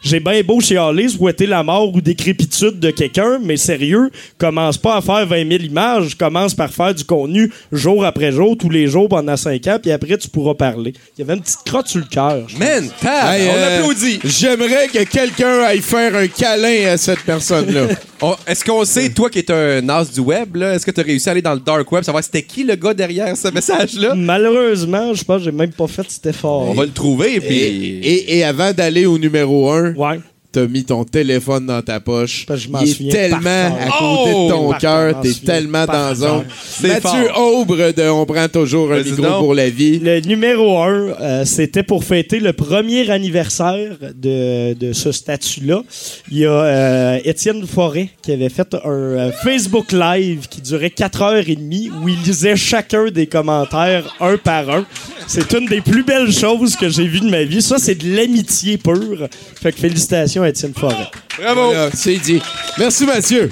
J'ai 0.03 0.21
bien 0.21 0.43
beau 0.43 0.61
chialer, 0.61 1.09
souhaiter 1.09 1.47
la 1.47 1.63
mort 1.63 1.95
ou 1.95 2.01
décrépitude 2.01 2.81
de 2.81 2.91
quelqu'un, 2.91 3.39
mais 3.43 3.59
sérieux, 3.59 4.11
commence 4.39 4.79
pas 4.79 4.97
à 4.97 5.01
faire 5.03 5.27
20 5.27 5.49
000 5.49 5.63
images, 5.65 6.15
commence 6.17 6.55
par 6.55 6.71
faire 6.71 6.95
du 6.95 7.05
contenu 7.05 7.53
jour 7.71 8.05
après 8.07 8.33
jour, 8.33 8.57
tous 8.57 8.71
les 8.71 8.87
jours 8.87 9.09
pendant 9.09 9.37
5 9.37 9.67
ans, 9.67 9.79
puis 9.83 9.91
après, 9.93 10.17
tu 10.17 10.29
pourras 10.29 10.55
parler. 10.55 10.95
Il 11.17 11.21
y 11.21 11.25
avait 11.25 11.35
une 11.35 11.43
petite 11.43 11.63
crotte 11.65 11.89
sur 11.89 12.01
le 12.01 12.07
cœur. 12.07 12.47
Man, 12.59 12.89
Hey, 13.03 13.49
on 13.49 13.55
euh, 13.55 13.79
applaudit. 13.79 14.21
J'aimerais 14.25 14.89
que 14.89 15.03
quelqu'un 15.05 15.42
aille 15.47 15.81
faire 15.81 16.15
un 16.17 16.27
câlin 16.27 16.93
à 16.93 16.97
cette 16.97 17.21
personne-là. 17.21 17.89
On- 18.23 18.37
Est-ce 18.47 18.65
qu'on 18.65 18.85
sait, 18.85 19.09
toi 19.11 19.29
qui 19.31 19.41
es 19.41 19.51
un 19.51 19.89
as 19.89 20.13
du 20.13 20.21
web, 20.21 20.57
là, 20.57 20.75
est-ce 20.75 20.87
que 20.87 20.91
tu 20.91 21.01
as 21.01 21.05
réussi 21.05 21.29
à 21.29 21.33
aller 21.33 21.43
dans 21.43 21.55
le 21.55 21.61
dark 21.61 21.91
web, 21.91 22.05
savoir 22.05 22.23
c'était 22.23 22.43
qui 22.43 22.63
le 22.65 22.77
gars 22.77 22.95
derrière 22.95 23.37
ce 23.37 23.49
message-là? 23.49 24.15
Malheureusement, 24.15 25.13
je 25.15 25.25
pense 25.25 25.39
que 25.39 25.45
j'ai 25.45 25.53
même 25.53 25.73
pas 25.73 25.87
fait 25.89 26.09
cet 26.09 26.27
effort. 26.27 26.69
On 26.69 26.75
va 26.75 26.85
le 26.85 26.91
trouver, 26.93 27.35
Et, 27.37 27.41
puis... 27.41 27.57
et- 27.57 28.39
et 28.39 28.45
avant 28.45 28.73
d'aller 28.73 29.07
au 29.07 29.19
numéro 29.19 29.71
1, 29.71 29.95
Ouais. 29.95 30.21
T'as 30.53 30.67
mis 30.67 30.85
ton 30.85 31.05
téléphone 31.05 31.67
dans 31.67 31.83
ta 31.83 31.99
poche. 32.01 32.45
Parce 32.47 32.61
que 32.61 32.67
je 32.67 32.71
m'en 32.73 32.81
Il 32.81 32.89
est 32.89 32.93
souviens 32.93 33.13
tellement 33.13 33.41
par 33.41 33.75
à 33.75 33.85
cœur. 33.87 33.99
côté 33.99 34.31
Oh! 34.35 34.45
de 34.47 34.51
ton 34.53 34.69
Par 34.71 34.79
cœur, 34.81 35.13
cœur, 35.13 35.21
t'es 35.23 35.29
je 35.29 35.33
m'en 35.33 35.39
souviens 35.41 35.55
tellement 35.55 35.87
par 35.87 36.09
dans 36.11 36.15
zone. 36.15 36.45
C'est 36.65 36.89
Mathieu 36.89 37.29
fort. 37.29 37.53
Aubre 37.59 37.93
de 37.93 38.03
On 38.09 38.27
prend 38.27 38.49
toujours 38.49 38.93
un 38.93 38.97
Vas-y 38.97 39.11
micro 39.11 39.23
donc. 39.23 39.39
pour 39.39 39.55
la 39.55 39.69
vie. 39.71 39.99
Le 39.99 40.21
numéro 40.21 40.79
1, 40.83 41.45
c'était 41.45 41.83
pour 41.83 42.05
fêter 42.05 42.39
le 42.41 42.53
premier 42.53 43.11
anniversaire 43.11 43.97
de, 44.15 44.75
de 44.75 44.93
ce 44.93 45.11
statut-là. 45.13 45.83
Il 46.31 46.39
y 46.39 46.47
a 46.47 46.51
euh, 46.53 47.19
Étienne 47.25 47.67
Forêt 47.67 48.11
qui 48.23 48.33
avait 48.33 48.49
fait 48.49 48.75
un 48.75 48.79
euh, 48.89 49.33
Facebook 49.43 49.93
Live 49.93 50.47
qui 50.51 50.61
durait 50.61 50.91
4 50.91 51.23
heures 51.23 51.49
et 51.49 51.57
demie 51.57 51.91
où 52.03 52.09
il 52.09 52.21
lisait 52.23 52.57
chacun 52.57 53.11
des 53.11 53.27
commentaires 53.27 54.15
un 54.21 54.37
par 54.37 54.71
un. 54.71 54.85
C'est 55.27 55.53
une 55.53 55.67
des 55.67 55.81
plus 55.81 56.03
belles 56.05 56.33
choses 56.33 56.77
que 56.77 56.89
j'ai 56.89 57.07
vues 57.07 57.21
de 57.21 57.31
ma 57.31 57.45
vie. 57.45 57.63
Ça, 57.63 57.77
c'est 57.79 57.95
de 57.95 58.15
l'amitié 58.17 58.77
pure. 58.77 59.29
Fait 59.61 59.73
que 59.73 59.79
félicitations 59.79 60.42
à 60.43 60.49
Étienne 60.51 60.75
Forêt. 60.75 61.09
Bravo! 61.39 61.67
Voilà, 61.67 61.91
c'est 61.95 62.17
dit. 62.17 62.41
Merci 62.79 63.07
Mathieu. 63.07 63.51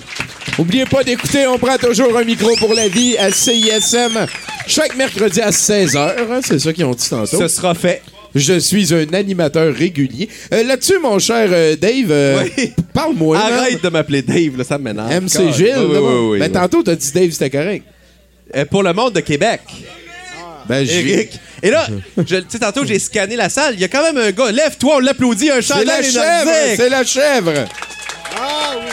N'oubliez 0.59 0.85
pas 0.85 1.03
d'écouter 1.05 1.47
On 1.47 1.59
prend 1.59 1.77
toujours 1.79 2.17
un 2.17 2.25
micro 2.25 2.55
pour 2.57 2.75
la 2.75 2.89
vie 2.89 3.17
à 3.17 3.31
CISM 3.31 4.27
chaque 4.67 4.97
mercredi 4.97 5.41
à 5.41 5.51
16h. 5.51 6.41
c'est 6.45 6.59
ça 6.59 6.73
qu'ils 6.73 6.85
ont 6.85 6.95
dit 6.95 7.09
tantôt. 7.09 7.39
Ce 7.39 7.49
sera 7.49 7.75
fait. 7.75 8.03
Je 8.35 8.61
suis 8.61 8.95
un 8.95 9.13
animateur 9.13 9.75
régulier. 9.75 10.29
Euh, 10.53 10.63
Là-dessus, 10.63 10.99
mon 11.03 11.19
cher 11.19 11.49
euh, 11.51 11.75
Dave, 11.75 12.11
euh, 12.11 12.45
Oui. 12.57 12.73
parle-moi. 12.95 13.37
Arrête 13.37 13.83
de 13.83 13.89
m'appeler 13.89 14.23
Dave, 14.23 14.57
là, 14.57 14.63
ça 14.63 14.79
m'énerve. 14.79 15.11
MC 15.11 15.53
Gilles. 15.53 15.75
Oui, 15.79 15.87
oui, 15.91 15.99
oui, 15.99 16.29
oui, 16.31 16.39
ben, 16.39 16.47
oui. 16.47 16.53
tantôt, 16.53 16.83
t'as 16.85 16.95
dit 16.95 17.11
Dave, 17.13 17.31
c'était 17.33 17.51
correct. 17.51 17.85
Euh, 18.55 18.65
pour 18.65 18.85
le 18.85 18.93
monde 18.93 19.15
de 19.15 19.21
Québec. 19.21 19.61
Ben, 20.71 20.87
Eric. 20.89 21.39
Et 21.63 21.71
là, 21.71 21.87
je- 22.17 22.37
tu 22.37 22.45
sais, 22.49 22.59
tantôt, 22.59 22.85
j'ai 22.87 22.99
scanné 22.99 23.37
la 23.37 23.49
salle. 23.49 23.75
Il 23.75 23.81
y 23.81 23.85
a 23.85 23.89
quand 23.89 24.03
même 24.03 24.17
un 24.17 24.31
gars. 24.31 24.51
Lève-toi, 24.51 24.97
on 24.97 25.01
l'applaudit, 25.01 25.51
un 25.51 25.57
C'est 25.57 25.63
chandail 25.63 25.87
la 25.87 26.03
chèvre! 26.03 26.51
C'est 26.77 26.89
la 26.89 27.05
chèvre! 27.05 27.53
Ah 28.37 28.75
oui! 28.79 28.93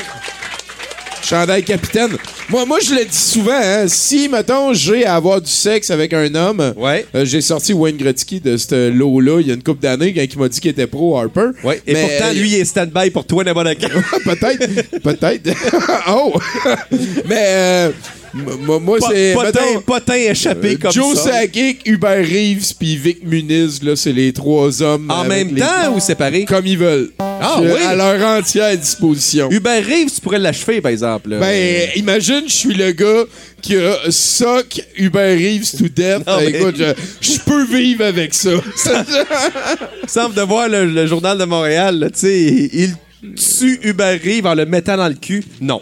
Chandail 1.23 1.63
capitaine. 1.63 2.15
Moi, 2.49 2.65
moi, 2.65 2.79
je 2.81 2.93
le 2.95 3.03
dis 3.03 3.17
souvent, 3.17 3.51
hein, 3.61 3.85
si, 3.89 4.29
mettons, 4.29 4.73
j'ai 4.73 5.05
à 5.05 5.15
avoir 5.15 5.41
du 5.41 5.51
sexe 5.51 5.91
avec 5.91 6.13
un 6.13 6.33
homme, 6.35 6.73
Ouais. 6.77 7.05
euh, 7.15 7.25
j'ai 7.25 7.41
sorti 7.41 7.73
Wayne 7.73 7.97
Gretzky 7.97 8.39
de 8.39 8.55
ce 8.55 8.89
lot-là 8.89 9.41
il 9.41 9.47
y 9.47 9.51
a 9.51 9.53
une 9.55 9.63
couple 9.63 9.81
d'années 9.81 10.13
quand 10.13 10.21
il 10.21 10.39
m'a 10.39 10.47
dit 10.47 10.61
qu'il 10.61 10.71
était 10.71 10.87
pro 10.87 11.17
Harper. 11.17 11.49
Ouais. 11.65 11.81
Et 11.85 11.93
Mais, 11.93 12.01
pourtant, 12.01 12.29
euh, 12.29 12.33
lui, 12.33 12.51
il 12.51 12.55
est 12.55 12.63
stand-by 12.65 13.09
pour 13.11 13.25
toi, 13.25 13.43
n'importe 13.43 13.67
peut-être, 14.23 14.99
peut-être. 15.01 15.49
oh! 16.07 16.33
Mais, 17.25 17.35
euh, 17.41 17.91
moi, 18.33 18.79
moi, 18.79 18.97
c'est. 19.09 19.35
Potin, 19.85 20.15
échappé 20.15 20.73
euh, 20.73 20.77
comme 20.77 20.91
Joe 20.91 21.15
ça. 21.15 21.31
Sakic, 21.31 21.81
Hubert 21.85 22.25
Reeves, 22.25 22.73
puis 22.77 22.95
Vic 22.95 23.23
Muniz, 23.23 23.81
là, 23.83 23.95
c'est 23.95 24.13
les 24.13 24.33
trois 24.33 24.81
hommes. 24.81 25.09
En 25.09 25.23
même 25.25 25.55
temps 25.55 25.95
ou 25.95 25.99
séparés? 25.99 26.45
Comme 26.45 26.65
ils 26.65 26.77
veulent. 26.77 27.11
Ah 27.19 27.59
oui? 27.61 27.81
À 27.85 27.95
leur 27.95 28.39
entière 28.39 28.75
disposition. 28.77 29.49
Hubert 29.51 29.83
Reeves, 29.85 30.11
tu 30.13 30.21
pourrais 30.21 30.39
l'achever, 30.39 30.81
par 30.81 30.91
exemple. 30.91 31.37
Ben, 31.39 31.89
imagine, 31.95 32.43
je 32.47 32.53
suis 32.53 32.73
le 32.73 32.91
gars 32.91 33.23
qui 33.61 33.75
a 33.75 33.95
sock 34.09 34.81
Hubert 34.97 35.37
Reeves 35.37 35.71
to 35.77 35.87
death. 35.87 36.23
Mais- 36.39 36.47
Écoute, 36.47 36.81
je, 37.21 37.39
peux 37.39 37.65
vivre 37.65 38.05
avec 38.05 38.33
ça. 38.33 38.49
Il 40.03 40.09
semble 40.09 40.35
de 40.35 40.41
voir 40.41 40.67
le, 40.69 41.05
journal 41.07 41.37
de 41.37 41.45
Montréal, 41.45 42.09
tu 42.13 42.19
sais, 42.19 42.69
il 42.73 42.95
tue 43.35 43.79
Hubert 43.83 44.19
Reeves 44.23 44.45
en 44.45 44.55
le 44.55 44.65
mettant 44.65 44.97
dans 44.97 45.07
le 45.07 45.15
cul. 45.15 45.43
Non. 45.61 45.81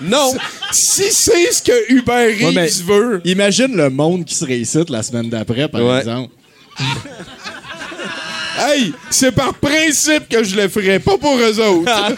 Non! 0.00 0.34
si 0.70 1.10
c'est 1.10 1.50
ce 1.52 1.62
que 1.62 1.92
Hubert 1.92 2.28
Reeves 2.28 2.44
Ouais, 2.44 2.52
mais- 2.52 2.70
veut. 2.84 3.20
Imagine 3.24 3.76
le 3.76 3.90
monde 3.90 4.24
qui 4.24 4.34
serait 4.34 4.58
ici 4.58 4.78
la 4.88 5.02
semaine 5.02 5.28
d'après, 5.28 5.68
par 5.68 5.84
Ouais. 5.84 5.98
exemple. 6.00 6.32
Hey, 8.60 8.92
c'est 9.08 9.30
par 9.30 9.54
principe 9.54 10.28
que 10.28 10.42
je 10.42 10.56
le 10.56 10.68
ferais, 10.68 10.98
pas 10.98 11.16
pour 11.16 11.36
eux 11.38 11.60
autres. 11.60 11.92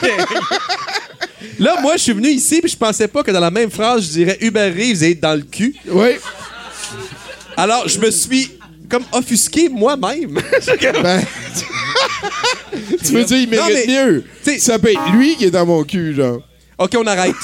Là, 1.58 1.78
moi, 1.82 1.98
je 1.98 2.02
suis 2.02 2.12
venu 2.12 2.28
ici 2.28 2.60
puis 2.62 2.70
je 2.70 2.76
pensais 2.78 3.08
pas 3.08 3.22
que 3.22 3.30
dans 3.30 3.40
la 3.40 3.50
même 3.50 3.70
phrase, 3.70 4.04
je 4.06 4.08
dirais 4.08 4.38
Hubert 4.40 4.72
Reeves 4.74 5.02
est 5.02 5.14
dans 5.16 5.34
le 5.34 5.42
cul. 5.42 5.74
oui. 5.88 6.12
Alors, 7.58 7.86
je 7.88 7.98
me 7.98 8.10
suis 8.10 8.52
comme 8.88 9.04
offusqué 9.12 9.68
moi-même. 9.68 10.40
Ben, 11.02 11.22
tu 13.04 13.12
veux 13.12 13.24
dire, 13.24 13.36
il 13.38 13.50
Non, 13.50 13.66
mérite 13.66 13.86
mais- 13.86 14.04
mieux. 14.06 14.24
t'sais- 14.42 14.58
Ça 14.58 14.78
peut 14.78 14.90
être 14.92 15.12
lui 15.12 15.36
qui 15.36 15.44
est 15.46 15.50
dans 15.50 15.66
mon 15.66 15.82
cul, 15.84 16.14
genre. 16.14 16.40
OK, 16.80 16.96
on 16.96 17.06
arrête. 17.06 17.34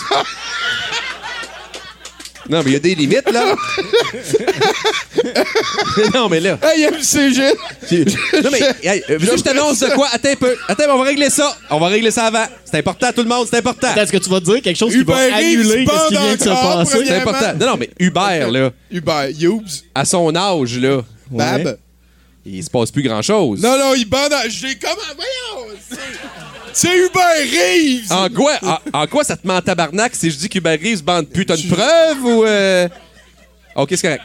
Non, 2.49 2.63
mais 2.65 2.71
il 2.71 2.75
y 2.75 2.77
a 2.77 2.79
des 2.79 2.95
limites, 2.95 3.29
là. 3.31 3.45
non, 6.15 6.29
mais 6.29 6.39
là. 6.41 6.59
Hey, 6.63 6.87
MC 6.87 7.35
Gilles. 7.35 8.07
Non, 8.43 8.51
mais 8.51 8.61
hey, 8.83 9.03
euh, 9.11 9.19
que 9.19 9.37
je 9.37 9.43
t'annonce 9.43 9.81
de 9.81 9.89
quoi? 9.89 10.09
Attends 10.13 10.31
un 10.31 10.37
peu. 10.37 10.57
Attends, 10.69 10.85
on 10.91 10.99
va 10.99 11.05
régler 11.05 11.29
ça. 11.29 11.55
On 11.71 11.79
va 11.79 11.89
régler 11.89 12.13
ça 12.13 12.27
avant. 12.27 12.47
C'est 12.65 12.79
important, 12.79 13.13
tout 13.13 13.23
le 13.23 13.29
monde, 13.29 13.47
c'est 13.51 13.59
important. 13.59 13.95
Est-ce 13.95 14.13
que 14.13 14.17
tu 14.19 14.31
vas 14.31 14.41
dire 14.41 14.63
quelque 14.63 14.79
chose 14.79 14.93
qui 14.93 15.03
va 15.03 15.17
annuler 15.35 15.87
Ah, 15.91 16.05
ce 16.05 16.09
qui 16.09 16.15
vient 16.15 16.35
de 16.37 16.41
se 16.41 16.49
passer? 16.49 17.05
C'est 17.07 17.21
important. 17.21 17.53
Non, 17.61 17.67
non, 17.67 17.77
mais 17.79 17.91
Hubert, 17.99 18.51
là, 18.51 18.71
Hubert, 18.91 19.29
Youbs, 19.31 19.67
à 19.95 20.05
son 20.05 20.35
âge, 20.35 20.79
là, 20.79 21.03
Bab. 21.31 21.79
il 22.45 22.63
se 22.65 22.71
passe 22.71 22.91
plus 22.91 23.03
grand-chose. 23.03 23.61
Non, 23.61 23.79
non, 23.79 23.95
il 23.95 24.09
bande. 24.09 24.33
J'ai 24.49 24.77
comment. 24.77 24.95
Voyons. 25.17 25.69
C'est- 26.77 26.97
Hubert 26.97 27.51
Reeves. 27.53 28.13
En 28.13 28.29
quoi, 28.29 28.53
en, 28.63 28.79
en 29.03 29.07
quoi 29.07 29.25
ça 29.25 29.37
te 29.37 29.47
ment 29.47 29.57
en 29.57 29.63
tabarnak 29.63 30.15
si 30.15 30.31
je 30.31 30.37
dis 30.37 30.49
qu'Hubert 30.49 30.79
Reeves 30.81 31.03
bande 31.03 31.27
plus? 31.29 31.47
T'as 31.47 31.57
une 31.57 31.69
preuve 31.71 32.25
ou... 32.25 32.45
euh? 32.45 32.89
OK, 33.75 33.89
c'est 33.91 34.03
correct. 34.03 34.23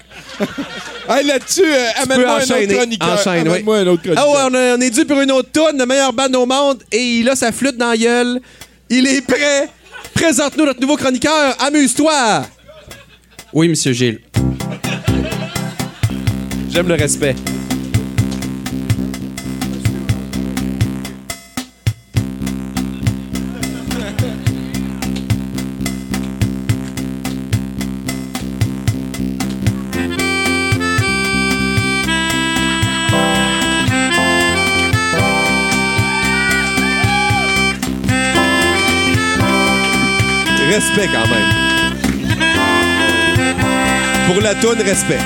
Hey, 1.10 1.26
là-dessus, 1.26 1.66
euh, 1.66 1.88
amène-moi 2.04 2.36
un 2.36 2.42
autre 2.42 2.74
chroniqueur. 2.74 3.10
Enchaîne, 3.20 3.44
oui. 3.44 3.50
Amène-moi 3.50 3.78
un 3.80 3.88
autre 3.88 4.02
chroniqueur. 4.04 4.26
Ah 4.26 4.50
ouais, 4.50 4.76
on 4.78 4.82
est 4.82 4.90
dû 4.90 5.04
pour 5.06 5.20
une 5.20 5.32
autre 5.32 5.50
tonne, 5.52 5.78
le 5.78 5.86
meilleur 5.86 6.14
band 6.14 6.34
au 6.36 6.46
monde, 6.46 6.84
et 6.92 7.20
il 7.20 7.28
a 7.30 7.36
sa 7.36 7.52
flûte 7.52 7.76
dans 7.76 7.90
la 7.90 7.98
gueule. 7.98 8.40
Il 8.90 9.06
est 9.08 9.22
prêt. 9.22 9.68
Présente-nous 10.14 10.66
notre 10.66 10.80
nouveau 10.80 10.96
chroniqueur. 10.96 11.56
Amuse-toi. 11.60 12.44
Oui, 13.52 13.68
Monsieur 13.68 13.92
Gilles. 13.92 14.22
J'aime 16.70 16.88
le 16.88 16.96
respect. 16.96 17.36
Respect 40.82 41.10
quand 41.14 41.28
même. 41.30 41.52
Pour 44.26 44.42
la 44.42 44.56
toune, 44.56 44.82
respect. 44.84 45.20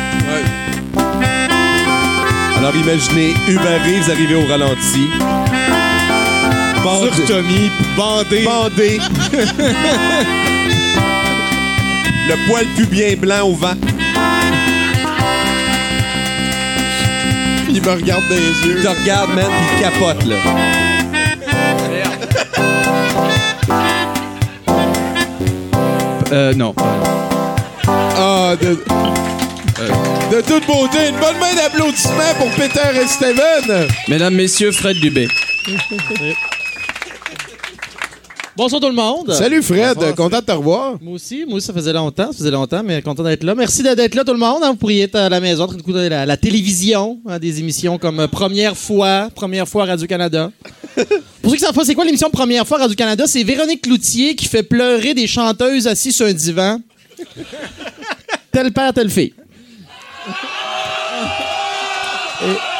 Alors 2.57 2.76
imaginez 2.76 3.34
Hubert 3.48 3.82
Reeves 3.86 4.10
arriver 4.11 4.36
au 4.36 4.45
ralenti. 4.48 5.07
Sur 7.15 7.26
Tommy, 7.26 7.72
bandé. 7.95 8.44
Bandé. 8.44 8.99
Le 12.27 12.36
poil 12.48 12.65
pubien 12.76 13.15
blanc 13.15 13.48
au 13.48 13.53
vent. 13.53 13.76
Il 17.69 17.82
me 17.82 17.91
regarde 17.91 18.23
dans 18.27 18.36
les 18.36 18.68
yeux. 18.68 18.76
Il 18.80 18.84
te 18.84 18.90
regarde, 18.90 19.30
man, 19.34 19.45
il 19.73 19.82
capote, 19.82 20.26
là. 20.26 20.36
Euh, 26.36 26.53
non. 26.53 26.76
Ah, 27.88 28.56
de... 28.60 28.78
De 30.32 30.41
toute 30.41 30.66
beauté, 30.68 31.10
une 31.10 31.18
bonne 31.18 31.38
main 31.40 31.53
d'applaudissements 31.56 32.34
pour 32.38 32.49
Peter 32.52 32.80
et 33.02 33.07
Steven. 33.07 33.88
Mesdames, 34.10 34.34
messieurs, 34.34 34.72
Fred 34.72 34.98
Dubé. 34.98 35.28
Bonsoir 38.57 38.80
tout 38.80 38.88
le 38.88 38.94
monde. 38.94 39.34
Salut 39.34 39.61
Fred, 39.61 39.95
Bonsoir. 39.95 40.15
content 40.15 40.40
de 40.40 40.45
te 40.45 40.52
revoir. 40.53 40.94
Moi 41.02 41.15
aussi, 41.15 41.44
moi 41.45 41.57
aussi, 41.57 41.68
ça 41.68 41.73
faisait 41.73 41.91
longtemps, 41.91 42.32
ça 42.32 42.38
faisait 42.38 42.52
longtemps, 42.52 42.84
mais 42.86 43.02
content 43.02 43.22
d'être 43.23 43.44
là. 43.44 43.53
Merci 43.53 43.84
d'être 43.84 44.15
là 44.15 44.23
tout 44.23 44.32
le 44.32 44.40
monde. 44.40 44.60
hein. 44.64 44.69
Vous 44.69 44.77
pourriez 44.77 45.03
être 45.03 45.15
à 45.15 45.27
la 45.27 45.41
maison 45.41 45.64
en 45.64 45.68
train 45.68 45.76
d'écouter 45.76 46.07
la, 46.07 46.26
la 46.26 46.38
télévision, 46.38 47.19
hein, 47.27 47.38
des 47.38 47.60
émissions 47.60 47.98
comme 47.98 48.22
euh, 48.22 48.27
Première 48.27 48.77
fois, 48.77 49.30
Première 49.36 49.68
fois 49.68 49.84
Radio-Canada. 49.86 50.52
Pour 51.41 51.52
ceux 51.52 51.57
qui 51.57 51.64
savent 51.64 51.76
pas, 51.76 51.84
c'est 51.84 51.95
quoi 51.95 52.06
l'émission 52.06 52.30
Première 52.30 52.65
fois 52.65 52.77
Radio-Canada? 52.77 53.26
C'est 53.27 53.44
Véronique 53.44 53.82
Cloutier 53.82 54.36
qui 54.36 54.45
fait 54.45 54.64
pleurer 54.64 55.14
des 55.14 55.27
chanteuses 55.27 55.86
assises 55.88 56.15
sur 56.15 56.26
un 56.26 56.34
divan. 56.34 56.80
tel 58.53 58.72
père, 58.72 58.94
telle 58.94 59.10
fille. 59.10 59.34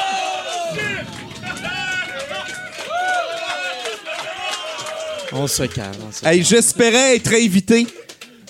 On 5.38 5.48
se 5.48 5.64
calme. 5.64 5.92
on 6.08 6.12
se 6.12 6.26
Hey, 6.26 6.44
j'espérais 6.44 7.16
être 7.18 7.34
invité. 7.34 7.86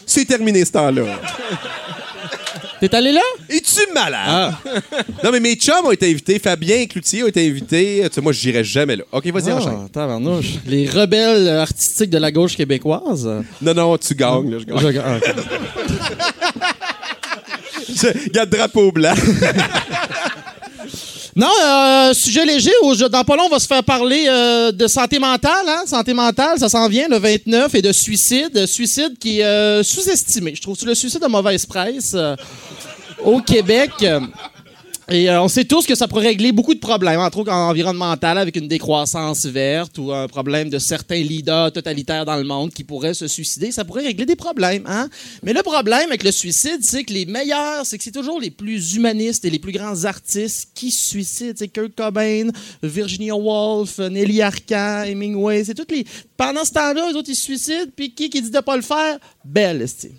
C'est 0.05 0.25
terminé 0.25 0.63
ce 0.63 0.71
temps-là. 0.73 1.03
T'es 2.79 2.93
allé 2.93 3.11
là? 3.13 3.21
Es-tu 3.49 3.79
malade? 3.93 4.53
Non, 5.23 5.31
mais 5.31 5.39
mes 5.39 5.55
chums 5.55 5.85
ont 5.85 5.91
été 5.91 6.09
invités. 6.11 6.37
Fabien 6.39 6.75
et 6.77 6.87
Cloutier 6.87 7.23
ont 7.23 7.27
été 7.27 7.47
invités. 7.47 8.01
Tu 8.05 8.13
sais, 8.13 8.21
moi, 8.21 8.33
j'irai 8.33 8.63
jamais 8.63 8.97
là. 8.97 9.03
OK, 9.11 9.25
vas-y, 9.27 9.49
Ah, 9.51 9.55
enchaîne. 9.55 9.89
tabarnouche. 9.89 10.45
Les 10.67 10.87
rebelles 10.87 11.47
artistiques 11.49 12.09
de 12.11 12.17
la 12.19 12.31
gauche 12.31 12.55
québécoise. 12.55 13.27
Non, 13.61 13.73
non, 13.73 13.97
tu 13.97 14.13
gagnes. 14.13 14.51
Là, 14.51 14.57
je 14.59 14.65
gagne. 14.65 14.79
Je- 14.93 14.99
ah, 14.99 15.17
ok. 15.17 15.33
Je- 17.89 18.29
Garde 18.29 18.49
drapeau 18.49 18.91
blanc. 18.91 19.13
Non, 21.37 21.51
euh, 21.65 22.13
sujet 22.13 22.45
léger. 22.45 22.71
Dans 23.11 23.23
pas 23.25 23.35
long, 23.35 23.43
on 23.47 23.49
va 23.49 23.59
se 23.59 23.67
faire 23.67 23.83
parler 23.83 24.25
euh, 24.29 24.71
de 24.71 24.87
santé 24.87 25.19
mentale. 25.19 25.67
Hein? 25.67 25.83
Santé 25.85 26.13
mentale, 26.13 26.57
ça 26.57 26.69
s'en 26.69 26.87
vient 26.87 27.09
le 27.09 27.17
29 27.17 27.75
et 27.75 27.81
de 27.81 27.91
suicide. 27.91 28.65
Suicide 28.65 29.17
qui 29.19 29.41
est 29.41 29.43
euh, 29.43 29.83
sous-estimé. 29.83 30.55
Je 30.55 30.61
trouve 30.61 30.77
que 30.77 30.85
le 30.85 30.95
suicide 30.95 31.21
de 31.21 31.27
mauvaise 31.27 31.65
presse 31.65 32.13
euh, 32.13 32.37
au 33.21 33.41
Québec? 33.41 33.91
Et 35.07 35.29
euh, 35.29 35.43
on 35.43 35.47
sait 35.47 35.65
tous 35.65 35.85
que 35.85 35.93
ça 35.93 36.07
pourrait 36.07 36.29
régler 36.29 36.51
beaucoup 36.51 36.73
de 36.73 36.79
problèmes, 36.79 37.19
entre 37.19 37.37
autres 37.37 37.51
environnemental 37.51 38.39
avec 38.39 38.55
une 38.55 38.67
décroissance 38.67 39.45
verte 39.45 39.99
ou 39.99 40.11
un 40.11 40.27
problème 40.27 40.71
de 40.71 40.79
certains 40.79 41.21
leaders 41.21 41.71
totalitaires 41.71 42.25
dans 42.25 42.37
le 42.37 42.43
monde 42.43 42.71
qui 42.71 42.83
pourraient 42.83 43.13
se 43.13 43.27
suicider. 43.27 43.71
Ça 43.71 43.85
pourrait 43.85 44.05
régler 44.05 44.25
des 44.25 44.35
problèmes. 44.35 44.83
Hein? 44.87 45.07
Mais 45.43 45.53
le 45.53 45.61
problème 45.61 46.07
avec 46.09 46.23
le 46.23 46.31
suicide, 46.31 46.79
c'est 46.81 47.03
que 47.03 47.13
les 47.13 47.27
meilleurs, 47.27 47.85
c'est 47.85 47.99
que 47.99 48.03
c'est 48.03 48.11
toujours 48.11 48.39
les 48.39 48.49
plus 48.49 48.95
humanistes 48.95 49.45
et 49.45 49.51
les 49.51 49.59
plus 49.59 49.73
grands 49.73 50.05
artistes 50.05 50.69
qui 50.73 50.89
se 50.89 51.05
suicident. 51.05 51.53
C'est 51.55 51.67
Kurt 51.67 51.93
Cobain, 51.93 52.47
Virginia 52.81 53.35
Woolf, 53.35 53.99
Nelly 53.99 54.41
Arcan, 54.41 55.03
Hemingway. 55.03 55.65
C'est 55.65 55.75
toutes 55.75 55.91
les. 55.91 56.03
Pendant 56.35 56.65
ce 56.65 56.71
temps-là, 56.73 57.09
les 57.09 57.15
autres, 57.15 57.29
ils 57.29 57.35
se 57.35 57.43
suicident. 57.43 57.91
Puis 57.95 58.15
qui 58.15 58.31
qui 58.31 58.41
dit 58.41 58.49
de 58.49 58.59
pas 58.59 58.75
le 58.75 58.81
faire? 58.81 59.19
Belle, 59.43 59.83
estime. 59.83 60.15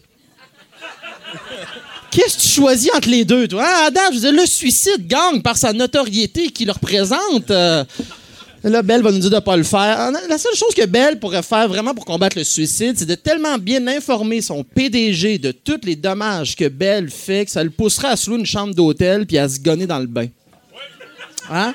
Qu'est-ce 2.11 2.37
que 2.37 2.43
tu 2.43 2.49
choisis 2.49 2.91
entre 2.95 3.09
les 3.11 3.25
deux, 3.25 3.47
toi? 3.49 3.63
Hein, 3.67 3.87
Adam, 3.89 4.01
je 4.11 4.15
veux 4.15 4.21
dire, 4.21 4.33
le 4.33 4.47
suicide 4.47 5.07
gagne 5.07 5.43
par 5.43 5.57
sa 5.57 5.73
notoriété 5.73 6.49
qu'il 6.51 6.71
représente. 6.71 7.51
euh, 7.51 7.85
Là, 8.65 8.83
Belle 8.83 9.03
va 9.03 9.13
nous 9.13 9.19
dire 9.19 9.31
de 9.31 9.35
ne 9.37 9.41
pas 9.41 9.57
le 9.57 9.63
faire. 9.63 10.11
La 10.29 10.39
seule 10.39 10.55
chose 10.57 10.75
que 10.75 10.87
Belle 10.87 11.21
pourrait 11.21 11.43
faire 11.43 11.69
vraiment 11.69 11.95
pour 11.95 12.05
combattre 12.05 12.37
le 12.37 12.43
suicide, 12.43 12.95
c'est 12.99 13.07
de 13.07 13.15
tellement 13.15 13.59
bien 13.59 13.87
informer 13.87 14.41
son 14.41 14.65
PDG 14.65 15.39
de 15.39 15.53
tous 15.53 15.81
les 15.85 15.95
dommages 15.95 16.57
que 16.57 16.67
Belle 16.69 17.11
fait 17.11 17.45
que 17.45 17.51
ça 17.53 17.63
le 17.63 17.71
poussera 17.71 18.09
à 18.09 18.17
se 18.17 18.29
louer 18.29 18.41
une 18.41 18.47
chambre 18.47 18.75
d'hôtel 18.75 19.25
puis 19.27 19.39
à 19.39 19.49
se 19.49 19.61
gonner 19.61 19.87
dans 19.87 20.01
le 20.01 20.07
bain. 20.07 20.27
Hein? 21.51 21.75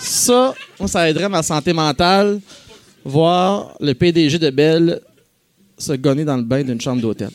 Ça, 0.00 0.52
ça 0.86 1.08
aiderait 1.08 1.28
ma 1.28 1.42
santé 1.44 1.72
mentale, 1.72 2.40
voir 3.04 3.76
le 3.78 3.92
PDG 3.94 4.38
de 4.38 4.50
Belle 4.50 5.00
se 5.78 5.92
gonner 5.92 6.24
dans 6.24 6.36
le 6.36 6.42
bain 6.42 6.64
d'une 6.64 6.80
chambre 6.80 7.02
d'hôtel. 7.02 7.30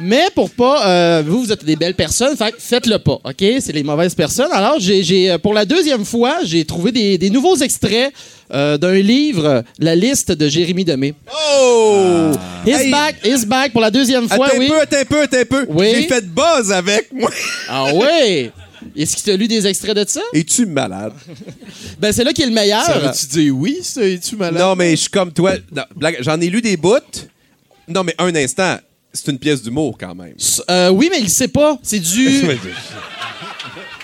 Mais 0.00 0.28
pour 0.34 0.50
pas, 0.50 0.86
euh, 0.86 1.22
vous, 1.26 1.40
vous 1.44 1.52
êtes 1.52 1.64
des 1.64 1.74
belles 1.76 1.94
personnes, 1.94 2.36
fait 2.36 2.54
faites-le 2.58 2.98
pas, 2.98 3.18
OK? 3.24 3.44
C'est 3.60 3.72
les 3.72 3.82
mauvaises 3.82 4.14
personnes. 4.14 4.50
Alors, 4.52 4.76
j'ai, 4.78 5.02
j'ai, 5.02 5.30
euh, 5.30 5.38
pour 5.38 5.54
la 5.54 5.64
deuxième 5.64 6.04
fois, 6.04 6.38
j'ai 6.44 6.64
trouvé 6.64 6.92
des, 6.92 7.18
des 7.18 7.30
nouveaux 7.30 7.56
extraits 7.56 8.12
euh, 8.52 8.78
d'un 8.78 8.94
livre, 8.94 9.64
La 9.80 9.96
liste 9.96 10.30
de 10.32 10.48
Jérémy 10.48 10.84
Demé. 10.84 11.14
Oh! 11.52 12.30
He's 12.64 12.80
Hey! 12.82 12.90
back, 12.92 13.16
he's 13.24 13.44
back 13.44 13.72
pour 13.72 13.80
la 13.80 13.90
deuxième 13.90 14.28
fois, 14.28 14.46
Attends 14.46 14.56
un 14.56 14.60
oui. 14.60 14.68
peu, 14.68 14.80
attends 14.80 14.96
un 14.98 15.04
peu, 15.04 15.22
attends 15.22 15.36
un 15.38 15.44
peu. 15.44 15.66
Oui. 15.68 15.86
J'ai 15.94 16.02
fait 16.06 16.24
buzz 16.26 16.70
avec 16.72 17.12
moi. 17.12 17.30
Ah 17.68 17.86
oui? 17.92 18.50
Est-ce 18.96 19.16
qu'il 19.16 19.24
t'a 19.24 19.36
lu 19.36 19.48
des 19.48 19.66
extraits 19.66 19.96
de 19.96 20.04
ça? 20.08 20.20
Es-tu 20.32 20.64
malade? 20.66 21.12
Ben, 22.00 22.12
c'est 22.12 22.22
là 22.22 22.32
qui 22.32 22.42
est 22.42 22.46
le 22.46 22.52
meilleur. 22.52 22.82
Ça 22.84 22.98
veut-tu 23.00 23.26
dire 23.26 23.56
oui, 23.56 23.78
ça? 23.82 24.02
Es-tu 24.06 24.36
malade? 24.36 24.60
Non, 24.62 24.76
mais 24.76 24.92
je 24.92 24.96
suis 25.02 25.10
comme 25.10 25.32
toi. 25.32 25.54
Non, 25.74 25.82
blague, 25.96 26.18
J'en 26.20 26.40
ai 26.40 26.48
lu 26.48 26.60
des 26.62 26.76
bouts. 26.76 26.94
Non, 27.88 28.04
mais 28.04 28.14
un 28.18 28.32
instant. 28.36 28.76
C'est 29.12 29.30
une 29.30 29.38
pièce 29.38 29.62
d'humour 29.62 29.96
quand 29.98 30.14
même. 30.14 30.34
Euh, 30.70 30.90
oui, 30.90 31.08
mais 31.10 31.20
il 31.20 31.30
sait 31.30 31.48
pas. 31.48 31.78
C'est 31.82 32.00
du. 32.00 32.42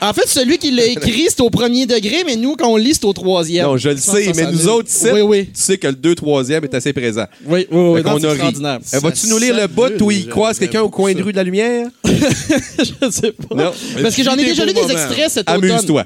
En 0.04 0.12
fait, 0.12 0.28
celui 0.28 0.58
qui 0.58 0.70
l'a 0.70 0.84
écrit, 0.84 1.24
c'est 1.28 1.40
au 1.40 1.48
premier 1.48 1.86
degré, 1.86 2.24
mais 2.26 2.36
nous, 2.36 2.56
quand 2.56 2.68
on 2.68 2.76
lit, 2.76 2.92
c'est 2.92 3.04
au 3.06 3.12
troisième. 3.14 3.64
Non, 3.66 3.76
je 3.78 3.88
le 3.88 3.96
sais, 3.96 4.32
mais 4.36 4.52
nous 4.52 4.68
autres, 4.68 4.90
ici, 4.90 5.06
Oui, 5.12 5.20
oui. 5.22 5.44
tu 5.46 5.50
sais 5.54 5.78
que 5.78 5.86
le 5.86 5.94
2-3e 5.94 6.62
est 6.64 6.74
assez 6.74 6.92
présent. 6.92 7.24
Oui, 7.46 7.66
oui, 7.70 7.78
oui. 7.78 8.02
Non, 8.04 8.18
c'est 8.18 8.26
a 8.26 8.30
ri. 8.30 8.34
extraordinaire. 8.34 8.78
Euh, 8.92 8.98
Vas-tu 9.00 9.26
nous 9.28 9.38
lire 9.38 9.56
le 9.56 9.66
bout 9.66 10.00
où 10.02 10.10
il 10.10 10.28
croise 10.28 10.58
quelqu'un 10.58 10.82
au 10.82 10.90
coin 10.90 11.14
de 11.14 11.22
rue 11.22 11.32
de 11.32 11.36
la 11.36 11.42
lumière? 11.44 11.88
je 12.04 13.10
sais 13.10 13.32
pas. 13.32 13.54
Non. 13.54 13.72
Parce 14.02 14.14
que 14.14 14.22
j'en 14.22 14.34
ai 14.36 14.44
déjà 14.44 14.66
lu 14.66 14.74
des 14.74 14.90
extraits 14.92 15.30
cet 15.30 15.50
automne. 15.50 15.70
Amuse-toi. 15.70 16.04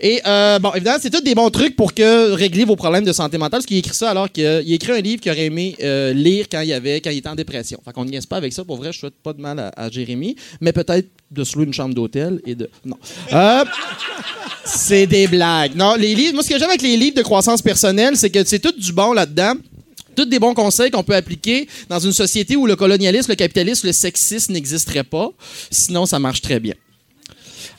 Et 0.00 0.20
euh, 0.26 0.58
bon, 0.58 0.72
évidemment, 0.74 0.98
c'est 1.00 1.10
tous 1.10 1.22
des 1.22 1.34
bons 1.34 1.50
trucs 1.50 1.76
pour 1.76 1.94
que 1.94 2.32
régler 2.32 2.64
vos 2.64 2.76
problèmes 2.76 3.04
de 3.04 3.12
santé 3.12 3.38
mentale. 3.38 3.50
Parce 3.60 3.66
qu'il 3.66 3.76
écrit 3.78 3.94
ça 3.94 4.10
alors 4.10 4.30
qu'il 4.30 4.44
a 4.46 4.60
écrit 4.60 4.92
un 4.92 5.00
livre 5.00 5.20
qu'il 5.20 5.30
aurait 5.30 5.46
aimé 5.46 5.76
euh, 5.82 6.12
lire 6.12 6.46
quand 6.50 6.60
il, 6.60 6.72
avait, 6.72 7.00
quand 7.00 7.10
il 7.10 7.18
était 7.18 7.28
en 7.28 7.34
dépression. 7.36 7.78
Fait 7.84 7.92
qu'on 7.92 8.04
ne 8.04 8.10
niaise 8.10 8.26
pas 8.26 8.36
avec 8.36 8.52
ça. 8.52 8.64
Pour 8.64 8.76
vrai, 8.76 8.92
je 8.92 8.98
souhaite 8.98 9.14
pas 9.22 9.32
de 9.32 9.40
mal 9.40 9.58
à, 9.58 9.68
à 9.76 9.90
Jérémy. 9.90 10.36
Mais 10.60 10.72
peut-être 10.72 11.08
de 11.30 11.44
se 11.44 11.56
louer 11.56 11.66
une 11.66 11.74
chambre 11.74 11.94
d'hôtel 11.94 12.40
et 12.46 12.54
de. 12.54 12.68
Non. 12.84 12.96
Euh, 13.32 13.64
c'est 14.64 15.06
des 15.06 15.26
blagues. 15.26 15.74
Non, 15.74 15.94
les 15.94 16.14
livres. 16.14 16.34
Moi, 16.34 16.42
ce 16.42 16.48
que 16.48 16.58
j'aime 16.58 16.68
avec 16.68 16.82
les 16.82 16.96
livres 16.96 17.16
de 17.16 17.22
croissance 17.22 17.62
personnelle, 17.62 18.16
c'est 18.16 18.30
que 18.30 18.44
c'est 18.44 18.58
tout 18.58 18.72
du 18.72 18.92
bon 18.92 19.12
là-dedans. 19.12 19.54
Tous 20.14 20.24
des 20.24 20.38
bons 20.38 20.54
conseils 20.54 20.90
qu'on 20.90 21.02
peut 21.02 21.14
appliquer 21.14 21.68
dans 21.88 21.98
une 21.98 22.12
société 22.12 22.56
où 22.56 22.66
le 22.66 22.74
colonialisme, 22.74 23.30
le 23.32 23.36
capitalisme, 23.36 23.86
le 23.86 23.92
sexisme 23.92 24.52
n'existeraient 24.54 25.04
pas. 25.04 25.30
Sinon, 25.70 26.06
ça 26.06 26.18
marche 26.18 26.40
très 26.40 26.58
bien. 26.58 26.74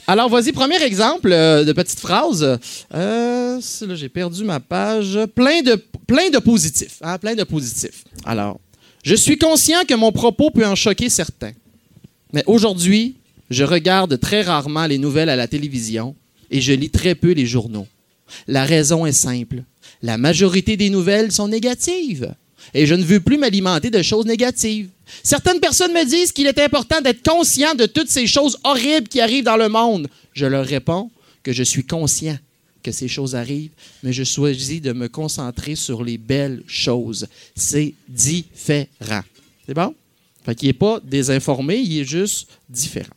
Alors, 0.05 0.29
vas-y, 0.29 0.51
premier 0.53 0.81
exemple 0.83 1.31
euh, 1.31 1.65
de 1.65 1.73
petite 1.73 1.99
phrase. 1.99 2.59
Euh, 2.93 3.59
j'ai 3.95 4.07
perdu 4.07 4.43
ma 4.43 4.59
page. 4.59 5.17
Plein 5.35 5.61
de, 5.61 5.83
plein 6.05 6.29
de 6.29 6.37
positifs. 6.37 6.97
hein, 7.01 7.17
plein 7.17 7.35
de 7.35 7.43
positifs. 7.43 8.03
Alors, 8.23 8.59
je 9.03 9.15
suis 9.15 9.37
conscient 9.37 9.83
que 9.87 9.95
mon 9.95 10.11
propos 10.11 10.51
peut 10.51 10.65
en 10.65 10.75
choquer 10.75 11.09
certains. 11.09 11.51
Mais 12.31 12.43
aujourd'hui, 12.45 13.15
je 13.49 13.63
regarde 13.63 14.19
très 14.19 14.41
rarement 14.41 14.85
les 14.87 14.97
nouvelles 14.97 15.29
à 15.29 15.35
la 15.35 15.47
télévision 15.47 16.15
et 16.51 16.61
je 16.61 16.73
lis 16.73 16.89
très 16.89 17.15
peu 17.15 17.31
les 17.31 17.45
journaux. 17.45 17.87
La 18.47 18.65
raison 18.65 19.05
est 19.05 19.11
simple. 19.11 19.63
La 20.01 20.17
majorité 20.17 20.77
des 20.77 20.89
nouvelles 20.89 21.31
sont 21.31 21.47
négatives. 21.47 22.35
Et 22.73 22.85
je 22.85 22.95
ne 22.95 23.03
veux 23.03 23.19
plus 23.19 23.37
m'alimenter 23.37 23.89
de 23.89 24.01
choses 24.01 24.25
négatives. 24.25 24.89
Certaines 25.23 25.59
personnes 25.59 25.93
me 25.93 26.05
disent 26.05 26.31
qu'il 26.31 26.47
est 26.47 26.59
important 26.59 26.99
d'être 27.01 27.23
conscient 27.23 27.75
de 27.75 27.85
toutes 27.85 28.09
ces 28.09 28.27
choses 28.27 28.57
horribles 28.63 29.07
qui 29.07 29.21
arrivent 29.21 29.45
dans 29.45 29.57
le 29.57 29.69
monde. 29.69 30.07
Je 30.33 30.45
leur 30.45 30.65
réponds 30.65 31.09
que 31.43 31.53
je 31.53 31.63
suis 31.63 31.85
conscient 31.85 32.37
que 32.83 32.91
ces 32.91 33.07
choses 33.07 33.35
arrivent, 33.35 33.71
mais 34.03 34.13
je 34.13 34.23
choisis 34.23 34.81
de 34.81 34.91
me 34.91 35.07
concentrer 35.07 35.75
sur 35.75 36.03
les 36.03 36.17
belles 36.17 36.61
choses. 36.67 37.27
C'est 37.55 37.93
différent. 38.07 39.23
C'est 39.65 39.73
bon? 39.73 39.95
Fait 40.45 40.55
qu'il 40.55 40.67
n'est 40.67 40.73
pas 40.73 40.99
désinformé, 41.03 41.77
il 41.77 41.99
est 41.99 42.05
juste 42.05 42.47
différent. 42.69 43.16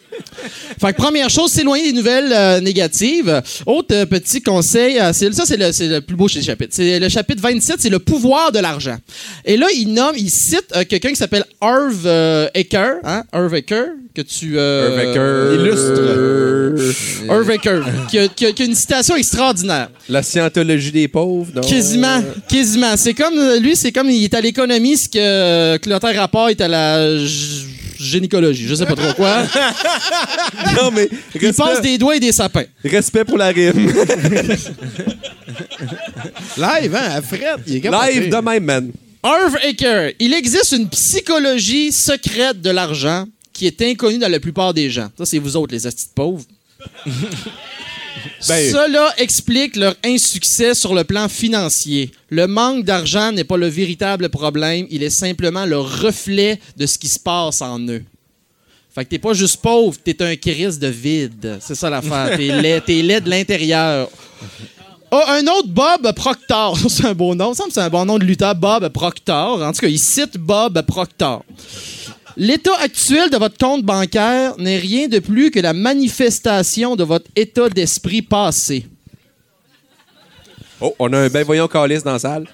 Fait 0.79 0.91
que 0.93 0.97
première 0.97 1.29
chose, 1.29 1.51
s'éloigner 1.51 1.91
des 1.91 1.93
nouvelles 1.97 2.31
euh, 2.33 2.59
négatives. 2.59 3.41
Autre 3.65 3.93
euh, 3.95 4.05
petit 4.05 4.41
conseil, 4.41 4.99
euh, 4.99 5.11
c'est- 5.13 5.31
ça 5.33 5.45
c'est 5.45 5.57
le, 5.57 5.71
c'est 5.71 5.87
le 5.87 6.01
plus 6.01 6.15
beau 6.15 6.27
chez 6.27 6.39
les 6.39 6.45
chapitres. 6.45 6.73
C'est 6.75 6.99
le 6.99 7.09
chapitre 7.09 7.41
27, 7.41 7.75
c'est 7.79 7.89
le 7.89 7.99
pouvoir 7.99 8.51
de 8.51 8.59
l'argent. 8.59 8.97
Et 9.45 9.57
là, 9.57 9.67
il 9.75 9.93
nomme, 9.93 10.15
il 10.17 10.29
cite 10.29 10.67
quelqu'un 10.89 11.09
qui 11.09 11.15
s'appelle 11.15 11.45
Harv 11.61 11.95
euh, 12.05 12.47
Eker, 12.55 12.95
hein? 13.03 13.23
Eker, 13.55 13.85
que 14.15 14.21
tu 14.21 14.57
illustres. 15.55 17.29
Harv 17.29 17.49
Eker, 17.51 17.83
qui 18.09 18.19
a, 18.19 18.27
qui 18.27 18.45
a- 18.47 18.51
qui 18.51 18.61
a 18.63 18.65
une 18.65 18.75
citation 18.75 19.15
extraordinaire. 19.15 19.89
La 20.09 20.23
scientologie 20.23 20.91
des 20.91 21.07
pauvres? 21.07 21.61
Quasiment, 21.61 22.21
quasiment. 22.49 22.97
C'est 22.97 23.13
comme 23.13 23.37
euh, 23.37 23.59
lui, 23.59 23.75
c'est 23.75 23.91
comme 23.91 24.09
il 24.09 24.23
est 24.23 24.33
à 24.33 24.41
l'économie, 24.41 24.97
ce 24.97 25.07
que 25.07 25.17
euh, 25.17 25.77
Clotaire 25.77 26.15
Rapport 26.15 26.49
est 26.49 26.59
à 26.61 26.67
la 26.67 27.17
g- 27.17 27.65
gynécologie. 27.99 28.65
Je 28.67 28.75
sais 28.75 28.85
pas 28.85 28.95
trop 28.95 29.13
quoi. 29.13 29.43
non, 30.81 30.91
mais. 30.91 31.09
Il 31.41 31.53
passe 31.53 31.81
des 31.81 31.97
doigts 31.97 32.15
et 32.15 32.19
des 32.19 32.31
sapins. 32.31 32.65
Respect 32.83 33.25
pour 33.25 33.37
la 33.37 33.47
rime. 33.49 33.87
Live, 36.57 36.95
hein, 36.95 37.11
à 37.11 37.21
Fred, 37.21 37.61
il 37.67 37.75
est 37.77 37.81
capoté. 37.81 38.19
Live 38.19 38.29
de 38.29 38.37
même, 38.37 38.63
man. 38.63 38.91
Harv 39.23 39.55
Eker, 39.63 40.13
il 40.19 40.33
existe 40.33 40.71
une 40.71 40.89
psychologie 40.89 41.91
secrète 41.91 42.59
de 42.61 42.71
l'argent 42.71 43.25
qui 43.53 43.67
est 43.67 43.81
inconnue 43.81 44.17
dans 44.17 44.31
la 44.31 44.39
plupart 44.39 44.73
des 44.73 44.89
gens. 44.89 45.09
Ça, 45.17 45.25
c'est 45.25 45.37
vous 45.37 45.55
autres, 45.55 45.73
les 45.73 45.81
de 45.81 45.91
pauvres. 46.15 46.45
Ben- 48.47 48.71
Cela 48.71 49.13
explique 49.17 49.75
leur 49.75 49.95
insuccès 50.03 50.73
sur 50.75 50.93
le 50.93 51.03
plan 51.03 51.27
financier. 51.29 52.11
Le 52.29 52.45
manque 52.45 52.85
d'argent 52.85 53.31
n'est 53.31 53.43
pas 53.43 53.57
le 53.57 53.67
véritable 53.67 54.29
problème, 54.29 54.85
il 54.89 55.01
est 55.03 55.09
simplement 55.09 55.65
le 55.65 55.79
reflet 55.79 56.59
de 56.77 56.85
ce 56.85 56.97
qui 56.97 57.07
se 57.07 57.19
passe 57.19 57.61
en 57.61 57.79
eux. 57.87 58.03
Fait 58.93 59.05
que 59.05 59.09
t'es 59.09 59.19
pas 59.19 59.33
juste 59.33 59.61
pauvre, 59.61 59.97
t'es 60.03 60.21
un 60.21 60.35
Chris 60.35 60.77
de 60.77 60.87
vide. 60.87 61.59
C'est 61.61 61.75
ça 61.75 61.89
l'affaire. 61.89 62.35
T'es 62.35 62.47
laid, 62.61 62.81
t'es 62.81 63.01
laid 63.01 63.21
de 63.21 63.29
l'intérieur. 63.29 64.09
Oh, 65.13 65.21
un 65.27 65.45
autre 65.47 65.67
Bob 65.67 66.13
Proctor. 66.13 66.77
C'est 66.89 67.05
un 67.05 67.13
beau 67.13 67.33
nom. 67.35 67.53
Ça 67.53 67.65
me 67.65 67.71
c'est 67.71 67.81
un 67.81 67.89
bon 67.89 68.05
nom 68.05 68.17
de 68.17 68.23
lutteur, 68.23 68.55
Bob 68.55 68.87
Proctor. 68.89 69.61
En 69.61 69.71
tout 69.71 69.79
cas, 69.79 69.87
il 69.87 69.99
cite 69.99 70.37
Bob 70.37 70.81
Proctor. 70.83 71.43
L'état 72.37 72.75
actuel 72.81 73.29
de 73.29 73.37
votre 73.37 73.57
compte 73.57 73.83
bancaire 73.83 74.55
n'est 74.57 74.77
rien 74.77 75.07
de 75.09 75.19
plus 75.19 75.51
que 75.51 75.59
la 75.59 75.73
manifestation 75.73 76.95
de 76.95 77.03
votre 77.03 77.29
état 77.35 77.67
d'esprit 77.69 78.21
passé. 78.21 78.85
Oh, 80.83 80.95
on 80.97 81.13
a 81.13 81.19
un 81.19 81.29
ben 81.29 81.43
voyant 81.43 81.67
calice 81.67 82.03
dans 82.03 82.13
la 82.13 82.19
salle. 82.19 82.47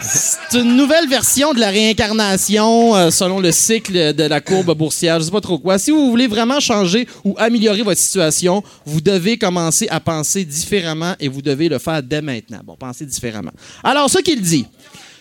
C'est 0.00 0.60
une 0.60 0.76
nouvelle 0.76 1.08
version 1.08 1.52
de 1.52 1.58
la 1.58 1.70
réincarnation 1.70 2.94
euh, 2.94 3.10
selon 3.10 3.40
le 3.40 3.50
cycle 3.50 4.14
de 4.14 4.22
la 4.22 4.40
courbe 4.40 4.72
boursière. 4.76 5.18
Je 5.18 5.24
sais 5.24 5.30
pas 5.32 5.40
trop 5.40 5.58
quoi. 5.58 5.76
Si 5.78 5.90
vous 5.90 6.10
voulez 6.10 6.28
vraiment 6.28 6.60
changer 6.60 7.08
ou 7.24 7.34
améliorer 7.36 7.82
votre 7.82 8.00
situation, 8.00 8.62
vous 8.86 9.00
devez 9.00 9.36
commencer 9.36 9.88
à 9.88 9.98
penser 9.98 10.44
différemment 10.44 11.16
et 11.18 11.26
vous 11.26 11.42
devez 11.42 11.68
le 11.68 11.78
faire 11.78 12.04
dès 12.04 12.22
maintenant. 12.22 12.60
Bon, 12.64 12.76
pensez 12.76 13.04
différemment. 13.04 13.52
Alors, 13.82 14.08
ce 14.08 14.18
qu'il 14.18 14.40
dit, 14.40 14.66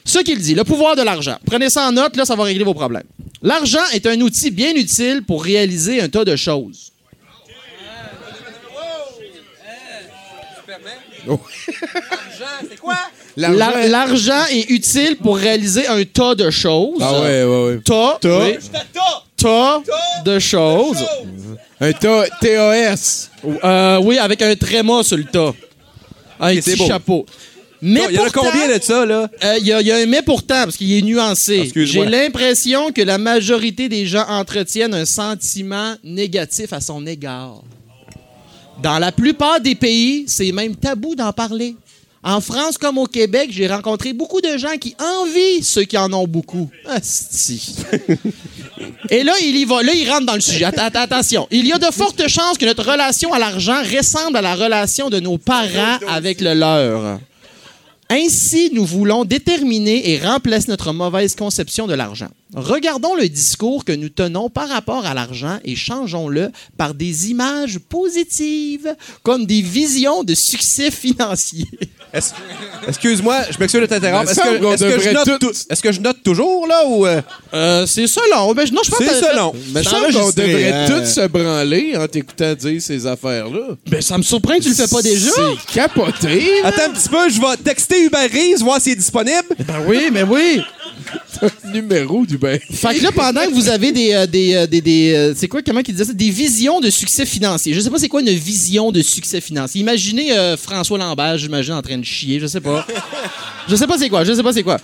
ce 0.06 0.20
qu'il 0.20 0.40
dit, 0.40 0.54
le 0.54 0.64
pouvoir 0.64 0.96
de 0.96 1.02
l'argent. 1.02 1.38
Prenez 1.46 1.72
ça 1.72 1.88
en 1.88 1.94
note, 1.94 2.16
là, 2.16 2.26
ça 2.26 2.36
va 2.36 2.44
régler 2.44 2.64
vos 2.64 2.76
problèmes. 2.76 3.08
L'argent 3.42 3.84
est 3.92 4.06
un 4.06 4.22
outil 4.22 4.52
bien 4.52 4.76
utile 4.76 5.24
pour 5.26 5.44
réaliser 5.44 6.00
un 6.00 6.10
tas 6.10 6.26
de 6.26 6.36
choses. 6.36 6.93
C'est 12.70 12.80
quoi? 12.80 12.96
L'ar- 13.38 13.88
L'argent 13.88 14.46
est 14.52 14.70
utile 14.70 15.18
pour 15.18 15.38
réaliser 15.38 15.88
un 15.88 16.04
tas 16.04 16.36
de 16.36 16.50
choses. 16.50 16.98
Ah 17.02 17.22
ouais, 17.22 17.44
ouais, 17.44 17.64
ouais. 17.66 17.80
Tas, 17.84 18.18
Tas. 18.22 18.46
oui. 18.46 18.58
tas 19.38 19.82
de 20.26 20.40
choses. 20.40 21.04
Un 21.82 21.92
ta- 21.94 22.28
TAS. 22.42 23.30
Euh, 23.64 24.00
oui, 24.04 24.18
avec 24.18 24.42
un 24.42 24.56
tréma 24.56 25.04
sur 25.04 25.18
le 25.18 25.26
tas. 25.26 25.54
Un 26.40 26.54
c'est 26.56 26.62
petit 26.62 26.76
beau. 26.78 26.88
chapeau. 26.88 27.26
Mais 27.82 28.02
Il 28.10 28.16
y 28.16 28.18
en 28.20 28.22
a 28.22 28.30
pourtant- 28.30 28.50
combien 28.52 28.78
de 28.78 28.82
ça, 28.82 29.06
là? 29.06 29.30
Euh, 29.44 29.56
Il 29.60 29.68
y, 29.68 29.74
a- 29.74 29.82
il 29.82 29.88
y 29.88 29.92
a 29.92 29.98
un 29.98 30.06
mais 30.06 30.22
pourtant, 30.22 30.64
parce 30.64 30.78
qu'il 30.78 30.94
est 30.94 31.02
nuancé. 31.02 31.60
excuse-moi. 31.64 32.06
J'ai 32.06 32.12
l'impression 32.12 32.92
que 32.94 33.02
la 33.02 33.18
majorité 33.18 33.90
des 33.90 34.06
gens 34.06 34.26
entretiennent 34.30 34.94
un 34.94 35.04
sentiment 35.06 35.96
négatif 36.04 36.72
à 36.72 36.80
son 36.80 37.06
égard. 37.06 37.62
Dans 38.82 39.00
la 39.00 39.12
plupart 39.12 39.60
des 39.62 39.76
pays, 39.76 40.26
c'est 40.28 40.52
même 40.52 40.76
tabou 40.76 41.16
d'en 41.16 41.32
parler. 41.32 41.76
En 42.26 42.40
France 42.40 42.78
comme 42.78 42.98
au 42.98 43.06
Québec, 43.06 43.50
j'ai 43.52 43.68
rencontré 43.68 44.14
beaucoup 44.14 44.40
de 44.40 44.58
gens 44.58 44.78
qui 44.80 44.96
envient 44.98 45.62
ceux 45.62 45.84
qui 45.84 45.98
en 45.98 46.12
ont 46.14 46.26
beaucoup. 46.26 46.70
Asti. 46.86 47.76
Et 49.10 49.24
là, 49.24 49.34
il 49.42 49.58
y 49.58 49.66
va. 49.66 49.84
Là, 49.84 49.92
il 49.94 50.10
rentre 50.10 50.26
dans 50.28 50.36
le 50.36 50.40
sujet. 50.42 50.64
Att- 50.66 50.80
att- 50.80 50.96
attention. 50.96 51.48
Il 51.52 51.68
y 51.68 51.74
a 51.74 51.78
de 51.78 51.92
fortes 51.92 52.26
chances 52.30 52.58
que 52.58 52.66
notre 52.66 52.90
relation 52.90 53.34
à 53.34 53.40
l'argent 53.40 53.82
ressemble 53.98 54.38
à 54.38 54.42
la 54.42 54.56
relation 54.56 55.10
de 55.10 55.20
nos 55.20 55.38
parents 55.38 55.98
avec 56.08 56.40
le 56.40 56.54
leur. 56.54 57.20
Ainsi, 58.16 58.70
nous 58.72 58.86
voulons 58.86 59.26
déterminer 59.26 60.12
et 60.12 60.20
remplacer 60.20 60.70
notre 60.70 60.94
mauvaise 60.94 61.34
conception 61.34 61.88
de 61.88 61.96
l'argent. 61.96 62.28
Regardons 62.54 63.16
le 63.16 63.28
discours 63.28 63.84
que 63.84 63.92
nous 63.92 64.10
tenons 64.10 64.52
par 64.52 64.70
rapport 64.70 65.08
à 65.08 65.16
l'argent 65.16 65.58
et 65.64 65.76
changeons-le 65.76 66.52
par 66.78 66.94
des 66.94 67.32
images 67.32 67.80
positives, 67.80 68.96
comme 69.24 69.48
des 69.48 69.64
visions 69.64 70.24
de 70.24 70.36
succès 70.36 70.92
financier. 71.06 71.66
Est-ce- 72.14 72.32
Excuse-moi, 72.88 73.38
je 73.50 73.58
m'excuse 73.60 73.82
de 73.82 73.86
t'interrompre. 73.86 74.26
Me 74.26 74.30
Est-ce 74.32 74.42
semble 74.42 74.60
que, 74.60 74.64
qu'on 74.64 74.74
est-ce 74.74 74.84
que 74.84 74.90
je 74.90 74.96
devrait 74.98 75.14
note 75.14 75.26
tout- 75.40 75.48
tou- 75.48 75.54
est-ce 75.70 75.82
que 75.82 75.92
je 75.92 76.02
note 76.02 76.18
toujours, 76.24 76.68
là, 76.68 76.86
ou... 76.86 77.06
euh, 77.08 77.22
Euh, 77.54 77.86
c'est 77.86 78.08
selon. 78.08 78.54
Ben, 78.54 78.66
non, 78.72 78.82
je 78.84 78.90
pense 78.92 79.00
C'est 79.00 79.06
que 79.06 79.10
t'as 79.10 79.16
fait- 79.28 79.32
selon. 79.34 79.54
Mais 79.74 79.82
T'as 79.82 79.90
semble 79.90 80.14
qu'on 80.14 80.20
enregistré, 80.20 80.48
devrait 80.48 80.72
hein. 80.74 80.86
tous 80.90 81.06
se 81.10 81.28
branler 81.28 81.96
en 81.98 82.08
t'écoutant 82.08 82.54
dire 82.54 82.82
ces 82.82 83.08
affaires-là. 83.08 83.76
Ben, 83.90 84.02
ça 84.02 84.18
me 84.18 84.24
surprend 84.24 84.58
que 84.58 84.64
tu 84.64 84.70
le 84.70 84.76
fais 84.76 84.88
pas 84.88 85.02
déjà. 85.02 85.30
C'est 85.32 85.74
capoté. 85.74 86.44
Attends 86.64 86.84
un 86.88 86.90
petit 86.90 87.10
peu, 87.10 87.30
je 87.30 87.40
vais 87.40 87.58
texter 87.64 88.02
Uber 88.04 88.28
Eats, 88.34 88.58
voir 88.64 88.80
s'il 88.82 88.94
est 88.94 88.98
disponible. 88.98 89.48
Ben 89.60 89.76
oui, 89.88 90.10
mais 90.12 90.24
oui. 90.24 90.62
Numéro 91.74 92.26
du 92.26 92.38
ben. 92.38 92.60
Fait 92.60 92.96
que 92.96 93.04
là, 93.04 93.12
pendant 93.12 93.42
que 93.46 93.54
vous 93.54 93.70
avez 93.70 93.92
des. 93.92 94.14
euh, 94.14 94.26
des, 94.28 94.54
euh, 94.56 94.68
des, 94.68 94.82
des, 94.82 95.14
euh, 95.14 95.34
c'est 95.36 95.48
quoi, 95.48 95.62
comment 95.62 95.82
qu'il 95.82 95.94
disait 95.94 96.06
ça? 96.06 96.14
Des 96.14 96.30
visions 96.30 96.80
de 96.80 96.90
succès 96.90 97.26
financier. 97.26 97.74
Je 97.74 97.80
sais 97.80 97.90
pas 97.90 98.00
c'est 98.00 98.08
quoi 98.08 98.22
une 98.22 98.30
vision 98.30 98.92
de 98.92 99.02
succès 99.02 99.42
financier. 99.42 99.82
Imaginez 99.82 100.56
François 100.58 100.98
Lambert, 100.98 101.38
j'imagine, 101.38 101.74
en 101.74 101.82
train 101.82 101.98
de 101.98 102.06
chier. 102.06 102.40
Je 102.40 102.48
sais 102.48 102.62
pas. 102.62 102.86
Je 103.68 103.76
sais 103.76 103.88
pas 103.88 103.98
c'est 103.98 104.10
quoi. 104.10 104.24
Je 104.24 104.34
sais 104.34 104.44
pas 104.44 104.54
c'est 104.54 104.64
quoi. 104.64 104.80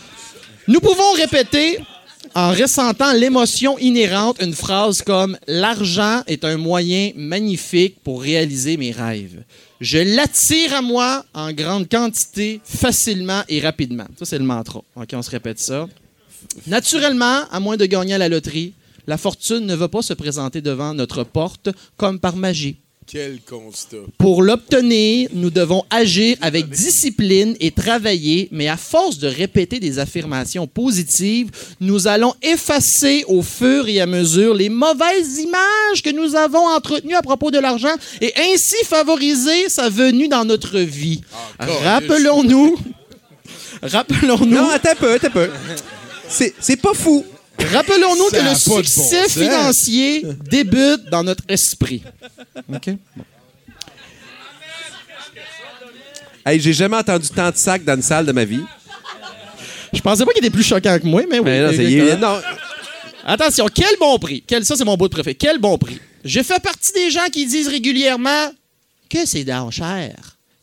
Nous 0.68 0.80
pouvons 0.80 1.11
répéter, 1.15 1.80
en 2.35 2.51
ressentant 2.51 3.11
l'émotion 3.14 3.77
inhérente, 3.80 4.38
une 4.41 4.53
phrase 4.53 5.01
comme 5.01 5.38
L'argent 5.47 6.22
est 6.27 6.45
un 6.45 6.57
moyen 6.57 7.11
magnifique 7.15 7.97
pour 8.03 8.22
réaliser 8.22 8.77
mes 8.77 8.91
rêves. 8.91 9.43
Je 9.81 9.97
l'attire 9.97 10.73
à 10.76 10.81
moi 10.81 11.26
en 11.34 11.53
grande 11.53 11.88
quantité, 11.89 12.60
facilement 12.64 13.41
et 13.47 13.61
rapidement. 13.61 14.06
Ça, 14.18 14.26
c'est 14.26 14.38
le 14.38 14.43
mantra. 14.43 14.81
OK, 14.95 15.07
on 15.14 15.22
se 15.22 15.31
répète 15.31 15.60
ça. 15.60 15.88
Naturellement, 16.67 17.43
à 17.51 17.59
moins 17.59 17.77
de 17.77 17.85
gagner 17.85 18.13
à 18.13 18.17
la 18.17 18.29
loterie, 18.29 18.73
la 19.07 19.17
fortune 19.17 19.65
ne 19.65 19.75
va 19.75 19.87
pas 19.87 20.01
se 20.01 20.13
présenter 20.13 20.61
devant 20.61 20.93
notre 20.93 21.23
porte 21.23 21.69
comme 21.97 22.19
par 22.19 22.35
magie. 22.35 22.77
Quel 23.11 23.39
constat. 23.41 23.97
Pour 24.19 24.43
l'obtenir, 24.43 25.29
nous 25.33 25.49
devons 25.49 25.83
agir 25.89 26.37
avec 26.41 26.69
discipline 26.69 27.55
et 27.59 27.71
travailler, 27.71 28.47
mais 28.51 28.67
à 28.67 28.77
force 28.77 29.17
de 29.17 29.27
répéter 29.27 29.79
des 29.79 29.97
affirmations 29.97 30.67
positives, 30.67 31.49
nous 31.81 32.07
allons 32.07 32.35
effacer 32.43 33.23
au 33.27 33.41
fur 33.41 33.87
et 33.87 33.99
à 33.99 34.05
mesure 34.05 34.53
les 34.53 34.69
mauvaises 34.69 35.39
images 35.39 36.03
que 36.03 36.11
nous 36.11 36.35
avons 36.35 36.67
entretenues 36.67 37.15
à 37.15 37.23
propos 37.23 37.49
de 37.49 37.57
l'argent 37.57 37.95
et 38.21 38.31
ainsi 38.37 38.75
favoriser 38.85 39.69
sa 39.69 39.89
venue 39.89 40.27
dans 40.27 40.45
notre 40.45 40.77
vie. 40.77 41.21
Rappelons-nous. 41.57 42.77
Rappelons-nous. 43.81 44.45
Non, 44.45 44.69
attends 44.69 44.91
un 44.91 44.95
peu, 44.95 45.13
attends 45.13 45.27
un 45.27 45.31
peu. 45.31 45.49
C'est 46.30 46.53
c'est 46.60 46.77
pas 46.77 46.93
fou. 46.93 47.26
Rappelons-nous 47.73 48.30
que 48.30 48.38
le 48.38 48.51
bon 48.51 48.56
succès 48.56 49.27
sens. 49.27 49.34
financier 49.34 50.26
débute 50.49 51.10
dans 51.11 51.23
notre 51.23 51.43
esprit. 51.49 52.01
OK? 52.73 52.89
Hey, 56.45 56.60
j'ai 56.60 56.73
jamais 56.73 56.97
entendu 56.97 57.27
tant 57.30 57.51
de 57.51 57.57
sacs 57.57 57.84
dans 57.84 57.95
une 57.95 58.01
salle 58.01 58.26
de 58.26 58.31
ma 58.31 58.45
vie. 58.45 58.64
Je 59.91 60.01
pensais 60.01 60.23
pas 60.23 60.31
qu'il 60.31 60.43
était 60.43 60.53
plus 60.53 60.64
choquant 60.64 60.97
que 60.99 61.06
moi, 61.06 61.23
mais 61.30 61.39
oui. 61.39 61.45
Mais 61.47 62.15
non. 62.15 62.39
Attention, 63.26 63.68
quel 63.73 63.95
bon 63.99 64.18
prix. 64.18 64.43
Quel, 64.45 64.65
ça, 64.65 64.76
c'est 64.76 64.85
mon 64.85 64.95
bout 64.95 65.07
de 65.07 65.14
préféré. 65.14 65.35
Quel 65.35 65.60
bon 65.60 65.77
prix. 65.77 65.99
Je 66.23 66.41
fais 66.41 66.60
partie 66.60 66.91
des 66.93 67.11
gens 67.11 67.27
qui 67.31 67.45
disent 67.45 67.68
régulièrement 67.68 68.51
que 69.10 69.26
c'est 69.26 69.43
donc 69.43 69.72
cher 69.72 70.15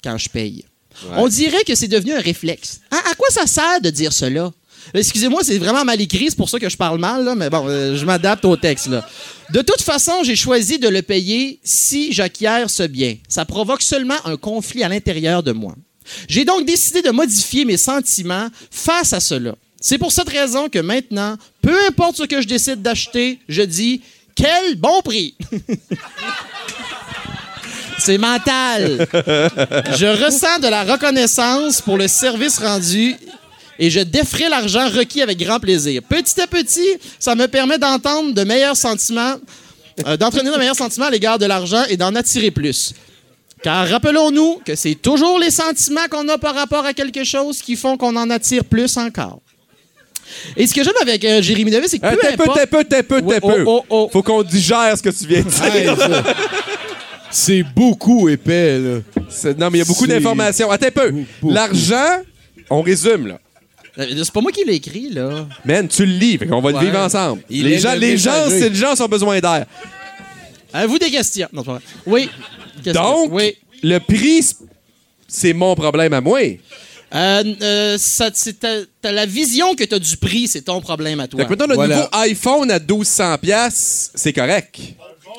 quand 0.02 0.16
je 0.16 0.28
paye. 0.28 0.64
On 1.12 1.28
dirait 1.28 1.62
que 1.64 1.74
c'est 1.74 1.88
devenu 1.88 2.12
un 2.14 2.20
réflexe. 2.20 2.80
Hein, 2.90 3.00
à 3.10 3.14
quoi 3.14 3.28
ça 3.30 3.46
sert 3.46 3.80
de 3.82 3.90
dire 3.90 4.12
cela? 4.12 4.50
Excusez-moi, 4.94 5.42
c'est 5.42 5.58
vraiment 5.58 5.84
mal 5.84 6.00
écrit, 6.00 6.26
c'est 6.28 6.36
pour 6.36 6.48
ça 6.48 6.58
que 6.58 6.68
je 6.68 6.76
parle 6.76 6.98
mal, 6.98 7.34
mais 7.36 7.50
bon, 7.50 7.66
euh, 7.68 7.96
je 7.96 8.04
m'adapte 8.04 8.44
au 8.44 8.56
texte. 8.56 8.88
De 8.88 9.62
toute 9.62 9.82
façon, 9.82 10.12
j'ai 10.22 10.36
choisi 10.36 10.78
de 10.78 10.88
le 10.88 11.02
payer 11.02 11.60
si 11.62 12.12
j'acquiers 12.12 12.64
ce 12.68 12.84
bien. 12.84 13.16
Ça 13.28 13.44
provoque 13.44 13.82
seulement 13.82 14.16
un 14.24 14.36
conflit 14.36 14.82
à 14.82 14.88
l'intérieur 14.88 15.42
de 15.42 15.52
moi. 15.52 15.74
J'ai 16.28 16.44
donc 16.44 16.64
décidé 16.64 17.02
de 17.02 17.10
modifier 17.10 17.64
mes 17.64 17.76
sentiments 17.76 18.48
face 18.70 19.12
à 19.12 19.20
cela. 19.20 19.54
C'est 19.80 19.98
pour 19.98 20.12
cette 20.12 20.28
raison 20.28 20.68
que 20.68 20.78
maintenant, 20.78 21.36
peu 21.62 21.76
importe 21.88 22.16
ce 22.16 22.22
que 22.24 22.40
je 22.40 22.46
décide 22.46 22.82
d'acheter, 22.82 23.38
je 23.48 23.62
dis 23.62 24.02
Quel 24.34 24.76
bon 24.76 25.02
prix! 25.02 25.36
C'est 27.98 28.18
mental. 28.18 29.06
Je 29.12 30.24
ressens 30.24 30.58
de 30.60 30.68
la 30.68 30.84
reconnaissance 30.84 31.80
pour 31.80 31.96
le 31.96 32.08
service 32.08 32.58
rendu 32.58 33.16
et 33.78 33.90
je 33.90 34.00
défrais 34.00 34.48
l'argent 34.48 34.88
requis 34.88 35.22
avec 35.22 35.38
grand 35.38 35.60
plaisir. 35.60 36.02
Petit 36.02 36.40
à 36.40 36.46
petit, 36.46 36.88
ça 37.18 37.34
me 37.34 37.46
permet 37.46 37.78
d'entendre 37.78 38.32
de 38.32 38.44
meilleurs 38.44 38.76
sentiments, 38.76 39.34
euh, 40.06 40.16
d'entraîner 40.16 40.50
de 40.50 40.56
meilleurs 40.56 40.76
sentiments 40.76 41.06
à 41.06 41.10
l'égard 41.10 41.38
de 41.38 41.46
l'argent 41.46 41.84
et 41.88 41.96
d'en 41.96 42.14
attirer 42.14 42.50
plus. 42.50 42.94
Car 43.62 43.88
rappelons-nous 43.88 44.60
que 44.64 44.74
c'est 44.74 44.94
toujours 44.94 45.38
les 45.38 45.50
sentiments 45.50 46.06
qu'on 46.10 46.28
a 46.28 46.38
par 46.38 46.54
rapport 46.54 46.84
à 46.84 46.92
quelque 46.92 47.24
chose 47.24 47.62
qui 47.62 47.76
font 47.76 47.96
qu'on 47.96 48.14
en 48.16 48.30
attire 48.30 48.64
plus 48.64 48.96
encore. 48.96 49.40
Et 50.56 50.66
ce 50.66 50.74
que 50.74 50.82
j'aime 50.82 50.94
avec 51.00 51.24
euh, 51.24 51.40
Jérémy 51.40 51.70
Davis, 51.70 51.90
c'est 51.90 51.98
que 51.98 52.08
peu 52.08 52.16
T'es 52.16 52.36
peu, 52.36 52.42
importe... 52.42 52.58
t'es 52.58 52.66
peu, 52.66 52.84
t'es 52.84 53.02
peu, 53.02 53.22
t'es 53.22 53.40
peu. 53.40 53.64
oh, 53.66 53.80
oh, 53.80 53.84
oh. 53.88 54.08
Faut 54.12 54.22
qu'on 54.22 54.42
digère 54.42 54.96
ce 54.96 55.02
que 55.02 55.10
tu 55.10 55.26
viens 55.26 55.42
de 55.42 55.48
dire. 55.48 56.24
C'est 57.30 57.62
beaucoup 57.62 58.28
épais, 58.28 58.78
là. 58.78 58.98
Non, 59.58 59.70
mais 59.70 59.78
il 59.78 59.80
y 59.80 59.82
a 59.82 59.84
beaucoup 59.84 60.06
d'informations. 60.06 60.70
Attends 60.70 60.86
un 60.86 60.90
peu. 60.90 61.12
L'argent, 61.42 62.22
on 62.70 62.82
résume, 62.82 63.26
là. 63.28 63.40
Euh, 63.98 64.22
C'est 64.24 64.32
pas 64.32 64.40
moi 64.40 64.52
qui 64.52 64.64
l'ai 64.64 64.74
écrit, 64.74 65.08
là. 65.10 65.46
Man, 65.64 65.88
tu 65.88 66.04
le 66.04 66.12
lis, 66.12 66.36
fait 66.38 66.46
qu'on 66.46 66.60
va 66.60 66.70
le 66.70 66.76
Ouais. 66.76 66.84
vivre 66.84 66.98
ensemble. 66.98 67.42
Il 67.48 67.64
les 67.64 67.74
est 67.74 67.78
gens, 67.78 67.94
le 67.94 67.98
les 68.00 68.16
gens, 68.18 68.30
messager. 68.44 68.58
c'est 68.60 68.68
les 68.70 68.74
gens 68.74 68.94
qui 68.94 69.02
ont 69.02 69.08
besoin 69.08 69.38
d'air. 69.40 69.66
Avez-vous 70.72 70.98
des 70.98 71.10
questions? 71.10 71.48
Non, 71.52 71.62
c'est 71.62 71.66
pas 71.66 71.72
vrai. 71.72 71.82
Oui. 72.06 72.28
Question. 72.84 73.02
Donc, 73.02 73.32
Oui. 73.32 73.56
le 73.82 73.98
prix, 73.98 74.44
c'est 75.26 75.52
mon 75.54 75.74
problème 75.74 76.12
à 76.12 76.20
moi. 76.20 76.40
Euh, 77.14 77.44
euh, 77.62 77.96
ça, 77.98 78.30
c'est 78.34 78.58
ta- 78.60 78.82
t'as 79.00 79.12
la 79.12 79.24
vision 79.26 79.74
que 79.74 79.84
t'as 79.84 79.98
du 79.98 80.16
prix, 80.16 80.48
c'est 80.48 80.62
ton 80.62 80.80
problème 80.80 81.20
à 81.20 81.28
toi. 81.28 81.40
Donc, 81.40 81.50
maintenant, 81.50 81.66
le 81.68 81.74
Voilà. 81.76 81.96
nouveau 81.96 82.08
iPhone 82.12 82.70
à 82.70 82.78
1200$, 82.80 83.38
piastres, 83.38 84.10
c'est 84.14 84.32
correct. 84.32 84.78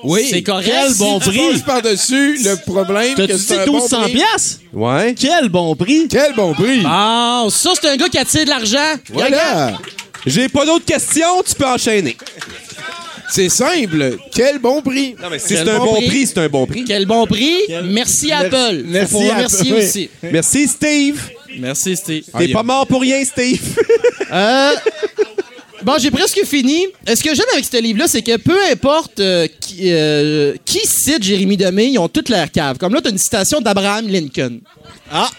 Oui. 0.03 0.27
C'est 0.29 0.43
correct. 0.43 0.69
Quel 0.69 0.91
si 0.91 0.99
bon 0.99 1.19
tu- 1.19 1.29
prix. 1.29 1.59
Par-dessus 1.65 2.37
le 2.43 2.55
problème 2.71 3.15
que 3.15 3.21
T'as-tu 3.23 3.39
c'est 3.39 3.53
dit 3.55 3.59
un 3.61 3.65
bon 3.65 3.73
1200 3.73 4.01
prix? 4.03 4.11
piastres? 4.13 4.59
Ouais. 4.73 5.15
Quel 5.19 5.49
bon 5.49 5.75
prix! 5.75 6.07
Quel 6.09 6.33
bon 6.35 6.53
prix! 6.53 6.81
Ah, 6.85 7.45
ça, 7.49 7.71
c'est 7.81 7.89
un 7.89 7.95
gars 7.97 8.09
qui 8.09 8.17
attire 8.17 8.43
de 8.45 8.49
l'argent. 8.49 8.95
Voilà! 9.11 9.77
J'ai 10.25 10.49
pas 10.49 10.65
d'autres 10.65 10.85
questions, 10.85 11.41
tu 11.47 11.55
peux 11.55 11.65
enchaîner. 11.65 12.15
C'est 13.29 13.49
simple. 13.49 14.17
Quel 14.33 14.59
bon 14.59 14.81
prix! 14.81 15.15
Non, 15.21 15.29
mais 15.29 15.39
si 15.39 15.49
Quel 15.49 15.65
c'est 15.65 15.71
un 15.71 15.79
bon 15.79 15.85
bon 15.85 15.95
prix. 15.95 16.07
prix, 16.07 16.27
c'est 16.27 16.37
un 16.39 16.47
bon 16.47 16.65
prix. 16.65 16.83
Quel 16.85 17.05
bon 17.05 17.25
prix. 17.25 17.57
Merci 17.85 18.31
Apple. 18.31 18.83
merci 18.85 19.11
Faut 19.11 19.19
remercier 19.19 19.71
Apple, 19.71 19.79
aussi. 19.83 20.09
Merci, 20.23 20.67
Steve. 20.67 21.21
Merci, 21.59 21.97
Steve. 21.97 22.23
T'es 22.37 22.47
pas 22.49 22.63
mort 22.63 22.85
pour 22.87 23.01
rien, 23.01 23.23
Steve. 23.25 23.59
Euh, 24.31 24.71
Bon, 25.87 25.97
j'ai 25.97 26.11
presque 26.11 26.43
fini. 26.43 26.85
Euh, 27.07 27.15
Ce 27.15 27.23
que 27.23 27.33
j'aime 27.33 27.45
avec 27.53 27.63
ce 27.63 27.81
livre-là, 27.81 28.09
c'est 28.09 28.21
que 28.21 28.35
peu 28.35 28.57
importe 28.69 29.21
euh, 29.21 29.47
qui, 29.61 29.83
euh, 29.83 30.53
qui 30.65 30.79
cite 30.85 31.23
Jérémy 31.23 31.55
Demé, 31.55 31.85
ils 31.85 31.97
ont 31.97 32.09
toute 32.09 32.27
leur 32.27 32.51
cave. 32.51 32.77
Comme 32.77 32.93
là, 32.93 32.99
t'as 33.01 33.09
une 33.09 33.17
citation 33.17 33.61
d'Abraham 33.61 34.05
Lincoln. 34.05 34.59
Ah! 35.09 35.29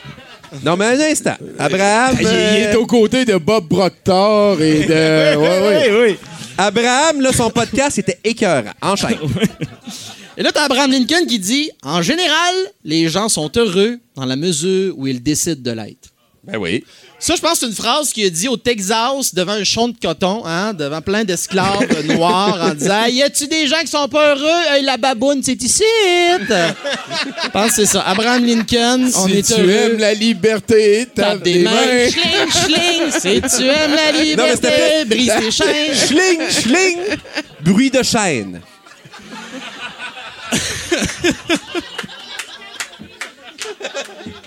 non, 0.65 0.79
mais 0.79 0.87
un 0.87 1.01
instant. 1.01 1.37
Abraham. 1.59 2.17
Il, 2.19 2.27
il 2.27 2.29
est 2.31 2.77
aux 2.77 2.87
côtés 2.87 3.27
de 3.27 3.37
Bob 3.37 3.69
Proctor 3.69 4.59
et 4.63 4.87
de. 4.87 5.37
ouais. 5.37 5.91
Oui, 5.91 5.97
oui. 6.01 6.17
Abraham, 6.57 7.21
là, 7.21 7.31
son 7.35 7.51
podcast 7.51 7.99
était 7.99 8.19
écœurant. 8.25 8.73
Enchaîne. 8.81 9.19
Et 10.39 10.43
là, 10.43 10.51
t'as 10.51 10.65
Abraham 10.65 10.91
Lincoln 10.91 11.27
qui 11.29 11.39
dit 11.39 11.71
En 11.83 12.01
général, 12.01 12.55
les 12.85 13.09
gens 13.09 13.29
sont 13.29 13.51
heureux 13.55 13.99
dans 14.15 14.25
la 14.25 14.37
mesure 14.37 14.95
où 14.97 15.07
ils 15.07 15.23
décident 15.23 15.61
de 15.61 15.73
l'être. 15.73 16.09
Ben 16.51 16.57
oui. 16.59 16.83
Ça, 17.21 17.35
je 17.35 17.41
pense 17.41 17.55
que 17.55 17.59
c'est 17.59 17.67
une 17.67 17.73
phrase 17.75 18.13
qu'il 18.13 18.25
a 18.25 18.31
dit 18.31 18.47
au 18.49 18.57
Texas 18.57 19.35
devant 19.35 19.53
un 19.53 19.65
champ 19.65 19.89
de 19.89 19.97
coton, 20.01 20.45
hein, 20.47 20.73
devant 20.73 21.03
plein 21.03 21.25
d'esclaves 21.25 22.07
noirs, 22.07 22.59
en 22.63 22.75
disant 22.75 23.05
Y 23.07 23.23
a-tu 23.23 23.49
des 23.49 23.67
gens 23.67 23.81
qui 23.81 23.89
sont 23.89 24.09
pas 24.09 24.35
heureux? 24.35 24.61
Hey, 24.71 24.83
la 24.85 24.97
baboune, 24.97 25.43
c'est 25.43 25.61
ici 25.63 25.83
Je 26.09 27.49
pense 27.53 27.71
que 27.71 27.75
c'est 27.75 27.87
ça. 27.87 28.03
Abraham 28.03 28.47
Lincoln, 28.47 29.11
on 29.17 29.27
si 29.27 29.33
est 29.39 29.43
tu 29.47 29.61
heureux. 29.61 29.69
aimes 29.71 29.99
la 29.99 30.15
liberté, 30.15 31.07
Tape 31.15 31.43
des 31.43 31.59
mains, 31.59 32.09
schling, 32.09 33.11
schling. 33.11 33.43
Si 33.51 33.57
tu 33.59 33.67
aimes 33.69 33.95
la 33.97 34.13
liberté, 34.23 35.05
brise 35.07 35.33
tes 35.41 35.51
chaînes. 35.51 35.95
Schling, 35.95 36.41
schling. 36.51 36.99
Bruit 37.61 37.91
de 37.91 38.03
chaîne. 38.03 38.61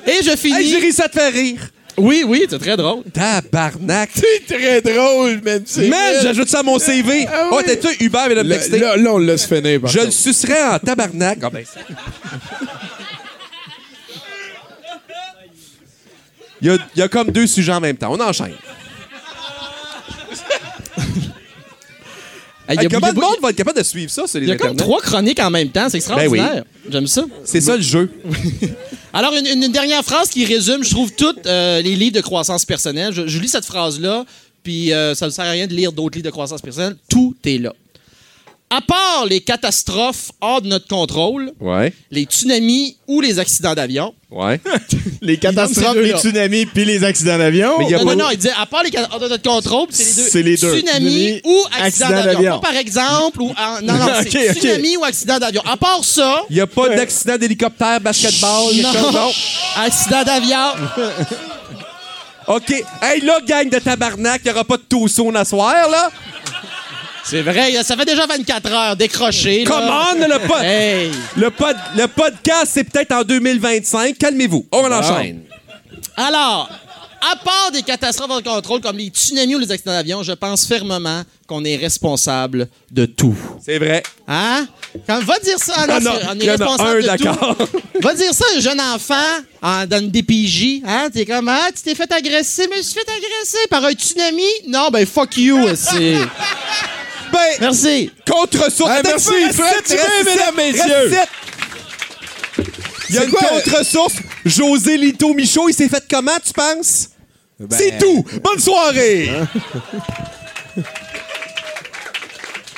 Et 0.07 0.23
je 0.23 0.31
Hey, 0.31 0.37
finis. 0.37 0.69
j'ai 0.69 0.79
réussi 0.79 1.01
à 1.01 1.09
te 1.09 1.19
faire 1.19 1.31
rire. 1.31 1.61
Oui, 2.01 2.23
oui, 2.27 2.45
c'est 2.49 2.59
très 2.59 2.75
drôle. 2.77 3.03
Tabarnak. 3.13 4.09
C'est 4.13 4.45
très 4.57 4.81
drôle, 4.81 5.41
man. 5.43 5.61
C'est 5.65 5.87
Man, 5.87 6.15
j'ajoute 6.21 6.49
ça 6.49 6.59
à 6.59 6.63
mon 6.63 6.79
CV. 6.79 7.25
Ah 7.31 7.49
Oh, 7.51 7.55
oui. 7.57 7.63
t'es 7.65 7.77
toi, 7.77 7.91
Hubert 7.99 8.27
vient 8.29 8.43
de 8.43 8.47
me 8.47 8.77
Là, 8.79 8.97
là, 8.97 9.13
on 9.13 9.17
l'a 9.17 9.35
par 9.79 9.89
Je 9.91 9.99
le 9.99 10.11
sucerais 10.11 10.63
en 10.63 10.79
tabarnak. 10.79 11.39
Ah 11.41 11.49
ben, 11.49 11.63
Il 16.61 16.67
y, 16.67 16.69
a, 16.69 16.77
il 16.95 16.99
y 16.99 17.01
a 17.01 17.07
comme 17.07 17.31
deux 17.31 17.47
sujets 17.47 17.73
en 17.73 17.79
même 17.81 17.97
temps. 17.97 18.11
On 18.13 18.19
enchaîne. 18.19 18.53
Hey, 22.71 22.77
Hey, 22.77 22.85
il 22.87 22.91
y 22.91 22.95
a- 22.95 22.99
comment 22.99 23.07
le 23.13 23.19
monde 23.19 23.41
va 23.41 23.49
être 23.49 23.55
capable 23.55 23.77
de 23.79 23.83
suivre 23.83 24.09
ça 24.11 24.27
sur 24.27 24.39
les 24.39 24.45
Il 24.45 24.49
y 24.49 24.51
a 24.51 24.55
comme 24.55 24.71
internets? 24.71 24.83
trois 24.83 25.01
chroniques 25.01 25.39
en 25.39 25.49
même 25.49 25.69
temps, 25.69 25.87
c'est 25.89 25.97
extraordinaire. 25.97 26.63
J'aime 26.89 27.07
ça. 27.07 27.25
C'est 27.43 27.61
ça 27.61 27.75
le 27.75 27.81
jeu. 27.81 28.09
Alors, 29.13 29.33
une, 29.35 29.71
dernière 29.71 30.03
phrase 30.03 30.29
qui 30.29 30.45
résume, 30.45 30.83
je 30.83 30.89
trouve, 30.89 31.11
tous 31.11 31.35
les 31.45 31.81
livres 31.95 32.15
de 32.15 32.21
croissance 32.21 32.63
personnelle. 32.65 33.13
Je, 33.13 33.27
je 33.27 33.39
lis 33.39 33.49
cette 33.49 33.65
phrase-là, 33.65 34.25
puis 34.63 34.93
euh, 34.93 35.13
ça 35.15 35.25
ne 35.25 35.31
sert 35.31 35.45
à 35.45 35.51
rien 35.51 35.67
de 35.67 35.73
lire 35.73 35.91
d'autres 35.91 36.15
livres 36.17 36.25
de 36.27 36.31
croissance 36.31 36.61
personnelle. 36.61 36.95
Tout 37.09 37.35
est 37.45 37.57
là. 37.57 37.73
À 38.73 38.79
part 38.81 39.25
les 39.29 39.41
catastrophes 39.41 40.31
hors 40.39 40.61
de 40.61 40.67
notre 40.69 40.87
contrôle, 40.87 41.51
Ouais. 41.59 41.93
les 42.09 42.23
tsunamis 42.23 42.95
ou 43.07 43.19
les 43.21 43.37
accidents 43.37 43.73
d'avion. 43.75 44.13
Ouais. 44.31 44.61
Les 45.21 45.37
catastrophes, 45.37 45.97
les 45.97 46.13
tsunamis 46.17 46.65
puis 46.65 46.83
les 46.85 47.03
accidents 47.03 47.37
d'avion. 47.37 47.77
Mais 47.79 47.85
il 47.85 47.91
y 47.91 47.93
a 47.95 47.97
Non, 47.99 48.05
pas- 48.05 48.15
non, 48.15 48.23
non, 48.23 48.29
il 48.31 48.37
disait 48.37 48.53
à 48.59 48.65
part 48.65 48.81
les 48.81 48.89
catastrophes 48.89 49.21
hors 49.21 49.27
de 49.27 49.33
notre 49.33 49.43
contrôle, 49.47 49.87
c'est 49.91 50.41
les 50.41 50.55
deux. 50.57 50.71
C'est. 50.73 50.87
Tsunami 50.87 51.41
ou 51.43 51.59
accident 51.79 52.07
accident 52.07 52.23
d'avion. 52.23 52.59
Pas 52.59 52.69
par 52.69 52.77
exemple 52.77 53.41
ou. 53.41 53.49
en- 53.49 53.81
non, 53.83 53.93
non, 53.93 54.07
c'est 54.23 54.53
tsunami 54.55 54.95
ou 54.97 55.03
accident 55.03 55.37
d'avion. 55.37 55.61
À 55.69 55.75
part 55.77 56.03
ça. 56.03 56.43
Il 56.49 56.55
n'y 56.55 56.61
a 56.61 56.65
pas 56.67 56.89
d'accident 56.89 57.37
d'hélicoptère, 57.37 57.99
basketball, 57.99 58.71
quelque 58.73 58.83
chose, 58.93 59.01
Non? 59.01 59.11
non? 59.11 59.31
Accident 59.75 60.23
d'avion. 60.23 60.67
OK. 62.47 62.71
Hey, 63.01 63.21
là, 63.21 63.39
gang 63.47 63.69
de 63.69 63.79
tabarnak, 63.79 64.41
il 64.43 64.47
n'y 64.47 64.51
aura 64.53 64.63
pas 64.63 64.77
de 64.77 64.83
toussaint 64.83 65.35
à 65.35 65.45
soir, 65.45 65.89
là. 65.89 66.09
C'est 67.23 67.41
vrai, 67.41 67.71
ça 67.83 67.95
fait 67.95 68.05
déjà 68.05 68.25
24 68.25 68.71
heures 68.71 68.95
décroché. 68.95 69.63
Come 69.63 69.77
on, 69.89 70.15
le, 70.27 70.47
pod- 70.47 70.63
Hey! 70.63 71.11
le, 71.37 71.49
pod- 71.51 71.75
le 71.95 72.07
podcast, 72.07 72.71
c'est 72.73 72.83
peut-être 72.83 73.11
en 73.13 73.23
2025. 73.23 74.17
Calmez-vous. 74.17 74.65
On 74.71 74.91
enchaîne. 74.91 75.41
Alors, 76.17 76.69
à 77.21 77.35
part 77.37 77.71
des 77.71 77.83
catastrophes 77.83 78.31
hors 78.31 78.41
de 78.41 78.49
contrôle 78.49 78.81
comme 78.81 78.97
les 78.97 79.07
tsunamis 79.09 79.55
ou 79.55 79.59
les 79.59 79.71
accidents 79.71 79.91
d'avion, 79.93 80.23
je 80.23 80.31
pense 80.33 80.65
fermement 80.65 81.21
qu'on 81.47 81.63
est 81.63 81.75
responsable 81.77 82.67
de 82.89 83.05
tout. 83.05 83.35
C'est 83.63 83.77
vrai. 83.77 84.01
Hein? 84.27 84.67
Quand 85.07 85.21
va 85.23 85.37
dire 85.39 85.57
ça, 85.59 85.73
ah 85.77 85.87
non, 85.87 85.99
non, 86.01 86.11
c'est- 86.19 86.27
on 86.31 86.39
est 86.39 86.49
responsable 86.51 86.89
un, 86.97 87.01
de 87.01 87.07
d'accord. 87.23 87.55
tout. 87.57 87.79
Va 88.01 88.15
dire 88.15 88.33
ça 88.33 88.45
à 88.51 88.57
un 88.57 88.59
jeune 88.59 88.81
enfant 88.81 89.13
en, 89.61 89.85
dans 89.85 89.99
une 89.99 90.09
DPJ. 90.09 90.81
Hein? 90.83 91.09
T'es 91.13 91.23
comme, 91.23 91.47
ah, 91.47 91.67
tu 91.75 91.83
t'es 91.83 91.93
fait 91.93 92.11
agresser, 92.11 92.67
mais 92.67 92.77
je 92.77 92.81
suis 92.81 92.93
fait 92.99 93.07
agresser 93.07 93.67
par 93.69 93.85
un 93.85 93.91
tsunami? 93.91 94.41
Non, 94.67 94.89
ben 94.91 95.05
fuck 95.05 95.37
you, 95.37 95.67
c'est. 95.75 96.15
Ben, 97.31 97.39
Merci. 97.61 98.11
contre-source. 98.29 98.89
Hey, 98.91 98.99
Attends, 98.99 99.09
merci, 99.09 99.53
Fred 99.53 99.83
Dubé, 99.87 100.31
mesdames, 100.31 100.55
messieurs. 100.55 101.19
Il 103.09 103.15
y 103.15 103.17
a 103.19 103.23
une 103.25 103.31
contre-source. 103.31 104.13
José 104.45 104.97
Lito 104.97 105.33
Michaud, 105.33 105.69
il 105.69 105.73
s'est 105.75 105.89
fait 105.89 106.03
comment, 106.09 106.37
tu 106.45 106.53
penses? 106.53 107.09
Ben- 107.59 107.77
C'est 107.77 107.97
tout. 107.99 108.25
Bonne 108.43 108.59
soirée. 108.59 109.29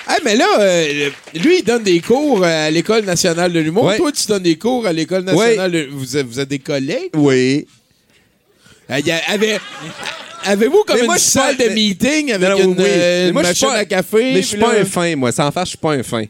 Ah, 0.08 0.18
mais 0.26 0.36
là, 0.36 0.46
euh, 0.60 1.10
lui, 1.36 1.60
il 1.60 1.64
donne 1.64 1.84
des 1.84 2.02
cours 2.02 2.44
à 2.44 2.70
l'École 2.70 3.06
nationale 3.06 3.54
de 3.54 3.60
l'humour. 3.60 3.86
Ouais. 3.86 3.98
Toi, 3.98 4.12
tu 4.12 4.26
donnes 4.28 4.44
des 4.44 4.58
cours 4.58 4.86
à 4.86 4.92
l'École 4.92 5.24
nationale 5.24 5.72
de... 5.72 5.88
Vous 5.92 6.18
êtes, 6.18 6.26
vous 6.28 6.40
êtes 6.42 6.50
des 6.50 6.60
collègues? 6.60 7.10
Oui. 7.16 7.66
Il 8.90 9.08
y 9.08 9.12
avait- 9.12 9.60
Avez-vous 10.46 10.84
comme 10.86 10.96
Mais 10.96 11.02
une 11.02 11.06
moi, 11.08 11.16
je 11.18 11.22
suis 11.22 11.32
salle 11.32 11.56
pas- 11.58 11.64
de 11.64 11.70
mais- 11.70 11.76
meeting 11.76 12.32
avec 12.32 12.50
Non, 12.50 12.58
une, 12.58 12.70
oui, 12.72 12.76
euh, 12.88 13.28
une 13.28 13.34
moi, 13.34 13.44
je 13.44 13.54
suis 13.54 13.66
machine 13.66 13.68
pas- 13.70 13.82
à 13.82 13.86
café? 13.86 14.34
Mais 14.34 14.42
je 14.42 14.48
suis 14.48 14.58
pas 14.58 14.74
là- 14.74 14.82
un 14.82 14.86
fin, 14.86 15.16
moi. 15.16 15.32
Sans 15.32 15.52
face, 15.52 15.66
je 15.66 15.70
suis 15.70 15.78
pas 15.78 15.94
un 15.94 16.04
fin. 16.04 16.24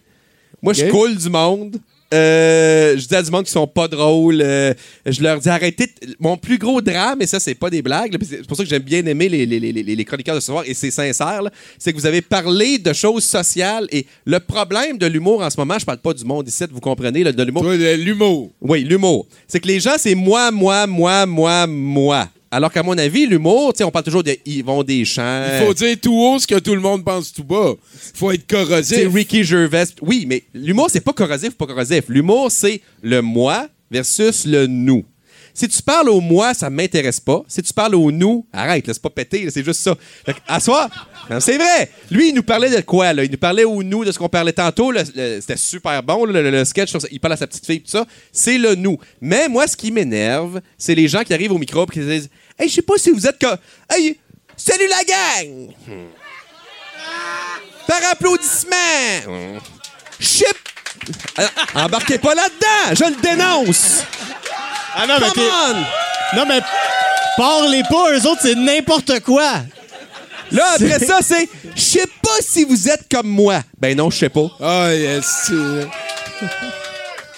Moi, 0.62 0.74
je 0.74 0.86
coule 0.86 1.16
du 1.16 1.30
monde. 1.30 1.78
Euh, 2.14 2.96
je 2.96 3.08
dis 3.08 3.16
à 3.16 3.24
du 3.24 3.32
monde 3.32 3.44
qui 3.44 3.52
sont 3.52 3.66
pas 3.66 3.88
drôles. 3.88 4.40
euh, 4.40 4.72
je 5.04 5.20
leur 5.24 5.40
dis 5.40 5.50
arrêtez. 5.50 5.88
Mon 6.20 6.38
plus 6.38 6.60
gros 6.60 6.80
drame, 6.80 7.24
et 7.24 7.26
ça, 7.26 7.40
c'est 7.40 7.56
pas 7.56 7.72
des 7.72 7.82
blagues, 7.82 8.16
c'est 8.24 8.46
pour 8.46 8.56
ça 8.56 8.62
que 8.64 8.70
j'aime 8.70 8.84
bien 8.84 9.04
aimer 9.08 9.28
les, 9.30 9.48
les, 9.48 9.60
les, 9.60 10.06
chroniqueurs 10.06 10.36
de 10.36 10.40
ce 10.40 10.46
soir, 10.46 10.64
et 10.68 10.76
c'est 10.76 10.92
sincère, 10.92 11.42
c'est 11.80 11.92
que 11.92 11.98
vous 11.98 12.06
avez 12.06 12.22
parlé 12.22 12.78
de 12.78 12.94
choses 12.94 13.24
sociales. 13.24 13.88
Et 13.92 14.06
le 14.26 14.40
problème 14.40 15.00
de 15.00 15.08
l'humour 15.08 15.42
en 15.42 15.50
ce 15.50 15.58
moment, 15.60 15.80
je 15.80 15.86
parle 15.86 15.98
pas 15.98 16.14
du 16.14 16.24
monde 16.24 16.48
ici, 16.48 16.64
vous 16.72 16.80
comprenez, 16.80 17.24
là, 17.24 17.32
de 17.32 17.44
l'humour. 17.44 17.64
L'humour. 17.72 18.52
Oui, 18.62 18.84
l'humour. 18.84 19.26
C'est 19.48 19.60
que 19.60 19.68
les 19.68 19.80
gens, 19.80 19.96
c'est 19.98 20.14
moi, 20.14 20.52
moi, 20.52 20.86
moi, 20.86 21.26
moi, 21.26 21.66
moi. 21.66 22.30
Alors 22.56 22.72
qu'à 22.72 22.84
mon 22.84 22.96
avis, 23.00 23.26
l'humour, 23.26 23.74
tu 23.74 23.80
sais, 23.80 23.84
on 23.84 23.90
parle 23.90 24.06
toujours 24.06 24.22
de 24.22 24.38
Yvon 24.46 24.84
Deschamps. 24.84 25.44
Il 25.60 25.66
faut 25.66 25.74
dire 25.74 25.98
tout 26.00 26.14
haut 26.16 26.38
ce 26.38 26.46
que 26.46 26.60
tout 26.60 26.76
le 26.76 26.82
monde 26.82 27.04
pense 27.04 27.34
tout 27.34 27.44
bas. 27.44 27.74
faut 28.14 28.30
être 28.30 28.46
corrosif. 28.46 28.96
C'est 28.96 29.08
Ricky 29.08 29.44
Gervais. 29.44 29.86
Oui, 30.04 30.26
mais 30.28 30.44
l'humour, 30.54 30.88
c'est 30.92 31.02
pas 31.02 31.14
corrosif 31.14 31.50
ou 31.50 31.56
pas 31.56 31.66
corrosif. 31.66 32.04
L'humour, 32.10 32.52
c'est 32.52 32.80
le 33.02 33.24
moi 33.24 33.68
versus 33.90 34.46
le 34.46 34.68
nous. 34.68 35.04
Si 35.56 35.68
tu 35.68 35.82
parles 35.82 36.10
au 36.10 36.20
moi, 36.22 36.54
ça 36.54 36.70
m'intéresse 36.70 37.20
pas. 37.20 37.44
Si 37.48 37.64
tu 37.64 37.74
parles 37.74 37.96
au 37.96 38.12
nous, 38.12 38.46
arrête, 38.54 38.86
laisse 38.86 39.00
pas 39.00 39.10
péter, 39.10 39.50
c'est 39.50 39.64
juste 39.64 39.82
ça. 39.82 39.96
Fait 40.24 40.36
à 40.48 40.60
non, 41.30 41.40
c'est 41.40 41.58
vrai. 41.58 41.90
Lui, 42.12 42.30
il 42.30 42.36
nous 42.36 42.44
parlait 42.44 42.70
de 42.70 42.82
quoi, 42.82 43.14
là? 43.14 43.24
Il 43.24 43.32
nous 43.32 43.38
parlait 43.38 43.64
au 43.64 43.82
nous, 43.82 44.04
de 44.04 44.12
ce 44.12 44.20
qu'on 44.20 44.28
parlait 44.28 44.52
tantôt. 44.52 44.92
C'était 44.94 45.56
super 45.56 46.04
bon, 46.04 46.26
le, 46.26 46.52
le 46.52 46.66
sketch. 46.66 46.90
sur. 46.90 47.00
Il 47.12 47.20
parle 47.20 47.34
à 47.34 47.38
sa 47.38 47.48
petite 47.48 47.66
fille, 47.66 47.82
tout 47.82 47.92
ça. 47.92 48.06
C'est 48.32 48.58
le 48.58 48.76
nous. 48.76 48.98
Mais 49.22 49.48
moi, 49.48 49.68
ce 49.68 49.78
qui 49.78 49.92
m'énerve, 49.92 50.60
c'est 50.78 50.96
les 50.96 51.08
gens 51.08 51.24
qui 51.24 51.34
arrivent 51.34 51.54
au 51.54 51.58
micro 51.58 51.84
et 51.86 51.92
qui 51.92 52.00
disent 52.00 52.30
Hey, 52.58 52.70
je 52.70 52.76
sais 52.76 52.82
pas 52.82 52.98
si 52.98 53.10
vous 53.12 53.26
êtes 53.28 53.40
comme. 53.40 53.58
Hey, 53.90 54.18
salut 54.56 54.88
la 54.88 55.04
gang! 55.04 55.70
Par 57.88 58.00
applaudissement! 58.12 59.52
Chip! 60.20 60.48
Euh, 61.40 61.48
Embarquez 61.76 62.18
pas 62.18 62.34
là-dedans! 62.36 62.94
Je 62.96 63.04
le 63.06 63.22
dénonce! 63.22 64.04
Ah 64.96 65.06
non, 65.08 65.16
mais 65.20 65.28
Come 65.28 65.34
t'es- 65.36 65.50
on! 65.52 66.38
Non, 66.38 66.46
mais 66.48 66.62
parlez 67.38 67.84
pas, 67.90 68.12
eux 68.14 68.28
autres, 68.28 68.42
c'est 68.44 68.56
n'importe 68.56 69.20
quoi. 69.22 69.62
Là, 70.52 70.66
après 70.76 71.00
ça, 71.00 71.20
c'est 71.22 71.50
Je 71.76 71.82
sais 71.82 72.08
pas 72.22 72.38
si 72.42 72.64
vous 72.64 72.88
êtes 72.90 73.06
comme 73.12 73.28
moi. 73.28 73.62
Ben 73.80 73.98
non, 73.98 74.10
je 74.12 74.18
sais 74.20 74.30
pas. 74.30 74.48
Ah, 74.62 74.94
yes. 74.94 75.52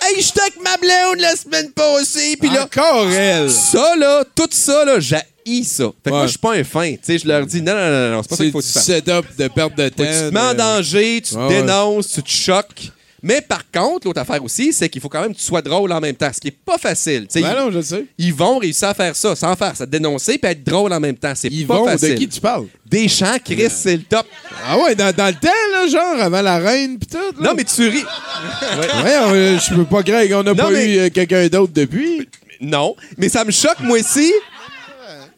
Hey, 0.07 0.22
j'étais 0.22 0.41
avec 0.41 0.61
ma 0.61 0.77
blonde 0.77 1.19
la 1.19 1.36
semaine 1.36 1.72
passée, 1.72 2.38
puis 2.40 2.49
là. 2.49 2.64
Encore 2.65 3.10
elle. 3.11 3.49
Ça, 3.49 3.95
là, 3.98 4.23
tout 4.36 4.48
ça, 4.52 4.86
là, 4.86 4.99
j'haïs 4.99 5.64
ça. 5.64 5.86
Fait 6.03 6.10
que 6.11 6.15
moi, 6.15 6.26
je 6.26 6.30
suis 6.32 6.38
pas 6.40 6.53
un 6.53 6.64
fin. 6.64 6.91
Tu 6.94 6.99
sais, 7.03 7.18
je 7.18 7.27
leur 7.27 7.45
dis 7.45 7.61
non, 7.61 7.73
non, 7.73 7.90
non, 7.91 8.11
non, 8.11 8.22
c'est 8.23 8.30
pas 8.30 8.36
ça 8.36 8.38
C'est 8.38 8.44
qu'il 8.44 8.52
faut 8.52 8.60
que 8.60 8.65
tu 8.65 8.72
fasses. 8.72 8.86
setup 8.86 9.26
de 9.38 9.48
perte 9.48 9.76
de 9.76 9.90
temps. 9.90 10.03
Tu 10.03 10.10
te 10.10 10.34
mets 10.34 10.40
en 10.40 10.53
danger, 10.53 11.22
tu 11.23 11.34
te 11.34 11.38
Ouais, 11.38 11.48
ouais. 11.48 11.61
dénonces, 11.61 12.07
tu 12.14 12.23
te 12.23 12.30
choques. 12.30 12.91
Mais 13.28 13.42
par 13.42 13.64
contre, 13.72 14.06
l'autre 14.06 14.22
affaire 14.22 14.44
aussi, 14.44 14.72
c'est 14.72 14.88
qu'il 14.88 15.02
faut 15.02 15.10
quand 15.10 15.22
même 15.22 15.34
que 15.34 15.40
tu 15.40 15.44
sois 15.44 15.64
drôle 15.64 15.92
en 15.92 16.00
même 16.00 16.14
temps, 16.16 16.30
ce 16.32 16.40
qui 16.40 16.50
est 16.50 16.58
pas 16.64 16.78
facile. 16.78 17.26
Ben 17.34 17.40
ils, 17.40 17.58
non, 17.58 17.72
je 17.72 17.82
sais. 17.82 18.06
ils 18.20 18.32
vont 18.32 18.60
réussir 18.60 18.90
à 18.90 18.94
faire 18.94 19.16
ça, 19.16 19.36
sans 19.36 19.56
faire 19.56 19.76
ça, 19.76 19.88
dénoncer 19.88 20.38
puis 20.38 20.52
être 20.52 20.64
drôle 20.64 20.94
en 20.94 21.00
même 21.00 21.16
temps. 21.18 21.34
C'est 21.34 21.48
Ils 21.48 21.66
pas 21.66 21.78
vont, 21.80 21.86
facile. 21.88 22.10
de 22.14 22.20
qui 22.20 22.28
tu 22.30 22.40
parles? 22.40 22.68
Des 22.86 23.08
chants, 23.08 23.38
Chris, 23.44 23.66
c'est 23.72 23.98
le 23.98 24.04
top. 24.04 24.28
Ah 24.68 24.78
ouais, 24.78 24.94
dans, 24.94 25.12
dans 25.12 25.26
le 25.26 25.34
temps, 25.34 25.50
là, 25.72 25.88
genre, 25.88 26.22
avant 26.22 26.42
la 26.44 26.60
reine 26.60 27.00
pis 27.00 27.08
tout. 27.08 27.18
là. 27.18 27.50
Non, 27.50 27.54
mais 27.58 27.64
tu 27.64 27.88
ris. 27.90 28.04
Ouais, 29.04 29.16
euh, 29.34 29.58
je 29.60 29.74
peux 29.74 29.86
pas, 29.86 30.04
Greg, 30.04 30.32
on 30.34 30.44
n'a 30.44 30.54
pas 30.54 30.70
mais- 30.70 30.86
eu 30.94 30.98
euh, 31.00 31.10
quelqu'un 31.10 31.48
d'autre 31.48 31.74
depuis. 31.74 32.30
Non, 32.62 32.96
mais 33.18 33.28
ça 33.28 33.44
me 33.44 33.52
choque, 33.52 33.80
moi 33.82 33.98
aussi. 34.00 34.32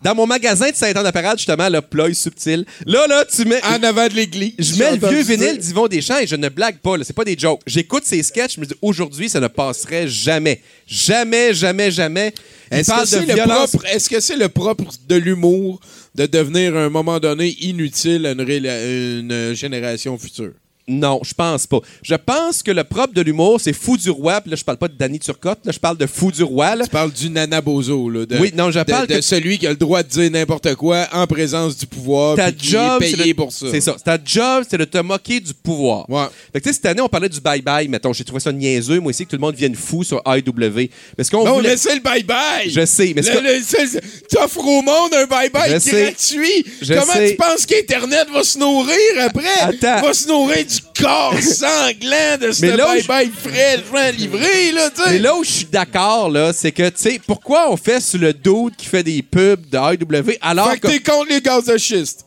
Dans 0.03 0.13
mon 0.13 0.25
magasin 0.27 0.69
de 0.69 0.75
Saint-Anne-de-Parade, 0.75 1.37
justement, 1.37 1.69
le 1.69 1.81
ploy 1.81 2.13
subtil. 2.13 2.65
Là, 2.85 3.07
là, 3.07 3.25
tu 3.25 3.45
mets. 3.45 3.63
En 3.63 3.81
avant 3.83 4.07
de 4.07 4.13
l'église. 4.13 4.53
Je 4.59 4.75
mets 4.77 4.95
le 4.95 5.07
vieux 5.07 5.21
vinyle 5.23 5.57
d'Yvon 5.57 5.87
Deschamps 5.87 6.19
et 6.19 6.27
je 6.27 6.35
ne 6.35 6.49
blague 6.49 6.77
pas, 6.79 6.97
là, 6.97 7.03
c'est 7.03 7.15
pas 7.15 7.25
des 7.25 7.37
jokes. 7.37 7.61
J'écoute 7.65 8.03
ses 8.05 8.21
sketchs, 8.23 8.55
je 8.55 8.61
me 8.61 8.65
dis 8.65 8.75
aujourd'hui, 8.81 9.27
ça 9.29 9.39
ne 9.39 9.47
passerait 9.47 10.07
jamais. 10.07 10.61
Jamais, 10.85 11.53
jamais, 11.53 11.91
jamais. 11.91 12.33
Il 12.71 12.77
Est-ce 12.77 12.87
parle 12.91 13.01
que 13.03 13.07
c'est 13.07 13.25
le 13.25 13.33
violence. 13.33 13.71
propre, 13.71 13.85
est-ce 13.87 14.09
que 14.09 14.19
c'est 14.19 14.35
le 14.35 14.49
propre 14.49 14.85
de 15.07 15.15
l'humour 15.15 15.79
de 16.15 16.25
devenir 16.25 16.75
à 16.75 16.81
un 16.85 16.89
moment 16.89 17.19
donné 17.19 17.55
inutile 17.61 18.25
à 18.25 18.31
une, 18.31 18.41
réla- 18.41 19.19
une, 19.19 19.53
génération 19.55 20.17
future? 20.17 20.51
Non, 20.89 21.19
je 21.21 21.33
pense 21.33 21.67
pas. 21.67 21.79
Je 22.01 22.15
pense 22.15 22.63
que 22.63 22.71
le 22.71 22.85
propre 22.85 23.13
de 23.13 23.21
l'humour, 23.21 23.59
c'est 23.59 23.73
Fou 23.73 23.97
du 23.97 24.09
Roi. 24.09 24.39
Puis 24.39 24.51
là, 24.51 24.55
je 24.55 24.63
parle 24.63 24.77
pas 24.77 24.87
de 24.87 24.93
Danny 24.93 25.19
Turcotte, 25.19 25.59
là, 25.65 25.73
je 25.73 25.79
parle 25.79 25.97
de 25.97 26.05
Fou 26.05 26.31
du 26.31 26.43
Roi. 26.43 26.75
là. 26.77 26.85
Tu 26.85 26.89
parles 26.91 27.11
du 27.11 27.29
Nana 27.29 27.59
Bozo, 27.59 28.09
là. 28.09 28.25
De, 28.25 28.37
Oui, 28.37 28.53
non, 28.55 28.71
je 28.71 28.79
de- 28.79 28.83
parle 28.85 29.05
de, 29.05 29.15
que- 29.15 29.21
celui 29.21 29.57
qui 29.59 29.67
a 29.67 29.71
le 29.71 29.75
droit 29.75 30.01
de 30.01 30.07
dire 30.07 30.31
n'importe 30.31 30.75
quoi 30.75 31.05
en 31.11 31.27
présence 31.27 31.75
du 31.75 31.85
pouvoir. 31.87 32.37
Ta 32.37 32.45
puis 32.53 32.55
qui 32.55 32.69
job, 32.69 33.03
est 33.03 33.09
c'est 33.11 33.17
payé 33.17 33.33
de- 33.33 33.37
pour 33.37 33.51
ça. 33.51 33.65
C'est 33.69 33.81
ça. 33.81 33.97
Ta 34.01 34.17
job, 34.23 34.63
c'est 34.69 34.77
de 34.77 34.85
te 34.85 34.97
moquer 34.99 35.41
du 35.41 35.53
pouvoir. 35.53 36.09
Ouais. 36.09 36.23
Fait 36.53 36.61
que, 36.61 36.63
tu 36.63 36.69
sais, 36.69 36.75
cette 36.75 36.85
année, 36.85 37.01
on 37.01 37.09
parlait 37.09 37.27
du 37.27 37.39
bye-bye, 37.41 37.89
mettons. 37.89 38.13
J'ai 38.13 38.23
trouvé 38.23 38.39
ça 38.39 38.53
niaiseux, 38.53 39.01
moi 39.01 39.09
aussi, 39.09 39.25
que 39.25 39.31
tout 39.31 39.35
le 39.35 39.41
monde 39.41 39.55
vienne 39.55 39.75
fou 39.75 40.05
sur 40.05 40.21
IW. 40.25 40.89
Parce 41.17 41.29
qu'on 41.29 41.43
Non, 41.43 41.55
voulait... 41.55 41.71
mais 41.71 41.77
c'est 41.77 41.95
le 41.95 42.01
bye-bye! 42.01 42.69
Je 42.69 42.85
sais, 42.85 43.11
mais 43.13 43.23
c'est 43.23 43.33
Le- 43.41 43.57
le- 43.57 43.61
c'est- 43.61 43.99
T'offres 44.29 44.65
au 44.65 44.81
monde 44.81 45.13
un 45.13 45.25
bye-bye 45.25 45.67
gratuit! 45.69 46.65
Je 46.81 46.93
Comment 46.93 47.11
sais. 47.11 47.31
tu 47.31 47.35
penses 47.35 47.65
qu'Internet 47.65 48.27
va 48.33 48.43
se 48.45 48.57
nourrir 48.57 48.95
après? 49.19 49.43
Attends. 49.59 50.01
Va 50.01 50.13
se 50.13 50.27
nourrir 50.29 50.65
du 50.65 50.76
corps 50.99 51.33
sanglant 51.41 52.37
de 52.41 52.51
ce 52.51 52.61
Mais 52.65 52.75
là 52.77 52.93
où 52.93 52.97
je- 52.99 53.03
bye-bye 53.07 53.29
fraîchement 53.31 54.09
livré, 54.17 54.71
là, 54.71 54.89
tu 54.89 55.01
sais! 55.03 55.11
Mais 55.11 55.19
là 55.19 55.35
où 55.35 55.43
je 55.43 55.49
suis 55.49 55.65
d'accord, 55.65 56.29
là, 56.29 56.51
c'est 56.53 56.71
que, 56.71 56.89
tu 56.89 56.95
sais, 56.97 57.21
pourquoi 57.25 57.71
on 57.71 57.77
fait 57.77 58.01
sur 58.01 58.19
le 58.19 58.33
dude 58.33 58.75
qui 58.77 58.85
fait 58.87 59.03
des 59.03 59.21
pubs 59.21 59.69
de 59.69 59.77
IW 59.77 60.37
alors 60.41 60.71
Fait 60.71 60.79
que 60.79 60.87
t'es 60.87 60.99
contre 60.99 61.29
les 61.29 61.41
gaz 61.41 61.65
de 61.65 61.77
schiste. 61.77 62.25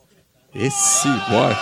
Et 0.54 0.68
si, 0.70 1.08
ouais. 1.08 1.54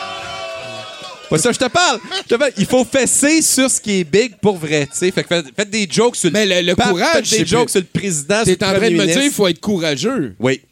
Pas 1.30 1.36
ça, 1.36 1.52
je 1.52 1.58
te 1.58 1.66
parle. 1.68 2.00
Je 2.24 2.28
te 2.28 2.34
parle. 2.36 2.52
Il 2.56 2.64
faut 2.64 2.84
fesser 2.86 3.42
sur 3.42 3.70
ce 3.70 3.78
qui 3.78 4.00
est 4.00 4.04
big 4.04 4.36
pour 4.40 4.56
vrai, 4.56 4.86
tu 4.90 4.96
sais. 4.96 5.10
Fait 5.10 5.22
que 5.22 5.28
faites, 5.28 5.46
faites 5.54 5.68
des 5.68 5.86
jokes 5.90 6.16
sur 6.16 6.30
le. 6.30 6.32
Mais 6.32 6.46
le, 6.46 6.66
le 6.70 6.74
Faites 6.74 6.88
courage, 6.88 7.28
des 7.30 7.44
jokes 7.44 7.64
plus- 7.64 7.72
sur 7.72 7.80
le 7.82 8.00
président. 8.00 8.44
T'es 8.44 8.64
en 8.64 8.68
train 8.72 8.78
de 8.78 8.84
me 8.84 8.88
dire 8.90 8.98
qu'il 9.08 9.14
ministre. 9.16 9.36
faut 9.36 9.46
être 9.48 9.60
courageux. 9.60 10.34
Oui. 10.40 10.62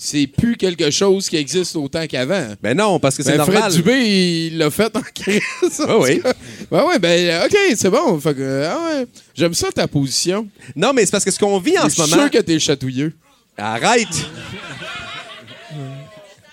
C'est 0.00 0.28
plus 0.28 0.56
quelque 0.56 0.90
chose 0.92 1.28
qui 1.28 1.36
existe 1.36 1.74
autant 1.74 2.06
qu'avant. 2.06 2.54
Ben 2.62 2.76
non, 2.76 3.00
parce 3.00 3.16
que 3.16 3.24
c'est 3.24 3.32
Ben, 3.32 3.38
normal. 3.38 3.62
Fred 3.64 3.72
Dubé, 3.74 4.46
il 4.46 4.56
l'a 4.58 4.70
fait 4.70 4.94
en 4.96 5.00
crise. 5.14 5.40
Ouais, 5.80 5.94
oui. 5.98 6.22
Ben 6.70 6.84
ouais, 6.84 6.98
ben 7.00 7.44
OK, 7.44 7.56
c'est 7.74 7.90
bon. 7.90 8.20
Fait 8.20 8.32
que, 8.34 8.64
ah 8.64 8.78
ouais. 9.00 9.06
J'aime 9.34 9.54
ça 9.54 9.72
ta 9.72 9.88
position. 9.88 10.46
Non, 10.76 10.92
mais 10.92 11.04
c'est 11.04 11.10
parce 11.10 11.24
que 11.24 11.32
ce 11.32 11.38
qu'on 11.40 11.58
vit 11.58 11.76
en 11.80 11.84
Je 11.84 11.88
ce 11.88 12.02
suis 12.02 12.10
moment. 12.10 12.22
sûr 12.22 12.30
que 12.30 12.38
t'es 12.38 12.60
chatouilleux. 12.60 13.12
Arrête! 13.56 14.06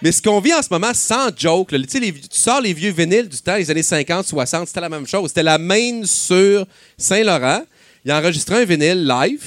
Mais 0.02 0.12
ce 0.12 0.22
qu'on 0.22 0.40
vit 0.40 0.54
en 0.54 0.62
ce 0.62 0.68
moment, 0.72 0.92
sans 0.94 1.30
joke, 1.36 1.72
là, 1.72 1.80
tu 1.80 1.86
sais, 1.90 2.00
les- 2.00 2.14
tu 2.14 2.40
sors 2.40 2.62
les 2.62 2.74
vieux 2.74 2.92
vinyles 2.92 3.28
du 3.30 3.38
temps, 3.38 3.56
les 3.56 3.70
années 3.72 3.82
50, 3.84 4.26
60, 4.28 4.68
c'était 4.68 4.82
la 4.82 4.90
même 4.90 5.08
chose. 5.08 5.30
C'était 5.30 5.44
la 5.44 5.58
main 5.58 6.02
sur 6.04 6.66
Saint-Laurent. 6.98 7.62
Il 8.04 8.12
enregistrait 8.12 8.62
un 8.62 8.66
vinyle 8.66 9.06
live, 9.08 9.42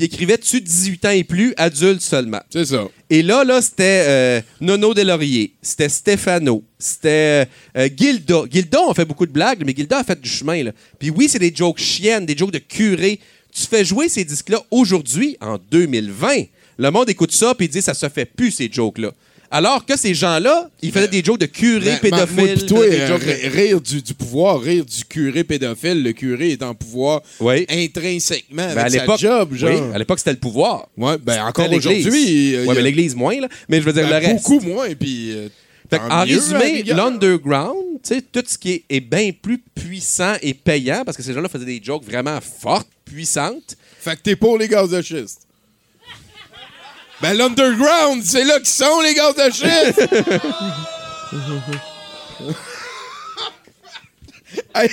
puis 0.00 0.06
il 0.06 0.14
écrivait 0.14 0.36
dessus 0.36 0.60
18 0.60 1.04
ans 1.04 1.10
et 1.10 1.24
plus, 1.24 1.52
adulte 1.56 2.00
seulement. 2.00 2.40
C'est 2.50 2.64
ça. 2.64 2.88
Et 3.10 3.22
là, 3.22 3.44
là, 3.44 3.60
c'était 3.60 4.04
euh, 4.06 4.40
Nono 4.60 4.94
Deslauriers, 4.94 5.52
c'était 5.60 5.88
Stefano, 5.88 6.62
c'était 6.78 7.46
euh, 7.76 7.88
Gilda. 7.94 8.44
Gilda, 8.50 8.78
on 8.86 8.94
fait 8.94 9.04
beaucoup 9.04 9.26
de 9.26 9.32
blagues, 9.32 9.62
mais 9.66 9.74
Gilda 9.76 9.98
a 9.98 10.04
fait 10.04 10.20
du 10.20 10.28
chemin. 10.28 10.62
Là. 10.62 10.72
Puis 10.98 11.10
oui, 11.10 11.28
c'est 11.28 11.38
des 11.38 11.52
jokes 11.54 11.78
chiennes, 11.80 12.24
des 12.24 12.36
jokes 12.36 12.52
de 12.52 12.58
curé. 12.58 13.18
Tu 13.52 13.66
fais 13.66 13.84
jouer 13.84 14.08
ces 14.08 14.24
disques-là 14.24 14.62
aujourd'hui, 14.70 15.36
en 15.40 15.58
2020. 15.70 16.44
Le 16.78 16.90
monde 16.90 17.10
écoute 17.10 17.32
ça, 17.32 17.54
puis 17.54 17.66
il 17.66 17.70
dit 17.70 17.82
ça 17.82 17.92
se 17.92 18.08
fait 18.08 18.24
plus, 18.24 18.52
ces 18.52 18.70
jokes-là. 18.72 19.12
Alors 19.52 19.84
que 19.84 19.98
ces 19.98 20.14
gens-là, 20.14 20.70
ils 20.80 20.92
faisaient 20.92 21.08
des 21.08 21.24
jokes 21.24 21.40
de 21.40 21.46
curé 21.46 21.84
Ben, 21.84 21.98
pédophiles. 21.98 22.54
pis 22.54 22.66
toi, 22.66 22.88
des 22.88 23.06
jokes 23.06 23.24
de- 23.26 23.48
rire 23.48 23.80
du, 23.80 24.00
du 24.00 24.14
pouvoir, 24.14 24.60
rire 24.60 24.84
du 24.84 25.04
curé 25.04 25.42
pédophile. 25.42 26.02
Le 26.04 26.12
curé 26.12 26.52
est 26.52 26.62
en 26.62 26.72
pouvoir 26.74 27.20
Oui. 27.40 27.66
intrinsèquement 27.68 28.68
Ben, 28.74 28.78
à 28.78 28.88
sa 28.88 28.98
l'époque, 29.00 29.18
job, 29.18 29.54
genre. 29.54 29.70
oui, 29.70 29.94
à 29.94 29.98
l'époque, 29.98 30.18
c'était 30.18 30.32
le 30.32 30.38
pouvoir. 30.38 30.88
Ouais, 30.96 31.16
ben 31.18 31.42
encore 31.44 31.70
aujourd'hui. 31.72 32.56
a- 32.56 32.74
mais 32.74 32.82
l'Église 32.82 33.16
moins, 33.16 33.40
là. 33.40 33.48
Mais 33.68 33.78
je 33.80 33.86
veux 33.86 33.92
dire, 33.92 34.08
ben, 34.08 34.20
le 34.20 34.26
reste. 34.26 34.44
beaucoup 34.44 34.60
moins, 34.60 34.94
puis... 34.94 35.32
euh, 35.32 35.48
en 35.92 36.24
mieux, 36.24 36.36
la 36.52 36.58
résumé, 36.60 36.82
l'underground, 36.84 37.82
tu 38.04 38.14
sais, 38.14 38.22
tout 38.22 38.44
ce 38.46 38.56
qui 38.56 38.70
est, 38.72 38.84
est 38.88 39.00
bien 39.00 39.30
plus 39.32 39.58
puissant 39.58 40.34
et 40.40 40.54
payant, 40.54 41.02
parce 41.04 41.16
que 41.16 41.22
ces 41.24 41.32
gens-là 41.32 41.48
faisaient 41.48 41.64
des 41.64 41.80
jokes 41.82 42.04
vraiment 42.04 42.38
fortes, 42.40 42.86
puissantes. 43.04 43.76
Fait 44.00 44.14
que 44.14 44.22
t'es 44.22 44.36
pour 44.36 44.56
les 44.56 44.68
gaz 44.68 44.88
de 44.90 45.02
schiste. 45.02 45.40
Ben 47.22 47.34
l'underground, 47.34 48.22
c'est 48.24 48.44
là 48.44 48.58
qu'ils 48.58 48.68
sont 48.68 49.00
les 49.02 49.14
gaz 49.14 49.34
de. 49.34 49.50
Hey, 54.74 54.90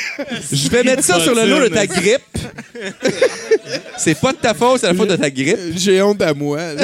Je 0.52 0.70
vais 0.70 0.84
mettre 0.84 1.04
ça 1.04 1.20
sur 1.20 1.34
le 1.34 1.46
lot 1.46 1.62
de 1.62 1.68
ta 1.68 1.88
grippe. 1.88 2.22
c'est 3.98 4.20
pas 4.20 4.32
de 4.32 4.38
ta 4.38 4.54
faute, 4.54 4.82
c'est 4.82 4.88
la 4.88 4.94
faute 4.94 5.10
de 5.10 5.16
ta 5.16 5.32
grippe. 5.32 5.58
J'ai 5.76 6.02
honte 6.02 6.22
à 6.22 6.34
moi. 6.34 6.60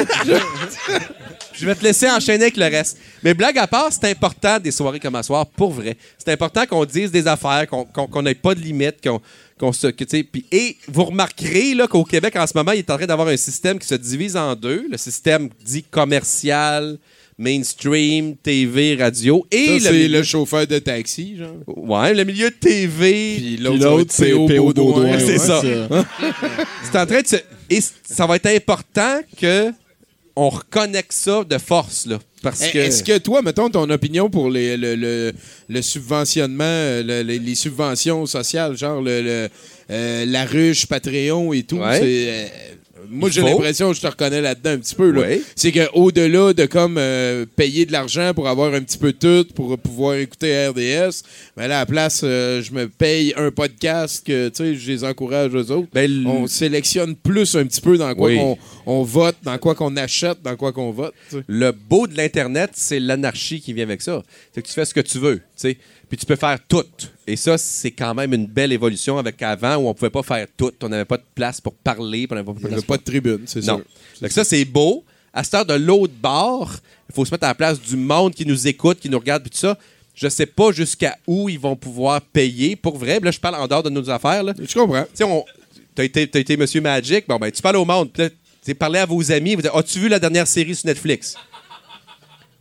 Je 1.52 1.66
vais 1.66 1.74
te 1.74 1.84
laisser 1.84 2.10
enchaîner 2.10 2.44
avec 2.44 2.56
le 2.56 2.64
reste. 2.64 2.98
Mais 3.22 3.32
blague 3.32 3.58
à 3.58 3.68
part, 3.68 3.88
c'est 3.90 4.10
important 4.10 4.58
des 4.58 4.72
soirées 4.72 4.98
comme 4.98 5.14
à 5.14 5.22
soir, 5.22 5.46
pour 5.46 5.70
vrai. 5.70 5.96
C'est 6.18 6.32
important 6.32 6.66
qu'on 6.66 6.84
dise 6.84 7.12
des 7.12 7.28
affaires, 7.28 7.66
qu'on 7.68 8.22
n'ait 8.22 8.34
pas 8.34 8.54
de 8.54 8.60
limites, 8.60 8.96
qu'on 9.02 9.20
qu'on 9.64 9.72
se. 9.72 9.86
que, 9.88 10.04
et 10.52 10.76
vous 10.88 11.04
remarquerez 11.04 11.74
là, 11.74 11.86
qu'au 11.86 12.04
Québec, 12.04 12.36
en 12.36 12.46
ce 12.46 12.52
moment, 12.54 12.72
il 12.72 12.80
est 12.80 12.90
en 12.90 12.96
train 12.96 13.06
d'avoir 13.06 13.28
un 13.28 13.36
système 13.36 13.78
qui 13.78 13.86
se 13.86 13.94
divise 13.94 14.36
en 14.36 14.54
deux. 14.54 14.86
Le 14.90 14.98
système 14.98 15.48
dit 15.64 15.82
commercial, 15.82 16.98
mainstream, 17.38 18.36
TV, 18.36 18.96
radio. 18.96 19.46
Et 19.50 19.78
Ça, 19.80 19.88
c'est 19.88 19.92
milieu- 19.92 20.18
le 20.18 20.22
chauffeur 20.22 20.66
de 20.66 20.78
taxi, 20.78 21.36
genre. 21.38 21.56
Ouais, 21.66 22.12
le 22.14 22.24
milieu 22.24 22.50
de 22.50 22.54
TV. 22.54 23.36
Puis 23.36 23.56
l'autre, 23.56 24.12
c'est 24.12 24.30
P.O. 24.32 24.46
Baudouin. 24.72 25.18
C'est 25.18 25.32
ouais, 25.32 25.38
ça. 25.38 25.62
C'est 26.84 26.98
en 26.98 27.06
train 27.06 27.22
de 27.22 27.26
se... 27.26 27.36
Et 27.70 27.80
ça 28.06 28.26
va 28.26 28.36
être 28.36 28.46
important 28.46 29.20
que 29.40 29.72
on 30.36 30.50
reconnecte 30.50 31.12
ça 31.12 31.44
de 31.44 31.58
force, 31.58 32.06
là. 32.06 32.18
Parce 32.44 32.60
que... 32.70 32.78
Eh, 32.78 32.86
Est-ce 32.86 33.02
que 33.02 33.18
toi, 33.18 33.42
mettons 33.42 33.68
ton 33.70 33.90
opinion 33.90 34.30
pour 34.30 34.48
les, 34.50 34.76
le, 34.76 34.94
le- 34.94 35.32
le 35.68 35.82
subventionnement, 35.82 36.64
le- 36.64 37.22
les, 37.22 37.54
subventions 37.56 38.26
sociales, 38.26 38.76
genre 38.76 39.00
le, 39.02 39.48
euh, 39.90 40.24
la 40.26 40.44
ruche, 40.44 40.86
Patreon 40.86 41.52
et 41.52 41.62
tout, 41.64 41.78
Ouais. 41.78 41.98
c'est, 41.98 42.28
euh, 42.28 42.46
moi, 43.14 43.30
j'ai 43.30 43.40
l'impression 43.42 43.90
que 43.90 43.96
je 43.96 44.00
te 44.02 44.06
reconnais 44.06 44.40
là-dedans 44.40 44.70
un 44.70 44.78
petit 44.78 44.94
peu. 44.94 45.10
là. 45.10 45.22
Oui. 45.26 45.42
C'est 45.56 45.72
qu'au-delà 45.72 46.52
de 46.52 46.66
comme 46.66 46.96
euh, 46.98 47.46
payer 47.56 47.86
de 47.86 47.92
l'argent 47.92 48.32
pour 48.34 48.48
avoir 48.48 48.74
un 48.74 48.80
petit 48.82 48.98
peu 48.98 49.12
tout, 49.12 49.46
pour 49.54 49.78
pouvoir 49.78 50.16
écouter 50.16 50.66
RDS, 50.68 51.22
ben 51.56 51.68
là, 51.68 51.76
à 51.76 51.80
la 51.80 51.86
place, 51.86 52.20
euh, 52.24 52.62
je 52.62 52.72
me 52.72 52.88
paye 52.88 53.32
un 53.36 53.50
podcast 53.50 54.24
que, 54.26 54.48
tu 54.48 54.56
sais, 54.56 54.74
je 54.74 54.90
les 54.90 55.04
encourage 55.04 55.54
aux 55.54 55.70
autres. 55.70 55.88
Ben, 55.92 56.04
l- 56.04 56.26
On 56.26 56.46
sélectionne 56.46 57.14
plus 57.16 57.54
un 57.56 57.64
petit 57.66 57.80
peu 57.80 57.96
dans 57.96 58.14
quoi 58.14 58.28
Oui. 58.28 58.38
on 58.86 59.02
vote, 59.02 59.36
dans 59.42 59.56
quoi 59.58 59.74
qu'on 59.74 59.96
achète, 59.96 60.42
dans 60.42 60.56
quoi 60.56 60.72
qu'on 60.72 60.90
vote. 60.90 61.14
Le 61.46 61.70
beau 61.72 62.06
de 62.06 62.16
l'Internet, 62.16 62.70
c'est 62.74 63.00
l'anarchie 63.00 63.60
qui 63.60 63.72
vient 63.72 63.84
avec 63.84 64.02
ça. 64.02 64.22
C'est 64.54 64.62
que 64.62 64.66
tu 64.68 64.74
fais 64.74 64.84
ce 64.84 64.94
que 64.94 65.00
tu 65.00 65.18
veux, 65.18 65.36
tu 65.36 65.42
sais. 65.56 65.78
Puis 66.14 66.20
tu 66.20 66.26
peux 66.26 66.36
faire 66.36 66.60
tout. 66.68 66.84
Et 67.26 67.34
ça, 67.34 67.58
c'est 67.58 67.90
quand 67.90 68.14
même 68.14 68.32
une 68.32 68.46
belle 68.46 68.70
évolution 68.70 69.18
avec 69.18 69.42
avant 69.42 69.74
où 69.74 69.88
on 69.88 69.94
pouvait 69.94 70.10
pas 70.10 70.22
faire 70.22 70.46
tout. 70.56 70.70
On 70.80 70.88
n'avait 70.88 71.04
pas 71.04 71.16
de 71.16 71.24
place 71.34 71.60
pour 71.60 71.74
parler. 71.74 72.28
On 72.30 72.36
n'avait 72.36 72.46
pas 72.46 72.52
de 72.52 72.68
place 72.68 72.84
pas 72.84 72.98
tribune, 72.98 73.40
c'est. 73.46 73.64
Fait 73.64 74.28
que 74.28 74.32
ça, 74.32 74.44
c'est 74.44 74.64
beau. 74.64 75.02
À 75.32 75.42
cette 75.42 75.54
heure 75.54 75.66
de 75.66 75.74
l'autre 75.74 76.12
bord, 76.22 76.72
il 77.10 77.14
faut 77.16 77.24
se 77.24 77.32
mettre 77.32 77.42
à 77.42 77.48
la 77.48 77.54
place 77.56 77.80
du 77.80 77.96
monde 77.96 78.32
qui 78.32 78.46
nous 78.46 78.68
écoute, 78.68 79.00
qui 79.00 79.10
nous 79.10 79.18
regarde, 79.18 79.42
puis 79.42 79.50
tout 79.50 79.58
ça. 79.58 79.76
Je 80.14 80.28
sais 80.28 80.46
pas 80.46 80.70
jusqu'à 80.70 81.18
où 81.26 81.48
ils 81.48 81.58
vont 81.58 81.74
pouvoir 81.74 82.20
payer. 82.20 82.76
Pour 82.76 82.96
vrai, 82.96 83.18
là, 83.18 83.32
je 83.32 83.40
parle 83.40 83.56
en 83.56 83.66
dehors 83.66 83.82
de 83.82 83.90
nos 83.90 84.08
affaires. 84.08 84.44
Là. 84.44 84.54
Je 84.56 84.72
comprends. 84.72 85.06
Tu 85.16 85.24
on... 85.24 85.44
t'as 85.96 86.04
été, 86.04 86.28
t'as 86.28 86.38
été 86.38 86.56
Monsieur 86.56 86.80
Magic. 86.80 87.26
Bon, 87.26 87.38
ben, 87.38 87.50
tu 87.50 87.60
parles 87.60 87.74
au 87.74 87.84
monde. 87.84 88.12
Tu 88.14 88.22
sais, 88.62 88.74
parlez 88.74 89.00
à 89.00 89.06
vos 89.06 89.32
amis. 89.32 89.56
Vous 89.56 89.62
dites, 89.62 89.72
as-tu 89.74 89.98
vu 89.98 90.08
la 90.08 90.20
dernière 90.20 90.46
série 90.46 90.76
sur 90.76 90.86
Netflix? 90.86 91.34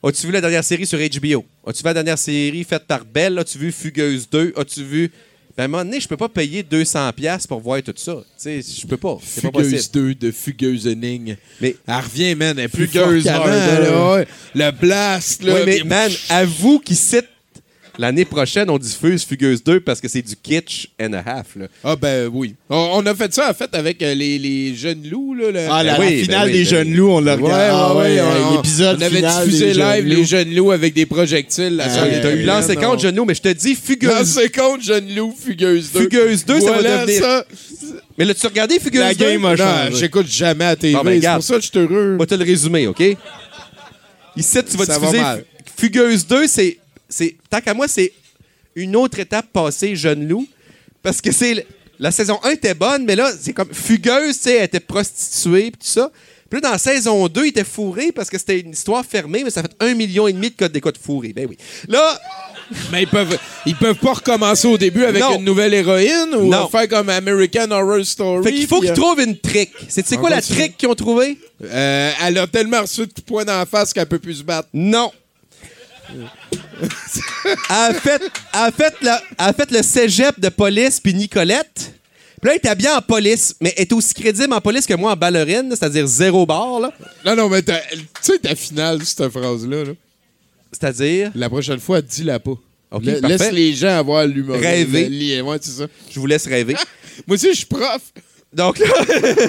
As-tu 0.03 0.27
vu 0.27 0.34
la 0.34 0.41
dernière 0.41 0.63
série 0.63 0.85
sur 0.85 0.99
HBO? 0.99 1.45
As-tu 1.65 1.80
vu 1.80 1.85
la 1.85 1.93
dernière 1.93 2.17
série 2.17 2.63
faite 2.63 2.84
par 2.88 3.05
Belle? 3.05 3.38
As-tu 3.39 3.57
vu 3.57 3.71
Fugueuse 3.71 4.30
2? 4.30 4.53
As-tu 4.57 4.84
vu... 4.84 5.11
Ben, 5.55 5.63
à 5.63 5.65
un 5.65 5.67
moment 5.67 5.85
donné, 5.85 5.99
je 5.99 6.07
peux 6.07 6.17
pas 6.17 6.27
payer 6.30 6.63
200$ 6.63 7.13
piastres 7.13 7.47
pour 7.47 7.59
voir 7.61 7.80
tout 7.84 7.93
ça. 7.95 8.15
Tu 8.15 8.61
sais, 8.61 8.61
je 8.81 8.88
peux 8.88 8.97
pas. 8.97 9.19
C'est 9.23 9.41
pas 9.41 9.49
Fugueuse 9.59 9.71
possible. 9.71 9.93
2 9.93 10.15
de 10.15 10.31
Fugueuse 10.31 10.88
énigme. 10.88 11.35
Mais- 11.61 11.75
Elle 11.88 11.93
revient, 11.95 12.34
man. 12.35 12.57
Elle 12.57 12.65
est 12.65 12.67
plus 12.69 12.88
Fugueuse 12.88 13.23
forte 13.23 13.35
qu'avant, 13.38 13.45
Harder. 13.53 13.84
là, 13.91 14.13
ouais. 14.15 14.27
Le 14.55 14.71
blast, 14.71 15.43
là. 15.43 15.53
Oui, 15.53 15.61
mais 15.67 15.80
puis- 15.81 15.88
man, 15.88 16.11
avoue 16.30 16.80
qu'ils 16.80 16.95
citent 16.97 17.30
l'année 17.98 18.26
prochaine, 18.26 18.70
on 18.70 18.78
diffuse 18.78 19.24
Fugueuse 19.26 19.64
2 19.64 19.80
parce 19.82 20.02
que 20.02 20.07
c'est 20.07 20.22
du 20.22 20.36
kitsch 20.36 20.88
and 21.02 21.14
a 21.14 21.20
half. 21.26 21.56
Là. 21.56 21.68
Ah 21.84 21.95
ben 21.95 22.30
oui. 22.34 22.56
On, 22.70 22.90
on 22.94 23.06
a 23.06 23.14
fait 23.15 23.34
ça 23.34 23.49
en 23.49 23.53
fait 23.53 23.74
avec 23.76 24.02
euh, 24.02 24.14
les, 24.15 24.40
les 24.40 24.76
jeunes 24.76 25.03
loups 25.10 25.34
là. 25.36 25.52
le- 25.52 25.68
Ah, 25.70 25.84
la, 25.84 25.99
oui, 25.99 26.06
la 26.06 26.10
ben 26.11 26.24
finale 26.24 26.48
oui, 26.48 26.52
des 26.53 26.64
ben 26.64 26.70
jeunes 26.70 26.88
oui. 26.90 26.94
loups, 26.95 27.10
on 27.11 27.20
l'a 27.20 27.36
Ouais, 27.36 27.41
regardé. 27.44 27.65
Ah, 27.72 27.95
ouais, 27.95 28.03
ouais, 28.03 28.22
on- 28.49 28.56
l'épisode 28.56 28.98
On 28.99 29.02
avait 29.06 29.22
diffusé 29.22 29.65
des 29.68 29.74
jeunes 29.74 29.94
live 29.95 30.03
loups. 30.07 30.15
les 30.15 30.26
jeunes 30.26 30.56
loups 30.56 30.72
avec 30.72 30.94
des 30.94 31.06
projectiles. 31.06 31.76
La 31.76 31.86
Ah, 31.86 31.90
T'as 32.22 32.32
eu 32.36 32.41
Euh, 32.41 32.45
lancé 32.45 32.76
contre 32.76 32.99
Genou, 33.02 33.26
mais 33.26 33.36
je 33.36 33.41
te 33.41 33.49
dis 33.49 33.76
Fugueuse. 33.76 34.10
Lancé 34.38 34.49
contre 34.49 34.84
jeunes 34.84 35.14
loups, 35.15 35.36
Fugueuse 35.40 35.91
2. 35.94 35.99
Fugueuse 36.02 36.45
2, 36.45 36.60
ça 36.60 36.65
va 36.65 36.72
Voilà 36.74 37.06
devenir. 37.06 37.22
ça. 37.22 37.45
Mais 38.18 38.26
là, 38.26 38.34
tu 38.34 38.45
regardé 38.48 38.80
Fugueuse 38.80 38.99
La 39.02 39.14
2? 39.14 39.26
game 39.26 39.45
a 39.45 39.52
Non, 39.52 39.57
changé. 39.57 39.95
j'écoute 39.99 40.28
jamais 40.28 40.65
à 40.65 40.76
TV. 40.76 40.98
Ben, 41.03 41.20
c'est 41.22 41.34
pour 41.34 41.44
ça 41.44 41.56
que 41.56 41.61
je 41.61 41.68
suis 41.68 41.80
heureux. 41.80 42.14
On 42.15 42.18
va 42.18 42.26
te 42.26 42.36
le 42.36 42.44
résumer, 42.44 42.88
OK? 42.88 43.02
Ici, 44.36 44.57
tu 44.70 44.78
vas 44.78 44.86
diffuser 44.86 45.20
mal. 45.22 45.45
Fugueuse 45.78 46.26
2, 46.28 46.48
c'est, 46.48 46.78
c'est. 47.14 47.35
Tant 47.49 47.61
qu'à 47.61 47.73
moi, 47.73 47.88
c'est 47.88 48.11
une 48.76 48.95
autre 48.95 49.19
étape 49.19 49.48
passée 49.53 49.95
Jeune 49.95 50.27
Loup. 50.27 50.48
Parce 51.02 51.22
que 51.22 51.31
c'est. 51.31 51.65
La 51.99 52.11
saison 52.11 52.40
1 52.44 52.49
était 52.52 52.73
bonne, 52.73 53.06
mais 53.06 53.15
là, 53.15 53.31
c'est 53.40 53.53
comme. 53.53 53.72
Fugueuse, 53.72 54.38
tu 54.38 54.44
sais, 54.44 54.56
elle 54.57 54.64
était 54.65 54.80
prostituée, 54.80 55.72
pis 55.72 55.77
tout 55.80 55.88
ça. 55.88 56.11
Puis 56.49 56.60
là, 56.61 56.68
dans 56.68 56.72
la 56.73 56.77
saison 56.77 57.27
2, 57.27 57.45
il 57.45 57.49
était 57.49 57.64
fourré 57.64 58.11
parce 58.11 58.30
que 58.30 58.38
c'était 58.38 58.60
une 58.60 58.72
histoire 58.72 59.03
fermée, 59.06 59.44
mais 59.44 59.49
ça 59.49 59.61
fait 59.64 59.72
un 59.80 59.94
million 59.95 60.27
et 60.27 60.34
demi 60.34 60.49
de 60.52 60.56
codes 60.56 60.72
d'écoute 60.72 60.98
fourrés. 61.03 61.34
Ben 61.34 61.48
oui. 61.49 61.57
Là, 61.88 62.19
Mais 62.91 63.03
ils 63.03 63.07
peuvent, 63.07 63.38
ils 63.65 63.76
peuvent 63.76 63.98
pas 63.98 64.14
recommencer 64.14 64.68
au 64.68 64.77
début 64.77 65.03
avec 65.03 65.22
Non. 65.22 65.38
une 65.38 65.45
nouvelle 65.45 65.73
héroïne 65.73 66.35
ou 66.35 66.49
Non. 66.49 66.68
faire 66.68 66.88
comme 66.88 67.10
American 67.10 67.72
Horror 67.72 68.06
Story. 68.06 68.44
fait 68.44 68.53
qu'il 68.53 68.68
faut 68.68 68.80
puis, 68.80 68.90
qu'ils 68.90 68.99
euh, 68.99 69.02
trouvent 69.02 69.19
une 69.22 69.38
trick. 69.40 69.72
C'est, 69.88 70.06
On 70.14 70.18
quoi 70.19 70.30
la 70.30 70.41
trick 70.44 70.77
qu'ils 70.77 70.90
ont 70.90 70.95
trouvé? 70.95 71.38
euh, 71.64 72.11
elle 72.23 72.38
a 72.38 72.45
tellement 72.45 72.81
reçu 72.81 73.07
de 73.07 73.22
points 73.26 73.45
d'en 73.45 73.65
face 73.65 73.91
qu'elle 73.91 74.06
peut 74.07 74.19
plus 74.19 74.35
se 74.35 74.44
battre. 74.44 74.69
Non. 74.73 75.11
Elle, 76.84 77.55
a 77.69 77.93
fait, 77.93 78.22
elle, 78.22 78.60
a 78.60 78.72
fait 78.72 78.93
le, 79.01 79.07
elle 79.10 79.35
a 79.38 79.53
fait 79.53 79.72
le 79.72 79.81
cégep 79.81 80.39
de 80.39 80.49
police 80.49 80.99
puis 80.99 81.14
Nicolette. 81.14 81.93
Puis 82.41 82.49
là, 82.49 82.51
elle 82.51 82.57
était 82.57 82.76
bien 82.76 82.97
en 82.97 83.01
police, 83.01 83.55
mais 83.61 83.73
elle 83.77 83.84
est 83.84 83.93
aussi 83.93 84.14
crédible 84.14 84.53
en 84.53 84.60
police 84.61 84.85
que 84.85 84.93
moi 84.93 85.14
en 85.14 85.15
ballerine, 85.15 85.69
c'est-à-dire 85.69 86.05
zéro 86.07 86.45
bar. 86.45 86.80
là. 86.80 86.93
Non, 87.26 87.35
non, 87.35 87.49
mais 87.49 87.61
tu 87.61 87.72
sais 88.22 88.38
ta 88.39 88.53
finale, 88.55 89.03
cette 89.05 89.30
phrase-là. 89.30 89.85
là. 89.85 89.91
C'est-à-dire, 90.72 91.31
La 91.35 91.49
prochaine 91.49 91.80
fois, 91.80 92.01
dis-la 92.01 92.39
pas. 92.39 92.57
Laisse 93.01 93.51
les 93.51 93.73
gens 93.73 93.97
avoir 93.97 94.26
l'humour. 94.26 94.55
Rêver. 94.55 95.10
le 95.10 95.15
lien. 95.38 95.43
Ouais, 95.43 95.57
c'est 95.61 95.72
ça. 95.72 95.88
je 96.11 96.19
vous 96.19 96.26
laisse 96.27 96.45
rêver. 96.45 96.76
Moi 97.27 97.35
aussi, 97.35 97.49
je 97.49 97.57
suis 97.57 97.65
prof. 97.65 98.01
Donc 98.51 98.77
là, 98.77 98.88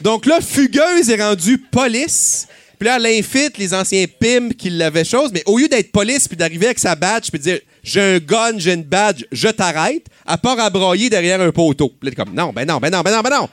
donc 0.00 0.24
là, 0.26 0.40
Fugueuse 0.40 1.10
est 1.10 1.22
rendue 1.22 1.58
police. 1.58 2.46
Puis 2.78 2.86
là, 2.86 2.96
elle 2.96 3.06
infite 3.06 3.58
les 3.58 3.72
anciens 3.72 4.04
pimps 4.20 4.54
qui 4.56 4.70
l'avaient 4.70 5.04
chose, 5.04 5.30
mais 5.32 5.42
au 5.46 5.58
lieu 5.58 5.68
d'être 5.68 5.92
police 5.92 6.28
puis 6.28 6.36
d'arriver 6.36 6.66
avec 6.66 6.78
sa 6.78 6.94
badge 6.94 7.30
puis 7.30 7.38
de 7.38 7.44
dire 7.44 7.60
j'ai 7.82 8.00
un 8.00 8.18
gun, 8.18 8.58
j'ai 8.58 8.74
une 8.74 8.82
badge, 8.82 9.24
je 9.30 9.48
t'arrête, 9.48 10.06
à 10.26 10.36
part 10.36 10.58
à 10.58 10.68
broyer 10.68 11.08
derrière 11.08 11.40
un 11.40 11.52
poteau. 11.52 11.92
Puis 12.00 12.10
là, 12.10 12.24
comme 12.24 12.34
non, 12.34 12.52
ben 12.52 12.66
non, 12.66 12.78
ben 12.78 12.90
non, 12.90 13.00
ben 13.00 13.12
non, 13.12 13.20
ben 13.22 13.30
non. 13.30 13.48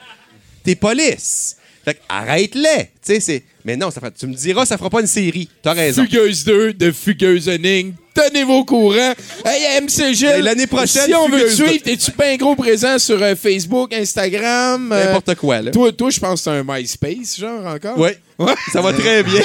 T'es 0.63 0.75
police. 0.75 1.57
Fait 1.85 1.99
arrête-les. 2.07 2.85
Tu 2.85 3.13
sais, 3.13 3.19
c'est. 3.19 3.43
Mais 3.65 3.75
non, 3.77 3.91
ça 3.91 3.99
tu 4.17 4.27
me 4.27 4.33
diras, 4.33 4.65
ça 4.65 4.77
fera 4.77 4.89
pas 4.89 5.01
une 5.01 5.07
série. 5.07 5.49
T'as 5.61 5.73
raison. 5.73 6.03
Fugueuse 6.03 6.43
2 6.45 6.73
de 6.73 6.91
Fugueuse 6.91 7.47
Énigme. 7.47 7.93
Tenez-vous 8.13 8.53
au 8.53 8.65
courant. 8.65 9.13
Hey, 9.45 9.81
MC 9.81 10.13
Gilles. 10.13 10.27
Et 10.37 10.41
l'année 10.41 10.67
prochaine, 10.67 11.05
si 11.07 11.15
on 11.15 11.27
veut 11.27 11.45
te 11.45 11.49
suivre, 11.49 11.81
t'es-tu 11.83 12.11
bien 12.11 12.35
gros 12.37 12.55
présent 12.55 12.99
sur 12.99 13.21
euh, 13.21 13.35
Facebook, 13.35 13.91
Instagram? 13.93 14.91
euh, 14.91 15.05
N'importe 15.05 15.35
quoi, 15.35 15.61
là. 15.61 15.71
Toi, 15.71 15.91
toi 15.91 16.09
je 16.11 16.19
pense 16.19 16.39
que 16.41 16.43
c'est 16.43 16.49
un 16.51 16.63
MySpace, 16.63 17.39
genre, 17.39 17.65
encore? 17.65 17.97
Oui. 17.97 18.11
Ouais. 18.37 18.53
Ça 18.71 18.81
va 18.81 18.93
très 18.93 19.23
bien. 19.23 19.41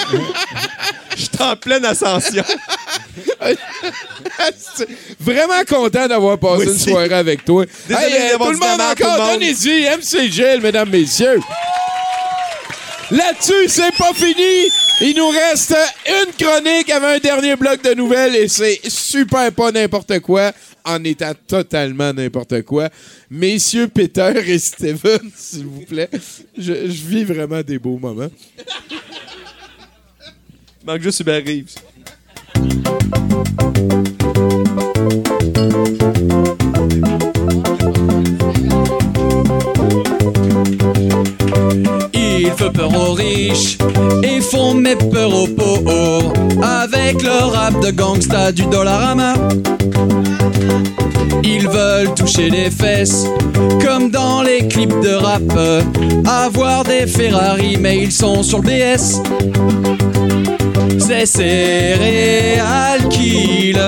Je 1.17 1.23
suis 1.23 1.31
en 1.41 1.57
pleine 1.57 1.85
ascension. 1.85 2.45
Vraiment 5.21 5.65
content 5.69 6.07
d'avoir 6.07 6.39
passé 6.39 6.65
une 6.67 6.79
soirée 6.79 7.13
avec 7.15 7.45
toi. 7.45 7.65
Désolé 7.89 8.07
Hey, 8.07 8.33
euh, 8.35 8.39
tout 8.39 8.51
le 8.51 8.59
monde 8.59 8.81
encore, 8.81 9.33
donnez-y 9.33 9.89
MC 9.97 10.31
Gilles, 10.31 10.61
mesdames, 10.63 10.91
messieurs. 10.91 11.41
Là-dessus, 13.11 13.69
c'est 13.69 13.97
pas 13.97 14.13
fini. 14.13 14.69
Il 15.01 15.15
nous 15.17 15.29
reste 15.29 15.75
une 16.07 16.33
chronique 16.33 16.91
avec 16.91 17.05
un 17.05 17.19
dernier 17.19 17.57
bloc 17.57 17.83
de 17.83 17.95
nouvelles 17.95 18.37
et 18.37 18.49
c'est 18.49 18.81
super 18.89 19.51
pas 19.53 19.73
n'importe 19.73 20.21
quoi 20.21 20.53
en 20.85 21.03
étant 21.05 21.33
totalement 21.47 22.13
n'importe 22.13 22.63
quoi. 22.63 22.89
Messieurs 23.31 23.89
Peter 23.89 24.33
et 24.47 24.59
Steven, 24.59 25.21
s'il 25.37 25.65
vous 25.65 25.83
plaît, 25.83 26.11
je, 26.57 26.73
vis 26.73 27.25
vraiment 27.25 27.63
des 27.63 27.79
beaux 27.79 27.99
moments. 27.99 28.31
Manque 30.85 31.03
juste. 31.03 31.23
Il 42.49 42.55
fait 42.55 42.71
peur 42.71 42.91
aux 42.95 43.13
riches 43.13 43.77
et 44.23 44.41
font 44.41 44.73
mes 44.73 44.97
peurs 44.97 45.35
aux 45.35 45.49
pauvres 45.49 46.33
avec 46.63 47.23
le 47.23 47.45
rap 47.45 47.79
de 47.85 47.91
gangsta 47.91 48.53
du 48.53 48.65
Dollarama. 48.65 49.35
Ils 51.45 51.69
veulent 51.69 52.15
toucher 52.15 52.49
les 52.49 52.71
fesses 52.71 53.27
comme 53.85 54.11
dans 54.11 54.41
les 54.41 54.67
clips 54.67 54.99
de 55.01 55.13
rap. 55.15 55.43
Avoir 56.27 56.85
des 56.85 57.07
Ferrari, 57.07 57.77
mais 57.79 57.99
ils 57.99 58.13
sont 58.13 58.43
sur 58.43 58.63
le 58.63 58.97
BS. 58.97 59.21
C'est 60.99 61.27
Serial 61.27 63.07
Killer. 63.11 63.79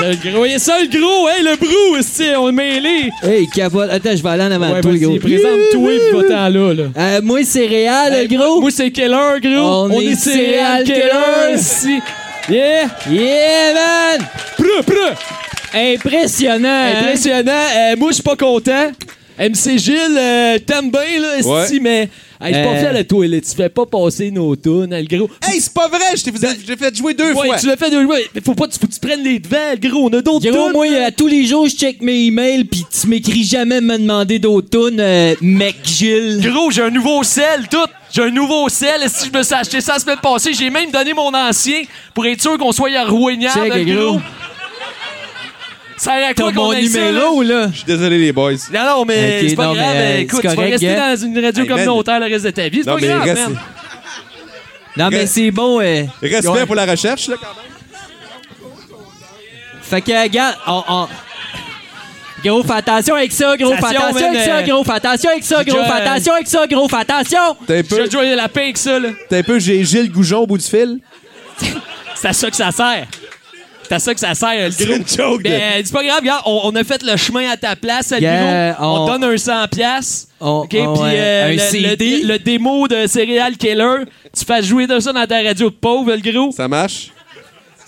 Ça, 0.00 0.08
le 0.08 0.30
gros. 0.32 0.58
Ça, 0.58 0.78
le 0.80 0.86
gros. 0.98 1.28
Hey, 1.28 1.42
le 1.42 1.56
brou, 1.56 1.96
esti, 1.98 2.24
on 2.36 2.48
est 2.48 2.52
mêlés. 2.52 3.10
Hey, 3.22 3.46
capote. 3.48 3.88
Attends, 3.90 4.16
je 4.16 4.22
vais 4.22 4.28
aller 4.28 4.42
en 4.44 4.50
avant 4.50 4.72
Ouais, 4.72 4.80
toi, 4.80 4.90
vas-y, 4.90 5.00
gros. 5.00 5.16
présente-toi, 5.18 5.90
puis 6.10 6.20
va-t'en 6.20 6.48
là, 6.48 6.74
là. 6.74 6.84
Euh, 6.96 7.20
moi, 7.22 7.40
c'est 7.44 7.66
réel, 7.66 8.12
Hey, 8.12 8.26
le 8.28 8.36
gros. 8.36 8.60
Moi, 8.60 8.70
c'est 8.70 8.90
Keller, 8.90 9.40
gros? 9.42 9.88
On 9.90 10.00
est 10.00 10.14
serial 10.14 10.84
killers. 10.84 11.54
ici. 11.56 11.98
Yeah. 12.48 12.88
Yeah, 13.08 13.74
man! 13.74 14.26
Preux, 14.56 14.82
preux. 14.84 15.14
Impressionnant! 15.72 16.68
hein? 16.68 16.92
Impressionnant. 17.00 17.52
Euh, 17.76 17.96
moi, 17.96 18.08
je 18.10 18.14
suis 18.14 18.22
pas 18.22 18.36
content. 18.36 18.90
MC 19.38 19.78
Gilles, 19.78 19.96
euh, 20.18 20.58
t'aimes 20.58 20.90
bien, 20.90 21.20
là, 21.20 21.46
Ouais. 21.46 21.78
mais. 21.80 22.08
Hey, 22.42 22.54
je 22.54 22.58
suis 22.58 22.66
pas 22.66 22.72
Euh. 22.74 22.80
fier 22.80 22.94
de 22.94 23.02
toi, 23.02 23.26
là. 23.26 23.40
Tu 23.40 23.54
fais 23.54 23.68
pas 23.68 23.84
passer 23.86 24.30
nos 24.30 24.56
tunes, 24.56 24.88
le 24.96 25.16
gros. 25.18 25.28
Hey, 25.46 25.60
c'est 25.60 25.74
pas 25.74 25.88
vrai! 25.88 25.98
Je 26.16 26.24
t'ai 26.24 26.32
fait- 26.32 26.58
j'ai 26.66 26.76
fait 26.76 26.96
jouer 26.96 27.12
deux 27.14 27.32
Ouais, 27.34 27.46
fois. 27.48 27.58
tu 27.58 27.66
l'as 27.66 27.76
fait 27.76 27.90
deux 27.90 28.04
fois. 28.06 28.16
Mais 28.34 28.40
faut 28.40 28.54
pas 28.54 28.66
faut 28.70 28.86
que 28.86 28.92
tu 28.92 29.00
prennes 29.00 29.22
les 29.22 29.38
devants, 29.38 29.56
le 29.80 29.88
gros. 29.88 30.04
On 30.06 30.08
a 30.08 30.22
d'autres 30.22 30.50
Gros, 30.50 30.64
tunes. 30.68 30.72
moi, 30.72 30.86
à 31.06 31.10
tous 31.10 31.26
les 31.26 31.44
jours, 31.46 31.66
je 31.68 31.76
check 31.76 32.00
mes 32.00 32.26
emails, 32.26 32.64
pis 32.64 32.84
tu 32.90 33.06
m'écris 33.08 33.44
jamais 33.44 33.80
me 33.82 33.98
demander 33.98 34.38
d'autres 34.38 34.70
tunes, 34.70 35.00
euh, 35.00 35.34
mec 35.42 35.76
Gilles. 35.84 36.40
Gros, 36.42 36.70
j'ai 36.70 36.82
un 36.82 36.90
nouveau 36.90 37.22
sel, 37.22 37.66
tout. 37.70 37.76
J'ai 38.12 38.22
un 38.22 38.30
nouveau 38.30 38.68
sel. 38.68 39.02
Si 39.08 39.28
je 39.32 39.36
me 39.38 39.42
suis 39.42 39.54
acheté 39.54 39.80
ça 39.80 39.92
la 39.94 39.98
semaine 40.00 40.18
passée, 40.22 40.52
j'ai 40.52 40.68
même 40.70 40.90
donné 40.90 41.12
mon 41.14 41.32
ancien 41.34 41.82
pour 42.14 42.26
être 42.26 42.40
sûr 42.40 42.56
qu'on 42.58 42.72
soit 42.72 42.88
à 42.88 43.04
Check, 43.04 43.10
ruignable, 43.10 43.84
gros. 43.84 44.12
gros. 44.12 44.20
Ça 46.02 46.12
à 46.14 46.32
T'as 46.34 46.50
mon 46.52 46.72
ait 46.72 46.86
ça, 46.86 46.98
là? 46.98 47.06
numéro, 47.12 47.42
là? 47.42 47.68
Je 47.70 47.76
suis 47.76 47.84
désolé, 47.84 48.18
les 48.18 48.32
boys. 48.32 48.52
Non, 48.72 48.84
non, 48.84 49.04
mais 49.04 49.40
Ok, 49.42 49.48
c'est 49.50 49.54
pas 49.56 49.66
non, 49.66 49.74
grave. 49.74 49.86
mais, 49.92 50.00
euh, 50.00 50.18
écoute, 50.20 50.36
c'est 50.36 50.40
tu 50.42 50.48
vas 50.48 50.54
correct, 50.54 50.70
rester 50.72 50.86
gars. 50.86 51.10
dans 51.16 51.22
une 51.26 51.44
radio 51.44 51.62
Hey, 51.62 51.68
man. 51.68 51.78
communautaire 51.78 52.20
le 52.20 52.26
reste 52.26 52.44
de 52.46 52.50
ta 52.50 52.68
vie. 52.70 52.80
C'est 52.82 52.90
Non, 52.90 52.94
pas 52.96 53.00
mais 53.02 53.06
grave, 53.08 53.22
reste- 53.24 53.48
man. 53.48 53.58
Non, 54.96 55.08
mais 55.10 55.26
c'est 55.26 55.50
bon. 55.50 55.80
euh, 55.80 56.04
Respect 56.22 56.48
ouais. 56.48 56.66
pour 56.66 56.74
la 56.74 56.86
recherche, 56.86 57.28
là, 57.28 57.36
quand 57.38 57.46
même. 57.48 58.70
Fait 59.82 60.00
que, 60.00 60.22
regarde, 60.22 60.56
on, 60.66 60.82
on- 60.88 61.08
Gros, 62.42 62.62
fais 62.62 62.72
attention 62.72 63.14
avec 63.16 63.32
ça, 63.32 63.54
gros, 63.58 63.68
fais 63.74 63.84
Attention, 63.84 64.00
attention 64.00 64.26
avec 64.28 64.40
ça, 64.40 64.56
euh, 64.56 64.62
gros, 64.62 64.84
fais 64.84 64.92
attention 64.92 65.30
avec 65.30 65.44
ça, 65.44 65.62
gros, 65.64 65.76
déjà, 65.76 65.84
fais 65.84 66.02
attention 66.02 66.32
avec 66.32 66.46
ça, 66.46 66.66
gros, 66.66 66.88
fais 66.88 66.96
attention! 66.96 67.56
T'as 67.66 67.74
un 67.74 67.76
Je 67.76 67.82
peu, 67.82 67.96
vais 68.02 68.10
jouer 68.10 68.34
la 68.34 68.48
paix 68.48 68.62
avec 68.62 68.78
ça, 68.78 68.98
là. 68.98 69.10
t'as 69.28 69.36
un 69.38 69.42
peu, 69.42 69.58
j'ai 69.58 69.84
Gilles 69.84 70.10
Goujon 70.10 70.38
au 70.38 70.46
bout 70.46 70.56
du 70.56 70.64
fil? 70.64 71.00
C'est 72.14 72.28
à 72.28 72.32
ça 72.32 72.48
que 72.50 72.56
ça 72.56 72.70
sert. 72.72 73.06
C'est 73.90 73.96
à 73.96 73.98
ça 73.98 74.14
que 74.14 74.20
ça 74.20 74.34
sert, 74.36 74.66
le 74.66 74.70
C'est 74.70 74.84
gros. 74.86 74.94
une 74.94 75.08
joke. 75.08 75.42
de- 75.42 75.48
Ben, 75.50 75.82
c'est 75.84 75.92
pas 75.92 76.04
grave, 76.04 76.20
regarde, 76.20 76.42
on, 76.46 76.60
on 76.62 76.76
a 76.76 76.84
fait 76.84 77.02
le 77.02 77.16
chemin 77.16 77.50
à 77.50 77.56
ta 77.56 77.74
place, 77.74 78.14
Yeah, 78.20 78.74
gros. 78.78 78.86
On, 78.86 79.00
on- 79.00 79.06
donne 79.08 79.24
un 79.24 79.36
100 79.36 79.66
piastres. 79.66 80.28
On- 80.40 80.60
OK, 80.60 80.68
puis 80.68 80.80
euh, 80.80 81.52
le, 81.54 81.58
CD. 81.58 82.20
le- 82.22 82.28
le 82.34 82.38
démo 82.38 82.86
de 82.86 83.08
Serial 83.08 83.56
Killer, 83.56 84.04
tu 84.32 84.44
fais 84.44 84.62
jouer 84.62 84.86
de 84.86 85.00
ça 85.00 85.12
dans 85.12 85.26
ta 85.26 85.42
radio 85.42 85.70
de 85.70 85.74
pauvre, 85.74 86.12
le 86.14 86.20
gros. 86.32 86.52
Ça 86.52 86.68
marche? 86.68 87.10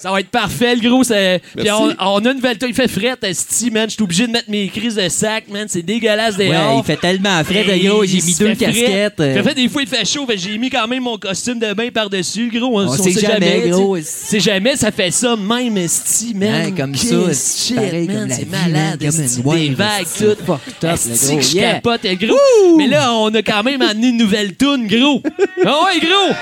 Ça 0.03 0.11
va 0.11 0.19
être 0.21 0.31
parfait, 0.31 0.75
le 0.75 0.89
gros. 0.89 1.03
Puis 1.05 1.71
on, 1.71 1.95
on 2.01 2.25
a 2.25 2.29
une 2.31 2.37
nouvelle... 2.37 2.57
Il 2.67 2.75
fait 2.75 2.89
fret, 2.89 3.15
esti, 3.23 3.71
man. 3.71 3.89
Je 3.89 3.95
suis 3.95 4.03
obligé 4.03 4.27
de 4.27 4.33
mettre 4.33 4.51
mes 4.51 4.69
crises 4.69 4.97
de 4.97 5.09
sac, 5.09 5.45
man. 5.49 5.67
C'est 5.69 5.83
dégueulasse 5.83 6.37
Ouais, 6.37 6.49
dehors. 6.49 6.83
il 6.83 6.85
fait 6.85 6.97
tellement 6.97 7.43
frais, 7.45 7.65
Hey, 7.69 7.83
de 7.85 7.89
gros, 7.89 8.05
j'ai 8.05 8.21
mis 8.21 8.35
deux 8.35 8.55
casquettes. 8.55 9.21
euh. 9.21 9.43
Fait, 9.43 9.55
des 9.55 9.69
fois, 9.69 9.83
il 9.83 9.89
fait 9.89 10.05
chaud. 10.05 10.27
J'ai 10.35 10.59
mis 10.59 10.71
quand 10.71 10.89
même 10.89 11.03
mon 11.05 11.19
costume 11.19 11.59
de 11.61 11.73
bain 11.73 11.89
par-dessus, 11.95 12.51
gros. 12.53 12.81
On, 12.81 12.89
On 12.89 12.93
sait 12.97 13.13
jamais, 13.13 13.59
tu 13.59 13.63
sais. 13.65 13.71
gros. 13.71 13.97
C'est 14.03 14.41
jamais, 14.41 14.75
ça 14.77 14.91
fait 14.91 15.11
ça 15.11 15.37
même, 15.37 15.77
esti, 15.77 16.35
man. 16.35 16.65
Ouais, 16.67 16.73
comme 16.73 16.95
ça, 16.97 17.15
shit, 17.33 17.77
pareil 17.77 18.09
man, 18.09 18.29
c'est 18.35 18.51
malade, 18.51 19.01
comme 19.01 19.55
des 19.57 19.71
vagues, 19.71 20.07
tout. 20.19 20.87
Esti, 20.87 21.37
que 21.37 21.43
je 21.43 21.55
capote, 21.55 22.01
gros. 22.21 22.77
Mais 22.77 22.87
là, 22.89 23.13
on 23.15 23.33
a 23.35 23.43
quand 23.43 23.63
même 23.63 23.83
amené 23.83 24.09
une 24.09 24.17
nouvelle 24.17 24.55
toune, 24.55 24.87
gros. 24.89 25.23
Ah 25.65 25.79
ouais, 25.85 26.01
gros! 26.01 26.35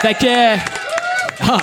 Fait 0.00 0.14
que... 0.14 0.58
Ah, 1.40 1.58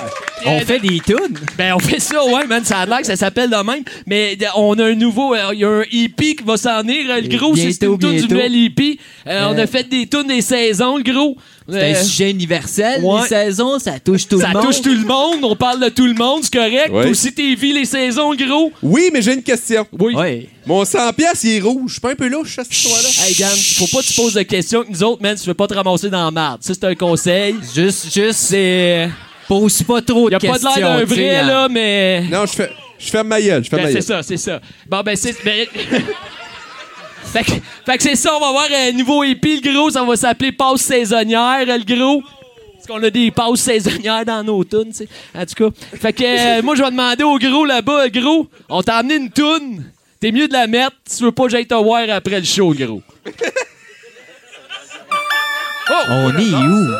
on 0.46 0.60
fait 0.60 0.78
des 0.80 1.00
tunes. 1.00 1.38
Ben, 1.56 1.74
on 1.74 1.78
fait 1.78 2.00
ça, 2.00 2.24
ouais, 2.24 2.46
man. 2.46 2.64
Ça 2.64 2.78
a 2.78 2.86
l'air 2.86 2.98
que 3.00 3.06
ça 3.06 3.16
s'appelle 3.16 3.50
de 3.50 3.56
même. 3.56 3.82
Mais 4.06 4.36
euh, 4.40 4.46
on 4.56 4.78
a 4.78 4.84
un 4.86 4.94
nouveau. 4.94 5.34
euh, 5.34 5.50
Il 5.52 5.60
y 5.60 5.64
a 5.64 5.68
un 5.70 5.82
EP 5.92 6.34
qui 6.36 6.44
va 6.44 6.56
s'en 6.56 6.80
venir. 6.82 7.06
euh, 7.10 7.20
Le 7.20 7.28
gros, 7.36 7.54
c'est 7.56 7.82
une 7.82 7.98
tune 7.98 8.16
du 8.16 8.22
nouvel 8.28 8.54
EP. 8.64 8.98
Euh, 9.26 9.48
On 9.50 9.58
a 9.58 9.66
fait 9.66 9.88
des 9.88 10.06
tunes 10.06 10.26
des 10.28 10.40
saisons, 10.42 10.96
le 10.96 11.02
gros. 11.02 11.36
C'est 11.68 11.92
un 11.92 12.02
sujet 12.02 12.30
universel, 12.32 13.00
ouais. 13.04 13.20
les 13.22 13.28
saisons, 13.28 13.78
ça 13.78 13.98
touche 14.00 14.26
tout 14.26 14.40
ça 14.40 14.48
le 14.48 14.54
monde. 14.54 14.62
touche 14.64 14.82
tout 14.82 14.90
le 14.92 15.06
monde. 15.06 15.38
On 15.44 15.54
parle 15.54 15.80
de 15.82 15.88
tout 15.90 16.04
le 16.06 16.12
monde, 16.14 16.40
c'est 16.42 16.52
correct. 16.52 16.90
Ouais. 16.90 17.02
Toi 17.02 17.10
aussi, 17.12 17.32
t'es 17.32 17.54
vu 17.54 17.72
les 17.72 17.84
saisons, 17.84 18.34
gros. 18.34 18.72
Oui, 18.82 19.10
mais 19.12 19.22
j'ai 19.22 19.34
une 19.34 19.44
question. 19.44 19.86
Oui. 19.98 20.12
Ouais. 20.14 20.48
Mon 20.66 20.84
100 20.84 21.12
pièces, 21.12 21.44
il 21.44 21.56
est 21.56 21.60
rouge. 21.60 21.84
Je 21.86 21.92
suis 21.92 22.00
pas 22.00 22.10
un 22.10 22.14
peu 22.16 22.28
louche, 22.28 22.58
à 22.58 22.64
cette 22.64 22.74
histoire-là? 22.74 23.08
Hey, 23.26 23.34
Dan, 23.36 23.48
faut 23.78 23.86
pas 23.96 24.02
que 24.02 24.08
tu 24.08 24.14
poses 24.14 24.34
de 24.34 24.42
questions 24.42 24.82
que 24.82 24.90
nous 24.90 25.02
autres, 25.04 25.22
man, 25.22 25.36
tu 25.40 25.46
veux 25.46 25.54
pas 25.54 25.68
te 25.68 25.74
ramasser 25.74 26.10
dans 26.10 26.24
la 26.24 26.30
merde. 26.32 26.58
Ça, 26.62 26.74
c'est 26.74 26.84
un 26.84 26.94
conseil. 26.96 27.54
Juste, 27.74 28.12
juste, 28.12 28.32
C'est. 28.40 29.08
Pose 29.48 29.82
pas 29.82 30.00
trop 30.02 30.28
de 30.28 30.34
Y 30.34 30.36
a 30.36 30.40
pas 30.40 30.46
questions. 30.52 30.74
de 30.74 30.80
l'air 30.80 30.98
d'un 30.98 31.04
vrai, 31.04 31.36
hein. 31.36 31.46
là, 31.46 31.68
mais. 31.68 32.24
Non, 32.30 32.46
je 32.46 32.52
fais, 32.52 32.70
je 32.98 33.10
ferme 33.10 33.28
ma 33.28 33.40
gueule. 33.40 33.64
Je 33.64 33.68
ferme 33.68 33.82
Ben, 33.82 33.88
ma 33.88 34.00
c'est 34.00 34.06
ça, 34.06 34.22
c'est 34.22 34.36
ça. 34.36 34.60
Bon, 34.86 35.00
ben, 35.02 35.16
c'est. 35.16 35.42
ben- 35.44 35.66
fait 37.24 37.44
que, 37.96 38.02
c'est 38.02 38.16
ça, 38.16 38.34
on 38.36 38.40
va 38.40 38.48
avoir 38.48 38.68
un 38.70 38.92
nouveau 38.92 39.24
épi, 39.24 39.60
le 39.60 39.72
gros. 39.72 39.90
Ça 39.90 40.04
va 40.04 40.16
s'appeler 40.16 40.52
Passe 40.52 40.82
saisonnière, 40.82 41.64
le 41.66 41.96
gros. 41.96 42.22
Parce 42.74 42.98
qu'on 42.98 43.06
a 43.06 43.10
des 43.10 43.30
passes 43.30 43.60
saisonnières 43.60 44.24
dans 44.24 44.42
nos 44.42 44.64
tunes, 44.64 44.88
tu 44.90 44.92
sais. 45.04 45.08
En 45.36 45.46
tout 45.46 45.70
cas. 45.70 45.76
Fait 46.00 46.12
que 46.12 46.24
euh, 46.58 46.62
moi, 46.62 46.74
je 46.74 46.82
vais 46.82 46.90
demander 46.90 47.22
au 47.22 47.38
gros 47.38 47.64
là-bas, 47.64 48.06
le 48.06 48.20
gros, 48.20 48.48
on 48.68 48.82
t'a 48.82 48.96
amené 48.96 49.14
une 49.16 49.30
toune. 49.30 49.84
T'es 50.18 50.32
mieux 50.32 50.48
de 50.48 50.52
la 50.52 50.66
mettre 50.66 50.96
si 51.06 51.18
tu 51.18 51.24
veux 51.24 51.30
pas 51.32 51.44
que 51.44 51.50
j'aille 51.50 51.66
te 51.66 51.74
voir 51.74 52.02
après 52.10 52.40
le 52.40 52.44
show, 52.44 52.74
gros. 52.74 53.00
Oh! 55.90 55.94
On 56.10 56.30
est 56.38 56.54
où? 56.54 56.94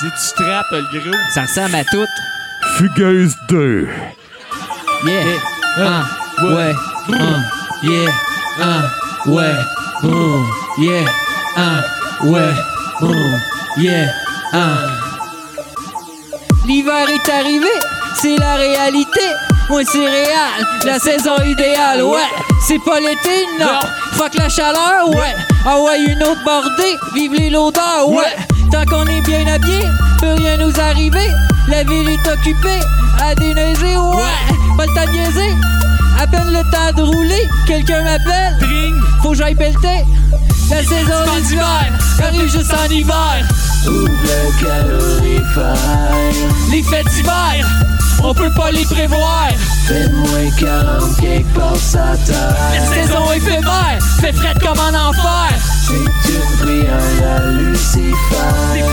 Si 0.00 0.04
tu 0.04 0.44
trappes, 0.44 0.70
le 0.70 1.00
gros. 1.00 1.18
Ça 1.34 1.42
ressemble 1.42 1.74
à 1.74 1.84
tout. 1.84 2.06
Fugueuse 2.76 3.34
2. 3.48 3.88
Yeah. 5.04 5.24
Ah, 5.76 6.04
ouais. 6.40 6.74
Ah, 7.12 7.40
yeah. 7.82 8.10
Ah, 8.60 8.82
ouais. 9.26 9.54
Oh, 10.04 10.44
yeah. 10.78 11.04
Ah, 11.56 11.80
ouais. 12.22 12.52
Oh, 13.02 13.12
yeah. 13.78 14.12
Ah. 14.52 14.86
L'hiver 16.64 17.08
est 17.08 17.28
arrivé, 17.30 17.66
c'est 18.20 18.36
la 18.36 18.54
réalité. 18.54 19.20
Moi, 19.68 19.82
c'est 19.84 19.98
réel, 19.98 20.66
la 20.84 20.98
saison 21.00 21.36
idéale, 21.44 22.02
ouais. 22.02 22.20
C'est 22.66 22.78
pas 22.84 23.00
l'été, 23.00 23.46
non. 23.58 23.80
Fuck 24.12 24.34
la 24.34 24.48
chaleur, 24.48 25.08
ouais. 25.08 25.34
Ah 25.66 25.80
ouais, 25.80 26.00
une 26.04 26.22
autre 26.22 26.44
bordée, 26.44 26.96
vive 27.14 27.34
les 27.34 27.50
l'odeur, 27.50 28.08
ouais. 28.08 28.36
Tant 28.70 28.84
qu'on 28.84 29.06
est 29.06 29.22
bien 29.22 29.46
habillé, 29.46 29.80
peut 30.20 30.34
rien 30.36 30.58
nous 30.58 30.72
arriver. 30.78 31.28
La 31.68 31.84
ville 31.84 32.08
est 32.08 32.28
occupée, 32.30 32.80
à 33.18 33.34
déneiger, 33.34 33.96
ouais. 33.96 34.76
Pas 34.76 34.86
le 34.86 34.94
temps 34.94 35.06
de 35.06 35.12
niaiser, 35.12 35.54
à 36.20 36.26
peine 36.26 36.52
le 36.52 36.62
temps 36.70 36.92
de 36.96 37.02
rouler. 37.02 37.48
Quelqu'un 37.66 38.02
m'appelle, 38.02 38.58
faut 39.22 39.30
que 39.30 39.36
j'aille 39.36 39.54
pelleter. 39.54 40.04
La 40.70 40.82
saison 40.82 41.40
d'hiver 41.42 41.92
arrive 42.22 42.50
juste 42.50 42.74
en 42.74 42.90
hiver. 42.90 43.46
Ouvre 43.86 44.10
le 44.22 44.64
calorifère. 44.64 45.74
Les 46.70 46.82
fêtes 46.82 47.08
d'hiver, 47.14 47.66
on 48.22 48.34
peut 48.34 48.50
pas 48.50 48.70
les 48.70 48.84
prévoir. 48.84 49.48
Fait 49.86 50.08
moins 50.10 50.50
40 50.58 51.20
quelque 51.20 51.54
part 51.54 51.76
sa 51.76 52.12
La 52.12 52.86
saison 52.86 53.32
éphémère, 53.32 53.98
fait 54.20 54.32
fret 54.32 54.54
comme 54.60 54.78
en 54.78 55.08
enfer. 55.08 55.50
C'est 55.86 55.94
une 55.94 56.56
prière 56.58 57.36
à 57.36 57.50
Lucifer. 57.50 58.84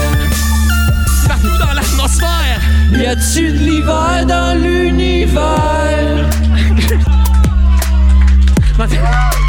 Partout 1.28 1.58
dans 1.60 1.74
l'atmosphère. 1.74 2.60
Y 2.94 3.06
a-tu 3.06 3.52
de 3.52 3.58
l'hiver 3.58 4.26
dans 4.26 4.58
l'univers? 4.58 6.30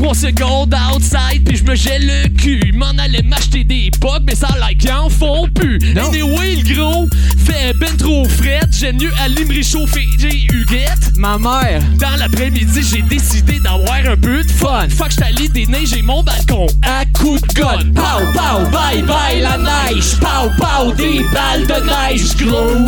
Trois 0.00 0.14
secondes 0.14 0.74
outside, 0.94 1.44
puis 1.44 1.58
je 1.58 1.64
me 1.64 1.74
gèle 1.74 2.06
le 2.06 2.28
cul. 2.30 2.72
M'en 2.74 2.96
allais 2.98 3.20
m'acheter 3.20 3.64
des 3.64 3.90
potes, 4.00 4.22
mais 4.26 4.34
ça 4.34 4.46
a 4.46 4.56
l'air 4.56 4.78
qu'ils 4.78 4.90
en 4.92 5.10
font 5.10 5.46
plus. 5.54 5.78
Anyway, 5.94 6.56
le 6.56 6.74
gros, 6.74 7.06
fait 7.36 7.74
ben 7.78 7.94
trop 7.98 8.26
fret. 8.26 8.60
J'aime 8.70 8.96
mieux 8.96 9.12
aller 9.22 9.44
me 9.44 9.54
réchauffer. 9.54 10.06
J'ai 10.18 10.46
Huguette. 10.50 11.12
Ma 11.18 11.36
mère. 11.36 11.82
Dans 11.98 12.16
l'après-midi, 12.18 12.80
j'ai 12.82 13.02
décidé 13.02 13.58
d'avoir 13.58 13.98
un 14.10 14.16
peu 14.16 14.42
de 14.42 14.50
fun. 14.50 14.88
Faut 14.88 15.04
que 15.04 15.10
j'allais 15.18 15.48
déneiger 15.48 16.00
mon 16.00 16.22
balcon 16.22 16.66
à 16.82 17.04
coups 17.04 17.42
de 17.42 17.60
gun. 17.60 17.92
Pow, 17.94 18.24
pow, 18.32 18.70
bye, 18.70 19.02
bye, 19.02 19.42
la 19.42 19.58
neige. 19.58 20.18
Pow, 20.18 20.48
pow, 20.58 20.92
des 20.92 21.22
balles 21.30 21.66
de 21.66 21.84
neige, 21.84 22.36
gros. 22.38 22.86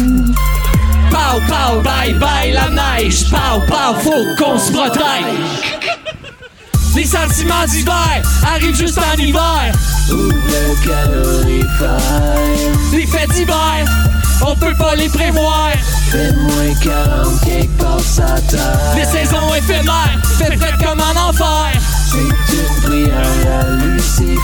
Pow, 1.10 1.40
pow, 1.46 1.82
bye, 1.82 2.14
bye, 2.14 2.52
la 2.52 2.70
neige. 2.70 3.28
Pow, 3.28 3.60
pow, 3.68 4.00
faut 4.00 4.42
qu'on 4.42 4.58
se 4.58 4.72
protège. 4.72 6.11
Les 6.94 7.06
sentiments 7.06 7.64
d'hiver 7.66 8.22
arrivent 8.46 8.76
juste 8.76 8.98
en 8.98 9.18
hiver. 9.18 9.72
Ouvre 10.10 10.34
le 10.46 10.86
calorifère. 10.86 11.96
Les 12.92 13.06
fêtes 13.06 13.30
d'hiver, 13.30 13.84
on 14.46 14.54
peut 14.56 14.74
pas 14.74 14.94
les 14.94 15.08
prévoir. 15.08 15.70
Fait 16.10 16.32
moins 16.32 16.74
40 16.82 17.40
quelque 17.44 17.82
part 17.82 18.00
sa 18.00 18.34
Les 18.94 19.04
saisons 19.04 19.54
éphémères, 19.54 20.18
fait 20.38 20.56
frais 20.56 20.74
comme 20.84 21.00
en 21.00 21.28
enfer. 21.28 21.72
C'est 22.10 22.18
une 22.18 22.82
prière 22.82 23.60
à 23.60 23.70
Lucifer. 23.86 24.36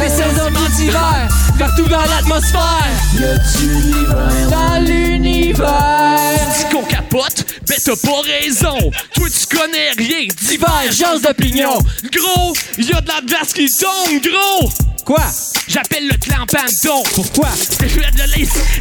Les 0.00 0.08
saisons 0.08 0.50
d'hiver, 0.76 1.28
partout 1.58 1.88
dans 1.88 1.98
l'atmosphère. 1.98 2.86
Y 3.14 3.24
a-tu 3.24 3.66
l'hiver? 3.66 4.48
Dans 4.50 4.84
l'univers? 4.84 6.16
Dis 6.56 6.64
qu'on 6.72 6.84
capote, 6.84 7.44
ben 7.68 7.78
t'as 7.84 7.96
pas 7.96 8.20
raison. 8.22 8.90
Toi 9.14 9.28
tu 9.28 9.56
connais 9.56 9.90
rien 9.96 10.26
d'hiver, 10.40 10.82
j'ose 10.86 11.22
d'opinion. 11.22 11.78
Gros, 12.12 12.54
y 12.78 12.92
a 12.92 13.00
de 13.00 13.08
la 13.08 13.20
glace 13.20 13.52
qui 13.52 13.68
tombe, 13.68 14.22
gros. 14.22 14.70
Quoi? 15.04 15.24
J'appelle 15.68 16.06
le 16.06 16.16
clan 16.18 16.44
Panton. 16.46 17.02
Pourquoi? 17.14 17.48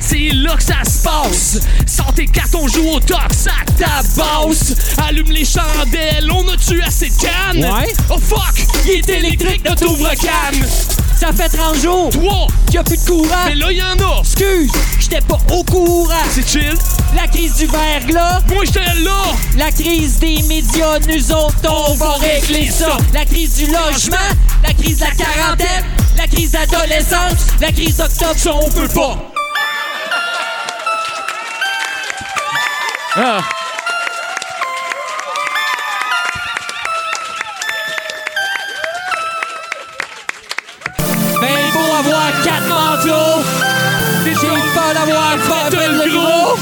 C'est 0.02 0.34
là 0.34 0.56
que 0.58 0.64
ça 0.64 0.84
se 0.84 1.04
passe. 1.04 1.60
Sors 1.86 2.14
tes 2.14 2.26
cartes, 2.26 2.54
on 2.56 2.68
joue 2.68 2.90
au 2.90 3.00
top, 3.00 3.32
ça 3.32 3.52
tabasse. 3.78 4.74
Allume 5.08 5.32
les 5.32 5.46
chandelles, 5.46 6.30
on 6.30 6.48
a-tu 6.50 6.82
assez 6.82 7.10
de 7.10 7.16
cannes? 7.16 7.72
Ouais. 7.74 7.94
Oh 8.10 8.18
fuck, 8.20 8.56
il 8.86 8.92
est 8.92 9.10
électrique, 9.10 9.64
notre 9.64 9.86
ouvre-canne. 9.86 10.68
Ça 11.20 11.34
fait 11.34 11.50
30 11.50 11.76
jours. 11.78 12.10
3. 12.12 12.48
Qu'il 12.68 12.76
y 12.76 12.78
a 12.78 12.84
plus 12.84 13.04
de 13.04 13.10
courant. 13.10 13.46
Mais 13.48 13.56
là, 13.56 13.72
y 13.72 13.82
en 13.82 13.98
a. 13.98 14.20
Excuse, 14.20 14.72
j'étais 15.00 15.22
pas 15.22 15.40
au 15.52 15.64
courant. 15.64 16.14
C'est 16.30 16.48
chill. 16.48 16.76
La 17.16 17.28
crise 17.28 17.56
du 17.56 17.66
verglas. 17.66 18.42
Moi, 18.54 18.66
j'étais 18.66 18.94
là. 19.04 19.24
La 19.58 19.72
crise 19.72 20.20
des 20.20 20.44
médias, 20.44 21.00
nous 21.08 21.32
autres, 21.32 21.56
on 21.68 21.96
va 21.96 22.14
régler 22.14 22.70
ça. 22.70 22.98
La 23.14 23.26
crise 23.26 23.56
du 23.56 23.66
logement. 23.66 24.18
La 24.64 24.74
crise 24.74 25.00
de 25.00 25.06
la 25.06 25.12
quarantaine. 25.12 25.86
La 26.18 26.28
crise 26.28 26.52
d'adolescence. 26.52 27.48
La 27.62 27.72
crise 27.72 27.98
d'octobre. 27.98 28.38
Ça, 28.38 28.52
on 28.54 28.70
peut 28.70 28.88
pas. 28.88 29.18
Ah. 33.16 33.57
Manteaux. 43.08 43.44
J'ai 44.26 44.34
pas 44.76 44.94
d'avoir 44.94 45.38
pas 45.48 45.72
fait 45.72 45.88
le 45.88 46.12
gros. 46.12 46.58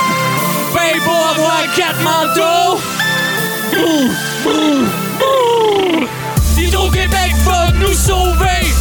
Ben 0.73 0.99
beau 1.03 1.11
avoir 1.11 1.63
quatre 1.75 2.01
manteaux. 2.01 2.79
Ouh, 3.73 4.11
ouh, 4.47 4.85
ouh. 5.21 6.07
Hydro-Québec 6.57 7.33
va 7.45 7.71
nous 7.79 7.93
sauver. 7.93 8.73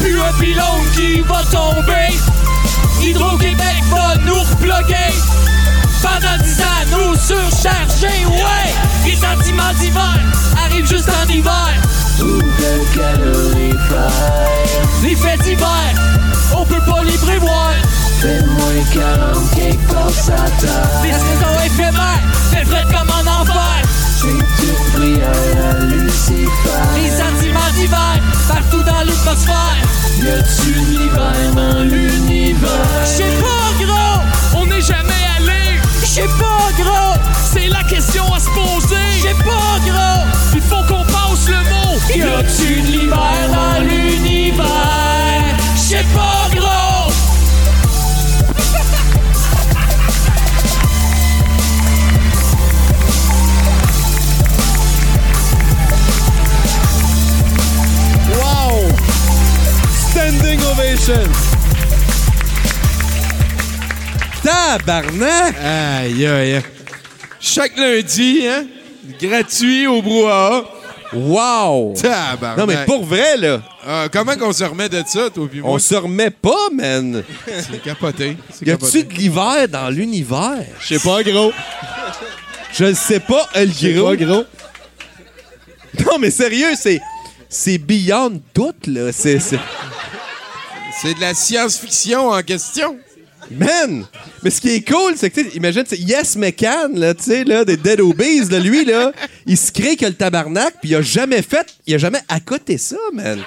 Plus 0.00 0.20
un 0.20 0.32
pylône 0.38 0.86
qui 0.94 1.20
va 1.20 1.42
tomber. 1.50 2.14
Hydro-Québec 3.00 3.82
va 3.90 4.16
nous 4.24 4.40
reploguer. 4.40 5.12
Pendant 6.02 6.42
10 6.42 6.60
ans, 6.60 6.64
nous 6.90 7.14
surcharger, 7.14 8.26
ouais! 8.26 8.74
Les 9.04 9.16
sentiments 9.16 9.72
d'hiver 9.78 10.18
arrivent 10.64 10.88
juste 10.88 11.08
en 11.08 11.28
hiver. 11.28 11.72
Les 15.02 15.16
fêtes 15.16 15.42
d'hiver, 15.42 15.94
on 16.56 16.64
peut 16.64 16.80
pas 16.86 17.02
les 17.04 17.18
prévoir. 17.18 17.72
Fais-moi 18.20 18.72
40 18.92 19.50
quelque 19.54 19.92
part 19.92 20.10
sa 20.10 20.36
Les 21.02 21.12
saisons 21.12 21.58
éphémères, 21.66 22.22
fait 22.50 22.64
frais 22.64 22.84
comme 22.84 23.10
en 23.10 23.40
enfer. 23.40 23.82
C'est 24.20 24.28
une 24.28 24.92
prière 24.92 25.30
à 25.70 25.84
Lucifer. 25.84 26.48
Les 26.94 27.10
sentiments 27.10 27.72
d'hiver, 27.74 28.20
partout 28.46 28.82
dans 28.84 29.00
l'atmosphère. 29.00 29.76
Y 30.20 30.28
a-tu 30.28 30.72
l'hiver 30.72 31.52
dans 31.56 31.82
l'univers? 31.82 32.68
J'sais 33.04 33.24
pas, 33.40 33.84
gros! 33.84 34.60
On 34.60 34.66
n'est 34.66 34.80
jamais 34.80 35.24
allé. 35.36 35.80
J'sais 36.04 36.28
pas, 36.38 36.70
gros! 36.80 37.20
C'est 37.52 37.66
la 37.68 37.82
question 37.82 38.32
à 38.32 38.38
se 38.38 38.48
poser. 38.50 38.96
J'sais 39.18 39.34
pas, 39.34 39.80
gros! 39.84 40.28
Il 40.54 40.60
faut 40.60 40.84
qu'on 40.86 41.04
passe 41.04 41.48
le 41.48 41.56
mot. 41.56 41.98
Y 42.14 42.22
a-tu 42.22 42.74
l'hiver 42.82 43.48
dans 43.50 43.82
l'univers? 43.82 44.66
J'sais 45.74 46.04
pas, 46.14 46.41
ovation! 60.72 61.28
Tabarnak! 64.42 65.54
Aïe, 65.62 66.26
aïe. 66.26 66.60
Chaque 67.40 67.76
lundi, 67.76 68.46
hein? 68.46 68.64
Gratuit 69.20 69.86
au 69.86 70.00
brouhaha. 70.02 70.64
Wow! 71.12 71.94
Tabarnak. 72.00 72.58
Non, 72.58 72.66
mais 72.66 72.84
pour 72.86 73.04
vrai, 73.04 73.36
là, 73.36 73.60
Ah, 73.86 74.06
comment 74.12 74.34
qu'on 74.36 74.52
se 74.52 74.64
remet 74.64 74.88
de 74.88 75.02
ça, 75.06 75.28
toi, 75.30 75.46
puis 75.50 75.60
moi? 75.60 75.72
on 75.72 75.78
se 75.78 75.94
remet 75.94 76.30
pas, 76.30 76.70
man. 76.74 77.22
C'est 77.46 77.82
capoté. 77.82 78.36
Y 78.64 78.70
a-tu 78.70 79.04
de 79.04 79.12
l'hiver 79.12 79.68
dans 79.68 79.90
l'univers? 79.90 80.64
Je 80.80 80.94
sais 80.94 81.00
pas, 81.08 81.22
gros. 81.22 81.52
Je 82.72 82.84
le 82.86 82.94
sais 82.94 83.20
pas, 83.20 83.48
sais 83.54 83.92
gros. 83.92 84.08
pas, 84.08 84.16
gros. 84.16 84.44
Non, 86.06 86.18
mais 86.18 86.30
sérieux, 86.30 86.72
c'est. 86.80 87.00
C'est 87.48 87.76
beyond 87.76 88.40
tout, 88.54 88.72
là. 88.86 89.12
C'est. 89.12 89.38
C'est- 91.02 91.14
de 91.14 91.20
la 91.20 91.34
science-fiction 91.34 92.28
en 92.30 92.42
question. 92.42 92.96
Man! 93.50 94.06
Mais 94.42 94.50
ce 94.50 94.60
qui 94.60 94.70
est 94.76 94.88
cool, 94.88 95.14
c'est 95.16 95.28
que, 95.28 95.40
tu 95.40 95.50
sais, 95.50 95.56
imagine, 95.56 95.82
c'est 95.86 95.98
Yes 95.98 96.36
McCann, 96.36 96.98
là, 96.98 97.12
tu 97.12 97.24
sais, 97.24 97.44
là, 97.44 97.64
des 97.64 97.76
Dead 97.76 98.00
Obees, 98.00 98.48
là, 98.50 98.60
lui, 98.60 98.84
là, 98.84 99.12
il 99.46 99.58
se 99.58 99.72
crée 99.72 99.96
que 99.96 100.06
le 100.06 100.14
tabarnak, 100.14 100.74
puis 100.80 100.90
il 100.90 100.94
a 100.96 101.02
jamais 101.02 101.42
fait, 101.42 101.66
il 101.86 101.94
a 101.96 101.98
jamais 101.98 102.20
accoté 102.28 102.78
ça, 102.78 102.96
man. 103.12 103.40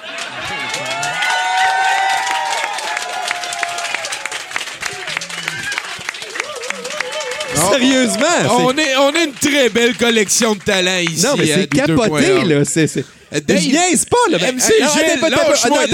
Sérieusement, 7.54 8.26
On 8.50 8.76
est, 8.76 8.96
on 8.96 9.12
est 9.14 9.24
une 9.24 9.32
très 9.32 9.68
belle 9.70 9.96
collection 9.96 10.54
de 10.54 10.60
talents 10.60 10.98
ici. 10.98 11.24
Non, 11.24 11.34
mais 11.38 11.52
à 11.52 11.56
c'est 11.60 11.66
capoté, 11.68 12.26
2.1. 12.42 12.44
là. 12.48 12.64
C'est. 12.64 12.96
Euh, 12.98 13.02
Dave, 13.32 13.58
je 13.58 13.68
niaise 13.68 14.04
pas, 14.04 14.16
là. 14.30 14.38
Ben, 14.38 14.54
MC 14.54 14.62
Gilles, 14.62 15.20
lâche-moi, 15.20 15.86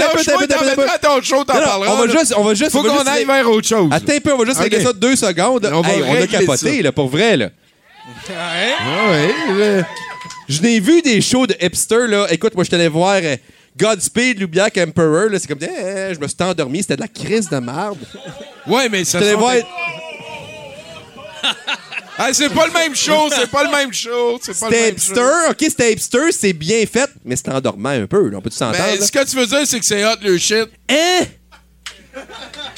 show, 1.23 1.43
t'en 1.43 1.53
Non, 1.55 1.59
non, 1.61 1.65
parleras, 1.65 1.93
On 1.93 2.05
va 2.05 2.07
juste, 2.07 2.33
on 2.37 2.43
va 2.43 2.53
juste. 2.53 2.71
Faut 2.71 2.83
qu'on 2.83 3.05
aille 3.07 3.25
vers 3.25 3.49
autre 3.49 3.67
chose. 3.67 3.89
Attends 3.91 4.13
un 4.13 4.19
peu, 4.19 4.33
on 4.33 4.37
va 4.37 4.45
juste 4.45 4.59
régler 4.59 4.83
ça 4.83 4.93
deux 4.93 5.15
secondes. 5.15 5.69
On 5.73 5.81
a 5.81 6.27
capoté, 6.27 6.81
là, 6.81 6.91
pour 6.91 7.07
vrai, 7.07 7.37
là. 7.37 7.49
Ah 8.29 9.11
ouais, 9.11 9.33
là. 9.57 9.83
Je 10.49 10.61
n'ai 10.61 10.79
vu 10.79 11.01
des 11.01 11.21
shows 11.21 11.47
de 11.47 11.55
hipster, 11.59 12.07
là. 12.07 12.27
Écoute, 12.29 12.53
moi, 12.53 12.63
je 12.69 12.75
allé 12.75 12.87
voir 12.89 13.19
euh, 13.23 13.37
Godspeed, 13.77 14.39
Lubiac 14.39 14.77
Emperor, 14.77 15.29
là. 15.29 15.39
C'est 15.39 15.47
comme, 15.47 15.59
eh, 15.61 16.13
je 16.13 16.19
me 16.19 16.27
suis 16.27 16.37
endormi, 16.41 16.81
c'était 16.81 16.97
de 16.97 17.01
la 17.01 17.07
crise 17.07 17.49
de 17.49 17.57
merde. 17.57 17.97
Ouais, 18.67 18.89
mais 18.89 19.05
ça 19.05 19.19
Je 19.19 19.31
sont- 19.31 19.37
voir. 19.39 19.55
C'est 22.33 22.49
pas 22.53 22.67
le 22.67 22.73
même 22.73 22.95
show, 22.95 23.29
c'est 23.35 23.49
pas 23.49 23.63
le 23.63 23.69
même 23.71 23.93
show, 23.93 24.39
c'est 24.41 24.57
pas 24.59 24.69
le 24.69 24.73
C'était 24.75 24.85
même 24.85 24.95
hipster, 24.95 25.13
show. 25.15 25.51
ok, 25.51 25.57
c'était 25.59 25.93
hipster, 25.93 26.31
c'est 26.31 26.53
bien 26.53 26.85
fait, 26.85 27.09
mais 27.25 27.35
c'était 27.35 27.51
endormant 27.51 27.89
un 27.89 28.05
peu, 28.05 28.29
là. 28.29 28.37
On 28.37 28.41
peut-tu 28.41 28.55
s'entendre? 28.57 28.83
Ben, 28.83 29.01
ce 29.03 29.11
que 29.11 29.23
tu 29.25 29.35
veux 29.35 29.47
dire, 29.47 29.65
c'est 29.65 29.79
que 29.79 29.85
c'est 29.85 30.05
hot 30.05 30.17
le 30.21 30.37
shit. 30.37 30.69
Hein? 30.89 31.25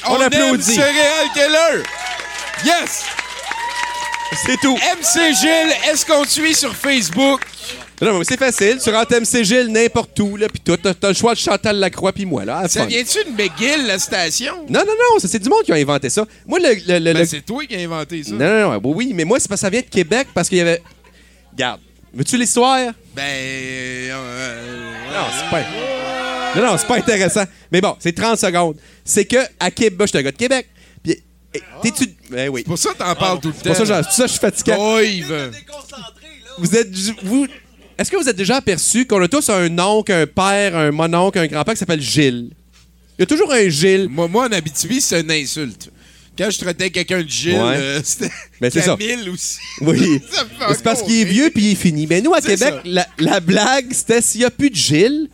On 0.08 0.14
On, 0.14 0.20
applaudit. 0.20 0.62
Céréal 0.74 1.26
Keller. 1.34 1.82
Yes! 2.64 3.04
C'est 4.44 4.56
tout. 4.60 4.74
MC 4.76 5.34
Gilles, 5.34 5.74
est-ce 5.90 6.04
qu'on 6.06 6.24
te 6.24 6.30
suit 6.30 6.54
sur 6.54 6.74
Facebook? 6.74 7.40
Non, 8.02 8.18
mais 8.18 8.24
c'est 8.24 8.36
facile. 8.38 8.78
Tu 8.82 8.90
rentres 8.90 9.14
MC 9.20 9.42
Gilles 9.44 9.68
n'importe 9.68 10.18
où, 10.20 10.36
là, 10.36 10.48
pis 10.48 10.60
tout. 10.60 10.76
T'as 10.76 10.92
t'as 10.92 11.08
le 11.08 11.14
choix 11.14 11.32
de 11.34 11.38
Chantal 11.38 11.76
Lacroix 11.78 12.12
puis 12.12 12.26
moi, 12.26 12.44
là. 12.44 12.58
à 12.58 12.68
Ça 12.68 12.84
vient-tu 12.84 13.18
de 13.24 13.30
McGill, 13.30 13.86
la 13.86 13.98
station? 13.98 14.54
Non, 14.68 14.80
non, 14.80 14.92
non, 14.92 15.18
ça, 15.18 15.28
c'est 15.28 15.38
du 15.38 15.48
monde 15.48 15.62
qui 15.64 15.72
a 15.72 15.76
inventé 15.76 16.10
ça. 16.10 16.26
Moi, 16.46 16.58
le. 16.58 16.74
le, 16.74 16.98
le- 16.98 17.12
Ben, 17.14 17.20
le- 17.20 17.24
c'est 17.26 17.40
toi 17.40 17.64
qui 17.64 17.74
as 17.74 17.78
inventé 17.80 18.22
ça. 18.22 18.32
Non, 18.32 18.38
non, 18.38 18.72
non, 18.72 18.80
oui, 18.84 19.12
mais 19.14 19.24
moi, 19.24 19.40
c'est 19.40 19.48
parce 19.48 19.60
que 19.60 19.66
ça 19.66 19.70
vient 19.70 19.80
de 19.80 19.86
Québec 19.86 20.28
parce 20.34 20.48
qu'il 20.48 20.58
y 20.58 20.60
avait. 20.60 20.82
Regarde. 21.52 21.80
Veux-tu 22.12 22.36
l'histoire? 22.36 22.92
Ben. 23.14 23.22
euh, 23.22 24.62
Non, 25.12 25.26
c'est 25.38 25.50
pas. 25.50 25.62
Non, 26.60 26.66
non, 26.72 26.78
c'est 26.78 26.86
pas 26.86 26.96
intéressant. 26.96 27.44
Mais 27.70 27.80
bon, 27.80 27.96
c'est 27.98 28.12
30 28.14 28.38
secondes. 28.38 28.76
C'est 29.04 29.24
que 29.24 29.36
à 29.60 29.70
Québec, 29.70 30.06
je 30.06 30.06
suis 30.08 30.18
un 30.18 30.22
gars 30.22 30.32
de 30.32 30.36
Québec. 30.36 30.68
Puis, 31.02 31.22
eh, 31.54 31.60
t'es-tu. 31.82 32.08
Ben 32.30 32.48
oui. 32.48 32.60
C'est 32.62 32.68
pour 32.68 32.78
ça 32.78 32.92
que 32.92 32.98
t'en 32.98 33.14
parles 33.14 33.40
tout 33.40 33.48
le 33.48 33.54
C'est 33.54 33.68
pour 33.68 33.76
temps. 33.76 33.84
ça 33.86 33.92
que 34.02 34.02
je- 34.02 34.02
c'est 34.02 34.02
pour 34.04 34.12
ça 34.12 34.22
que 34.22 34.28
je 34.28 34.32
suis 34.32 34.40
fatigué. 34.40 34.74
Oh, 34.78 34.98
Yves. 35.00 35.50
Vous 36.58 36.76
êtes. 36.76 36.88
Vous. 37.22 37.46
Est-ce 37.98 38.10
que 38.10 38.16
vous 38.16 38.28
êtes 38.28 38.36
déjà 38.36 38.56
aperçu 38.56 39.06
qu'on 39.06 39.22
a 39.22 39.28
tous 39.28 39.48
un 39.48 39.78
oncle, 39.78 40.12
un 40.12 40.26
père, 40.26 40.76
un 40.76 40.90
mononcle, 40.90 41.38
un 41.38 41.46
grand-père 41.46 41.74
qui 41.74 41.78
s'appelle 41.80 42.00
Gilles? 42.00 42.50
Il 43.18 43.20
y 43.20 43.22
a 43.22 43.26
toujours 43.26 43.50
un 43.52 43.68
Gilles. 43.68 44.08
Moi, 44.10 44.28
moi, 44.28 44.46
en 44.48 44.52
Abitibi, 44.52 45.00
c'est 45.00 45.20
une 45.20 45.30
insulte. 45.30 45.90
Quand 46.36 46.50
je 46.50 46.58
traitais 46.58 46.90
quelqu'un 46.90 47.22
de 47.22 47.28
Gilles, 47.28 47.54
Ouais. 47.54 47.76
euh, 47.78 48.00
c'était 48.04 48.30
Ben, 48.60 48.70
c'est 48.70 48.82
ça. 48.82 48.94
Camille 48.98 49.30
aussi. 49.30 49.56
Oui. 49.80 50.20
C'est 50.68 50.82
parce 50.82 51.02
qu'il 51.02 51.14
est 51.20 51.24
vieux 51.24 51.48
puis 51.54 51.64
il 51.64 51.72
est 51.72 51.76
fini. 51.76 52.06
Mais 52.06 52.20
nous, 52.20 52.34
à 52.34 52.42
Québec, 52.42 52.74
la, 52.84 53.06
la 53.18 53.40
blague, 53.40 53.86
c'était 53.92 54.20
s'il 54.20 54.40
n'y 54.40 54.44
a 54.44 54.50
plus 54.50 54.68
de 54.68 54.74
Gilles, 54.76 55.30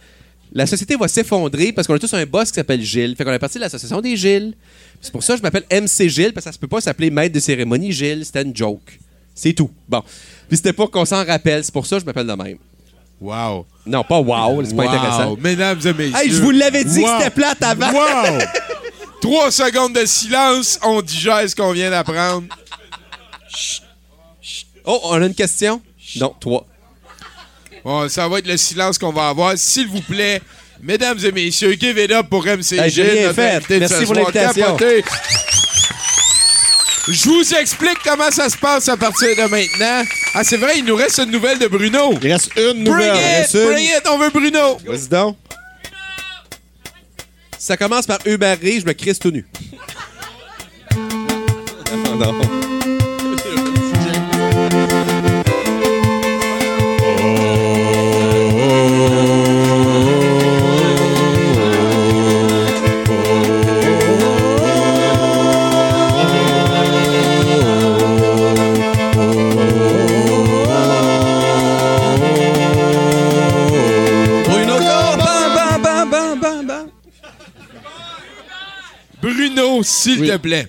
la 0.53 0.65
société 0.67 0.95
va 0.95 1.09
s'effondrer 1.09 1.73
parce 1.73 1.89
qu'on 1.89 1.95
a 1.95 1.99
tous 1.99 2.15
un 2.15 2.25
boss 2.25 2.51
qui 2.51 2.55
s'appelle 2.55 2.83
Gilles. 2.83 3.17
Fait 3.19 3.25
qu'on 3.25 3.33
est 3.33 3.39
parti 3.41 3.59
de 3.59 3.63
l'association 3.65 4.01
des 4.01 4.17
Gilles. 4.17 4.55
C'est 5.01 5.11
pour 5.11 5.25
ça 5.25 5.33
que 5.33 5.39
je 5.39 5.43
m'appelle 5.43 5.65
MC 5.73 6.09
Gilles, 6.09 6.33
parce 6.33 6.45
que 6.45 6.51
ça 6.51 6.53
se 6.53 6.59
peut 6.61 6.69
pas 6.69 6.81
s'appeler 6.81 7.11
maître 7.11 7.35
de 7.35 7.41
cérémonie 7.41 7.91
Gilles. 7.91 8.25
C'était 8.25 8.43
une 8.43 8.55
joke. 8.55 9.01
C'est 9.35 9.55
tout. 9.55 9.71
Bon. 9.89 10.05
Puis 10.53 10.59
c'était 10.59 10.75
pour 10.75 10.91
qu'on 10.91 11.07
s'en 11.07 11.25
rappelle. 11.25 11.65
C'est 11.65 11.73
pour 11.73 11.87
ça 11.87 11.97
que 11.97 12.03
je 12.03 12.05
m'appelle 12.05 12.27
de 12.27 12.35
même. 12.35 12.59
Wow. 13.19 13.65
Non, 13.87 14.05
pas 14.05 14.19
wow. 14.21 14.63
C'est 14.63 14.77
pas 14.77 14.83
Wow. 14.83 14.89
intéressant. 14.91 15.37
Mesdames 15.41 15.79
et 15.83 15.93
messieurs. 15.95 16.15
Hey, 16.15 16.31
je 16.31 16.43
vous 16.43 16.51
l'avais 16.51 16.85
dit 16.85 17.01
Wow. 17.01 17.07
que 17.07 17.13
c'était 17.25 17.31
plate 17.31 17.63
avant. 17.63 17.91
Wow! 17.91 18.39
Trois 19.23 19.51
secondes 19.51 19.95
de 19.95 20.05
silence, 20.05 20.79
on 20.83 21.01
digère 21.01 21.49
ce 21.49 21.57
qu'on 21.57 21.73
vient 21.73 21.89
d'apprendre? 21.89 22.45
Oh, 24.85 25.01
on 25.05 25.23
a 25.23 25.27
une 25.27 25.35
question? 25.35 25.81
Non, 26.17 26.35
trois. 26.39 26.67
Bon, 27.83 28.07
ça 28.11 28.29
va 28.29 28.39
être 28.39 28.47
le 28.47 28.59
silence 28.59 28.99
qu'on 28.99 29.11
va 29.11 29.31
avoir. 29.31 29.57
S'il 29.57 29.89
vous 29.89 30.03
plaît, 30.03 30.43
mesdames 30.83 31.19
et 31.25 31.33
messieurs, 31.33 31.73
give 31.81 31.97
it 31.99 32.11
up 32.11 32.27
pour 32.29 32.45
MC 32.45 32.73
Hey, 32.75 32.91
j'ai 32.91 33.05
Gilles, 33.05 33.11
rien 33.11 33.23
notre 33.29 33.35
fait. 33.67 33.79
Merci 33.79 34.05
pour 34.05 34.15
l'invitation. 34.17 34.77
Je 37.09 37.29
vous 37.29 37.55
explique 37.55 37.99
comment 38.05 38.31
ça 38.31 38.49
se 38.49 38.57
passe 38.57 38.89
à 38.89 38.97
partir 38.97 39.29
de 39.37 39.51
maintenant. 39.51 40.05
Ah, 40.35 40.45
c'est 40.45 40.57
vrai, 40.57 40.79
il 40.79 40.85
nous 40.85 40.95
reste 40.95 41.19
une 41.19 41.33
nouvelle 41.33 41.59
de 41.59 41.67
Bruno. 41.67 42.13
Il 42.23 42.33
reste 42.33 42.53
une 42.57 42.85
nouvelle. 42.85 43.17
Il 43.17 43.21
it, 43.21 43.39
reste 43.39 43.55
une. 43.55 43.67
bring 43.73 43.89
it, 43.89 44.03
on 44.09 44.19
veut 44.19 44.31
Bruno. 44.31 44.79
Vas-y 44.87 45.09
donc. 45.09 45.37
Ça 47.59 47.77
commence 47.77 48.07
par 48.07 48.19
Uber 48.25 48.57
je 48.63 48.87
me 48.87 48.93
crisse 48.93 49.19
tout 49.19 49.31
nu. 49.31 49.45
non, 52.19 52.35
Bruno, 79.55 79.83
s'il 79.83 80.21
Oui. 80.21 80.29
te 80.29 80.37
plaît. 80.37 80.67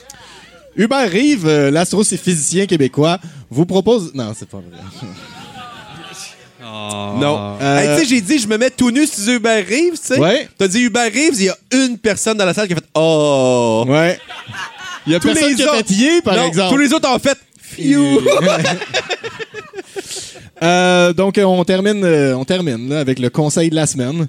Hubert 0.76 1.10
Rive, 1.10 1.48
euh, 1.48 1.70
l'astrophysicien 1.72 2.66
québécois, 2.66 3.20
vous 3.50 3.66
propose. 3.66 4.12
Non, 4.14 4.34
c'est 4.38 4.48
pas 4.50 4.58
vrai. 4.58 4.78
Non. 7.20 7.58
Euh, 7.62 7.80
Hey, 7.80 7.88
tu 8.00 8.04
sais, 8.04 8.10
j'ai 8.16 8.22
dit, 8.22 8.40
je 8.40 8.48
me 8.48 8.58
mets 8.58 8.72
tout 8.72 8.90
nu 8.90 9.06
sur 9.06 9.34
Uber 9.34 9.64
Reeves, 9.70 10.00
tu 10.00 10.14
sais. 10.16 10.20
Ouais. 10.20 10.48
T'as 10.58 10.68
dit 10.68 10.80
Uber 10.82 11.04
Reeves, 11.14 11.36
il 11.36 11.44
y 11.46 11.50
a 11.50 11.58
une 11.74 11.98
personne 12.00 12.38
dans 12.38 12.46
la 12.46 12.54
salle 12.54 12.68
qui 12.68 12.74
a 12.74 12.78
fait 12.78 12.84
Oh. 12.96 13.86
Ouais. 13.88 14.20
Il 15.06 15.14
y 15.14 15.16
a 15.16 15.20
Tous 15.20 15.28
personne 15.28 15.50
les 15.50 15.56
qui 15.56 15.64
a 15.64 15.74
autres- 15.76 15.88
fait 15.88 16.22
par 16.24 16.36
Non, 16.38 16.48
exemple. 16.48 16.74
Tous 16.76 16.82
les 16.82 16.94
autres 16.94 17.10
ont 17.10 17.20
fait 17.20 17.38
Phew. 17.62 18.22
Euh, 20.62 21.12
donc, 21.12 21.38
on 21.44 21.64
termine, 21.66 22.06
euh, 22.06 22.38
on 22.38 22.46
termine 22.46 22.88
là, 22.88 23.00
avec 23.02 23.20
le 23.20 23.30
conseil 23.30 23.70
de 23.70 23.76
la 23.76 23.86
semaine. 23.86 24.28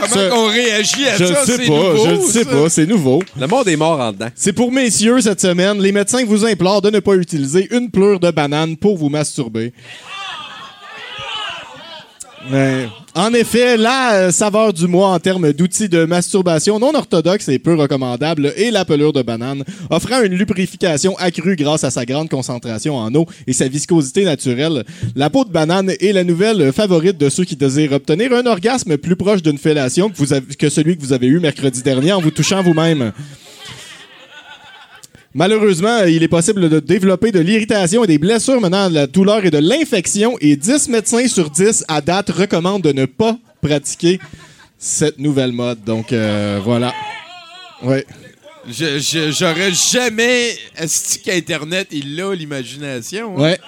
Comment 0.00 0.14
Ça- 0.14 0.34
on 0.36 0.46
réagit 0.46 1.06
à 1.08 1.16
Je 1.16 1.24
ça? 1.24 1.30
ne 1.40 1.46
sais 1.46 1.56
C'est 1.56 1.66
pas, 1.66 1.72
nouveau, 1.74 2.06
je 2.06 2.10
ne 2.14 2.20
sais 2.22 2.44
ça. 2.44 2.50
pas, 2.50 2.68
c'est 2.68 2.86
nouveau. 2.86 3.22
Le 3.38 3.46
monde 3.46 3.68
est 3.68 3.76
mort 3.76 3.98
en 4.00 4.12
dedans. 4.12 4.28
C'est 4.34 4.52
pour 4.52 4.70
messieurs 4.72 5.20
cette 5.20 5.40
semaine. 5.40 5.80
Les 5.80 5.92
médecins 5.92 6.24
vous 6.24 6.44
implorent 6.44 6.82
de 6.82 6.90
ne 6.90 7.00
pas 7.00 7.14
utiliser 7.14 7.68
une 7.74 7.90
pleure 7.90 8.20
de 8.20 8.30
banane 8.30 8.76
pour 8.76 8.96
vous 8.96 9.08
masturber. 9.08 9.72
En 13.14 13.32
effet, 13.32 13.76
la 13.76 14.12
euh, 14.12 14.30
saveur 14.30 14.72
du 14.72 14.86
mois 14.86 15.08
en 15.08 15.18
termes 15.18 15.52
d'outils 15.52 15.88
de 15.88 16.04
masturbation 16.04 16.78
non 16.78 16.94
orthodoxe 16.94 17.48
et 17.48 17.58
peu 17.58 17.74
recommandable 17.74 18.52
est 18.56 18.70
la 18.70 18.84
pelure 18.84 19.12
de 19.12 19.22
banane, 19.22 19.64
offrant 19.90 20.22
une 20.22 20.34
lubrification 20.34 21.16
accrue 21.18 21.56
grâce 21.56 21.82
à 21.84 21.90
sa 21.90 22.04
grande 22.04 22.28
concentration 22.28 22.96
en 22.96 23.14
eau 23.14 23.26
et 23.46 23.52
sa 23.52 23.68
viscosité 23.68 24.24
naturelle. 24.24 24.84
La 25.14 25.30
peau 25.30 25.44
de 25.44 25.50
banane 25.50 25.92
est 25.98 26.12
la 26.12 26.24
nouvelle 26.24 26.72
favorite 26.72 27.18
de 27.18 27.30
ceux 27.30 27.44
qui 27.44 27.56
désirent 27.56 27.92
obtenir 27.92 28.32
un 28.32 28.46
orgasme 28.46 28.96
plus 28.98 29.16
proche 29.16 29.42
d'une 29.42 29.58
fellation 29.58 30.10
que 30.58 30.68
celui 30.68 30.96
que 30.96 31.02
vous 31.02 31.12
avez 31.12 31.26
eu 31.26 31.40
mercredi 31.40 31.82
dernier 31.82 32.12
en 32.12 32.20
vous 32.20 32.30
touchant 32.30 32.62
vous-même. 32.62 33.12
Malheureusement, 35.40 36.04
il 36.04 36.22
est 36.22 36.28
possible 36.28 36.66
de 36.70 36.80
développer 36.80 37.30
de 37.30 37.40
l'irritation 37.40 38.02
et 38.02 38.06
des 38.06 38.16
blessures 38.16 38.58
menant 38.58 38.86
à 38.86 38.88
la 38.88 39.06
douleur 39.06 39.44
et 39.44 39.50
de 39.50 39.58
l'infection 39.58 40.38
et 40.40 40.56
10 40.56 40.88
médecins 40.88 41.28
sur 41.28 41.50
10 41.50 41.84
à 41.88 42.00
date 42.00 42.30
recommandent 42.30 42.80
de 42.82 42.92
ne 42.92 43.04
pas 43.04 43.36
pratiquer 43.60 44.18
cette 44.78 45.18
nouvelle 45.18 45.52
mode. 45.52 45.84
Donc 45.84 46.10
euh, 46.14 46.58
voilà. 46.64 46.94
Je- 48.66 48.98
je- 48.98 49.30
J'aurais 49.30 49.72
jamais 49.72 50.56
asti 50.78 51.20
qu'Internet, 51.20 51.88
il 51.92 52.18
a 52.18 52.34
l'imagination. 52.34 53.36
hein. 53.36 53.40
Ouais. 53.42 53.58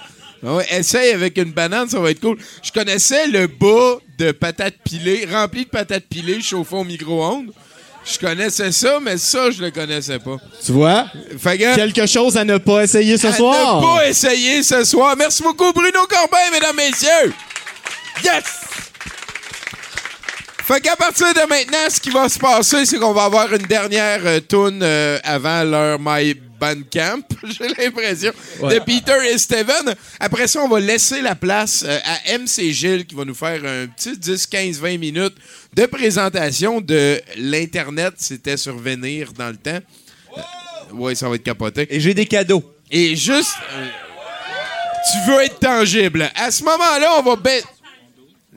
Ouais, 0.41 0.65
essaye 0.71 1.11
avec 1.11 1.37
une 1.37 1.51
banane, 1.51 1.87
ça 1.87 1.99
va 1.99 2.09
être 2.11 2.21
cool. 2.21 2.37
Je 2.63 2.71
connaissais 2.71 3.27
le 3.27 3.45
bas 3.47 3.97
de 4.17 4.31
patates 4.31 4.77
pilées, 4.83 5.27
rempli 5.31 5.65
de 5.65 5.69
patates 5.69 6.05
pilées 6.09 6.41
chauffées 6.41 6.77
au 6.77 6.83
micro-ondes. 6.83 7.51
Je 8.11 8.17
connaissais 8.17 8.71
ça, 8.71 8.99
mais 9.01 9.17
ça, 9.17 9.51
je 9.51 9.61
le 9.61 9.71
connaissais 9.71 10.17
pas. 10.19 10.37
Tu 10.65 10.71
vois? 10.71 11.05
Fait 11.37 11.57
que- 11.57 11.75
Quelque 11.75 12.05
chose 12.07 12.35
à 12.37 12.43
ne 12.43 12.57
pas 12.57 12.83
essayer 12.83 13.17
ce 13.17 13.27
à 13.27 13.33
soir. 13.33 13.81
ne 13.81 13.85
pas 13.85 14.07
essayer 14.09 14.63
ce 14.63 14.83
soir. 14.83 15.15
Merci 15.17 15.43
beaucoup, 15.43 15.71
Bruno 15.73 15.99
Corbin, 16.09 16.37
mesdames, 16.51 16.75
messieurs. 16.75 17.33
Yes! 18.23 18.43
Fait 20.65 20.81
qu'à 20.81 20.95
partir 20.95 21.33
de 21.33 21.47
maintenant, 21.49 21.89
ce 21.89 21.99
qui 21.99 22.09
va 22.11 22.29
se 22.29 22.37
passer, 22.37 22.85
c'est 22.85 22.97
qu'on 22.97 23.13
va 23.13 23.23
avoir 23.25 23.51
une 23.53 23.65
dernière 23.65 24.21
euh, 24.25 24.39
toune 24.39 24.81
euh, 24.83 25.17
avant 25.23 25.63
leur 25.63 25.97
My 25.99 26.35
Bandcamp, 26.59 27.21
j'ai 27.43 27.69
l'impression, 27.69 28.31
Ouais. 28.59 28.75
de 28.75 28.79
Peter 28.83 29.17
et 29.31 29.37
Steven. 29.39 29.95
Après 30.19 30.47
ça, 30.47 30.61
on 30.61 30.67
va 30.67 30.79
laisser 30.79 31.21
la 31.21 31.33
place 31.33 31.83
euh, 31.87 31.97
à 32.03 32.37
MC 32.37 32.71
Gilles 32.71 33.05
qui 33.07 33.15
va 33.15 33.25
nous 33.25 33.33
faire 33.33 33.61
un 33.65 33.87
petit 33.87 34.15
10, 34.17 34.45
15, 34.45 34.79
20 34.79 34.97
minutes 34.99 35.35
de 35.73 35.85
présentation 35.85 36.81
de 36.81 37.21
l'Internet. 37.37 38.13
C'était 38.17 38.57
sur 38.57 38.77
Venir 38.77 39.31
dans 39.33 39.49
le 39.49 39.57
temps. 39.57 39.79
Oui, 40.93 41.15
ça 41.15 41.29
va 41.29 41.35
être 41.35 41.43
capoté. 41.43 41.87
Et 41.89 41.99
j'ai 41.99 42.13
des 42.13 42.25
cadeaux. 42.25 42.63
Et 42.91 43.15
juste. 43.15 43.55
euh, 43.73 43.87
tu 45.11 45.31
veux 45.31 45.41
être 45.41 45.59
tangible. 45.59 46.29
À 46.35 46.51
ce 46.51 46.63
moment-là, 46.63 47.15
on 47.19 47.21
va 47.23 47.35
baisser. 47.35 47.65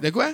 De 0.01 0.11
quoi? 0.11 0.33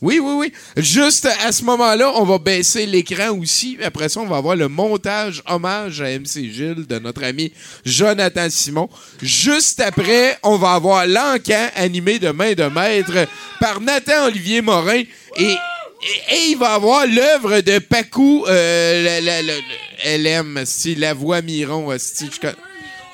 Oui, 0.00 0.18
oui, 0.20 0.32
oui. 0.36 0.52
Juste 0.76 1.28
à 1.44 1.52
ce 1.52 1.62
moment-là, 1.64 2.12
on 2.16 2.24
va 2.24 2.38
baisser 2.38 2.86
l'écran 2.86 3.30
aussi. 3.38 3.78
Après 3.82 4.08
ça, 4.08 4.20
on 4.20 4.26
va 4.26 4.36
avoir 4.38 4.56
le 4.56 4.66
montage 4.68 5.42
hommage 5.46 6.00
à 6.00 6.06
MC 6.18 6.50
Gilles 6.52 6.86
de 6.88 6.98
notre 6.98 7.22
ami 7.22 7.52
Jonathan 7.84 8.50
Simon. 8.50 8.90
Juste 9.20 9.80
après, 9.80 10.38
on 10.42 10.56
va 10.56 10.72
avoir 10.72 11.06
l'encan 11.06 11.68
animé 11.76 12.18
de 12.18 12.30
main 12.30 12.52
de 12.52 12.64
maître 12.64 13.28
par 13.60 13.80
Nathan-Olivier 13.80 14.60
Morin. 14.60 15.02
Et, 15.38 15.54
et, 16.02 16.34
et 16.34 16.50
il 16.50 16.56
va 16.58 16.74
avoir 16.74 17.06
l'œuvre 17.06 17.60
de 17.60 17.78
Pacou, 17.78 18.44
euh, 18.48 19.20
le- 19.20 19.24
le- 19.46 19.52
le- 19.52 20.18
LM, 20.18 20.62
si, 20.64 20.94
la 20.96 21.14
voix 21.14 21.42
Miron, 21.42 21.88
si, 21.98 22.28
je 22.34 22.40
connais- 22.40 22.54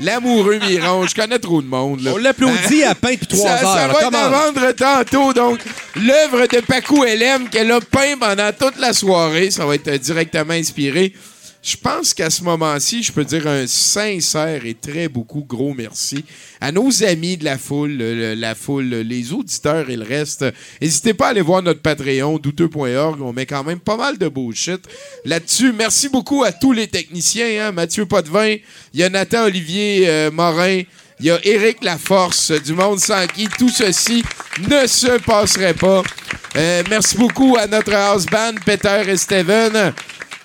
L'amoureux 0.00 0.58
Miron, 0.60 1.06
je 1.08 1.14
connais 1.14 1.40
trop 1.40 1.60
de 1.60 1.66
monde. 1.66 2.00
là. 2.04 2.12
On 2.14 2.18
l'applaudit 2.18 2.84
à 2.84 2.94
peine 2.94 3.18
trois 3.28 3.50
heures. 3.50 3.58
Ça 3.58 3.88
va 3.88 4.00
être 4.00 4.14
à 4.14 4.28
vendre 4.28 4.72
tantôt. 4.72 5.32
Donc, 5.32 5.58
l'œuvre 5.96 6.46
de 6.46 6.60
Paco 6.60 7.04
LM 7.04 7.48
qu'elle 7.50 7.72
a 7.72 7.80
peint 7.80 8.16
pendant 8.18 8.52
toute 8.52 8.78
la 8.78 8.92
soirée, 8.92 9.50
ça 9.50 9.66
va 9.66 9.74
être 9.74 9.88
euh, 9.88 9.98
directement 9.98 10.54
inspiré. 10.54 11.12
Je 11.60 11.76
pense 11.76 12.14
qu'à 12.14 12.30
ce 12.30 12.44
moment-ci, 12.44 13.02
je 13.02 13.12
peux 13.12 13.24
dire 13.24 13.46
un 13.48 13.66
sincère 13.66 14.64
et 14.64 14.74
très 14.74 15.08
beaucoup 15.08 15.44
gros 15.44 15.74
merci 15.74 16.24
à 16.60 16.70
nos 16.70 17.02
amis 17.02 17.36
de 17.36 17.44
la 17.44 17.58
foule, 17.58 17.90
le- 17.90 18.14
le- 18.14 18.34
la 18.34 18.54
foule, 18.54 18.84
les 18.88 19.32
auditeurs 19.32 19.90
et 19.90 19.96
le 19.96 20.04
reste. 20.04 20.44
N'hésitez 20.80 21.14
pas 21.14 21.26
à 21.26 21.30
aller 21.30 21.40
voir 21.42 21.62
notre 21.62 21.82
Patreon, 21.82 22.38
douteux.org. 22.38 23.20
On 23.20 23.32
met 23.32 23.44
quand 23.44 23.64
même 23.64 23.80
pas 23.80 23.96
mal 23.96 24.16
de 24.18 24.28
bullshit 24.28 24.80
là-dessus. 25.24 25.72
Merci 25.72 26.08
beaucoup 26.08 26.44
à 26.44 26.52
tous 26.52 26.72
les 26.72 26.86
techniciens. 26.86 27.66
Hein? 27.66 27.72
Mathieu 27.72 28.06
Potvin, 28.06 28.54
il 28.94 29.00
y 29.00 29.02
a 29.02 29.10
Nathan 29.10 29.44
Olivier 29.44 30.04
euh, 30.08 30.30
Morin, 30.30 30.82
il 31.20 31.26
y 31.26 31.30
a 31.30 31.38
Éric 31.44 31.82
Laforce 31.82 32.52
du 32.52 32.72
Monde 32.72 33.00
sans 33.00 33.26
qui 33.26 33.48
tout 33.58 33.68
ceci 33.68 34.22
ne 34.60 34.86
se 34.86 35.18
passerait 35.18 35.74
pas. 35.74 36.04
Euh, 36.56 36.82
merci 36.88 37.16
beaucoup 37.18 37.56
à 37.58 37.66
notre 37.66 37.92
house 37.92 38.26
band, 38.26 38.54
Peter 38.64 39.02
et 39.08 39.16
Steven. 39.16 39.92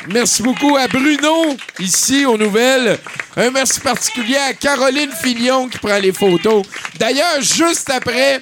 Merci 0.09 0.43
beaucoup 0.43 0.75
à 0.75 0.88
Bruno, 0.88 1.55
ici 1.80 2.25
aux 2.25 2.38
nouvelles. 2.38 2.99
Un 3.38 3.51
merci 3.51 3.80
particulier 3.80 4.35
à 4.35 4.53
Caroline 4.53 5.11
Filion 5.11 5.69
qui 5.69 5.77
prend 5.77 5.97
les 5.97 6.11
photos. 6.11 6.63
D'ailleurs, 6.99 7.41
juste 7.41 7.89
après 7.89 8.41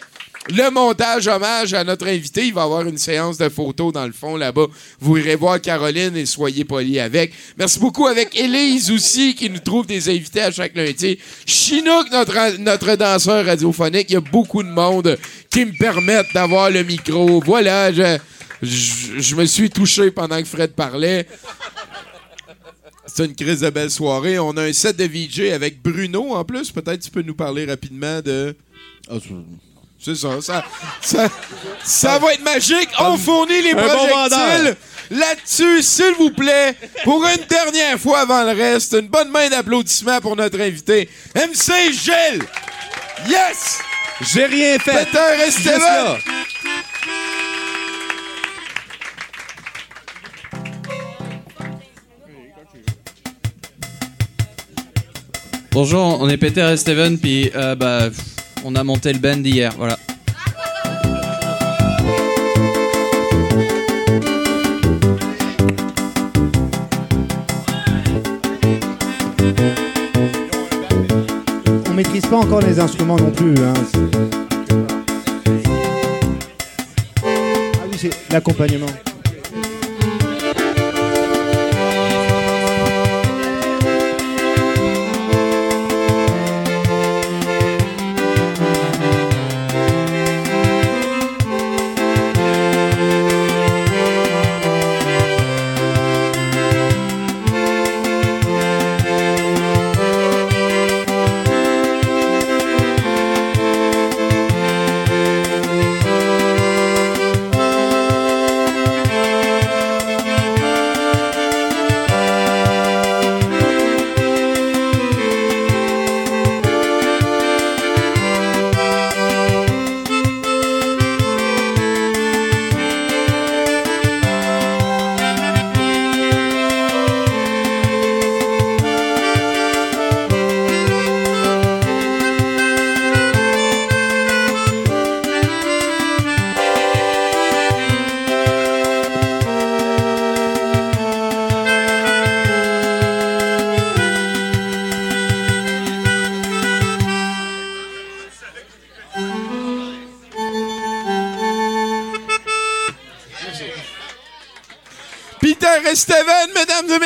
le 0.49 0.71
montage 0.71 1.27
hommage 1.27 1.75
à 1.75 1.83
notre 1.83 2.07
invité, 2.07 2.47
il 2.47 2.53
va 2.53 2.61
y 2.61 2.63
avoir 2.63 2.87
une 2.87 2.97
séance 2.97 3.37
de 3.37 3.47
photos 3.47 3.93
dans 3.93 4.07
le 4.07 4.11
fond 4.11 4.37
là-bas. 4.37 4.65
Vous 4.99 5.17
irez 5.17 5.35
voir 5.35 5.61
Caroline 5.61 6.17
et 6.17 6.25
soyez 6.25 6.65
polis 6.65 6.99
avec. 6.99 7.31
Merci 7.57 7.79
beaucoup 7.79 8.07
avec 8.07 8.35
Élise 8.35 8.89
aussi 8.89 9.35
qui 9.35 9.47
nous 9.47 9.59
trouve 9.59 9.85
des 9.85 10.09
invités 10.09 10.41
à 10.41 10.51
chaque 10.51 10.75
lundi. 10.75 11.19
Chinook, 11.45 12.07
notre, 12.11 12.57
notre 12.57 12.95
danseur 12.95 13.45
radiophonique. 13.45 14.07
Il 14.09 14.13
y 14.13 14.17
a 14.17 14.21
beaucoup 14.21 14.63
de 14.63 14.69
monde 14.69 15.15
qui 15.51 15.65
me 15.65 15.77
permettent 15.77 16.33
d'avoir 16.33 16.71
le 16.71 16.83
micro. 16.83 17.39
Voilà, 17.45 17.93
je, 17.93 18.17
je, 18.61 19.35
me 19.35 19.45
suis 19.45 19.69
touché 19.69 20.11
pendant 20.11 20.39
que 20.39 20.47
Fred 20.47 20.73
parlait. 20.73 21.27
C'est 23.05 23.25
une 23.25 23.35
crise 23.35 23.61
de 23.61 23.69
belle 23.69 23.91
soirée. 23.91 24.39
On 24.39 24.55
a 24.57 24.63
un 24.63 24.73
set 24.73 24.95
de 24.95 25.03
VJ 25.03 25.51
avec 25.51 25.81
Bruno 25.81 26.33
en 26.33 26.45
plus. 26.45 26.71
Peut-être 26.71 27.01
tu 27.01 27.11
peux 27.11 27.21
nous 27.21 27.35
parler 27.35 27.65
rapidement 27.65 28.21
de. 28.21 28.55
C'est 29.99 30.15
ça, 30.15 30.41
ça, 30.41 30.65
ça, 31.01 31.29
ça 31.83 32.19
va 32.19 32.33
être 32.33 32.43
magique. 32.43 32.89
On 32.99 33.17
fournit 33.17 33.61
les 33.61 33.73
bon 33.73 33.81
projectiles. 33.81 34.75
Là-dessus, 35.11 35.81
s'il 35.83 36.13
vous 36.17 36.31
plaît, 36.31 36.75
pour 37.03 37.23
une 37.25 37.45
dernière 37.47 37.99
fois 37.99 38.21
avant 38.21 38.43
le 38.43 38.51
reste, 38.51 38.93
une 38.93 39.09
bonne 39.09 39.29
main 39.29 39.49
d'applaudissement 39.49 40.21
pour 40.21 40.35
notre 40.35 40.59
invité, 40.61 41.09
MC 41.35 41.91
Gilles. 41.91 42.43
Yes! 43.27 43.79
J'ai 44.33 44.45
rien 44.45 44.79
fait. 44.79 45.05
Peter 45.05 45.45
Juste 45.45 45.59
Esteban. 45.59 45.79
là. 45.79 46.17
Bonjour, 55.73 56.19
on 56.19 56.27
est 56.27 56.35
Peter 56.35 56.69
et 56.69 56.75
Steven, 56.75 57.17
puis 57.17 57.49
euh, 57.55 57.75
bah, 57.75 58.09
on 58.65 58.75
a 58.75 58.83
monté 58.83 59.13
le 59.13 59.19
band 59.19 59.41
hier, 59.41 59.71
voilà. 59.77 59.97
On 71.89 71.93
maîtrise 71.93 72.25
pas 72.25 72.35
encore 72.35 72.59
les 72.59 72.77
instruments 72.77 73.15
non 73.15 73.31
plus. 73.31 73.55
Hein. 73.57 73.73
Ah 77.23 77.87
oui, 77.89 77.97
c'est 77.97 78.11
l'accompagnement. 78.29 78.87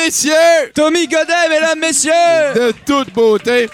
Messieurs! 0.06 0.70
Tommy 0.72 1.08
Godet, 1.08 1.48
mesdames, 1.50 1.80
messieurs! 1.80 2.12
De 2.54 2.72
toute 2.86 3.12
beauté. 3.12 3.68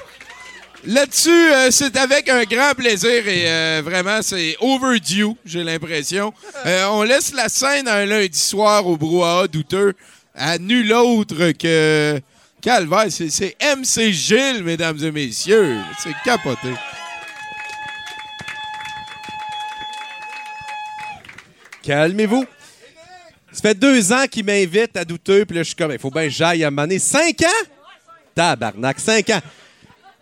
Là-dessus, 0.84 1.30
euh, 1.30 1.70
c'est 1.70 1.96
avec 1.96 2.28
un 2.28 2.44
grand 2.44 2.74
plaisir 2.74 3.28
et 3.28 3.44
euh, 3.46 3.82
vraiment, 3.84 4.22
c'est 4.22 4.56
overdue, 4.60 5.36
j'ai 5.44 5.62
l'impression. 5.62 6.32
Euh, 6.64 6.86
on 6.90 7.02
laisse 7.02 7.34
la 7.34 7.48
scène 7.48 7.88
un 7.88 8.04
lundi 8.04 8.38
soir 8.38 8.86
au 8.86 8.96
brouhaha 8.96 9.48
douteux 9.48 9.94
à 10.32 10.58
nul 10.58 10.92
autre 10.92 11.50
que... 11.52 12.20
Calvaire, 12.60 13.06
c'est 13.10 13.28
c'est 13.28 13.56
MC 13.60 14.12
Gilles, 14.12 14.62
mesdames 14.62 14.98
et 15.02 15.10
messieurs. 15.10 15.78
C'est 15.98 16.14
capoté. 16.24 16.68
Calmez-vous. 21.82 22.46
Ça 23.52 23.60
fait 23.60 23.74
deux 23.74 24.12
ans 24.12 24.24
qu'il 24.30 24.44
m'invite 24.44 24.96
à 24.96 25.04
douteux, 25.04 25.44
puis 25.44 25.56
là, 25.56 25.62
je 25.62 25.68
suis 25.68 25.76
comme, 25.76 25.92
il 25.92 25.98
faut 25.98 26.10
bien 26.10 26.24
que 26.24 26.30
j'aille 26.30 26.64
à 26.64 26.70
donné. 26.70 26.98
Cinq 26.98 27.42
ans? 27.42 27.68
Tabarnak, 28.34 28.98
cinq 28.98 29.28
ans. 29.30 29.40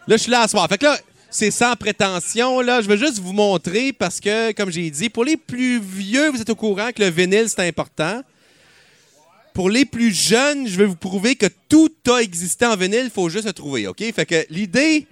Là, 0.08 0.16
je 0.16 0.22
suis 0.22 0.30
là 0.30 0.42
à 0.42 0.48
soir. 0.48 0.66
Fait 0.68 0.78
que 0.78 0.86
là, 0.86 0.98
c'est 1.30 1.52
sans 1.52 1.76
prétention, 1.76 2.60
là. 2.60 2.82
Je 2.82 2.88
veux 2.88 2.96
juste 2.96 3.20
vous 3.20 3.32
montrer 3.32 3.92
parce 3.92 4.18
que, 4.18 4.50
comme 4.52 4.70
j'ai 4.70 4.90
dit, 4.90 5.08
pour 5.08 5.24
les 5.24 5.36
plus 5.36 5.80
vieux, 5.80 6.30
vous 6.30 6.40
êtes 6.40 6.50
au 6.50 6.56
courant 6.56 6.90
que 6.90 7.02
le 7.02 7.08
vinyle, 7.08 7.48
c'est 7.48 7.66
important. 7.66 8.22
Pour 9.54 9.70
les 9.70 9.84
plus 9.84 10.12
jeunes, 10.12 10.66
je 10.66 10.76
vais 10.76 10.86
vous 10.86 10.96
prouver 10.96 11.36
que 11.36 11.46
tout 11.68 11.92
a 12.08 12.18
existé 12.22 12.66
en 12.66 12.76
vinyle, 12.76 13.04
il 13.04 13.10
faut 13.10 13.28
juste 13.28 13.46
le 13.46 13.52
trouver, 13.52 13.86
OK? 13.86 14.02
Fait 14.12 14.26
que 14.26 14.44
l'idée, 14.50 15.06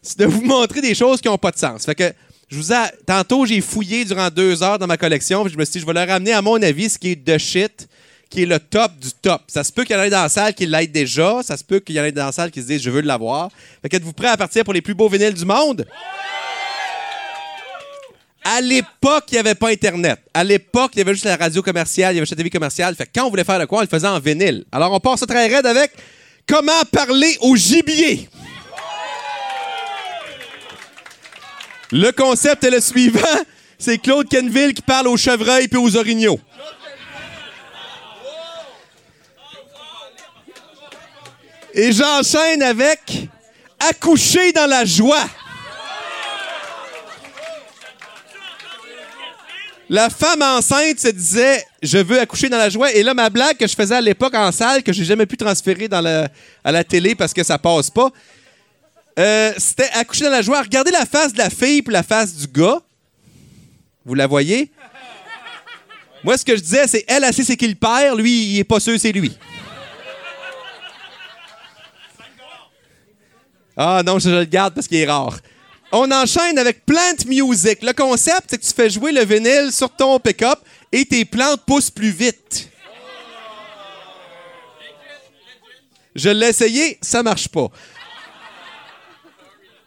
c'est 0.00 0.18
de 0.18 0.24
vous 0.24 0.42
montrer 0.42 0.80
des 0.80 0.94
choses 0.94 1.20
qui 1.20 1.28
n'ont 1.28 1.38
pas 1.38 1.50
de 1.50 1.58
sens. 1.58 1.84
Fait 1.84 1.94
que 1.94 2.12
je 2.50 2.56
vous 2.56 2.72
ai, 2.72 2.86
tantôt, 3.06 3.46
j'ai 3.46 3.60
fouillé 3.60 4.04
durant 4.04 4.28
deux 4.28 4.62
heures 4.62 4.78
dans 4.78 4.88
ma 4.88 4.96
collection. 4.96 5.44
puis 5.44 5.52
Je 5.52 5.58
me 5.58 5.64
suis 5.64 5.74
dit, 5.74 5.80
je 5.80 5.86
vais 5.86 5.92
leur 5.92 6.08
ramener, 6.08 6.32
à 6.32 6.42
mon 6.42 6.60
avis, 6.60 6.90
ce 6.90 6.98
qui 6.98 7.12
est 7.12 7.16
de 7.16 7.38
shit, 7.38 7.88
qui 8.28 8.42
est 8.42 8.46
le 8.46 8.58
top 8.58 8.92
du 8.98 9.10
top. 9.12 9.42
Ça 9.46 9.62
se 9.62 9.72
peut 9.72 9.84
qu'il 9.84 9.94
y 9.94 9.98
en 9.98 10.02
ait 10.02 10.10
dans 10.10 10.22
la 10.22 10.28
salle 10.28 10.52
qui 10.54 10.66
l'aident 10.66 10.90
déjà. 10.90 11.42
Ça 11.44 11.56
se 11.56 11.62
peut 11.62 11.78
qu'il 11.78 11.94
y 11.94 12.00
en 12.00 12.04
ait 12.04 12.12
dans 12.12 12.26
la 12.26 12.32
salle 12.32 12.50
qui 12.50 12.60
se 12.60 12.66
disent, 12.66 12.82
je 12.82 12.90
veux 12.90 13.02
l'avoir. 13.02 13.50
Fait 13.82 13.88
que 13.88 13.96
êtes-vous 13.96 14.12
prêts 14.12 14.28
à 14.28 14.36
partir 14.36 14.64
pour 14.64 14.74
les 14.74 14.82
plus 14.82 14.94
beaux 14.94 15.08
vinyles 15.08 15.34
du 15.34 15.44
monde? 15.44 15.86
À 18.42 18.60
l'époque, 18.60 19.24
il 19.30 19.34
n'y 19.34 19.38
avait 19.38 19.54
pas 19.54 19.68
Internet. 19.68 20.18
À 20.34 20.42
l'époque, 20.42 20.90
il 20.94 20.98
y 20.98 21.02
avait 21.02 21.12
juste 21.12 21.26
la 21.26 21.36
radio 21.36 21.62
commerciale, 21.62 22.14
il 22.14 22.16
y 22.16 22.20
avait 22.20 22.30
la 22.30 22.36
TV 22.36 22.50
commerciale. 22.50 22.96
Fait 22.96 23.06
que 23.06 23.10
quand 23.14 23.26
on 23.26 23.30
voulait 23.30 23.44
faire 23.44 23.60
de 23.60 23.66
quoi, 23.66 23.78
on 23.78 23.82
le 23.82 23.86
faisait 23.86 24.08
en 24.08 24.18
vinyle. 24.18 24.64
Alors, 24.72 24.92
on 24.92 24.98
passe 24.98 25.20
très 25.20 25.46
raide 25.46 25.66
avec 25.66 25.92
Comment 26.50 26.82
parler 26.90 27.36
au 27.42 27.54
gibier? 27.54 28.28
Le 31.92 32.12
concept 32.12 32.64
est 32.64 32.70
le 32.70 32.80
suivant. 32.80 33.20
C'est 33.78 33.98
Claude 33.98 34.28
Kenville 34.28 34.74
qui 34.74 34.82
parle 34.82 35.08
aux 35.08 35.16
chevreuils 35.16 35.68
puis 35.68 35.78
aux 35.78 35.96
orignaux. 35.96 36.38
Et 41.72 41.92
j'enchaîne 41.92 42.62
avec 42.62 43.28
Accoucher 43.88 44.52
dans 44.52 44.66
la 44.66 44.84
joie. 44.84 45.24
La 49.88 50.10
femme 50.10 50.42
enceinte 50.42 51.00
se 51.00 51.08
disait 51.08 51.64
Je 51.82 51.98
veux 51.98 52.20
accoucher 52.20 52.48
dans 52.48 52.58
la 52.58 52.68
joie. 52.68 52.92
Et 52.92 53.02
là, 53.02 53.14
ma 53.14 53.30
blague 53.30 53.56
que 53.56 53.66
je 53.66 53.74
faisais 53.74 53.96
à 53.96 54.00
l'époque 54.00 54.34
en 54.34 54.52
salle, 54.52 54.82
que 54.82 54.92
j'ai 54.92 55.04
jamais 55.04 55.26
pu 55.26 55.36
transférer 55.36 55.88
à 55.90 56.72
la 56.72 56.84
télé 56.84 57.14
parce 57.14 57.32
que 57.32 57.42
ça 57.42 57.58
passe 57.58 57.88
pas, 57.88 58.10
euh, 59.18 59.52
c'était 59.58 59.90
accoucher 59.94 60.24
dans 60.24 60.30
la 60.30 60.42
joie. 60.42 60.62
Regardez 60.62 60.90
la 60.90 61.06
face 61.06 61.32
de 61.32 61.38
la 61.38 61.50
fille 61.50 61.82
puis 61.82 61.92
la 61.92 62.02
face 62.02 62.34
du 62.34 62.46
gars. 62.46 62.80
Vous 64.04 64.14
la 64.14 64.26
voyez? 64.26 64.70
Moi, 66.22 66.36
ce 66.36 66.44
que 66.44 66.54
je 66.54 66.60
disais, 66.60 66.86
c'est 66.86 67.04
elle, 67.08 67.24
elle 67.24 67.32
sait 67.32 67.44
c'est 67.44 67.56
qui 67.56 67.66
le 67.66 67.74
père, 67.74 68.14
lui, 68.14 68.54
il 68.54 68.58
est 68.58 68.64
pas 68.64 68.78
sûr 68.80 68.98
c'est 68.98 69.12
lui. 69.12 69.36
Ah 73.76 74.02
non, 74.04 74.18
je, 74.18 74.28
je 74.28 74.34
le 74.34 74.44
garde 74.44 74.74
parce 74.74 74.86
qu'il 74.86 74.98
est 74.98 75.06
rare. 75.06 75.38
On 75.92 76.10
enchaîne 76.10 76.58
avec 76.58 76.84
Plant 76.84 77.16
Music. 77.26 77.82
Le 77.82 77.92
concept, 77.92 78.48
c'est 78.50 78.58
que 78.58 78.64
tu 78.64 78.72
fais 78.74 78.90
jouer 78.90 79.12
le 79.12 79.24
vinyle 79.24 79.72
sur 79.72 79.90
ton 79.90 80.18
pick-up 80.20 80.58
et 80.92 81.04
tes 81.04 81.24
plantes 81.24 81.64
poussent 81.66 81.90
plus 81.90 82.10
vite. 82.10 82.68
Je 86.14 86.28
l'ai 86.28 86.48
essayé, 86.48 86.98
ça 87.00 87.22
marche 87.22 87.48
pas. 87.48 87.68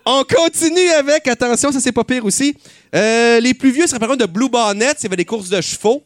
On 0.05 0.23
continue 0.25 0.89
avec, 0.89 1.27
attention, 1.27 1.71
ça 1.71 1.79
c'est 1.79 1.91
pas 1.91 2.03
pire 2.03 2.25
aussi. 2.25 2.55
Euh, 2.93 3.39
les 3.39 3.53
plus 3.53 3.71
vieux, 3.71 3.87
ça 3.87 3.99
par 3.99 4.09
contre 4.09 4.25
de 4.25 4.31
Blue 4.31 4.49
Bonnet, 4.49 4.93
il 5.01 5.13
y 5.13 5.15
des 5.15 5.25
courses 5.25 5.49
de 5.49 5.61
chevaux. 5.61 6.03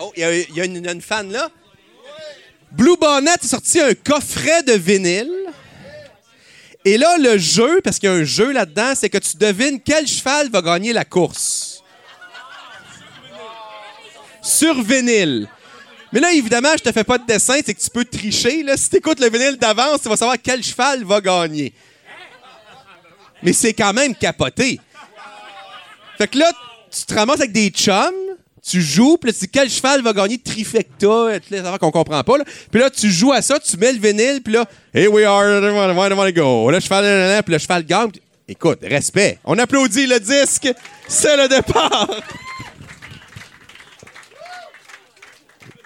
Oh, 0.00 0.12
il 0.16 0.20
y 0.20 0.24
a, 0.24 0.34
il 0.34 0.54
y 0.54 0.60
a 0.60 0.64
une, 0.64 0.76
il 0.76 0.84
y 0.84 0.88
a 0.88 0.92
une 0.92 1.02
fan 1.02 1.30
là. 1.30 1.50
Blue 2.70 2.96
Bonnet 2.98 3.32
a 3.42 3.46
sorti 3.46 3.80
un 3.80 3.92
coffret 3.92 4.62
de 4.62 4.72
vinyle. 4.72 5.30
Et 6.84 6.98
là, 6.98 7.16
le 7.18 7.38
jeu, 7.38 7.80
parce 7.84 7.98
qu'il 7.98 8.08
y 8.08 8.12
a 8.12 8.16
un 8.16 8.24
jeu 8.24 8.50
là-dedans, 8.50 8.94
c'est 8.96 9.10
que 9.10 9.18
tu 9.18 9.36
devines 9.36 9.80
quel 9.80 10.06
cheval 10.06 10.50
va 10.50 10.62
gagner 10.62 10.92
la 10.92 11.04
course. 11.04 11.82
Sur 14.40 14.82
vinyle. 14.82 15.48
Mais 16.12 16.20
là, 16.20 16.32
évidemment, 16.32 16.72
je 16.76 16.82
te 16.82 16.92
fais 16.92 17.04
pas 17.04 17.18
de 17.18 17.26
dessin, 17.26 17.60
c'est 17.64 17.74
que 17.74 17.80
tu 17.80 17.90
peux 17.90 18.04
tricher. 18.04 18.62
Là. 18.62 18.76
Si 18.76 18.88
tu 18.90 18.96
écoutes 18.96 19.20
le 19.20 19.30
vinyle 19.30 19.56
d'avance, 19.56 20.02
tu 20.02 20.08
vas 20.08 20.16
savoir 20.16 20.36
quel 20.42 20.62
cheval 20.62 21.04
va 21.04 21.20
gagner. 21.20 21.72
Mais 23.42 23.52
c'est 23.52 23.72
quand 23.72 23.92
même 23.92 24.14
capoté. 24.14 24.80
Fait 26.18 26.28
que 26.28 26.38
là, 26.38 26.50
tu 26.90 27.04
te 27.04 27.14
ramasses 27.14 27.40
avec 27.40 27.52
des 27.52 27.70
chums, 27.70 28.12
tu 28.62 28.80
joues, 28.80 29.16
puis 29.16 29.30
là, 29.30 29.32
tu 29.32 29.40
dis 29.40 29.48
quel 29.48 29.68
cheval 29.68 30.02
va 30.02 30.12
gagner 30.12 30.38
trifecta, 30.38 31.38
toutes 31.40 31.50
les 31.50 31.58
affaires 31.58 31.78
qu'on 31.78 31.90
comprend 31.90 32.22
pas. 32.22 32.38
Là. 32.38 32.44
Puis 32.70 32.80
là, 32.80 32.90
tu 32.90 33.10
joues 33.10 33.32
à 33.32 33.42
ça, 33.42 33.58
tu 33.58 33.76
mets 33.76 33.92
le 33.92 33.98
vinyle, 33.98 34.40
puis 34.42 34.52
là, 34.52 34.64
here 34.94 35.08
we 35.08 35.24
are, 35.24 35.42
where 35.42 36.10
do 36.10 36.16
wanna 36.16 36.32
go? 36.32 36.70
Le 36.70 36.78
cheval, 36.78 37.42
puis 37.42 37.52
le 37.52 37.58
cheval 37.58 37.84
gagne. 37.84 38.10
Écoute, 38.46 38.80
respect. 38.82 39.38
On 39.44 39.58
applaudit 39.58 40.06
le 40.06 40.20
disque, 40.20 40.68
c'est 41.08 41.36
le 41.36 41.48
départ. 41.48 42.08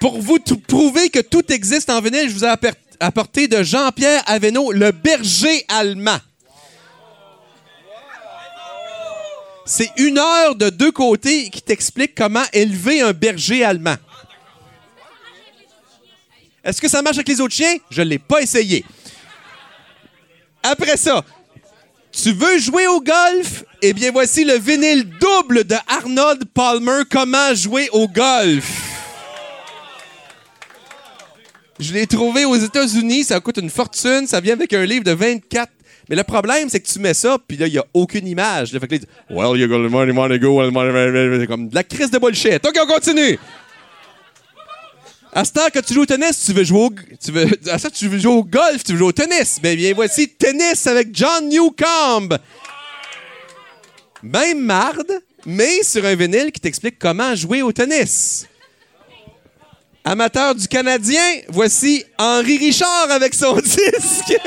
Pour 0.01 0.21
vous 0.21 0.39
prouver 0.67 1.09
que 1.09 1.21
tout 1.21 1.51
existe 1.51 1.89
en 1.89 2.01
vinyle, 2.01 2.29
je 2.29 2.35
vous 2.35 2.45
ai 2.45 2.55
apporté 3.01 3.49
de 3.49 3.63
Jean-Pierre 3.63 4.23
Aveno, 4.27 4.73
le 4.73 4.93
berger 4.93 5.65
allemand. 5.69 6.19
C'est 9.69 9.91
une 9.97 10.17
heure 10.17 10.55
de 10.55 10.71
deux 10.71 10.93
côtés 10.93 11.51
qui 11.51 11.61
t'explique 11.61 12.15
comment 12.15 12.45
élever 12.53 13.01
un 13.01 13.13
berger 13.13 13.65
allemand. 13.65 13.97
Est-ce 16.63 16.81
que 16.81 16.89
ça 16.89 17.03
marche 17.03 17.17
avec 17.17 17.29
les 17.29 17.41
autres 17.41 17.55
chiens? 17.55 17.77
Je 17.91 18.03
ne 18.03 18.09
l'ai 18.09 18.21
pas 18.21 18.41
essayé. 18.41 18.85
Après 20.63 20.97
ça, 20.97 21.25
tu 22.13 22.33
veux 22.33 22.59
jouer 22.59 22.87
au 22.87 23.01
golf? 23.01 23.65
Eh 23.83 23.93
bien, 23.93 24.13
voici 24.13 24.45
le 24.45 24.55
vinyle 24.55 25.09
double 25.19 25.65
de 25.65 25.77
Arnold 25.89 26.45
Palmer, 26.55 27.03
Comment 27.11 27.53
jouer 27.55 27.89
au 27.91 28.07
golf. 28.07 28.65
Je 31.79 31.93
l'ai 31.93 32.07
trouvé 32.07 32.45
aux 32.45 32.57
États-Unis, 32.57 33.25
ça 33.25 33.41
coûte 33.41 33.59
une 33.59 33.69
fortune, 33.69 34.27
ça 34.27 34.41
vient 34.41 34.55
avec 34.55 34.73
un 34.73 34.85
livre 34.87 35.05
de 35.05 35.13
24. 35.13 35.71
Mais 36.09 36.17
le 36.17 36.23
problème, 36.23 36.69
c'est 36.69 36.81
que 36.81 36.89
tu 36.89 36.99
mets 37.01 37.15
ça, 37.15 37.37
puis 37.47 37.57
là, 37.57 37.67
il 37.67 37.73
n'y 37.73 37.79
a 37.79 37.85
aucune 37.93 38.27
image. 38.27 38.71
Fait 38.71 38.87
que 38.87 38.95
là, 38.95 39.01
il 39.31 39.37
Well, 39.37 39.59
you 39.59 39.67
got 39.67 39.87
the 39.87 39.91
money, 39.91 40.13
money, 40.13 40.39
go, 40.39 40.61
well, 40.61 40.71
money. 40.71 41.41
C'est 41.41 41.47
comme 41.47 41.69
de 41.69 41.75
la 41.75 41.83
crise 41.83 42.11
de 42.11 42.19
bullshit. 42.19 42.65
OK, 42.65 42.77
on 42.81 42.87
continue. 42.87 43.39
À 45.33 45.45
ce 45.45 45.53
temps 45.53 45.69
que 45.73 45.81
tu 45.81 45.93
joues 45.93 46.03
au 46.03 46.07
tennis, 46.07 46.45
tu 46.47 46.53
veux 46.53 46.65
jouer 46.65 46.79
au, 46.79 46.91
tu 47.23 47.31
veux, 47.33 47.47
à 47.71 47.79
tu 47.91 48.09
veux 48.09 48.19
jouer 48.19 48.33
au 48.33 48.45
golf, 48.45 48.85
tu 48.85 48.93
veux 48.93 48.99
jouer 48.99 49.09
au 49.09 49.13
tennis. 49.13 49.59
Ben 49.63 49.77
bien, 49.77 49.93
voici 49.95 50.29
Tennis 50.29 50.87
avec 50.87 51.09
John 51.13 51.49
Newcomb. 51.49 52.39
Même 54.23 54.61
marde, 54.61 55.13
mais 55.45 55.83
sur 55.83 56.05
un 56.07 56.15
vinyle 56.15 56.51
qui 56.53 56.61
t'explique 56.61 56.99
comment 56.99 57.35
jouer 57.35 57.61
au 57.61 57.71
tennis. 57.71 58.47
Amateur 60.05 60.55
du 60.55 60.69
Canadien, 60.69 61.41
voici 61.49 62.05
Henri 62.17 62.59
Richard 62.59 63.11
avec 63.11 63.35
son 63.35 63.57
disque. 63.61 64.39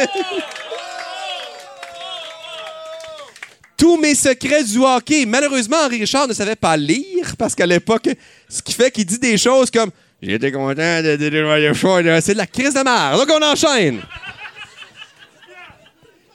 Tous 3.79 3.97
mes 3.97 4.13
secrets 4.13 4.63
du 4.63 4.77
hockey. 4.77 5.25
Malheureusement, 5.25 5.77
Henri 5.85 6.01
Richard 6.01 6.27
ne 6.27 6.33
savait 6.33 6.57
pas 6.57 6.75
lire 6.75 7.35
parce 7.37 7.55
qu'à 7.55 7.65
l'époque, 7.65 8.09
ce 8.47 8.61
qui 8.61 8.73
fait 8.73 8.91
qu'il 8.91 9.05
dit 9.05 9.17
des 9.17 9.37
choses 9.37 9.71
comme 9.71 9.89
J'étais 10.21 10.51
content 10.51 11.01
de 11.01 11.73
choix. 11.73 12.01
C'est 12.21 12.33
de 12.33 12.37
la 12.37 12.45
crise 12.45 12.73
de 12.73 12.83
merde. 12.83 13.19
Donc, 13.19 13.29
on 13.33 13.41
enchaîne. 13.41 14.01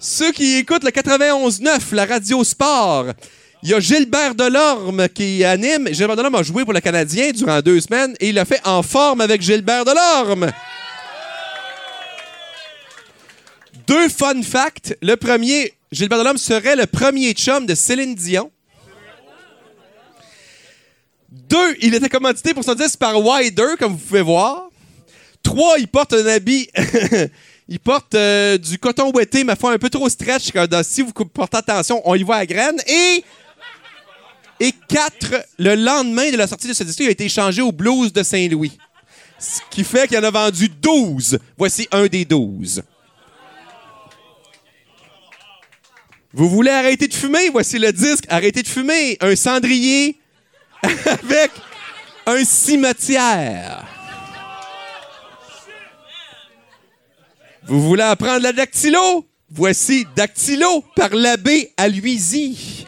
Ceux 0.01 0.33
qui 0.33 0.57
écoutent 0.57 0.85
le 0.85 0.91
91.9, 0.91 1.95
la 1.95 2.07
radio 2.07 2.43
sport, 2.45 3.07
il 3.63 3.71
y 3.71 3.75
a 3.75 3.81
Gilbert 3.81 4.35
Delorme 4.35 5.09
qui 5.09 5.45
anime. 5.45 5.89
Gilbert 5.93 6.17
Delorme 6.17 6.35
a 6.37 6.43
joué 6.43 6.65
pour 6.65 6.73
le 6.73 6.81
Canadien 6.81 7.31
durant 7.33 7.61
deux 7.61 7.81
semaines 7.81 8.15
et 8.21 8.29
il 8.29 8.35
l'a 8.35 8.45
fait 8.45 8.61
en 8.67 8.83
forme 8.83 9.21
avec 9.21 9.41
Gilbert 9.41 9.85
Delorme. 9.85 10.51
Deux 13.87 14.09
fun 14.09 14.43
facts. 14.43 14.97
Le 15.03 15.17
premier, 15.17 15.75
Gilbert 15.95 16.19
Delorme 16.19 16.39
serait 16.39 16.75
le 16.75 16.87
premier 16.87 17.33
chum 17.35 17.67
de 17.67 17.75
Céline 17.77 18.17
Dion. 18.17 18.51
Deux, 21.31 21.77
il 21.81 21.95
était 21.95 22.09
commandité 22.09 22.53
pour 22.53 22.65
son 22.65 22.75
disque 22.75 22.99
par 22.99 23.17
Wider, 23.25 23.77
comme 23.79 23.93
vous 23.93 23.99
pouvez 23.99 24.23
voir. 24.23 24.71
Trois, 25.45 25.79
il 25.79 25.87
porte 25.87 26.13
un 26.15 26.27
habit. 26.27 26.69
il 27.69 27.79
porte 27.79 28.13
euh, 28.17 28.59
du 28.59 28.77
coton 28.77 29.13
ouetté, 29.13 29.45
mais 29.45 29.55
fois 29.55 29.73
un 29.73 29.79
peu 29.79 29.89
trop 29.89 30.09
stretch. 30.09 30.51
Si 30.83 31.03
vous 31.03 31.13
portez 31.13 31.59
attention, 31.59 32.03
on 32.05 32.17
y 32.17 32.25
voit 32.25 32.37
à 32.37 32.47
graine. 32.47 32.81
Et. 32.89 33.25
Et 34.59 34.73
quatre, 34.89 35.45
le 35.59 35.77
lendemain 35.77 36.31
de 36.31 36.37
la 36.37 36.49
sortie 36.49 36.67
de 36.69 36.73
ce 36.73 36.83
disque, 36.83 37.01
il 37.01 37.09
a 37.09 37.11
été 37.11 37.25
échangé 37.25 37.63
au 37.63 37.71
Blues 37.71 38.13
de 38.13 38.23
Saint-Louis. 38.25 38.79
Ce 39.39 39.61
qui 39.71 39.85
fait 39.85 40.09
qu'il 40.09 40.19
en 40.19 40.25
a 40.25 40.31
vendu 40.31 40.69
12. 40.69 41.39
Voici 41.57 41.87
un 41.93 42.07
des 42.07 42.25
12. 42.25 42.83
Vous 46.35 46.49
voulez 46.51 46.73
arrêter 46.73 47.07
de 47.07 47.15
fumer? 47.15 47.49
Voici 47.51 47.79
le 47.79 47.93
disque. 47.93 48.25
Arrêtez 48.29 48.63
de 48.63 48.69
fumer. 48.69 49.17
Un 49.21 49.37
cendrier 49.37 50.19
avec 50.83 51.53
un 52.27 52.45
cimetière. 52.45 53.85
Vous 57.67 57.81
voulez 57.81 58.03
apprendre 58.03 58.43
la 58.43 58.53
dactylo? 58.53 59.27
Voici 59.49 60.05
Dactylo 60.17 60.83
par 60.97 61.15
l'abbé 61.15 61.73
à 61.77 61.87
Luisy. 61.87 62.85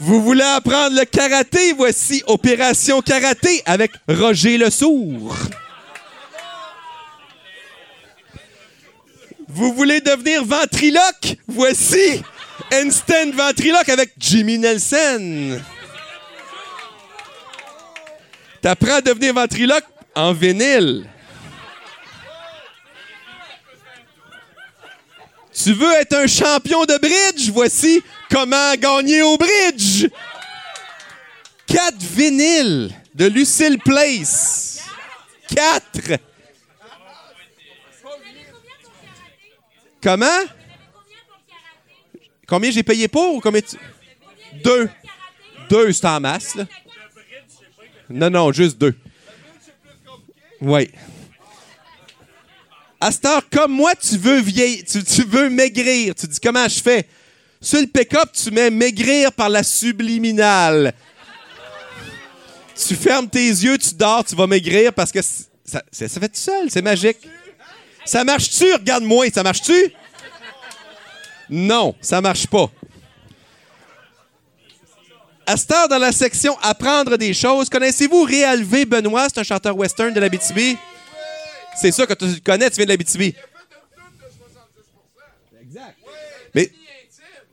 Vous 0.00 0.20
voulez 0.20 0.42
apprendre 0.42 0.96
le 0.98 1.04
karaté? 1.04 1.72
Voici 1.72 2.24
Opération 2.26 3.00
Karaté 3.00 3.62
avec 3.64 3.92
Roger 4.08 4.58
Le 4.58 4.70
Vous 9.54 9.72
voulez 9.72 10.00
devenir 10.00 10.44
ventriloque? 10.44 11.36
Voici 11.46 12.20
Instant 12.72 13.30
Ventriloque 13.32 13.88
avec 13.88 14.12
Jimmy 14.18 14.58
Nelson. 14.58 15.60
T'apprends 18.60 18.96
à 18.96 19.00
devenir 19.00 19.32
ventriloque 19.32 19.84
en 20.16 20.32
vinyle. 20.32 21.08
Tu 25.52 25.72
veux 25.72 25.92
être 26.00 26.16
un 26.16 26.26
champion 26.26 26.84
de 26.84 26.98
bridge? 26.98 27.50
Voici 27.52 28.02
comment 28.28 28.74
gagner 28.74 29.22
au 29.22 29.38
bridge. 29.38 30.08
Quatre 31.64 32.02
vinyles 32.02 32.90
de 33.14 33.26
Lucille 33.26 33.78
Place. 33.78 34.82
Quatre. 35.46 36.18
Comment? 40.04 40.26
Combien 42.46 42.70
j'ai 42.70 42.82
payé 42.82 43.08
pour 43.08 43.36
ou 43.36 43.40
combien 43.40 43.62
tu... 43.62 43.76
Deux. 44.62 44.90
Deux, 45.70 45.92
c'est 45.92 46.04
en 46.04 46.20
masse. 46.20 46.58
Non, 48.10 48.28
non, 48.28 48.52
juste 48.52 48.76
deux. 48.76 48.94
Oui. 50.60 50.90
À 53.00 53.10
cette 53.10 53.24
heure, 53.24 53.48
comme 53.48 53.72
moi, 53.72 53.94
tu 53.94 54.18
veux 54.18 54.40
vieillir, 54.40 54.84
tu, 54.84 55.22
veux 55.22 55.48
maigrir. 55.48 56.14
Tu 56.14 56.26
dis 56.26 56.38
comment 56.38 56.68
je 56.68 56.82
fais? 56.82 57.08
Sur 57.58 57.80
le 57.80 57.86
pick-up, 57.86 58.30
tu 58.32 58.50
mets 58.50 58.68
maigrir 58.68 59.32
par 59.32 59.48
la 59.48 59.62
subliminale. 59.62 60.92
Tu 62.76 62.94
fermes 62.94 63.30
tes 63.30 63.48
yeux, 63.48 63.78
tu 63.78 63.94
dors, 63.94 64.22
tu 64.22 64.34
vas 64.34 64.46
maigrir 64.46 64.92
parce 64.92 65.10
que 65.10 65.20
ça 65.22 65.82
fait 65.92 66.28
tout 66.28 66.34
seul, 66.34 66.70
c'est 66.70 66.82
magique. 66.82 67.26
Ça 68.04 68.24
marche-tu? 68.24 68.72
Regarde-moi, 68.72 69.26
ça 69.34 69.42
marche-tu? 69.42 69.92
Non, 71.50 71.94
ça 72.00 72.20
marche 72.20 72.46
pas. 72.46 72.70
À 75.46 75.56
cette 75.56 75.70
heure, 75.72 75.88
dans 75.88 75.98
la 75.98 76.12
section 76.12 76.56
Apprendre 76.62 77.16
des 77.18 77.34
choses, 77.34 77.68
connaissez-vous 77.68 78.22
Réal 78.22 78.62
V. 78.62 78.84
Benoît? 78.86 79.26
C'est 79.28 79.40
un 79.40 79.44
chanteur 79.44 79.76
western 79.76 80.12
de 80.12 80.20
l'Abitibi. 80.20 80.76
C'est 81.80 81.92
ça 81.92 82.06
que 82.06 82.14
tu 82.14 82.24
le 82.26 82.40
connais, 82.40 82.70
tu 82.70 82.76
viens 82.76 82.86
de 82.86 82.90
l'Abitibi. 82.90 83.34
Mais 86.54 86.70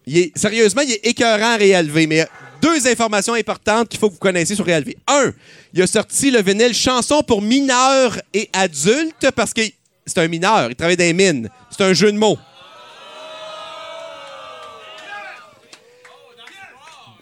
il 0.06 0.18
est- 0.18 0.38
sérieusement, 0.38 0.84
il 0.84 0.92
est 0.92 1.06
écœurant, 1.08 1.58
Réal 1.58 1.88
V. 1.90 2.08
Mais 2.08 2.26
deux 2.62 2.88
informations 2.88 3.34
importantes 3.34 3.90
qu'il 3.90 4.00
faut 4.00 4.08
que 4.08 4.14
vous 4.14 4.20
connaissiez 4.20 4.56
sur 4.56 4.66
Réal 4.66 4.84
V. 4.84 4.96
Un, 5.08 5.34
il 5.74 5.82
a 5.82 5.88
sorti 5.88 6.32
le 6.32 6.42
vinyle 6.42 6.74
Chanson 6.74 7.24
pour 7.24 7.42
mineurs 7.42 8.20
et 8.34 8.50
adultes 8.54 9.32
parce 9.36 9.54
que 9.54 9.62
c'est 10.06 10.18
un 10.20 10.28
mineur, 10.28 10.70
il 10.70 10.76
travaille 10.76 10.98
dans 10.98 11.04
les 11.04 11.14
mines. 11.14 11.50
C'est 11.70 11.84
un 11.84 11.94
jeu 11.94 12.12
de 12.12 12.18
mots. 12.18 12.38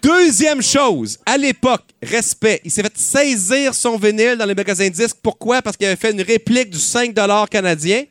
Deuxième 0.01 0.61
chose, 0.61 1.19
à 1.25 1.37
l'époque, 1.37 1.83
respect, 2.01 2.61
il 2.63 2.71
s'est 2.71 2.81
fait 2.81 2.97
saisir 2.97 3.73
son 3.73 3.97
vinyle 3.97 4.37
dans 4.37 4.45
les 4.45 4.55
magasins 4.55 4.87
de 4.87 4.93
disques. 4.93 5.17
Pourquoi? 5.21 5.61
Parce 5.61 5.75
qu'il 5.75 5.87
avait 5.87 5.97
fait 5.97 6.11
une 6.11 6.21
réplique 6.21 6.69
du 6.69 6.79
5 6.79 7.13
canadien. 7.49 8.05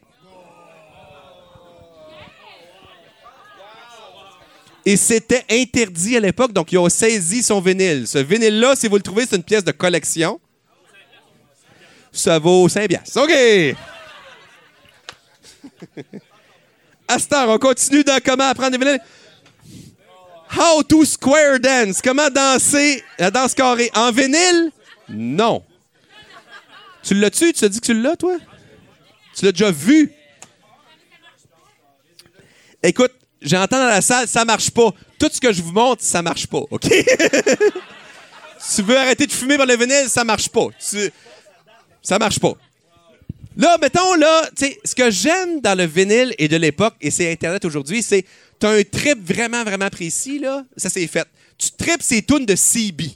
Et 4.85 4.97
c'était 4.97 5.45
interdit 5.51 6.16
à 6.16 6.20
l'époque, 6.20 6.53
donc 6.53 6.73
ils 6.73 6.78
ont 6.78 6.89
saisi 6.89 7.43
son 7.43 7.61
vinyle. 7.61 8.07
Ce 8.07 8.19
vinyle-là, 8.19 8.74
si 8.77 8.86
vous 8.86 8.97
le 8.97 9.03
trouvez, 9.03 9.27
c'est 9.28 9.36
une 9.36 9.43
pièce 9.43 9.65
de 9.65 9.73
collection. 9.73 10.40
Ça 12.12 12.39
vaut 12.39 12.69
5 12.69 12.89
piastres. 12.89 13.23
OK! 13.23 13.77
Heure, 17.32 17.48
on 17.48 17.59
continue 17.59 18.05
dans 18.05 18.20
comment 18.24 18.48
apprendre 18.48 18.72
des 18.76 18.78
vinyles. 18.78 19.01
How 20.56 20.82
to 20.82 21.05
square 21.05 21.59
dance. 21.60 22.01
Comment 22.02 22.30
danser 22.30 23.02
la 23.18 23.30
danse 23.30 23.55
carrée. 23.55 23.90
En 23.94 24.10
vinyle? 24.12 24.70
Non. 25.09 25.62
Tu 27.02 27.14
l'as-tu? 27.14 27.52
Tu 27.52 27.60
t'as 27.60 27.68
dit 27.68 27.80
que 27.80 27.86
tu 27.86 27.94
l'as, 27.94 28.16
toi? 28.16 28.36
Tu 29.36 29.44
l'as 29.44 29.52
déjà 29.52 29.70
vu? 29.70 30.12
Écoute, 32.82 33.12
j'entends 33.40 33.78
dans 33.78 33.86
la 33.89 34.01
salle, 34.01 34.28
ça 34.28 34.44
marche 34.44 34.70
pas. 34.70 34.90
Tout 35.18 35.28
ce 35.32 35.40
que 35.40 35.52
je 35.52 35.62
vous 35.62 35.72
montre, 35.72 36.02
ça 36.02 36.22
marche 36.22 36.47
pas, 36.47 36.62
OK? 36.70 36.89
tu 38.76 38.82
veux 38.82 38.97
arrêter 38.97 39.26
de 39.26 39.32
fumer 39.32 39.56
par 39.56 39.66
le 39.66 39.76
vinyle, 39.76 40.09
ça 40.09 40.24
marche 40.24 40.48
pas. 40.48 40.66
Tu- 40.78 41.10
Ça 42.02 42.18
marche 42.18 42.39
pas. 42.39 42.52
Là, 43.59 43.76
mettons, 43.82 44.14
là, 44.14 44.48
tu 44.56 44.66
sais, 44.66 44.78
ce 44.85 44.94
que 44.94 45.10
j'aime 45.10 45.60
dans 45.60 45.76
le 45.76 45.85
vinyle 45.85 46.32
et 46.39 46.47
de 46.47 46.56
l'époque, 46.56 46.94
et 47.01 47.10
c'est 47.10 47.30
Internet 47.30 47.64
aujourd'hui, 47.64 48.05
c'est 48.05 48.24
t'as 48.60 48.70
un 48.70 48.85
trip 48.85 49.18
vraiment, 49.20 49.64
vraiment 49.64 49.90
précis, 49.90 50.39
là. 50.39 50.64
Ça, 50.76 50.89
c'est 50.89 51.06
fait. 51.09 51.26
Tu 51.59 51.70
tripes 51.72 52.02
ces 52.02 52.22
tunes 52.22 52.47
de 52.47 52.55
CB. 52.55 53.10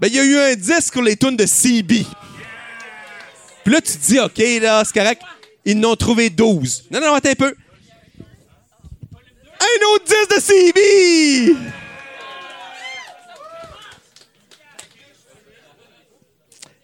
Ben, 0.00 0.08
il 0.08 0.16
y 0.16 0.18
a 0.18 0.24
eu 0.24 0.36
un 0.36 0.54
disque 0.56 0.92
pour 0.92 1.02
les 1.02 1.16
tunes 1.16 1.36
de 1.36 1.46
CB. 1.46 2.04
Puis 3.64 3.72
là, 3.72 3.80
tu 3.80 3.92
te 3.92 4.06
dis, 4.06 4.18
OK, 4.18 4.38
là, 4.60 4.82
c'est 4.84 4.92
correct. 4.92 5.22
Ils 5.64 5.78
n'ont 5.78 5.94
trouvé 5.94 6.30
12. 6.30 6.86
Non, 6.90 7.00
non, 7.00 7.14
attends 7.14 7.30
un 7.30 7.34
peu. 7.36 7.54
Un 9.60 9.94
autre 9.94 10.04
10 10.04 10.36
de 10.36 10.40
CB! 10.40 11.56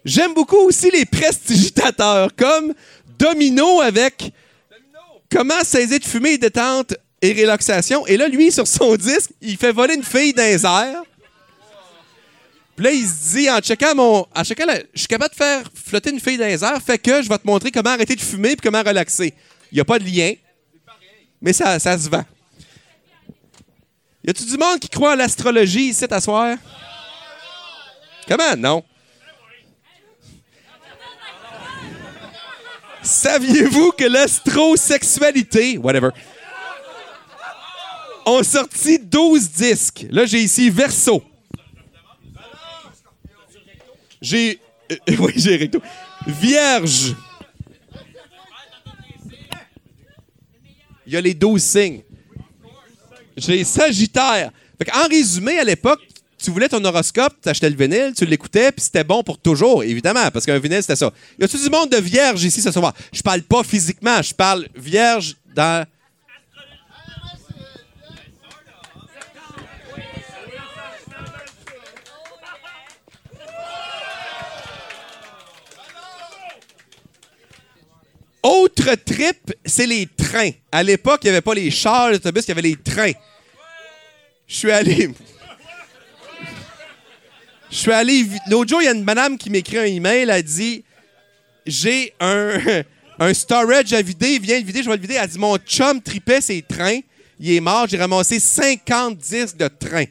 J'aime 0.03 0.33
beaucoup 0.33 0.57
aussi 0.57 0.89
les 0.91 1.05
prestigitateurs, 1.05 2.35
comme 2.35 2.73
Domino 3.17 3.81
avec 3.81 4.31
Comment 5.31 5.63
saisir 5.63 5.97
de 5.97 6.03
fumée 6.03 6.37
détente 6.37 6.93
et 7.21 7.31
relaxation. 7.31 8.05
Et 8.05 8.17
là, 8.17 8.27
lui, 8.27 8.51
sur 8.51 8.67
son 8.67 8.95
disque, 8.97 9.31
il 9.39 9.55
fait 9.55 9.71
voler 9.71 9.95
une 9.95 10.03
fille 10.03 10.33
dans 10.33 10.43
les. 10.43 11.03
Puis 12.75 12.85
là, 12.85 12.91
il 12.91 13.07
se 13.07 13.37
dit, 13.37 13.49
en 13.49 13.59
checkant 13.59 13.95
mon. 13.95 14.27
Je 14.35 14.43
suis 14.95 15.07
capable 15.07 15.31
de 15.31 15.37
faire 15.37 15.63
flotter 15.73 16.09
une 16.09 16.19
fille 16.19 16.37
dans 16.37 16.47
les 16.47 16.57
fait 16.81 16.97
que 16.97 17.21
je 17.21 17.29
vais 17.29 17.37
te 17.37 17.47
montrer 17.47 17.71
comment 17.71 17.91
arrêter 17.91 18.15
de 18.15 18.21
fumer 18.21 18.51
et 18.51 18.55
comment 18.57 18.81
relaxer. 18.81 19.33
Il 19.71 19.75
n'y 19.75 19.81
a 19.81 19.85
pas 19.85 19.99
de 19.99 20.03
lien, 20.03 20.33
mais 21.41 21.53
ça, 21.53 21.79
ça 21.79 21.97
se 21.97 22.09
vend. 22.09 22.25
Y 24.25 24.29
a-tu 24.31 24.43
du 24.43 24.57
monde 24.57 24.79
qui 24.79 24.89
croit 24.89 25.13
à 25.13 25.15
l'astrologie 25.15 25.89
ici, 25.89 26.05
à 26.09 26.19
soir? 26.19 26.57
Comment? 28.27 28.55
Non. 28.57 28.83
Saviez-vous 33.03 33.91
que 33.91 34.05
l'astrosexualité, 34.05 35.77
whatever, 35.77 36.09
ont 38.25 38.43
sorti 38.43 38.99
12 38.99 39.49
disques? 39.51 40.05
Là, 40.09 40.25
j'ai 40.25 40.39
ici 40.39 40.69
Verso. 40.69 41.23
J'ai. 44.21 44.59
euh, 44.91 44.95
oui, 45.19 45.33
j'ai 45.35 45.55
recto. 45.57 45.81
Vierge. 46.27 47.15
Il 51.07 51.13
y 51.13 51.17
a 51.17 51.21
les 51.21 51.33
12 51.33 51.61
signes. 51.61 52.01
J'ai 53.35 53.63
Sagittaire. 53.63 54.51
En 54.93 55.07
résumé, 55.07 55.59
à 55.59 55.63
l'époque, 55.63 56.01
tu 56.41 56.51
voulais 56.51 56.67
ton 56.67 56.83
horoscope, 56.83 57.35
tu 57.41 57.49
achetais 57.49 57.69
le 57.69 57.75
vinyle, 57.75 58.13
tu 58.17 58.25
l'écoutais, 58.25 58.71
puis 58.71 58.83
c'était 58.83 59.03
bon 59.03 59.23
pour 59.23 59.37
toujours, 59.37 59.83
évidemment, 59.83 60.29
parce 60.31 60.45
qu'un 60.45 60.59
vinyle, 60.59 60.81
c'était 60.81 60.95
ça. 60.95 61.11
Y 61.39 61.43
a-tu 61.43 61.57
du 61.57 61.69
monde 61.69 61.89
de 61.89 61.97
vierge 61.97 62.43
ici 62.43 62.61
ce 62.61 62.71
soir? 62.71 62.93
Je 63.13 63.21
parle 63.21 63.43
pas 63.43 63.63
physiquement, 63.63 64.21
je 64.21 64.33
parle 64.33 64.67
vierge 64.75 65.35
dans. 65.53 65.85
Autre 78.43 78.95
trip, 78.95 79.53
c'est 79.63 79.85
les 79.85 80.07
trains. 80.07 80.49
À 80.71 80.81
l'époque, 80.81 81.19
il 81.23 81.27
n'y 81.27 81.29
avait 81.29 81.41
pas 81.41 81.53
les 81.53 81.69
chars, 81.69 82.09
les 82.09 82.15
autobus, 82.15 82.43
il 82.45 82.47
y 82.47 82.51
avait 82.53 82.61
les 82.63 82.75
trains. 82.75 83.11
Je 84.47 84.55
suis 84.55 84.71
allé. 84.71 85.11
Je 87.71 87.77
suis 87.77 87.91
allé. 87.91 88.25
L'autre 88.49 88.69
jour, 88.69 88.81
il 88.81 88.85
y 88.85 88.87
a 88.89 88.91
une 88.91 89.03
madame 89.03 89.37
qui 89.37 89.49
m'écrit 89.49 89.77
un 89.77 89.85
email. 89.85 90.29
Elle 90.29 90.43
dit 90.43 90.83
J'ai 91.65 92.13
un, 92.19 92.83
un 93.19 93.33
storage 93.33 93.93
à 93.93 94.01
vider. 94.01 94.39
Viens 94.39 94.59
le 94.59 94.65
vider, 94.65 94.83
je 94.83 94.89
vais 94.89 94.95
le 94.95 95.01
vider. 95.01 95.13
Elle 95.15 95.29
dit 95.29 95.39
Mon 95.39 95.57
chum 95.57 96.01
tripait 96.01 96.41
ses 96.41 96.61
trains. 96.61 96.99
Il 97.39 97.51
est 97.51 97.59
mort. 97.61 97.87
J'ai 97.87 97.97
ramassé 97.97 98.39
50 98.39 99.17
disques 99.17 99.57
de 99.57 99.67
train. 99.67 100.05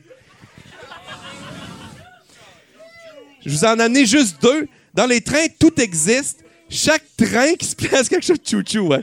Je 3.45 3.51
vous 3.51 3.65
en 3.65 3.79
ai 3.79 3.83
amené 3.83 4.07
juste 4.07 4.41
deux. 4.43 4.67
Dans 4.95 5.07
les 5.07 5.21
trains, 5.21 5.47
tout 5.59 5.79
existe. 5.81 6.41
Chaque 6.69 7.05
train 7.17 7.55
qui 7.55 7.67
se 7.67 7.77
place 7.77 8.09
quelque 8.09 8.25
chose 8.25 8.41
de 8.41 8.49
chouchou. 8.49 8.93
hein. 8.93 9.03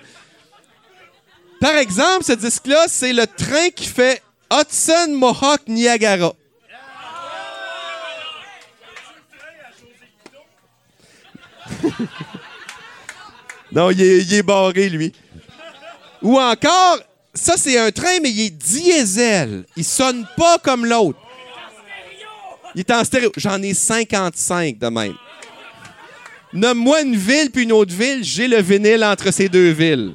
Par 1.60 1.76
exemple, 1.78 2.24
ce 2.24 2.34
disque-là, 2.34 2.86
c'est 2.88 3.14
le 3.14 3.26
train 3.26 3.70
qui 3.76 3.88
fait 3.88 4.22
Hudson 4.52 5.10
Mohawk 5.14 5.68
Niagara. 5.68 6.34
non, 13.72 13.92
il 13.92 14.02
est, 14.02 14.44
barré, 14.44 14.90
lui. 14.90 15.14
Ou 16.22 16.40
encore, 16.40 17.00
ça, 17.34 17.56
c'est 17.58 17.78
un 17.78 17.92
train, 17.92 18.20
mais 18.22 18.32
il 18.32 18.42
est 18.48 18.50
diesel. 18.50 19.66
Il 19.76 19.86
sonne 19.86 20.26
pas 20.36 20.58
comme 20.60 20.86
l'autre. 20.86 21.20
Il 22.76 22.82
est 22.82 22.92
en 22.92 23.04
stéréo. 23.04 23.32
J'en 23.38 23.62
ai 23.62 23.74
55 23.74 24.78
de 24.78 24.88
même. 24.88 25.16
Nomme-moi 26.54 27.02
une 27.02 27.16
ville 27.16 27.52
puis 27.52 27.64
une 27.64 27.72
autre 27.72 27.94
ville, 27.94 28.24
j'ai 28.24 28.48
le 28.48 28.62
vinyle 28.62 29.04
entre 29.04 29.32
ces 29.32 29.50
deux 29.50 29.72
villes. 29.72 30.14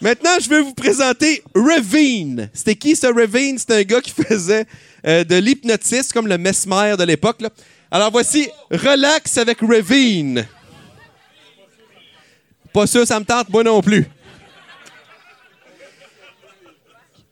Maintenant, 0.00 0.38
je 0.40 0.48
vais 0.48 0.62
vous 0.62 0.72
présenter 0.72 1.42
Ravine. 1.54 2.48
C'était 2.54 2.74
qui 2.74 2.96
ce 2.96 3.06
Ravine? 3.06 3.58
C'est 3.58 3.74
un 3.74 3.82
gars 3.82 4.00
qui 4.00 4.12
faisait 4.12 4.64
euh, 5.06 5.24
de 5.24 5.36
l'hypnotisme 5.36 6.12
comme 6.14 6.26
le 6.26 6.38
mesmer 6.38 6.96
de 6.98 7.04
l'époque. 7.04 7.42
Alors 7.90 8.12
voici 8.12 8.48
Relax 8.70 9.36
avec 9.38 9.58
Ravine. 9.60 10.46
Pas 12.72 12.86
sûr, 12.86 13.04
ça 13.04 13.18
me 13.18 13.24
tente, 13.24 13.48
moi 13.48 13.64
non 13.64 13.82
plus. 13.82 14.06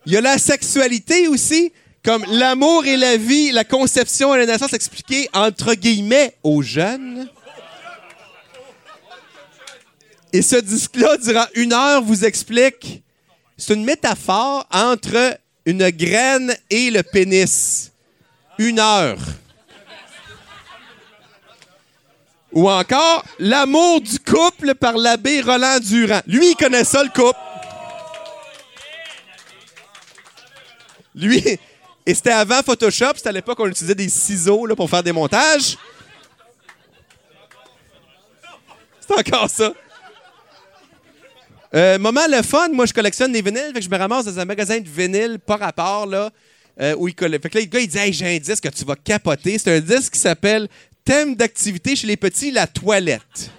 Il 0.05 0.13
y 0.13 0.17
a 0.17 0.21
la 0.21 0.39
sexualité 0.39 1.29
aussi, 1.29 1.73
comme 2.03 2.25
l'amour 2.29 2.87
et 2.87 2.97
la 2.97 3.17
vie, 3.17 3.53
la 3.53 3.63
conception 3.63 4.35
et 4.35 4.39
la 4.39 4.47
naissance 4.47 4.73
expliquée 4.73 5.29
entre 5.33 5.75
guillemets 5.75 6.35
aux 6.43 6.63
jeunes. 6.63 7.29
Et 10.33 10.43
ce 10.43 10.57
disque-là, 10.57 11.19
durant 11.19 11.47
une 11.55 11.73
heure, 11.73 12.03
vous 12.03 12.25
explique. 12.25 13.03
C'est 13.57 13.75
une 13.75 13.85
métaphore 13.85 14.67
entre 14.73 15.39
une 15.67 15.89
graine 15.91 16.57
et 16.69 16.91
le 16.91 17.03
pénis. 17.03 17.93
Une 18.59 18.81
heure. 18.81 19.19
Ou 22.53 22.71
encore, 22.71 23.25
l'amour 23.39 24.01
du 24.01 24.19
couple 24.19 24.75
par 24.75 24.97
l'abbé 24.97 25.41
Roland 25.41 25.81
Durand. 25.81 26.21
Lui, 26.27 26.51
il 26.51 26.57
connaît 26.57 26.85
ça, 26.85 27.03
le 27.03 27.11
couple. 27.11 27.39
Lui, 31.15 31.59
et 32.09 32.15
c'était 32.15 32.31
avant 32.31 32.63
Photoshop, 32.63 33.13
c'était 33.17 33.29
à 33.29 33.33
l'époque 33.33 33.59
où 33.59 33.65
on 33.65 33.69
utilisait 33.69 33.95
des 33.95 34.09
ciseaux 34.09 34.65
là, 34.65 34.75
pour 34.75 34.89
faire 34.89 35.03
des 35.03 35.13
montages. 35.13 35.77
C'est 39.01 39.19
encore 39.19 39.51
ça. 39.51 39.75
Euh, 41.75 41.99
moment 41.99 42.27
le 42.31 42.41
fun, 42.41 42.71
moi 42.71 42.87
je 42.87 42.95
collectionne 42.95 43.31
des 43.31 43.43
vinyles, 43.43 43.73
fait 43.75 43.81
que 43.81 43.85
je 43.85 43.91
me 43.91 43.99
ramasse 43.99 44.25
dans 44.25 44.39
un 44.39 44.47
magasin 44.47 44.81
de 44.81 44.89
vinyles 44.89 45.39
pas 45.39 45.57
rapport 45.57 46.07
là, 46.07 46.31
euh, 46.81 46.95
où 46.97 47.09
il. 47.09 47.15
Fait 47.15 47.51
que 47.51 47.59
là, 47.59 47.61
le 47.61 47.67
gars 47.67 47.81
il 47.81 47.89
dit 47.89 47.99
Hey, 47.99 48.11
j'ai 48.11 48.37
un 48.37 48.39
disque 48.39 48.65
que 48.65 48.75
tu 48.75 48.87
vas 48.87 48.97
capoter. 48.97 49.59
C'est 49.59 49.77
un 49.77 49.81
disque 49.81 50.15
qui 50.15 50.21
s'appelle 50.21 50.67
Thème 51.09 51.37
d'activité 51.37 51.97
chez 51.97 52.07
les 52.07 52.19
petits, 52.19 52.51
la 52.51 52.67
toilette. 52.67 53.51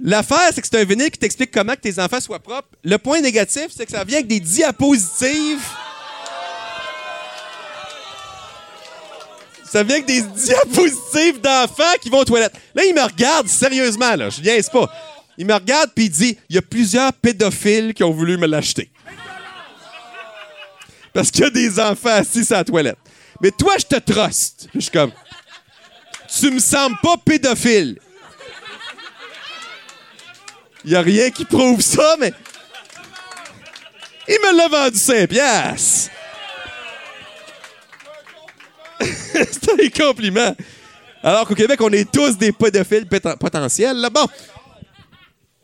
L'affaire, 0.00 0.50
c'est 0.52 0.60
que 0.60 0.66
c'est 0.68 0.80
un 0.80 0.84
vinyle 0.84 1.12
qui 1.12 1.18
t'explique 1.20 1.52
comment 1.52 1.74
que 1.74 1.80
tes 1.82 2.00
enfants 2.00 2.20
soient 2.20 2.40
propres. 2.40 2.66
Le 2.82 2.98
point 2.98 3.20
négatif, 3.20 3.68
c'est 3.70 3.86
que 3.86 3.92
ça 3.92 4.02
vient 4.02 4.16
avec 4.16 4.26
des 4.26 4.40
diapositives. 4.40 5.62
Ça 9.64 9.84
vient 9.84 9.94
avec 9.94 10.06
des 10.06 10.22
diapositives 10.22 11.40
d'enfants 11.40 11.84
qui 12.02 12.10
vont 12.10 12.18
aux 12.18 12.24
toilettes. 12.24 12.54
Là, 12.74 12.84
il 12.84 12.92
me 12.92 13.02
regarde 13.02 13.46
sérieusement, 13.46 14.16
là. 14.16 14.28
Je 14.28 14.40
niaise 14.40 14.68
pas. 14.70 14.92
Il 15.36 15.46
me 15.46 15.54
regarde 15.54 15.92
puis 15.94 16.06
il 16.06 16.10
dit 16.10 16.36
il 16.48 16.56
y 16.56 16.58
a 16.58 16.62
plusieurs 16.62 17.12
pédophiles 17.12 17.94
qui 17.94 18.02
ont 18.02 18.10
voulu 18.10 18.36
me 18.36 18.48
l'acheter. 18.48 18.90
Parce 21.12 21.30
qu'il 21.30 21.42
y 21.42 21.46
a 21.46 21.50
des 21.50 21.78
enfants 21.78 22.08
assis 22.08 22.44
sur 22.44 22.56
la 22.56 22.64
toilette. 22.64 22.98
Mais 23.40 23.50
toi, 23.50 23.74
je 23.78 23.84
te 23.86 23.96
truste. 23.96 24.68
Je 24.74 24.80
suis 24.80 24.90
comme 24.90 25.12
Tu 26.38 26.50
me 26.50 26.58
sembles 26.58 26.96
pas 27.02 27.16
pédophile. 27.16 27.98
Il 30.84 30.92
y 30.92 30.96
a 30.96 31.02
rien 31.02 31.30
qui 31.30 31.44
prouve 31.44 31.80
ça, 31.80 32.16
mais. 32.18 32.32
Il 34.28 34.38
me 34.44 34.56
l'a 34.56 34.68
vendu 34.68 34.98
5 34.98 35.28
piastres. 35.28 36.10
C'est 39.00 39.70
un 39.72 40.04
compliment. 40.04 40.54
Alors 41.22 41.46
qu'au 41.46 41.54
Québec, 41.54 41.80
on 41.80 41.90
est 41.90 42.10
tous 42.10 42.36
des 42.36 42.52
pédophiles 42.52 43.06
potentiels. 43.06 43.96
Là, 43.96 44.10
bon. 44.10 44.26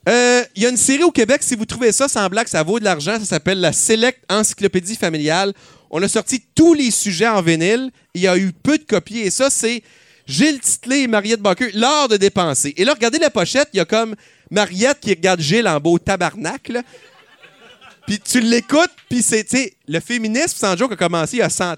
Il 0.06 0.62
y 0.62 0.66
a 0.66 0.68
une 0.68 0.76
série 0.76 1.02
au 1.02 1.10
Québec, 1.10 1.42
si 1.42 1.54
vous 1.56 1.64
trouvez 1.64 1.92
ça 1.92 2.08
semblant 2.08 2.42
que 2.42 2.50
ça 2.50 2.62
vaut 2.62 2.78
de 2.78 2.84
l'argent, 2.84 3.18
ça 3.18 3.24
s'appelle 3.24 3.60
la 3.60 3.72
Select 3.72 4.22
Encyclopédie 4.28 4.96
familiale. 4.96 5.52
On 5.96 6.02
a 6.02 6.08
sorti 6.08 6.42
tous 6.56 6.74
les 6.74 6.90
sujets 6.90 7.28
en 7.28 7.40
vinyle. 7.40 7.92
Il 8.14 8.22
y 8.22 8.26
a 8.26 8.36
eu 8.36 8.52
peu 8.52 8.78
de 8.78 8.82
copies. 8.82 9.20
Et 9.20 9.30
ça, 9.30 9.48
c'est 9.48 9.80
Gilles 10.26 10.58
Titley 10.58 11.02
et 11.02 11.06
Mariette 11.06 11.40
Baqueux, 11.40 11.70
l'art 11.72 12.08
de 12.08 12.16
dépenser. 12.16 12.74
Et 12.76 12.84
là, 12.84 12.94
regardez 12.94 13.20
la 13.20 13.30
pochette, 13.30 13.68
il 13.72 13.76
y 13.76 13.80
a 13.80 13.84
comme 13.84 14.16
Mariette 14.50 14.98
qui 14.98 15.10
regarde 15.10 15.38
Gilles 15.38 15.68
en 15.68 15.78
beau 15.78 15.96
tabarnak. 16.00 16.68
là. 16.68 16.82
Puis 18.08 18.18
tu 18.18 18.40
l'écoutes, 18.40 18.90
puis 19.08 19.22
c'est, 19.22 19.44
tu 19.44 19.56
sais, 19.56 19.76
le 19.86 20.00
féminisme, 20.00 20.56
sans 20.58 20.76
joke, 20.76 20.90
a 20.94 20.96
commencé 20.96 21.36
il 21.36 21.40
y 21.40 21.42
a 21.42 21.48
100 21.48 21.74
ans. 21.74 21.76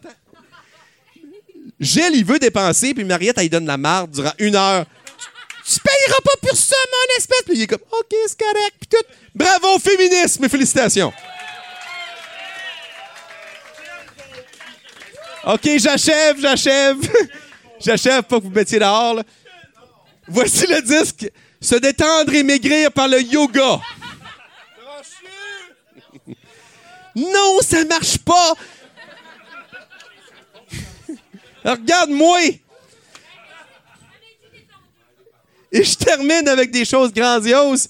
Gilles, 1.79 2.15
il 2.15 2.25
veut 2.25 2.39
dépenser, 2.39 2.95
puis 2.95 3.05
Mariette, 3.05 3.37
elle 3.37 3.51
donne 3.51 3.67
la 3.67 3.77
marde 3.77 4.13
durant 4.13 4.33
une 4.39 4.57
heure. 4.57 4.87
Tu 5.69 5.79
payeras 5.79 6.21
pas 6.25 6.49
pour 6.49 6.57
ça, 6.57 6.77
mon 6.91 7.19
espèce. 7.19 7.43
Puis 7.45 7.57
il 7.57 7.63
est 7.63 7.67
comme, 7.67 7.85
OK, 7.93 8.17
c'est 8.27 8.39
correct. 8.39 8.77
Puis 8.81 8.89
tout. 8.89 9.07
Bravo, 9.35 9.79
féminisme. 9.79 10.49
Félicitations. 10.49 11.13
OK, 15.47 15.79
j'achève, 15.79 16.41
j'achève. 16.41 16.99
j'achève, 17.81 18.25
pas 18.25 18.39
que 18.39 18.45
vous 18.45 18.51
mettiez 18.51 18.81
dehors. 18.81 19.23
Voici 20.27 20.67
le 20.67 20.83
disque 20.83 21.31
Se 21.61 21.77
détendre 21.77 22.35
et 22.35 22.43
maigrir 22.43 22.91
par 22.91 23.07
le 23.09 23.23
yoga. 23.23 23.81
Non, 27.15 27.61
ça 27.63 27.83
marche 27.87 28.19
pas. 28.19 28.53
Regarde-moi. 31.65 32.41
Et 35.73 35.83
je 35.83 35.95
termine 35.97 36.47
avec 36.47 36.71
des 36.71 36.85
choses 36.85 37.15
grandioses. 37.15 37.89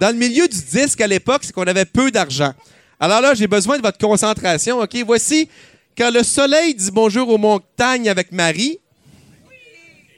Dans 0.00 0.08
le 0.08 0.14
milieu 0.14 0.48
du 0.48 0.62
disque 0.62 1.02
à 1.02 1.06
l'époque, 1.06 1.42
c'est 1.44 1.52
qu'on 1.52 1.66
avait 1.66 1.84
peu 1.84 2.10
d'argent. 2.10 2.54
Alors 2.98 3.20
là, 3.20 3.34
j'ai 3.34 3.46
besoin 3.46 3.76
de 3.76 3.82
votre 3.82 3.98
concentration. 3.98 4.80
OK, 4.80 4.96
voici 5.04 5.50
quand 5.96 6.10
le 6.10 6.22
soleil 6.22 6.74
dit 6.74 6.90
bonjour 6.90 7.28
aux 7.28 7.38
montagnes 7.38 8.08
avec 8.08 8.32
Marie. 8.32 8.78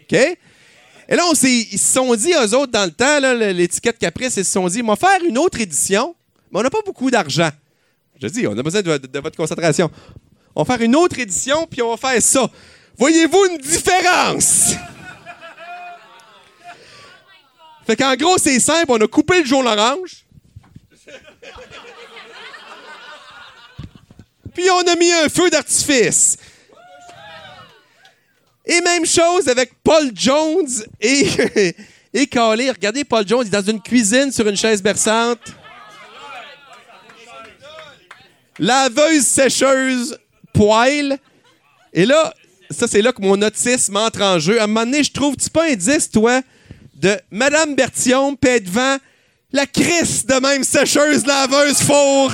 OK? 0.03 0.13
Et 1.09 1.15
là, 1.15 1.23
on 1.31 1.35
ils 1.35 1.79
se 1.79 1.93
sont 1.95 2.15
dit, 2.17 2.33
eux 2.33 2.55
autres, 2.57 2.73
dans 2.73 2.85
le 2.85 2.91
temps, 2.91 3.21
l'étiquette 3.53 3.99
Caprice, 3.99 4.37
ils 4.37 4.45
se 4.45 4.53
sont 4.53 4.67
dit, 4.67 4.83
on 4.83 4.89
va 4.89 4.97
faire 4.97 5.23
une 5.25 5.39
autre 5.39 5.61
édition, 5.61 6.17
mais 6.51 6.59
on 6.59 6.63
n'a 6.63 6.71
pas 6.71 6.83
beaucoup 6.85 7.11
d'argent. 7.11 7.51
Je 8.21 8.27
dis, 8.27 8.47
on 8.47 8.59
a 8.59 8.63
besoin 8.63 8.83
de, 8.83 8.97
de 8.97 9.19
votre 9.21 9.37
concentration. 9.37 9.91
On 10.55 10.63
va 10.63 10.77
faire 10.77 10.85
une 10.85 10.97
autre 10.97 11.19
édition, 11.19 11.67
puis 11.71 11.81
on 11.83 11.95
va 11.95 11.97
faire 11.97 12.21
ça. 12.21 12.51
Voyez-vous 12.99 13.45
une 13.53 13.59
différence? 13.59 14.73
Fait 17.87 17.95
qu'en 17.95 18.17
gros, 18.17 18.37
c'est 18.39 18.59
simple, 18.59 18.87
on 18.89 19.01
a 19.01 19.07
coupé 19.07 19.43
le 19.43 19.47
jaune 19.47 19.67
orange. 19.67 20.27
Puis 24.57 24.71
on 24.71 24.81
a 24.81 24.97
mis 24.97 25.13
un 25.13 25.29
feu 25.29 25.51
d'artifice. 25.51 26.39
Et 28.65 28.81
même 28.81 29.05
chose 29.05 29.47
avec 29.49 29.71
Paul 29.85 30.11
Jones 30.15 30.67
et, 30.99 31.27
et 32.15 32.27
Calais. 32.27 32.71
Regardez, 32.71 33.05
Paul 33.05 33.29
Jones, 33.29 33.43
il 33.43 33.49
est 33.55 33.63
dans 33.63 33.71
une 33.71 33.83
cuisine 33.83 34.33
sur 34.33 34.49
une 34.49 34.57
chaise 34.57 34.83
berçante. 34.83 35.41
Laveuse, 38.59 39.27
sécheuse, 39.27 40.19
poêle. 40.55 41.19
Et 41.93 42.07
là, 42.07 42.33
ça, 42.71 42.89
c'est 42.89 43.03
là 43.03 43.13
que 43.13 43.21
mon 43.21 43.41
autisme 43.43 43.97
entre 43.99 44.23
en 44.23 44.39
jeu. 44.39 44.59
À 44.59 44.65
un 44.65 44.67
moment 44.69 44.87
donné, 44.87 45.05
je 45.05 45.13
trouve-tu 45.13 45.51
pas 45.51 45.71
un 45.71 45.75
disque, 45.75 46.13
toi, 46.13 46.41
de 46.95 47.15
Madame 47.31 47.75
Bertillon, 47.75 48.35
puis 48.35 48.63
devant 48.63 48.97
la 49.53 49.67
crisse 49.67 50.25
de 50.25 50.41
même 50.41 50.65
sécheuse, 50.65 51.27
laveuse, 51.27 51.83
four. 51.83 52.33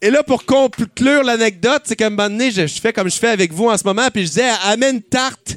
Et 0.00 0.10
là, 0.10 0.22
pour 0.22 0.44
conclure 0.44 1.24
l'anecdote, 1.24 1.82
c'est 1.84 1.96
qu'à 1.96 2.06
un 2.06 2.10
moment 2.10 2.28
donné, 2.28 2.50
je, 2.52 2.66
fais 2.66 2.92
comme 2.92 3.10
je 3.10 3.16
fais 3.16 3.28
avec 3.28 3.52
vous 3.52 3.68
en 3.68 3.76
ce 3.76 3.84
moment, 3.84 4.08
puis 4.12 4.22
je 4.22 4.28
disais, 4.28 4.50
amène 4.64 5.02
tarte 5.02 5.56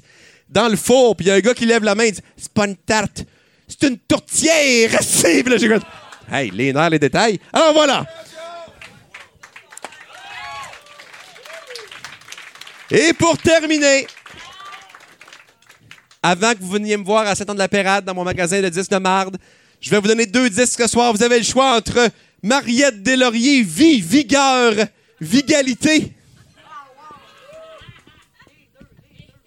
dans 0.49 0.67
le 0.67 0.75
four, 0.75 1.15
puis 1.15 1.27
il 1.27 1.29
y 1.29 1.31
a 1.31 1.35
un 1.35 1.39
gars 1.39 1.53
qui 1.53 1.65
lève 1.65 1.83
la 1.83 1.93
main, 1.93 2.05
il 2.05 2.13
dit, 2.13 2.21
c'est 2.35 2.51
pas 2.51 2.65
une 2.65 2.75
tarte, 2.75 3.23
c'est 3.67 3.87
une 3.87 3.97
tourtière. 3.99 4.89
Puis 5.23 5.43
là, 5.43 5.57
j'ai 5.57 5.79
hey, 6.31 6.51
les 6.51 6.73
nerfs, 6.73 6.89
les 6.89 6.99
détails. 6.99 7.39
Alors 7.53 7.73
voilà. 7.73 8.05
Et 12.89 13.13
pour 13.13 13.37
terminer, 13.37 14.05
avant 16.21 16.51
que 16.53 16.59
vous 16.59 16.71
veniez 16.71 16.97
me 16.97 17.05
voir 17.05 17.25
à 17.25 17.35
Saint-Anne-de-la-Pérade 17.35 18.03
dans 18.03 18.13
mon 18.13 18.25
magasin 18.25 18.61
de 18.61 18.67
disques 18.67 18.91
de 18.91 18.97
marde, 18.97 19.37
je 19.79 19.89
vais 19.89 19.99
vous 19.99 20.07
donner 20.07 20.25
deux 20.25 20.49
disques 20.49 20.81
ce 20.81 20.87
soir. 20.87 21.13
Vous 21.13 21.23
avez 21.23 21.37
le 21.37 21.45
choix 21.45 21.77
entre 21.77 22.09
Mariette 22.43 23.03
Deslauriers, 23.03 23.61
Vie, 23.61 24.01
Vigueur, 24.01 24.73
Vigalité. 25.19 26.13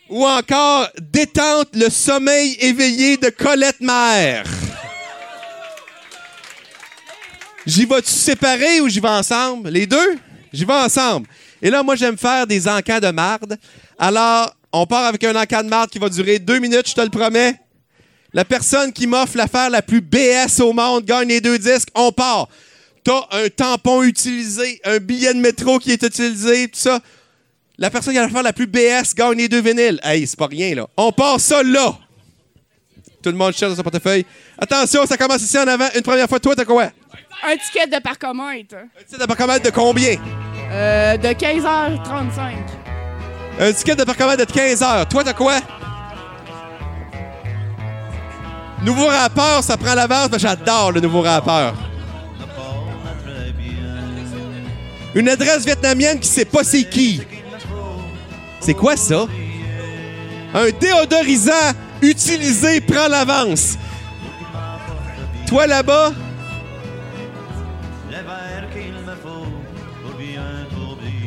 Ou 0.09 0.25
encore 0.25 0.89
Détente, 1.01 1.71
le 1.75 1.91
sommeil 1.91 2.57
éveillé 2.61 3.17
de 3.17 3.31
Colette 3.31 3.81
Mère. 3.81 4.45
J'y 7.67 7.85
vas-tu 7.85 8.11
séparer 8.11 8.81
ou 8.81 8.89
j'y 8.89 9.01
vais 9.01 9.09
ensemble? 9.09 9.71
Les 9.71 9.87
deux? 9.87 10.19
J'y 10.53 10.65
vais 10.65 10.75
ensemble. 10.75 11.27
Et 11.61 11.71
là, 11.71 11.83
moi, 11.83 11.97
j'aime 11.97 12.19
faire 12.19 12.47
des 12.47 12.69
encans 12.69 13.01
de 13.01 13.11
marde. 13.11 13.59
Alors, 13.99 14.55
on 14.73 14.87
part 14.87 15.07
avec 15.07 15.25
un 15.25 15.35
encan 15.35 15.63
de 15.63 15.69
marde 15.69 15.91
qui 15.91 15.99
va 15.99 16.09
durer 16.09 16.39
deux 16.39 16.59
minutes, 16.59 16.89
je 16.89 16.95
te 16.95 17.01
le 17.01 17.09
promets. 17.09 17.59
La 18.33 18.45
personne 18.45 18.93
qui 18.93 19.07
m'offre 19.07 19.37
l'affaire 19.37 19.71
la 19.71 19.81
plus 19.81 20.01
BS 20.01 20.61
au 20.61 20.73
monde 20.73 21.05
gagne 21.05 21.29
les 21.29 21.41
deux 21.41 21.59
disques. 21.59 21.89
On 21.95 22.13
part. 22.13 22.49
T'as 23.05 23.27
un 23.33 23.49
tampon 23.51 24.03
utilisé, 24.03 24.81
un 24.85 24.99
billet 24.99 25.35
de 25.35 25.39
métro 25.39 25.79
qui 25.79 25.93
est 25.93 26.03
utilisé, 26.03 26.69
tout 26.69 26.81
ça. 26.81 27.01
La 27.77 27.91
personne 27.91 28.15
qui 28.15 28.19
a 28.19 28.23
l'affaire 28.23 28.43
la 28.43 28.53
plus 28.55 28.67
BS 28.67 29.15
gagne 29.15 29.37
les 29.37 29.49
deux 29.49 29.61
vinyles. 29.61 30.01
Hey, 30.03 30.27
c'est 30.27 30.39
pas 30.39 30.47
rien, 30.47 30.75
là. 30.75 30.87
On 30.97 31.13
part 31.13 31.39
ça 31.39 31.63
là. 31.63 31.99
Tout 33.23 33.31
le 33.31 33.37
monde 33.37 33.53
cherche 33.53 33.73
dans 33.73 33.77
son 33.77 33.83
portefeuille. 33.83 34.25
Attention, 34.59 35.05
ça 35.07 35.17
commence 35.17 35.43
ici 35.43 35.59
en 35.59 35.67
avant. 35.67 35.89
Une 35.95 36.03
première 36.03 36.29
fois, 36.29 36.41
toi, 36.41 36.55
t'as 36.55 36.65
quoi? 36.65 36.91
Un 37.43 37.57
ticket 37.57 37.87
de 37.87 38.01
parcomètre. 38.01 38.77
Un 38.77 39.03
ticket 39.07 39.19
de 39.19 39.27
parcomètre 39.27 39.65
de 39.65 39.71
combien? 39.71 40.17
Euh, 40.71 41.17
de 41.17 41.29
15h35. 41.29 42.55
Un 43.61 43.73
ticket 43.73 43.97
de 43.97 44.05
parcomètre 44.05 44.47
de 44.47 44.51
15 44.53 44.83
heures. 44.83 45.09
Toi, 45.09 45.25
t'as 45.25 45.35
quoi? 45.35 45.61
Nouveau 48.83 49.07
rappeur, 49.07 49.63
ça 49.63 49.77
prend 49.77 49.95
l'avance, 49.95 50.29
mais 50.31 50.39
j'adore 50.39 50.93
le 50.93 51.01
nouveau 51.01 51.23
rappeur. 51.23 51.75
Une 55.15 55.29
adresse 55.29 55.65
vietnamienne 55.65 56.19
qui 56.19 56.29
sait 56.29 56.45
pas 56.45 56.65
c'est 56.65 56.85
qui. 56.85 57.23
C'est 58.61 58.75
quoi 58.75 58.97
ça? 58.97 59.27
Un 60.55 60.71
déodorisant 60.81 61.53
utilisé 62.03 62.81
prend 62.81 63.09
l'avance. 63.09 63.77
Toi 65.47 65.67
là-bas? 65.67 66.13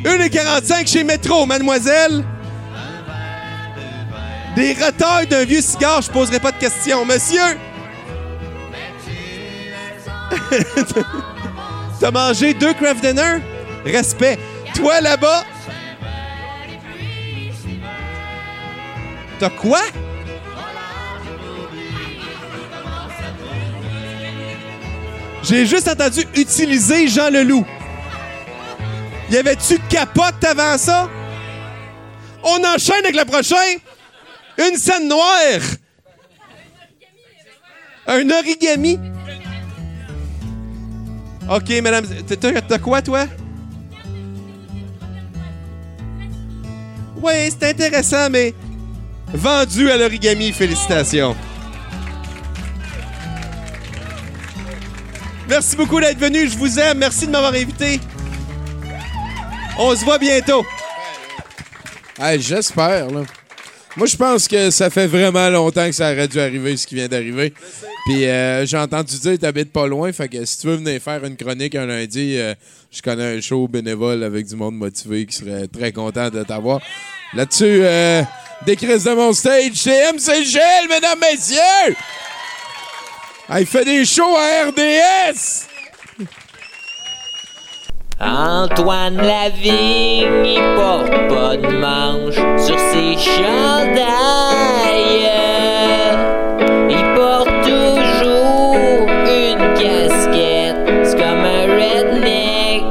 Une 0.06 0.22
et 0.22 0.30
45 0.30 0.88
chez 0.88 1.04
Métro, 1.04 1.46
mademoiselle. 1.46 2.24
Des 4.56 4.74
retailles 4.74 5.28
d'un 5.28 5.44
vieux 5.44 5.62
cigare, 5.62 6.02
je 6.02 6.10
poserai 6.10 6.40
pas 6.40 6.52
de 6.52 6.58
questions. 6.58 7.06
Monsieur! 7.06 7.58
T'as 12.00 12.12
mangé 12.12 12.54
deux 12.54 12.74
craft 12.74 13.02
dinner? 13.02 13.40
Respect. 13.92 14.38
Toi 14.76 15.02
là-bas? 15.02 15.44
T'as 19.40 19.50
quoi? 19.50 19.80
J'ai 25.44 25.66
juste 25.66 25.88
entendu 25.88 26.22
utiliser 26.36 27.08
Jean 27.08 27.30
Leloup. 27.30 27.66
Y 29.30 29.38
avait-tu 29.38 29.78
capote 29.90 30.44
avant 30.44 30.78
ça? 30.78 31.10
On 32.44 32.64
enchaîne 32.64 33.04
avec 33.06 33.16
le 33.16 33.26
prochain. 33.26 33.56
Une 34.58 34.78
scène 34.78 35.08
noire. 35.08 35.62
Un 38.08 38.30
origami. 38.30 39.00
OK, 41.50 41.82
madame. 41.82 42.06
t'as- 42.68 42.80
quoi, 42.80 43.02
toi? 43.02 43.26
Oui, 47.22 47.50
c'est 47.50 47.70
intéressant, 47.70 48.30
mais 48.30 48.54
vendu 49.34 49.90
à 49.90 49.98
l'origami, 49.98 50.52
félicitations. 50.52 51.36
Merci 55.50 55.76
beaucoup 55.76 56.00
d'être 56.00 56.20
venu, 56.20 56.48
je 56.50 56.58
vous 56.58 56.78
aime. 56.80 57.00
Merci 57.00 57.26
de 57.26 57.32
m'avoir 57.32 57.54
invité. 57.54 58.00
On 59.80 59.96
se 59.96 60.04
voit 60.04 60.18
bientôt. 60.18 60.66
J'espère, 62.40 63.10
là. 63.10 63.22
Moi, 63.98 64.06
je 64.06 64.16
pense 64.16 64.48
que 64.48 64.70
ça 64.70 64.92
fait 64.92 65.08
vraiment 65.08 65.50
longtemps 65.50 65.88
que 65.88 65.92
ça 65.92 66.12
aurait 66.12 66.28
dû 66.28 66.40
arriver, 66.40 66.78
ce 66.78 66.86
qui 66.86 66.94
vient 66.94 67.08
d'arriver. 67.08 67.52
Puis 68.06 68.26
euh, 68.26 68.64
j'ai 68.64 68.78
entendu 68.78 69.18
dire 69.18 69.32
que 69.32 69.38
t'habites 69.38 69.74
pas 69.74 69.88
loin, 69.88 70.14
fait 70.14 70.30
que 70.30 70.46
si 70.46 70.60
tu 70.60 70.68
veux 70.68 70.76
venir 70.76 71.02
faire 71.02 71.26
une 71.26 71.36
chronique 71.36 71.74
un 71.74 71.88
lundi, 71.88 72.38
euh, 72.38 72.54
je 72.92 73.02
connais 73.02 73.38
un 73.38 73.42
show 73.42 73.68
bénévole 73.68 74.24
avec 74.24 74.46
du 74.46 74.56
monde 74.56 74.76
motivé 74.76 75.26
qui 75.26 75.36
serait 75.36 75.68
très 75.68 75.92
content 75.92 76.30
de 76.30 76.44
t'avoir. 76.44 76.80
Là-dessus, 77.34 77.80
euh, 77.82 78.22
de 78.68 79.16
mon 79.16 79.34
stage, 79.34 79.72
c'est 79.74 80.14
MCGL, 80.14 80.88
mesdames, 80.90 81.20
messieurs! 81.20 81.96
Il 83.58 83.66
fait 83.66 83.84
des 83.84 84.06
shows 84.06 84.36
à 84.38 84.70
RDS! 84.70 85.77
Antoine 88.20 89.18
Lavigne, 89.18 90.44
il 90.44 90.76
porte 90.76 91.12
pas 91.30 91.56
de 91.56 91.68
manche 91.78 92.34
sur 92.58 92.80
ses 92.80 93.16
chandails. 93.16 94.08
Il 96.90 97.04
porte 97.16 97.52
toujours 97.62 99.08
une 99.28 99.74
casquette, 99.76 100.78
c'est 101.04 101.16
comme 101.16 101.46
un 101.46 101.68
redneck. 101.76 102.84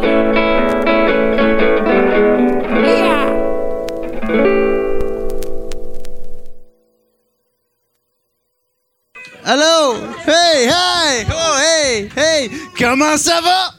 Allô? 9.45 9.97
Hey, 10.27 10.69
hey! 10.69 11.27
Oh, 11.31 11.57
hey, 11.59 12.09
hey! 12.17 12.51
Comment 12.79 13.17
ça 13.17 13.41
va? 13.41 13.76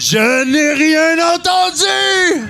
Je 0.00 0.44
n'ai 0.46 0.72
rien 0.72 1.34
entendu! 1.34 2.48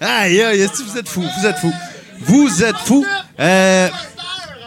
Aïe, 0.00 0.40
aïe, 0.40 0.68
vous 0.86 0.96
êtes 0.96 1.08
fous? 1.08 1.24
Vous 1.40 1.46
êtes 1.46 1.58
fous. 1.58 1.74
Vous 2.20 2.62
êtes 2.62 2.76
fous. 2.76 3.04
Euh, 3.40 3.88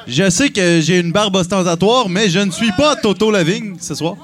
je 0.05 0.29
sais 0.29 0.49
que 0.49 0.81
j'ai 0.81 0.99
une 0.99 1.13
barbe 1.13 1.37
ostentatoire, 1.37 2.09
mais 2.09 2.29
je 2.29 2.39
ne 2.39 2.51
suis 2.51 2.73
pas 2.73 2.97
Toto 2.97 3.31
Lavigne 3.31 3.77
ce 3.79 3.95
soir. 3.95 4.17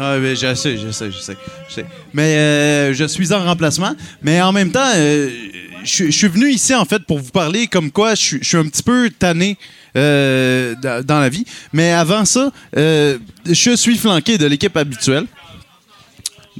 Ah, 0.00 0.16
mais 0.18 0.36
je 0.36 0.54
sais, 0.54 0.78
je 0.78 0.90
sais, 0.90 1.10
je 1.10 1.18
sais, 1.18 1.36
je 1.68 1.74
sais. 1.74 1.86
Mais 2.14 2.36
euh, 2.36 2.94
je 2.94 3.04
suis 3.04 3.30
en 3.34 3.44
remplacement. 3.44 3.94
Mais 4.22 4.40
en 4.40 4.52
même 4.52 4.72
temps, 4.72 4.90
euh, 4.96 5.28
je 5.84 6.10
suis 6.10 6.28
venu 6.28 6.50
ici, 6.50 6.74
en 6.74 6.84
fait, 6.84 7.04
pour 7.04 7.18
vous 7.18 7.30
parler 7.30 7.66
comme 7.66 7.90
quoi 7.90 8.14
je 8.14 8.38
je 8.40 8.48
suis 8.48 8.56
un 8.56 8.66
petit 8.66 8.82
peu 8.82 9.10
tanné 9.10 9.56
euh, 9.96 10.74
dans 11.04 11.20
la 11.20 11.28
vie. 11.28 11.44
Mais 11.72 11.92
avant 11.92 12.24
ça, 12.24 12.50
euh, 12.76 13.18
je 13.46 13.76
suis 13.76 13.96
flanqué 13.96 14.38
de 14.38 14.46
l'équipe 14.46 14.76
habituelle 14.76 15.26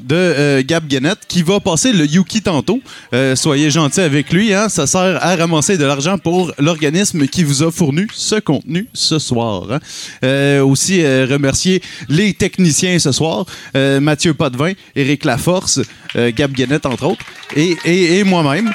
de 0.04 0.14
euh, 0.16 0.62
Gab 0.66 0.86
Guénette 0.86 1.20
qui 1.28 1.42
va 1.42 1.60
passer 1.60 1.92
le 1.92 2.06
Yuki 2.06 2.42
tantôt. 2.42 2.80
Euh, 3.14 3.36
soyez 3.36 3.70
gentils 3.70 4.00
avec 4.00 4.32
lui, 4.32 4.52
hein, 4.54 4.68
ça 4.68 4.86
sert 4.86 5.18
à 5.24 5.36
ramasser 5.36 5.76
de 5.78 5.84
l'argent 5.84 6.18
pour 6.18 6.52
l'organisme 6.58 7.26
qui 7.26 7.44
vous 7.44 7.62
a 7.62 7.70
fourni 7.70 8.06
ce 8.14 8.36
contenu 8.36 8.88
ce 8.92 9.18
soir. 9.18 9.64
hein. 9.70 9.78
Euh, 10.24 10.62
aussi 10.64 11.02
remercier 11.04 11.82
les 12.08 12.32
techniciens 12.34 12.98
ce 12.98 13.12
soir, 13.12 13.44
Mathieu 13.74 14.34
Potvin, 14.34 14.72
Éric 14.96 15.24
Laforce, 15.24 15.80
Gab 16.14 16.52
Guénette 16.52 16.86
entre 16.86 17.04
autres, 17.06 17.24
et- 17.56 17.76
et 17.84 18.24
moi-même. 18.24 18.70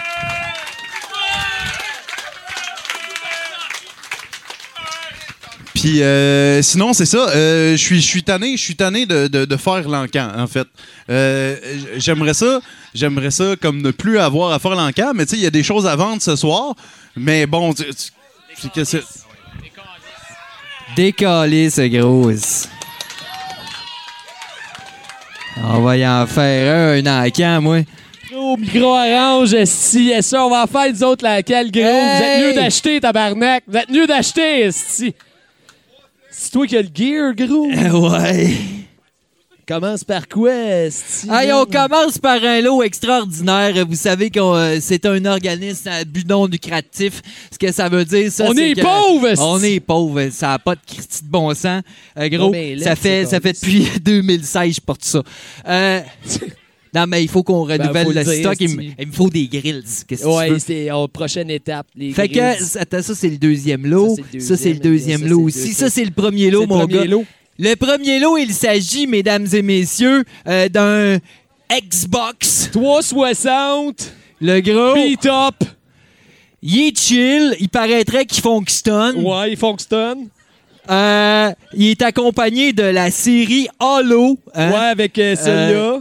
Puis 5.85 6.01
euh, 6.01 6.63
sinon, 6.63 6.93
c'est 6.93 7.05
ça. 7.05 7.29
euh, 7.29 7.73
Je 7.73 7.77
suis, 7.77 7.97
je 8.01 8.07
suis 8.07 8.23
tanné, 8.23 8.57
je 8.57 8.63
suis 8.63 8.75
tanné 8.75 9.05
de, 9.05 9.27
de, 9.27 9.45
de 9.45 9.55
faire 9.55 9.87
l'encan, 9.87 10.31
en 10.35 10.47
fait. 10.47 10.67
Euh, 11.11 11.55
j'aimerais 11.97 12.33
ça, 12.33 12.59
j'aimerais 12.95 13.29
ça 13.29 13.53
comme 13.61 13.83
ne 13.83 13.91
plus 13.91 14.17
avoir 14.17 14.51
à 14.51 14.57
faire 14.57 14.71
l'encan, 14.73 15.11
mais 15.13 15.27
tu 15.27 15.33
sais, 15.33 15.37
il 15.37 15.43
y 15.43 15.45
a 15.45 15.51
des 15.51 15.61
choses 15.61 15.85
à 15.85 15.95
vendre 15.95 16.23
ce 16.23 16.35
soir. 16.35 16.73
Mais 17.15 17.45
bon, 17.45 17.71
tu- 17.75 17.83
tu- 17.83 18.11
c'est 18.57 18.71
que 18.71 18.83
c'est. 18.83 19.03
Décalé, 20.95 21.69
ce 21.69 21.81
grosse. 21.81 22.67
On 25.63 25.81
va 25.81 25.97
y 25.97 26.07
en 26.07 26.25
faire 26.25 26.95
un, 26.95 27.05
un 27.05 27.25
encan, 27.27 27.61
moi. 27.61 27.81
Gros 28.31 28.57
micro 28.57 28.87
orange, 28.97 29.53
esti, 29.53 30.05
yes, 30.05 30.25
ça, 30.25 30.43
on 30.43 30.49
va 30.49 30.63
en 30.63 30.67
faire 30.67 30.91
nous 30.91 31.03
autres 31.03 31.23
laquelle, 31.23 31.69
gros? 31.69 31.83
Vous 31.83 32.23
êtes 32.23 32.41
mieux 32.41 32.53
d'acheter, 32.55 32.99
tabarnak. 32.99 33.63
Vous 33.67 33.77
êtes 33.77 33.89
mieux 33.91 34.07
d'acheter, 34.07 34.61
esti. 34.61 35.13
C'est 36.37 36.51
toi 36.51 36.67
qui 36.67 36.75
as 36.77 36.81
le 36.81 36.89
gear, 36.93 37.33
gros. 37.35 37.67
ouais. 38.11 38.53
Commence 39.67 40.03
par 40.03 40.27
quoi? 40.27 40.51
Hey, 40.51 41.51
on 41.51 41.65
commence 41.65 42.19
par 42.19 42.43
un 42.43 42.61
lot 42.61 42.83
extraordinaire. 42.83 43.83
Vous 43.87 43.95
savez 43.95 44.29
que 44.29 44.39
euh, 44.39 44.77
c'est 44.79 45.03
un 45.07 45.25
organisme 45.25 45.87
à 45.89 46.03
but 46.03 46.27
non 46.29 46.45
lucratif. 46.45 47.21
Ce 47.51 47.57
que 47.57 47.71
ça 47.71 47.89
veut 47.89 48.05
dire, 48.05 48.31
ça, 48.31 48.45
On 48.47 48.53
est 48.55 48.75
que- 48.75 48.81
pauvre, 48.81 49.27
esti. 49.27 49.43
On 49.43 49.63
est 49.63 49.79
pauvre. 49.79 50.29
Ça 50.29 50.49
n'a 50.49 50.59
pas 50.59 50.75
de 50.75 50.81
Christy 50.85 51.23
de 51.23 51.29
bon 51.29 51.51
sens. 51.55 51.81
Euh, 52.19 52.29
gros, 52.29 52.51
Non, 52.53 52.83
ça, 52.83 52.95
fait, 52.95 53.25
ça 53.25 53.39
fait 53.39 53.53
depuis 53.53 53.87
2016 54.03 54.75
je 54.75 54.81
porte 54.81 55.03
ça. 55.03 55.23
Euh, 55.67 56.01
non, 56.95 57.05
mais 57.07 57.23
il 57.23 57.27
faut 57.29 57.43
qu'on 57.43 57.63
renouvelle 57.63 57.91
Ben, 57.91 58.05
faut 58.05 58.11
le 58.11 58.23
stock. 58.23 58.55
Il, 58.59 58.69
me- 58.69 58.81
esti. 58.83 58.95
il 58.99 59.07
me 59.07 59.11
faut 59.11 59.29
des 59.29 59.49
Ouais, 60.23 60.49
veux? 60.49 60.59
c'est 60.59 60.85
la 60.85 61.07
prochaine 61.11 61.49
étape. 61.49 61.87
Les 61.95 62.11
Fait 62.13 62.29
que, 62.29 62.77
attends, 62.79 63.01
ça, 63.01 63.13
c'est 63.13 63.29
le 63.29 63.37
deuxième 63.37 63.85
lot. 63.85 64.15
Ça, 64.39 64.55
c'est 64.55 64.73
le 64.73 64.79
deuxième, 64.79 65.27
lot 65.27 65.41
aussi. 65.41 65.73
Ça, 65.73 65.89
c'est 65.89 66.05
le 66.05 66.11
premier 66.11 66.49
lot, 66.49 66.65
mon 66.67 66.85
gars. 66.85 67.03
Le 67.57 67.75
premier 67.75 68.19
lot, 68.19 68.37
il 68.37 68.51
s'agit, 68.53 69.07
mesdames 69.07 69.47
et 69.53 69.61
messieurs, 69.61 70.23
euh, 70.47 70.67
d'un 70.69 71.19
Xbox. 71.71 72.69
360. 72.71 74.13
Le 74.41 74.59
gros. 74.61 74.93
Beat 74.93 75.25
up. 75.25 75.55
Il 76.61 76.87
est 76.87 76.97
chill. 76.99 77.55
Il 77.59 77.69
paraîtrait 77.69 78.25
qu'il 78.25 78.41
fonctionne. 78.41 79.17
Ouais, 79.23 79.51
il 79.51 79.57
fonctionne. 79.57 80.27
Euh, 80.89 81.51
il 81.73 81.87
est 81.87 82.01
accompagné 82.01 82.71
de 82.73 82.83
la 82.83 83.09
série 83.11 83.67
Halo. 83.79 84.37
hein. 84.53 84.71
Ouais, 84.71 84.75
avec 84.77 85.17
euh, 85.17 85.35
celle-là. 85.35 85.99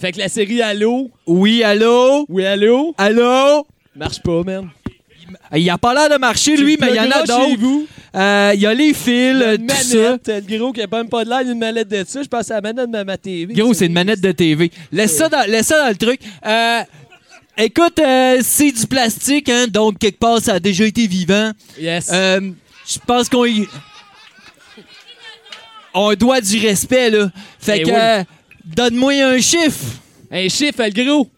Fait 0.00 0.12
que 0.12 0.18
la 0.18 0.28
série 0.28 0.62
Halo. 0.62 1.10
Oui, 1.26 1.62
Halo. 1.62 2.24
Oui, 2.28 2.44
Halo. 2.46 2.94
Halo. 2.98 3.66
Marche 3.94 4.22
pas, 4.22 4.42
man. 4.42 4.68
Il 5.54 5.68
a 5.70 5.78
pas 5.78 5.94
l'air 5.94 6.08
de 6.10 6.16
marcher, 6.18 6.56
lui, 6.56 6.76
mais 6.80 6.88
il 6.90 6.96
y 6.96 7.00
en 7.00 7.10
a 7.10 7.22
d'autres. 7.24 7.86
Euh, 8.14 8.52
Il 8.54 8.60
y 8.60 8.66
a 8.66 8.74
les 8.74 8.92
fils, 8.94 9.36
euh, 9.42 9.56
tout 9.56 9.74
ça. 9.74 10.18
le 10.26 10.58
gros 10.58 10.72
qui 10.72 10.82
a 10.82 10.86
même 10.90 11.08
pas 11.08 11.24
de 11.24 11.30
l'air, 11.30 11.40
une 11.40 11.58
manette 11.58 11.88
de 11.88 12.04
ça. 12.06 12.22
Je 12.22 12.28
pense 12.28 12.50
à 12.50 12.54
la 12.54 12.60
manette 12.60 12.90
de 12.90 13.02
ma 13.02 13.16
TV. 13.16 13.52
Gros, 13.54 13.72
c'est 13.74 13.86
une 13.86 13.92
manette 13.92 14.20
de 14.20 14.32
TV. 14.32 14.70
Laisse 14.90 15.16
ça 15.16 15.28
dans, 15.28 15.48
laisse 15.50 15.66
ça 15.66 15.82
dans 15.84 15.88
le 15.90 15.96
truc. 15.96 16.20
Euh, 16.44 16.80
écoute, 17.56 17.98
euh, 17.98 18.38
c'est 18.42 18.72
du 18.72 18.86
plastique, 18.86 19.48
hein, 19.48 19.66
donc 19.68 19.98
quelque 19.98 20.18
part, 20.18 20.40
ça 20.40 20.54
a 20.54 20.60
déjà 20.60 20.84
été 20.84 21.06
vivant. 21.06 21.52
Yes. 21.78 22.10
Euh, 22.12 22.40
Je 22.86 22.98
pense 23.06 23.28
qu'on 23.28 23.44
y... 23.46 23.66
On 25.94 26.14
doit 26.14 26.40
du 26.40 26.58
respect, 26.66 27.10
là. 27.10 27.30
Fait 27.60 27.80
Eh 27.80 27.82
que, 27.82 27.90
oui. 27.90 28.24
Donne-moi 28.64 29.12
un 29.22 29.40
chiffre. 29.40 30.00
Un 30.30 30.48
chiffre, 30.48 30.82
le 30.82 31.04
gros. 31.04 31.30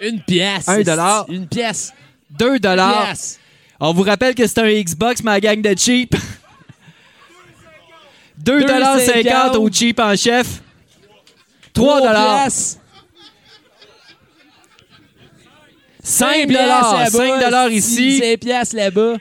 Une 0.00 0.20
pièce. 0.22 0.68
Un 0.68 0.82
dollar. 0.82 1.26
Une 1.28 1.46
pièce. 1.46 1.92
Deux 2.30 2.58
dollars. 2.58 3.14
On 3.80 3.92
vous 3.92 4.02
rappelle 4.02 4.34
que 4.34 4.46
c'est 4.46 4.58
un 4.58 4.82
Xbox, 4.82 5.22
ma 5.22 5.40
gang 5.40 5.60
de 5.60 5.74
cheap. 5.76 6.14
2 8.38 8.64
dollars 8.64 9.00
50 9.00 9.56
au 9.56 9.70
cheap 9.70 9.98
en 9.98 10.14
chef. 10.14 10.62
3 11.72 12.00
dollars. 12.00 12.42
pièces. 12.42 12.78
5 16.02 16.46
pièces 16.46 16.60
dollars. 16.60 16.94
là-bas, 16.94 17.10
5 17.10 17.40
dollars 17.40 17.70
ici. 17.70 18.18
5 18.18 18.38
pièces 18.38 18.72
là-bas. 18.72 19.16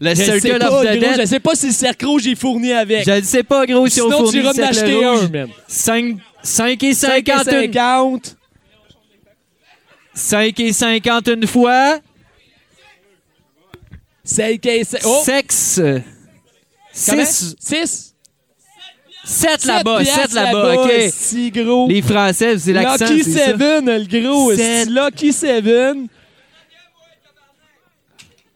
Le 0.00 0.10
je 0.10 0.14
sais 0.16 0.40
Circle 0.40 0.58
pas, 0.58 0.70
of 0.70 0.82
the 0.84 0.86
gros, 0.86 1.00
Dead. 1.00 1.20
Je 1.20 1.26
sais 1.26 1.40
pas 1.40 1.54
si 1.54 1.66
le 1.66 1.72
cercle 1.72 2.06
rouge 2.06 2.26
est 2.26 2.34
fourni 2.34 2.72
avec. 2.72 3.04
Je 3.06 3.10
ne 3.12 3.20
sais 3.22 3.42
pas, 3.42 3.66
gros, 3.66 3.86
si 3.88 4.00
on 4.00 4.06
Sinon, 4.06 4.18
fournit 4.18 4.30
tu 4.32 4.38
iras 4.38 4.52
le 4.52 4.58
m'en 4.60 4.72
cercle 4.72 4.78
acheter 4.78 5.06
rouge. 5.06 5.24
un, 5.24 5.28
man. 5.28 5.48
5, 5.68 6.16
5 6.42 6.82
et 6.82 6.94
5 6.94 7.28
et 7.28 7.32
50 7.32 7.46
une- 7.52 7.72
50. 7.72 8.36
5 10.14 10.60
et 10.60 10.72
50 10.72 11.28
une 11.28 11.46
fois. 11.46 11.98
5 14.24 14.66
et 14.66 14.84
50. 14.84 15.02
Oh! 15.06 15.22
Sexe. 15.24 15.80
Comment? 17.08 17.24
6. 17.24 17.56
6. 17.60 18.12
7 19.24 19.64
là-bas. 19.66 20.04
7 20.04 20.32
là-bas. 20.32 20.74
OK. 20.84 20.90
Si 21.12 21.50
gros. 21.50 21.88
Les 21.88 22.00
Français, 22.02 22.58
c'est 22.58 22.72
l'accent. 22.72 23.06
Lucky 23.06 23.24
c'est 23.24 23.38
ça. 23.38 23.44
7, 23.46 23.56
le 23.58 24.20
gros. 24.22 24.54
Sept. 24.54 24.88
Lucky 24.88 25.32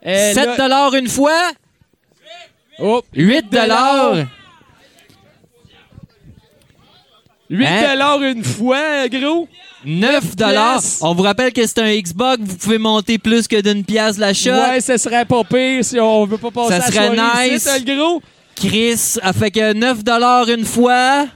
Euh, 0.06 0.32
7. 0.34 0.44
7 0.50 0.56
dollars 0.58 0.94
une 0.94 1.08
fois? 1.08 1.52
Oh, 2.78 3.02
8 3.14 3.50
dollars. 3.50 4.14
8 7.50 7.66
Hein? 7.66 7.88
dollars 7.90 8.22
une 8.22 8.44
fois, 8.44 9.08
gros? 9.08 9.48
9 9.84 10.36
dollars. 10.36 10.80
On 11.00 11.14
vous 11.14 11.22
rappelle 11.22 11.52
que 11.52 11.66
c'est 11.66 11.78
un 11.80 11.94
Xbox, 12.00 12.38
vous 12.42 12.56
pouvez 12.56 12.78
monter 12.78 13.18
plus 13.18 13.48
que 13.48 13.60
d'une 13.60 13.84
pièce 13.84 14.18
la 14.18 14.32
shot. 14.32 14.50
Ouais, 14.50 14.80
ça 14.80 14.96
serait 14.98 15.24
pas 15.24 15.42
pire 15.44 15.84
si 15.84 15.98
on 15.98 16.26
veut 16.26 16.38
pas 16.38 16.50
passer 16.50 16.68
Ça 16.70 16.78
la 16.78 16.86
serait 16.86 17.14
soirée 17.16 17.50
nice. 17.50 17.64
ici, 17.66 17.84
le 17.84 17.96
gros? 17.96 18.22
Chris 18.54 19.16
a 19.22 19.32
fait 19.32 19.50
que 19.50 19.72
9 19.72 20.04
dollars 20.04 20.48
une 20.50 20.64
fois. 20.64 21.26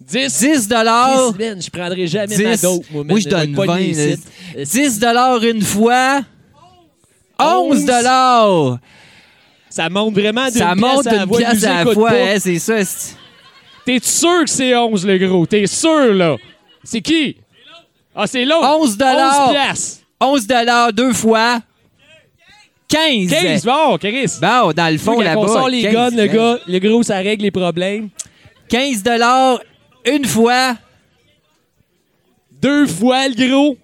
10. 0.00 0.38
10 0.40 0.68
dollars. 0.68 1.32
Je 1.38 1.70
prendrai 1.70 2.06
jamais 2.06 2.36
ma 2.36 2.50
10. 2.52 2.62
dope, 2.62 2.84
moi, 2.92 3.18
je 3.20 3.28
donne 3.28 3.40
être 3.50 3.54
pogné 3.54 3.92
20. 3.92 4.02
ici. 4.02 4.22
là. 4.56 4.64
10 4.64 4.98
dollars 4.98 5.42
une 5.44 5.62
fois. 5.62 6.20
11 7.42 7.78
11. 7.78 7.84
dollars. 7.84 8.78
Ça 9.68 9.88
monte 9.88 10.14
vraiment 10.14 10.44
d'une 10.46 10.52
Ça 10.58 10.72
pièce 10.74 10.80
monte 10.80 11.06
à 11.06 11.12
la 11.12 11.18
d'une 11.18 11.28
voix, 11.28 11.38
pièce 11.38 11.64
à 11.64 11.84
la 11.84 11.92
fois. 11.92 12.10
hein, 12.12 12.36
c'est 12.38 12.58
ça. 12.58 12.84
c'est- 12.84 13.16
T'es 13.84 13.98
sûr 14.02 14.44
que 14.44 14.50
c'est 14.50 14.76
11, 14.76 15.06
le 15.06 15.18
gros? 15.18 15.46
T'es 15.46 15.66
sûr, 15.66 16.12
là? 16.14 16.36
C'est 16.84 17.00
qui? 17.00 17.36
Ah, 18.14 18.26
c'est 18.26 18.44
l'autre. 18.44 18.68
11 18.78 18.98
11 19.00 19.50
piastres. 19.52 20.02
11 20.20 20.46
deux 20.92 21.12
fois. 21.12 21.60
15. 22.88 23.30
15, 23.30 23.64
bon, 23.64 23.98
Chris. 23.98 24.32
Bon, 24.40 24.72
dans 24.72 24.92
le 24.92 24.98
fond, 24.98 25.20
là-bas. 25.20 25.40
on 25.40 25.46
sort 25.46 25.68
les 25.68 25.82
15, 25.82 25.92
guns, 25.92 26.10
le 26.16 26.22
hein. 26.22 26.26
gars, 26.26 26.58
le 26.66 26.78
gros, 26.80 27.02
ça 27.02 27.18
règle 27.18 27.44
les 27.44 27.50
problèmes. 27.52 28.08
15 28.68 29.02
une 30.06 30.24
fois. 30.24 30.76
Deux 32.50 32.86
fois, 32.86 33.28
le 33.28 33.48
gros. 33.48 33.76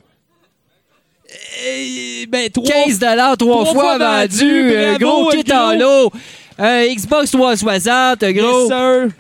Eh, 1.64 2.26
ben, 2.26 2.50
trois. 2.50 2.64
15 2.68 2.98
trois, 2.98 3.36
Trois 3.36 3.64
fois, 3.64 3.74
fois 3.74 3.98
vendu. 3.98 4.36
vendu, 4.38 4.70
euh, 4.74 4.98
gros 4.98 5.28
kit 5.30 5.52
en 5.52 5.72
lot. 5.72 6.12
Euh, 6.60 6.94
Xbox 6.94 7.30
360, 7.30 8.24
gros. 8.32 8.70
Yes. 8.70 9.12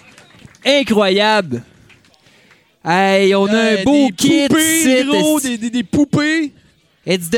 Incroyable. 0.64 1.62
Hey, 2.84 3.34
on 3.34 3.46
a 3.46 3.52
Euh, 3.54 3.76
un 3.80 3.84
beau 3.84 4.06
des 4.08 4.12
kit. 4.16 4.46
poupées, 4.48 4.80
ici, 4.80 5.04
gros, 5.06 5.40
des, 5.40 5.58
des, 5.58 5.70
des 5.70 5.82
poupées. 5.82 6.52
It's 7.08 7.30
the 7.30 7.36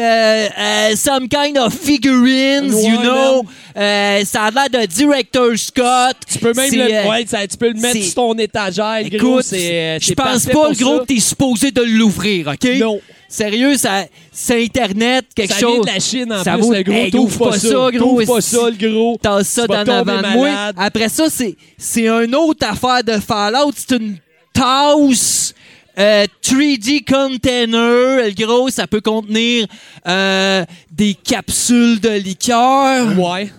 uh, 0.57 0.97
some 0.97 1.29
kind 1.29 1.59
of 1.59 1.75
figurines, 1.75 2.73
Ouais, 2.73 2.85
you 2.91 3.01
know. 3.03 3.45
Euh, 3.77 4.25
ça 4.25 4.45
a 4.45 4.51
l'air 4.51 4.71
de 4.71 4.87
Director 4.87 5.57
Scott. 5.59 6.17
Tu 6.27 6.39
peux 6.39 6.55
même 6.55 6.73
le, 6.75 6.91
euh, 6.91 7.09
ouais, 7.11 7.27
ça- 7.27 7.47
tu 7.47 7.57
peux 7.59 7.69
le 7.69 7.75
mettre 7.79 8.03
sur 8.03 8.15
ton 8.15 8.33
étagère. 8.39 8.97
Écoute, 9.05 9.45
euh, 9.53 9.99
je 10.01 10.15
pense 10.15 10.47
pas, 10.47 10.73
gros, 10.73 10.75
ça. 10.75 10.99
que 11.01 11.05
t'es 11.05 11.21
supposé 11.21 11.71
de 11.71 11.83
l'ouvrir, 11.83 12.49
OK? 12.49 12.67
Non. 12.79 12.99
Sérieux, 13.29 13.77
ça, 13.77 14.07
c'est 14.33 14.65
Internet, 14.65 15.27
quelque 15.35 15.53
Ça 15.53 15.59
vient 15.59 15.69
chose. 15.69 15.81
de 15.87 15.93
la 15.93 16.01
Chine, 16.01 16.33
en 16.33 16.43
ça 16.43 16.55
plus, 16.55 16.63
vaut- 16.63 16.73
le 16.73 16.83
gros. 16.83 16.95
Hey, 16.95 17.11
T'ouvres 17.11 17.25
ouvre 17.27 17.39
pas 17.39 17.51
pas 17.51 17.59
ça. 17.59 17.69
ça, 17.69 17.91
gros. 17.93 18.23
Pas 18.25 18.41
ça, 18.41 18.71
le 18.71 18.89
gros. 18.91 19.19
T'as 19.21 19.45
ça 19.45 19.67
dans 19.67 19.75
tomber 19.85 19.91
avant 19.91 20.23
de 20.23 20.33
moi. 20.35 20.49
Après 20.79 21.11
ça, 21.11 21.27
c'est, 21.29 21.55
c'est 21.77 22.09
une 22.09 22.35
autre 22.35 22.67
affaire 22.67 23.05
de 23.05 23.21
Fallout. 23.21 23.73
C'est 23.77 23.97
une 23.97 24.17
tasse 24.55 25.53
euh, 25.99 26.27
3D 26.43 27.05
container. 27.05 28.27
Le 28.29 28.35
gros, 28.47 28.71
ça 28.71 28.87
peut 28.87 29.01
contenir 29.01 29.67
euh, 30.07 30.65
des 30.91 31.15
capsules 31.15 32.01
de 32.01 32.11
liqueur. 32.11 33.19
Ouais. 33.19 33.51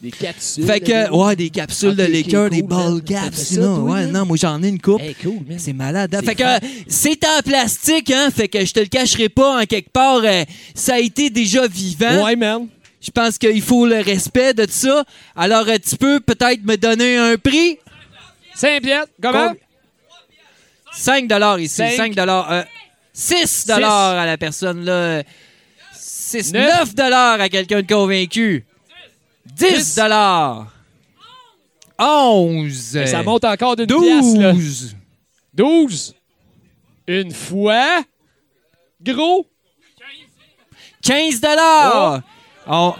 Des 0.00 0.12
capsules. 0.12 0.64
Fait 0.64 0.78
que, 0.80 1.10
ouais, 1.10 1.34
des 1.34 1.50
capsules 1.50 1.96
de 1.96 2.04
liqueur, 2.04 2.50
des 2.50 2.62
ball 2.62 3.02
caps, 3.02 3.36
sinon. 3.36 3.80
Ouais, 3.82 4.02
man? 4.02 4.12
non, 4.12 4.26
moi 4.26 4.36
j'en 4.36 4.62
ai 4.62 4.68
une 4.68 4.80
coupe. 4.80 5.00
Hey, 5.02 5.16
cool. 5.16 5.40
C'est 5.58 5.72
malade. 5.72 6.14
hein. 6.14 6.20
C'est 6.20 6.26
Fait 6.26 6.34
que 6.36 6.42
euh, 6.44 6.58
c'est 6.86 7.24
en 7.24 7.40
plastique, 7.44 8.10
hein. 8.12 8.28
Fait 8.34 8.46
que 8.46 8.64
je 8.64 8.72
te 8.72 8.78
le 8.78 8.86
cacherai 8.86 9.28
pas 9.28 9.60
en 9.60 9.64
quelque 9.64 9.90
part. 9.90 10.20
euh, 10.22 10.44
ça 10.74 10.94
a 10.94 10.98
été 11.00 11.30
déjà 11.30 11.66
vivant. 11.66 12.24
Ouais, 12.24 12.36
man. 12.36 12.68
Je 13.00 13.10
pense 13.10 13.38
qu'il 13.38 13.60
faut 13.62 13.86
le 13.86 14.00
respect 14.00 14.54
de 14.54 14.66
ça. 14.70 15.04
Alors, 15.34 15.66
euh, 15.68 15.76
tu 15.84 15.96
peux 15.96 16.20
peut-être 16.20 16.62
me 16.64 16.76
donner 16.76 17.16
un 17.16 17.36
prix? 17.36 17.78
5 18.54 18.80
piastres. 18.82 19.12
Comment? 19.20 19.52
5 20.92 21.30
ici. 21.58 21.76
Cinq. 21.76 22.14
5 22.14 22.18
euh, 22.18 22.62
6 23.12 23.70
à 23.70 24.26
la 24.26 24.36
personne 24.38 24.84
là. 24.84 25.22
6, 25.94 26.52
Neuf. 26.52 26.94
9 26.96 27.40
à 27.40 27.48
quelqu'un 27.48 27.82
de 27.82 27.86
convaincu. 27.86 28.66
10 29.46 29.98
Dix. 29.98 30.00
11. 31.98 32.96
Et 32.96 33.06
ça 33.06 33.22
monte 33.22 33.44
encore 33.44 33.76
d'une 33.76 33.86
pièce, 33.86 34.36
là. 34.36 34.52
12. 34.52 34.96
12. 35.54 36.14
Une 37.08 37.32
fois. 37.32 38.02
Gros. 39.02 39.46
15 41.02 41.40
Oh. 41.94 42.18
on, 42.66 42.94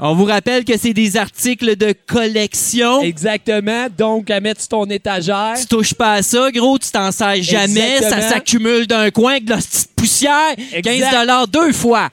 on 0.00 0.14
vous 0.14 0.24
rappelle 0.24 0.64
que 0.64 0.76
c'est 0.78 0.92
des 0.92 1.16
articles 1.16 1.76
de 1.76 1.92
collection. 2.06 3.02
Exactement. 3.02 3.88
Donc, 3.96 4.30
à 4.30 4.40
mettre 4.40 4.60
sur 4.60 4.68
ton 4.68 4.84
étagère. 4.86 5.54
Tu 5.58 5.66
touches 5.66 5.94
pas 5.94 6.14
à 6.14 6.22
ça, 6.22 6.50
gros, 6.52 6.78
tu 6.78 6.90
t'en 6.90 7.10
sers 7.10 7.42
jamais, 7.42 7.96
Exactement. 7.96 8.22
ça 8.22 8.28
s'accumule 8.28 8.86
d'un 8.86 9.10
coin 9.10 9.32
avec 9.32 9.44
de 9.44 9.50
la 9.50 9.56
petite 9.56 9.90
poussière. 9.96 10.54
Exact. 10.72 11.10
15 11.26 11.50
deux 11.50 11.72
fois. 11.72 12.10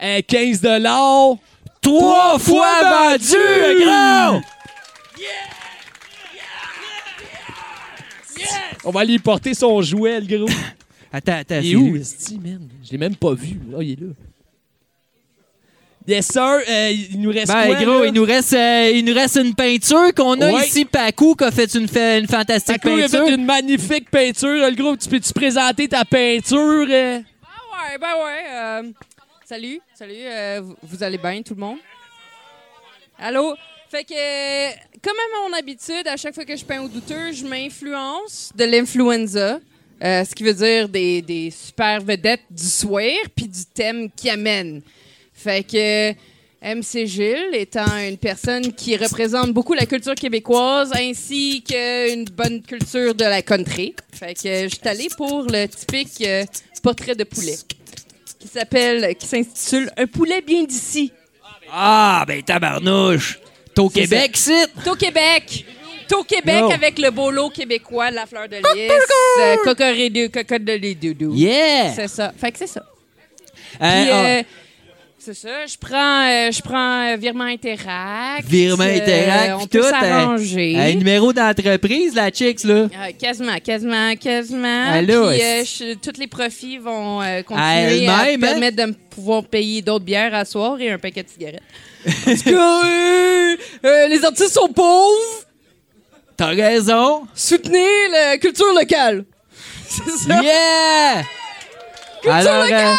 Euh, 0.00 0.20
15 0.26 0.60
dollars. 0.60 1.34
Trois 1.80 2.38
fois 2.38 2.82
vendu, 2.82 3.36
gros! 3.84 4.40
On 8.84 8.90
va 8.90 9.04
lui 9.04 9.18
porter 9.18 9.54
son 9.54 9.82
jouet, 9.82 10.20
le 10.20 10.38
gros. 10.38 10.48
Attends, 11.12 11.32
attends. 11.38 11.60
Il 11.62 11.72
est 11.72 11.76
où, 11.76 11.92
lui. 11.94 12.00
esti, 12.02 12.38
man? 12.38 12.68
Je 12.84 12.90
l'ai 12.92 12.98
même 12.98 13.16
pas 13.16 13.32
vu. 13.32 13.58
Là, 13.70 13.78
il 13.80 13.92
est 13.92 14.00
là. 14.00 14.08
Yes, 16.08 16.26
sir. 16.28 16.42
Euh, 16.66 16.90
il 16.90 17.20
nous 17.20 17.30
reste 17.30 17.52
Ben, 17.52 17.66
quoi, 17.66 17.84
gros, 17.84 18.00
là? 18.00 18.06
il 18.06 18.12
nous 18.14 18.24
reste, 18.24 18.54
euh, 18.54 18.90
il 18.94 19.04
nous 19.04 19.12
reste 19.14 19.36
une 19.36 19.54
peinture 19.54 20.14
qu'on 20.14 20.40
a 20.40 20.50
Ouais. 20.52 20.66
ici. 20.66 20.86
Paco 20.86 21.34
qui 21.34 21.44
a 21.44 21.50
fait 21.50 21.72
une, 21.74 21.86
fa- 21.86 22.16
une 22.16 22.26
fantastique 22.26 22.80
Paco, 22.80 22.96
il 22.96 23.02
a 23.04 23.08
peinture. 23.08 23.26
fait 23.26 23.34
une 23.34 23.44
magnifique 23.44 24.10
peinture. 24.10 24.48
Le 24.70 24.74
gros, 24.74 24.96
tu 24.96 25.06
peux-tu 25.08 25.32
présenter 25.34 25.86
ta 25.86 26.06
peinture? 26.06 26.86
euh? 26.88 27.18
Ouais, 27.18 27.98
ben 28.00 28.14
ouais. 28.24 28.44
euh, 28.50 28.82
salut, 29.44 29.80
salut. 29.94 30.14
euh, 30.16 30.60
vous, 30.64 30.76
vous 30.82 31.02
allez 31.02 31.18
bien, 31.18 31.42
tout 31.42 31.54
le 31.54 31.60
monde? 31.60 31.78
Allô? 33.18 33.54
Fait 33.90 34.04
que, 34.04 34.12
euh, 34.14 34.70
comme 35.02 35.16
à 35.16 35.48
mon 35.48 35.56
habitude, 35.58 36.06
à 36.06 36.16
chaque 36.16 36.34
fois 36.34 36.44
que 36.44 36.56
je 36.56 36.64
peins 36.64 36.80
au 36.82 36.88
douteux, 36.88 37.32
je 37.32 37.44
m'influence 37.44 38.50
de 38.54 38.64
l'influenza. 38.64 39.58
euh, 40.02 40.24
ce 40.24 40.34
qui 40.34 40.44
veut 40.44 40.54
dire 40.54 40.88
des, 40.88 41.20
des 41.22 41.50
super 41.50 42.00
vedettes 42.00 42.44
du 42.50 42.66
soir 42.66 43.02
puis 43.34 43.48
du 43.48 43.64
thème 43.74 44.08
qui 44.14 44.30
amène. 44.30 44.80
Fait 45.38 45.62
que 45.62 46.12
MC 46.60 47.06
Gilles 47.06 47.54
étant 47.54 47.96
une 47.98 48.18
personne 48.18 48.72
qui 48.72 48.96
représente 48.96 49.52
beaucoup 49.52 49.74
la 49.74 49.86
culture 49.86 50.16
québécoise 50.16 50.90
ainsi 50.92 51.62
qu'une 51.62 52.24
bonne 52.24 52.60
culture 52.62 53.14
de 53.14 53.24
la 53.24 53.40
country. 53.42 53.94
Fait 54.12 54.34
que 54.34 54.64
je 54.64 54.68
suis 54.68 54.88
allée 54.88 55.08
pour 55.16 55.44
le 55.44 55.66
typique 55.66 56.20
euh, 56.26 56.44
portrait 56.82 57.14
de 57.14 57.22
poulet 57.22 57.56
qui 58.40 58.48
s'appelle, 58.48 59.14
qui 59.16 59.26
s'intitule 59.26 59.90
Un 59.96 60.06
poulet 60.06 60.42
bien 60.42 60.64
d'ici. 60.64 61.12
Ah, 61.72 62.24
ben 62.26 62.42
tabarnouche. 62.42 63.38
T'es 63.74 63.80
au 63.80 63.88
Québec, 63.88 64.32
c'est? 64.34 64.66
T'es 64.82 64.90
au 64.90 64.96
Québec. 64.96 65.64
T'es 66.08 66.14
au 66.14 66.24
Québec 66.24 66.60
Yo. 66.60 66.70
avec 66.72 66.98
le 66.98 67.10
beau 67.10 67.30
lot 67.30 67.50
québécois 67.50 68.10
de 68.10 68.16
la 68.16 68.26
fleur 68.26 68.48
de 68.48 68.56
lys, 68.56 68.92
euh, 69.40 69.56
cocoré 69.62 70.10
cocotte 70.32 70.64
de 70.64 70.72
lait 70.72 70.94
doudou. 70.94 71.34
Yeah! 71.34 71.92
C'est 71.94 72.08
ça. 72.08 72.32
Fait 72.36 72.50
que 72.50 72.58
c'est 72.58 72.66
ça. 72.66 72.80
Euh, 72.80 74.02
Puis, 74.02 74.10
ah, 74.10 74.24
euh, 74.24 74.42
c'est 75.34 75.46
ça. 75.48 75.66
Je 75.66 75.76
prends, 75.76 76.26
euh, 76.26 76.50
je 76.50 76.62
prends 76.62 77.12
euh, 77.12 77.16
virement 77.16 77.44
Interact. 77.44 78.46
Virement 78.48 78.84
euh, 78.84 78.96
Interact, 78.96 79.52
on 79.56 79.58
pis 79.60 79.68
peut 79.68 79.80
tout. 79.80 79.88
s'arranger. 79.88 80.76
Un 80.78 80.94
numéro 80.94 81.32
d'entreprise, 81.32 82.14
la 82.14 82.30
chicks, 82.30 82.64
là. 82.64 82.74
Euh, 82.74 82.88
quasiment, 83.18 83.58
quasiment, 83.58 84.14
quasiment. 84.16 84.84
Ah, 84.88 85.00
Puis, 85.02 85.12
euh, 85.12 85.64
je- 85.64 85.94
tous 85.96 86.18
les 86.18 86.26
profits 86.26 86.78
vont 86.78 87.20
euh, 87.20 87.40
À 87.40 87.42
continuer 87.42 88.08
à, 88.08 88.30
elle-même, 88.30 88.44
hein? 88.44 88.48
permettre 88.52 88.76
de 88.76 88.84
me 88.86 88.92
pouvoir 88.92 89.44
payer 89.44 89.82
d'autres 89.82 90.04
bières 90.04 90.34
à 90.34 90.44
soir 90.44 90.80
et 90.80 90.90
un 90.90 90.98
paquet 90.98 91.22
de 91.22 91.28
cigarettes. 91.28 91.62
Parce 92.24 92.42
que 92.42 92.50
euh, 92.50 93.56
euh, 93.84 94.08
les 94.08 94.24
artistes 94.24 94.54
sont 94.54 94.68
pauvres. 94.68 95.44
T'as 96.36 96.46
raison. 96.54 97.26
Soutenez 97.34 98.08
la 98.12 98.38
culture 98.38 98.72
locale. 98.74 99.24
C'est 99.88 100.28
ça. 100.28 100.40
Yeah! 100.42 101.22
Culture 102.22 102.32
Alors, 102.32 102.62
locale! 102.64 102.96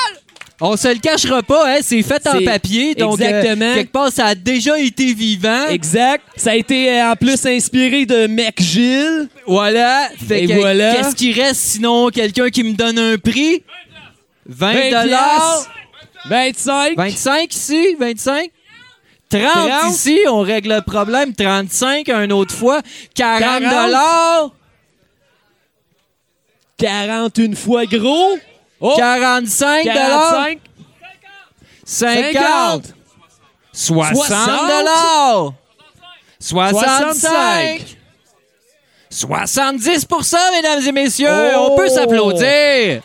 On 0.61 0.75
se 0.75 0.87
le 0.89 0.99
cachera 0.99 1.41
pas, 1.41 1.63
hein, 1.67 1.79
c'est 1.81 2.01
fait 2.01 2.27
en 2.27 2.43
papier, 2.43 2.93
donc 2.95 3.19
euh, 3.21 3.23
Exactement. 3.23 3.73
quelque 3.75 3.91
part 3.91 4.11
ça 4.11 4.25
a 4.27 4.35
déjà 4.35 4.77
été 4.79 5.13
vivant. 5.13 5.67
Exact. 5.69 6.23
Ça 6.35 6.51
a 6.51 6.55
été 6.55 6.91
euh, 6.99 7.11
en 7.11 7.15
plus 7.15 7.45
inspiré 7.45 8.05
de 8.05 8.27
Mec 8.27 8.61
Gilles. 8.61 9.29
Voilà. 9.47 10.09
Fait 10.27 10.43
Et 10.43 10.47
que, 10.47 10.53
voilà. 10.53 10.95
Qu'est-ce 10.95 11.15
qui 11.15 11.31
reste 11.31 11.61
sinon? 11.61 12.09
Quelqu'un 12.09 12.49
qui 12.49 12.63
me 12.63 12.73
donne 12.73 12.99
un 12.99 13.17
prix? 13.17 13.63
20 14.47 14.73
dollars? 14.89 15.05
piastres. 15.05 15.71
25. 16.29 16.97
25 16.97 17.55
ici, 17.55 17.95
25. 17.99 18.49
30, 19.29 19.41
30. 19.43 19.93
ici, 19.93 20.19
on 20.27 20.41
règle 20.41 20.73
le 20.75 20.81
problème. 20.81 21.33
35 21.33 22.09
une 22.09 22.33
autre 22.33 22.53
fois. 22.53 22.81
40 23.15 23.39
40. 23.61 23.61
dollars? 23.61 24.51
41 26.77 27.55
fois 27.55 27.85
gros? 27.85 28.37
Oh. 28.81 28.95
45 28.97 29.83
dollars. 29.85 30.31
45. 30.31 30.59
50. 31.85 32.93
60 33.73 34.15
60. 34.15 34.67
dollars. 34.67 35.53
65. 36.39 37.97
65. 39.09 40.05
70 40.07 40.35
mesdames 40.53 40.87
et 40.87 40.91
messieurs. 40.91 41.27
Oh. 41.55 41.69
On 41.71 41.77
peut 41.77 41.89
s'applaudir. 41.89 43.01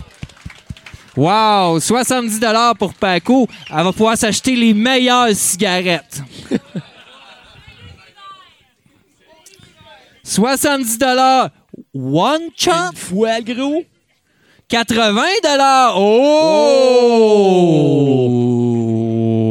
Wow, 1.16 1.78
70 1.80 2.40
dollars 2.40 2.76
pour 2.76 2.92
Paco. 2.92 3.46
Elle 3.70 3.84
va 3.84 3.92
pouvoir 3.92 4.16
s'acheter 4.18 4.56
les 4.56 4.74
meilleures 4.74 5.34
cigarettes. 5.34 6.22
70 10.24 10.98
dollars. 10.98 11.50
One 11.94 12.50
chop. 12.56 12.92
Une 12.92 12.96
fois 12.96 13.40
gros. 13.40 13.84
80 14.74 15.22
dollars. 15.44 15.94
Oh! 15.96 16.34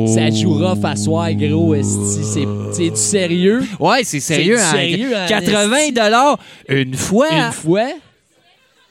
Ça 0.05 0.29
jouera 0.29 0.75
à 0.83 0.97
soir 0.97 1.33
gros, 1.33 1.73
esti. 1.73 2.25
C'est 2.25 2.45
c'est 2.73 2.89
du 2.89 2.97
sérieux. 2.97 3.63
Ouais, 3.79 4.03
c'est 4.03 4.19
sérieux. 4.19 4.57
C'est 4.57 4.63
hein. 4.63 4.71
sérieux, 4.71 5.15
hein, 5.15 5.27
80 5.29 5.77
esti. 5.77 5.93
dollars 5.93 6.37
une 6.67 6.95
fois. 6.95 7.31
Une 7.31 7.53
fois. 7.53 7.87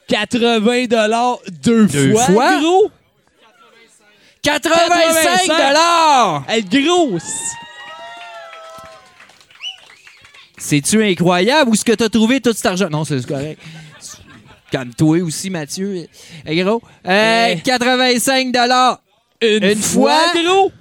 80 0.09 0.87
deux, 1.63 1.87
Deux 1.87 2.15
fois, 2.15 2.25
fois? 2.25 2.59
gros. 2.61 2.91
85 4.41 5.47
dollars! 5.49 6.45
Elle 6.49 6.65
gros. 6.65 7.19
C'est-tu 10.57 11.05
incroyable? 11.05 11.69
Où 11.71 11.75
est-ce 11.75 11.85
que 11.85 11.93
t'as 11.93 12.09
trouvé 12.09 12.41
tout 12.41 12.55
cet 12.55 12.65
argent? 12.65 12.89
Non, 12.91 13.05
c'est 13.05 13.25
correct. 13.27 13.61
Calme-toi 14.73 15.21
aussi, 15.21 15.51
Mathieu. 15.51 16.09
Eh, 16.47 16.57
gros. 16.63 16.81
Euh, 17.07 17.55
Eh. 17.55 17.61
85 17.61 18.51
dollars. 18.53 19.03
Une, 19.43 19.77
fois, 19.77 20.33
gros. 20.35 20.73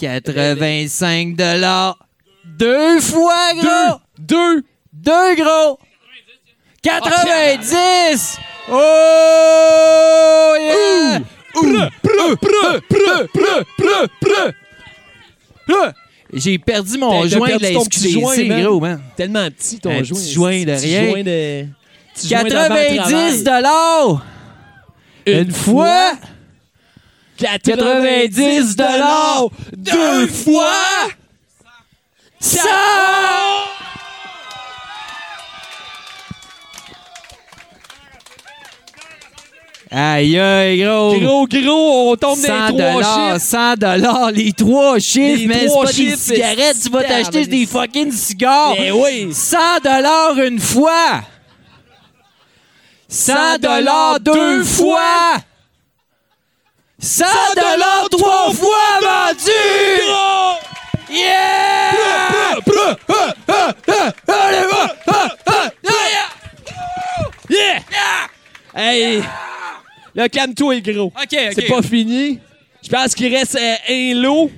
85 0.00 1.36
dollars. 1.36 1.98
Deux 2.46 3.00
fois, 3.00 3.52
gros. 3.54 4.00
Deux. 4.18 4.64
Deux, 4.94 5.34
gros. 5.36 5.78
90. 6.82 8.38
Oh, 8.70 10.56
yeah. 10.58 11.20
J'ai 16.32 16.58
perdu 16.58 16.96
mon 16.98 17.26
joint 17.26 17.56
de 17.56 17.62
la 17.62 17.80
SQDC, 17.80 18.62
gros, 18.62 18.80
man. 18.80 19.02
Tellement 19.16 19.50
petit, 19.50 19.78
ton 19.78 20.02
joint. 20.02 20.18
petit 20.18 20.32
joint 20.32 20.64
de 20.64 20.72
rien. 20.72 21.68
Joint 22.26 22.42
de- 22.42 22.48
petit 22.48 22.54
joint 22.54 22.68
d'avant 22.68 22.74
le 22.74 22.96
90 22.96 23.44
travail. 23.44 23.62
dollars. 23.62 24.22
Une 25.26 25.52
fois. 25.52 26.12
90 27.38 28.76
dollars. 28.76 29.44
Deux 29.76 30.26
fois. 30.26 30.72
Ça. 32.40 32.60
Aïe, 39.90 40.38
aïe, 40.38 40.82
gros. 40.82 41.18
Gros, 41.18 41.46
gros, 41.46 42.12
on 42.12 42.16
tombe 42.16 42.38
dans 42.42 42.46
100 42.46 42.68
les 42.68 42.76
trois 42.76 43.02
chiffres. 43.02 43.38
100 43.38 43.74
dollars, 43.76 44.30
les 44.32 44.52
trois 44.52 44.98
chiffres, 44.98 45.40
Les 45.40 45.46
mais 45.46 45.68
c'est 45.68 45.74
pas 45.74 45.84
des 45.86 45.92
chiffres, 45.94 46.18
cigarettes, 46.18 46.76
tu 46.82 46.90
vas 46.90 47.04
t'acheter 47.04 47.46
des 47.46 47.64
fucking 47.66 48.12
cigares. 48.12 48.74
Eh 48.78 48.90
oui. 48.92 49.28
100 49.32 49.56
dollars 49.82 50.38
une 50.44 50.58
fois. 50.58 51.22
100 53.08 53.58
dollars 53.60 54.20
deux 54.20 54.64
fois. 54.64 55.38
100 57.00 57.24
dollars 57.56 58.08
trois 58.10 58.52
fois 58.52 59.00
vendu. 59.00 59.50
Yeah! 61.10 61.92
Yeah! 67.48 68.28
Hey! 68.74 69.22
Là, 70.14 70.28
calme-toi, 70.28 70.80
gros. 70.80 71.06
OK, 71.06 71.14
OK. 71.16 71.52
C'est 71.54 71.62
pas 71.68 71.82
fini. 71.82 72.38
Je 72.82 72.88
pense 72.88 73.14
qu'il 73.14 73.34
reste 73.34 73.56
euh, 73.56 73.74
un 73.88 74.14
lot. 74.14 74.50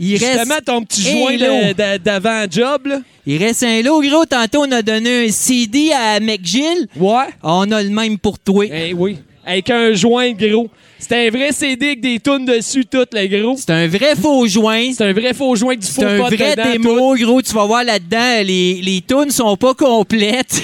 Il 0.00 0.16
Justement, 0.16 0.54
reste 0.54 0.64
ton 0.64 0.82
petit 0.84 1.02
joint 1.02 1.36
de- 1.36 1.96
d'avant-job, 1.98 2.86
là. 2.86 3.00
Il 3.26 3.42
reste 3.42 3.64
un 3.64 3.82
lot, 3.82 4.00
gros. 4.00 4.24
Tantôt, 4.24 4.64
on 4.66 4.72
a 4.72 4.80
donné 4.80 5.26
un 5.26 5.30
CD 5.30 5.90
à 5.92 6.20
McGill. 6.20 6.86
Ouais. 6.96 7.24
On 7.42 7.70
a 7.72 7.82
le 7.82 7.90
même 7.90 8.16
pour 8.18 8.38
toi. 8.38 8.64
Eh 8.70 8.92
oui. 8.94 9.18
Avec 9.44 9.68
un 9.70 9.92
joint, 9.94 10.32
gros. 10.32 10.68
C'est 10.98 11.26
un 11.26 11.30
vrai 11.30 11.52
CD 11.52 11.86
avec 11.86 12.00
des 12.00 12.18
tunes 12.20 12.44
dessus, 12.44 12.84
tout, 12.84 13.04
le 13.12 13.26
gros. 13.40 13.56
C'est 13.56 13.70
un 13.70 13.86
vrai 13.86 14.14
faux 14.14 14.46
joint. 14.46 14.92
C'est 14.92 15.04
un 15.04 15.12
vrai 15.12 15.32
faux 15.32 15.54
joint 15.56 15.76
du 15.76 15.86
faux 15.86 16.00
C'est 16.00 16.04
un 16.04 16.18
vrai 16.18 16.56
dedans, 16.56 16.72
démo, 16.72 17.14
gros. 17.16 17.42
Tu 17.42 17.52
vas 17.54 17.64
voir 17.66 17.84
là-dedans, 17.84 18.42
les, 18.44 18.80
les 18.82 19.00
tunes 19.00 19.30
sont 19.30 19.56
pas 19.56 19.74
complètes. 19.74 20.60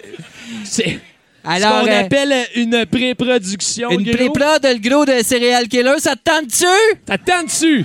C'est 0.64 0.98
Alors, 1.44 1.80
ce 1.80 1.84
qu'on 1.84 1.92
euh, 1.92 2.00
appelle 2.00 2.34
une 2.56 2.86
pré-production, 2.86 3.90
une 3.90 4.02
de 4.02 4.10
le 4.12 4.78
gros 4.78 5.04
de 5.04 5.22
Serial 5.22 5.68
Killer, 5.68 5.94
ça 5.98 6.16
te 6.16 6.22
tente 6.24 6.46
dessus? 6.46 6.64
Ça 7.06 7.18
te 7.18 7.30
tente 7.30 7.46
dessus? 7.46 7.84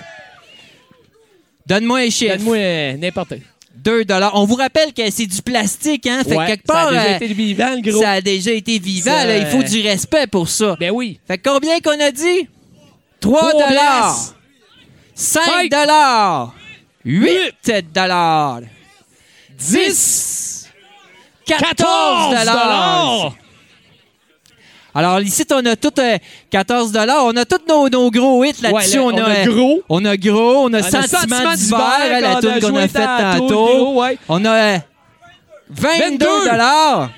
Donne-moi 1.74 2.00
un 2.00 2.09
chiffre. 2.09 2.35
Donne-moi 2.35 2.58
euh, 2.58 2.98
n'importe. 2.98 3.33
2 3.75 4.03
dollars. 4.06 4.32
On 4.35 4.45
vous 4.45 4.56
rappelle 4.56 4.93
que 4.93 5.09
c'est 5.09 5.25
du 5.25 5.41
plastique, 5.41 6.06
hein? 6.06 6.22
Fait 6.27 6.35
que 6.35 6.45
quelque 6.48 6.64
ça 6.67 6.74
a 6.82 6.83
part. 6.83 6.91
déjà 6.91 7.03
euh, 7.03 7.16
été 7.16 7.27
vivant, 7.27 7.75
le 7.75 7.91
gros. 7.91 8.01
Ça 8.01 8.11
a 8.11 8.22
déjà 8.22 8.51
été 8.51 8.77
vivant, 8.77 9.11
Ça- 9.11 9.25
là. 9.25 9.38
Il 9.38 9.45
faut 9.48 9.64
du 9.64 9.82
respect 9.82 10.27
pour 10.27 10.50
ça. 10.50 10.75
Ben 10.80 10.91
oui. 10.91 11.19
Fait 11.27 11.38
que 11.38 11.50
combien 11.50 11.80
qu'on 11.80 12.00
a 12.00 12.11
dit? 12.11 12.48
3 13.22 13.40
Trois 13.50 13.53
dollars. 13.69 14.14
pièces. 14.14 14.35
5 15.16 15.43
Cinq. 15.45 15.72
dollars. 15.72 16.53
8 17.06 17.72
dollars. 17.93 18.59
10. 19.58 20.67
14 21.45 22.30
dollars. 22.45 23.35
Alors 24.93 25.21
ici, 25.21 25.45
on 25.51 25.65
a 25.65 25.75
tout 25.75 25.93
euh, 25.99 26.17
14 26.49 26.91
dollars. 26.91 27.23
On 27.25 27.35
a 27.37 27.45
tous 27.45 27.61
nos, 27.67 27.87
nos 27.89 28.11
gros 28.11 28.43
hits 28.43 28.61
là-dessus. 28.61 28.99
Ouais, 28.99 29.13
là, 29.15 29.23
on 29.23 29.25
a 29.25 29.29
euh, 29.29 29.45
gros. 29.45 29.81
On 29.89 30.05
a 30.05 30.17
gros. 30.17 30.55
On 30.65 30.73
a 30.73 30.79
On 30.79 30.83
a 30.83 30.83
Sentiment 31.07 31.53
d'hiver, 31.53 31.79
hein, 31.79 32.19
la 32.19 32.35
tune 32.41 32.59
qu'on 32.59 32.75
a 32.75 32.87
faite 32.87 32.93
tantôt, 33.05 33.47
tantôt. 33.47 33.65
gros, 33.65 34.01
ouais. 34.01 34.17
On 34.27 34.43
a 34.45 34.49
euh, 34.49 34.77
22 35.69 36.03
22. 36.25 36.25
dollars. 36.51 37.09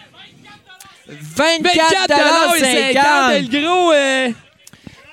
24 1.07 1.63
24 1.63 2.07
dollars 2.07 2.55
et 2.55 2.59
50. 2.59 3.03
50, 3.03 3.51
le 3.51 3.59
gros. 3.61 3.91
euh, 3.91 4.29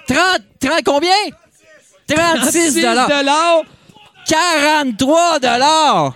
30, 0.07 0.41
30 0.61 0.85
combien? 0.85 1.11
36 2.09 2.83
dollars. 2.83 3.09
dollars. 3.09 3.63
43 4.29 5.39
dollars. 5.41 6.15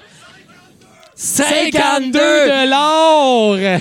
52 1.17 2.19
52 2.19 2.21
dollars. 2.49 3.81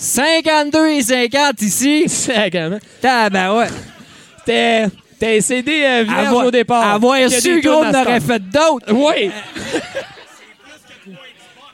52 0.00 0.86
et 0.88 1.02
50 1.02 1.60
ici. 1.62 2.06
Tabarouette. 3.02 3.72
C'était 4.38 4.88
un 5.22 5.40
CD 5.42 5.84
euh, 5.84 6.04
vierge 6.04 6.26
Avoir- 6.26 6.46
au 6.46 6.50
départ. 6.50 6.86
Avoir 6.94 7.30
su, 7.30 7.60
gros, 7.60 7.84
on 7.84 7.94
aurait 7.94 8.20
fait 8.20 8.38
d'autres. 8.38 8.90
Oui. 8.92 9.30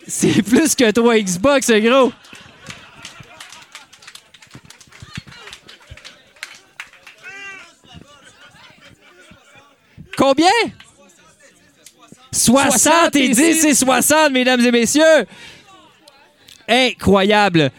C'est 0.09 0.43
plus 0.43 0.75
que 0.75 0.91
toi 0.91 1.17
Xbox, 1.21 1.71
gros. 1.71 2.13
Combien? 10.17 10.49
70 12.33 13.39
et 13.65 13.75
60, 13.75 14.33
mesdames 14.33 14.61
et 14.61 14.71
messieurs. 14.73 15.27
Incroyable. 16.69 17.71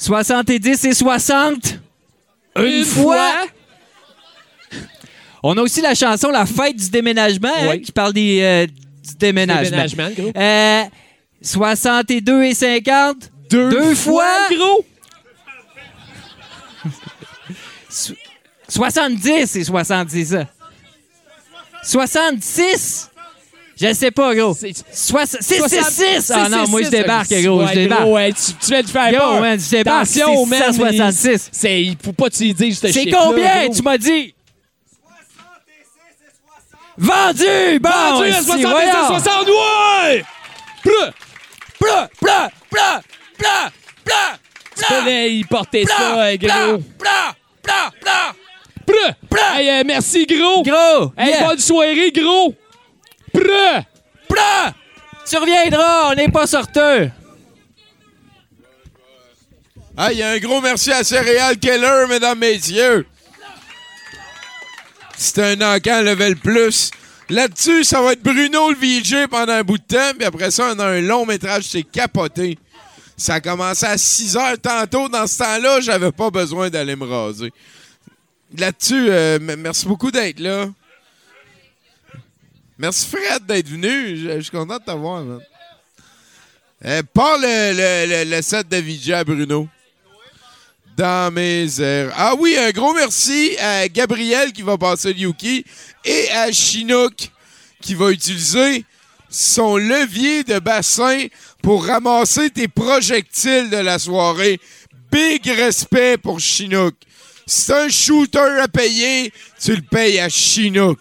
70 0.00 0.84
et 0.86 0.94
60. 0.94 1.78
Une, 2.56 2.64
Une 2.64 2.84
fois? 2.84 3.16
fois? 3.16 4.78
On 5.42 5.56
a 5.58 5.62
aussi 5.62 5.80
la 5.82 5.94
chanson 5.94 6.30
La 6.30 6.46
fête 6.46 6.76
du 6.76 6.88
déménagement 6.90 7.48
hein, 7.48 7.68
oui. 7.68 7.68
hein, 7.68 7.78
qui 7.78 7.92
parle 7.92 8.12
des, 8.14 8.40
euh, 8.42 8.66
du 8.66 9.14
déménagement. 9.18 9.62
déménagement 9.62 10.10
gros. 10.16 10.32
Euh, 10.34 10.82
62 11.42 12.44
et 12.44 12.54
50. 12.54 13.30
Deux, 13.50 13.68
deux 13.70 13.94
fois. 13.94 14.24
fois? 14.48 14.56
Gros. 14.56 14.84
So 17.90 18.14
70 18.68 19.56
et 19.56 19.64
70. 19.64 20.36
76. 21.82 23.09
Je 23.80 23.94
sais 23.94 24.10
pas, 24.10 24.34
gros. 24.34 24.54
C'est- 24.54 24.84
Soix- 24.92 25.24
666. 25.26 26.30
Ah 26.34 26.48
non, 26.50 26.68
moi 26.68 26.82
je 26.82 26.88
débarque, 26.88 27.30
Ouais, 27.30 27.42
gros. 27.42 27.66
Je 27.66 27.72
débarque. 27.74 28.06
ouais, 28.08 28.32
tu, 28.32 28.52
tu 28.60 28.66
viens 28.70 28.82
de 28.82 28.88
faire 28.88 29.10
peur. 29.10 29.40
man, 29.40 29.58
je 29.58 29.70
débarque. 29.70 30.14
Man. 30.16 30.26
666. 30.66 31.50
il- 31.52 31.58
C'est, 31.58 31.82
il 31.82 31.96
faut 32.02 32.12
pas 32.12 32.28
que 32.28 32.34
tu 32.36 32.44
lui 32.44 32.54
dises 32.54 32.78
ce 32.78 32.92
C'est 32.92 33.10
combien, 33.10 33.70
tu 33.70 33.82
m'as 33.82 33.96
dit? 33.98 34.34
Vendu! 36.98 37.78
Bon, 37.80 37.88
Vendu 37.88 38.24
à 38.24 38.28
ici, 38.28 38.44
66 38.44 38.62
voyons. 38.66 39.06
60, 39.06 39.46
ouais! 39.48 40.24
Preux. 40.84 41.10
Plat, 41.78 42.10
plat, 42.20 42.50
plat, 42.70 43.00
plat, 43.38 43.72
plat, 44.04 44.38
Tu 44.76 44.92
aller 44.94 45.28
y 45.30 45.44
porter 45.44 45.86
ça, 45.86 46.18
euh, 46.18 46.36
gros. 46.36 46.78
plat, 46.98 47.34
plat. 47.62 47.90
Preux. 48.86 49.14
Plat. 49.30 49.60
Hey, 49.60 49.70
euh, 49.70 49.82
merci, 49.86 50.26
gros. 50.26 50.62
Gros, 50.62 51.12
Hey, 51.16 51.34
bonne 51.42 51.58
soirée, 51.58 52.12
gros. 52.12 52.54
Preux. 53.32 53.82
Plat! 54.28 54.74
Tu 55.28 55.36
reviendras, 55.36 56.10
on 56.10 56.14
n'est 56.14 56.28
pas 56.28 56.46
sorteux. 56.46 57.10
Ah, 59.96 60.12
il 60.12 60.18
y 60.18 60.22
a 60.22 60.30
un 60.30 60.38
gros 60.38 60.60
merci 60.60 60.92
à 60.92 61.04
Céréal 61.04 61.58
Keller, 61.58 62.06
mesdames, 62.08 62.38
messieurs. 62.38 63.06
C'est 65.16 65.38
un 65.38 65.76
encan 65.76 66.00
level 66.02 66.36
plus. 66.36 66.90
Là-dessus, 67.28 67.84
ça 67.84 68.00
va 68.00 68.14
être 68.14 68.22
Bruno 68.22 68.70
le 68.70 68.76
VJ 68.76 69.28
pendant 69.30 69.52
un 69.52 69.62
bout 69.62 69.78
de 69.78 69.84
temps, 69.84 70.12
puis 70.16 70.24
après 70.24 70.50
ça, 70.50 70.72
on 70.74 70.78
a 70.78 70.86
un 70.86 71.00
long 71.00 71.26
métrage, 71.26 71.64
c'est 71.64 71.82
capoté. 71.82 72.58
Ça 73.16 73.34
a 73.34 73.40
commencé 73.40 73.84
à 73.84 73.98
6 73.98 74.36
heures 74.36 74.58
tantôt. 74.60 75.08
Dans 75.08 75.26
ce 75.26 75.38
temps-là, 75.38 75.80
j'avais 75.80 76.10
pas 76.10 76.30
besoin 76.30 76.70
d'aller 76.70 76.96
me 76.96 77.04
raser. 77.04 77.52
Là-dessus, 78.56 79.06
euh, 79.10 79.38
merci 79.58 79.86
beaucoup 79.86 80.10
d'être 80.10 80.40
là. 80.40 80.66
Merci 82.80 83.08
Fred 83.08 83.44
d'être 83.44 83.68
venu. 83.68 84.16
Je 84.16 84.40
suis 84.40 84.50
content 84.50 84.78
de 84.78 84.82
t'avoir. 84.82 85.22
Euh, 86.82 87.02
pas 87.12 87.36
le, 87.36 88.40
set 88.40 88.66
de 88.70 89.22
Bruno. 89.22 89.68
dans 90.96 91.30
mes 91.30 91.78
airs. 91.78 92.10
Ah 92.16 92.32
oui, 92.38 92.56
un 92.56 92.70
gros 92.70 92.94
merci 92.94 93.54
à 93.58 93.86
Gabriel 93.86 94.54
qui 94.54 94.62
va 94.62 94.78
passer 94.78 95.12
le 95.12 95.18
Yuki 95.18 95.62
et 96.06 96.30
à 96.30 96.50
Chinook 96.52 97.30
qui 97.82 97.94
va 97.94 98.12
utiliser 98.12 98.86
son 99.28 99.76
levier 99.76 100.42
de 100.42 100.58
bassin 100.58 101.26
pour 101.62 101.84
ramasser 101.84 102.48
tes 102.48 102.68
projectiles 102.68 103.68
de 103.68 103.76
la 103.76 103.98
soirée. 103.98 104.58
Big 105.12 105.46
respect 105.46 106.16
pour 106.16 106.40
Chinook. 106.40 106.94
C'est 107.46 107.74
un 107.74 107.88
shooter 107.90 108.58
à 108.62 108.68
payer, 108.68 109.34
tu 109.62 109.76
le 109.76 109.82
payes 109.82 110.18
à 110.18 110.30
Chinook. 110.30 110.98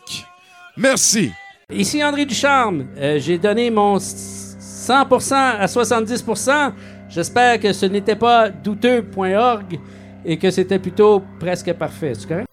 Merci. 0.76 1.32
Ici 1.72 2.04
André 2.04 2.26
Ducharme. 2.26 2.88
Euh, 2.98 3.20
J'ai 3.20 3.38
donné 3.38 3.70
mon 3.70 3.98
100% 3.98 5.34
à 5.36 5.66
70%. 5.68 6.74
J'espère 7.10 7.60
que 7.60 7.72
ce 7.74 7.86
n'était 7.86 8.16
pas 8.16 8.50
douteux.org 8.50 9.80
et 10.26 10.38
que 10.38 10.50
c'était 10.50 10.80
plutôt 10.80 11.22
presque 11.40 11.72
parfait. 11.74 12.14
C'est? 12.16 12.46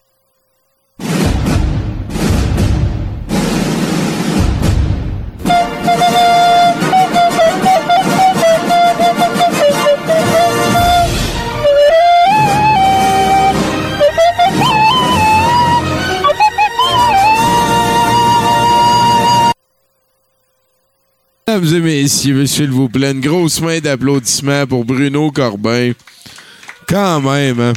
Mesdames 21.49 21.76
et 21.76 21.81
messieurs, 21.81 22.44
s'il 22.47 22.73
vous 22.73 22.89
plaît, 22.89 23.12
une 23.12 23.20
grosse 23.20 23.60
main 23.60 23.78
d'applaudissements 23.78 24.66
pour 24.66 24.84
Bruno 24.84 25.31
Corbin. 25.31 25.92
Quand 26.89 27.20
même, 27.20 27.60
hein? 27.60 27.73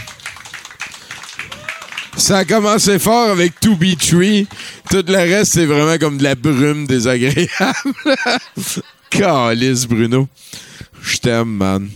Ça 2.17 2.39
a 2.39 2.45
commencé 2.45 2.97
fort 2.97 3.29
avec 3.29 3.59
To 3.59 3.75
Be 3.75 3.95
Tree. 3.95 4.47
Tout 4.89 5.05
le 5.07 5.17
reste, 5.17 5.53
c'est 5.53 5.67
vraiment 5.67 5.99
comme 5.99 6.17
de 6.17 6.23
la 6.23 6.33
brume 6.33 6.87
désagréable. 6.87 7.45
Calice, 9.11 9.85
Bruno. 9.85 10.27
Je 11.03 11.17
t'aime, 11.17 11.49
man. 11.49 11.89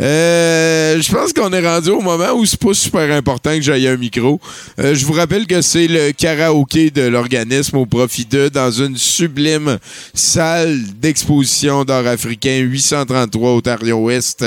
Euh, 0.00 1.00
je 1.00 1.12
pense 1.12 1.32
qu'on 1.32 1.52
est 1.52 1.66
rendu 1.66 1.90
au 1.90 2.00
moment 2.00 2.32
où 2.34 2.46
c'est 2.46 2.60
pas 2.60 2.72
super 2.72 3.10
important 3.10 3.54
que 3.54 3.62
j'aille 3.62 3.88
un 3.88 3.96
micro. 3.96 4.40
Euh, 4.78 4.94
je 4.94 5.04
vous 5.04 5.12
rappelle 5.12 5.46
que 5.46 5.60
c'est 5.60 5.88
le 5.88 6.12
karaoké 6.12 6.90
de 6.90 7.02
l'organisme 7.02 7.78
au 7.78 7.86
profit 7.86 8.24
d'eux 8.24 8.48
dans 8.48 8.70
une 8.70 8.96
sublime 8.96 9.78
salle 10.14 10.80
d'exposition 11.00 11.84
d'art 11.84 12.06
africain 12.06 12.58
833 12.58 13.54
Ontario-Ouest 13.54 14.44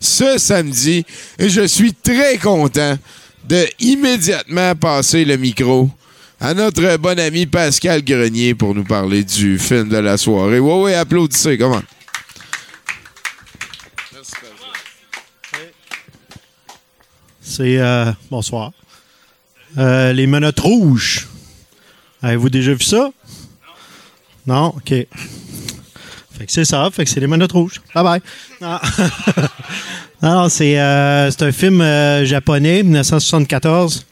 ce 0.00 0.38
samedi. 0.38 1.04
Et 1.38 1.50
je 1.50 1.66
suis 1.66 1.92
très 1.92 2.38
content 2.38 2.96
de 3.46 3.66
immédiatement 3.80 4.74
passer 4.74 5.26
le 5.26 5.36
micro 5.36 5.90
à 6.40 6.54
notre 6.54 6.96
bon 6.96 7.18
ami 7.18 7.44
Pascal 7.44 8.02
Grenier 8.02 8.54
pour 8.54 8.74
nous 8.74 8.84
parler 8.84 9.22
du 9.22 9.58
film 9.58 9.88
de 9.88 9.98
la 9.98 10.16
soirée. 10.16 10.58
Ouais, 10.58 10.82
ouais, 10.82 10.94
applaudissez, 10.94 11.58
comment? 11.58 11.82
C'est. 17.44 17.78
euh, 17.78 18.10
bonsoir. 18.30 18.72
Euh, 19.76 20.12
les 20.14 20.26
menottes 20.26 20.60
rouges. 20.60 21.28
Avez-vous 22.22 22.48
déjà 22.48 22.72
vu 22.72 22.82
ça? 22.82 23.10
Non? 24.46 24.68
OK. 24.68 24.88
Fait 24.88 25.06
que 26.46 26.50
c'est 26.52 26.64
ça. 26.64 26.88
Fait 26.90 27.04
que 27.04 27.10
c'est 27.10 27.20
les 27.20 27.26
menottes 27.26 27.52
rouges. 27.52 27.82
Bye 27.94 28.02
bye. 28.02 28.20
Non, 30.22 30.46
euh, 30.46 31.30
c'est 31.30 31.42
un 31.42 31.52
film 31.52 31.80
japonais, 32.24 32.82
1974, 32.82 34.06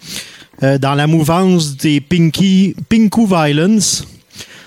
euh, 0.62 0.77
dans 0.78 0.94
la 0.94 1.07
mouvance 1.07 1.75
des 1.77 2.02
Pinky, 2.02 2.77
Pinku 2.89 3.27
Violence. 3.27 4.07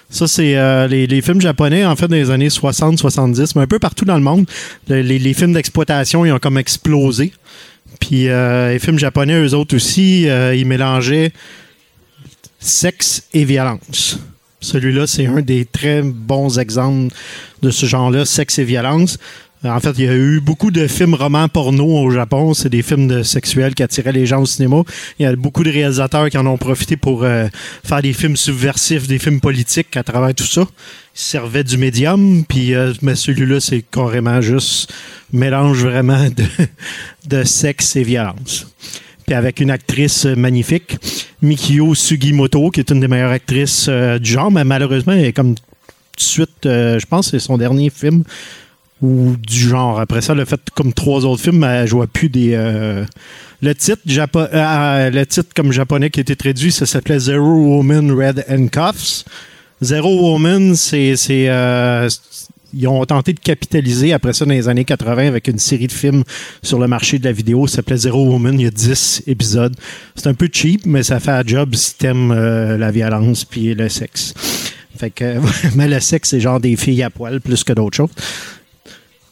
Ça, 0.10 0.27
c'est 0.27 0.88
les, 0.88 1.22
films 1.22 1.42
japonais, 1.42 1.85
en 1.85 1.95
fait, 1.95 2.08
les 2.08 2.32
années 2.32 2.48
60-70, 2.48 3.52
mais 3.56 3.64
un 3.64 3.68
peu 3.68 3.80
partout 3.80 4.06
dans 4.06 4.16
le 4.16 4.24
monde. 4.24 4.50
Le- 4.88 5.02
les, 5.02 5.19
les 5.19 5.34
films 5.34 5.53
d'exploitation, 5.53 6.26
ils 6.26 6.32
ont 6.32 6.40
comme 6.40 6.58
explosé. 6.58 7.34
Puis 7.99 8.30
euh, 8.30 8.72
les 8.72 8.80
films 8.80 8.99
japonais, 8.99 9.33
eux 9.33 9.53
autres 9.53 9.75
aussi, 9.75 10.27
euh, 10.30 10.56
ils 10.56 10.65
mélangeaient 10.65 11.32
sexe 12.59 13.24
et 13.33 13.45
violence. 13.45 14.19
Celui-là, 14.59 15.06
c'est 15.06 15.27
un 15.27 15.41
des 15.41 15.65
très 15.65 16.01
bons 16.01 16.57
exemples 16.57 17.14
de 17.61 17.69
ce 17.69 17.85
genre-là, 17.85 18.25
sexe 18.25 18.59
et 18.59 18.64
violence. 18.64 19.19
En 19.64 19.80
fait, 19.80 19.93
il 19.98 20.06
y 20.06 20.07
a 20.07 20.15
eu 20.15 20.40
beaucoup 20.40 20.69
de 20.69 20.88
films 20.88 21.15
romans 21.15 21.48
porno 21.48 21.85
au 21.85 22.11
Japon. 22.11 22.53
C'est 22.53 22.69
des 22.69 22.82
films 22.82 23.24
sexuels 23.24 23.74
qui 23.74 23.83
attiraient 23.83 24.11
les 24.11 24.25
gens 24.25 24.41
au 24.41 24.45
cinéma. 24.45 24.83
Il 25.17 25.24
y 25.24 25.25
a 25.25 25.35
beaucoup 25.35 25.64
de 25.64 25.72
réalisateurs 25.72 26.30
qui 26.30 26.38
en 26.38 26.45
ont 26.45 26.57
profité 26.57 26.98
pour 26.98 27.24
euh, 27.24 27.48
faire 27.83 28.01
des 28.01 28.14
films 28.14 28.35
subversifs, 28.35 29.07
des 29.07 29.17
films 29.17 29.40
politiques 29.40 29.98
à 29.98 30.03
travers 30.03 30.33
tout 30.35 30.45
ça. 30.45 30.67
Ils 31.16 31.19
se 31.19 31.30
servaient 31.30 31.64
du 31.64 31.77
médium, 31.77 32.44
puis 32.44 32.74
euh, 32.74 32.94
mais 33.02 33.16
celui-là, 33.16 33.61
c'est 33.61 33.82
carrément 33.90 34.42
juste 34.42 34.94
mélange 35.32 35.85
vraiment 35.85 36.30
de, 36.30 36.44
de 37.27 37.44
sexe 37.44 37.95
et 37.95 38.03
violence 38.03 38.68
puis 39.26 39.34
avec 39.34 39.60
une 39.60 39.72
actrice 39.72 40.27
euh, 40.27 40.35
magnifique, 40.35 40.98
Mikio 41.42 41.95
Sugimoto, 41.95 42.69
qui 42.69 42.82
est 42.82 42.92
une 42.92 43.00
des 43.00 43.08
meilleures 43.08 43.32
actrices 43.32 43.88
euh, 43.90 44.19
du 44.19 44.30
genre, 44.30 44.52
mais 44.52 44.64
malheureusement, 44.64 45.14
elle 45.14 45.26
est 45.26 45.34
comme 45.34 45.56
tout 45.56 45.61
de 46.18 46.22
suite, 46.22 46.60
je 46.64 47.06
pense 47.08 47.32
c'est 47.32 47.40
son 47.40 47.58
dernier 47.58 47.90
film 47.90 48.24
ou 49.02 49.35
du 49.35 49.58
genre. 49.58 50.00
Après 50.00 50.22
ça, 50.22 50.34
elle 50.34 50.42
a 50.42 50.45
fait 50.45 50.61
comme 50.76 50.94
trois 50.94 51.26
autres 51.26 51.42
films, 51.42 51.58
mais 51.58 51.68
elle 51.68 51.88
jouait 51.88 52.08
plus 52.08 52.30
des. 52.30 52.52
le 53.61 53.76
titre, 53.76 54.02
le 54.06 55.24
titre 55.26 55.50
comme 55.53 55.74
japonais 55.74 56.10
qui 56.11 56.19
a 56.19 56.22
été 56.22 56.35
traduit, 56.38 56.72
ça 56.72 56.85
s'appelait 56.85 57.19
Zero 57.19 57.44
Woman 57.44 58.11
Red 58.11 58.45
Handcuffs. 58.48 59.26
Zero 59.82 60.32
Woman, 60.32 60.76
c'est. 60.76 61.16
euh, 61.30 62.10
ils 62.78 62.88
ont 62.90 63.06
tenté 63.06 63.32
de 63.32 63.40
capitaliser 63.40 64.12
après 64.12 64.34
ça 64.34 64.44
dans 64.44 64.52
les 64.52 64.68
années 64.68 64.84
80 64.84 65.28
avec 65.28 65.48
une 65.48 65.60
série 65.60 65.88
de 65.88 65.94
films 65.94 66.24
sur 66.62 66.78
le 66.78 66.88
marché 66.88 67.20
de 67.20 67.24
la 67.24 67.32
vidéo. 67.32 67.68
Ça 67.68 67.78
s'appelait 67.78 67.98
Zero 67.98 68.26
Woman. 68.26 68.60
Il 68.60 68.64
y 68.64 68.68
a 68.68 68.72
10 68.72 69.24
épisodes. 69.28 69.76
C'est 70.16 70.28
un 70.28 70.34
peu 70.34 70.50
cheap, 70.52 70.86
mais 70.86 71.02
ça 71.02 71.20
fait 71.22 71.32
un 71.32 71.44
job 71.45 71.74
si 71.76 71.95
t'aimes 71.95 72.32
euh, 72.32 72.78
la 72.78 72.92
violence 72.92 73.45
puis 73.45 73.74
le 73.74 73.88
sexe. 73.88 74.34
Fait 74.98 75.10
que, 75.10 75.36
mais 75.76 75.88
le 75.88 76.00
sexe, 76.02 76.30
c'est 76.30 76.40
genre 76.42 76.60
des 76.60 76.76
filles 76.76 77.04
à 77.04 77.10
poil 77.10 77.40
plus 77.40 77.64
que 77.64 77.72
d'autres 77.74 77.95
choses. 77.95 78.10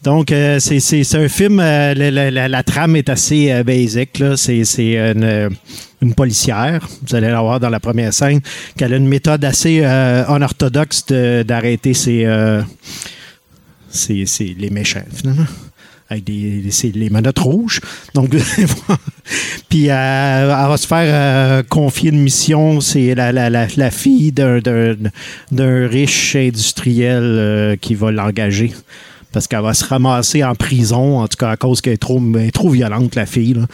Donc, 0.03 0.31
euh, 0.31 0.59
c'est- 0.59 1.15
un 1.15 1.29
film, 1.29 1.59
euh, 1.61 1.93
la, 1.93 2.29
la- 2.29 2.47
la- 2.49 2.63
trame 2.63 2.97
est 2.97 3.09
assez 3.09 3.51
euh, 3.51 3.63
basic. 3.63 4.21
C'est 4.35 4.63
une, 4.77 5.49
une 6.01 6.13
policière, 6.13 6.85
vous 7.07 7.15
allez 7.15 7.29
la 7.29 7.41
voir 7.41 7.59
dans 7.59 7.69
la 7.69 7.79
première 7.79 8.13
scène, 8.13 8.41
qui 8.77 8.83
a 8.83 8.87
une 8.87 9.07
méthode 9.07 9.45
assez 9.45 9.79
euh, 9.83 10.25
unorthodoxe 10.27 11.05
d'arrêter 11.45 11.93
ses, 11.93 12.25
euh, 12.25 12.61
ses- 13.89 14.25
ses- 14.25 14.55
les 14.59 14.69
méchants, 14.69 15.05
finalement. 15.13 15.45
Avec 16.09 16.25
des, 16.25 16.65
c'est 16.69 16.93
les 16.93 17.09
menottes 17.09 17.39
rouges. 17.39 17.79
Donc, 18.13 18.29
puis 19.69 19.89
euh, 19.89 20.41
elle 20.41 20.47
va 20.69 20.77
se 20.77 20.85
faire 20.85 21.05
euh, 21.07 21.63
confier 21.63 22.09
une 22.09 22.19
mission. 22.19 22.81
C'est 22.81 23.15
la, 23.15 23.31
la, 23.31 23.49
la, 23.49 23.89
fille 23.91 24.33
d'un 24.33 25.87
riche 25.87 26.35
industriel 26.35 27.23
euh, 27.23 27.75
qui 27.77 27.95
va 27.95 28.11
l'engager 28.11 28.73
parce 29.33 29.47
qu'elle 29.47 29.61
va 29.61 29.73
se 29.73 29.83
ramasser 29.83 30.43
en 30.43 30.55
prison, 30.55 31.19
en 31.19 31.27
tout 31.27 31.37
cas 31.37 31.49
à 31.49 31.57
cause 31.57 31.81
qu'elle 31.81 31.93
est 31.93 31.97
trop, 31.97 32.21
trop 32.53 32.69
violente, 32.69 33.15
la 33.15 33.25
fille. 33.25 33.55
là. 33.55 33.65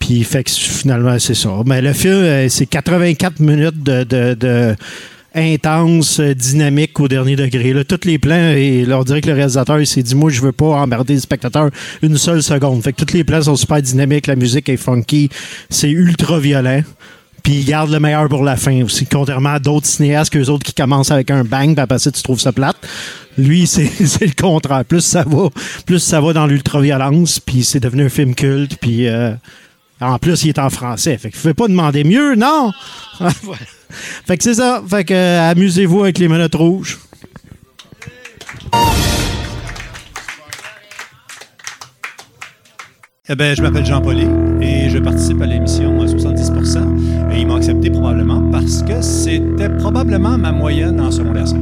Puis 0.00 0.24
fait 0.24 0.44
que 0.44 0.50
finalement, 0.50 1.18
c'est 1.18 1.34
ça. 1.34 1.50
Mais 1.66 1.82
le 1.82 1.92
film, 1.92 2.14
euh, 2.14 2.48
c'est 2.48 2.66
84 2.66 3.40
minutes 3.40 3.82
de, 3.82 4.76
intense, 5.34 6.20
euh, 6.20 6.34
dynamique 6.34 6.98
au 7.00 7.08
dernier 7.08 7.36
degré. 7.36 7.72
Là. 7.72 7.84
Tous 7.84 8.00
les 8.04 8.18
plans, 8.18 8.52
et 8.52 8.84
leur 8.86 9.04
dirait 9.04 9.20
que 9.20 9.28
le 9.28 9.34
réalisateur 9.34 9.84
s'est 9.86 10.02
dit 10.02 10.14
Moi, 10.14 10.30
je 10.30 10.40
veux 10.40 10.52
pas 10.52 10.80
emmerder 10.80 11.14
le 11.14 11.20
spectateur 11.20 11.70
une 12.02 12.16
seule 12.16 12.42
seconde. 12.42 12.82
Fait 12.82 12.92
que 12.92 13.04
tous 13.04 13.14
les 13.14 13.24
plans 13.24 13.42
sont 13.42 13.56
super 13.56 13.82
dynamiques, 13.82 14.28
la 14.28 14.36
musique 14.36 14.68
est 14.68 14.76
funky, 14.76 15.28
c'est 15.68 15.90
ultra 15.90 16.38
violent. 16.38 16.82
Puis 17.42 17.60
il 17.60 17.64
garde 17.64 17.90
le 17.90 18.00
meilleur 18.00 18.28
pour 18.28 18.44
la 18.44 18.56
fin 18.56 18.82
aussi. 18.82 19.06
Contrairement 19.06 19.54
à 19.54 19.58
d'autres 19.58 19.86
cinéastes, 19.86 20.32
qu'eux 20.32 20.48
autres 20.48 20.64
qui 20.64 20.74
commencent 20.74 21.10
avec 21.10 21.30
un 21.30 21.44
bang, 21.44 21.74
puis 21.74 21.80
après 21.80 21.98
ça, 21.98 22.10
tu 22.10 22.22
trouves 22.22 22.40
ça 22.40 22.52
plate. 22.52 22.76
Lui, 23.36 23.66
c'est 23.66 24.26
le 24.26 24.40
contraire. 24.40 24.84
Plus 24.84 25.00
ça 25.00 25.24
va, 25.26 25.48
plus 25.86 26.00
ça 26.00 26.20
va 26.20 26.32
dans 26.32 26.46
l'ultra-violence, 26.46 27.40
puis 27.40 27.64
c'est 27.64 27.80
devenu 27.80 28.04
un 28.04 28.08
film 28.08 28.34
culte, 28.34 28.76
puis 28.80 29.08
euh, 29.08 29.32
en 30.00 30.18
plus, 30.18 30.44
il 30.44 30.50
est 30.50 30.58
en 30.58 30.70
français. 30.70 31.16
Fait 31.18 31.30
qu'il 31.30 31.40
ne 31.46 31.52
pas 31.52 31.68
demander 31.68 32.04
mieux, 32.04 32.34
non? 32.34 32.72
Fait 33.90 34.36
que 34.36 34.44
c'est 34.44 34.54
ça. 34.54 34.82
Fait 34.86 35.04
que 35.04 35.14
euh, 35.14 35.50
amusez-vous 35.50 36.02
avec 36.02 36.18
les 36.18 36.28
menottes 36.28 36.54
rouges. 36.54 36.98
Eh 43.30 43.34
ben, 43.34 43.54
je 43.54 43.60
m'appelle 43.60 43.84
Jean 43.84 44.00
Pauly 44.00 44.26
et 44.60 44.88
je 44.88 44.98
participe 44.98 45.42
à 45.42 45.46
l'émission 45.46 45.98
probablement 47.86 48.42
parce 48.50 48.82
que 48.82 49.00
c'était 49.00 49.70
probablement 49.78 50.36
ma 50.36 50.50
moyenne 50.50 51.00
en 51.00 51.10
secondaire 51.10 51.46
5. 51.46 51.58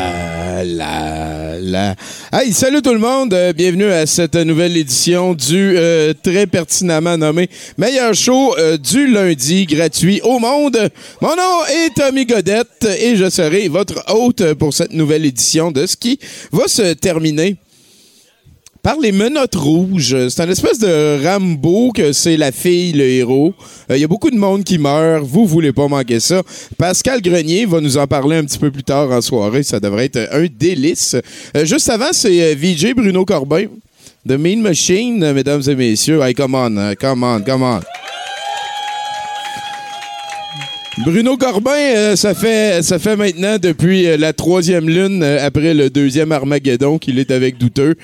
Euh, 0.00 0.64
la, 0.64 1.60
là. 1.60 1.94
Hey, 2.32 2.52
salut 2.52 2.80
tout 2.80 2.92
le 2.92 2.98
monde. 2.98 3.34
Euh, 3.34 3.52
bienvenue 3.52 3.84
à 3.84 4.06
cette 4.06 4.34
nouvelle 4.34 4.76
édition 4.76 5.34
du 5.34 5.76
euh, 5.76 6.14
très 6.22 6.46
pertinemment 6.46 7.18
nommé 7.18 7.48
meilleur 7.76 8.14
show 8.14 8.56
euh, 8.58 8.78
du 8.78 9.06
lundi 9.06 9.66
gratuit 9.66 10.20
au 10.24 10.38
monde. 10.38 10.90
Mon 11.20 11.36
nom 11.36 11.64
est 11.68 11.94
Tommy 11.94 12.24
Godette 12.24 12.88
et 12.98 13.14
je 13.16 13.28
serai 13.28 13.68
votre 13.68 14.02
hôte 14.12 14.54
pour 14.54 14.72
cette 14.72 14.94
nouvelle 14.94 15.26
édition 15.26 15.70
de 15.70 15.86
ce 15.86 15.96
qui 15.96 16.18
va 16.52 16.66
se 16.66 16.94
terminer 16.94 17.56
par 18.84 19.00
les 19.00 19.12
menottes 19.12 19.54
rouges. 19.54 20.28
C'est 20.28 20.42
un 20.42 20.50
espèce 20.50 20.78
de 20.78 21.26
Rambo 21.26 21.90
que 21.90 22.12
c'est 22.12 22.36
la 22.36 22.52
fille, 22.52 22.92
le 22.92 23.04
héros. 23.04 23.54
Euh, 23.90 23.96
Il 23.96 24.00
y 24.02 24.04
a 24.04 24.08
beaucoup 24.08 24.30
de 24.30 24.36
monde 24.36 24.62
qui 24.62 24.76
meurt. 24.76 25.24
Vous 25.24 25.46
voulez 25.46 25.72
pas 25.72 25.88
manquer 25.88 26.20
ça. 26.20 26.42
Pascal 26.76 27.22
Grenier 27.22 27.64
va 27.64 27.80
nous 27.80 27.96
en 27.96 28.06
parler 28.06 28.36
un 28.36 28.44
petit 28.44 28.58
peu 28.58 28.70
plus 28.70 28.84
tard 28.84 29.10
en 29.10 29.22
soirée. 29.22 29.62
Ça 29.62 29.80
devrait 29.80 30.04
être 30.04 30.28
un 30.30 30.46
délice. 30.54 31.16
Euh, 31.56 31.64
juste 31.64 31.88
avant, 31.88 32.12
c'est 32.12 32.42
euh, 32.42 32.54
VJ 32.54 32.92
Bruno 32.94 33.24
Corbin. 33.24 33.68
The 34.28 34.32
Mean 34.32 34.60
Machine, 34.60 35.32
mesdames 35.32 35.62
et 35.66 35.74
messieurs. 35.74 36.20
Hey, 36.22 36.34
come 36.34 36.54
on, 36.54 36.94
come 37.00 37.22
on, 37.24 37.40
come 37.40 37.62
on. 37.62 37.80
Bruno 40.98 41.36
Corbin, 41.36 41.72
euh, 41.72 42.16
ça 42.16 42.34
fait 42.34 42.80
ça 42.82 43.00
fait 43.00 43.16
maintenant 43.16 43.58
depuis 43.60 44.06
euh, 44.06 44.16
la 44.16 44.32
troisième 44.32 44.88
lune 44.88 45.22
euh, 45.24 45.44
après 45.44 45.74
le 45.74 45.90
deuxième 45.90 46.30
Armageddon 46.30 46.98
qu'il 46.98 47.18
est 47.18 47.32
avec 47.32 47.58
Douteux. 47.58 47.96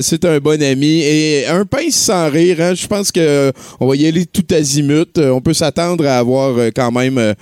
C'est 0.00 0.24
un 0.24 0.38
bon 0.38 0.62
ami 0.62 1.00
et 1.02 1.46
un 1.46 1.64
pince 1.64 1.94
sans 1.94 2.30
rire. 2.30 2.60
hein. 2.60 2.74
Je 2.74 2.86
pense 2.86 3.10
que 3.10 3.52
on 3.80 3.88
va 3.88 3.96
y 3.96 4.06
aller 4.06 4.26
tout 4.26 4.44
azimut. 4.52 5.18
On 5.18 5.40
peut 5.40 5.54
s'attendre 5.54 6.06
à 6.06 6.18
avoir 6.18 6.56
quand 6.74 6.92
même. 6.92 7.34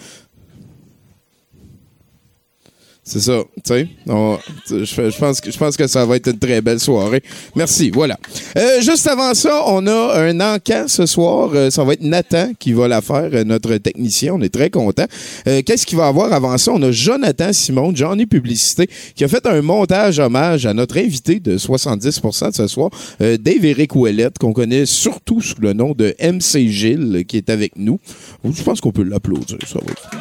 C'est 3.05 3.21
ça, 3.21 3.43
tu 3.57 3.61
sais. 3.67 3.89
Je 4.07 5.19
pense, 5.19 5.41
que- 5.41 5.51
pense 5.59 5.77
que 5.77 5.87
ça 5.87 6.07
va 6.07 6.17
être 6.17 6.29
une 6.31 6.39
très 6.39 6.61
belle 6.63 6.81
soirée. 6.81 7.23
Merci, 7.55 7.91
voilà. 7.91 8.19
Euh, 8.57 8.81
juste 8.81 9.07
avant 9.07 9.35
ça, 9.35 9.63
on 9.67 9.87
a 9.87 10.19
un 10.21 10.41
encan 10.41 10.85
ce 10.89 11.05
soir. 11.07 11.51
Euh, 11.55 11.71
ça 11.71 11.85
va 11.85 11.93
être 11.93 12.03
Nathan 12.03 12.53
qui 12.59 12.73
va 12.73 12.89
la 12.89 13.03
faire, 13.03 13.29
euh, 13.33 13.45
notre 13.45 13.77
technicien. 13.77 14.33
On 14.35 14.41
est 14.41 14.49
très 14.53 14.71
content. 14.71 15.05
Euh, 15.47 15.61
Qu'est-ce 15.65 15.85
qu'il 15.87 15.99
va 15.99 16.07
avoir 16.07 16.33
avant 16.33 16.57
ça? 16.57 16.73
On 16.73 16.83
a 16.83 16.91
Jonathan 16.93 17.53
Simon, 17.53 17.95
Johnny 17.95 18.25
Publicité, 18.27 18.89
qui 19.15 19.23
a 19.25 19.29
fait 19.29 19.45
un 19.47 19.61
montage 19.61 20.19
hommage 20.19 20.65
à 20.67 20.73
notre 20.73 20.99
invité 20.99 21.41
de 21.41 21.59
70% 21.59 22.49
de 22.51 22.55
ce 22.55 22.67
soir, 22.67 22.91
euh, 23.21 23.37
Dave 23.37 23.65
Eric 23.67 23.95
Ouellette, 23.97 24.39
qu'on 24.39 24.53
connaît 24.55 24.87
surtout 24.87 25.41
sous 25.43 25.61
le 25.61 25.73
nom 25.75 25.93
de 25.93 26.15
MC 26.21 26.69
Gilles, 26.69 27.25
qui 27.29 27.37
est 27.37 27.51
avec 27.51 27.73
nous. 27.77 28.01
Je 28.45 28.63
pense 28.63 28.81
qu'on 28.81 28.93
peut 28.93 29.03
l'applaudir. 29.05 29.59
Ça 29.67 29.79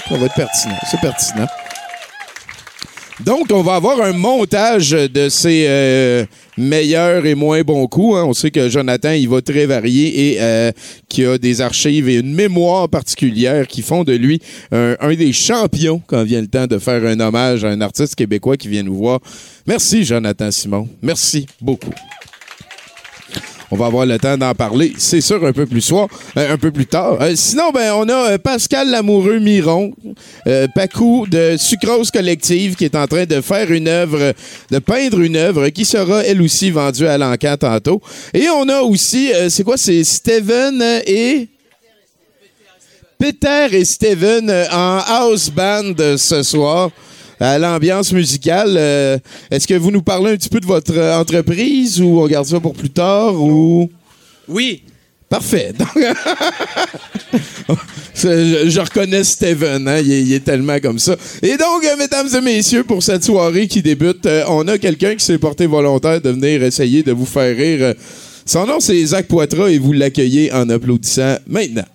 ça 0.09 0.17
va 0.17 0.25
être 0.25 0.35
pertinent. 0.35 0.75
C'est 0.91 0.99
pertinent. 0.99 1.47
Donc, 3.19 3.47
on 3.51 3.61
va 3.61 3.75
avoir 3.75 4.01
un 4.01 4.13
montage 4.13 4.89
de 4.91 5.29
ses 5.29 5.65
euh, 5.67 6.25
meilleurs 6.57 7.25
et 7.25 7.35
moins 7.35 7.61
bons 7.61 7.85
coups. 7.87 8.17
hein. 8.17 8.23
On 8.25 8.33
sait 8.33 8.49
que 8.49 8.69
Jonathan, 8.69 9.11
il 9.11 9.29
va 9.29 9.41
très 9.41 9.65
varier 9.67 10.31
et 10.31 10.41
euh, 10.41 10.71
qu'il 11.07 11.27
a 11.27 11.37
des 11.37 11.61
archives 11.61 12.09
et 12.09 12.15
une 12.15 12.33
mémoire 12.33 12.89
particulière 12.89 13.67
qui 13.67 13.81
font 13.83 14.03
de 14.03 14.13
lui 14.13 14.41
un, 14.71 14.95
un 14.99 15.13
des 15.13 15.31
champions 15.31 16.01
quand 16.07 16.23
vient 16.23 16.41
le 16.41 16.47
temps 16.47 16.65
de 16.67 16.79
faire 16.79 17.05
un 17.05 17.19
hommage 17.19 17.63
à 17.63 17.69
un 17.69 17.81
artiste 17.81 18.15
québécois 18.15 18.57
qui 18.57 18.67
vient 18.67 18.83
nous 18.83 18.95
voir. 18.95 19.19
Merci, 19.67 20.03
Jonathan 20.03 20.49
Simon. 20.51 20.89
Merci 21.01 21.45
beaucoup. 21.61 21.93
On 23.73 23.75
va 23.75 23.87
avoir 23.87 24.05
le 24.05 24.19
temps 24.19 24.37
d'en 24.37 24.53
parler, 24.53 24.93
c'est 24.99 25.19
sûr, 25.19 25.43
un 25.43 25.51
peu 25.51 25.65
plus 25.65 25.81
soir, 25.81 26.07
euh, 26.37 26.53
un 26.53 26.57
peu 26.59 26.69
plus 26.69 26.85
tard. 26.85 27.17
Euh, 27.19 27.33
sinon, 27.35 27.71
ben, 27.71 27.91
on 27.95 28.07
a 28.07 28.33
euh, 28.33 28.37
Pascal 28.37 28.91
Lamoureux 28.91 29.39
Miron, 29.39 29.91
Pacou 30.75 31.25
de 31.25 31.55
Sucrose 31.57 32.11
Collective, 32.11 32.75
qui 32.75 32.85
est 32.85 32.95
en 32.95 33.07
train 33.07 33.25
de 33.25 33.41
faire 33.41 33.71
une 33.71 33.87
œuvre, 33.87 34.35
de 34.69 34.77
peindre 34.77 35.21
une 35.21 35.35
œuvre 35.37 35.69
qui 35.69 35.85
sera 35.85 36.23
elle 36.23 36.43
aussi 36.43 36.69
vendue 36.69 37.07
à 37.07 37.17
l'encan 37.17 37.57
tantôt. 37.57 37.99
Et 38.35 38.47
on 38.47 38.69
a 38.69 38.81
aussi, 38.81 39.31
c'est 39.49 39.63
quoi, 39.63 39.77
c'est 39.77 40.03
Steven 40.03 41.01
et 41.07 41.47
Peter 43.17 43.69
et 43.71 43.85
Steven 43.85 44.51
en 44.71 44.99
house 44.99 45.49
band 45.49 45.95
ce 45.97 46.43
soir 46.43 46.91
à 47.43 47.59
l'ambiance 47.59 48.13
musicale. 48.13 48.75
Euh, 48.77 49.17
Est-ce 49.51 49.67
que 49.67 49.73
vous 49.73 49.91
nous 49.91 50.01
parlez 50.01 50.31
un 50.31 50.35
petit 50.37 50.49
peu 50.49 50.59
de 50.59 50.65
votre 50.65 50.93
euh, 50.97 51.19
entreprise 51.19 52.01
ou 52.01 52.19
on 52.21 52.27
garde 52.27 52.45
ça 52.45 52.59
pour 52.59 52.73
plus 52.73 52.89
tard 52.89 53.35
ou? 53.35 53.89
Oui. 54.47 54.83
Parfait. 55.29 55.73
Donc, 55.77 55.89
je, 58.15 58.69
je 58.69 58.79
reconnais 58.79 59.23
Steven, 59.23 59.87
hein, 59.87 59.99
il, 59.99 60.11
est, 60.11 60.21
il 60.21 60.33
est 60.33 60.43
tellement 60.45 60.79
comme 60.79 60.99
ça. 60.99 61.15
Et 61.41 61.57
donc, 61.57 61.83
euh, 61.83 61.95
mesdames 61.97 62.27
et 62.35 62.41
messieurs, 62.41 62.83
pour 62.83 63.01
cette 63.01 63.23
soirée 63.23 63.67
qui 63.67 63.81
débute, 63.81 64.25
euh, 64.27 64.43
on 64.49 64.67
a 64.67 64.77
quelqu'un 64.77 65.15
qui 65.15 65.25
s'est 65.25 65.39
porté 65.39 65.65
volontaire 65.65 66.21
de 66.21 66.29
venir 66.29 66.61
essayer 66.63 67.01
de 67.01 67.11
vous 67.11 67.25
faire 67.25 67.55
rire. 67.55 67.79
Euh, 67.81 67.93
Son 68.45 68.67
nom, 68.67 68.79
c'est 68.79 69.03
Zach 69.05 69.27
Poitras 69.27 69.69
et 69.69 69.79
vous 69.79 69.93
l'accueillez 69.93 70.51
en 70.53 70.69
applaudissant 70.69 71.37
maintenant. 71.47 71.85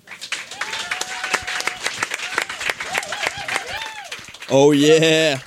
Oh 4.50 4.72
yeah! 4.72 5.38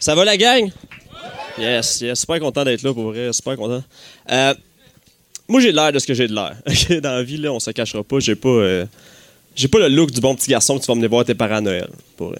Ça 0.00 0.14
va 0.14 0.24
la 0.24 0.36
gang? 0.36 0.70
Yes, 1.58 2.00
yes, 2.00 2.20
super 2.20 2.38
content 2.40 2.64
d'être 2.64 2.82
là 2.82 2.92
pour 2.94 3.04
vrai, 3.04 3.32
super 3.32 3.56
content. 3.56 3.82
Euh, 4.30 4.54
moi 5.48 5.60
j'ai 5.60 5.72
l'air 5.72 5.92
de 5.92 5.98
ce 5.98 6.06
que 6.06 6.14
j'ai 6.14 6.28
de 6.28 6.34
l'air. 6.34 6.56
Dans 7.02 7.10
la 7.16 7.22
vie, 7.22 7.36
là, 7.38 7.52
on 7.52 7.58
se 7.58 7.70
cachera 7.70 8.04
pas, 8.04 8.20
j'ai 8.20 8.36
pas. 8.36 8.48
euh, 8.48 8.86
pas 9.72 9.78
le 9.78 9.88
look 9.88 10.10
du 10.10 10.20
bon 10.20 10.34
petit 10.36 10.50
garçon 10.50 10.78
que 10.78 10.84
tu 10.84 10.86
vas 10.88 10.94
venir 10.94 11.08
voir 11.08 11.24
tes 11.24 11.34
parents 11.34 11.56
à 11.56 11.60
Noël. 11.60 11.88
Pour 12.16 12.28
vrai. 12.28 12.38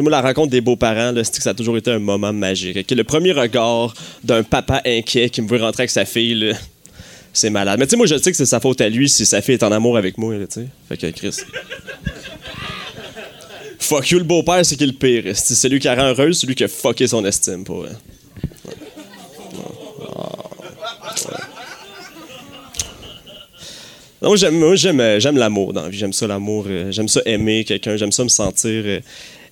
Moi, 0.00 0.12
la 0.12 0.20
rencontre 0.20 0.50
des 0.50 0.60
beaux-parents, 0.60 1.12
c'est 1.16 1.36
que 1.36 1.42
ça 1.42 1.50
a 1.50 1.54
toujours 1.54 1.76
été 1.76 1.90
un 1.90 1.98
moment 1.98 2.32
magique. 2.32 2.88
Le 2.88 3.02
premier 3.02 3.32
regard 3.32 3.92
d'un 4.22 4.44
papa 4.44 4.80
inquiet 4.86 5.28
qui 5.28 5.42
me 5.42 5.48
veut 5.48 5.60
rentrer 5.60 5.82
avec 5.82 5.90
sa 5.90 6.04
fille, 6.04 6.54
c'est 7.32 7.50
malade. 7.50 7.80
Mais 7.80 7.86
tu 7.86 7.90
sais, 7.90 7.96
moi, 7.96 8.06
je 8.06 8.16
sais 8.16 8.30
que 8.30 8.36
c'est 8.36 8.46
sa 8.46 8.60
faute 8.60 8.80
à 8.80 8.88
lui 8.88 9.08
si 9.08 9.26
sa 9.26 9.42
fille 9.42 9.54
est 9.54 9.62
en 9.64 9.72
amour 9.72 9.96
avec 9.98 10.16
moi, 10.16 10.36
là, 10.36 10.46
tu 10.46 10.60
sais. 10.60 10.68
Fait 10.88 10.96
que, 10.96 11.06
Chris. 11.08 11.36
Fuck 13.88 14.10
you, 14.10 14.18
le 14.18 14.24
beau-père, 14.24 14.66
c'est 14.66 14.76
qui 14.76 14.84
le 14.84 14.92
pire. 14.92 15.34
C'est 15.34 15.54
celui 15.54 15.80
qui 15.80 15.88
rend 15.88 15.96
heureuse, 15.96 16.38
celui 16.38 16.54
qui 16.54 16.62
a 16.62 16.68
fucké 16.68 17.06
son 17.06 17.24
estime, 17.24 17.64
pour 17.64 17.78
vrai. 17.78 17.92
Non, 24.20 24.28
moi, 24.28 24.76
j'aime, 24.76 25.00
euh, 25.00 25.18
j'aime 25.18 25.38
l'amour 25.38 25.72
dans 25.72 25.84
la 25.84 25.88
vie. 25.88 25.96
J'aime 25.96 26.12
ça, 26.12 26.26
l'amour. 26.26 26.66
euh, 26.68 26.92
j'aime 26.92 27.08
ça, 27.08 27.22
aimer 27.24 27.64
quelqu'un. 27.64 27.96
J'aime 27.96 28.12
ça, 28.12 28.24
me 28.24 28.28
sentir 28.28 28.82
euh, 28.84 29.00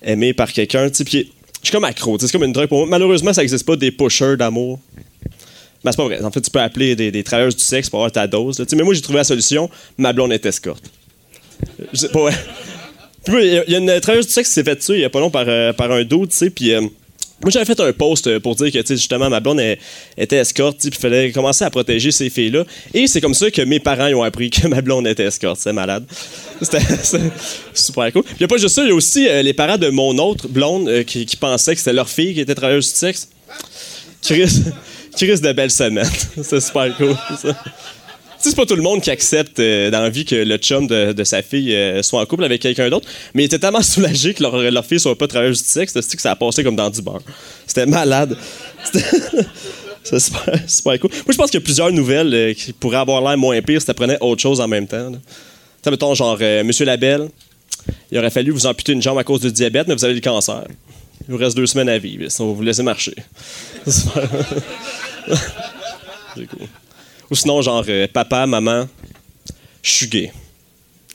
aimé 0.03 0.33
par 0.33 0.53
quelqu'un. 0.53 0.87
Je 0.93 1.03
suis 1.03 1.31
comme 1.71 1.85
accro. 1.85 2.19
C'est 2.19 2.31
comme 2.31 2.43
une 2.43 2.53
drogue 2.53 2.69
pour 2.69 2.77
moi. 2.77 2.87
Malheureusement, 2.87 3.33
ça 3.33 3.41
n'existe 3.41 3.65
pas 3.65 3.75
des 3.75 3.89
pushers 3.89 4.37
d'amour. 4.37 4.79
Mais 5.83 5.91
c'est 5.91 5.97
pas 5.97 6.03
vrai. 6.03 6.21
En 6.21 6.29
fait, 6.29 6.41
tu 6.41 6.51
peux 6.51 6.61
appeler 6.61 6.95
des, 6.95 7.09
des 7.11 7.23
du 7.23 7.51
sexe 7.57 7.89
pour 7.89 8.01
avoir 8.01 8.11
ta 8.11 8.27
dose. 8.27 8.63
mais 8.75 8.83
moi, 8.83 8.93
j'ai 8.93 9.01
trouvé 9.01 9.17
la 9.17 9.23
solution. 9.23 9.67
Ma 9.97 10.13
blonde 10.13 10.31
est 10.31 10.45
escorte. 10.45 10.91
Sais 11.93 12.09
pas, 12.09 12.21
ouais. 12.21 12.33
Il 13.27 13.63
y 13.67 13.75
a- 13.75 13.77
une 13.77 13.99
travailleuse 13.99 14.27
du 14.27 14.33
sexe 14.33 14.49
qui 14.49 14.53
s'est 14.55 14.63
fait 14.63 14.75
tuer 14.77 14.95
il 14.95 15.01
y 15.01 15.05
a 15.05 15.09
pas 15.09 15.19
long 15.19 15.29
par, 15.29 15.45
euh, 15.47 15.73
par 15.73 15.91
un 15.91 16.03
dos, 16.03 16.25
tu 16.25 16.35
sais, 16.35 16.49
puis... 16.49 16.73
euh, 16.73 16.81
moi, 17.39 17.51
j'avais 17.51 17.65
fait 17.65 17.79
un 17.79 17.93
post 17.93 18.25
euh, 18.25 18.39
pour 18.39 18.55
dire 18.55 18.71
que, 18.71 18.79
justement, 18.95 19.29
ma 19.29 19.39
blonde 19.39 19.61
était 20.17 20.37
escorte, 20.37 20.79
puis 20.79 20.89
il 20.91 20.95
fallait 20.95 21.31
commencer 21.31 21.63
à 21.63 21.69
protéger 21.69 22.11
ces 22.11 22.31
filles-là. 22.31 22.63
Et 22.95 23.05
c'est 23.05 23.21
comme 23.21 23.35
ça 23.35 23.51
que 23.51 23.61
mes 23.61 23.79
parents 23.79 24.11
ont 24.13 24.23
appris 24.23 24.49
que 24.49 24.67
ma 24.67 24.81
blonde 24.81 25.05
était 25.05 25.25
escorte. 25.25 25.59
C'est 25.59 25.71
malade. 25.71 26.03
C'était 26.59 26.79
super 27.75 28.11
cool. 28.11 28.23
Il 28.31 28.37
n'y 28.39 28.45
a 28.45 28.47
pas 28.47 28.57
juste 28.57 28.73
ça, 28.73 28.81
il 28.81 28.87
y 28.87 28.91
a 28.91 28.95
aussi 28.95 29.27
euh, 29.27 29.43
les 29.43 29.53
parents 29.53 29.77
de 29.77 29.89
mon 29.89 30.17
autre 30.17 30.47
blonde 30.47 30.89
euh, 30.89 31.03
qui, 31.03 31.27
pensaient 31.39 31.75
que 31.75 31.79
c'était 31.79 31.93
leur 31.93 32.09
fille 32.09 32.33
qui 32.33 32.41
était 32.41 32.55
travailleuse 32.55 32.91
du 32.91 32.97
sexe. 32.97 33.29
Chris, 34.23 34.63
Chris 35.15 35.39
de 35.39 35.51
belles 35.51 35.69
semaines. 35.69 36.09
c'est 36.41 36.59
super 36.59 36.97
cool. 36.97 37.15
C'est 38.39 38.55
pas 38.55 38.65
tout 38.65 38.75
le 38.75 38.81
monde 38.81 39.01
qui 39.01 39.09
accepte 39.09 39.59
euh, 39.59 39.89
dans 39.89 40.01
la 40.01 40.09
vie 40.09 40.25
que 40.25 40.35
le 40.35 40.57
chum 40.57 40.87
de, 40.87 41.23
sa 41.23 41.41
fille 41.41 41.73
euh, 41.73 42.03
soit 42.03 42.21
en 42.21 42.25
couple 42.25 42.43
avec 42.43 42.61
quelqu'un 42.61 42.89
d'autre, 42.89 43.07
mais 43.33 43.43
il 43.43 43.45
était 43.45 43.59
tellement 43.59 43.81
soulagé 43.83 44.33
que 44.33 44.43
leur, 44.43 44.57
leur 44.57 44.85
fille 44.85 44.99
soit 44.99 45.17
pas 45.17 45.27
travailleuse 45.27 45.63
du 45.63 45.69
sexe, 45.69 45.93
c'est 45.99 46.15
que 46.15 46.21
ça 46.21 46.31
a 46.31 46.35
passé 46.35 46.63
comme 46.63 46.75
dans 46.75 46.89
du 46.89 47.01
beurre. 47.01 47.21
C'était 47.65 47.85
malade. 47.85 48.37
C'est 50.09 50.19
super, 50.19 50.57
super 50.67 50.99
cool. 50.99 51.11
Moi, 51.11 51.31
je 51.31 51.37
pense 51.37 51.51
qu'il 51.51 51.59
y 51.59 51.63
a 51.63 51.65
plusieurs 51.65 51.91
nouvelles 51.91 52.33
euh, 52.33 52.53
qui 52.53 52.71
pourraient 52.71 52.97
avoir 52.97 53.21
l'air 53.21 53.37
moins 53.37 53.61
pires 53.61 53.81
si 53.81 53.87
t'apprenais 53.87 54.17
autre 54.21 54.41
chose 54.41 54.61
en 54.61 54.67
même 54.67 54.87
temps. 54.87 55.11
Tu 55.83 55.89
mettons, 55.89 56.13
genre, 56.13 56.37
euh, 56.39 56.63
Monsieur 56.63 56.85
Labelle, 56.85 57.27
il 58.09 58.17
aurait 58.17 58.29
fallu 58.29 58.51
vous 58.51 58.65
amputer 58.67 58.93
une 58.93 59.01
jambe 59.01 59.17
à 59.17 59.25
cause 59.25 59.41
du 59.41 59.51
diabète, 59.51 59.87
mais 59.87 59.95
vous 59.95 60.05
avez 60.05 60.13
le 60.13 60.21
cancer. 60.21 60.63
Il 61.27 61.33
vous 61.33 61.37
reste 61.37 61.57
deux 61.57 61.65
semaines 61.65 61.89
à 61.89 61.97
vivre, 61.97 62.23
sinon 62.29 62.49
vous 62.49 62.55
vous 62.55 62.63
laissez 62.63 62.83
marcher. 62.83 63.15
C'est 63.85 64.05
cool. 66.47 66.67
Ou 67.29 67.35
sinon, 67.35 67.61
genre, 67.61 67.83
euh, 67.87 68.07
papa, 68.11 68.45
maman, 68.45 68.87
je 69.81 69.91
suis 69.91 70.07
gay. 70.07 70.31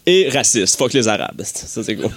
Et 0.07 0.29
raciste, 0.29 0.77
fuck 0.77 0.93
les 0.93 1.09
Arabes. 1.09 1.43
Ça, 1.45 1.83
c'est 1.83 1.97
cool. 1.97 2.11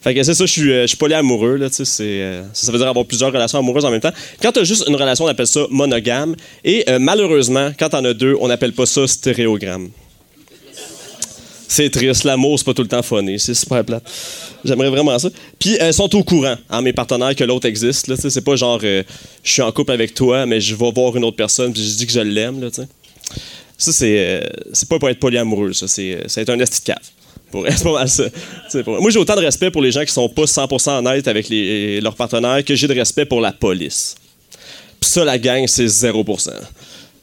fait 0.00 0.14
que 0.14 0.22
c'est 0.22 0.34
ça, 0.34 0.44
je 0.46 0.52
suis, 0.52 0.70
euh, 0.72 0.86
polyamoureux, 0.98 1.56
là, 1.56 1.68
tu 1.68 1.76
sais, 1.76 1.84
c'est, 1.84 2.22
euh, 2.22 2.42
ça, 2.52 2.66
ça 2.66 2.72
veut 2.72 2.78
dire 2.78 2.88
avoir 2.88 3.06
plusieurs 3.06 3.32
relations 3.32 3.58
amoureuses 3.58 3.84
en 3.84 3.90
même 3.90 4.00
temps. 4.00 4.12
Quand 4.40 4.52
t'as 4.52 4.64
juste 4.64 4.84
une 4.88 4.96
relation, 4.96 5.24
on 5.24 5.28
appelle 5.28 5.46
ça 5.46 5.66
monogame. 5.70 6.36
Et 6.62 6.84
euh, 6.88 6.98
malheureusement, 6.98 7.72
quand 7.78 7.90
t'en 7.90 8.04
as 8.04 8.14
deux, 8.14 8.36
on 8.40 8.48
n'appelle 8.48 8.72
pas 8.72 8.86
ça 8.86 9.06
stéréogramme. 9.06 9.90
C'est 11.74 11.90
triste, 11.90 12.22
l'amour, 12.22 12.56
c'est 12.56 12.64
pas 12.64 12.72
tout 12.72 12.82
le 12.82 12.88
temps 12.88 13.02
funny. 13.02 13.36
C'est 13.40 13.52
super 13.52 13.84
plate. 13.84 14.04
J'aimerais 14.64 14.90
vraiment 14.90 15.18
ça. 15.18 15.28
Puis, 15.58 15.76
elles 15.80 15.92
sont 15.92 16.14
au 16.14 16.22
courant, 16.22 16.54
hein, 16.70 16.82
mes 16.82 16.92
partenaires, 16.92 17.34
que 17.34 17.42
l'autre 17.42 17.66
existe. 17.66 18.06
Là, 18.06 18.14
c'est 18.16 18.44
pas 18.44 18.54
genre, 18.54 18.78
euh, 18.84 19.02
je 19.42 19.52
suis 19.54 19.60
en 19.60 19.72
couple 19.72 19.90
avec 19.90 20.14
toi, 20.14 20.46
mais 20.46 20.60
je 20.60 20.72
vais 20.76 20.92
voir 20.92 21.16
une 21.16 21.24
autre 21.24 21.36
personne, 21.36 21.72
puis 21.72 21.84
je 21.84 21.96
dis 21.96 22.06
que 22.06 22.12
je 22.12 22.20
l'aime. 22.20 22.60
Là. 22.60 22.68
Ça, 22.70 23.92
c'est, 23.92 24.14
euh, 24.18 24.40
c'est 24.72 24.88
pas 24.88 25.00
pour 25.00 25.08
être 25.08 25.18
polyamoureux, 25.18 25.72
ça. 25.72 25.88
C'est, 25.88 26.48
un 26.48 26.60
esti 26.60 26.80
cave. 26.82 26.96
Pas 27.50 27.92
mal 27.92 28.08
ça. 28.08 28.24
Moi, 28.86 29.10
j'ai 29.10 29.18
autant 29.18 29.34
de 29.34 29.40
respect 29.40 29.72
pour 29.72 29.82
les 29.82 29.90
gens 29.90 30.04
qui 30.04 30.12
sont 30.12 30.28
pas 30.28 30.44
100% 30.44 30.98
honnêtes 30.98 31.26
avec 31.26 31.48
les, 31.48 32.00
leurs 32.00 32.14
partenaires 32.14 32.64
que 32.64 32.76
j'ai 32.76 32.86
de 32.86 32.94
respect 32.94 33.24
pour 33.24 33.40
la 33.40 33.50
police. 33.50 34.14
Puis 35.00 35.10
ça, 35.10 35.24
la 35.24 35.38
gang, 35.38 35.66
c'est 35.66 35.86
0%. 35.86 36.50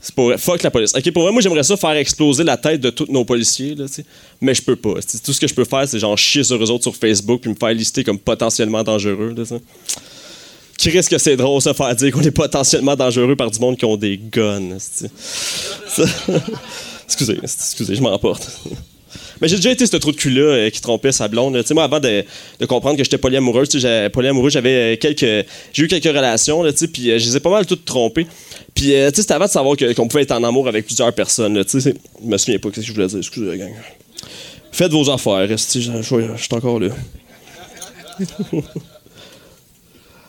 C'est 0.01 0.15
pour 0.15 0.33
fuck 0.37 0.63
la 0.63 0.71
police. 0.71 0.93
Ok, 0.95 1.11
pour 1.11 1.23
vrai, 1.23 1.31
moi 1.31 1.41
j'aimerais 1.41 1.61
ça 1.63 1.77
faire 1.77 1.91
exploser 1.91 2.43
la 2.43 2.57
tête 2.57 2.81
de 2.81 2.89
tous 2.89 3.05
nos 3.09 3.23
policiers, 3.23 3.75
là, 3.75 3.85
tu 3.85 3.93
sais. 3.93 4.05
mais 4.41 4.55
je 4.55 4.61
peux 4.63 4.75
pas. 4.75 4.95
Tout 5.23 5.31
ce 5.31 5.39
que 5.39 5.47
je 5.47 5.53
peux 5.53 5.65
faire, 5.65 5.87
c'est 5.87 5.99
genre 5.99 6.17
chier 6.17 6.43
sur 6.43 6.61
eux 6.61 6.71
autres 6.71 6.83
sur 6.83 6.95
Facebook 6.95 7.41
puis 7.41 7.51
me 7.51 7.55
faire 7.55 7.73
lister 7.73 8.03
comme 8.03 8.17
potentiellement 8.17 8.83
dangereux. 8.83 9.35
Là. 9.37 9.43
Qui 10.77 10.89
risque 10.89 11.11
que 11.11 11.19
c'est 11.19 11.37
drôle 11.37 11.61
se 11.61 11.73
faire 11.73 11.95
dire 11.95 12.11
qu'on 12.11 12.21
est 12.21 12.31
potentiellement 12.31 12.95
dangereux 12.95 13.35
par 13.35 13.51
du 13.51 13.59
monde 13.59 13.77
qui 13.77 13.85
ont 13.85 13.97
des 13.97 14.17
guns. 14.17 14.77
excusez, 17.05 17.37
excusez, 17.43 17.95
je 17.95 18.01
m'emporte. 18.01 18.49
Mais 19.39 19.47
j'ai 19.47 19.55
déjà 19.57 19.71
été 19.71 19.85
ce 19.85 19.97
trou 19.97 20.11
de 20.11 20.17
cul-là 20.17 20.41
euh, 20.41 20.69
qui 20.69 20.81
trompait 20.81 21.11
sa 21.11 21.27
blonde. 21.27 21.55
là. 21.55 21.63
Moi, 21.71 21.83
avant 21.83 21.99
de, 21.99 22.23
comprendre 22.67 22.97
que 22.97 23.03
j'étais 23.03 23.17
j'ai- 23.17 24.09
polyamoureux, 24.09 24.49
j'avais 24.49 24.93
euh, 24.93 24.95
quelques. 24.97 25.47
J'ai 25.73 25.83
eu 25.83 25.87
quelques 25.87 26.15
relations, 26.15 26.63
là, 26.63 26.71
puis 26.71 27.11
euh, 27.11 27.19
je 27.19 27.25
les 27.25 27.37
ai 27.37 27.39
pas 27.39 27.49
mal 27.49 27.65
toutes 27.65 27.85
trompées. 27.85 28.27
Puis, 28.73 28.85
tu 28.85 28.91
sais, 28.91 29.11
c'était 29.15 29.33
avant 29.33 29.45
de 29.45 29.51
savoir 29.51 29.75
qu'on 29.95 30.07
pouvait 30.07 30.23
être 30.23 30.31
en 30.31 30.43
amour 30.43 30.67
avec 30.67 30.85
plusieurs 30.85 31.13
personnes, 31.13 31.57
là, 31.57 31.63
Je 31.71 31.91
me 32.23 32.37
souviens 32.37 32.59
pas 32.59 32.69
ce 32.69 32.75
que 32.75 32.81
je 32.81 32.93
voulais 32.93 33.07
dire. 33.07 33.19
Excusez, 33.19 33.45
la 33.45 33.57
gang. 33.57 33.73
Faites 34.71 34.91
vos 34.91 35.09
affaires, 35.09 35.47
je, 35.49 35.55
suis 35.57 35.89
encore 36.51 36.79
là. 36.79 36.89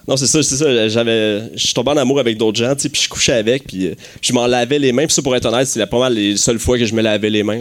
Non, 0.09 0.17
c'est 0.17 0.27
ça, 0.27 0.43
c'est 0.43 0.57
ça. 0.57 0.89
Je 0.89 1.49
suis 1.57 1.75
tombé 1.75 1.91
en 1.91 1.97
amour 1.97 2.19
avec 2.19 2.36
d'autres 2.36 2.59
gens, 2.59 2.75
puis 2.75 2.91
je 3.02 3.09
couchais 3.09 3.35
avec, 3.35 3.67
puis 3.67 3.94
je 4.20 4.33
m'en 4.33 4.47
lavais 4.47 4.78
les 4.78 4.93
mains. 4.93 5.07
Puis 5.07 5.15
ça, 5.15 5.23
pour 5.23 5.36
être 5.36 5.47
honnête, 5.47 5.69
c'est 5.69 5.86
pas 5.86 5.99
mal 5.99 6.15
les 6.15 6.36
seules 6.36 6.59
fois 6.59 6.78
que 6.78 6.85
je 6.85 6.94
me 6.94 7.02
lavais 7.02 7.31
les 7.31 7.43
mains. 7.43 7.61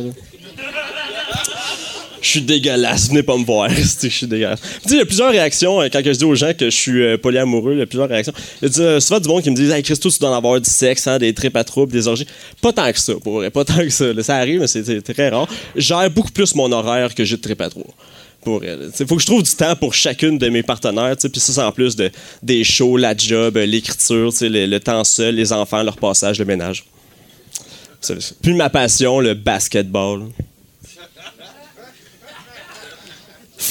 Je 2.21 2.29
suis 2.29 2.41
dégueulasse, 2.41 3.09
venez 3.09 3.23
pas 3.23 3.35
me 3.35 3.43
voir, 3.43 3.69
je 3.69 4.07
suis 4.07 4.27
dégueulasse. 4.27 4.59
Il 4.85 4.97
y 4.97 4.99
a 4.99 5.05
plusieurs 5.05 5.31
réactions 5.31 5.81
euh, 5.81 5.89
quand 5.91 6.01
je 6.05 6.11
dis 6.11 6.23
aux 6.23 6.35
gens 6.35 6.53
que 6.53 6.69
je 6.69 6.75
suis 6.75 7.01
euh, 7.01 7.17
polyamoureux, 7.17 7.73
il 7.73 7.79
y 7.79 7.81
a 7.81 7.87
plusieurs 7.87 8.07
réactions. 8.07 8.33
Il 8.61 8.69
y 8.69 8.79
a 8.79 8.83
euh, 8.83 8.99
souvent 8.99 9.19
du 9.19 9.27
monde 9.27 9.41
qui 9.41 9.49
me 9.49 9.55
dit 9.55 9.71
Hey 9.71 9.81
Christo, 9.81 10.09
tu 10.09 10.19
dois 10.19 10.29
en 10.29 10.37
avoir 10.37 10.61
du 10.61 10.69
sexe, 10.69 11.07
hein, 11.07 11.17
des 11.17 11.33
tripes 11.33 11.55
à 11.57 11.63
des 11.63 12.07
orgies. 12.07 12.27
Pas 12.61 12.71
tant 12.71 12.91
que 12.91 12.99
ça, 12.99 13.13
pour 13.23 13.35
vrai, 13.35 13.49
pas 13.49 13.65
tant 13.65 13.77
que 13.77 13.89
ça. 13.89 14.05
ça 14.21 14.37
arrive, 14.37 14.59
mais 14.59 14.67
c'est 14.67 15.01
très 15.01 15.29
rare. 15.29 15.47
Gère 15.75 16.09
beaucoup 16.11 16.31
plus 16.31 16.53
mon 16.53 16.71
horaire 16.71 17.15
que 17.15 17.25
j'ai 17.25 17.37
de 17.37 17.41
tripes 17.41 17.61
à. 17.61 17.69
Il 18.43 19.07
faut 19.07 19.15
que 19.15 19.21
je 19.21 19.25
trouve 19.25 19.43
du 19.43 19.53
temps 19.53 19.75
pour 19.75 19.93
chacune 19.93 20.37
de 20.37 20.49
mes 20.49 20.63
partenaires. 20.63 21.15
Puis 21.15 21.39
ça, 21.39 21.53
c'est 21.53 21.61
en 21.61 21.71
plus 21.71 21.95
de, 21.95 22.09
des 22.41 22.63
shows, 22.63 22.97
la 22.97 23.15
job, 23.15 23.57
l'écriture, 23.57 24.31
le, 24.41 24.65
le 24.65 24.79
temps 24.79 25.03
seul, 25.03 25.35
les 25.35 25.53
enfants, 25.53 25.83
leur 25.83 25.97
passage, 25.97 26.39
le 26.39 26.45
ménage. 26.45 26.85
Puis 28.41 28.53
ma 28.53 28.69
passion, 28.69 29.19
le 29.19 29.33
basketball. 29.33 30.23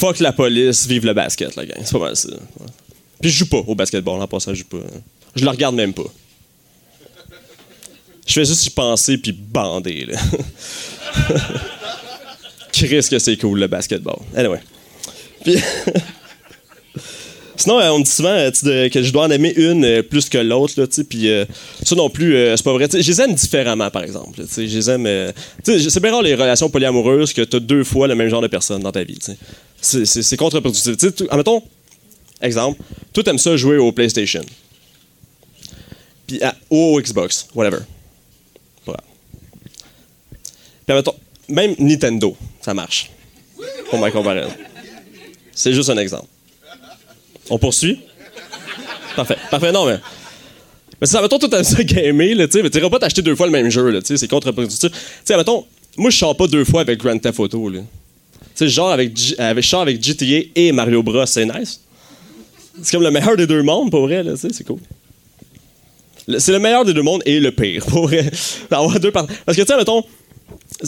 Fuck 0.01 0.19
la 0.19 0.33
police, 0.33 0.87
vive 0.87 1.05
le 1.05 1.13
basket, 1.13 1.55
la 1.55 1.63
gang. 1.63 1.77
C'est 1.83 1.91
pas 1.91 1.99
mal 1.99 2.15
ça. 2.15 2.29
Puis 3.21 3.29
je 3.29 3.37
joue 3.37 3.45
pas 3.45 3.59
au 3.67 3.75
basketball, 3.75 4.19
en 4.19 4.27
passant, 4.27 4.51
je 4.51 4.61
joue 4.61 4.79
pas. 4.79 4.79
Je 5.35 5.43
le 5.43 5.49
regarde 5.51 5.75
même 5.75 5.93
pas. 5.93 6.11
Je 8.25 8.33
fais 8.33 8.45
juste 8.45 8.65
y 8.65 8.71
penser 8.71 9.19
puis 9.19 9.31
bander, 9.31 10.07
là. 10.07 10.19
Chris 12.73 13.05
que 13.11 13.19
c'est 13.19 13.37
cool, 13.37 13.59
le 13.59 13.67
basketball. 13.67 14.17
Anyway. 14.35 14.61
Puis... 15.43 15.57
Sinon, 17.61 17.79
euh, 17.79 17.89
on 17.89 17.99
me 17.99 18.03
dit 18.03 18.09
souvent 18.09 18.29
euh, 18.29 18.89
que 18.89 19.03
je 19.03 19.13
dois 19.13 19.25
en 19.25 19.29
aimer 19.29 19.53
une 19.55 19.85
euh, 19.85 20.01
plus 20.01 20.29
que 20.29 20.39
l'autre, 20.39 20.73
là, 20.77 20.87
puis 21.07 21.29
ça 21.83 21.95
non 21.95 22.09
plus, 22.09 22.33
c'est 22.57 22.63
pas 22.63 22.73
vrai. 22.73 22.87
Je 22.91 22.97
les 22.97 23.21
aime 23.21 23.35
différemment, 23.35 23.91
par 23.91 24.01
exemple. 24.01 24.41
Je 24.57 24.61
les 24.61 24.89
aime. 24.89 25.07
c'est 25.63 25.99
bien 26.01 26.11
rare 26.11 26.23
les 26.23 26.33
relations 26.33 26.69
polyamoureuses 26.71 27.33
que 27.33 27.43
tu 27.43 27.57
as 27.57 27.59
deux 27.59 27.83
fois 27.83 28.07
le 28.07 28.15
même 28.15 28.29
genre 28.29 28.41
de 28.41 28.47
personne 28.47 28.81
dans 28.81 28.91
ta 28.91 29.03
vie. 29.03 29.19
tu 29.19 29.33
sais. 29.33 29.37
C'est- 29.81 30.37
contre-productif. 30.37 30.95
Tu 30.97 31.07
sais, 31.07 31.11
tu- 31.13 31.27
admettons, 31.29 31.63
exemple, 32.41 32.79
toi, 33.13 33.23
t'aimes 33.23 33.37
ça 33.39 33.57
jouer 33.57 33.77
au 33.77 33.91
PlayStation. 33.91 34.41
Puis 36.27 36.39
au 36.69 37.01
Xbox, 37.01 37.47
whatever. 37.55 37.79
Voilà. 38.85 39.01
Puis 40.31 40.39
admettons, 40.95 41.15
même 41.49 41.75
Nintendo, 41.79 42.35
ça 42.61 42.73
marche. 42.73 43.09
Pour 43.89 43.99
ma 43.99 44.11
comparaison. 44.11 44.53
C'est 45.53 45.73
juste 45.73 45.89
un 45.89 45.97
exemple. 45.97 46.27
On 47.49 47.57
poursuit? 47.57 47.99
Parfait. 49.15 49.37
Parfait, 49.49 49.71
non, 49.71 49.85
mais. 49.85 49.97
Mais 51.01 51.07
ça, 51.07 51.21
mettons, 51.21 51.39
toi, 51.39 51.49
t'aimes 51.49 51.63
ça 51.63 51.83
gamer, 51.83 52.35
là, 52.35 52.45
tu 52.47 52.53
sais, 52.53 52.63
mais 52.63 52.69
t'iras 52.69 52.89
pas 52.89 52.99
t'acheter 52.99 53.21
deux 53.23 53.35
fois 53.35 53.47
le 53.47 53.51
même 53.51 53.69
jeu, 53.69 53.89
là, 53.89 53.99
tu 54.01 54.07
sais, 54.07 54.17
c'est 54.17 54.27
contre-productif. 54.27 54.91
Tu 54.91 54.97
sais, 55.25 55.35
mettons, 55.35 55.65
moi, 55.97 56.11
je 56.11 56.17
sors 56.17 56.37
pas 56.37 56.47
deux 56.47 56.63
fois 56.63 56.81
avec 56.81 56.99
Grand 56.99 57.17
Theft 57.17 57.39
Auto, 57.39 57.69
là. 57.69 57.79
Tu 58.55 58.65
sais, 58.65 58.69
genre 58.69 58.91
avec, 58.91 59.11
avec, 59.37 59.63
sors 59.63 59.81
avec 59.81 60.03
GTA 60.03 60.49
et 60.55 60.71
Mario 60.71 61.01
Bros, 61.03 61.25
c'est 61.25 61.45
nice. 61.45 61.79
C'est 62.81 62.91
comme 62.91 63.03
le 63.03 63.11
meilleur 63.11 63.35
des 63.37 63.47
deux 63.47 63.63
mondes, 63.63 63.91
pour 63.91 64.01
vrai, 64.01 64.23
là, 64.23 64.33
tu 64.39 64.47
c'est 64.53 64.63
cool. 64.65 64.79
C'est 66.37 66.51
le 66.51 66.59
meilleur 66.59 66.85
des 66.85 66.93
deux 66.93 67.01
mondes 67.01 67.21
et 67.25 67.39
le 67.39 67.51
pire, 67.51 67.85
pour 67.87 68.07
vrai. 68.07 68.29
D'avoir 68.69 68.99
deux 68.99 69.11
par- 69.11 69.27
Parce 69.45 69.57
que, 69.57 69.61
tu 69.63 69.67
sais, 69.67 69.77
mettons, 69.77 70.03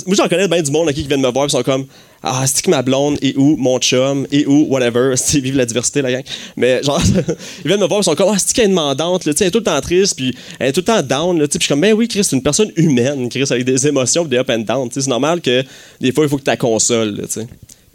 moi, 0.07 0.15
j'en 0.15 0.27
connais 0.27 0.47
bien 0.47 0.61
du 0.61 0.71
monde 0.71 0.91
qui 0.91 1.03
viennent 1.03 1.21
me 1.21 1.31
voir 1.31 1.45
et 1.45 1.49
sont 1.49 1.63
comme 1.63 1.85
Ah, 2.21 2.45
c'est 2.47 2.67
ma 2.67 2.81
blonde 2.81 3.17
est 3.21 3.35
où, 3.37 3.55
mon 3.57 3.79
chum? 3.79 4.25
Est 4.31 4.45
où, 4.45 4.65
whatever. 4.69 5.13
C'est 5.17 5.39
vive 5.39 5.55
la 5.55 5.65
diversité, 5.65 6.01
la 6.01 6.11
gang. 6.11 6.23
Mais 6.57 6.81
genre, 6.83 7.01
ils 7.63 7.67
viennent 7.67 7.79
me 7.79 7.87
voir 7.87 7.99
et 7.99 8.03
sont 8.03 8.15
comme 8.15 8.33
Ah, 8.33 8.37
c'est 8.37 8.53
qu'elle 8.53 8.65
est 8.65 8.69
demandante, 8.69 9.23
tu 9.23 9.29
elle 9.29 9.47
est 9.47 9.51
tout 9.51 9.59
le 9.59 9.63
temps 9.63 9.81
triste, 9.81 10.15
puis 10.15 10.35
elle 10.59 10.69
est 10.69 10.71
tout 10.73 10.81
le 10.81 10.85
temps 10.85 11.01
down. 11.01 11.39
Là, 11.39 11.47
tu 11.47 11.57
puis 11.57 11.59
je 11.61 11.65
suis 11.65 11.69
comme 11.69 11.81
Ben 11.81 11.93
oui, 11.93 12.07
Chris, 12.07 12.23
c'est 12.23 12.35
une 12.35 12.43
personne 12.43 12.71
humaine, 12.75 13.29
Chris, 13.29 13.45
avec 13.49 13.65
des 13.65 13.87
émotions, 13.87 14.25
des 14.25 14.37
up 14.37 14.49
and 14.49 14.59
down. 14.59 14.89
tu. 14.89 15.01
C'est 15.01 15.09
normal 15.09 15.41
que 15.41 15.63
des 15.99 16.11
fois, 16.11 16.25
il 16.25 16.29
faut 16.29 16.37
que 16.37 16.43
ta 16.43 16.57
console, 16.57 17.27
tu. 17.31 17.41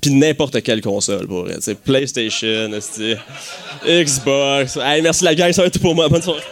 Puis 0.00 0.12
n'importe 0.12 0.62
quelle 0.62 0.80
console, 0.80 1.26
pour 1.26 1.42
vrai. 1.44 1.56
tu. 1.62 1.74
PlayStation, 1.74 2.70
Xbox. 3.84 4.78
Hey, 4.80 5.02
merci 5.02 5.24
la 5.24 5.34
gang, 5.34 5.52
ça 5.52 5.62
va 5.62 5.68
être 5.68 5.74
tout 5.74 5.80
pour 5.80 5.94
moi. 5.94 6.08
Bonne 6.08 6.22
soirée. 6.22 6.42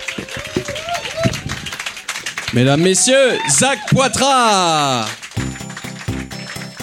Mesdames, 2.57 2.81
messieurs, 2.81 3.39
Zach 3.51 3.79
Poitras. 3.91 5.05